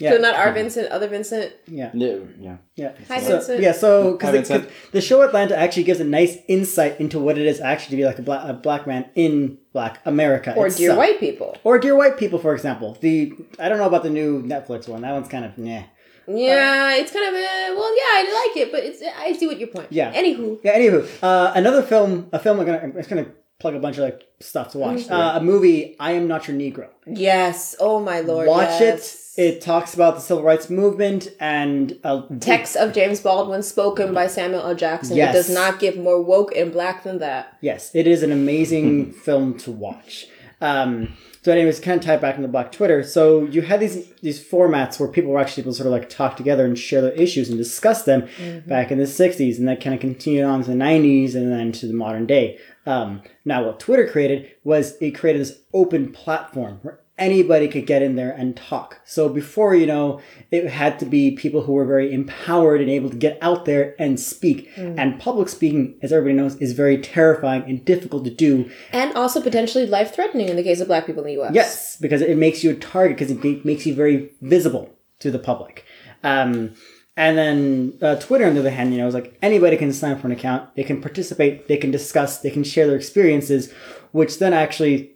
Yeah, 0.00 0.10
So 0.12 0.16
not 0.18 0.34
our 0.34 0.52
Vincent, 0.52 0.88
other 0.90 1.08
Vincent. 1.08 1.52
yeah. 1.66 1.90
Yeah, 1.94 2.16
yeah. 2.38 2.56
Yeah. 2.74 2.92
Hi, 3.08 3.20
so, 3.20 3.36
Vincent. 3.36 3.60
Yeah, 3.60 3.72
so 3.72 4.12
because 4.12 4.48
the, 4.48 4.68
the 4.92 5.00
show 5.00 5.22
Atlanta 5.22 5.56
actually 5.56 5.84
gives 5.84 6.00
a 6.00 6.04
nice 6.04 6.38
insight 6.48 6.98
into 7.00 7.18
what 7.20 7.36
it 7.38 7.46
is 7.46 7.60
actually 7.60 7.90
to 7.96 7.96
be 8.02 8.06
like 8.06 8.18
a 8.18 8.22
black, 8.22 8.48
a 8.48 8.54
black 8.54 8.86
man 8.86 9.02
in 9.14 9.58
Black 9.72 10.00
America, 10.06 10.50
Or 10.56 10.68
dear 10.68 10.90
itself. 10.90 10.98
white 10.98 11.20
people. 11.20 11.56
or 11.62 11.78
dear 11.78 11.94
white 11.96 12.16
people, 12.16 12.38
for 12.38 12.54
example. 12.54 12.96
The 13.00 13.32
I 13.58 13.68
don't 13.68 13.78
know 13.78 13.86
about 13.86 14.02
the 14.02 14.10
new 14.10 14.42
Netflix 14.42 14.88
one. 14.88 15.02
That 15.02 15.12
one's 15.12 15.28
kind 15.28 15.44
of 15.44 15.52
yeah. 15.58 15.84
Yeah, 16.26 16.94
it's 16.96 17.12
kind 17.12 17.26
of 17.28 17.34
a 17.34 17.74
well. 17.76 17.90
Yeah, 17.96 18.12
I 18.20 18.46
like 18.46 18.56
it, 18.66 18.72
but 18.72 18.84
it's 18.84 19.02
I 19.18 19.32
see 19.32 19.46
what 19.46 19.58
your 19.58 19.68
point. 19.68 19.88
Yeah. 19.90 20.12
Anywho, 20.12 20.60
Yeah. 20.62 20.78
Anywho, 20.78 21.08
uh, 21.22 21.52
another 21.56 21.82
film, 21.82 22.28
a 22.32 22.38
film 22.38 22.60
I'm 22.60 22.66
gonna 22.66 22.78
I'm 22.78 22.92
gonna 22.92 23.26
plug 23.58 23.74
a 23.74 23.78
bunch 23.80 23.96
of 23.98 24.04
like 24.04 24.22
stuff 24.40 24.70
to 24.72 24.78
watch. 24.78 25.08
Uh, 25.10 25.34
a 25.36 25.40
movie, 25.42 25.96
I 25.98 26.12
am 26.12 26.28
not 26.28 26.46
your 26.48 26.56
Negro. 26.56 26.88
yes. 27.06 27.74
Oh 27.80 28.00
my 28.00 28.20
lord. 28.20 28.46
Watch 28.48 28.80
yes. 28.80 29.14
it. 29.14 29.29
It 29.40 29.62
talks 29.62 29.94
about 29.94 30.16
the 30.16 30.20
civil 30.20 30.42
rights 30.42 30.68
movement 30.68 31.28
and 31.40 31.98
uh, 32.04 32.24
Text 32.40 32.76
of 32.76 32.92
James 32.92 33.20
Baldwin 33.20 33.62
spoken 33.62 34.12
by 34.12 34.26
Samuel 34.26 34.60
L. 34.60 34.74
Jackson. 34.74 35.16
Yes. 35.16 35.34
It 35.34 35.38
does 35.38 35.48
not 35.48 35.78
get 35.78 35.98
more 35.98 36.20
woke 36.20 36.54
and 36.54 36.70
black 36.70 37.04
than 37.04 37.20
that. 37.20 37.56
Yes, 37.62 37.90
it 37.94 38.06
is 38.06 38.22
an 38.22 38.32
amazing 38.32 39.12
film 39.12 39.56
to 39.60 39.70
watch. 39.70 40.26
Um, 40.60 41.16
so, 41.40 41.52
anyways, 41.52 41.80
kind 41.80 41.98
of 41.98 42.04
tie 42.04 42.16
it 42.16 42.20
back 42.20 42.36
into 42.36 42.48
Black 42.48 42.70
Twitter. 42.70 43.02
So 43.02 43.44
you 43.44 43.62
had 43.62 43.80
these 43.80 44.12
these 44.16 44.46
formats 44.46 45.00
where 45.00 45.08
people 45.08 45.30
were 45.30 45.40
actually 45.40 45.62
able 45.62 45.72
to 45.72 45.76
sort 45.78 45.86
of 45.86 45.92
like 45.92 46.10
talk 46.10 46.36
together 46.36 46.66
and 46.66 46.78
share 46.78 47.00
their 47.00 47.12
issues 47.12 47.48
and 47.48 47.56
discuss 47.56 48.02
them 48.02 48.28
back 48.66 48.90
in 48.90 48.98
the 48.98 49.04
'60s, 49.04 49.56
and 49.56 49.66
that 49.68 49.80
kind 49.80 49.94
of 49.94 50.02
continued 50.02 50.44
on 50.44 50.62
to 50.64 50.68
the 50.68 50.76
'90s 50.76 51.34
and 51.34 51.50
then 51.50 51.72
to 51.72 51.86
the 51.86 51.94
modern 51.94 52.26
day. 52.26 52.58
Um, 52.84 53.22
now, 53.46 53.64
what 53.64 53.80
Twitter 53.80 54.06
created 54.06 54.50
was 54.64 54.98
it 55.00 55.12
created 55.12 55.40
this 55.40 55.60
open 55.72 56.12
platform 56.12 56.80
where 56.82 57.00
anybody 57.20 57.68
could 57.68 57.86
get 57.86 58.02
in 58.02 58.16
there 58.16 58.32
and 58.32 58.56
talk. 58.56 59.00
So 59.04 59.28
before, 59.28 59.74
you 59.76 59.86
know, 59.86 60.20
it 60.50 60.66
had 60.68 60.98
to 61.00 61.06
be 61.06 61.32
people 61.32 61.62
who 61.62 61.74
were 61.74 61.84
very 61.84 62.12
empowered 62.12 62.80
and 62.80 62.90
able 62.90 63.10
to 63.10 63.16
get 63.16 63.38
out 63.40 63.66
there 63.66 63.94
and 63.98 64.18
speak. 64.18 64.70
And 64.76 65.20
public 65.20 65.48
speaking, 65.48 65.98
as 66.02 66.12
everybody 66.12 66.34
knows, 66.34 66.56
is 66.56 66.72
very 66.72 66.98
terrifying 66.98 67.62
and 67.64 67.84
difficult 67.84 68.24
to 68.24 68.30
do. 68.30 68.70
And 68.92 69.14
also 69.14 69.40
potentially 69.40 69.86
life 69.86 70.14
threatening 70.14 70.48
in 70.48 70.56
the 70.56 70.62
case 70.62 70.80
of 70.80 70.88
black 70.88 71.06
people 71.06 71.22
in 71.22 71.28
the 71.28 71.34
U.S. 71.34 71.54
Yes, 71.54 71.96
because 72.00 72.22
it 72.22 72.38
makes 72.38 72.64
you 72.64 72.70
a 72.70 72.74
target 72.74 73.18
because 73.18 73.30
it 73.30 73.64
makes 73.64 73.86
you 73.86 73.94
very 73.94 74.30
visible 74.40 74.90
to 75.20 75.30
the 75.30 75.38
public. 75.38 75.84
Um, 76.24 76.74
and 77.16 77.36
then 77.36 77.98
uh, 78.00 78.16
Twitter, 78.16 78.46
on 78.46 78.54
the 78.54 78.60
other 78.60 78.70
hand, 78.70 78.94
you 78.94 78.98
know, 78.98 79.06
is 79.06 79.12
like 79.12 79.36
anybody 79.42 79.76
can 79.76 79.92
sign 79.92 80.12
up 80.12 80.20
for 80.20 80.26
an 80.26 80.32
account. 80.32 80.74
They 80.74 80.84
can 80.84 81.02
participate. 81.02 81.68
They 81.68 81.76
can 81.76 81.90
discuss. 81.90 82.38
They 82.38 82.50
can 82.50 82.64
share 82.64 82.86
their 82.86 82.96
experiences, 82.96 83.70
which 84.12 84.38
then 84.38 84.54
actually 84.54 85.12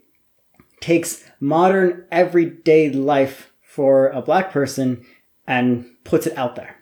takes 0.81 1.24
modern 1.39 2.05
everyday 2.11 2.89
life 2.89 3.51
for 3.61 4.09
a 4.09 4.21
black 4.21 4.51
person 4.51 5.05
and 5.47 5.85
puts 6.03 6.27
it 6.27 6.37
out 6.37 6.55
there. 6.55 6.77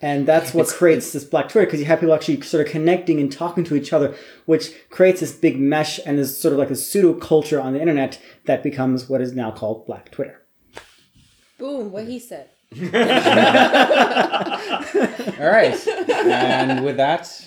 And 0.00 0.26
that's 0.26 0.54
what 0.54 0.68
creates 0.68 1.12
this 1.12 1.24
black 1.24 1.48
Twitter 1.48 1.66
because 1.66 1.80
you 1.80 1.86
have 1.86 1.98
people 1.98 2.14
actually 2.14 2.40
sort 2.42 2.64
of 2.64 2.70
connecting 2.70 3.20
and 3.20 3.32
talking 3.32 3.64
to 3.64 3.74
each 3.74 3.92
other, 3.92 4.14
which 4.46 4.72
creates 4.90 5.20
this 5.20 5.32
big 5.32 5.58
mesh 5.58 5.98
and 6.06 6.18
this 6.18 6.40
sort 6.40 6.52
of 6.52 6.58
like 6.58 6.70
a 6.70 6.76
pseudo 6.76 7.14
culture 7.14 7.60
on 7.60 7.72
the 7.72 7.80
internet 7.80 8.20
that 8.44 8.62
becomes 8.62 9.08
what 9.08 9.20
is 9.20 9.32
now 9.32 9.50
called 9.50 9.86
black 9.86 10.12
Twitter. 10.12 10.40
Boom. 11.58 11.90
What 11.90 12.06
he 12.06 12.20
said. 12.20 12.50
All 12.76 12.80
right. 15.50 15.88
and 15.88 16.84
with 16.84 16.98
that, 16.98 17.44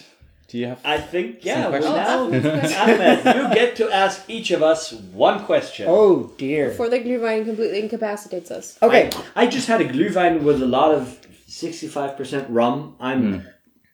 do 0.51 0.57
you 0.57 0.67
have? 0.67 0.81
I 0.83 0.97
think 0.99 1.45
yeah. 1.45 1.63
Some 1.63 1.71
Well, 1.71 1.95
now, 1.95 2.25
Ahmed, 2.83 3.19
you 3.23 3.55
get 3.55 3.77
to 3.77 3.89
ask 3.89 4.29
each 4.29 4.51
of 4.51 4.61
us 4.61 4.91
one 4.91 5.45
question. 5.45 5.85
Oh 5.87 6.33
dear. 6.37 6.69
Before 6.69 6.89
the 6.89 6.99
Glühwein 6.99 7.45
completely 7.45 7.79
incapacitates 7.79 8.51
us. 8.51 8.77
Okay. 8.81 9.09
I, 9.33 9.43
I 9.43 9.47
just 9.47 9.69
had 9.69 9.79
a 9.79 9.87
glühwein 9.87 10.41
with 10.41 10.61
a 10.61 10.65
lot 10.65 10.93
of 10.93 11.17
sixty-five 11.47 12.17
percent 12.17 12.49
rum. 12.49 12.97
I'm 12.99 13.47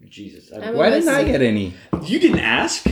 Jesus. 0.09 0.51
I, 0.51 0.69
I'm 0.69 0.75
Why 0.75 0.89
didn't 0.89 1.09
I 1.09 1.23
get 1.23 1.43
any? 1.43 1.75
you 2.01 2.19
didn't 2.19 2.39
ask. 2.39 2.87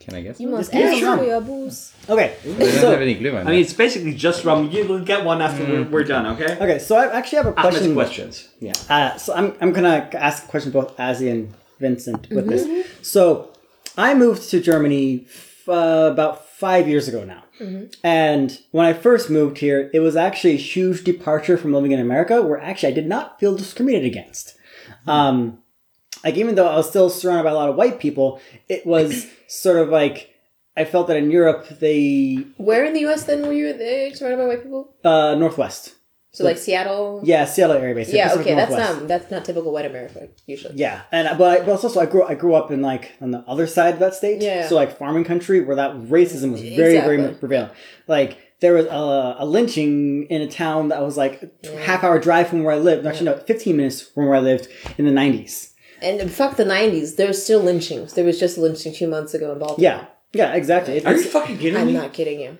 Can 0.00 0.14
I 0.14 0.20
guess? 0.20 0.38
You 0.38 0.48
must 0.48 0.70
give 0.70 0.84
us 0.84 0.94
ask 0.94 1.00
some. 1.02 1.18
for 1.20 1.24
your 1.24 1.40
booze. 1.40 1.94
Okay, 2.06 2.36
I 2.44 2.58
don't 2.58 2.70
so 2.72 2.90
have 2.90 3.00
any 3.00 3.14
glue 3.14 3.34
I 3.36 3.44
mean, 3.44 3.60
it's 3.60 3.74
basically 3.74 4.14
just 4.14 4.44
rum. 4.44 4.70
You 4.70 4.86
will 4.86 5.04
get 5.04 5.24
one 5.24 5.40
after 5.40 5.64
we're, 5.64 5.84
we're 5.84 6.04
done, 6.04 6.26
okay? 6.34 6.56
okay, 6.56 6.78
so 6.78 6.96
I 6.96 7.16
actually 7.16 7.36
have 7.36 7.46
a 7.46 7.60
Ahmed's 7.60 7.76
question. 7.76 7.94
questions. 7.94 8.48
Yeah. 8.60 8.72
Uh, 8.88 9.16
so 9.16 9.34
I'm, 9.34 9.54
I'm 9.60 9.72
gonna 9.72 10.08
ask 10.14 10.44
a 10.44 10.48
question 10.48 10.72
both 10.72 10.96
Ezzy 10.96 11.30
and 11.30 11.54
Vincent 11.80 12.28
with 12.30 12.46
this. 12.48 12.86
So 13.02 13.52
I 13.96 14.14
moved 14.14 14.48
to 14.50 14.60
Germany 14.60 15.26
f- 15.26 15.68
uh, 15.68 16.08
about 16.12 16.46
five 16.48 16.88
years 16.88 17.08
ago 17.08 17.24
now, 17.24 17.42
and 18.04 18.58
when 18.70 18.86
I 18.86 18.92
first 18.92 19.30
moved 19.30 19.58
here, 19.58 19.90
it 19.92 20.00
was 20.00 20.14
actually 20.16 20.54
a 20.54 20.58
huge 20.58 21.04
departure 21.04 21.56
from 21.58 21.72
living 21.72 21.92
in 21.92 22.00
America, 22.00 22.40
where 22.42 22.60
actually 22.60 22.92
I 22.92 22.94
did 22.94 23.06
not 23.06 23.38
feel 23.40 23.54
discriminated 23.56 24.06
against. 24.06 24.56
Um, 25.06 25.58
like 26.24 26.36
even 26.36 26.54
though 26.54 26.66
I 26.68 26.76
was 26.76 26.88
still 26.88 27.08
surrounded 27.10 27.44
by 27.44 27.50
a 27.50 27.54
lot 27.54 27.68
of 27.70 27.76
white 27.76 27.98
people, 27.98 28.40
it 28.68 28.86
was 28.86 29.26
sort 29.48 29.78
of 29.78 29.88
like 29.88 30.34
I 30.76 30.84
felt 30.84 31.08
that 31.08 31.16
in 31.16 31.30
Europe 31.30 31.68
they 31.80 32.44
Where 32.56 32.84
in 32.84 32.92
the 32.94 33.00
U.S. 33.00 33.24
then 33.24 33.42
were 33.46 33.52
you 33.52 33.68
uh, 33.70 34.14
surrounded 34.14 34.38
by 34.38 34.46
white 34.46 34.62
people? 34.62 34.94
uh, 35.04 35.34
Northwest, 35.34 35.94
So 36.32 36.44
like 36.44 36.58
Seattle. 36.58 37.20
yeah, 37.24 37.44
Seattle 37.44 37.76
area 37.76 37.94
basically. 37.94 38.18
Yeah. 38.18 38.28
Pacific 38.28 38.46
Okay. 38.46 38.54
That's 38.54 38.70
not 38.70 38.90
um, 39.02 39.06
that's 39.08 39.30
not 39.32 39.44
typical 39.44 39.72
white 39.72 39.86
America 39.86 40.28
usually. 40.46 40.76
Yeah, 40.76 41.02
and 41.10 41.36
but 41.36 41.60
I, 41.62 41.64
but 41.64 41.70
also 41.84 41.98
I 42.00 42.06
grew 42.06 42.22
I 42.22 42.34
grew 42.34 42.54
up 42.54 42.70
in 42.70 42.82
like 42.82 43.12
on 43.20 43.32
the 43.32 43.40
other 43.48 43.66
side 43.66 43.94
of 43.94 44.00
that 44.00 44.14
state. 44.14 44.40
Yeah. 44.40 44.68
So 44.68 44.76
like 44.76 44.96
farming 44.96 45.24
country 45.24 45.60
where 45.60 45.76
that 45.76 45.92
racism 45.96 46.52
was 46.52 46.60
very 46.62 46.74
very 46.76 46.94
Exactly. 46.96 47.16
much 47.18 47.40
prevalent. 47.40 47.72
Like 48.06 48.38
there 48.60 48.74
was 48.74 48.86
a, 48.86 49.36
a 49.40 49.44
lynching 49.46 50.24
in 50.26 50.42
a 50.42 50.46
town 50.48 50.88
that 50.88 51.02
was 51.02 51.16
like 51.16 51.42
a 51.64 51.76
half 51.78 52.04
hour 52.04 52.18
drive 52.20 52.48
from 52.48 52.62
where 52.62 52.74
I 52.74 52.78
lived. 52.78 53.06
Actually, 53.06 53.26
no, 53.26 53.36
fifteen 53.38 53.76
minutes 53.78 54.00
from 54.00 54.26
where 54.26 54.36
I 54.36 54.40
lived 54.40 54.68
in 54.98 55.06
the 55.06 55.12
nineties. 55.12 55.72
And 56.02 56.20
uh, 56.20 56.28
fuck 56.28 56.56
the 56.56 56.64
'90s. 56.64 57.16
There's 57.16 57.42
still 57.42 57.60
lynchings. 57.60 58.14
There 58.14 58.24
was 58.24 58.38
just 58.38 58.56
a 58.56 58.60
lynching 58.60 58.94
two 58.94 59.08
months 59.08 59.34
ago 59.34 59.50
in 59.52 59.58
Baltimore. 59.58 59.82
Yeah, 59.82 60.04
yeah, 60.32 60.54
exactly. 60.54 60.98
It- 60.98 61.06
Are 61.06 61.14
you 61.16 61.24
fucking 61.24 61.58
kidding 61.58 61.74
me? 61.74 61.80
I'm 61.80 61.92
not 61.92 62.12
kidding 62.12 62.38
you. 62.40 62.56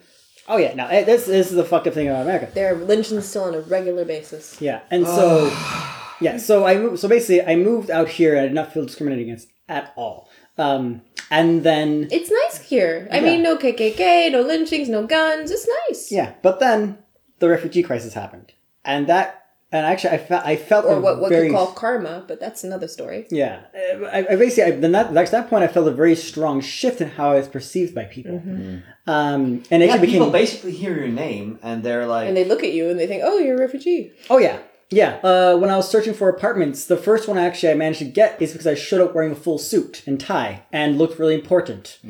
Oh 0.48 0.56
yeah, 0.56 0.74
no, 0.74 0.86
it- 0.88 1.06
this 1.06 1.26
this 1.26 1.50
is 1.50 1.56
the 1.56 1.64
fucked 1.64 1.86
up 1.86 1.94
thing 1.94 2.08
about 2.08 2.22
America. 2.22 2.48
There 2.54 2.74
are 2.74 2.76
lynchings 2.78 3.26
still 3.26 3.44
on 3.44 3.54
a 3.54 3.60
regular 3.60 4.04
basis. 4.04 4.60
Yeah, 4.60 4.80
and 4.90 5.06
so 5.06 5.46
yeah, 6.20 6.36
so 6.38 6.66
I 6.66 6.76
moved. 6.76 6.98
So 7.00 7.08
basically, 7.08 7.42
I 7.44 7.56
moved 7.56 7.90
out 7.90 8.08
here 8.08 8.32
and 8.34 8.40
I 8.40 8.46
did 8.46 8.54
not 8.54 8.72
feel 8.72 8.84
discriminated 8.84 9.26
against 9.26 9.48
at 9.68 9.92
all. 9.96 10.28
Um, 10.58 11.02
and 11.30 11.62
then 11.62 12.08
It's 12.10 12.30
nice 12.30 12.60
here. 12.68 13.08
I 13.10 13.18
Yeah. 13.18 13.22
mean, 13.24 13.42
no 13.42 13.56
KKK, 13.56 14.30
no 14.32 14.42
lynchings, 14.42 14.88
no 14.88 15.06
guns. 15.06 15.50
It's 15.50 15.66
nice. 15.88 16.10
Yeah, 16.12 16.32
but 16.42 16.58
then 16.60 16.98
the 17.38 17.48
refugee 17.48 17.82
crisis 17.82 18.12
happened, 18.14 18.52
and 18.84 19.06
that, 19.06 19.39
and 19.72 19.86
actually, 19.86 20.10
I 20.10 20.18
felt 20.18 20.44
I 20.46 20.56
felt 20.56 20.84
Or 20.86 20.94
a 20.96 21.00
what 21.00 21.20
what 21.20 21.30
very 21.30 21.46
you 21.48 21.52
call 21.52 21.68
karma, 21.68 22.24
but 22.26 22.40
that's 22.40 22.64
another 22.64 22.88
story. 22.88 23.26
yeah. 23.30 23.60
Uh, 23.74 24.04
I, 24.06 24.18
I 24.32 24.36
basically 24.36 24.72
I, 24.72 24.76
then 24.78 24.92
that 24.92 25.16
at 25.16 25.30
that 25.30 25.48
point 25.50 25.62
I 25.64 25.68
felt 25.68 25.86
a 25.88 25.92
very 25.92 26.16
strong 26.16 26.60
shift 26.60 27.00
in 27.00 27.08
how 27.10 27.32
I 27.32 27.34
was 27.36 27.48
perceived 27.48 27.94
by 27.94 28.04
people, 28.04 28.32
Mm-hmm. 28.40 29.10
um, 29.10 29.62
and 29.70 29.82
it 29.82 29.86
Yeah, 29.86 29.94
actually 29.94 30.06
people 30.12 30.26
became 30.26 30.32
basically 30.42 30.72
hear 30.72 30.96
your 30.96 31.08
name 31.08 31.58
and 31.62 31.82
they're 31.82 32.06
like, 32.06 32.28
And 32.28 32.36
they 32.36 32.44
look 32.44 32.62
at 32.64 32.72
you 32.72 32.90
and 32.90 32.98
they 32.98 33.06
think, 33.06 33.22
"Oh, 33.24 33.38
you're 33.38 33.56
a 33.56 33.60
refugee." 33.60 34.12
oh 34.28 34.38
yeah. 34.38 34.58
Yeah, 34.92 35.20
uh, 35.22 35.56
when 35.56 35.70
I 35.70 35.76
was 35.76 35.88
searching 35.88 36.14
for 36.14 36.28
apartments, 36.28 36.84
the 36.86 36.96
first 36.96 37.28
one 37.28 37.38
I 37.38 37.44
actually 37.46 37.70
I 37.70 37.74
managed 37.74 38.00
to 38.00 38.06
get 38.06 38.42
is 38.42 38.50
because 38.50 38.66
I 38.66 38.74
showed 38.74 39.00
up 39.00 39.14
wearing 39.14 39.30
a 39.30 39.36
full 39.36 39.56
suit 39.56 40.02
and 40.04 40.18
tie 40.18 40.64
and 40.72 40.98
looked 40.98 41.16
really 41.20 41.36
important. 41.36 42.00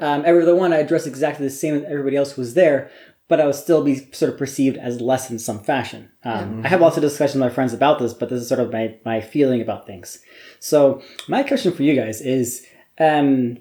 Um, 0.00 0.22
every 0.24 0.42
other 0.42 0.54
one 0.54 0.72
I 0.72 0.84
dressed 0.84 1.08
exactly 1.08 1.44
the 1.44 1.50
same 1.50 1.74
as 1.74 1.82
everybody 1.82 2.14
else 2.14 2.30
who 2.34 2.40
was 2.42 2.54
there, 2.54 2.92
but 3.28 3.40
I 3.40 3.46
would 3.46 3.54
still 3.54 3.84
be 3.84 4.10
sort 4.12 4.32
of 4.32 4.38
perceived 4.38 4.78
as 4.78 5.00
less 5.00 5.30
in 5.30 5.38
some 5.38 5.60
fashion. 5.60 6.10
Um, 6.24 6.62
I 6.64 6.68
have 6.68 6.80
lots 6.80 6.96
of 6.96 7.02
discussions 7.02 7.34
with 7.34 7.50
my 7.50 7.54
friends 7.54 7.74
about 7.74 7.98
this, 7.98 8.14
but 8.14 8.30
this 8.30 8.40
is 8.40 8.48
sort 8.48 8.60
of 8.60 8.72
my, 8.72 8.96
my 9.04 9.20
feeling 9.20 9.60
about 9.60 9.86
things. 9.86 10.18
So 10.60 11.02
my 11.28 11.42
question 11.42 11.72
for 11.72 11.82
you 11.82 11.94
guys 11.94 12.22
is, 12.22 12.66
um, 12.98 13.58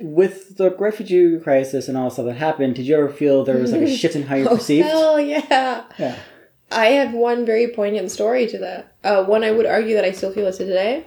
with 0.00 0.56
the 0.56 0.70
refugee 0.70 1.38
crisis 1.38 1.88
and 1.88 1.96
all 1.96 2.08
the 2.08 2.10
stuff 2.10 2.26
that 2.26 2.36
happened, 2.36 2.74
did 2.74 2.86
you 2.86 2.96
ever 2.96 3.10
feel 3.10 3.44
there 3.44 3.58
was 3.58 3.72
like 3.72 3.82
a 3.82 3.96
shift 3.96 4.16
in 4.16 4.22
how 4.22 4.34
you're 4.34 4.48
perceived? 4.48 4.88
Hell 4.88 5.20
yeah. 5.20 5.84
Yeah. 5.98 6.16
I 6.70 6.86
have 6.86 7.12
one 7.14 7.46
very 7.46 7.68
poignant 7.68 8.10
story 8.10 8.46
to 8.48 8.58
that. 8.58 8.94
Uh, 9.04 9.24
one 9.24 9.44
I 9.44 9.50
would 9.50 9.66
argue 9.66 9.94
that 9.94 10.04
I 10.04 10.12
still 10.12 10.32
feel 10.32 10.46
it 10.46 10.52
to 10.52 10.66
today. 10.66 11.06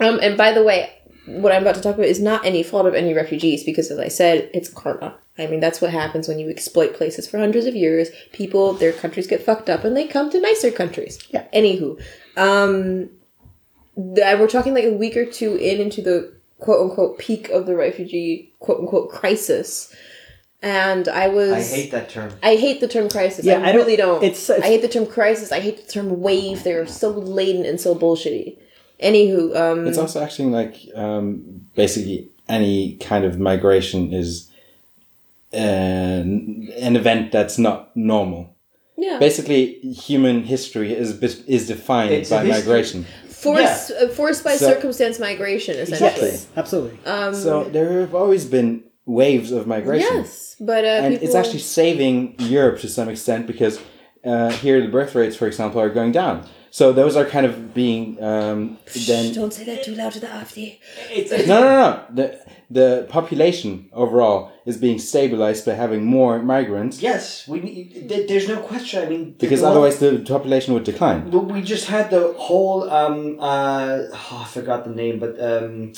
Um, 0.00 0.20
and 0.22 0.36
by 0.36 0.52
the 0.52 0.62
way, 0.62 0.92
what 1.26 1.52
I'm 1.52 1.62
about 1.62 1.76
to 1.76 1.80
talk 1.80 1.94
about 1.94 2.06
is 2.06 2.20
not 2.20 2.44
any 2.44 2.62
fault 2.62 2.86
of 2.86 2.94
any 2.94 3.14
refugees 3.14 3.64
because, 3.64 3.90
as 3.90 3.98
I 3.98 4.08
said, 4.08 4.50
it's 4.52 4.68
karma. 4.68 5.16
I 5.38 5.46
mean, 5.46 5.60
that's 5.60 5.80
what 5.80 5.90
happens 5.92 6.28
when 6.28 6.38
you 6.38 6.50
exploit 6.50 6.94
places 6.94 7.28
for 7.28 7.38
hundreds 7.38 7.64
of 7.66 7.74
years. 7.74 8.08
People, 8.32 8.72
their 8.74 8.92
countries 8.92 9.26
get 9.26 9.42
fucked 9.42 9.70
up 9.70 9.84
and 9.84 9.96
they 9.96 10.06
come 10.06 10.30
to 10.30 10.40
nicer 10.40 10.70
countries. 10.70 11.18
Yeah. 11.30 11.46
Anywho, 11.54 12.02
um, 12.36 13.08
th- 13.96 14.38
we're 14.38 14.48
talking 14.48 14.74
like 14.74 14.84
a 14.84 14.92
week 14.92 15.16
or 15.16 15.24
two 15.24 15.54
in 15.56 15.80
into 15.80 16.02
the 16.02 16.34
quote 16.58 16.80
unquote 16.90 17.18
peak 17.18 17.48
of 17.50 17.66
the 17.66 17.74
refugee 17.76 18.52
quote 18.58 18.80
unquote 18.80 19.10
crisis. 19.10 19.94
And 20.64 21.08
I 21.08 21.26
was. 21.28 21.52
I 21.72 21.76
hate 21.76 21.90
that 21.90 22.08
term. 22.08 22.32
I 22.42 22.54
hate 22.54 22.80
the 22.80 22.86
term 22.88 23.08
crisis. 23.08 23.44
Yeah, 23.44 23.58
I, 23.58 23.70
I 23.70 23.72
don't- 23.72 23.82
really 23.82 23.96
don't. 23.96 24.22
it's- 24.22 24.48
it's- 24.50 24.64
I 24.64 24.68
hate 24.68 24.82
the 24.82 24.88
term 24.88 25.06
crisis. 25.06 25.50
I 25.50 25.58
hate 25.60 25.84
the 25.84 25.90
term 25.92 26.20
wave. 26.20 26.62
They're 26.62 26.86
so 26.86 27.10
laden 27.10 27.64
and 27.66 27.80
so 27.80 27.94
bullshitty. 27.94 28.58
Anywho, 29.02 29.54
um, 29.56 29.86
It's 29.88 29.98
also 29.98 30.22
actually 30.22 30.50
like 30.50 30.74
um, 30.94 31.42
basically 31.74 32.28
any 32.48 32.96
kind 32.96 33.24
of 33.24 33.38
migration 33.38 34.12
is 34.12 34.48
an, 35.52 36.68
an 36.78 36.96
event 36.96 37.32
that's 37.32 37.58
not 37.58 37.94
normal. 37.96 38.54
yeah, 38.96 39.18
Basically, 39.18 39.78
human 40.08 40.44
history 40.44 40.92
is 40.92 41.10
is 41.46 41.66
defined 41.66 42.12
It's 42.12 42.30
by 42.30 42.44
history. 42.44 42.60
migration. 42.60 43.06
force 43.28 43.90
uh, 43.90 44.08
forced 44.08 44.44
by 44.44 44.54
So- 44.56 44.66
circumstance 44.72 45.18
migration, 45.18 45.74
essentially. 45.76 46.30
Yes, 46.30 46.46
absolutely. 46.56 46.98
Um, 47.04 47.34
So 47.34 47.64
there 47.64 48.00
have 48.00 48.14
always 48.14 48.44
been 48.44 48.82
waves 49.04 49.50
of 49.52 49.66
migration. 49.66 50.16
yes, 50.18 50.56
but 50.60 50.84
uh, 50.84 50.88
and 51.04 51.14
people, 51.14 51.24
it's 51.26 51.34
actually 51.34 51.58
saving 51.80 52.36
Europe 52.38 52.78
to 52.80 52.88
some 52.88 53.08
extent 53.10 53.46
because 53.46 53.74
uh, 54.24 54.50
here 54.62 54.80
the 54.80 54.88
birth 54.88 55.14
rates, 55.14 55.36
for 55.36 55.46
example, 55.48 55.80
are 55.80 55.90
going 55.90 56.12
down. 56.12 56.36
So 56.72 56.90
those 56.90 57.16
are 57.16 57.26
kind 57.26 57.44
of 57.44 57.74
being 57.74 58.16
um, 58.24 58.78
then. 59.06 59.34
don't 59.34 59.52
say 59.52 59.64
that 59.64 59.84
too 59.84 59.94
loud 59.94 60.12
to 60.12 60.20
the 60.20 60.26
AfD. 60.26 60.78
No, 61.46 61.60
no, 61.60 61.70
no. 61.82 62.04
The 62.18 62.26
the 62.70 63.06
population 63.10 63.90
overall 63.92 64.50
is 64.64 64.78
being 64.78 64.98
stabilized 64.98 65.66
by 65.66 65.74
having 65.74 66.02
more 66.02 66.42
migrants 66.42 67.02
yes, 67.02 67.46
we 67.46 67.60
need, 67.60 68.08
there's 68.28 68.48
no 68.48 68.58
question. 68.70 69.04
I 69.04 69.08
mean, 69.12 69.36
because 69.38 69.60
the- 69.60 69.68
otherwise 69.68 69.98
the 69.98 70.24
population 70.26 70.72
would 70.72 70.84
decline. 70.84 71.28
But 71.28 71.44
we 71.52 71.60
just 71.60 71.86
had 71.88 72.10
the 72.10 72.32
whole 72.46 72.88
um 72.90 73.36
uh 73.38 74.04
oh, 74.14 74.38
I 74.44 74.48
forgot 74.48 74.84
the 74.84 74.94
name, 75.02 75.18
but 75.18 75.32
um 75.50 75.92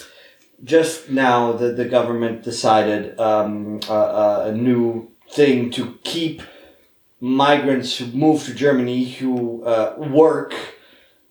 just 0.64 1.08
now 1.08 1.52
the 1.52 1.68
the 1.80 1.84
government 1.84 2.42
decided 2.42 3.02
um 3.20 3.78
uh, 3.88 3.92
uh, 4.22 4.44
a 4.50 4.52
new 4.68 5.08
thing 5.30 5.70
to 5.76 5.82
keep 6.02 6.42
migrants 7.24 7.96
who 7.96 8.06
move 8.08 8.44
to 8.44 8.52
Germany 8.52 9.04
who 9.04 9.64
uh, 9.64 9.94
work 9.96 10.54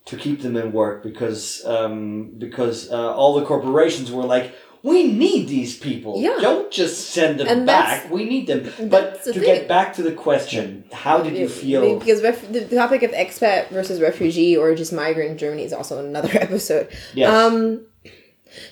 to 0.06 0.16
keep 0.16 0.42
them 0.42 0.56
in 0.56 0.72
work 0.72 1.02
because 1.04 1.64
um 1.64 2.32
because 2.36 2.90
uh, 2.90 3.14
all 3.14 3.34
the 3.38 3.44
corporations 3.46 4.10
were 4.10 4.24
like 4.24 4.54
we 4.82 5.10
need 5.10 5.48
these 5.48 5.78
people. 5.78 6.20
Yeah. 6.20 6.36
Don't 6.42 6.70
just 6.70 7.08
send 7.12 7.40
them 7.40 7.46
And 7.48 7.64
back. 7.64 8.10
We 8.10 8.26
need 8.26 8.46
them. 8.46 8.70
But 8.90 9.24
the 9.24 9.32
to 9.32 9.40
thing. 9.40 9.54
get 9.54 9.66
back 9.66 9.94
to 9.94 10.02
the 10.02 10.12
question, 10.12 10.84
how 10.92 11.22
did 11.22 11.38
you 11.38 11.48
feel? 11.48 11.98
Because 11.98 12.22
ref- 12.22 12.52
the 12.52 12.66
topic 12.66 13.02
of 13.02 13.10
expat 13.12 13.70
versus 13.70 13.98
refugee 13.98 14.58
or 14.58 14.74
just 14.74 14.92
migrant 14.92 15.30
in 15.30 15.38
Germany 15.38 15.64
is 15.64 15.72
also 15.72 16.04
another 16.04 16.28
episode. 16.34 16.88
Yes. 17.14 17.30
Um. 17.32 17.86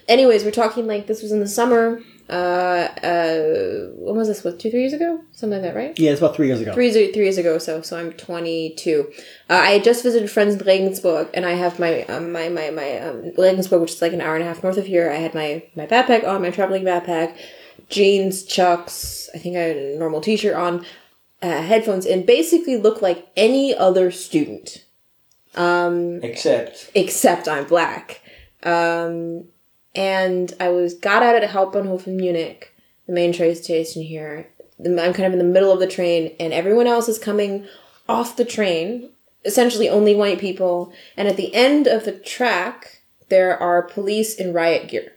Anyways, 0.07 0.45
we're 0.45 0.51
talking 0.51 0.87
like 0.87 1.07
this 1.07 1.23
was 1.23 1.33
in 1.33 1.41
the 1.41 1.49
summer. 1.49 2.03
Uh. 2.33 2.89
Uh. 3.03 3.93
When 3.95 4.17
was 4.17 4.29
this? 4.29 4.43
What? 4.43 4.59
Two, 4.59 4.71
three 4.71 4.81
years 4.81 4.93
ago? 4.93 5.21
Something 5.33 5.63
like 5.63 5.73
that, 5.73 5.77
right? 5.77 5.99
Yeah, 5.99 6.11
it's 6.13 6.21
about 6.21 6.35
three 6.35 6.47
years 6.47 6.61
ago. 6.61 6.73
Three, 6.73 6.91
three 6.91 7.23
years 7.23 7.39
ago. 7.39 7.59
So, 7.59 7.83
so 7.83 7.99
I'm 7.99 8.13
22. 8.13 9.13
Uh, 9.49 9.53
I 9.53 9.71
had 9.73 9.85
just 9.85 10.03
visited 10.03 10.31
friends 10.31 10.55
in 10.55 10.67
Regensburg, 10.67 11.29
and 11.35 11.45
I 11.45 11.53
have 11.53 11.79
my 11.79 12.05
um, 12.05 12.33
my 12.33 12.49
my 12.49 12.71
my 12.71 12.99
um, 12.99 13.33
Regensburg, 13.37 13.81
which 13.81 13.93
is 13.93 14.03
like 14.03 14.13
an 14.13 14.21
hour 14.21 14.35
and 14.35 14.45
a 14.45 14.47
half 14.47 14.63
north 14.63 14.79
of 14.79 14.87
here. 14.87 15.11
I 15.11 15.17
had 15.17 15.35
my 15.35 15.63
my 15.77 15.87
backpack 15.87 16.27
on, 16.27 16.43
my 16.43 16.51
traveling 16.51 16.85
backpack, 16.85 17.37
jeans, 17.89 18.45
chucks. 18.45 19.29
I 19.35 19.39
think 19.39 19.57
I 19.57 19.61
had 19.61 19.77
a 19.77 19.99
normal 19.99 20.21
t-shirt 20.21 20.55
on, 20.55 20.85
uh, 21.43 21.63
headphones, 21.63 22.07
and 22.07 22.27
basically 22.27 22.77
look 22.77 23.03
like 23.03 23.29
any 23.37 23.75
other 23.75 24.11
student 24.11 24.85
Except 26.23 26.91
except 26.95 27.49
I'm 27.49 27.67
black. 27.67 28.21
Um, 28.63 29.49
and 29.95 30.53
I 30.61 30.69
was 30.69 30.95
got 30.95 31.23
out 31.23 31.35
at 31.35 31.51
Hauptbahnhof 31.51 32.07
in 32.07 32.17
Munich, 32.17 32.75
the 33.07 33.13
main 33.13 33.33
train 33.33 33.55
station 33.55 34.03
here. 34.03 34.49
I'm 34.81 35.13
kind 35.13 35.27
of 35.27 35.33
in 35.33 35.39
the 35.39 35.45
middle 35.45 35.73
of 35.73 35.81
the 35.81 35.87
train, 35.87 36.35
and 36.41 36.53
everyone 36.53 36.87
else 36.87 37.09
is 37.09 37.19
coming 37.19 37.67
off 38.09 38.37
the 38.37 38.45
train. 38.45 39.11
Essentially, 39.45 39.89
only 39.89 40.15
white 40.15 40.39
people. 40.39 40.93
And 41.17 41.27
at 41.27 41.37
the 41.37 41.53
end 41.55 41.87
of 41.87 42.05
the 42.05 42.13
track, 42.13 43.03
there 43.29 43.59
are 43.59 43.83
police 43.83 44.35
in 44.35 44.53
riot 44.53 44.89
gear. 44.89 45.15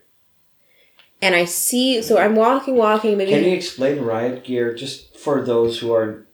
And 1.22 1.34
I 1.34 1.44
see, 1.44 2.02
so 2.02 2.18
I'm 2.18 2.36
walking, 2.36 2.76
walking, 2.76 3.16
maybe. 3.16 3.30
Can 3.30 3.44
you 3.44 3.56
explain 3.56 4.02
riot 4.02 4.44
gear 4.44 4.74
just 4.74 5.16
for 5.16 5.40
those 5.42 5.78
who 5.78 5.92
are 5.92 6.26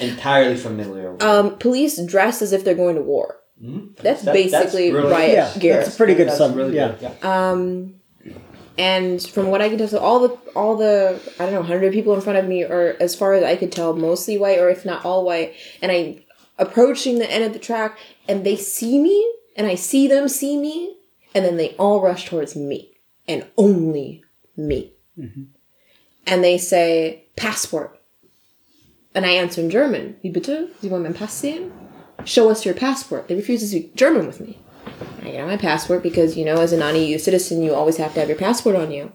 entirely 0.00 0.56
familiar 0.56 1.12
with 1.12 1.22
um, 1.22 1.56
police 1.58 2.00
dressed 2.04 2.42
as 2.42 2.52
if 2.52 2.64
they're 2.64 2.74
going 2.74 2.96
to 2.96 3.02
war. 3.02 3.37
That's 3.60 4.22
That- 4.22 4.34
that's 4.34 4.50
basically 4.52 4.92
really- 4.92 5.10
riot 5.10 5.32
Yeah, 5.32 5.58
gear. 5.58 5.76
that's 5.76 5.94
a 5.94 5.96
pretty 5.96 6.14
good 6.14 6.28
That's 6.28 6.38
sum. 6.38 6.54
really 6.54 6.76
yeah. 6.76 6.92
good, 7.00 7.10
yeah. 7.22 7.50
Um, 7.50 7.94
and 8.78 9.20
from 9.20 9.48
what 9.48 9.60
I 9.60 9.68
can 9.68 9.78
tell, 9.78 9.88
so 9.88 9.98
all 9.98 10.20
the 10.20 10.36
all 10.54 10.76
the 10.76 11.18
I 11.40 11.44
don't 11.46 11.54
know 11.54 11.62
hundred 11.62 11.92
people 11.92 12.14
in 12.14 12.20
front 12.20 12.38
of 12.38 12.46
me 12.46 12.62
are, 12.64 12.96
as 13.00 13.16
far 13.16 13.34
as 13.34 13.42
I 13.42 13.56
could 13.56 13.72
tell, 13.72 13.94
mostly 13.96 14.38
white 14.38 14.58
or 14.60 14.70
if 14.70 14.84
not 14.84 15.04
all 15.04 15.24
white. 15.24 15.54
And 15.82 15.90
I 15.90 16.22
approaching 16.58 17.18
the 17.18 17.28
end 17.30 17.42
of 17.44 17.52
the 17.52 17.58
track, 17.58 17.98
and 18.28 18.44
they 18.44 18.54
see 18.56 19.00
me, 19.00 19.16
and 19.56 19.66
I 19.66 19.74
see 19.74 20.06
them 20.06 20.28
see 20.28 20.56
me, 20.56 20.94
and 21.34 21.44
then 21.44 21.56
they 21.56 21.70
all 21.78 22.00
rush 22.00 22.26
towards 22.28 22.54
me, 22.54 22.90
and 23.26 23.44
only 23.56 24.22
me. 24.56 24.92
And 26.26 26.44
they 26.44 26.58
say 26.58 27.24
passport, 27.36 27.98
and 29.14 29.26
I 29.26 29.30
answer 29.30 29.60
in 29.60 29.70
German. 29.70 30.16
Wie 30.22 30.30
bitte? 30.30 30.68
Sie 30.80 30.88
wollen 30.90 31.02
mein 31.02 31.14
Pass 31.14 31.32
sehen? 31.34 31.72
Show 32.24 32.50
us 32.50 32.64
your 32.64 32.74
passport. 32.74 33.28
They 33.28 33.34
refuse 33.34 33.60
to 33.60 33.66
speak 33.68 33.94
German 33.94 34.26
with 34.26 34.40
me. 34.40 34.58
I 35.22 35.30
get 35.30 35.46
my 35.46 35.56
passport 35.56 36.02
because, 36.02 36.36
you 36.36 36.44
know, 36.44 36.56
as 36.56 36.72
a 36.72 36.76
non 36.76 36.96
EU 36.96 37.18
citizen, 37.18 37.62
you 37.62 37.74
always 37.74 37.96
have 37.98 38.14
to 38.14 38.20
have 38.20 38.28
your 38.28 38.38
passport 38.38 38.76
on 38.76 38.90
you. 38.90 39.12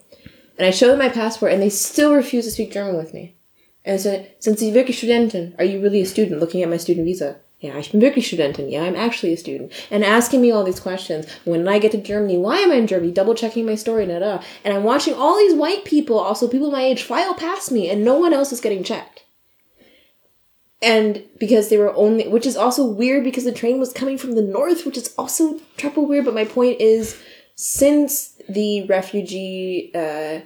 And 0.57 0.67
I 0.67 0.71
show 0.71 0.87
them 0.87 0.99
my 0.99 1.09
passport, 1.09 1.51
and 1.51 1.61
they 1.61 1.69
still 1.69 2.13
refuse 2.13 2.45
to 2.45 2.51
speak 2.51 2.71
German 2.71 2.95
with 2.95 3.13
me. 3.13 3.35
And 3.83 3.99
so, 3.99 4.25
sind 4.39 4.59
Sie 4.59 4.71
wirklich 4.71 4.97
Studentin? 4.97 5.55
Are 5.57 5.65
you 5.65 5.81
really 5.81 6.01
a 6.01 6.05
student? 6.05 6.39
Looking 6.39 6.61
at 6.61 6.69
my 6.69 6.77
student 6.77 7.05
visa. 7.05 7.37
Yeah, 7.59 7.77
ich 7.77 7.91
bin 7.91 8.01
wirklich 8.01 8.27
Studentin. 8.27 8.69
Yeah, 8.69 8.83
I'm 8.83 8.95
actually 8.95 9.33
a 9.33 9.37
student. 9.37 9.71
And 9.89 10.03
asking 10.03 10.41
me 10.41 10.51
all 10.51 10.63
these 10.63 10.79
questions. 10.79 11.25
When 11.45 11.67
I 11.67 11.79
get 11.79 11.91
to 11.93 11.97
Germany, 11.97 12.37
why 12.37 12.57
am 12.57 12.71
I 12.71 12.75
in 12.75 12.87
Germany? 12.87 13.11
Double 13.11 13.35
checking 13.35 13.65
my 13.65 13.75
story, 13.75 14.05
da 14.05 14.19
da. 14.19 14.43
And 14.63 14.73
I'm 14.73 14.83
watching 14.83 15.13
all 15.13 15.37
these 15.37 15.55
white 15.55 15.85
people, 15.85 16.19
also 16.19 16.47
people 16.47 16.71
my 16.71 16.83
age, 16.83 17.03
file 17.03 17.33
past 17.33 17.71
me, 17.71 17.89
and 17.89 18.03
no 18.03 18.15
one 18.15 18.33
else 18.33 18.51
is 18.51 18.61
getting 18.61 18.83
checked. 18.83 19.22
And 20.83 21.23
because 21.39 21.69
they 21.69 21.77
were 21.77 21.95
only, 21.95 22.27
which 22.27 22.45
is 22.45 22.57
also 22.57 22.85
weird 22.85 23.23
because 23.23 23.45
the 23.45 23.53
train 23.53 23.79
was 23.79 23.93
coming 23.93 24.17
from 24.17 24.33
the 24.33 24.41
north, 24.41 24.85
which 24.85 24.97
is 24.97 25.13
also 25.17 25.59
triple 25.77 26.05
weird. 26.05 26.25
But 26.25 26.33
my 26.33 26.43
point 26.43 26.81
is, 26.81 27.17
since 27.55 28.33
the 28.49 28.85
refugee 28.87 29.91
uh, 29.95 30.41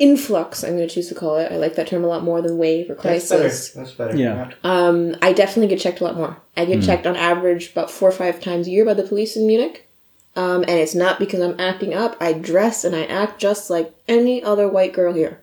influx, 0.00 0.64
I'm 0.64 0.76
going 0.76 0.88
to 0.88 0.92
choose 0.92 1.08
to 1.08 1.14
call 1.14 1.36
it. 1.36 1.52
I 1.52 1.56
like 1.56 1.76
that 1.76 1.86
term 1.86 2.02
a 2.02 2.08
lot 2.08 2.24
more 2.24 2.42
than 2.42 2.58
wave 2.58 2.90
or 2.90 2.94
That's 2.94 3.28
better. 3.28 3.42
crisis. 3.42 3.70
That's 3.70 3.92
better. 3.92 4.16
Yeah. 4.16 4.50
Um, 4.64 5.14
I 5.22 5.32
definitely 5.32 5.68
get 5.68 5.80
checked 5.80 6.00
a 6.00 6.04
lot 6.04 6.16
more. 6.16 6.36
I 6.56 6.64
get 6.64 6.82
checked 6.82 7.06
on 7.06 7.14
average 7.14 7.70
about 7.70 7.90
four 7.90 8.08
or 8.08 8.12
five 8.12 8.40
times 8.40 8.66
a 8.66 8.70
year 8.70 8.84
by 8.84 8.94
the 8.94 9.04
police 9.04 9.36
in 9.36 9.46
Munich. 9.46 9.88
Um, 10.34 10.62
and 10.62 10.70
it's 10.70 10.94
not 10.94 11.18
because 11.18 11.40
I'm 11.40 11.58
acting 11.58 11.94
up. 11.94 12.16
I 12.20 12.32
dress 12.32 12.84
and 12.84 12.94
I 12.94 13.04
act 13.04 13.40
just 13.40 13.70
like 13.70 13.92
any 14.06 14.42
other 14.42 14.68
white 14.68 14.92
girl 14.92 15.12
here. 15.12 15.40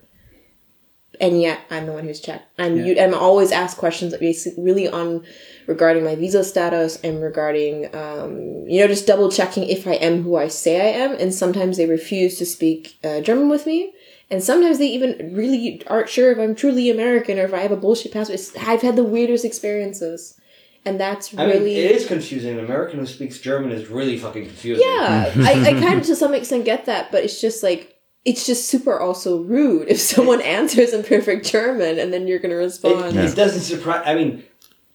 And 1.19 1.41
yet, 1.41 1.61
I'm 1.69 1.85
the 1.85 1.93
one 1.93 2.03
who's 2.03 2.19
checked. 2.19 2.47
I'm 2.59 2.77
you, 2.77 2.99
I'm 2.99 3.13
always 3.13 3.51
asked 3.51 3.77
questions 3.77 4.15
basically 4.17 4.63
really 4.63 4.87
on 4.87 5.25
regarding 5.67 6.03
my 6.03 6.15
visa 6.15 6.43
status 6.43 6.99
and 7.03 7.21
regarding 7.21 7.95
um, 7.95 8.67
you 8.67 8.81
know 8.81 8.87
just 8.87 9.07
double 9.07 9.31
checking 9.31 9.63
if 9.63 9.87
I 9.87 9.93
am 9.93 10.23
who 10.23 10.35
I 10.35 10.47
say 10.47 10.81
I 10.81 11.03
am. 11.03 11.13
And 11.13 11.33
sometimes 11.33 11.77
they 11.77 11.85
refuse 11.85 12.37
to 12.37 12.45
speak 12.45 12.97
uh, 13.03 13.21
German 13.21 13.49
with 13.49 13.65
me. 13.65 13.93
And 14.31 14.43
sometimes 14.43 14.79
they 14.79 14.87
even 14.87 15.35
really 15.35 15.83
aren't 15.87 16.09
sure 16.09 16.31
if 16.31 16.39
I'm 16.39 16.55
truly 16.55 16.89
American 16.89 17.37
or 17.37 17.43
if 17.43 17.53
I 17.53 17.59
have 17.59 17.71
a 17.71 17.77
bullshit 17.77 18.11
passport. 18.11 18.39
It's, 18.39 18.55
I've 18.57 18.81
had 18.81 18.95
the 18.95 19.03
weirdest 19.03 19.45
experiences, 19.45 20.39
and 20.83 20.99
that's 20.99 21.37
I 21.37 21.45
mean, 21.45 21.61
it 21.61 21.91
is 21.91 22.07
confusing. 22.07 22.57
An 22.57 22.65
American 22.65 22.99
who 22.99 23.05
speaks 23.05 23.39
German 23.39 23.71
is 23.71 23.87
really 23.87 24.17
fucking 24.17 24.45
confusing. 24.45 24.83
yeah. 24.87 25.31
I, 25.37 25.61
I 25.67 25.73
kind 25.79 25.99
of 25.99 26.05
to 26.07 26.15
some 26.15 26.33
extent 26.33 26.65
get 26.65 26.85
that, 26.85 27.11
but 27.11 27.23
it's 27.23 27.39
just 27.39 27.61
like 27.61 27.94
it's 28.25 28.45
just 28.45 28.67
super 28.67 28.99
also 28.99 29.41
rude 29.41 29.87
if 29.93 29.99
someone 29.99 30.41
answers 30.41 30.93
in 30.93 31.03
perfect 31.03 31.45
German 31.45 31.99
and 31.99 32.11
then 32.11 32.27
you're 32.27 32.39
gonna 32.39 32.55
It, 32.55 32.57
respond. 32.57 33.15
it 33.15 33.35
doesn't 33.35 33.61
surprise. 33.61 34.03
I 34.05 34.15
mean, 34.15 34.43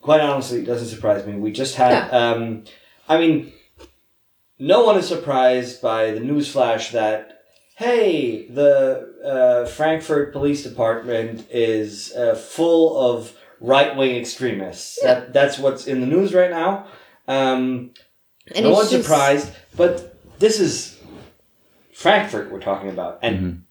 quite 0.00 0.20
honestly, 0.20 0.58
it 0.60 0.66
doesn't 0.66 0.88
surprise 0.88 1.24
me. 1.26 1.34
We 1.36 1.52
just 1.52 1.76
had. 1.76 2.10
Um, 2.12 2.64
I 3.08 3.18
mean, 3.18 3.52
no 4.58 4.84
one 4.84 4.96
is 4.98 5.08
surprised 5.08 5.80
by 5.80 6.10
the 6.12 6.20
newsflash 6.20 6.92
that 6.92 7.38
hey, 7.76 8.46
the 8.48 9.08
uh, 9.24 9.66
Frankfurt 9.66 10.32
Police 10.34 10.62
Department 10.62 11.46
is 11.50 12.12
uh, 12.14 12.34
full 12.34 12.98
of 13.10 13.32
right 13.60 13.96
wing 13.96 14.16
extremists. 14.16 14.98
That 15.02 15.32
that's 15.32 15.58
what's 15.58 15.86
in 15.86 16.00
the 16.00 16.06
news 16.06 16.34
right 16.34 16.50
now. 16.50 16.86
Um, 17.26 17.92
And 18.54 18.64
no 18.64 18.72
one's 18.72 18.90
just- 18.90 19.04
surprised, 19.04 19.50
but 19.76 20.14
this 20.38 20.60
is 20.60 20.98
Frankfurt 22.04 22.50
we're 22.50 22.60
talking 22.62 22.88
about, 22.88 23.18
and 23.22 23.64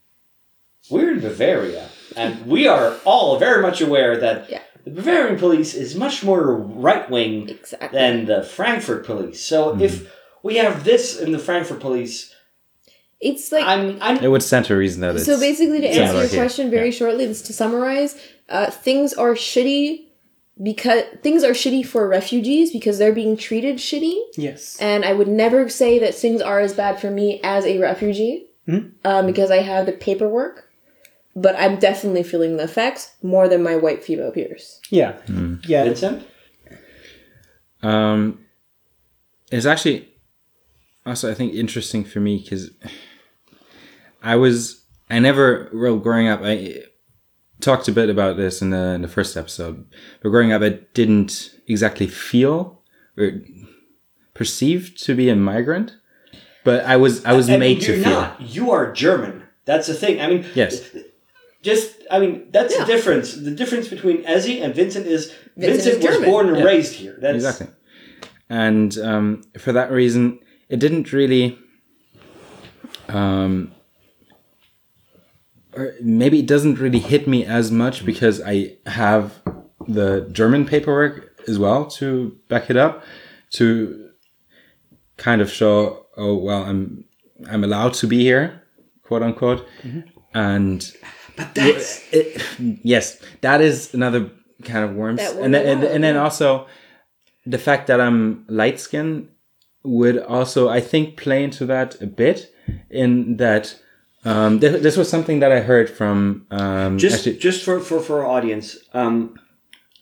we're 0.92 1.14
in 1.14 1.20
Bavaria, 1.20 1.90
and 2.16 2.46
we 2.46 2.68
are 2.68 2.96
all 3.04 3.40
very 3.40 3.60
much 3.60 3.82
aware 3.82 4.18
that 4.18 4.48
Yeah. 4.48 4.62
the 4.86 4.92
Bavarian 4.92 5.40
police 5.40 5.74
is 5.74 5.96
much 5.96 6.24
more 6.24 6.54
right 6.54 7.10
wing 7.10 7.50
Exactly. 7.50 7.90
than 7.98 8.26
the 8.26 8.44
Frankfurt 8.44 9.04
police. 9.04 9.44
So 9.44 9.82
if 9.82 10.14
we 10.44 10.58
have 10.58 10.84
this 10.84 11.20
in 11.20 11.32
the 11.32 11.40
Frankfurt 11.40 11.80
police, 11.80 12.32
It's 13.20 13.52
like 13.52 13.66
I'm 13.66 13.98
I'm 14.00 14.24
It 14.24 14.28
would 14.30 14.44
stand 14.44 14.66
to 14.68 14.76
reason 14.76 15.02
that 15.02 15.16
it's 15.16 15.26
so 15.26 15.40
basically 15.40 15.82
to 15.82 15.88
answer 15.88 16.14
your 16.20 16.28
here. 16.28 16.40
question 16.40 16.70
very 16.70 16.92
shortly, 16.92 17.26
just 17.26 17.48
to 17.48 17.54
summarize, 17.54 18.16
uh, 18.48 18.70
things 18.70 19.12
are 19.14 19.34
shitty 19.34 20.06
because 20.62 21.04
things 21.22 21.44
are 21.44 21.52
shitty 21.52 21.86
for 21.86 22.08
refugees 22.08 22.72
because 22.72 22.98
they're 22.98 23.14
being 23.14 23.38
treated 23.38 23.78
shitty. 23.78 24.18
Yes. 24.36 24.78
And 24.82 25.06
I 25.06 25.14
would 25.14 25.28
never 25.28 25.70
say 25.70 26.00
that 26.00 26.14
things 26.16 26.42
are 26.42 26.60
as 26.60 26.74
bad 26.74 27.00
for 27.00 27.10
me 27.10 27.40
as 27.44 27.66
a 27.66 27.78
refugee 27.80 28.46
Hmm. 28.66 28.90
um, 29.04 29.26
because 29.26 29.50
I 29.50 29.62
have 29.62 29.86
the 29.86 29.94
paperwork. 29.94 30.66
But 31.36 31.56
I'm 31.58 31.78
definitely 31.80 32.24
feeling 32.24 32.58
the 32.58 32.64
effects 32.64 33.14
more 33.24 33.48
than 33.48 33.64
my 33.64 33.76
white 33.76 34.04
female 34.04 34.32
peers. 34.32 34.82
Yeah. 34.90 35.18
Yeah. 35.66 35.86
Vincent. 35.86 36.28
Um, 37.82 38.46
it's 39.52 39.66
actually 39.66 40.10
also 41.06 41.32
I 41.32 41.34
think 41.34 41.54
interesting 41.54 42.04
for 42.04 42.20
me 42.20 42.40
because 42.44 42.72
I 44.22 44.36
was 44.36 44.84
I 45.10 45.20
never 45.20 45.70
well 45.74 45.98
growing 45.98 46.28
up 46.28 46.42
I 46.44 46.84
talked 47.62 47.88
a 47.88 47.92
bit 47.92 48.10
about 48.10 48.38
this 48.38 48.62
in 48.62 48.70
the 48.70 48.94
in 48.96 49.02
the 49.02 49.08
first 49.08 49.36
episode, 49.38 49.86
but 50.22 50.30
growing 50.30 50.52
up 50.52 50.62
I 50.62 50.80
didn't 50.94 51.56
exactly 51.68 52.08
feel 52.08 52.82
or 53.18 53.32
perceived 54.34 55.02
to 55.06 55.16
be 55.16 55.30
a 55.30 55.36
migrant, 55.36 55.96
but 56.64 56.86
I 56.86 56.96
was 56.98 57.24
I 57.26 57.34
was 57.34 57.50
I 57.50 57.54
mean, 57.54 57.60
made 57.60 57.82
to 57.82 57.94
you're 57.96 58.04
feel. 58.04 58.12
not. 58.22 58.42
You 58.42 58.72
are 58.72 58.92
German. 58.94 59.44
That's 59.66 59.88
the 59.88 59.94
thing. 59.94 60.20
I 60.22 60.28
mean, 60.28 60.46
Yes. 60.56 60.90
Just, 61.62 61.92
I 62.10 62.20
mean, 62.20 62.48
that's 62.52 62.74
Yeah. 62.74 62.86
the 62.86 62.94
difference. 62.94 63.34
The 63.36 63.52
difference 63.52 63.90
between 63.90 64.24
Ezzy 64.24 64.64
and 64.64 64.74
Vincent 64.74 65.06
is 65.06 65.34
Vincent 65.58 65.96
Vincent, 65.98 66.04
is 66.04 66.18
was 66.20 66.26
born 66.26 66.48
and 66.48 66.58
Yeah. 66.58 66.64
raised 66.64 66.94
here. 66.94 67.18
That's 67.22 67.36
exactly 67.36 67.68
and 68.50 68.98
um, 69.00 69.44
for 69.60 69.72
that 69.74 69.92
reason 69.92 70.40
it 70.70 70.80
didn't 70.80 71.12
really 71.14 71.60
um, 73.10 73.72
or 75.80 75.94
maybe 76.02 76.40
it 76.40 76.48
doesn't 76.48 76.80
really 76.80 77.00
hit 77.00 77.28
me 77.28 77.46
as 77.46 77.72
much 77.72 78.06
because 78.06 78.42
i 78.46 78.76
have 78.86 79.42
the 79.88 80.28
german 80.32 80.66
paperwork 80.66 81.40
as 81.48 81.58
well 81.58 81.86
to 81.86 82.38
back 82.48 82.70
it 82.70 82.78
up 82.78 83.04
to 83.50 84.10
kind 85.18 85.42
of 85.42 85.52
show 85.52 86.06
oh 86.18 86.36
well 86.36 86.64
i'm 86.64 87.06
i'm 87.50 87.64
allowed 87.64 87.94
to 87.94 88.08
be 88.08 88.20
here 88.20 88.60
quote 89.10 89.24
unquote. 89.24 89.68
Mm-hmm. 89.82 90.02
And 90.36 90.94
But 91.36 91.56
that's 91.56 92.04
it, 92.14 92.46
yes, 92.84 93.20
that 93.42 93.60
is 93.60 93.94
another 93.94 94.30
kind 94.64 94.86
of 94.86 94.96
worms, 94.96 95.20
That 95.20 95.36
and 95.38 95.54
then, 95.54 95.66
and, 95.66 95.84
and 95.84 96.04
then 96.04 96.16
also 96.16 96.68
the 97.46 97.58
fact 97.58 97.88
that 97.88 98.00
I'm 98.00 98.46
light 98.48 98.80
skinned 98.80 99.30
would 99.84 100.20
also, 100.20 100.70
I 100.70 100.82
think, 100.82 101.18
play 101.18 101.44
into 101.44 101.66
that 101.66 102.00
a 102.02 102.06
bit. 102.06 102.54
In 102.92 103.38
that, 103.38 103.76
um, 104.26 104.60
th- 104.60 104.82
this 104.82 104.98
was 104.98 105.10
something 105.10 105.40
that 105.40 105.52
I 105.52 105.60
heard 105.62 105.90
from 105.90 106.46
um, 106.52 106.98
just 106.98 107.18
actually- 107.28 107.38
just 107.38 107.64
for 107.64 107.80
for 107.80 108.00
for 108.00 108.20
our 108.24 108.28
audience. 108.38 108.78
Um, 108.94 109.40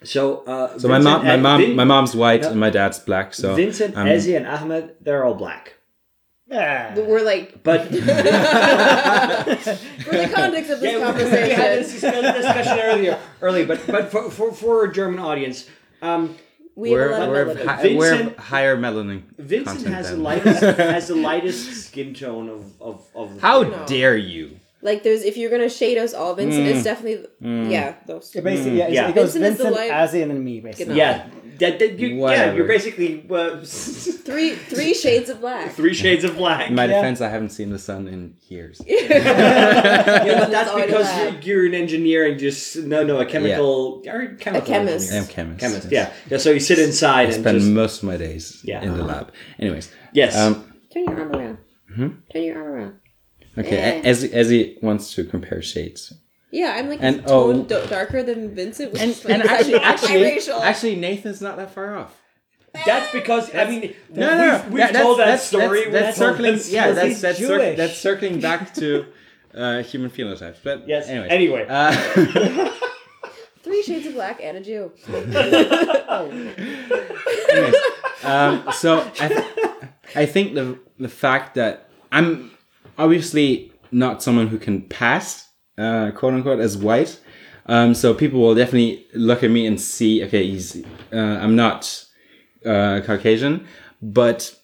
so 0.03 0.43
uh, 0.45 0.77
so 0.77 0.87
my 0.87 0.99
mom, 0.99 1.25
my 1.25 1.37
mom, 1.37 1.75
my 1.75 1.83
mom's 1.83 2.15
white 2.15 2.41
Yeah. 2.43 2.51
and 2.51 2.59
my 2.59 2.69
dad's 2.69 2.99
black. 2.99 3.33
So 3.33 3.55
Vincent, 3.55 3.95
um, 3.97 4.07
Ezzy, 4.07 4.35
and 4.37 4.45
Ahmed, 4.47 4.95
they're 5.01 5.23
all 5.25 5.33
black. 5.35 5.73
Ah. 6.49 6.93
We're 6.95 7.23
like, 7.25 7.61
But 7.61 7.87
for 7.89 7.91
the 10.15 10.31
context 10.33 10.71
of 10.71 10.79
this 10.79 10.91
Yeah, 10.93 10.97
we- 10.99 11.03
conversation. 11.03 11.43
We 11.49 11.53
had 11.53 11.79
this 11.79 11.91
discussion 11.91 12.23
discussion 12.23 12.79
earlier, 12.79 13.19
early, 13.41 13.65
but 13.65 13.85
but 13.87 14.09
for 14.11 14.29
for, 14.31 14.51
for 14.53 14.85
a 14.85 14.93
German 14.93 15.19
audience, 15.19 15.67
um, 16.01 16.35
we 16.77 16.91
have 16.91 16.99
we're, 16.99 17.07
a 17.09 17.19
lot 17.19 17.30
we're, 17.30 17.41
of 17.41 17.47
of 17.49 17.57
melanin. 17.57 17.65
hi- 17.65 17.95
we're 17.97 18.35
higher 18.53 18.77
melanin. 18.77 19.22
Vincent 19.38 19.88
has 19.88 20.11
the 20.11 20.17
lightest 20.17 20.61
has 20.95 21.07
the 21.09 21.15
lightest 21.15 21.61
skin 21.88 22.14
tone 22.14 22.47
of 22.56 22.61
of, 22.89 22.97
of 23.15 23.27
How 23.41 23.64
No. 23.64 23.85
dare 23.88 24.15
you? 24.15 24.45
Like, 24.83 25.01
there's 25.03 25.23
if 25.23 25.35
you're 25.38 25.49
gonna 25.49 25.69
shade 25.81 25.97
us 25.97 26.14
all, 26.14 26.35
Vincent 26.35 26.65
Mm. 26.67 26.75
is 26.75 26.83
definitely 26.83 27.25
yeah. 27.73 27.95
Those 28.06 28.31
Yeah, 28.33 28.41
basically, 28.41 28.77
yeah, 28.77 28.88
Yeah. 28.89 29.09
it 29.09 29.15
goes 29.15 29.33
Vincent 29.33 29.45
is 29.53 29.57
the 29.57 29.64
Vincent, 29.65 29.75
light- 29.75 29.91
Ezzy, 30.09 30.22
and 30.22 30.30
then 30.31 30.43
me, 30.43 30.59
basically. 30.61 30.95
yeah. 30.95 31.25
That, 31.59 31.79
that 31.79 31.97
you, 31.99 32.07
yeah, 32.29 32.53
you're 32.53 32.67
basically 32.67 33.25
uh, 33.29 33.61
three 33.63 34.51
three 34.55 34.93
shades 34.93 35.29
of 35.29 35.39
black. 35.41 35.71
three 35.73 35.93
shades 35.93 36.23
of 36.23 36.35
black. 36.35 36.69
In 36.69 36.75
my 36.75 36.85
Yeah. 36.85 36.95
defense, 37.01 37.21
I 37.21 37.29
haven't 37.29 37.49
seen 37.49 37.69
the 37.71 37.79
sun 37.79 38.07
in 38.07 38.35
years. 38.47 38.81
yeah, 38.87 40.39
but 40.39 40.51
that's 40.51 40.73
because 40.73 41.17
you're, 41.17 41.41
you're 41.41 41.65
an 41.67 41.73
engineer 41.73 42.25
and 42.29 42.39
just 42.39 42.75
no, 42.77 43.03
no, 43.03 43.19
a 43.19 43.25
chemical, 43.25 44.03
or 44.07 44.21
a 44.21 44.35
chemical 44.35 44.67
A 44.73 44.77
chemist. 44.77 45.11
I'm 45.13 45.25
chemist. 45.27 45.59
Chemist, 45.59 45.91
yeah, 45.91 46.11
yeah. 46.29 46.37
So 46.37 46.51
you 46.51 46.59
sit 46.59 46.79
inside 46.79 47.21
I 47.29 47.33
and 47.33 47.33
spend 47.41 47.59
just 47.59 47.71
most 47.71 48.03
of 48.03 48.07
my 48.09 48.17
days 48.17 48.61
Yeah. 48.63 48.81
in 48.83 48.95
the 48.97 49.03
lab. 49.03 49.31
Anyways, 49.59 49.91
yes. 50.13 50.35
um, 50.37 50.73
Turn 50.93 51.03
your 51.05 51.19
arm 51.19 51.31
around. 51.35 51.57
Hmm? 51.95 52.07
Turn 52.31 52.43
your 52.43 52.57
arm 52.57 52.67
around. 52.73 52.93
Okay, 53.57 53.77
Eh. 53.77 54.01
Ezzy 54.03 54.81
wants 54.83 55.13
to 55.15 55.23
compare 55.23 55.61
shades. 55.61 56.13
Yeah, 56.51 56.76
I'm 56.77 56.88
like 56.90 57.00
And- 57.01 57.19
a 57.19 57.24
tone 57.24 57.59
oh. 57.72 57.82
d- 57.82 57.88
darker 57.90 58.24
than 58.24 58.56
Vincent, 58.56 58.93
which 58.93 59.01
And, 59.01 59.11
is 59.11 59.22
funny 59.22 59.34
and 59.35 59.43
'cause 59.50 59.51
actually, 59.51 59.72
not 59.74 59.84
actually, 59.84 60.24
biracial. 60.24 60.61
actually, 60.61 60.95
Nathan's 60.95 61.42
not 61.42 61.58
that 61.58 61.72
far 61.72 61.98
off. 61.98 62.16
That's 62.85 63.11
because 63.11 63.53
I 63.56 63.66
mean, 63.66 63.93
No, 64.14 64.27
no, 64.30 64.38
no. 64.38 64.61
we've, 64.64 64.72
we've 64.74 64.93
That- 64.93 65.01
told 65.01 65.19
that 65.19 65.40
story. 65.42 65.90
That's, 65.90 66.17
that's 66.17 66.19
we've 66.19 66.27
circling. 66.30 66.74
Yeah, 66.74 66.92
story. 66.93 66.93
that's 67.09 67.22
that's, 67.22 67.38
cir- 67.40 67.76
that's 67.76 67.98
circling 67.98 68.40
back 68.40 68.74
to 68.76 69.06
uh, 69.56 69.82
human 69.84 70.09
phenotypes. 70.11 70.58
But 70.64 70.88
Yes. 70.88 71.08
Anyway. 71.09 71.27
Anyway. 71.30 71.66
Uh, 71.67 71.92
Three 73.64 73.84
Shades 73.84 74.06
of 74.08 74.14
Black 74.14 74.40
and 74.42 74.58
a 74.58 74.61
Jew. 74.61 74.92
anyways, 77.50 77.76
um, 78.24 78.64
so 78.72 79.00
I, 79.19 79.27
th- 79.27 79.45
I 80.16 80.26
think 80.26 80.53
the 80.56 80.80
the 81.00 81.09
fact 81.09 81.56
that 81.56 81.90
I'm 82.11 82.51
obviously 82.98 83.74
not 83.92 84.24
someone 84.24 84.48
who 84.48 84.58
can 84.58 84.82
pass, 84.84 85.47
uh, 85.77 86.11
quote 86.11 86.33
unquote, 86.33 86.59
as 86.59 86.77
white. 86.77 87.19
Um, 87.67 87.93
so 87.93 88.14
people 88.14 88.39
will 88.39 88.56
definitely 88.56 89.06
look 89.14 89.43
at 89.43 89.51
me 89.51 89.65
and 89.67 89.80
see, 89.80 90.23
okay, 90.23 90.45
he's, 90.49 90.83
uh, 91.11 91.17
I'm 91.17 91.56
not 91.56 92.06
uh, 92.65 93.01
Caucasian, 93.06 93.67
but 94.01 94.56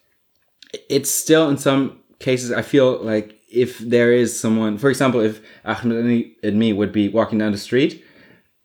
it's 0.90 1.10
still 1.12 1.50
in 1.50 1.58
some 1.58 2.00
cases 2.20 2.52
I 2.52 2.62
feel 2.62 2.98
like 3.04 3.40
if 3.52 3.78
there 3.80 4.14
is 4.14 4.40
someone, 4.40 4.78
for 4.78 4.90
example, 4.90 5.20
if 5.20 5.42
Ahmed 5.66 5.98
and- 5.98 6.32
and 6.44 6.58
me 6.58 6.72
would 6.74 6.92
be 6.92 7.10
walking 7.10 7.38
down 7.40 7.52
the 7.52 7.58
street, 7.58 8.04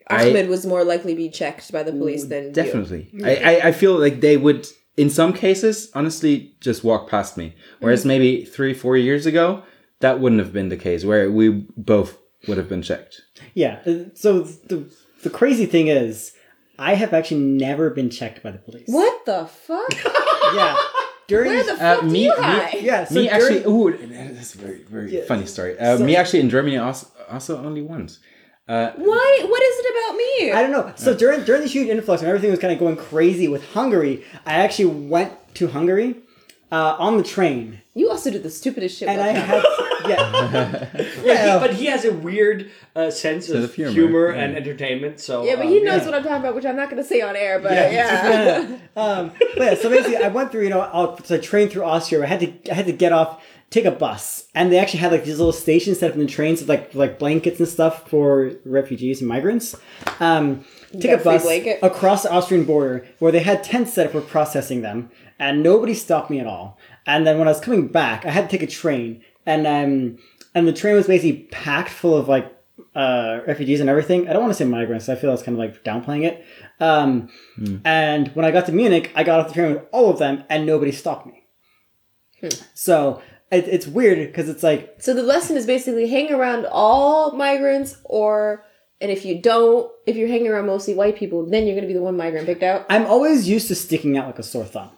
I- 0.06 0.30
Ahmed 0.30 0.48
was 0.48 0.64
more 0.64 0.84
likely 0.84 1.12
to 1.14 1.16
be 1.16 1.28
checked 1.28 1.70
by 1.72 1.82
the 1.82 1.92
police 1.92 2.24
than 2.26 2.44
you. 2.44 2.52
Definitely. 2.52 3.10
I, 3.24 3.34
I, 3.36 3.68
I 3.68 3.72
feel 3.72 3.98
like 3.98 4.20
they 4.20 4.36
would, 4.36 4.66
in 4.96 5.10
some 5.10 5.32
cases, 5.32 5.90
honestly, 5.94 6.54
just 6.60 6.84
walk 6.84 7.10
past 7.10 7.36
me. 7.36 7.54
Whereas 7.80 8.04
maybe 8.06 8.44
three, 8.44 8.72
four 8.72 8.96
years 8.96 9.26
ago, 9.26 9.64
that 10.00 10.20
wouldn't 10.20 10.40
have 10.40 10.52
been 10.52 10.68
the 10.70 10.76
case, 10.78 11.04
where 11.04 11.30
we 11.30 11.66
both 11.76 12.16
would 12.46 12.58
have 12.58 12.68
been 12.68 12.82
checked. 12.82 13.22
Yeah. 13.54 13.80
uh, 13.86 14.10
So 14.14 14.42
the 14.42 14.84
the 15.22 15.30
crazy 15.30 15.66
thing 15.66 15.88
is, 15.88 16.32
I 16.78 16.94
have 16.94 17.12
actually 17.12 17.40
never 17.40 17.90
been 17.90 18.10
checked 18.10 18.42
by 18.42 18.50
the 18.52 18.58
police. 18.58 18.88
What 18.88 19.24
the 19.26 19.46
fuck? 19.46 19.92
Yeah. 20.54 20.76
During 21.26 21.50
Where 21.52 21.64
the 21.64 21.76
fuck 21.76 22.02
Uh, 22.04 22.06
me- 22.06 22.24
you 22.24 22.30
me- 22.30 22.42
hide? 22.42 22.80
yeah. 22.80 23.04
So 23.04 23.14
me 23.16 23.28
during, 23.28 23.34
actually, 23.58 23.64
ooh, 23.70 23.90
that's 24.38 24.54
a 24.54 24.58
very, 24.58 24.78
very 24.84 25.20
funny 25.22 25.44
story. 25.44 25.78
Uh, 25.78 25.98
So- 25.98 26.04
me 26.04 26.16
actually 26.16 26.40
in 26.40 26.48
Germany 26.48 26.78
also, 26.78 27.06
also 27.28 27.58
only 27.62 27.82
once. 27.82 28.18
Uh, 28.66 28.92
Why? 28.96 29.30
What 29.52 29.62
is 29.62 29.74
it 29.80 29.86
about 29.94 30.16
me? 30.16 30.52
I 30.52 30.62
don't 30.62 30.72
know. 30.72 30.92
So 30.96 31.14
during 31.14 31.42
during 31.44 31.62
the 31.62 31.68
huge 31.68 31.88
influx 31.88 32.22
and 32.22 32.28
everything 32.28 32.50
was 32.50 32.60
kind 32.60 32.72
of 32.72 32.78
going 32.78 32.96
crazy 32.96 33.46
with 33.48 33.62
Hungary, 33.72 34.24
I 34.46 34.54
actually 34.64 34.86
went 35.08 35.32
to 35.54 35.68
Hungary 35.68 36.16
uh, 36.70 36.96
on 37.06 37.16
the 37.18 37.22
train, 37.24 37.80
You 37.94 38.10
also 38.10 38.30
did 38.30 38.42
the 38.42 38.50
stupidest 38.50 38.98
shit. 38.98 39.08
and 39.08 39.20
I 39.20 39.32
one 39.32 39.34
time. 39.36 39.46
had 39.46 39.62
yeah. 40.08 40.88
Yeah, 41.24 41.54
he- 41.54 41.66
but 41.66 41.74
he 41.74 41.86
has 41.86 42.04
a 42.04 42.12
weird 42.12 42.70
uh, 42.96 43.10
sense 43.10 43.48
of 43.48 43.64
of 43.64 43.74
humor, 43.74 43.90
humor, 43.92 44.32
yeah. 44.32 44.42
and 44.42 44.56
entertainment. 44.56 45.20
So 45.20 45.44
yeah, 45.44 45.56
but 45.56 45.66
um, 45.66 45.72
he 45.72 45.80
knows 45.82 46.04
what 46.04 46.14
I'm 46.14 46.22
talking 46.22 46.38
about, 46.40 46.54
which 46.54 46.64
I'm 46.66 46.76
not 46.76 46.90
going 46.90 47.02
to 47.02 47.08
say 47.08 47.20
on 47.20 47.36
air. 47.36 47.58
But 47.60 47.72
yeah, 47.72 48.78
um, 48.96 49.32
but 49.56 49.62
yeah, 49.64 49.74
so 49.74 49.90
basically, 49.90 50.16
I 50.16 50.28
went 50.28 50.50
through, 50.52 50.64
you 50.64 50.70
know, 50.70 50.80
I'll, 50.80 51.22
so 51.24 51.36
I 51.36 51.38
trained 51.38 51.70
through 51.72 51.84
Austria. 51.84 52.22
I 52.22 52.26
had 52.26 52.40
to, 52.40 52.70
I 52.70 52.74
had 52.74 52.86
to 52.86 52.92
get 52.92 53.12
off, 53.12 53.42
take 53.70 53.84
a 53.84 53.90
bus, 53.90 54.46
and 54.54 54.72
they 54.72 54.78
actually 54.78 55.00
had 55.00 55.12
like 55.12 55.24
these 55.24 55.38
little 55.38 55.52
stations 55.52 55.98
set 55.98 56.10
up 56.10 56.16
in 56.16 56.22
the 56.22 56.26
trains 56.32 56.60
with 56.60 56.68
like 56.68 56.94
like 56.94 57.18
blankets 57.18 57.58
and 57.58 57.68
stuff 57.68 58.08
for 58.08 58.52
refugees 58.64 59.20
and 59.20 59.28
migrants. 59.28 59.74
Um, 60.20 60.64
take 60.92 61.02
got 61.02 61.10
a 61.18 61.20
a 61.20 61.24
bus 61.24 61.42
blanket? 61.42 61.78
across 61.82 62.22
the 62.22 62.32
Austrian 62.32 62.64
border 62.64 63.06
where 63.18 63.32
they 63.32 63.40
had 63.40 63.62
tents 63.64 63.92
set 63.92 64.06
up 64.06 64.12
for 64.12 64.20
processing 64.20 64.82
them, 64.82 65.10
and 65.38 65.62
nobody 65.62 65.94
stopped 65.94 66.30
me 66.30 66.40
at 66.40 66.46
all. 66.46 66.78
And 67.06 67.26
then 67.26 67.38
when 67.38 67.48
I 67.48 67.52
was 67.52 67.60
coming 67.60 67.88
back, 67.88 68.26
I 68.26 68.30
had 68.30 68.50
to 68.50 68.58
take 68.58 68.68
a 68.68 68.70
train, 68.70 69.24
and 69.48 69.66
um, 69.66 70.18
and 70.54 70.68
the 70.68 70.72
train 70.72 70.94
was 70.94 71.06
basically 71.06 71.44
packed 71.50 71.90
full 71.90 72.16
of 72.16 72.28
like 72.28 72.46
uh, 72.94 73.40
refugees 73.46 73.80
and 73.80 73.88
everything. 73.88 74.28
I 74.28 74.32
don't 74.32 74.42
want 74.42 74.52
to 74.52 74.58
say 74.58 74.64
migrants. 74.64 75.08
I 75.08 75.14
feel 75.14 75.30
that's 75.30 75.42
kind 75.42 75.56
of 75.56 75.60
like 75.64 75.84
downplaying 75.84 76.24
it. 76.24 76.44
Um, 76.80 77.28
And 77.84 78.28
when 78.34 78.44
I 78.44 78.50
got 78.50 78.66
to 78.66 78.72
Munich, 78.72 79.10
I 79.14 79.24
got 79.24 79.40
off 79.40 79.48
the 79.48 79.54
train 79.54 79.74
with 79.74 79.84
all 79.90 80.10
of 80.10 80.18
them, 80.18 80.44
and 80.48 80.66
nobody 80.66 80.92
stopped 80.92 81.26
me. 81.26 81.44
So 82.74 83.22
it, 83.50 83.66
it's 83.66 83.86
weird 83.86 84.18
because 84.18 84.48
it's 84.48 84.62
like 84.62 84.96
So 84.98 85.14
the 85.14 85.22
lesson 85.22 85.56
is 85.56 85.66
basically 85.66 86.08
hang 86.08 86.32
around 86.32 86.66
all 86.70 87.32
migrants, 87.32 87.96
or 88.04 88.64
and 89.00 89.10
if 89.10 89.24
you 89.24 89.40
don't, 89.40 89.90
if 90.06 90.14
you're 90.16 90.28
hanging 90.28 90.48
around 90.48 90.66
mostly 90.66 90.94
white 90.94 91.16
people, 91.16 91.46
then 91.46 91.66
you're 91.66 91.74
going 91.74 91.88
to 91.88 91.92
be 91.94 91.98
the 92.00 92.02
one 92.02 92.16
migrant 92.16 92.46
picked 92.46 92.62
out. 92.62 92.86
I'm 92.90 93.06
always 93.06 93.48
used 93.48 93.68
to 93.68 93.74
sticking 93.74 94.16
out 94.18 94.26
like 94.26 94.38
a 94.38 94.42
sore 94.42 94.64
thumb. 94.64 94.90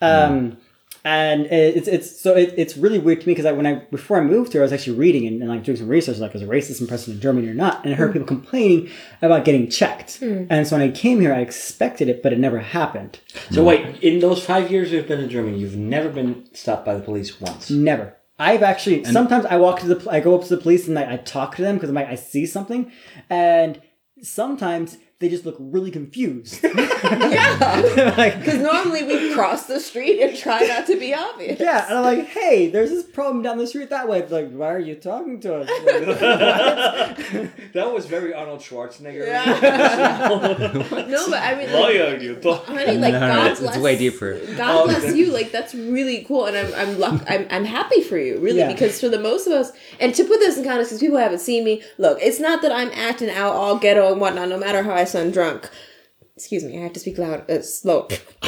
Um, 0.00 0.58
and 1.04 1.46
it's 1.46 1.88
it's 1.88 2.20
so 2.20 2.36
it, 2.36 2.54
it's 2.56 2.76
really 2.76 2.98
weird 2.98 3.20
to 3.20 3.26
me 3.26 3.32
because 3.32 3.46
I 3.46 3.52
when 3.52 3.66
I 3.66 3.76
before 3.90 4.18
I 4.18 4.20
moved 4.20 4.52
here 4.52 4.62
I 4.62 4.64
was 4.64 4.72
actually 4.72 4.96
reading 4.96 5.26
and, 5.26 5.40
and 5.40 5.48
like 5.50 5.64
doing 5.64 5.76
some 5.76 5.88
research 5.88 6.18
like 6.18 6.34
is 6.34 6.42
a 6.42 6.46
racism 6.46 6.88
present 6.88 7.16
in 7.16 7.20
Germany 7.20 7.48
or 7.48 7.54
not? 7.54 7.84
And 7.84 7.94
I 7.94 7.96
heard 7.96 8.08
hmm. 8.08 8.12
people 8.14 8.26
complaining 8.26 8.90
about 9.22 9.44
getting 9.44 9.70
checked. 9.70 10.18
Hmm. 10.18 10.44
And 10.50 10.66
so 10.66 10.76
when 10.76 10.88
I 10.88 10.92
came 10.92 11.20
here 11.20 11.32
I 11.32 11.40
expected 11.40 12.08
it 12.08 12.22
but 12.22 12.32
it 12.32 12.38
never 12.38 12.58
happened. 12.58 13.20
So 13.50 13.64
wait, 13.64 14.02
in 14.02 14.20
those 14.20 14.44
five 14.44 14.70
years 14.70 14.92
you've 14.92 15.08
been 15.08 15.20
in 15.20 15.30
Germany, 15.30 15.58
you've 15.58 15.76
never 15.76 16.08
been 16.08 16.48
stopped 16.54 16.84
by 16.84 16.94
the 16.94 17.02
police 17.02 17.40
once. 17.40 17.70
never. 17.70 18.14
I've 18.38 18.62
actually 18.62 19.04
sometimes 19.04 19.46
I 19.46 19.56
walk 19.56 19.80
to 19.80 19.94
the 19.94 20.10
I 20.10 20.20
go 20.20 20.34
up 20.36 20.42
to 20.44 20.54
the 20.54 20.62
police 20.62 20.86
and 20.86 20.98
I, 20.98 21.14
I 21.14 21.16
talk 21.16 21.56
to 21.56 21.62
them 21.62 21.76
because 21.76 21.88
I'm 21.88 21.96
like 21.96 22.08
I 22.08 22.14
see 22.14 22.46
something. 22.46 22.92
And 23.28 23.80
sometimes 24.22 24.98
they 25.20 25.28
just 25.28 25.44
look 25.44 25.56
really 25.58 25.90
confused 25.90 26.62
Yeah, 26.64 28.14
like 28.18 28.38
because 28.38 28.60
normally 28.60 29.02
we 29.04 29.32
cross 29.34 29.66
the 29.66 29.78
street 29.80 30.20
and 30.20 30.36
try 30.36 30.60
not 30.66 30.86
to 30.86 30.98
be 30.98 31.14
obvious. 31.14 31.58
Yeah, 31.60 31.86
and 31.88 31.98
I'm 31.98 32.04
like, 32.04 32.26
hey, 32.26 32.70
there's 32.70 32.90
this 32.90 33.04
problem 33.04 33.42
down 33.42 33.58
the 33.58 33.66
street 33.66 33.90
that 33.90 34.08
way. 34.08 34.18
It's 34.20 34.32
like, 34.32 34.50
why 34.50 34.72
are 34.74 34.78
you 34.80 34.96
talking 34.96 35.38
to 35.40 35.58
us? 35.60 35.68
that 37.72 37.92
was 37.92 38.06
very 38.06 38.32
Arnold 38.34 38.60
Schwarzenegger. 38.60 39.26
Yeah. 39.26 41.04
No, 41.08 41.30
but 41.30 41.42
I 41.42 41.54
mean, 41.56 41.70
Why 41.72 41.80
like, 41.80 42.00
are 42.00 42.16
you 42.16 42.36
talking? 42.36 42.74
honey, 42.74 42.96
like 42.98 43.12
No, 43.14 43.20
no, 43.20 43.28
God 43.28 43.46
it's- 43.52 43.60
it's 43.62 43.78
way 43.78 43.96
deeper. 43.96 44.38
God 44.56 44.68
Oh, 44.82 44.84
bless 44.86 45.04
okay. 45.04 45.16
you. 45.16 45.26
Like 45.32 45.52
that's 45.52 45.74
really 45.74 46.24
cool, 46.24 46.46
and 46.46 46.56
I'm 46.56 46.72
I'm 46.74 46.98
luck. 46.98 47.22
I'm 47.28 47.46
I'm 47.50 47.64
happy 47.64 48.02
for 48.02 48.18
you, 48.18 48.38
really, 48.38 48.58
Yeah. 48.58 48.72
because 48.72 49.00
for 49.00 49.08
the 49.08 49.18
most 49.20 49.46
of 49.46 49.52
us, 49.52 49.72
and 50.00 50.14
to 50.14 50.24
put 50.24 50.38
this 50.40 50.56
in 50.56 50.64
context, 50.64 50.90
because 50.90 51.00
people 51.00 51.18
haven't 51.18 51.40
seen 51.40 51.64
me. 51.64 51.82
Look, 51.98 52.18
it's 52.20 52.40
not 52.40 52.62
that 52.62 52.72
I'm 52.72 52.90
acting 52.94 53.30
out 53.30 53.52
all 53.54 53.78
ghetto 53.78 54.10
and 54.12 54.20
whatnot, 54.20 54.48
no 54.48 54.58
matter 54.58 54.82
how 54.82 54.92
I 54.92 55.04
sound 55.08 55.32
drunk. 55.32 55.68
Excuse 56.36 56.62
me, 56.62 56.78
I 56.78 56.82
have 56.82 56.92
to 56.92 57.00
speak 57.00 57.18
loud, 57.18 57.50
uh, 57.50 57.62
slow. 57.62 58.06
no, 58.10 58.18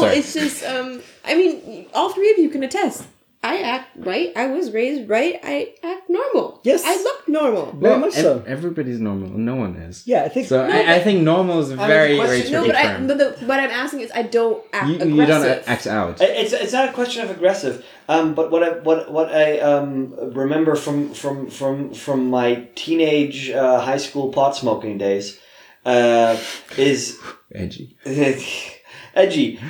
Sorry. 0.00 0.16
it's 0.16 0.34
just, 0.34 0.64
um, 0.64 1.00
I 1.24 1.36
mean, 1.36 1.86
all 1.94 2.12
three 2.12 2.32
of 2.32 2.38
you 2.38 2.48
can 2.48 2.64
attest. 2.64 3.04
I 3.44 3.58
act 3.58 3.90
right. 3.96 4.32
I 4.34 4.46
was 4.46 4.70
raised 4.72 5.06
right. 5.10 5.38
I 5.44 5.74
act 5.82 6.08
normal. 6.08 6.60
Yes. 6.64 6.82
I 6.86 6.96
look 6.96 7.28
normal. 7.28 7.72
Very 7.72 7.98
much 7.98 8.16
ev- 8.16 8.22
so. 8.22 8.44
Everybody's 8.46 9.00
normal. 9.00 9.28
No 9.28 9.54
one 9.56 9.76
is. 9.76 10.06
Yeah, 10.06 10.24
I 10.24 10.30
think. 10.30 10.46
So 10.48 10.64
I, 10.64 10.94
I 10.94 11.00
think 11.00 11.20
normal 11.22 11.60
is 11.60 11.70
a 11.70 11.76
very, 11.76 12.16
very 12.16 12.16
question- 12.16 12.52
No, 12.52 12.66
but 12.66 12.74
I, 12.74 12.82
term. 12.84 13.06
but 13.06 13.18
the, 13.18 13.44
what 13.44 13.60
I'm 13.60 13.70
asking 13.70 14.00
is, 14.00 14.10
I 14.14 14.22
don't 14.22 14.64
act 14.72 14.88
you, 14.88 14.94
aggressive. 14.94 15.16
you 15.18 15.26
don't 15.26 15.68
act 15.68 15.86
out. 15.86 16.22
It's, 16.22 16.54
it's 16.54 16.72
not 16.72 16.88
a 16.88 16.92
question 16.94 17.22
of 17.22 17.30
aggressive, 17.30 17.84
um, 18.08 18.34
but 18.34 18.50
what 18.50 18.62
I 18.62 18.70
what 18.78 19.12
what 19.12 19.30
I 19.30 19.58
um, 19.60 20.14
remember 20.32 20.74
from 20.74 21.12
from 21.12 21.50
from 21.50 21.92
from 21.92 22.30
my 22.30 22.66
teenage 22.76 23.50
uh, 23.50 23.78
high 23.80 23.98
school 23.98 24.32
pot 24.32 24.56
smoking 24.56 24.96
days 24.96 25.38
uh, 25.84 26.38
is 26.78 27.18
Edgy. 27.54 27.94
edgy. 29.14 29.60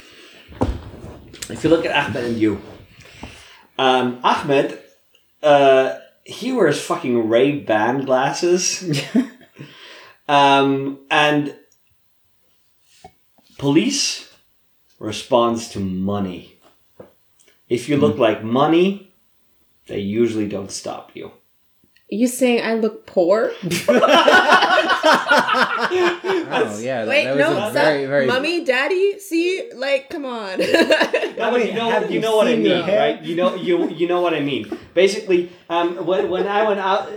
If 1.51 1.63
you 1.65 1.71
look 1.71 1.85
at 1.85 1.93
Ahmed 1.93 2.25
and 2.25 2.39
you, 2.39 2.61
um, 3.79 4.21
Ahmed, 4.23 4.79
uh, 5.43 5.99
he 6.25 6.53
wears 6.53 6.81
fucking 6.81 7.29
Ray 7.29 7.59
Ban 7.59 8.05
glasses, 8.05 8.85
um, 10.29 11.01
and 11.11 11.55
police 13.59 14.33
responds 14.99 15.69
to 15.71 15.81
money. 15.81 16.57
If 17.69 17.89
you 17.89 17.97
look 17.97 18.19
like 18.19 18.43
money, 18.43 19.13
they 19.87 19.99
usually 19.99 20.49
don't 20.49 20.71
stop 20.71 21.11
you. 21.15 21.27
Are 21.27 22.17
you 22.17 22.29
saying 22.29 22.65
I 22.65 22.75
look 22.75 23.07
poor? 23.07 23.53
Oh 25.07 25.89
yeah, 26.81 27.05
that, 27.05 27.09
Wait, 27.09 27.25
that 27.25 27.37
was 27.37 27.47
no, 27.47 27.57
a 27.57 27.61
stop. 27.61 27.73
very, 27.73 28.07
very. 28.07 28.27
Mommy, 28.27 28.65
daddy, 28.65 29.19
see, 29.19 29.71
like, 29.75 30.09
come 30.11 30.25
on. 30.25 30.59
No, 30.59 31.51
but 31.51 31.67
you 31.67 31.75
know, 31.75 32.01
you 32.01 32.15
you 32.15 32.21
know 32.21 32.37
what 32.37 32.47
I 32.49 32.57
mean, 32.57 32.67
your 32.67 32.87
right? 32.87 33.21
You 33.23 33.37
know, 33.37 33.55
you 33.55 33.89
you 33.91 34.07
know 34.09 34.21
what 34.21 34.35
I 34.35 34.41
mean. 34.41 34.71
Basically, 34.95 35.51
um, 35.69 36.07
when 36.07 36.31
when 36.31 36.47
I 36.47 36.63
went 36.67 36.81
out, 36.81 37.09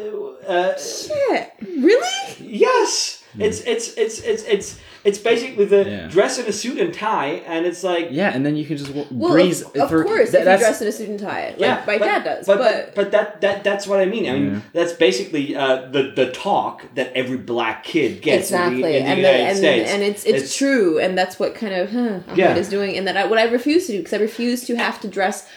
uh, 0.47 0.77
Shit, 0.77 1.53
really? 1.61 2.17
yes, 2.39 3.23
it's 3.37 3.61
it's 3.61 3.93
it's 3.93 4.19
it's 4.21 4.43
it's 4.43 4.79
it's 5.07 5.17
basically 5.31 5.65
the 5.75 5.81
Yeah. 5.85 6.07
dress 6.15 6.33
in 6.37 6.45
a 6.45 6.51
suit 6.61 6.77
and 6.83 6.93
tie, 6.93 7.41
and 7.51 7.65
it's 7.69 7.83
like 7.91 8.09
Yeah, 8.11 8.31
and 8.35 8.45
then 8.45 8.55
you 8.59 8.65
can 8.65 8.75
just 8.77 8.89
w- 8.93 9.07
Well, 9.11 9.31
breeze 9.31 9.61
of, 9.61 9.75
of 9.75 9.89
through. 9.89 10.03
course, 10.03 10.29
that- 10.31 10.41
if 10.45 10.59
you 10.59 10.65
dress 10.65 10.81
in 10.83 10.87
a 10.87 10.91
suit 10.91 11.09
and 11.13 11.19
tie, 11.19 11.45
like 11.51 11.59
yeah, 11.59 11.81
my 11.87 11.97
but- 11.97 12.05
dad 12.11 12.23
does. 12.29 12.45
But 12.45 12.57
But, 12.57 12.73
but, 12.73 12.95
but 12.95 13.11
that 13.15 13.41
that 13.41 13.63
that's 13.63 13.85
what 13.89 13.99
I 13.99 14.05
mean. 14.05 14.25
I 14.29 14.31
mean, 14.33 14.47
Yeah. 14.53 14.59
that's 14.77 14.93
basically 15.07 15.45
uh, 15.55 15.75
the 15.95 16.03
the 16.19 16.27
talk 16.31 16.75
that 16.95 17.07
every 17.21 17.37
black 17.53 17.77
kid 17.91 18.21
gets 18.21 18.47
exactly, 18.51 18.77
in 18.77 18.81
the, 18.81 18.87
in 18.97 19.03
the 19.03 19.09
and 19.09 19.17
United 19.19 19.37
the, 19.43 19.47
and, 19.49 19.57
States, 19.57 19.89
and 19.93 19.99
it's, 20.09 20.23
it's 20.25 20.55
true, 20.61 20.99
and 20.99 21.17
that's 21.17 21.35
what 21.41 21.55
kind 21.55 21.73
of 21.73 21.89
huh, 21.91 21.99
Ahmed 22.27 22.37
Yeah. 22.37 22.55
is 22.63 22.67
doing, 22.69 22.97
and 22.97 23.07
that 23.07 23.15
I, 23.17 23.25
what 23.31 23.39
I 23.39 23.45
refuse 23.59 23.85
to 23.87 23.93
do 23.93 23.99
because 23.99 24.13
I 24.13 24.21
refuse 24.29 24.65
to 24.65 24.75
have 24.75 24.99
to 25.01 25.07
dress 25.07 25.47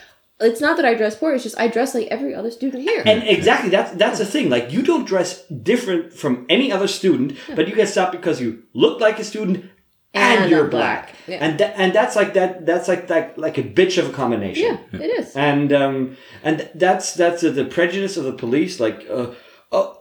it's 0.41 0.61
not 0.61 0.77
that 0.77 0.87
I 0.87 0.95
dress 0.95 1.17
poor. 1.17 1.35
It's 1.35 1.43
just 1.45 1.59
I 1.59 1.69
dress 1.69 1.95
like 1.95 2.09
every 2.09 2.35
other 2.35 2.51
student 2.51 2.83
here. 2.83 3.03
And 3.07 3.23
exactly 3.25 3.71
that's 3.71 3.93
that's 3.93 4.19
the 4.19 4.27
thing. 4.27 4.49
Like 4.51 4.73
you 4.73 4.83
don't 4.83 5.05
dress 5.07 5.45
different 5.47 6.13
from 6.13 6.47
any 6.49 6.73
other 6.73 6.89
student, 6.89 7.37
but 7.57 7.69
you 7.69 7.75
get 7.75 7.89
stopped 7.89 8.13
because 8.13 8.41
you 8.41 8.63
look 8.75 9.01
like 9.01 9.19
a 9.19 9.25
student 9.25 9.71
and, 10.13 10.41
And 10.43 10.51
you're 10.51 10.67
black. 10.67 11.07
black. 11.07 11.17
Yeah. 11.29 11.37
And 11.45 11.59
tha- 11.59 11.77
and 11.79 11.93
that's 11.93 12.17
like 12.17 12.35
that 12.35 12.67
that's 12.67 12.89
like 12.89 13.07
that 13.09 13.39
like 13.39 13.59
a 13.59 13.63
bitch 13.63 13.97
of 13.99 14.09
a 14.11 14.13
combination. 14.13 14.79
yeah, 14.93 15.01
it 15.01 15.11
is. 15.21 15.37
And 15.37 15.73
um 15.73 16.17
and 16.43 16.69
that's 16.75 17.15
that's 17.15 17.43
the, 17.43 17.51
the 17.51 17.65
prejudice 17.65 18.17
of 18.17 18.25
the 18.25 18.33
police 18.33 18.81
like 18.81 19.07
uh, 19.09 19.27
uh 19.71 19.95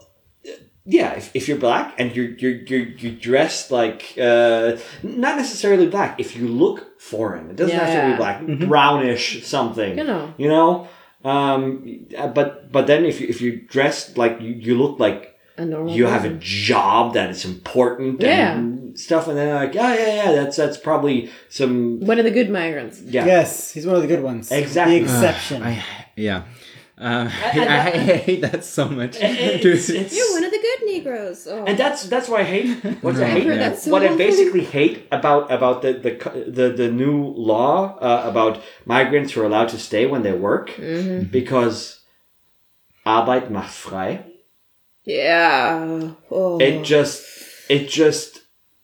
yeah, 0.97 1.11
if, 1.19 1.25
if 1.35 1.47
you're 1.47 1.57
black 1.69 1.87
and 1.99 2.15
you're 2.15 2.31
you're 2.41 2.57
you're 2.69 2.87
you're 3.01 3.17
dressed 3.29 3.69
like 3.71 4.01
uh, 4.29 4.77
not 5.03 5.37
necessarily 5.43 5.87
black. 5.87 6.19
If 6.19 6.35
you 6.35 6.47
look 6.47 6.77
foreign, 6.99 7.45
it 7.51 7.55
doesn't 7.55 7.77
have 7.77 7.93
to 7.97 8.05
be 8.07 8.11
Yeah. 8.11 8.17
black, 8.23 8.67
brownish 8.67 9.23
something. 9.45 9.97
You 9.97 10.03
know. 10.11 10.33
you 10.37 10.49
know. 10.55 10.87
Um, 11.23 12.07
but 12.33 12.71
but 12.71 12.87
then 12.87 13.05
if 13.05 13.19
you 13.21 13.27
if 13.27 13.41
you 13.41 13.51
dress 13.75 14.15
like 14.17 14.39
you, 14.41 14.51
you 14.51 14.73
look 14.83 14.99
like 14.99 15.35
A 15.57 15.65
normal. 15.65 15.93
you 15.93 16.05
have 16.07 16.23
a 16.25 16.33
job 16.39 17.13
that 17.15 17.29
is 17.29 17.43
important 17.45 18.23
and 18.23 18.97
stuff, 18.97 19.27
and 19.27 19.37
then 19.37 19.53
like, 19.53 19.73
yeah, 19.75 19.93
yeah, 19.95 20.15
yeah, 20.23 20.31
that's 20.31 20.55
that's 20.55 20.77
probably 20.77 21.29
some 21.49 21.99
one 21.99 22.19
of 22.19 22.25
the 22.25 22.31
good 22.31 22.49
migrants. 22.49 23.01
yeah. 23.01 23.25
Yes, 23.25 23.73
he's 23.73 23.85
one 23.85 23.95
of 23.97 24.01
the 24.01 24.07
good 24.07 24.23
ones. 24.23 24.49
Exactly. 24.51 24.99
The 24.99 25.03
exception. 25.05 25.61
I 25.61 25.83
yeah. 26.15 26.43
Uh, 26.99 27.29
I, 27.31 27.59
I 27.95 27.97
hate 28.27 28.41
that 28.41 28.65
so 28.65 28.89
much. 28.89 29.15
It's, 29.21 29.89
it's, 29.89 30.13
You're 30.15 30.31
one 30.33 30.43
of 30.43 30.51
the 30.51 30.59
good 30.59 30.85
Negroes. 30.85 31.47
Oh. 31.49 31.63
and 31.65 31.77
that's 31.79 32.03
that's 32.09 32.27
what 32.27 32.41
I 32.41 32.43
hate. 32.43 32.83
What 33.01 33.15
I 33.15 33.19
No, 33.19 33.25
hate, 33.25 33.47
I've 33.47 33.59
heard 33.61 33.77
so 33.77 33.91
what 33.91 34.03
I 34.03 34.15
basically 34.17 34.65
hate 34.65 35.07
about 35.11 35.49
about 35.49 35.81
the 35.81 35.93
the 35.93 36.11
the, 36.51 36.69
the 36.69 36.91
new 36.91 37.23
law 37.51 37.97
uh, 37.99 38.23
about 38.29 38.61
migrants 38.85 39.31
who 39.31 39.41
are 39.41 39.45
allowed 39.45 39.69
to 39.69 39.79
stay 39.79 40.05
when 40.07 40.23
they 40.23 40.33
work 40.33 40.71
Mm-hmm. 40.71 41.29
because 41.31 42.01
Arbeit 43.05 43.49
macht 43.49 43.71
frei. 43.73 44.19
yeah. 45.05 46.11
Oh. 46.29 46.59
It 46.59 46.83
just 46.83 47.23
it 47.69 47.87
just 47.87 48.41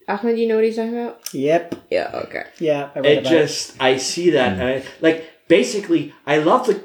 Ahmed, 0.07 0.37
you 0.37 0.47
know 0.47 0.55
what 0.55 0.63
he's 0.63 0.75
talking 0.75 0.93
about? 0.93 1.33
Yep. 1.33 1.75
Yeah. 1.89 2.11
Okay. 2.25 2.43
Yeah. 2.59 2.89
I 2.95 2.99
read 2.99 3.11
it 3.11 3.17
about 3.19 3.29
just 3.31 3.75
I 3.81 3.97
see 3.97 4.29
that 4.31 4.53
and 4.53 4.61
I, 4.63 4.83
like 5.01 5.25
basically 5.47 6.13
I 6.25 6.37
love 6.37 6.67
the 6.67 6.75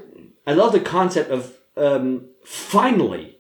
I 0.47 0.52
love 0.55 0.73
the 0.73 0.81
concept 0.81 1.31
of 1.31 1.57
um, 1.77 2.27
finally 2.44 3.39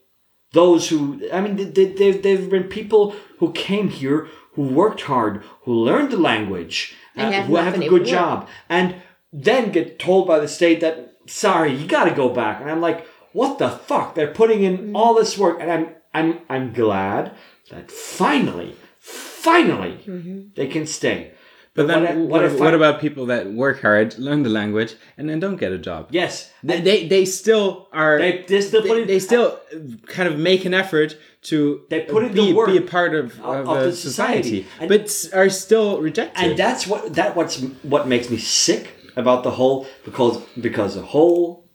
those 0.52 0.88
who 0.88 1.20
I 1.32 1.40
mean 1.40 1.56
they, 1.56 1.86
they've 1.86 2.22
they've 2.22 2.50
been 2.50 2.64
people 2.64 3.14
who 3.38 3.52
came 3.52 3.88
here 3.88 4.28
who 4.54 4.62
worked 4.62 5.02
hard 5.02 5.42
who 5.62 5.72
learned 5.72 6.10
the 6.10 6.16
language 6.16 6.94
uh, 7.16 7.20
And 7.22 7.34
have 7.34 7.46
who 7.46 7.56
have 7.56 7.74
a 7.80 7.88
good 7.88 8.04
job 8.06 8.48
and 8.68 8.96
then 9.32 9.70
get 9.72 9.98
told 9.98 10.26
by 10.26 10.38
the 10.40 10.48
state 10.48 10.80
that 10.80 10.94
sorry 11.26 11.72
you 11.74 11.86
got 11.86 12.04
to 12.04 12.14
go 12.22 12.28
back. 12.28 12.60
And 12.60 12.70
I'm 12.70 12.80
like 12.80 13.06
what 13.32 13.58
the 13.58 13.70
fuck? 13.70 14.14
They're 14.14 14.34
putting 14.40 14.64
in 14.64 14.76
Mm. 14.78 14.96
all 14.98 15.14
this 15.14 15.38
work. 15.38 15.58
And 15.60 15.70
I'm 15.70 15.86
I'm 16.12 16.38
I'm 16.48 16.72
glad 16.72 17.32
that 17.70 17.90
finally 17.90 18.74
finally 18.98 19.94
Mm-hmm. 20.06 20.40
they 20.56 20.66
can 20.66 20.86
stay 20.86 21.32
But 21.74 21.86
then, 21.86 22.02
what 22.02 22.42
what, 22.42 22.42
what 22.42 22.50
I 22.50 22.54
what, 22.64 22.74
about 22.74 23.00
people 23.00 23.26
that 23.26 23.52
work 23.52 23.80
hard, 23.80 24.18
learn 24.18 24.42
the 24.42 24.50
language, 24.50 24.96
and 25.16 25.28
then 25.28 25.38
don't 25.38 25.56
get 25.56 25.70
a 25.72 25.78
job? 25.78 26.08
Yes, 26.10 26.50
They, 26.64 26.80
they, 26.80 27.06
they 27.06 27.24
still 27.24 27.88
are. 27.92 28.18
they 28.18 28.42
they 28.42 28.60
still 28.60 28.82
put 28.82 28.94
they, 28.94 29.02
in, 29.02 29.06
they 29.06 29.18
still 29.20 29.60
kind 30.06 30.28
of 30.28 30.36
make 30.36 30.64
an 30.64 30.74
effort 30.74 31.16
to 31.42 31.82
They 31.88 32.00
put 32.00 32.24
in 32.24 32.32
be, 32.32 32.46
the 32.46 32.54
work 32.54 32.66
be 32.68 32.78
a 32.78 32.82
part 32.82 33.14
of, 33.14 33.38
of, 33.40 33.68
of 33.68 33.84
the 33.84 33.92
society, 33.92 34.64
society. 34.64 34.88
But 34.88 35.30
are 35.32 35.48
still 35.48 36.00
rejected. 36.00 36.42
and 36.44 36.58
that's 36.58 36.88
what 36.88 37.14
that 37.14 37.36
what's 37.36 37.60
what 37.82 38.08
makes 38.08 38.28
me 38.30 38.38
sick 38.38 38.84
about 39.14 39.44
the 39.44 39.52
whole 39.52 39.86
because 40.04 40.42
because 40.60 40.96
the 40.96 41.06
whole 41.14 41.68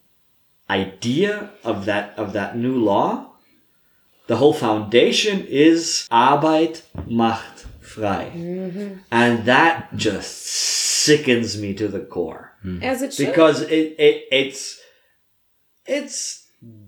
idea 0.70 1.52
of 1.64 1.86
that 1.86 2.14
of 2.18 2.34
that 2.34 2.58
new 2.58 2.78
law, 2.78 3.32
the 4.28 4.36
whole 4.36 4.54
foundation 4.54 5.46
is 5.48 6.06
Arbeit 6.12 6.82
macht 7.08 7.55
frei, 7.96 8.32
mm-hmm. 8.34 9.00
and 9.12 9.46
that 9.46 9.96
just 9.96 10.46
sickens 10.46 11.60
me 11.60 11.74
to 11.74 11.88
the 11.88 12.00
core 12.00 12.54
mm. 12.64 12.84
As 12.84 13.02
it 13.02 13.14
should. 13.14 13.28
because 13.28 13.62
it, 13.62 13.96
it 13.98 14.26
it's 14.32 14.80
it's 15.86 16.48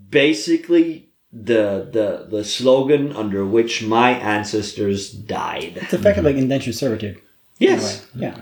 basically 0.10 1.10
the 1.32 1.88
the 1.92 2.28
the 2.30 2.44
slogan 2.44 3.14
under 3.16 3.46
which 3.46 3.84
my 3.84 4.12
ancestors 4.12 5.12
died. 5.12 5.78
It's 5.78 5.94
effectively 5.94 6.34
like 6.34 6.42
indentured 6.42 6.76
servitude. 6.76 7.22
Yes, 7.60 8.06
Yeah. 8.16 8.40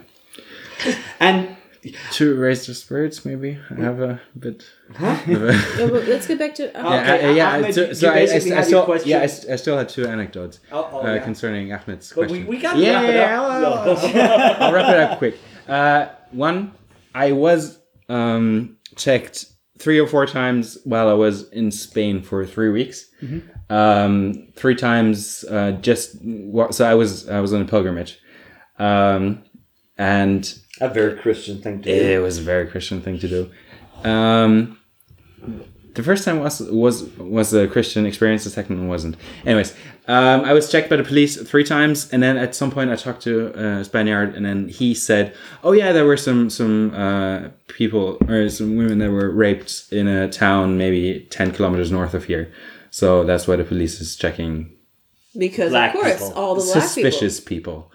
and 1.20 1.55
to 2.14 2.36
raise 2.36 2.66
the 2.68 2.74
spirits, 2.74 3.26
maybe 3.26 3.58
I 3.70 3.74
have 3.82 4.00
a 4.02 4.20
bit. 4.38 4.66
of 5.00 5.28
a- 5.28 5.54
let's 6.08 6.28
get 6.28 6.40
back 6.40 6.56
to. 6.56 6.66
Uh, 6.78 6.90
yeah, 6.94 7.02
Okay, 7.16 7.28
I- 7.28 7.32
yeah. 7.32 7.56
Ahmed, 7.56 7.74
so, 7.76 7.82
you 7.86 7.94
so 7.94 8.10
I, 8.10 8.14
I, 8.14 8.16
I 8.18 8.22
had 8.24 8.66
still, 8.66 8.98
yeah, 9.06 9.20
I, 9.20 9.24
I 9.24 9.56
still 9.56 9.78
had 9.78 9.90
two 9.90 10.06
anecdotes 10.08 10.60
Oh, 10.72 10.90
oh, 10.92 11.08
uh, 11.08 11.14
yeah. 11.16 11.24
concerning 11.24 11.72
Ahmed's 11.74 12.10
but 12.10 12.28
question. 12.28 12.48
we, 12.48 12.56
we 12.56 12.62
got 12.62 12.78
yeah, 12.78 13.02
wrap 13.02 13.10
it 13.10 13.16
yeah, 13.16 13.42
up. 13.42 13.54
I'll, 14.60 14.64
I'll 14.64 14.74
wrap 14.74 14.90
it 14.94 15.00
up 15.00 15.18
quick. 15.18 15.38
Uh, 15.68 16.08
one, 16.32 16.72
I 17.14 17.32
was 17.32 17.80
um, 18.10 18.78
checked 18.96 19.46
three 19.78 20.00
or 20.00 20.08
four 20.08 20.26
times 20.26 20.78
while 20.86 21.10
I 21.10 21.14
was 21.14 21.50
in 21.50 21.70
Spain 21.72 22.22
for 22.22 22.46
three 22.46 22.70
weeks. 22.70 23.06
Um, 23.70 24.48
three 24.56 24.76
times, 24.76 25.44
uh, 25.50 25.72
just 25.82 26.18
so 26.72 26.86
I 26.86 26.94
was 26.94 27.28
I 27.28 27.40
was 27.40 27.52
on 27.54 27.62
a 27.62 27.66
pilgrimage, 27.66 28.20
um, 28.78 29.44
and 29.98 30.58
a 30.82 30.90
very 30.90 31.18
Christian 31.18 31.62
thing 31.62 31.82
to 31.82 31.90
do. 31.90 32.06
it 32.12 32.20
was 32.20 32.38
a 32.38 32.42
very 32.42 32.68
Christian 32.68 33.02
thing 33.02 33.20
to 33.20 33.28
do. 33.28 33.52
Um, 34.04 34.78
the 35.94 36.04
first 36.04 36.26
time 36.26 36.40
was 36.40 36.60
was 36.60 37.04
was 37.18 37.54
a 37.54 37.68
Christian 37.68 38.06
experience. 38.06 38.44
The 38.44 38.50
second 38.50 38.78
one 38.80 38.90
wasn't. 38.90 39.16
Anyways, 39.46 39.74
um, 40.08 40.42
I 40.42 40.52
was 40.54 40.70
checked 40.70 40.90
by 40.90 40.98
the 40.98 41.04
police 41.04 41.42
three 41.42 41.64
times, 41.64 42.12
and 42.12 42.22
then 42.22 42.38
at 42.38 42.54
some 42.54 42.70
point 42.70 42.90
I 42.92 42.96
talked 42.96 43.24
to 43.24 43.48
a 43.58 43.84
Spaniard, 43.86 44.36
and 44.36 44.46
then 44.46 44.68
he 44.68 44.94
said, 44.94 45.34
"Oh 45.64 45.72
yeah, 45.72 45.94
there 45.94 46.06
were 46.06 46.18
some 46.18 46.50
some 46.50 46.94
uh, 46.94 47.50
people 47.68 48.18
or 48.28 48.50
some 48.50 48.76
women 48.76 49.00
that 49.00 49.12
were 49.12 49.32
raped 49.32 49.86
in 49.92 50.08
a 50.08 50.30
town 50.30 50.78
maybe 50.78 51.26
ten 51.30 51.52
kilometers 51.52 51.92
north 51.92 52.14
of 52.14 52.26
here." 52.26 52.52
So 52.92 53.24
that's 53.24 53.48
why 53.48 53.56
the 53.56 53.64
police 53.64 54.02
is 54.02 54.16
checking 54.16 54.76
because 55.38 55.72
Black 55.72 55.96
of 55.96 56.02
course, 56.02 56.14
people. 56.14 56.34
all 56.34 56.56
the 56.56 56.62
black 56.64 56.84
suspicious 56.84 57.40
people. 57.40 57.92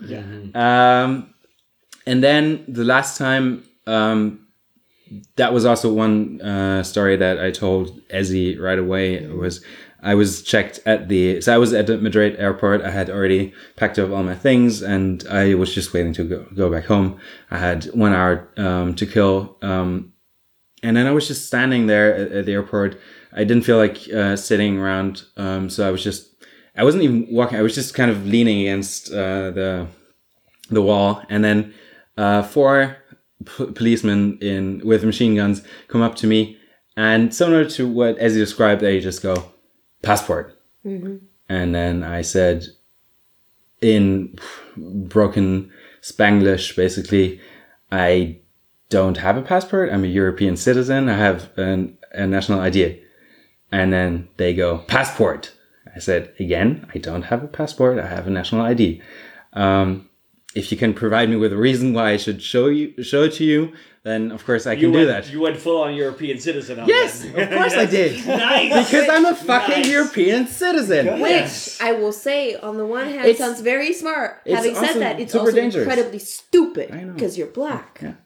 Um, 0.55 1.35
and 2.11 2.25
then 2.25 2.65
the 2.67 2.83
last 2.83 3.17
time, 3.17 3.63
um, 3.87 4.49
that 5.37 5.53
was 5.53 5.65
also 5.65 5.93
one 5.93 6.41
uh, 6.41 6.83
story 6.83 7.17
that 7.17 7.39
I 7.39 7.53
told 7.53 8.01
Ezzy 8.09 8.61
right 8.61 8.81
away. 8.81 9.25
Was 9.29 9.65
I 10.03 10.17
was 10.17 10.43
checked 10.43 10.81
at 10.87 11.09
the 11.09 11.41
so 11.41 11.55
I 11.55 11.59
was 11.59 11.73
at 11.73 11.87
the 11.87 11.99
Madrid 11.99 12.35
airport. 12.37 12.83
I 12.83 12.91
had 12.91 13.11
already 13.11 13.55
packed 13.77 13.97
up 14.01 14.11
all 14.11 14.25
my 14.25 14.35
things, 14.35 14.83
and 14.83 15.25
I 15.31 15.55
was 15.55 15.73
just 15.73 15.93
waiting 15.93 16.13
to 16.15 16.25
go, 16.25 16.47
go 16.53 16.69
back 16.69 16.87
home. 16.87 17.21
I 17.49 17.59
had 17.59 17.85
one 17.95 18.13
hour 18.13 18.49
um, 18.57 18.97
to 18.97 19.07
kill, 19.07 19.57
um, 19.63 20.13
and 20.83 20.97
then 20.97 21.07
I 21.07 21.13
was 21.13 21.29
just 21.29 21.47
standing 21.47 21.87
there 21.87 22.13
at, 22.13 22.33
at 22.33 22.47
the 22.47 22.55
airport. 22.55 22.99
I 23.33 23.45
didn't 23.45 23.63
feel 23.63 23.77
like 23.77 23.99
uh, 24.13 24.35
sitting 24.35 24.79
around, 24.79 25.23
um, 25.37 25.71
so 25.71 25.87
I 25.87 25.93
was 25.93 26.03
just 26.03 26.29
I 26.77 26.83
wasn't 26.83 27.05
even 27.05 27.29
walking. 27.31 27.57
I 27.57 27.63
was 27.63 27.77
just 27.77 27.95
kind 27.95 28.11
of 28.11 28.27
leaning 28.27 28.63
against 28.63 29.13
uh, 29.13 29.53
the 29.53 29.87
the 30.71 30.83
wall, 30.83 31.23
and 31.29 31.45
then 31.45 31.73
uh, 32.23 32.43
four 32.55 32.97
p- 33.45 33.73
policemen 33.79 34.39
in 34.41 34.81
with 34.85 35.03
machine 35.05 35.35
guns 35.41 35.63
come 35.89 36.03
up 36.03 36.15
to 36.17 36.27
me, 36.27 36.57
and 36.97 37.35
similar 37.35 37.65
to 37.77 37.89
what 37.89 38.19
as 38.19 38.35
you 38.35 38.41
described, 38.45 38.81
they 38.83 39.01
just 39.01 39.23
go 39.23 39.35
passport, 40.03 40.47
and 41.49 41.75
then 41.75 42.03
I 42.19 42.23
said 42.23 42.59
in 43.81 44.37
broken 44.77 45.71
Spanglish, 46.03 46.77
basically, 46.77 47.41
I 47.91 48.41
don't 48.91 49.17
have 49.19 49.37
a 49.39 49.43
passport. 49.43 49.91
I'm 49.93 50.05
a 50.05 50.09
European 50.09 50.57
citizen. 50.57 51.09
I 51.09 51.17
have 51.17 51.51
an, 51.57 51.97
a 52.13 52.27
national 52.27 52.61
ID. 52.61 53.03
And 53.73 53.93
then 53.93 54.29
they 54.37 54.53
go, 54.55 54.79
passport. 54.89 55.53
I 55.95 55.99
said, 56.01 56.33
again, 56.39 56.87
I 56.95 56.99
don't 56.99 57.23
have 57.23 57.43
a 57.45 57.49
passport. 57.49 57.99
I 57.99 58.07
have 58.07 58.27
a 58.27 58.31
national 58.31 58.63
ID. 58.63 59.01
Um, 59.55 60.10
if 60.55 60.73
you 60.73 60.79
can 60.79 60.93
provide 60.95 61.29
me 61.31 61.37
with 61.37 61.53
a 61.53 61.57
reason 61.57 61.93
why 61.93 62.11
I 62.11 62.17
should 62.17 62.43
show 62.43 62.67
you, 62.67 63.03
show 63.03 63.23
it 63.25 63.35
to 63.35 63.45
you, 63.45 63.73
then 64.03 64.33
of 64.33 64.45
course 64.45 64.67
I 64.67 64.75
can 64.75 64.85
you 64.85 64.91
do 64.93 64.99
went, 64.99 65.09
that. 65.09 65.33
You 65.33 65.41
went 65.41 65.57
full 65.59 65.81
on 65.83 65.95
European 65.95 66.41
citizen 66.41 66.81
on 66.81 66.89
yes, 66.89 67.23
that. 67.23 67.39
of 67.53 67.57
course 67.59 67.75
I 67.75 67.87
did. 67.99 68.27
nice. 68.27 68.91
Because 68.91 69.09
I'm 69.09 69.27
a 69.27 69.35
fucking 69.35 69.83
Nice. 69.83 69.89
European 69.89 70.47
citizen. 70.49 71.21
Which 71.21 71.81
I 71.81 71.93
will 71.93 72.13
say, 72.13 72.57
on 72.57 72.79
the 72.79 72.87
one 72.87 73.07
hand, 73.07 73.27
It's- 73.27 73.39
sounds 73.39 73.61
very 73.61 73.93
smart. 73.93 74.41
it's 74.45 74.57
Having 74.57 74.75
said 74.75 74.95
that, 75.01 75.21
it's 75.21 75.35
also 75.35 75.53
dangerous. 75.53 75.87
incredibly 75.87 76.19
stupid 76.19 76.89
because 77.15 77.39
you're 77.39 77.47
black 77.49 78.01
and 78.03 78.17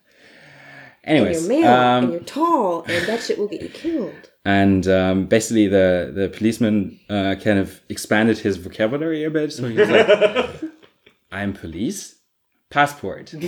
Anyways, 1.04 1.40
you're 1.46 1.60
male 1.60 1.70
um, 1.70 2.04
and 2.04 2.12
you're 2.14 2.22
tall, 2.22 2.82
and 2.84 3.06
that 3.06 3.20
shit 3.22 3.36
will 3.38 3.48
get 3.48 3.60
you 3.60 3.68
killed. 3.68 4.30
and 4.46 4.88
um, 4.88 5.26
basically 5.26 5.66
the 5.68 6.10
the 6.14 6.28
policeman 6.30 6.98
uh, 7.10 7.34
kind 7.44 7.58
of 7.58 7.80
expanded 7.90 8.38
his 8.38 8.56
vocabulary 8.56 9.22
a 9.24 9.30
bit. 9.30 9.52
So 9.52 9.68
he 9.68 9.76
was 9.78 9.90
like, 9.90 10.08
"I'm 11.34 11.52
police, 11.52 12.14
passport." 12.70 13.34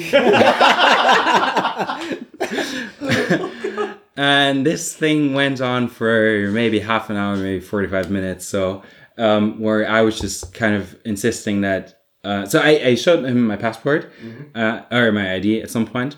and 4.16 4.66
this 4.66 4.94
thing 4.94 5.34
went 5.34 5.60
on 5.60 5.88
for 5.88 6.50
maybe 6.50 6.80
half 6.80 7.10
an 7.10 7.16
hour, 7.16 7.36
maybe 7.36 7.60
45 7.60 8.10
minutes. 8.10 8.46
So, 8.46 8.82
um, 9.18 9.60
where 9.60 9.88
I 9.88 10.02
was 10.02 10.18
just 10.18 10.52
kind 10.52 10.74
of 10.74 10.96
insisting 11.04 11.60
that. 11.62 12.00
Uh, 12.24 12.44
so 12.44 12.60
I, 12.60 12.80
I 12.84 12.94
showed 12.96 13.24
him 13.24 13.46
my 13.46 13.56
passport 13.56 14.10
uh, 14.54 14.82
or 14.90 15.12
my 15.12 15.34
ID 15.34 15.62
at 15.62 15.70
some 15.70 15.86
point, 15.86 16.16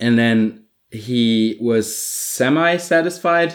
and 0.00 0.18
then 0.18 0.64
he 0.90 1.56
was 1.60 1.94
semi 1.94 2.78
satisfied 2.78 3.54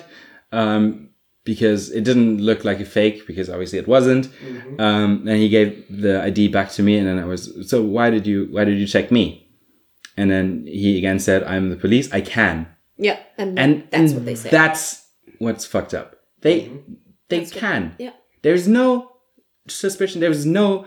um, 0.52 1.09
because 1.50 1.90
it 1.90 2.04
didn't 2.04 2.38
look 2.40 2.64
like 2.64 2.80
a 2.80 2.86
fake 2.86 3.26
because 3.26 3.50
obviously 3.50 3.80
it 3.80 3.88
wasn't. 3.88 4.30
Um, 4.78 5.28
and 5.28 5.38
he 5.44 5.50
gave 5.50 5.84
the 5.90 6.22
ID 6.22 6.50
back 6.50 6.70
to 6.74 6.84
me, 6.84 6.96
and 7.00 7.08
then 7.08 7.18
I 7.18 7.26
was 7.26 7.42
so 7.68 7.82
why 7.82 8.12
did 8.12 8.28
you 8.28 8.48
why 8.52 8.66
did 8.66 8.78
you 8.78 8.86
check 8.86 9.10
me? 9.10 9.50
And 10.16 10.30
then 10.30 10.66
he 10.68 11.00
again 11.00 11.18
said, 11.18 11.44
"I'm 11.44 11.72
the 11.72 11.76
police. 11.76 12.14
I 12.14 12.22
can." 12.22 12.68
Yeah, 12.98 13.18
and, 13.40 13.58
and 13.58 13.88
that's 13.90 14.12
and 14.12 14.14
what 14.14 14.26
they 14.26 14.36
say. 14.36 14.52
That's 14.52 15.08
what's 15.40 15.66
fucked 15.66 15.96
up. 15.96 16.18
They 16.42 16.72
they 17.30 17.46
can. 17.46 17.96
yeah. 17.98 18.14
There's 18.44 18.68
no 18.68 19.12
suspicion. 19.68 20.22
There's 20.22 20.46
no 20.46 20.86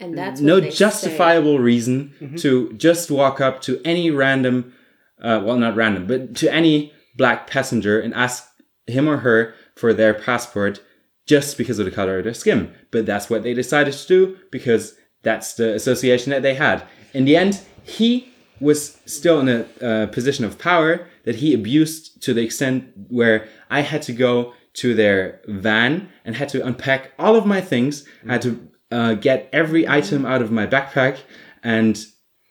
and 0.00 0.18
that's 0.18 0.40
no 0.40 0.54
what 0.54 0.64
they 0.64 0.70
say. 0.70 0.76
justifiable 0.76 1.60
reason 1.60 2.34
to 2.38 2.72
just 2.72 3.12
walk 3.12 3.40
up 3.40 3.62
to 3.62 3.80
any 3.84 4.10
random, 4.10 4.74
uh, 5.22 5.40
well, 5.44 5.56
not 5.56 5.76
random, 5.76 6.08
but 6.08 6.34
to 6.42 6.52
any 6.52 6.92
black 7.16 7.48
passenger 7.48 8.00
and 8.00 8.12
ask 8.12 8.44
him 8.86 9.08
or 9.08 9.18
her 9.18 9.54
for 9.74 9.92
their 9.92 10.14
passport 10.14 10.82
just 11.26 11.56
because 11.56 11.78
of 11.78 11.84
the 11.84 11.90
color 11.90 12.18
of 12.18 12.24
their 12.24 12.34
skin. 12.34 12.72
But 12.90 13.06
that's 13.06 13.30
what 13.30 13.42
they 13.42 13.54
decided 13.54 13.94
to 13.94 14.06
do 14.06 14.38
because 14.50 14.94
that's 15.22 15.54
the 15.54 15.74
association 15.74 16.30
that 16.30 16.42
they 16.42 16.54
had. 16.54 16.86
In 17.12 17.24
the 17.24 17.36
end, 17.36 17.60
he 17.82 18.32
was 18.60 18.98
still 19.06 19.40
in 19.40 19.48
a 19.48 19.84
uh, 19.84 20.06
position 20.08 20.44
of 20.44 20.58
power 20.58 21.08
that 21.24 21.36
he 21.36 21.54
abused 21.54 22.22
to 22.22 22.34
the 22.34 22.42
extent 22.42 22.90
where 23.08 23.48
I 23.70 23.80
had 23.80 24.02
to 24.02 24.12
go 24.12 24.54
to 24.74 24.94
their 24.94 25.40
van 25.46 26.08
and 26.24 26.36
had 26.36 26.48
to 26.50 26.64
unpack 26.64 27.12
all 27.18 27.36
of 27.36 27.46
my 27.46 27.60
things. 27.60 28.06
I 28.28 28.32
had 28.32 28.42
to 28.42 28.68
uh, 28.90 29.14
get 29.14 29.48
every 29.52 29.88
item 29.88 30.26
out 30.26 30.42
of 30.42 30.50
my 30.50 30.66
backpack, 30.66 31.18
and 31.62 32.04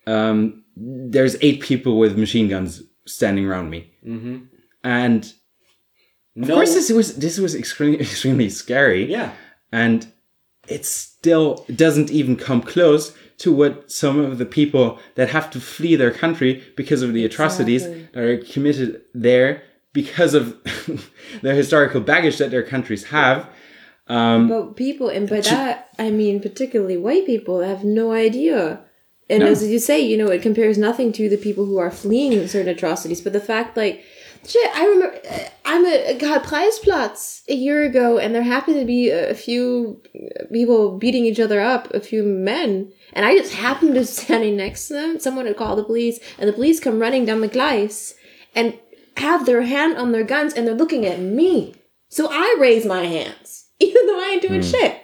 um, 0.07 0.63
there's 0.75 1.35
eight 1.41 1.61
people 1.61 1.97
with 1.97 2.17
machine 2.17 2.47
guns 2.47 2.81
standing 3.05 3.45
around 3.45 3.69
me. 3.69 3.91
Mm-hmm. 4.05 4.45
And 4.83 5.33
of 6.41 6.47
course, 6.47 6.73
this 6.73 6.91
was 6.91 7.15
this 7.17 7.37
was 7.39 7.53
extremely 7.55 7.99
extremely 8.07 8.49
scary 8.49 9.05
Yeah. 9.11 9.31
and 9.71 10.07
it 10.67 10.85
still 10.85 11.65
doesn't 11.75 12.09
even 12.11 12.35
come 12.37 12.61
close 12.61 13.13
to 13.39 13.51
what 13.51 13.91
some 13.91 14.19
of 14.19 14.37
the 14.37 14.45
people 14.45 14.99
that 15.15 15.29
have 15.29 15.49
to 15.51 15.59
flee 15.59 15.95
their 15.97 16.11
country 16.11 16.63
because 16.77 17.01
of 17.01 17.13
the 17.13 17.25
atrocities 17.25 17.83
that 18.13 18.17
are 18.17 18.37
committed 18.37 19.01
there 19.13 19.61
because 19.91 20.33
of 20.33 20.57
the 21.41 21.53
historical 21.53 21.99
baggage 22.01 22.37
that 22.37 22.51
their 22.51 22.63
countries 22.63 23.03
have. 23.05 23.49
Um, 24.07 24.47
but 24.47 24.75
people, 24.75 25.09
and 25.09 25.29
by 25.29 25.41
that 25.41 25.89
I 25.99 26.09
mean 26.11 26.39
particularly 26.41 26.97
white 26.97 27.25
people, 27.25 27.61
have 27.61 27.83
no 27.83 28.11
idea. 28.13 28.79
And 29.29 29.41
as 29.43 29.65
you 29.65 29.79
say, 29.79 29.99
you 30.01 30.17
know, 30.17 30.27
it 30.27 30.41
compares 30.41 30.77
nothing 30.77 31.11
to 31.13 31.27
the 31.29 31.37
people 31.37 31.65
who 31.65 31.77
are 31.77 31.89
fleeing 31.91 32.47
certain 32.47 32.69
atrocities. 32.69 33.21
But 33.21 33.33
the 33.33 33.39
fact, 33.39 33.77
like, 33.77 34.03
shit, 34.45 34.75
I 34.75 34.85
remember, 34.85 35.19
uh, 35.29 35.49
I'm 35.65 35.85
a 35.85 36.17
God 36.17 36.43
Preisplatz 36.43 37.41
a 37.49 37.53
year 37.53 37.83
ago, 37.83 38.17
and 38.17 38.33
there 38.33 38.43
happened 38.43 38.77
to 38.79 38.85
be 38.85 39.09
a, 39.09 39.31
a 39.31 39.33
few 39.33 40.01
people 40.51 40.97
beating 40.97 41.25
each 41.25 41.39
other 41.39 41.61
up, 41.61 41.93
a 41.93 41.99
few 41.99 42.23
men, 42.23 42.91
and 43.13 43.25
I 43.25 43.37
just 43.37 43.53
happened 43.53 43.93
to 43.95 44.01
be 44.01 44.05
standing 44.07 44.57
next 44.57 44.87
to 44.87 44.93
them. 44.93 45.19
Someone 45.19 45.45
had 45.45 45.57
called 45.57 45.79
the 45.79 45.83
police, 45.83 46.19
and 46.37 46.47
the 46.47 46.53
police 46.53 46.79
come 46.79 46.99
running 46.99 47.25
down 47.25 47.41
the 47.41 47.49
Gleis 47.49 48.13
and 48.55 48.77
have 49.17 49.45
their 49.45 49.63
hand 49.63 49.97
on 49.97 50.11
their 50.11 50.23
guns, 50.23 50.53
and 50.53 50.67
they're 50.67 50.75
looking 50.75 51.05
at 51.05 51.19
me. 51.19 51.75
So 52.09 52.27
I 52.29 52.55
raise 52.59 52.85
my 52.85 53.03
hands, 53.03 53.69
even 53.79 54.05
though 54.07 54.19
I 54.19 54.31
ain't 54.33 54.41
doing 54.41 54.61
shit. 54.61 54.99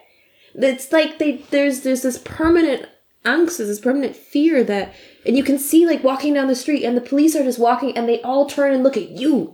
It's 0.56 0.92
like 0.92 1.20
they 1.20 1.38
there's 1.52 1.82
there's 1.82 2.02
this 2.02 2.18
permanent 2.18 2.88
angst, 3.26 3.58
this 3.58 3.80
permanent 3.80 4.16
fear 4.16 4.64
that, 4.64 4.94
and 5.30 5.38
you 5.38 5.44
can 5.44 5.60
see 5.60 5.86
like 5.86 6.04
walking 6.04 6.34
down 6.34 6.48
the 6.48 6.56
street, 6.56 6.84
and 6.84 6.98
the 6.98 7.02
police 7.02 7.36
are 7.36 7.44
just 7.44 7.60
walking, 7.60 7.96
and 7.96 8.10
they 8.10 8.20
all 8.24 8.48
turn 8.48 8.74
and 8.74 8.84
look 8.84 8.98
at 8.98 9.12
you. 9.12 9.54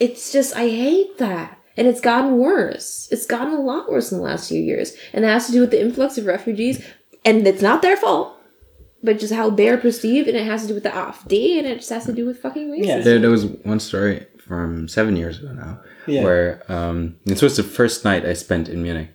It's 0.00 0.32
just 0.32 0.56
I 0.56 0.68
hate 0.68 1.18
that, 1.18 1.58
and 1.76 1.86
it's 1.86 2.00
gotten 2.00 2.38
worse. 2.38 3.08
It's 3.12 3.26
gotten 3.26 3.52
a 3.52 3.60
lot 3.60 3.90
worse 3.92 4.10
in 4.10 4.16
the 4.18 4.24
last 4.24 4.48
few 4.48 4.60
years, 4.60 4.94
and 5.12 5.24
it 5.24 5.28
has 5.28 5.46
to 5.46 5.52
do 5.52 5.60
with 5.60 5.70
the 5.70 5.80
influx 5.80 6.16
of 6.16 6.24
refugees, 6.24 6.82
and 7.26 7.46
it's 7.46 7.62
not 7.62 7.82
their 7.82 7.96
fault. 7.96 8.38
But 9.04 9.18
just 9.18 9.34
how 9.34 9.50
they're 9.50 9.78
perceived, 9.78 10.28
and 10.28 10.36
it 10.36 10.46
has 10.46 10.62
to 10.62 10.68
do 10.68 10.74
with 10.74 10.84
the 10.84 10.90
AfD, 10.90 11.58
and 11.58 11.66
it 11.66 11.76
just 11.76 11.90
has 11.90 12.06
to 12.06 12.12
do 12.12 12.24
with 12.24 12.38
fucking 12.38 12.70
racism. 12.70 12.86
Yeah. 12.86 12.98
There, 13.00 13.18
there 13.18 13.30
was 13.30 13.44
one 13.46 13.80
story 13.80 14.26
from 14.38 14.86
seven 14.88 15.16
years 15.16 15.40
ago 15.40 15.52
now, 15.52 15.80
Yeah. 16.06 16.22
where 16.24 16.62
um, 16.68 17.16
this 17.24 17.42
was 17.42 17.56
the 17.56 17.62
first 17.64 18.04
night 18.04 18.24
I 18.24 18.32
spent 18.32 18.68
in 18.68 18.82
Munich, 18.82 19.08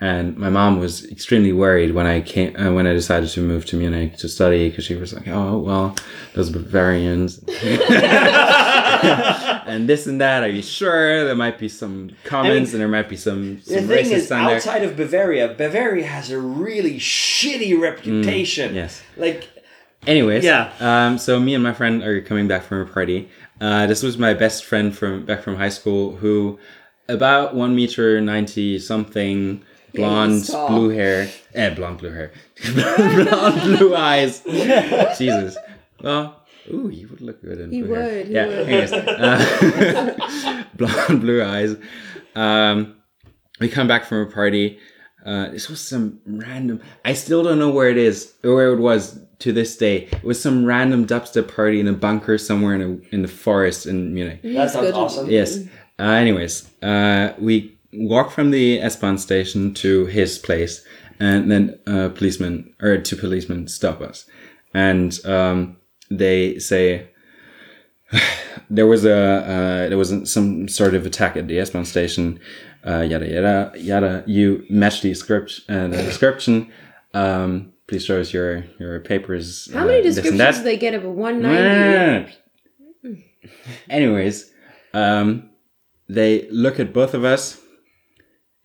and 0.00 0.36
my 0.36 0.48
mom 0.48 0.78
was 0.80 1.04
extremely 1.10 1.52
worried 1.52 1.94
when 1.94 2.06
I 2.06 2.20
came 2.22 2.56
uh, 2.56 2.72
when 2.72 2.86
I 2.86 2.92
decided 2.92 3.28
to 3.30 3.40
move 3.40 3.66
to 3.66 3.76
Munich 3.76 4.16
to 4.18 4.28
study 4.28 4.70
because 4.70 4.84
she 4.84 4.94
was 4.94 5.12
like, 5.12 5.28
"Oh 5.28 5.58
well, 5.58 5.94
those 6.34 6.50
Bavarians." 6.50 7.38
and 9.02 9.88
this 9.88 10.06
and 10.06 10.20
that. 10.20 10.42
Are 10.42 10.48
you 10.48 10.62
sure? 10.62 11.24
There 11.24 11.34
might 11.34 11.58
be 11.58 11.68
some 11.68 12.10
comments, 12.24 12.72
and 12.72 12.80
there 12.80 12.88
might 12.88 13.08
be 13.08 13.16
some, 13.16 13.56
The 13.66 13.74
some 13.74 13.86
thing 13.88 14.10
is, 14.10 14.30
outside 14.32 14.82
of 14.84 14.96
Bavaria, 14.96 15.54
Bavaria 15.54 16.06
has 16.06 16.30
a 16.30 16.38
really 16.40 16.98
shitty 16.98 17.78
reputation. 17.80 18.72
Mm, 18.72 18.76
yes. 18.76 19.02
Like, 19.16 19.48
Anyways, 20.06 20.44
Yeah. 20.44 20.72
Um, 20.80 21.18
so 21.18 21.38
me 21.38 21.54
and 21.54 21.62
my 21.62 21.74
friend 21.74 22.02
are 22.02 22.22
coming 22.22 22.48
back 22.48 22.62
from 22.62 22.80
a 22.80 22.86
party. 22.86 23.28
Uh, 23.60 23.86
this 23.86 24.02
was 24.02 24.16
my 24.16 24.32
best 24.32 24.64
friend 24.64 24.96
from 24.96 25.26
back 25.26 25.42
from 25.42 25.56
high 25.56 25.68
school, 25.68 26.16
who 26.16 26.58
about 27.08 27.54
one 27.54 27.76
meter 27.76 28.20
ninety 28.20 28.78
something, 28.78 29.62
blonde, 29.94 30.32
he's 30.32 30.50
tall. 30.50 30.68
blue 30.68 30.88
hair, 30.90 31.28
eh, 31.54 31.70
blonde, 31.74 31.98
blue 31.98 32.12
hair, 32.12 32.32
blonde, 32.74 33.60
blue 33.78 33.94
eyes. 33.96 34.40
Jesus. 35.18 35.56
Well, 36.02 36.42
ooh, 36.72 36.88
he 36.88 37.06
would 37.06 37.20
look 37.20 37.42
good 37.42 37.60
in 37.60 37.70
He 37.72 37.82
blue 37.82 37.94
hair. 37.94 38.16
would, 38.18 38.26
he 38.26 38.32
yeah. 38.32 38.46
would. 38.46 38.58
Anyways, 38.68 38.92
uh, 38.92 40.64
blonde, 40.74 41.20
blue 41.20 41.42
eyes. 41.44 41.76
Um, 42.34 42.96
we 43.60 43.68
come 43.68 43.86
back 43.88 44.04
from 44.04 44.18
a 44.26 44.30
party. 44.30 44.78
Uh, 45.24 45.50
this 45.50 45.68
was 45.68 45.80
some 45.86 46.18
random. 46.26 46.80
I 47.04 47.12
still 47.12 47.42
don't 47.42 47.58
know 47.58 47.70
where 47.70 47.90
it 47.90 47.98
is 47.98 48.32
or 48.42 48.54
where 48.54 48.72
it 48.72 48.78
was 48.80 49.20
to 49.40 49.52
this 49.52 49.76
day. 49.76 50.04
It 50.12 50.24
was 50.24 50.40
some 50.40 50.64
random 50.64 51.06
dubstep 51.06 51.54
party 51.54 51.78
in 51.80 51.88
a 51.88 51.92
bunker 51.92 52.38
somewhere 52.38 52.74
in 52.74 52.80
a, 52.82 53.14
in 53.14 53.22
the 53.22 53.28
forest 53.28 53.84
in 53.86 54.14
Munich. 54.14 54.40
that 54.42 54.70
sounds 54.70 54.92
awesome. 54.92 55.28
Yes. 55.28 55.58
Uh, 55.98 56.04
anyways, 56.04 56.70
uh, 56.82 57.34
we 57.38 57.76
walk 57.92 58.30
from 58.30 58.50
the 58.50 58.80
S-Bahn 58.80 59.18
station 59.18 59.74
to 59.74 60.06
his 60.06 60.38
place, 60.38 60.84
and 61.18 61.50
then 61.50 61.78
a 61.86 62.10
policeman 62.10 62.74
or 62.80 62.98
two 62.98 63.16
policemen 63.16 63.68
stop 63.68 64.00
us, 64.00 64.26
and 64.74 65.18
um, 65.24 65.76
they 66.10 66.58
say 66.58 67.08
there 68.70 68.86
was 68.86 69.04
a 69.04 69.14
uh, 69.14 69.88
there 69.88 69.98
was 69.98 70.30
some 70.30 70.68
sort 70.68 70.94
of 70.94 71.06
attack 71.06 71.36
at 71.36 71.48
the 71.48 71.58
S-Bahn 71.58 71.84
station. 71.84 72.40
Uh, 72.86 73.00
yada 73.00 73.28
yada 73.28 73.72
yada. 73.76 74.24
You 74.26 74.64
match 74.70 75.02
the 75.02 75.12
script 75.14 75.60
uh, 75.68 75.88
the 75.88 76.02
description. 76.02 76.72
Um, 77.12 77.72
please 77.86 78.04
show 78.04 78.20
us 78.20 78.32
your 78.32 78.64
your 78.78 79.00
papers. 79.00 79.70
How 79.72 79.84
many 79.84 80.00
uh, 80.00 80.02
descriptions 80.04 80.58
do 80.58 80.64
they 80.64 80.78
get 80.78 80.94
of 80.94 81.04
a 81.04 81.10
190? 81.10 82.32
Anyways, 83.88 84.50
um, 84.94 85.50
they 86.08 86.48
look 86.50 86.80
at 86.80 86.92
both 86.92 87.14
of 87.14 87.24
us, 87.24 87.59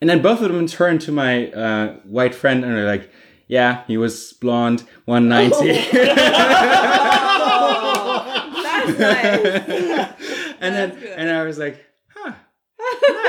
and 0.01 0.09
then 0.09 0.21
both 0.21 0.41
of 0.41 0.51
them 0.51 0.67
turn 0.67 0.99
to 0.99 1.11
my 1.11 1.51
uh, 1.51 1.93
white 2.03 2.35
friend 2.35 2.63
and 2.63 2.73
are 2.73 2.85
like, 2.85 3.09
"Yeah, 3.47 3.83
he 3.87 3.97
was 3.97 4.33
blonde, 4.33 4.83
one 5.05 5.27
ninety. 5.29 5.73
That's 8.85 8.99
nice. 8.99 10.55
and 10.61 10.75
then 10.75 10.91
and 11.15 11.29
I 11.29 11.43
was 11.43 11.57
like, 11.57 11.83
"Huh, 12.15 12.33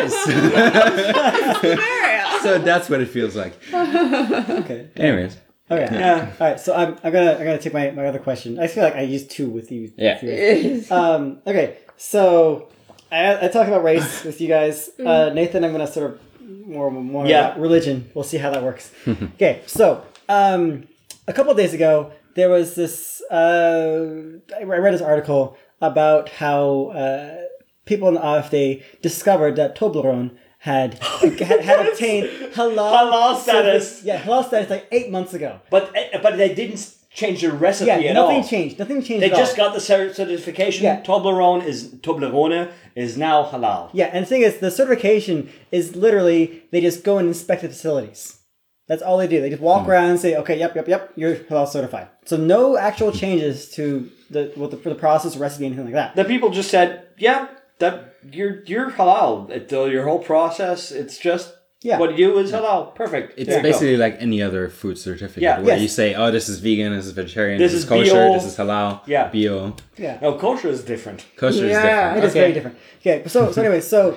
nice." 0.01 0.25
so 2.43 2.59
that's 2.59 2.91
what 2.91 3.01
it 3.01 3.09
feels 3.09 3.35
like. 3.37 3.55
Okay. 3.73 4.89
Anyways, 4.97 5.37
Okay. 5.71 5.89
Yeah. 5.91 6.33
All 6.41 6.47
right. 6.47 6.61
So 6.61 6.75
I'm, 6.75 6.97
I'm 7.03 7.13
gonna 7.13 7.33
I'm 7.33 7.39
gonna 7.39 7.59
take 7.59 7.73
my, 7.75 7.91
my 7.91 8.07
other 8.07 8.19
question. 8.21 8.59
I 8.59 8.67
feel 8.69 8.85
like 8.85 8.95
I 8.95 9.03
used 9.03 9.31
two 9.31 9.49
with 9.51 9.73
you. 9.73 9.93
Yeah. 9.97 10.19
with 10.23 10.91
you. 10.91 10.97
Um. 10.97 11.41
Okay. 11.47 11.79
So 11.97 12.69
I, 13.11 13.47
I 13.47 13.49
talk 13.49 13.67
about 13.67 13.83
race 13.83 14.25
with 14.25 14.41
you 14.41 14.49
guys. 14.49 14.91
Uh, 14.99 15.31
Nathan, 15.35 15.65
I'm 15.65 15.73
gonna 15.73 15.87
sort 15.87 16.13
of 16.13 16.21
more 16.47 16.91
more 16.91 17.27
Yeah. 17.27 17.47
about 17.49 17.61
religion. 17.61 18.11
We'll 18.15 18.25
see 18.25 18.39
how 18.39 18.51
that 18.51 18.63
works. 18.63 18.91
okay. 19.09 19.63
So 19.67 20.03
um, 20.29 20.87
a 21.29 21.33
couple 21.33 21.51
of 21.53 21.57
days 21.59 21.75
ago 21.75 22.13
there 22.35 22.49
was 22.51 22.75
this. 22.75 23.23
Uh, 23.31 24.39
I 24.59 24.63
read 24.65 24.95
this 24.95 25.01
article 25.03 25.57
about 25.81 26.29
how 26.29 26.87
uh, 26.95 27.37
people 27.85 28.09
in 28.09 28.15
the 28.15 28.21
AfD 28.21 28.83
discovered 29.03 29.57
that 29.57 29.77
Toblerone. 29.77 30.37
Had, 30.59 30.95
had 31.21 31.61
had 31.61 31.87
obtained 31.87 32.27
halal, 32.55 32.77
Halal 32.91 33.39
status. 33.41 34.03
Yeah, 34.03 34.21
halal 34.21 34.45
status 34.45 34.69
like 34.69 34.89
eight 34.91 35.11
months 35.13 35.33
ago. 35.33 35.61
But 35.71 35.93
eh, 35.95 36.19
but 36.21 36.37
they 36.39 36.53
didn't 36.55 36.93
changed 37.17 37.43
the 37.43 37.51
recipe 37.51 37.89
Yeah, 37.89 37.95
at 37.95 38.15
nothing 38.15 38.37
all. 38.37 38.45
changed. 38.45 38.79
Nothing 38.79 39.03
changed. 39.03 39.25
They 39.25 39.31
just 39.31 39.59
all. 39.59 39.67
got 39.67 39.75
the 39.75 39.81
certification. 39.81 40.85
Yeah. 40.85 41.03
Toblerone 41.03 41.65
is 41.65 41.89
Toblerone 41.95 42.71
is 42.95 43.17
now 43.17 43.45
halal. 43.45 43.91
Yeah, 43.93 44.11
and 44.13 44.25
the 44.25 44.29
thing 44.29 44.43
is, 44.43 44.59
the 44.59 44.71
certification 44.71 45.51
is 45.73 45.97
literally 45.97 46.65
they 46.71 46.81
just 46.81 47.03
go 47.03 47.19
and 47.19 47.27
inspect 47.27 47.63
the 47.63 47.69
facilities. 47.69 48.39
That's 48.87 49.03
all 49.03 49.17
they 49.19 49.27
do. 49.27 49.41
They 49.41 49.51
just 49.51 49.63
walk 49.63 49.89
around 49.89 50.11
and 50.11 50.21
say, 50.21 50.37
"Okay, 50.37 50.59
yep, 50.59 50.77
yep, 50.77 50.87
yep, 50.87 51.13
you're 51.17 51.35
halal 51.35 51.67
certified." 51.67 52.09
So 52.25 52.37
no 52.37 52.77
actual 52.77 53.11
changes 53.11 53.71
to 53.71 54.09
the 54.31 54.53
what 54.55 54.71
the, 54.71 54.77
for 54.77 54.91
the 54.91 54.95
process, 54.95 55.37
recipe, 55.37 55.67
anything 55.67 55.87
like 55.87 55.95
that. 55.95 56.15
The 56.15 56.25
people 56.25 56.51
just 56.51 56.71
said, 56.71 57.09
"Yeah, 57.19 57.49
that 57.79 58.15
you're 58.31 58.63
you're 58.65 58.91
halal. 58.91 59.51
It, 59.51 59.73
uh, 59.73 59.85
your 59.85 60.05
whole 60.05 60.21
process, 60.21 60.93
it's 60.93 61.19
just 61.19 61.53
Yeah. 61.83 61.99
what 61.99 62.11
you 62.19 62.29
do 62.33 62.39
is 62.39 62.53
halal. 62.53 62.95
Perfect. 62.95 63.35
It's 63.39 63.49
There 63.49 63.59
you 63.59 63.63
go. 63.63 63.69
basically 63.69 63.97
like 63.99 64.17
any 64.21 64.43
other 64.43 64.69
food 64.69 64.99
certificate 64.99 65.43
Yeah. 65.43 65.59
where 65.61 65.75
Yes. 65.75 65.83
you 65.83 65.89
say, 65.89 66.15
"Oh, 66.15 66.31
this 66.31 66.49
is 66.49 66.59
vegan, 66.61 66.97
this 66.97 67.05
is 67.07 67.13
vegetarian, 67.13 67.59
This 67.59 67.73
this, 67.73 67.79
is 67.81 67.85
is 67.85 67.89
kosher, 67.91 68.13
bio." 68.15 68.33
this 68.33 68.45
is 68.45 68.57
halal, 68.57 69.01
Yeah. 69.07 69.29
bio, 69.33 69.75
Yeah, 69.99 70.19
no 70.23 70.33
kosher 70.35 70.69
is 70.69 70.83
different. 70.83 71.27
kosher 71.37 71.67
Yeah. 71.67 71.71
is 71.71 71.83
different." 71.83 72.17
it 72.19 72.25
is 72.25 72.31
Okay. 72.31 72.41
very 72.41 72.53
different. 72.53 72.77
Okay, 73.01 73.23
so 73.29 73.53
so 73.53 73.61
anyway, 73.61 73.81
so 73.83 74.17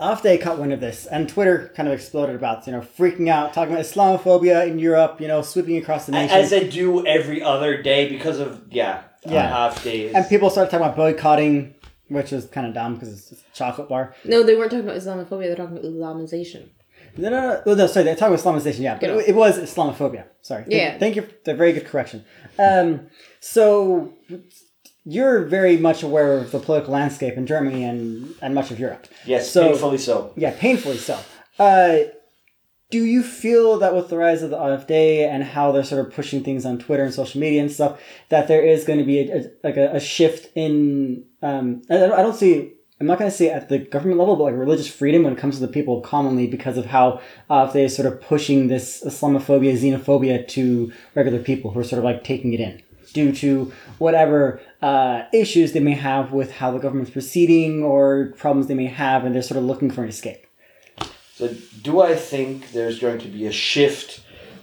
after 0.00 0.28
they 0.28 0.38
caught 0.38 0.58
wind 0.58 0.72
of 0.72 0.80
this, 0.80 1.06
and 1.06 1.28
Twitter 1.28 1.72
kind 1.76 1.88
of 1.88 1.92
exploded 1.94 2.36
about 2.36 2.66
you 2.66 2.72
know 2.72 2.82
freaking 2.98 3.28
out, 3.28 3.52
talking 3.52 3.72
about 3.74 3.84
Islamophobia 3.84 4.66
in 4.68 4.78
Europe, 4.78 5.20
you 5.20 5.26
know, 5.28 5.42
sweeping 5.42 5.76
across 5.76 6.06
the 6.06 6.12
nation. 6.12 6.36
As 6.38 6.50
they 6.50 6.68
do 6.68 7.04
every 7.06 7.42
other 7.42 7.82
day 7.82 8.08
because 8.08 8.38
of 8.38 8.60
yeah, 8.70 8.98
Yeah. 9.26 9.48
half 9.48 9.82
days. 9.84 10.12
and 10.14 10.26
people 10.28 10.48
started 10.50 10.70
talking 10.70 10.84
about 10.86 10.96
boycotting, 10.96 11.74
which 12.10 12.32
is 12.32 12.44
kind 12.46 12.66
of 12.66 12.74
dumb 12.74 12.94
because 12.94 13.08
it's 13.12 13.30
just 13.30 13.42
a 13.42 13.52
chocolate 13.54 13.88
bar. 13.88 14.14
No, 14.24 14.42
they 14.42 14.54
weren't 14.56 14.70
talking 14.70 14.84
about 14.86 14.98
Islamophobia. 15.00 15.46
They're 15.46 15.56
talking 15.56 15.78
about 15.78 15.84
Islamization. 15.90 16.68
No, 17.16 17.28
no, 17.30 17.40
no, 17.40 17.62
no, 17.66 17.74
no 17.74 17.86
sorry, 17.86 18.04
they're 18.04 18.14
talking 18.14 18.34
about 18.34 18.44
Islamization, 18.44 18.80
yeah. 18.80 18.94
But 18.94 19.00
Get 19.00 19.28
it 19.30 19.34
was 19.34 19.58
Islamophobia. 19.58 20.24
Sorry. 20.42 20.62
Thank- 20.64 20.72
Yeah. 20.74 20.98
Thank 20.98 21.16
you. 21.16 21.22
for 21.44 21.50
a 21.52 21.54
very 21.54 21.72
good 21.72 21.86
correction. 21.86 22.24
Um, 22.58 23.08
so 23.40 24.12
you're 25.04 25.44
very 25.44 25.76
much 25.76 26.02
aware 26.02 26.34
of 26.38 26.50
the 26.52 26.58
political 26.58 26.92
landscape 26.92 27.34
in 27.36 27.46
Germany 27.46 27.84
and, 27.84 28.34
and 28.42 28.54
much 28.54 28.70
of 28.70 28.78
Europe. 28.78 29.06
yes, 29.24 29.50
so- 29.50 29.68
painfully 29.70 29.98
so. 29.98 30.32
Yeah, 30.36 30.54
painfully 30.56 30.98
so. 30.98 31.18
Uh, 31.58 31.98
do 32.90 33.04
you 33.04 33.22
feel 33.22 33.78
that 33.78 33.94
with 33.94 34.08
the 34.08 34.16
rise 34.18 34.42
of 34.42 34.50
the 34.50 34.56
AfD 34.56 34.90
and 35.28 35.42
how 35.44 35.70
they're 35.72 35.84
sort 35.84 36.04
of 36.04 36.12
pushing 36.12 36.42
things 36.42 36.66
on 36.66 36.78
Twitter 36.78 37.04
and 37.04 37.14
social 37.14 37.40
media 37.40 37.60
and 37.62 37.70
stuff, 37.70 38.00
that 38.30 38.48
there 38.48 38.62
is 38.64 38.84
going 38.84 38.98
to 38.98 39.04
be 39.04 39.20
a, 39.20 39.38
a, 39.38 39.44
like 39.62 39.76
a, 39.76 39.92
a 39.94 40.00
shift 40.00 40.50
in? 40.56 41.24
Um, 41.42 41.82
I, 41.88 41.94
don't- 41.96 42.12
I 42.12 42.22
don't 42.22 42.36
see. 42.36 42.72
I'm 43.00 43.06
not 43.06 43.18
going 43.18 43.30
to 43.30 43.36
say 43.36 43.48
at 43.48 43.70
the 43.70 43.78
government 43.78 44.18
level, 44.18 44.36
but 44.36 44.42
like 44.44 44.54
religious 44.54 44.86
freedom 44.86 45.22
when 45.22 45.32
it 45.32 45.38
comes 45.38 45.54
to 45.58 45.62
the 45.66 45.72
people 45.72 46.02
commonly 46.02 46.46
because 46.46 46.76
of 46.76 46.84
how 46.84 47.20
AfD 47.48 47.76
is 47.76 47.96
sort 47.96 48.04
of 48.12 48.20
pushing 48.20 48.68
this 48.68 49.02
Islamophobia, 49.06 49.72
xenophobia 49.78 50.46
to 50.48 50.92
regular 51.14 51.38
people 51.38 51.70
who 51.70 51.80
are 51.80 51.84
sort 51.84 51.98
of 51.98 52.04
like 52.04 52.24
taking 52.24 52.52
it 52.52 52.60
in 52.60 52.82
due 53.14 53.32
to 53.32 53.72
whatever 53.98 54.60
uh, 54.82 55.22
issues 55.32 55.72
they 55.72 55.80
may 55.80 55.94
have 55.94 56.32
with 56.32 56.52
how 56.52 56.70
the 56.70 56.78
government's 56.78 57.10
proceeding 57.10 57.82
or 57.82 58.34
problems 58.36 58.66
they 58.66 58.74
may 58.74 58.86
have, 58.86 59.24
and 59.24 59.34
they're 59.34 59.42
sort 59.42 59.56
of 59.58 59.64
looking 59.64 59.90
for 59.90 60.02
an 60.02 60.08
escape. 60.10 60.44
So, 61.40 61.54
do 61.80 62.02
I 62.02 62.16
think 62.16 62.72
there's 62.72 62.98
going 62.98 63.18
to 63.20 63.28
be 63.28 63.46
a 63.46 63.50
shift 63.50 64.20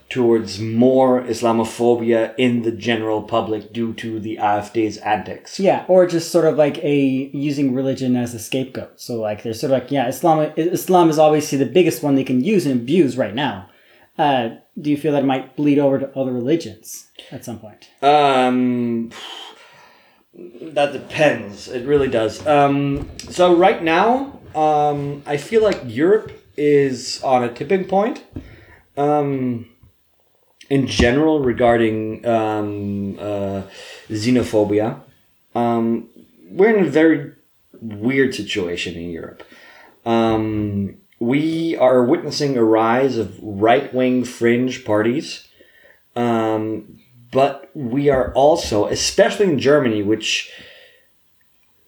towards 0.09 0.59
more 0.59 1.23
Islamophobia 1.23 2.35
in 2.37 2.61
the 2.61 2.71
general 2.71 3.23
public 3.23 3.73
due 3.73 3.95
to 3.95 4.19
the 4.19 4.37
AfD's 4.37 4.97
antics? 4.97 5.59
Yeah, 5.59 5.85
or 5.87 6.05
just 6.05 6.31
sort 6.31 6.45
of 6.45 6.55
like 6.55 6.77
a 6.83 6.95
using 7.33 7.73
religion 7.73 8.15
as 8.15 8.35
a 8.35 8.39
scapegoat. 8.39 9.01
So 9.01 9.19
like 9.19 9.41
there's 9.41 9.59
sort 9.59 9.71
of 9.71 9.81
like 9.81 9.89
yeah, 9.89 10.07
Islam 10.07 10.53
Islam 10.55 11.09
is 11.09 11.17
obviously 11.17 11.57
the 11.57 11.65
biggest 11.65 12.03
one 12.03 12.13
they 12.13 12.23
can 12.23 12.43
use 12.43 12.67
and 12.67 12.79
abuse 12.79 13.17
right 13.17 13.33
now. 13.33 13.71
Uh, 14.15 14.49
do 14.79 14.91
you 14.91 14.97
feel 14.97 15.13
that 15.13 15.23
it 15.23 15.25
might 15.25 15.55
bleed 15.55 15.79
over 15.79 15.97
to 15.97 16.15
other 16.15 16.31
religions 16.31 17.07
at 17.31 17.43
some 17.43 17.57
point? 17.57 17.89
Um, 18.03 19.09
that 20.61 20.93
depends. 20.93 21.69
It 21.69 21.87
really 21.87 22.07
does. 22.07 22.45
Um, 22.45 23.09
so 23.17 23.55
right 23.55 23.81
now, 23.81 24.39
um, 24.53 25.23
I 25.25 25.37
feel 25.37 25.63
like 25.63 25.81
Europe 25.85 26.31
is 26.57 27.21
on 27.23 27.43
a 27.43 27.53
tipping 27.53 27.85
point. 27.85 28.23
Um, 28.97 29.69
in 30.69 30.87
general, 30.87 31.39
regarding 31.39 32.25
um, 32.25 33.17
uh, 33.19 33.63
xenophobia, 34.09 34.99
um, 35.55 36.09
we're 36.49 36.75
in 36.75 36.85
a 36.85 36.89
very 36.89 37.33
weird 37.79 38.33
situation 38.35 38.95
in 38.95 39.09
Europe. 39.11 39.43
Um, 40.05 40.97
we 41.19 41.75
are 41.77 42.03
witnessing 42.03 42.57
a 42.57 42.63
rise 42.63 43.17
of 43.17 43.37
right 43.41 43.93
wing 43.93 44.23
fringe 44.23 44.85
parties. 44.85 45.47
Um, 46.15 46.99
but 47.31 47.69
we 47.75 48.09
are 48.09 48.33
also, 48.33 48.87
especially 48.87 49.47
in 49.47 49.59
Germany, 49.59 50.01
which 50.01 50.51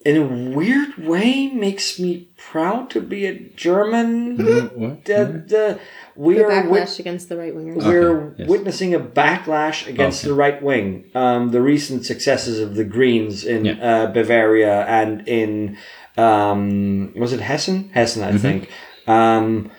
in 0.06 0.16
a 0.18 0.56
weird 0.56 0.98
way 0.98 1.50
makes 1.50 2.00
me 2.00 2.30
proud 2.38 2.90
to 2.92 3.02
be 3.02 3.26
a 3.26 3.34
German. 3.56 4.38
What? 4.76 5.04
The, 5.06 5.44
the, 5.48 5.80
we 6.16 6.36
The 6.36 6.46
are 6.46 6.50
backlash 6.52 6.70
wit- 6.72 7.00
against 7.00 7.28
the 7.30 7.36
right 7.38 7.54
wingers. 7.54 7.84
we're 7.86 8.22
Okay, 8.28 8.36
yes. 8.40 8.50
witnessing 8.50 8.94
a 8.94 9.00
backlash 9.00 9.88
against 9.88 10.22
Okay. 10.24 10.30
the 10.30 10.36
right 10.36 10.62
wing. 10.64 11.12
Um, 11.14 11.52
the 11.52 11.62
recent 11.62 12.06
successes 12.06 12.60
of 12.60 12.76
the 12.76 12.86
Greens 12.86 13.44
in 13.44 13.66
Yeah. 13.66 13.74
uh, 13.74 14.08
Bavaria 14.14 14.86
and 14.86 15.28
in 15.28 15.78
um, 16.18 17.14
was 17.16 17.34
it 17.34 17.40
Hessen? 17.42 17.90
Hessen, 17.94 18.24
Mm-hmm. 18.24 18.36
I 18.36 18.38
think. 18.38 18.70
Um, 19.08 19.72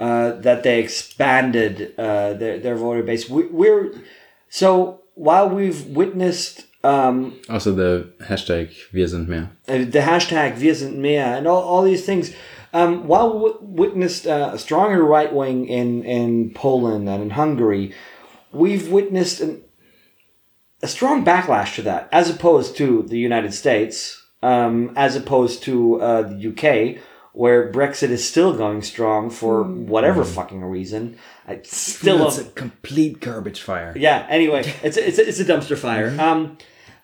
uh, 0.00 0.32
that 0.32 0.62
they 0.62 0.78
expanded 0.80 1.92
uh, 1.98 2.32
their 2.34 2.58
their 2.60 2.76
voter 2.76 3.02
base. 3.02 3.28
We, 3.28 3.46
we're 3.46 3.92
so 4.48 5.02
while 5.14 5.48
we've 5.48 5.86
witnessed 5.86 6.64
um, 6.84 7.32
Also 7.48 7.72
the 7.72 8.12
hashtag 8.20 8.70
Wir 8.92 9.08
sind 9.08 9.28
mehr. 9.28 9.50
the 9.66 10.00
hashtag 10.00 10.58
Wir 10.60 10.74
sind 10.74 10.96
mehr 10.98 11.36
and 11.36 11.46
all, 11.46 11.62
all 11.62 11.82
these 11.84 12.04
things. 12.06 12.32
Um, 12.72 13.06
while 13.08 13.38
we 13.38 13.50
witnessed 13.62 14.26
uh, 14.26 14.50
a 14.52 14.58
stronger 14.58 15.02
right 15.02 15.32
wing 15.32 15.66
in, 15.66 16.04
in 16.04 16.50
Poland 16.54 17.08
and 17.08 17.22
in 17.22 17.30
Hungary, 17.30 17.94
we've 18.52 18.90
witnessed 18.90 19.40
an, 19.40 19.62
a 20.82 20.86
strong 20.86 21.24
backlash 21.24 21.74
to 21.76 21.82
that, 21.82 22.08
as 22.12 22.28
opposed 22.28 22.76
to 22.76 23.02
the 23.08 23.18
United 23.18 23.54
States, 23.54 24.22
um, 24.42 24.92
as 24.96 25.16
opposed 25.16 25.62
to 25.64 26.00
uh, 26.00 26.22
the 26.22 26.48
UK, 26.50 27.02
where 27.38 27.70
Brexit 27.70 28.08
is 28.08 28.28
still 28.28 28.52
going 28.52 28.82
strong 28.82 29.30
for 29.30 29.62
whatever 29.62 30.24
fucking 30.24 30.64
reason. 30.64 31.16
It's 31.46 31.76
still 31.76 32.26
it's 32.26 32.38
a 32.38 32.44
complete 32.46 33.20
garbage 33.20 33.60
fire. 33.60 33.94
yeah. 33.96 34.26
Anyway, 34.28 34.62
it's 34.82 34.96
a, 34.96 35.06
it's 35.06 35.18
a, 35.20 35.28
it's 35.28 35.38
a 35.38 35.44
dumpster 35.44 35.78
fire. 35.78 36.16
Um, 36.18 36.58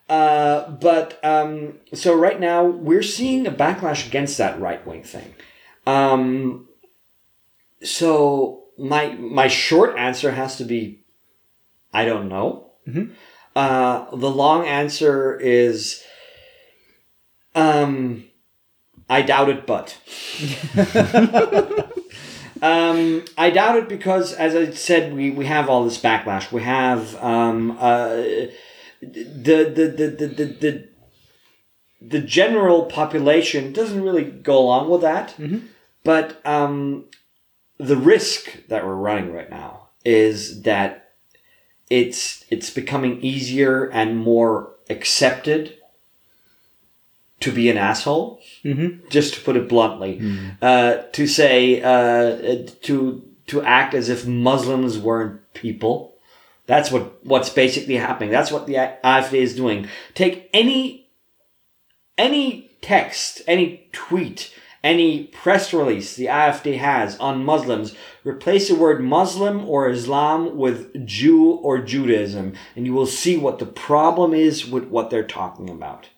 uh, 0.08 0.72
but 0.72 1.24
um, 1.24 1.78
so 1.92 2.16
right 2.16 2.40
now 2.40 2.64
we're 2.64 3.04
seeing 3.04 3.46
a 3.46 3.52
backlash 3.52 4.08
against 4.08 4.36
that 4.38 4.60
right 4.60 4.84
wing 4.84 5.04
thing. 5.04 5.36
Um, 5.86 6.66
so 7.84 8.64
my 8.76 9.12
my 9.12 9.46
short 9.46 9.96
answer 9.96 10.32
has 10.32 10.56
to 10.56 10.64
be, 10.64 11.04
I 11.92 12.06
don't 12.06 12.28
know. 12.28 12.72
Uh, 13.54 14.10
the 14.10 14.30
long 14.32 14.66
answer 14.66 15.38
is, 15.38 16.02
um, 17.54 18.24
I 19.08 19.22
doubt 19.22 19.48
it, 19.48 19.66
but. 19.66 19.98
Um, 22.62 23.24
I 23.36 23.50
doubt 23.50 23.76
it 23.76 23.88
because, 23.90 24.32
as 24.32 24.54
I 24.54 24.70
said, 24.70 25.14
we, 25.14 25.30
we 25.30 25.44
have 25.44 25.68
all 25.68 25.84
this 25.84 26.00
backlash. 26.00 26.50
We 26.50 26.62
have 26.62 27.14
um, 27.22 27.76
uh, 27.78 28.16
the, 28.16 28.50
the, 29.02 29.94
the, 29.96 30.06
the, 30.08 30.26
the, 30.26 30.44
the, 30.44 30.88
the 32.00 32.20
general 32.20 32.86
population 32.86 33.74
doesn't 33.74 34.02
really 34.02 34.24
go 34.24 34.58
along 34.58 34.88
with 34.88 35.02
that. 35.02 35.34
But 36.04 36.40
um, 36.46 37.04
the 37.76 37.96
risk 37.98 38.66
that 38.68 38.86
we're 38.86 38.94
running 38.94 39.32
right 39.32 39.50
now 39.50 39.88
is 40.04 40.62
that 40.62 41.12
it's 41.90 42.44
it's 42.48 42.70
becoming 42.70 43.20
easier 43.20 43.90
and 43.90 44.16
more 44.16 44.70
accepted 44.88 45.76
to 47.40 47.52
be 47.52 47.68
an 47.68 47.76
asshole 47.76 48.40
just 49.10 49.34
to 49.34 49.40
put 49.40 49.56
it 49.56 49.68
bluntly, 49.68 50.18
uh, 50.62 50.96
to 51.12 51.26
say 51.26 51.82
uh, 51.82 52.66
to 52.82 53.22
to 53.46 53.62
act 53.62 53.94
as 53.94 54.08
if 54.08 54.26
Muslims 54.26 54.98
weren't 54.98 55.52
people. 55.52 56.16
That's 56.66 56.90
what 56.90 57.24
what's 57.24 57.50
basically 57.50 57.96
happening. 57.96 58.30
That's 58.30 58.50
what 58.50 58.66
the 58.66 58.74
AfD 59.04 59.34
is 59.34 59.54
doing. 59.54 59.88
Take 60.14 60.48
any 60.54 61.08
any 62.16 62.70
text, 62.80 63.42
any 63.46 63.88
tweet, 63.92 64.54
any 64.82 65.24
press 65.24 65.72
release 65.72 66.16
the 66.16 66.26
AfD 66.26 66.78
has 66.78 67.18
on 67.18 67.44
Muslims, 67.44 67.94
replace 68.24 68.68
the 68.68 68.74
word 68.74 69.02
Muslim 69.02 69.68
or 69.68 69.88
Islam 69.88 70.56
with 70.56 71.06
Jew 71.06 71.52
or 71.52 71.78
Judaism, 71.78 72.54
and 72.76 72.86
you 72.86 72.92
will 72.92 73.06
see 73.06 73.36
what 73.36 73.58
the 73.58 73.66
problem 73.66 74.34
is 74.34 74.66
with 74.66 74.84
what 74.84 75.10
they're 75.10 75.22
talking 75.26 75.68
about. 75.70 76.08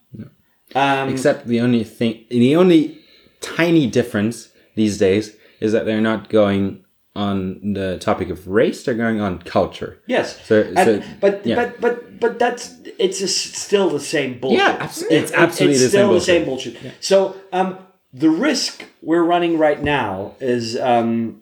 Um, 0.77 1.09
Except 1.09 1.47
the 1.47 1.61
only 1.61 1.85
thing, 1.85 2.25
the 2.31 2.55
only 2.57 2.99
tiny 3.41 3.87
difference 3.87 4.51
these 4.75 4.99
days 4.99 5.35
is 5.61 5.73
that 5.73 5.87
they're 5.87 6.01
not 6.13 6.29
going 6.29 6.85
on 7.15 7.73
the 7.73 7.97
topic 7.99 8.29
of 8.29 8.47
race; 8.47 8.85
they're 8.85 8.95
going 9.07 9.21
on 9.21 9.39
culture. 9.41 10.03
Yes. 10.07 10.39
So- 10.47 10.71
And- 10.77 11.03
so- 11.03 11.03
but 11.21 11.47
yeah. 11.47 11.55
but 11.57 11.81
but 11.81 12.21
but 12.21 12.39
that's 12.39 12.75
it's 12.99 13.19
just 13.19 13.55
still 13.57 13.89
the 13.91 14.01
same 14.01 14.39
bullshit. 14.39 14.59
Yeah, 14.59 14.77
abs- 14.81 15.03
it's 15.11 15.33
absolutely 15.33 15.75
it's 15.77 15.85
the 15.85 15.91
same 15.91 16.01
still 16.07 16.13
the 16.15 16.21
same 16.21 16.45
bullshit. 16.45 16.77
So 17.01 17.35
um, 17.53 17.79
the 18.13 18.29
risk 18.31 18.85
we're 19.03 19.25
running 19.25 19.57
right 19.59 19.83
now 19.83 20.35
is 20.41 20.79
um, 20.79 21.41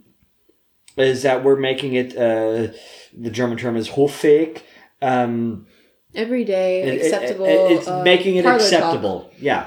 is 0.97 1.23
that 1.23 1.43
we're 1.43 1.57
making 1.71 1.95
it. 1.95 2.17
Uh, 2.17 2.69
the 3.17 3.31
German 3.31 3.59
term 3.59 3.77
is 3.77 3.89
hoffähig. 3.91 4.63
Um, 5.03 5.67
Everyday, 6.15 6.83
it- 6.83 6.89
it- 6.95 7.01
acceptable. 7.03 7.47
it- 7.47 7.73
it's 7.73 7.89
uh, 7.89 8.03
making 8.03 8.37
it 8.37 8.45
parlor 8.45 8.59
talk. 8.59 8.67
acceptable. 8.73 9.31
Yeah. 9.41 9.67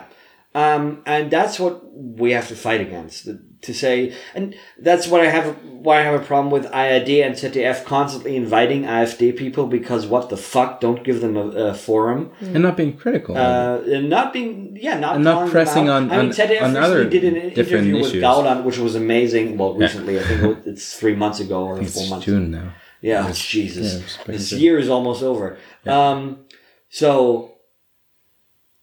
Um, 0.56 1.03
and 1.06 1.30
that's 1.30 1.59
what 1.59 1.82
we 1.93 2.32
have 2.32 2.48
to 2.48 2.56
fight 2.56 2.82
against. 2.82 3.27
To 3.64 3.74
say, 3.74 4.14
and 4.35 4.53
that's 4.80 5.08
what 5.08 5.22
I 5.22 5.30
have. 5.30 5.45
Why 5.64 6.00
I 6.00 6.03
have 6.03 6.22
a 6.22 6.24
problem 6.24 6.51
with 6.51 6.66
ARD 6.67 7.09
and 7.26 7.34
ZDF 7.35 7.85
constantly 7.85 8.35
inviting 8.35 8.84
AfD 8.84 9.35
people 9.35 9.66
because 9.66 10.06
what 10.06 10.30
the 10.30 10.38
fuck? 10.38 10.80
Don't 10.80 11.03
give 11.03 11.22
them 11.22 11.35
a, 11.38 11.48
a 11.72 11.74
forum. 11.74 12.32
and 12.40 12.61
not 12.61 12.77
being 12.77 12.93
critical. 12.95 13.35
Uh, 13.35 13.80
and 13.95 14.09
not 14.09 14.32
being, 14.32 14.77
yeah, 14.80 15.00
not 15.00 15.16
And 15.16 15.24
not 15.24 15.50
pressing 15.50 15.90
on- 15.90 16.11
I 16.11 16.17
mean, 16.17 16.26
on- 16.27 16.32
ZDF 16.34 16.61
on 16.61 16.77
other 16.77 17.03
did 17.09 17.24
an 17.24 17.34
different 17.34 17.88
interview 17.88 17.95
with 17.98 18.06
issues. 18.11 18.24
Gauland, 18.24 18.64
which 18.64 18.77
was 18.77 18.93
amazing. 18.95 19.58
Well, 19.58 19.74
recently, 19.74 20.19
I 20.19 20.24
think 20.24 20.59
it's 20.66 20.93
three 20.95 21.16
months 21.16 21.40
ago 21.40 21.64
or 21.66 21.82
it's 21.82 21.93
four 21.95 22.08
months. 22.08 22.26
June 22.27 22.51
now. 22.51 22.74
Yeah, 23.01 23.32
Jesus. 23.32 24.17
yeah, 24.17 24.24
this 24.26 24.51
year 24.51 24.80
is 24.80 24.90
almost 24.90 25.22
over. 25.24 25.58
Um, 25.85 26.45
so, 26.90 27.53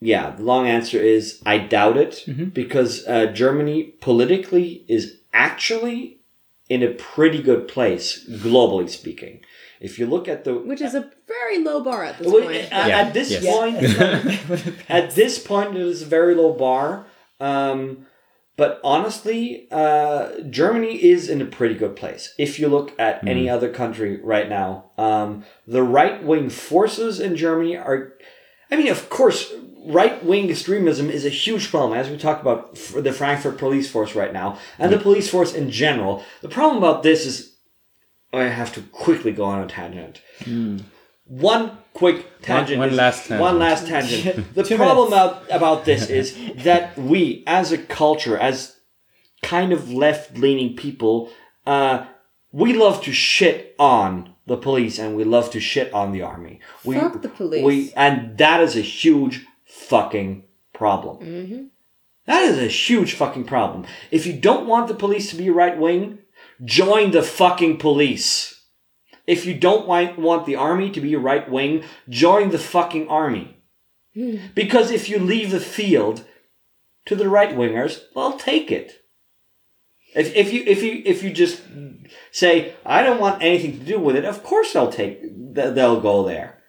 yeah, 0.01 0.31
the 0.37 0.43
long 0.43 0.67
answer 0.69 0.99
is 0.99 1.41
I 1.45 1.59
doubt 1.59 1.97
it 1.97 2.25
Mm-hmm. 2.27 2.45
because 2.51 3.07
uh, 3.07 3.27
Germany 3.27 3.95
politically 4.01 4.85
is 4.89 5.19
actually 5.33 6.21
in 6.69 6.83
a 6.83 6.89
pretty 6.95 7.43
good 7.43 7.69
place, 7.69 8.25
globally 8.29 8.89
speaking. 8.89 9.41
If 9.81 9.99
you 9.99 10.07
look 10.07 10.29
at 10.29 10.45
the. 10.45 10.55
Which 10.55 10.81
is 10.81 10.95
a 10.95 11.11
very 11.27 11.59
low 11.59 11.83
bar 11.83 12.05
at 12.05 12.19
this 12.19 12.27
Well, 12.33 12.43
point. 12.45 12.57
at, 12.73 12.89
Yeah, 12.89 12.99
at 13.01 13.13
this 13.15 13.31
yes. 13.31 13.45
point, 13.45 14.81
at 14.89 15.15
this 15.15 15.39
point, 15.39 15.77
it 15.77 15.83
is 15.83 16.03
a 16.03 16.07
very 16.07 16.35
low 16.35 16.53
bar. 16.55 17.07
Um, 17.41 18.07
but 18.57 18.81
honestly, 18.85 19.67
uh, 19.71 20.41
Germany 20.49 21.03
is 21.03 21.29
in 21.29 21.43
a 21.43 21.47
pretty 21.47 21.75
good 21.75 21.97
place. 21.97 22.35
If 22.39 22.59
you 22.59 22.69
look 22.69 22.99
at 22.99 23.27
any 23.27 23.49
other 23.51 23.69
country 23.73 24.21
right 24.23 24.49
now, 24.49 24.91
um, 24.97 25.45
the 25.67 25.83
right 25.83 26.23
wing 26.23 26.51
forces 26.51 27.19
in 27.21 27.37
Germany 27.37 27.77
are. 27.77 28.13
I 28.71 28.77
mean, 28.77 28.89
of 28.89 29.11
course, 29.11 29.53
right 29.87 30.25
wing 30.25 30.51
extremism 30.51 31.11
is 31.11 31.25
a 31.27 31.31
huge 31.31 31.71
problem, 31.71 31.99
as 31.99 32.09
we 32.09 32.17
talked 32.17 32.43
about 32.43 32.75
the 32.97 33.13
Frankfurt 33.13 33.59
police 33.59 33.91
force 33.91 34.15
right 34.15 34.33
now, 34.33 34.59
and 34.79 34.93
the 34.93 34.99
police 34.99 35.29
force 35.29 35.53
in 35.53 35.71
general. 35.71 36.23
The 36.41 36.49
problem 36.49 36.79
about 36.79 37.03
this 37.03 37.27
is. 37.27 37.51
I 38.33 38.45
have 38.45 38.75
to 38.75 38.83
quickly 38.83 39.31
go 39.31 39.45
on 39.45 39.63
a 39.63 39.69
tangent. 39.69 40.21
One 41.27 41.79
quick 41.95 42.41
tangent. 42.43 42.79
one 42.79 42.91
is- 42.91 42.97
last 42.97 43.27
tangent. 43.29 43.41
One 43.41 43.59
last 43.59 43.87
tangent. 43.87 44.47
The 44.55 44.77
problem 44.77 45.09
about, 45.09 45.45
about 45.51 45.85
this 45.85 46.11
is 46.11 46.37
that 46.65 46.97
we, 46.99 47.43
as 47.47 47.73
a 47.73 47.79
culture, 47.79 48.37
as 48.37 48.77
kind 49.43 49.73
of 49.73 49.91
left 49.93 50.37
leaning 50.37 50.77
people, 50.77 51.31
uh, 51.67 52.07
we 52.53 52.73
love 52.75 53.03
to 53.05 53.13
shit 53.13 53.75
on 53.79 54.35
the 54.47 54.57
police 54.57 54.99
and 54.99 55.17
we 55.17 55.25
love 55.25 55.51
to 55.51 55.61
shit 55.61 55.93
on 55.93 56.13
the 56.13 56.23
army. 56.23 56.61
We, 56.85 56.97
Fuck 56.97 57.23
the 57.23 57.29
police. 57.29 57.65
We, 57.65 57.93
and 57.97 58.37
that 58.39 58.61
is 58.61 58.77
a 58.77 58.81
huge 58.81 59.47
fucking 59.65 60.45
problem. 60.73 61.71
That 62.27 62.43
is 62.43 62.59
a 62.59 62.69
huge 62.69 63.15
fucking 63.15 63.45
problem. 63.45 63.87
If 64.11 64.27
you 64.27 64.35
don't 64.35 64.67
want 64.67 64.89
the 64.89 64.95
police 64.95 65.31
to 65.31 65.37
be 65.37 65.51
right 65.51 65.77
wing, 65.79 66.19
join 66.65 67.11
the 67.11 67.23
fucking 67.23 67.79
police. 67.79 68.54
If 69.27 69.47
you 69.47 69.55
don't 69.55 69.87
want, 69.87 70.19
want 70.19 70.47
the 70.47 70.57
army 70.57 70.91
to 70.91 71.01
be 71.01 71.17
right 71.17 71.49
wing, 71.51 71.85
join 72.09 72.51
the 72.51 72.59
fucking 72.59 73.09
army. 73.09 73.57
Hmm. 74.15 74.37
Because 74.55 74.91
if 74.91 75.09
you 75.09 75.19
leave 75.19 75.51
the 75.51 75.61
field 75.61 76.25
to 77.07 77.17
the 77.17 77.29
right 77.29 77.57
wingers, 77.57 78.03
well, 78.15 78.39
take 78.39 78.71
it. 78.71 79.05
If, 80.15 80.35
if 80.37 80.53
you 80.53 80.63
if 80.65 80.83
you 80.83 81.03
if 81.05 81.25
you 81.25 81.33
just 81.33 81.63
say 82.31 82.75
I 82.87 83.03
don't 83.03 83.21
want 83.21 83.43
anything 83.43 83.81
to 83.81 83.85
do 83.85 83.99
with 83.99 84.15
it, 84.15 84.25
of 84.25 84.45
course 84.45 84.73
they'll 84.73 84.93
take 84.93 85.21
they'll 85.55 86.01
go 86.01 86.25
there. 86.25 86.63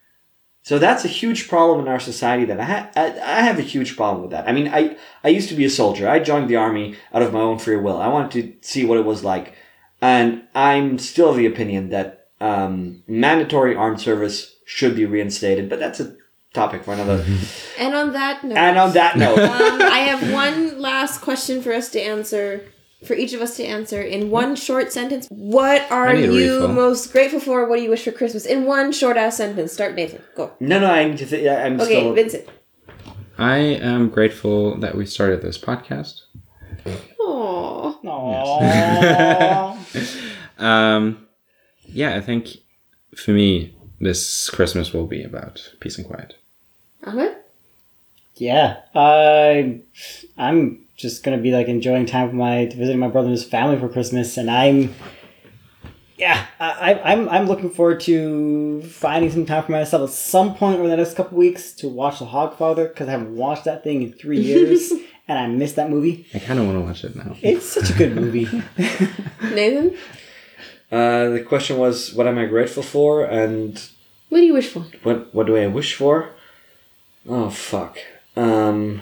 So 0.64 0.80
that's 0.80 1.06
a 1.06 1.10
huge 1.10 1.48
problem 1.48 1.82
in 1.82 1.88
our 1.88 2.00
society. 2.00 2.46
That 2.46 2.60
I, 2.60 2.64
ha- 2.64 2.90
I 2.96 3.20
I 3.20 3.42
have 3.42 3.60
a 3.60 3.64
huge 3.74 3.96
problem 3.96 4.24
with 4.24 4.32
that. 4.32 4.50
I 4.50 4.52
mean, 4.52 4.68
I 4.68 4.98
I 5.24 5.28
used 5.28 5.50
to 5.50 5.56
be 5.56 5.66
a 5.66 5.70
soldier. 5.70 6.10
I 6.10 6.18
joined 6.20 6.50
the 6.50 6.56
army 6.56 6.96
out 7.14 7.22
of 7.22 7.34
my 7.34 7.40
own 7.40 7.60
free 7.60 7.78
will. 7.78 8.02
I 8.02 8.08
wanted 8.08 8.32
to 8.62 8.68
see 8.68 8.84
what 8.84 8.98
it 8.98 9.06
was 9.06 9.24
like, 9.24 9.54
and 10.02 10.48
I'm 10.56 10.98
still 10.98 11.30
of 11.30 11.38
the 11.38 11.46
opinion 11.46 11.90
that 11.90 12.25
um, 12.46 13.04
mandatory 13.08 13.76
armed 13.76 14.00
service 14.02 14.56
should 14.66 14.96
be 14.96 15.06
reinstated. 15.06 15.70
But 15.70 15.80
that's 15.80 16.00
a 16.00 16.16
topic 16.54 16.84
for 16.84 16.94
another. 16.94 17.24
And 17.78 17.94
on 17.94 18.14
that 18.14 18.42
note, 18.44 18.58
and 18.58 18.78
on 18.78 18.94
that 18.94 19.18
note, 19.18 19.38
um, 19.38 19.82
I 19.82 20.00
have 20.10 20.32
one 20.32 20.80
last 20.80 21.20
question 21.20 21.62
for 21.62 21.74
us 21.74 21.90
to 21.90 22.00
answer, 22.00 22.64
for 23.06 23.14
each 23.14 23.34
of 23.34 23.42
us 23.42 23.58
to 23.58 23.66
answer 23.66 24.02
in 24.02 24.30
one 24.30 24.56
short 24.56 24.94
sentence. 24.94 25.28
What 25.30 25.82
are 25.92 26.08
I 26.08 26.14
need 26.14 26.30
a 26.30 26.34
you 26.34 26.54
refill. 26.62 26.68
most 26.70 27.12
grateful 27.12 27.42
for? 27.42 27.68
What 27.68 27.76
do 27.78 27.84
you 27.84 27.90
wish 27.90 28.06
for 28.06 28.14
Christmas? 28.14 28.46
In 28.46 28.64
one 28.66 28.94
short 28.94 29.18
ass 29.18 29.36
sentence. 29.36 29.74
Start, 29.74 29.94
Nathan. 29.96 30.22
Go. 30.38 30.54
no, 30.62 30.80
no, 30.80 30.90
I 30.90 31.04
need 31.10 31.18
to. 31.18 31.26
Th- 31.26 31.50
I'm 31.50 31.82
Okay, 31.82 32.00
still. 32.00 32.14
Vincent. 32.14 32.46
I 33.38 33.58
am 33.58 34.08
grateful 34.10 34.80
that 34.80 34.96
we 34.96 35.06
started 35.06 35.42
this 35.42 35.58
podcast. 35.58 36.22
Aww. 37.20 38.02
Aww. 38.06 39.76
Um, 40.58 41.25
yeah, 41.96 42.16
I 42.16 42.22
think 42.22 42.58
for 43.16 43.32
me, 43.32 43.76
this 44.00 44.50
Christmas 44.50 44.94
will 44.94 45.08
be 45.08 45.24
about 45.24 45.74
peace 45.80 45.98
and 45.98 46.06
quiet. 46.06 46.36
Ahmed? 47.04 47.36
yeah. 48.36 48.82
I 48.94 49.80
I'm 50.38 50.86
just 50.98 51.24
gonna 51.24 51.38
be 51.38 51.52
like 51.52 51.68
enjoying 51.68 52.06
time 52.06 52.28
with 52.28 52.36
my 52.36 52.66
visiting 52.66 53.00
my 53.00 53.08
brother 53.08 53.28
and 53.30 53.38
his 53.38 53.46
family 53.46 53.80
for 53.80 53.88
Christmas, 53.90 54.38
and 54.38 54.50
I'm 54.52 54.94
yeah, 56.18 56.46
I, 56.60 56.94
I- 56.94 57.12
I'm 57.12 57.30
I'm 57.30 57.46
looking 57.48 57.70
forward 57.70 58.00
to 58.02 58.82
finding 58.84 59.32
some 59.32 59.46
time 59.46 59.64
for 59.64 59.72
myself 59.72 60.10
at 60.10 60.14
some 60.16 60.56
point 60.56 60.80
over 60.80 60.88
the 60.88 60.96
next 60.98 61.16
couple 61.16 61.38
weeks 61.38 61.74
to 61.74 61.90
watch 61.90 62.20
The 62.20 62.26
Hogfather 62.26 62.88
because 62.90 63.08
I 63.08 63.12
haven't 63.12 63.36
watched 63.36 63.66
that 63.66 63.84
thing 63.84 64.02
in 64.02 64.14
three 64.14 64.40
years, 64.52 64.92
and 65.28 65.38
I 65.38 65.48
missed 65.48 65.76
that 65.76 65.90
movie. 65.90 66.26
I 66.34 66.40
kind 66.40 66.60
of 66.60 66.66
want 66.66 66.78
to 66.78 66.82
watch 66.82 67.04
it 67.04 67.16
now. 67.16 67.36
It's 67.42 67.66
such 67.66 67.90
a 67.90 67.94
good 67.94 68.16
movie. 68.16 68.46
Nathan? 69.42 69.98
Uh, 70.92 71.30
the 71.30 71.42
question 71.42 71.78
was, 71.78 72.14
what 72.14 72.28
am 72.28 72.38
I 72.38 72.46
grateful 72.46 72.84
for, 72.84 73.26
and 73.26 73.82
What 74.30 74.40
do 74.40 74.46
you 74.46 74.54
wish 74.54 74.70
for? 74.70 74.82
what 75.04 75.34
what 75.34 75.48
do 75.48 75.58
I 75.58 75.68
wish 75.68 75.96
for? 75.96 76.30
Oh 77.28 77.50
fuck. 77.50 77.98
Um, 78.36 79.02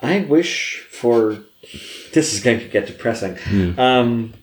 I 0.00 0.20
wish 0.20 0.86
for. 0.90 1.38
This 2.12 2.34
is 2.34 2.40
going 2.40 2.60
to 2.60 2.68
get 2.68 2.86
depressing. 2.86 3.38
Um, 3.78 4.34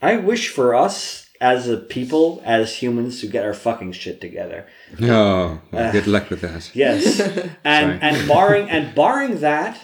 I 0.00 0.16
wish 0.16 0.48
for 0.50 0.74
us 0.74 1.28
as 1.40 1.68
a 1.68 1.76
people, 1.76 2.40
as 2.44 2.76
humans, 2.76 3.20
to 3.20 3.26
get 3.26 3.44
our 3.44 3.52
fucking 3.54 3.92
shit 3.92 4.20
together. 4.20 4.66
Oh, 5.02 5.60
well, 5.72 5.92
good 5.92 6.06
luck 6.06 6.30
with 6.30 6.40
that. 6.42 6.70
Yes, 6.74 7.20
and 7.64 8.00
and 8.02 8.28
barring 8.28 8.70
and 8.70 8.94
barring 8.94 9.40
that, 9.40 9.80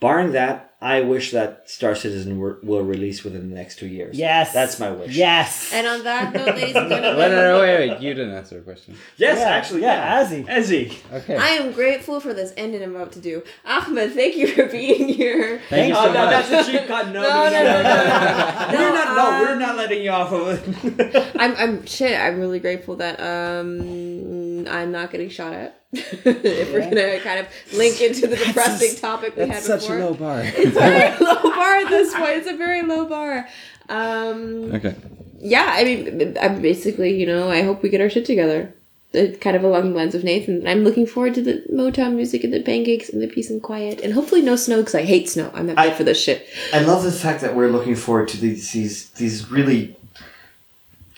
barring 0.00 0.32
that, 0.32 0.67
I 0.80 1.00
wish 1.00 1.32
that 1.32 1.68
Star 1.68 1.96
Citizen 1.96 2.38
were, 2.38 2.60
will 2.62 2.84
release 2.84 3.24
within 3.24 3.50
the 3.50 3.54
next 3.56 3.80
two 3.80 3.88
years. 3.88 4.16
Yes, 4.16 4.52
that's 4.52 4.78
my 4.78 4.92
wish. 4.92 5.16
Yes. 5.16 5.72
And 5.72 5.88
on 5.88 6.04
that 6.04 6.32
note, 6.32 6.54
ladies 6.54 6.76
and 6.76 6.88
gentlemen, 6.88 7.18
wait, 7.18 7.30
no, 7.32 7.60
wait, 7.60 7.88
wait, 7.90 8.00
you 8.00 8.14
didn't 8.14 8.32
answer 8.32 8.58
a 8.58 8.60
question. 8.60 8.96
Yes, 9.16 9.38
yeah, 9.38 9.48
actually, 9.48 9.82
yeah, 9.82 10.22
Ezzy, 10.22 10.46
yeah. 10.46 10.58
Ezzy. 10.58 11.12
Okay. 11.12 11.36
I 11.36 11.48
am 11.48 11.72
grateful 11.72 12.20
for 12.20 12.32
this 12.32 12.52
ending 12.56 12.80
I'm 12.84 12.94
about 12.94 13.10
to 13.12 13.20
do. 13.20 13.42
Ahmed, 13.66 14.12
thank 14.12 14.36
you 14.36 14.46
for 14.46 14.66
being 14.66 15.08
here. 15.08 15.58
Thank, 15.68 15.70
thank 15.70 15.88
you 15.88 15.94
oh, 15.96 16.04
so 16.04 16.10
oh, 16.10 16.12
no, 16.12 16.24
much. 16.26 16.48
That's 16.48 16.68
a 16.68 16.70
cheap 16.70 16.86
cut. 16.86 17.08
No, 17.08 17.22
no, 17.22 17.50
no, 17.50 17.50
no, 17.50 17.82
no. 17.82 17.82
no, 17.82 18.70
no. 18.70 18.78
we're 18.78 18.94
not. 18.94 19.16
No, 19.16 19.40
we're 19.40 19.58
not 19.58 19.70
um, 19.70 19.76
letting 19.78 20.02
you 20.04 20.10
off 20.10 20.32
of 20.32 20.48
it. 20.84 21.32
I'm, 21.40 21.56
I'm 21.56 21.86
shit. 21.86 22.18
I'm 22.18 22.38
really 22.38 22.60
grateful 22.60 22.96
that 22.96 23.18
um, 23.18 24.68
I'm 24.68 24.92
not 24.92 25.10
getting 25.10 25.28
shot 25.28 25.54
at. 25.54 25.77
if 25.92 26.72
we're 26.72 26.80
gonna 26.80 27.18
kind 27.20 27.40
of 27.40 27.46
link 27.74 28.00
into 28.02 28.26
the 28.26 28.36
depressing 28.36 28.94
topic 29.00 29.34
we 29.36 29.46
had 29.48 29.64
before, 29.66 29.98
low 29.98 30.14
bar. 30.14 30.42
it's 30.44 30.76
a 30.76 30.80
very 30.80 31.18
low 31.24 31.42
bar 31.42 31.76
at 31.76 31.88
this 31.88 32.12
point. 32.14 32.30
It's 32.32 32.46
a 32.48 32.56
very 32.56 32.82
low 32.82 33.06
bar. 33.06 33.48
Um, 33.88 34.72
Okay. 34.74 34.94
yeah, 35.40 35.66
I 35.76 35.84
mean, 35.84 36.36
I'm 36.40 36.60
basically, 36.60 37.18
you 37.18 37.24
know, 37.26 37.50
I 37.50 37.62
hope 37.62 37.82
we 37.82 37.88
get 37.88 38.00
our 38.02 38.10
shit 38.10 38.26
together. 38.26 38.74
Uh, 39.14 39.28
kind 39.40 39.56
of 39.56 39.64
along 39.64 39.92
the 39.92 39.96
lines 39.96 40.14
of 40.14 40.22
Nathan. 40.22 40.66
I'm 40.68 40.84
looking 40.84 41.06
forward 41.06 41.32
to 41.36 41.40
the 41.42 41.64
Motown 41.72 42.16
music 42.16 42.44
and 42.44 42.52
the 42.52 42.60
pancakes 42.60 43.08
and 43.08 43.22
the 43.22 43.26
peace 43.26 43.48
and 43.48 43.62
quiet, 43.62 44.02
and 44.02 44.12
hopefully 44.12 44.42
no 44.42 44.54
snow 44.56 44.80
because 44.80 44.94
I 44.94 45.04
hate 45.04 45.30
snow. 45.30 45.50
I'm 45.54 45.68
not 45.68 45.76
good 45.76 45.86
I- 45.86 45.94
for 45.94 46.04
this 46.04 46.22
shit. 46.22 46.46
I 46.74 46.80
love 46.80 47.02
the 47.04 47.10
fact 47.12 47.40
that 47.40 47.56
we're 47.56 47.70
looking 47.70 47.96
forward 47.96 48.28
to 48.28 48.36
these 48.36 48.70
these 48.72 49.08
these 49.12 49.50
really 49.50 49.96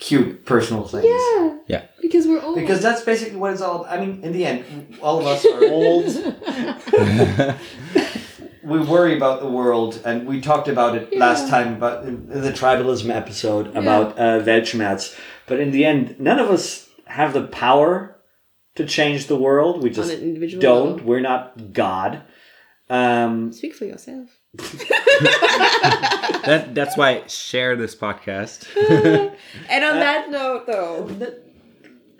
cute 0.01 0.45
personal 0.45 0.83
things. 0.87 1.05
Yeah, 1.05 1.57
Yeah. 1.67 1.83
because 2.01 2.27
we're 2.27 2.41
old. 2.41 2.55
Because 2.55 2.81
that's 2.81 3.03
basically 3.03 3.37
what 3.37 3.53
it's 3.53 3.61
all. 3.61 3.85
I 3.85 3.97
mean, 4.03 4.21
in 4.23 4.33
the 4.33 4.45
end, 4.45 4.97
all 5.01 5.19
of 5.19 5.25
us 5.27 5.45
are 5.45 5.63
old. 5.79 6.05
we 8.63 8.79
worry 8.79 9.15
about 9.15 9.39
the 9.41 9.47
world, 9.49 10.01
and 10.03 10.27
we 10.27 10.41
talked 10.41 10.67
about 10.67 10.95
it 10.95 11.15
last 11.17 11.47
time 11.49 11.75
about 11.75 12.03
in 12.05 12.27
the 12.27 12.51
tribalism 12.51 13.09
episode 13.09 13.67
about 13.77 14.17
uh, 14.19 14.41
Weltschmerz. 14.43 15.15
But 15.47 15.59
in 15.59 15.71
the 15.71 15.85
end, 15.85 16.19
none 16.19 16.39
of 16.39 16.49
us 16.49 16.89
have 17.05 17.33
the 17.33 17.43
power 17.47 18.17
to 18.75 18.85
change 18.85 19.27
the 19.27 19.37
world. 19.37 19.83
We 19.83 19.89
just 19.89 20.11
an 20.13 20.21
individual 20.21 20.61
don't. 20.61 20.89
level. 20.97 21.05
We're 21.05 21.19
not 21.21 21.73
God. 21.73 22.23
Um, 22.89 23.51
Speak 23.53 23.75
for 23.75 23.85
yourself. 23.85 24.29
That, 26.43 26.73
that's 26.73 26.97
why 26.97 27.23
share 27.27 27.75
this 27.75 27.95
podcast. 27.95 28.65
And 29.69 29.83
on 29.85 29.99
that 29.99 30.31
note, 30.31 30.65
though, 30.65 31.03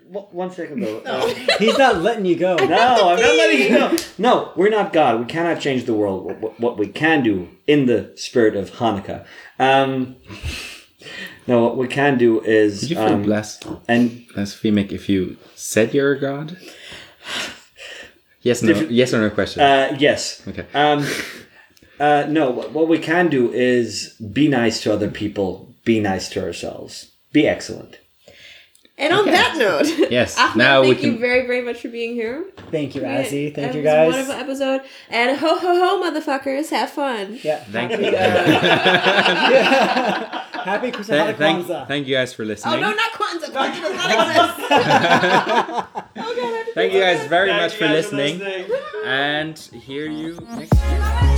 one- 0.08 0.24
one 0.30 0.50
second 0.52 0.80
though. 0.80 0.98
Uh, 1.00 1.26
He's 1.58 1.76
not 1.76 2.02
letting 2.02 2.24
you 2.24 2.36
go. 2.36 2.54
No, 2.60 2.66
I'm 2.66 3.20
not 3.20 3.36
letting 3.36 3.60
you 3.60 3.70
know. 3.70 3.96
No, 4.18 4.52
we're 4.56 4.68
not 4.70 4.92
God. 4.92 5.18
We 5.18 5.26
cannot 5.26 5.60
change 5.60 5.84
the 5.86 5.94
world. 5.94 6.24
What- 6.24 6.40
What, 6.40 6.60
what 6.60 6.78
we 6.78 6.86
can 6.88 7.22
do 7.24 7.48
in 7.66 7.86
the 7.86 8.12
spirit 8.16 8.54
of 8.56 8.70
Hanukkah. 8.72 9.24
Um, 9.58 10.16
no, 11.48 11.62
what 11.64 11.76
we 11.76 11.88
can 11.88 12.16
do 12.18 12.40
is. 12.42 12.80
Did 12.82 12.90
you 12.90 12.96
feel 12.96 13.06
um, 13.14 13.22
blessed, 13.24 13.66
and 13.88 14.24
blasphemic 14.34 14.92
if 14.92 15.08
you 15.08 15.36
said 15.56 15.92
you're 15.94 16.12
a 16.12 16.20
god? 16.20 16.56
Yes, 18.42 18.62
no, 18.62 18.72
yes 18.88 19.12
or 19.14 19.20
no 19.20 19.30
question. 19.30 19.62
uh, 19.62 19.96
yes. 19.98 20.42
Okay. 20.46 20.66
Um, 20.74 21.04
uh, 22.02 22.26
no, 22.28 22.50
what, 22.50 22.68
what 22.76 22.86
we 22.88 22.98
can 22.98 23.28
do 23.28 23.42
is 23.52 24.14
be 24.38 24.48
nice 24.48 24.76
to 24.82 24.92
other 24.92 25.10
people, 25.10 25.48
be 25.84 26.00
nice 26.00 26.28
to 26.30 26.38
ourselves, 26.46 26.94
be 27.32 27.42
excellent. 27.54 27.98
and 28.98 29.12
on 29.18 29.24
that 29.26 29.52
note, 29.56 29.86
Yes, 30.18 30.36
Ahmed, 30.38 30.56
now 30.56 30.80
we 30.82 30.88
thank 30.92 31.02
you 31.02 31.12
can- 31.12 31.20
very, 31.28 31.42
very 31.46 31.62
much 31.68 31.78
for 31.82 31.88
being 31.88 32.14
here. 32.22 32.38
Thank 32.70 32.94
you, 32.94 33.02
Ezzy. 33.02 33.44
Thank 33.54 33.74
It 33.74 33.76
you, 33.76 33.82
was 33.82 33.92
a 33.92 33.96
guys. 33.96 34.08
wonderful 34.12 34.34
episode. 34.44 34.80
And 35.10 35.28
ho 35.42 35.52
ho 35.64 35.72
ho, 35.82 35.90
motherfuckers, 36.04 36.68
have 36.70 36.90
fun. 36.90 37.38
Yeah. 37.42 37.58
Thank 37.76 37.90
happy, 37.92 38.04
you. 38.06 38.16
uh, 38.16 38.22
happy 40.70 40.90
Christmas, 40.92 41.36
Thank, 41.36 41.66
thank, 41.66 41.88
thank 41.88 42.06
you 42.06 42.14
guys 42.14 42.32
for 42.32 42.44
listening. 42.44 42.74
Oh 42.74 42.80
no, 42.80 42.90
not 43.02 43.12
Kwanzaa. 43.18 43.50
Kwanzaa 43.56 43.80
does 43.82 43.96
not 43.96 44.10
exist. 44.10 44.70
oh 44.70 45.86
god, 46.14 46.14
I 46.16 46.56
have 46.56 46.66
to 46.66 46.72
Thank 46.74 46.92
you 46.94 47.00
guys 47.00 47.26
very 47.28 47.50
much 47.52 47.72
you 47.72 47.78
for 47.80 47.84
guys 47.86 48.06
for 48.08 48.16
listening. 48.16 48.38
listening. 48.38 48.78
And 49.04 49.58
hear 49.58 50.06
you 50.20 50.30
next 50.56 50.74
year. 50.74 51.36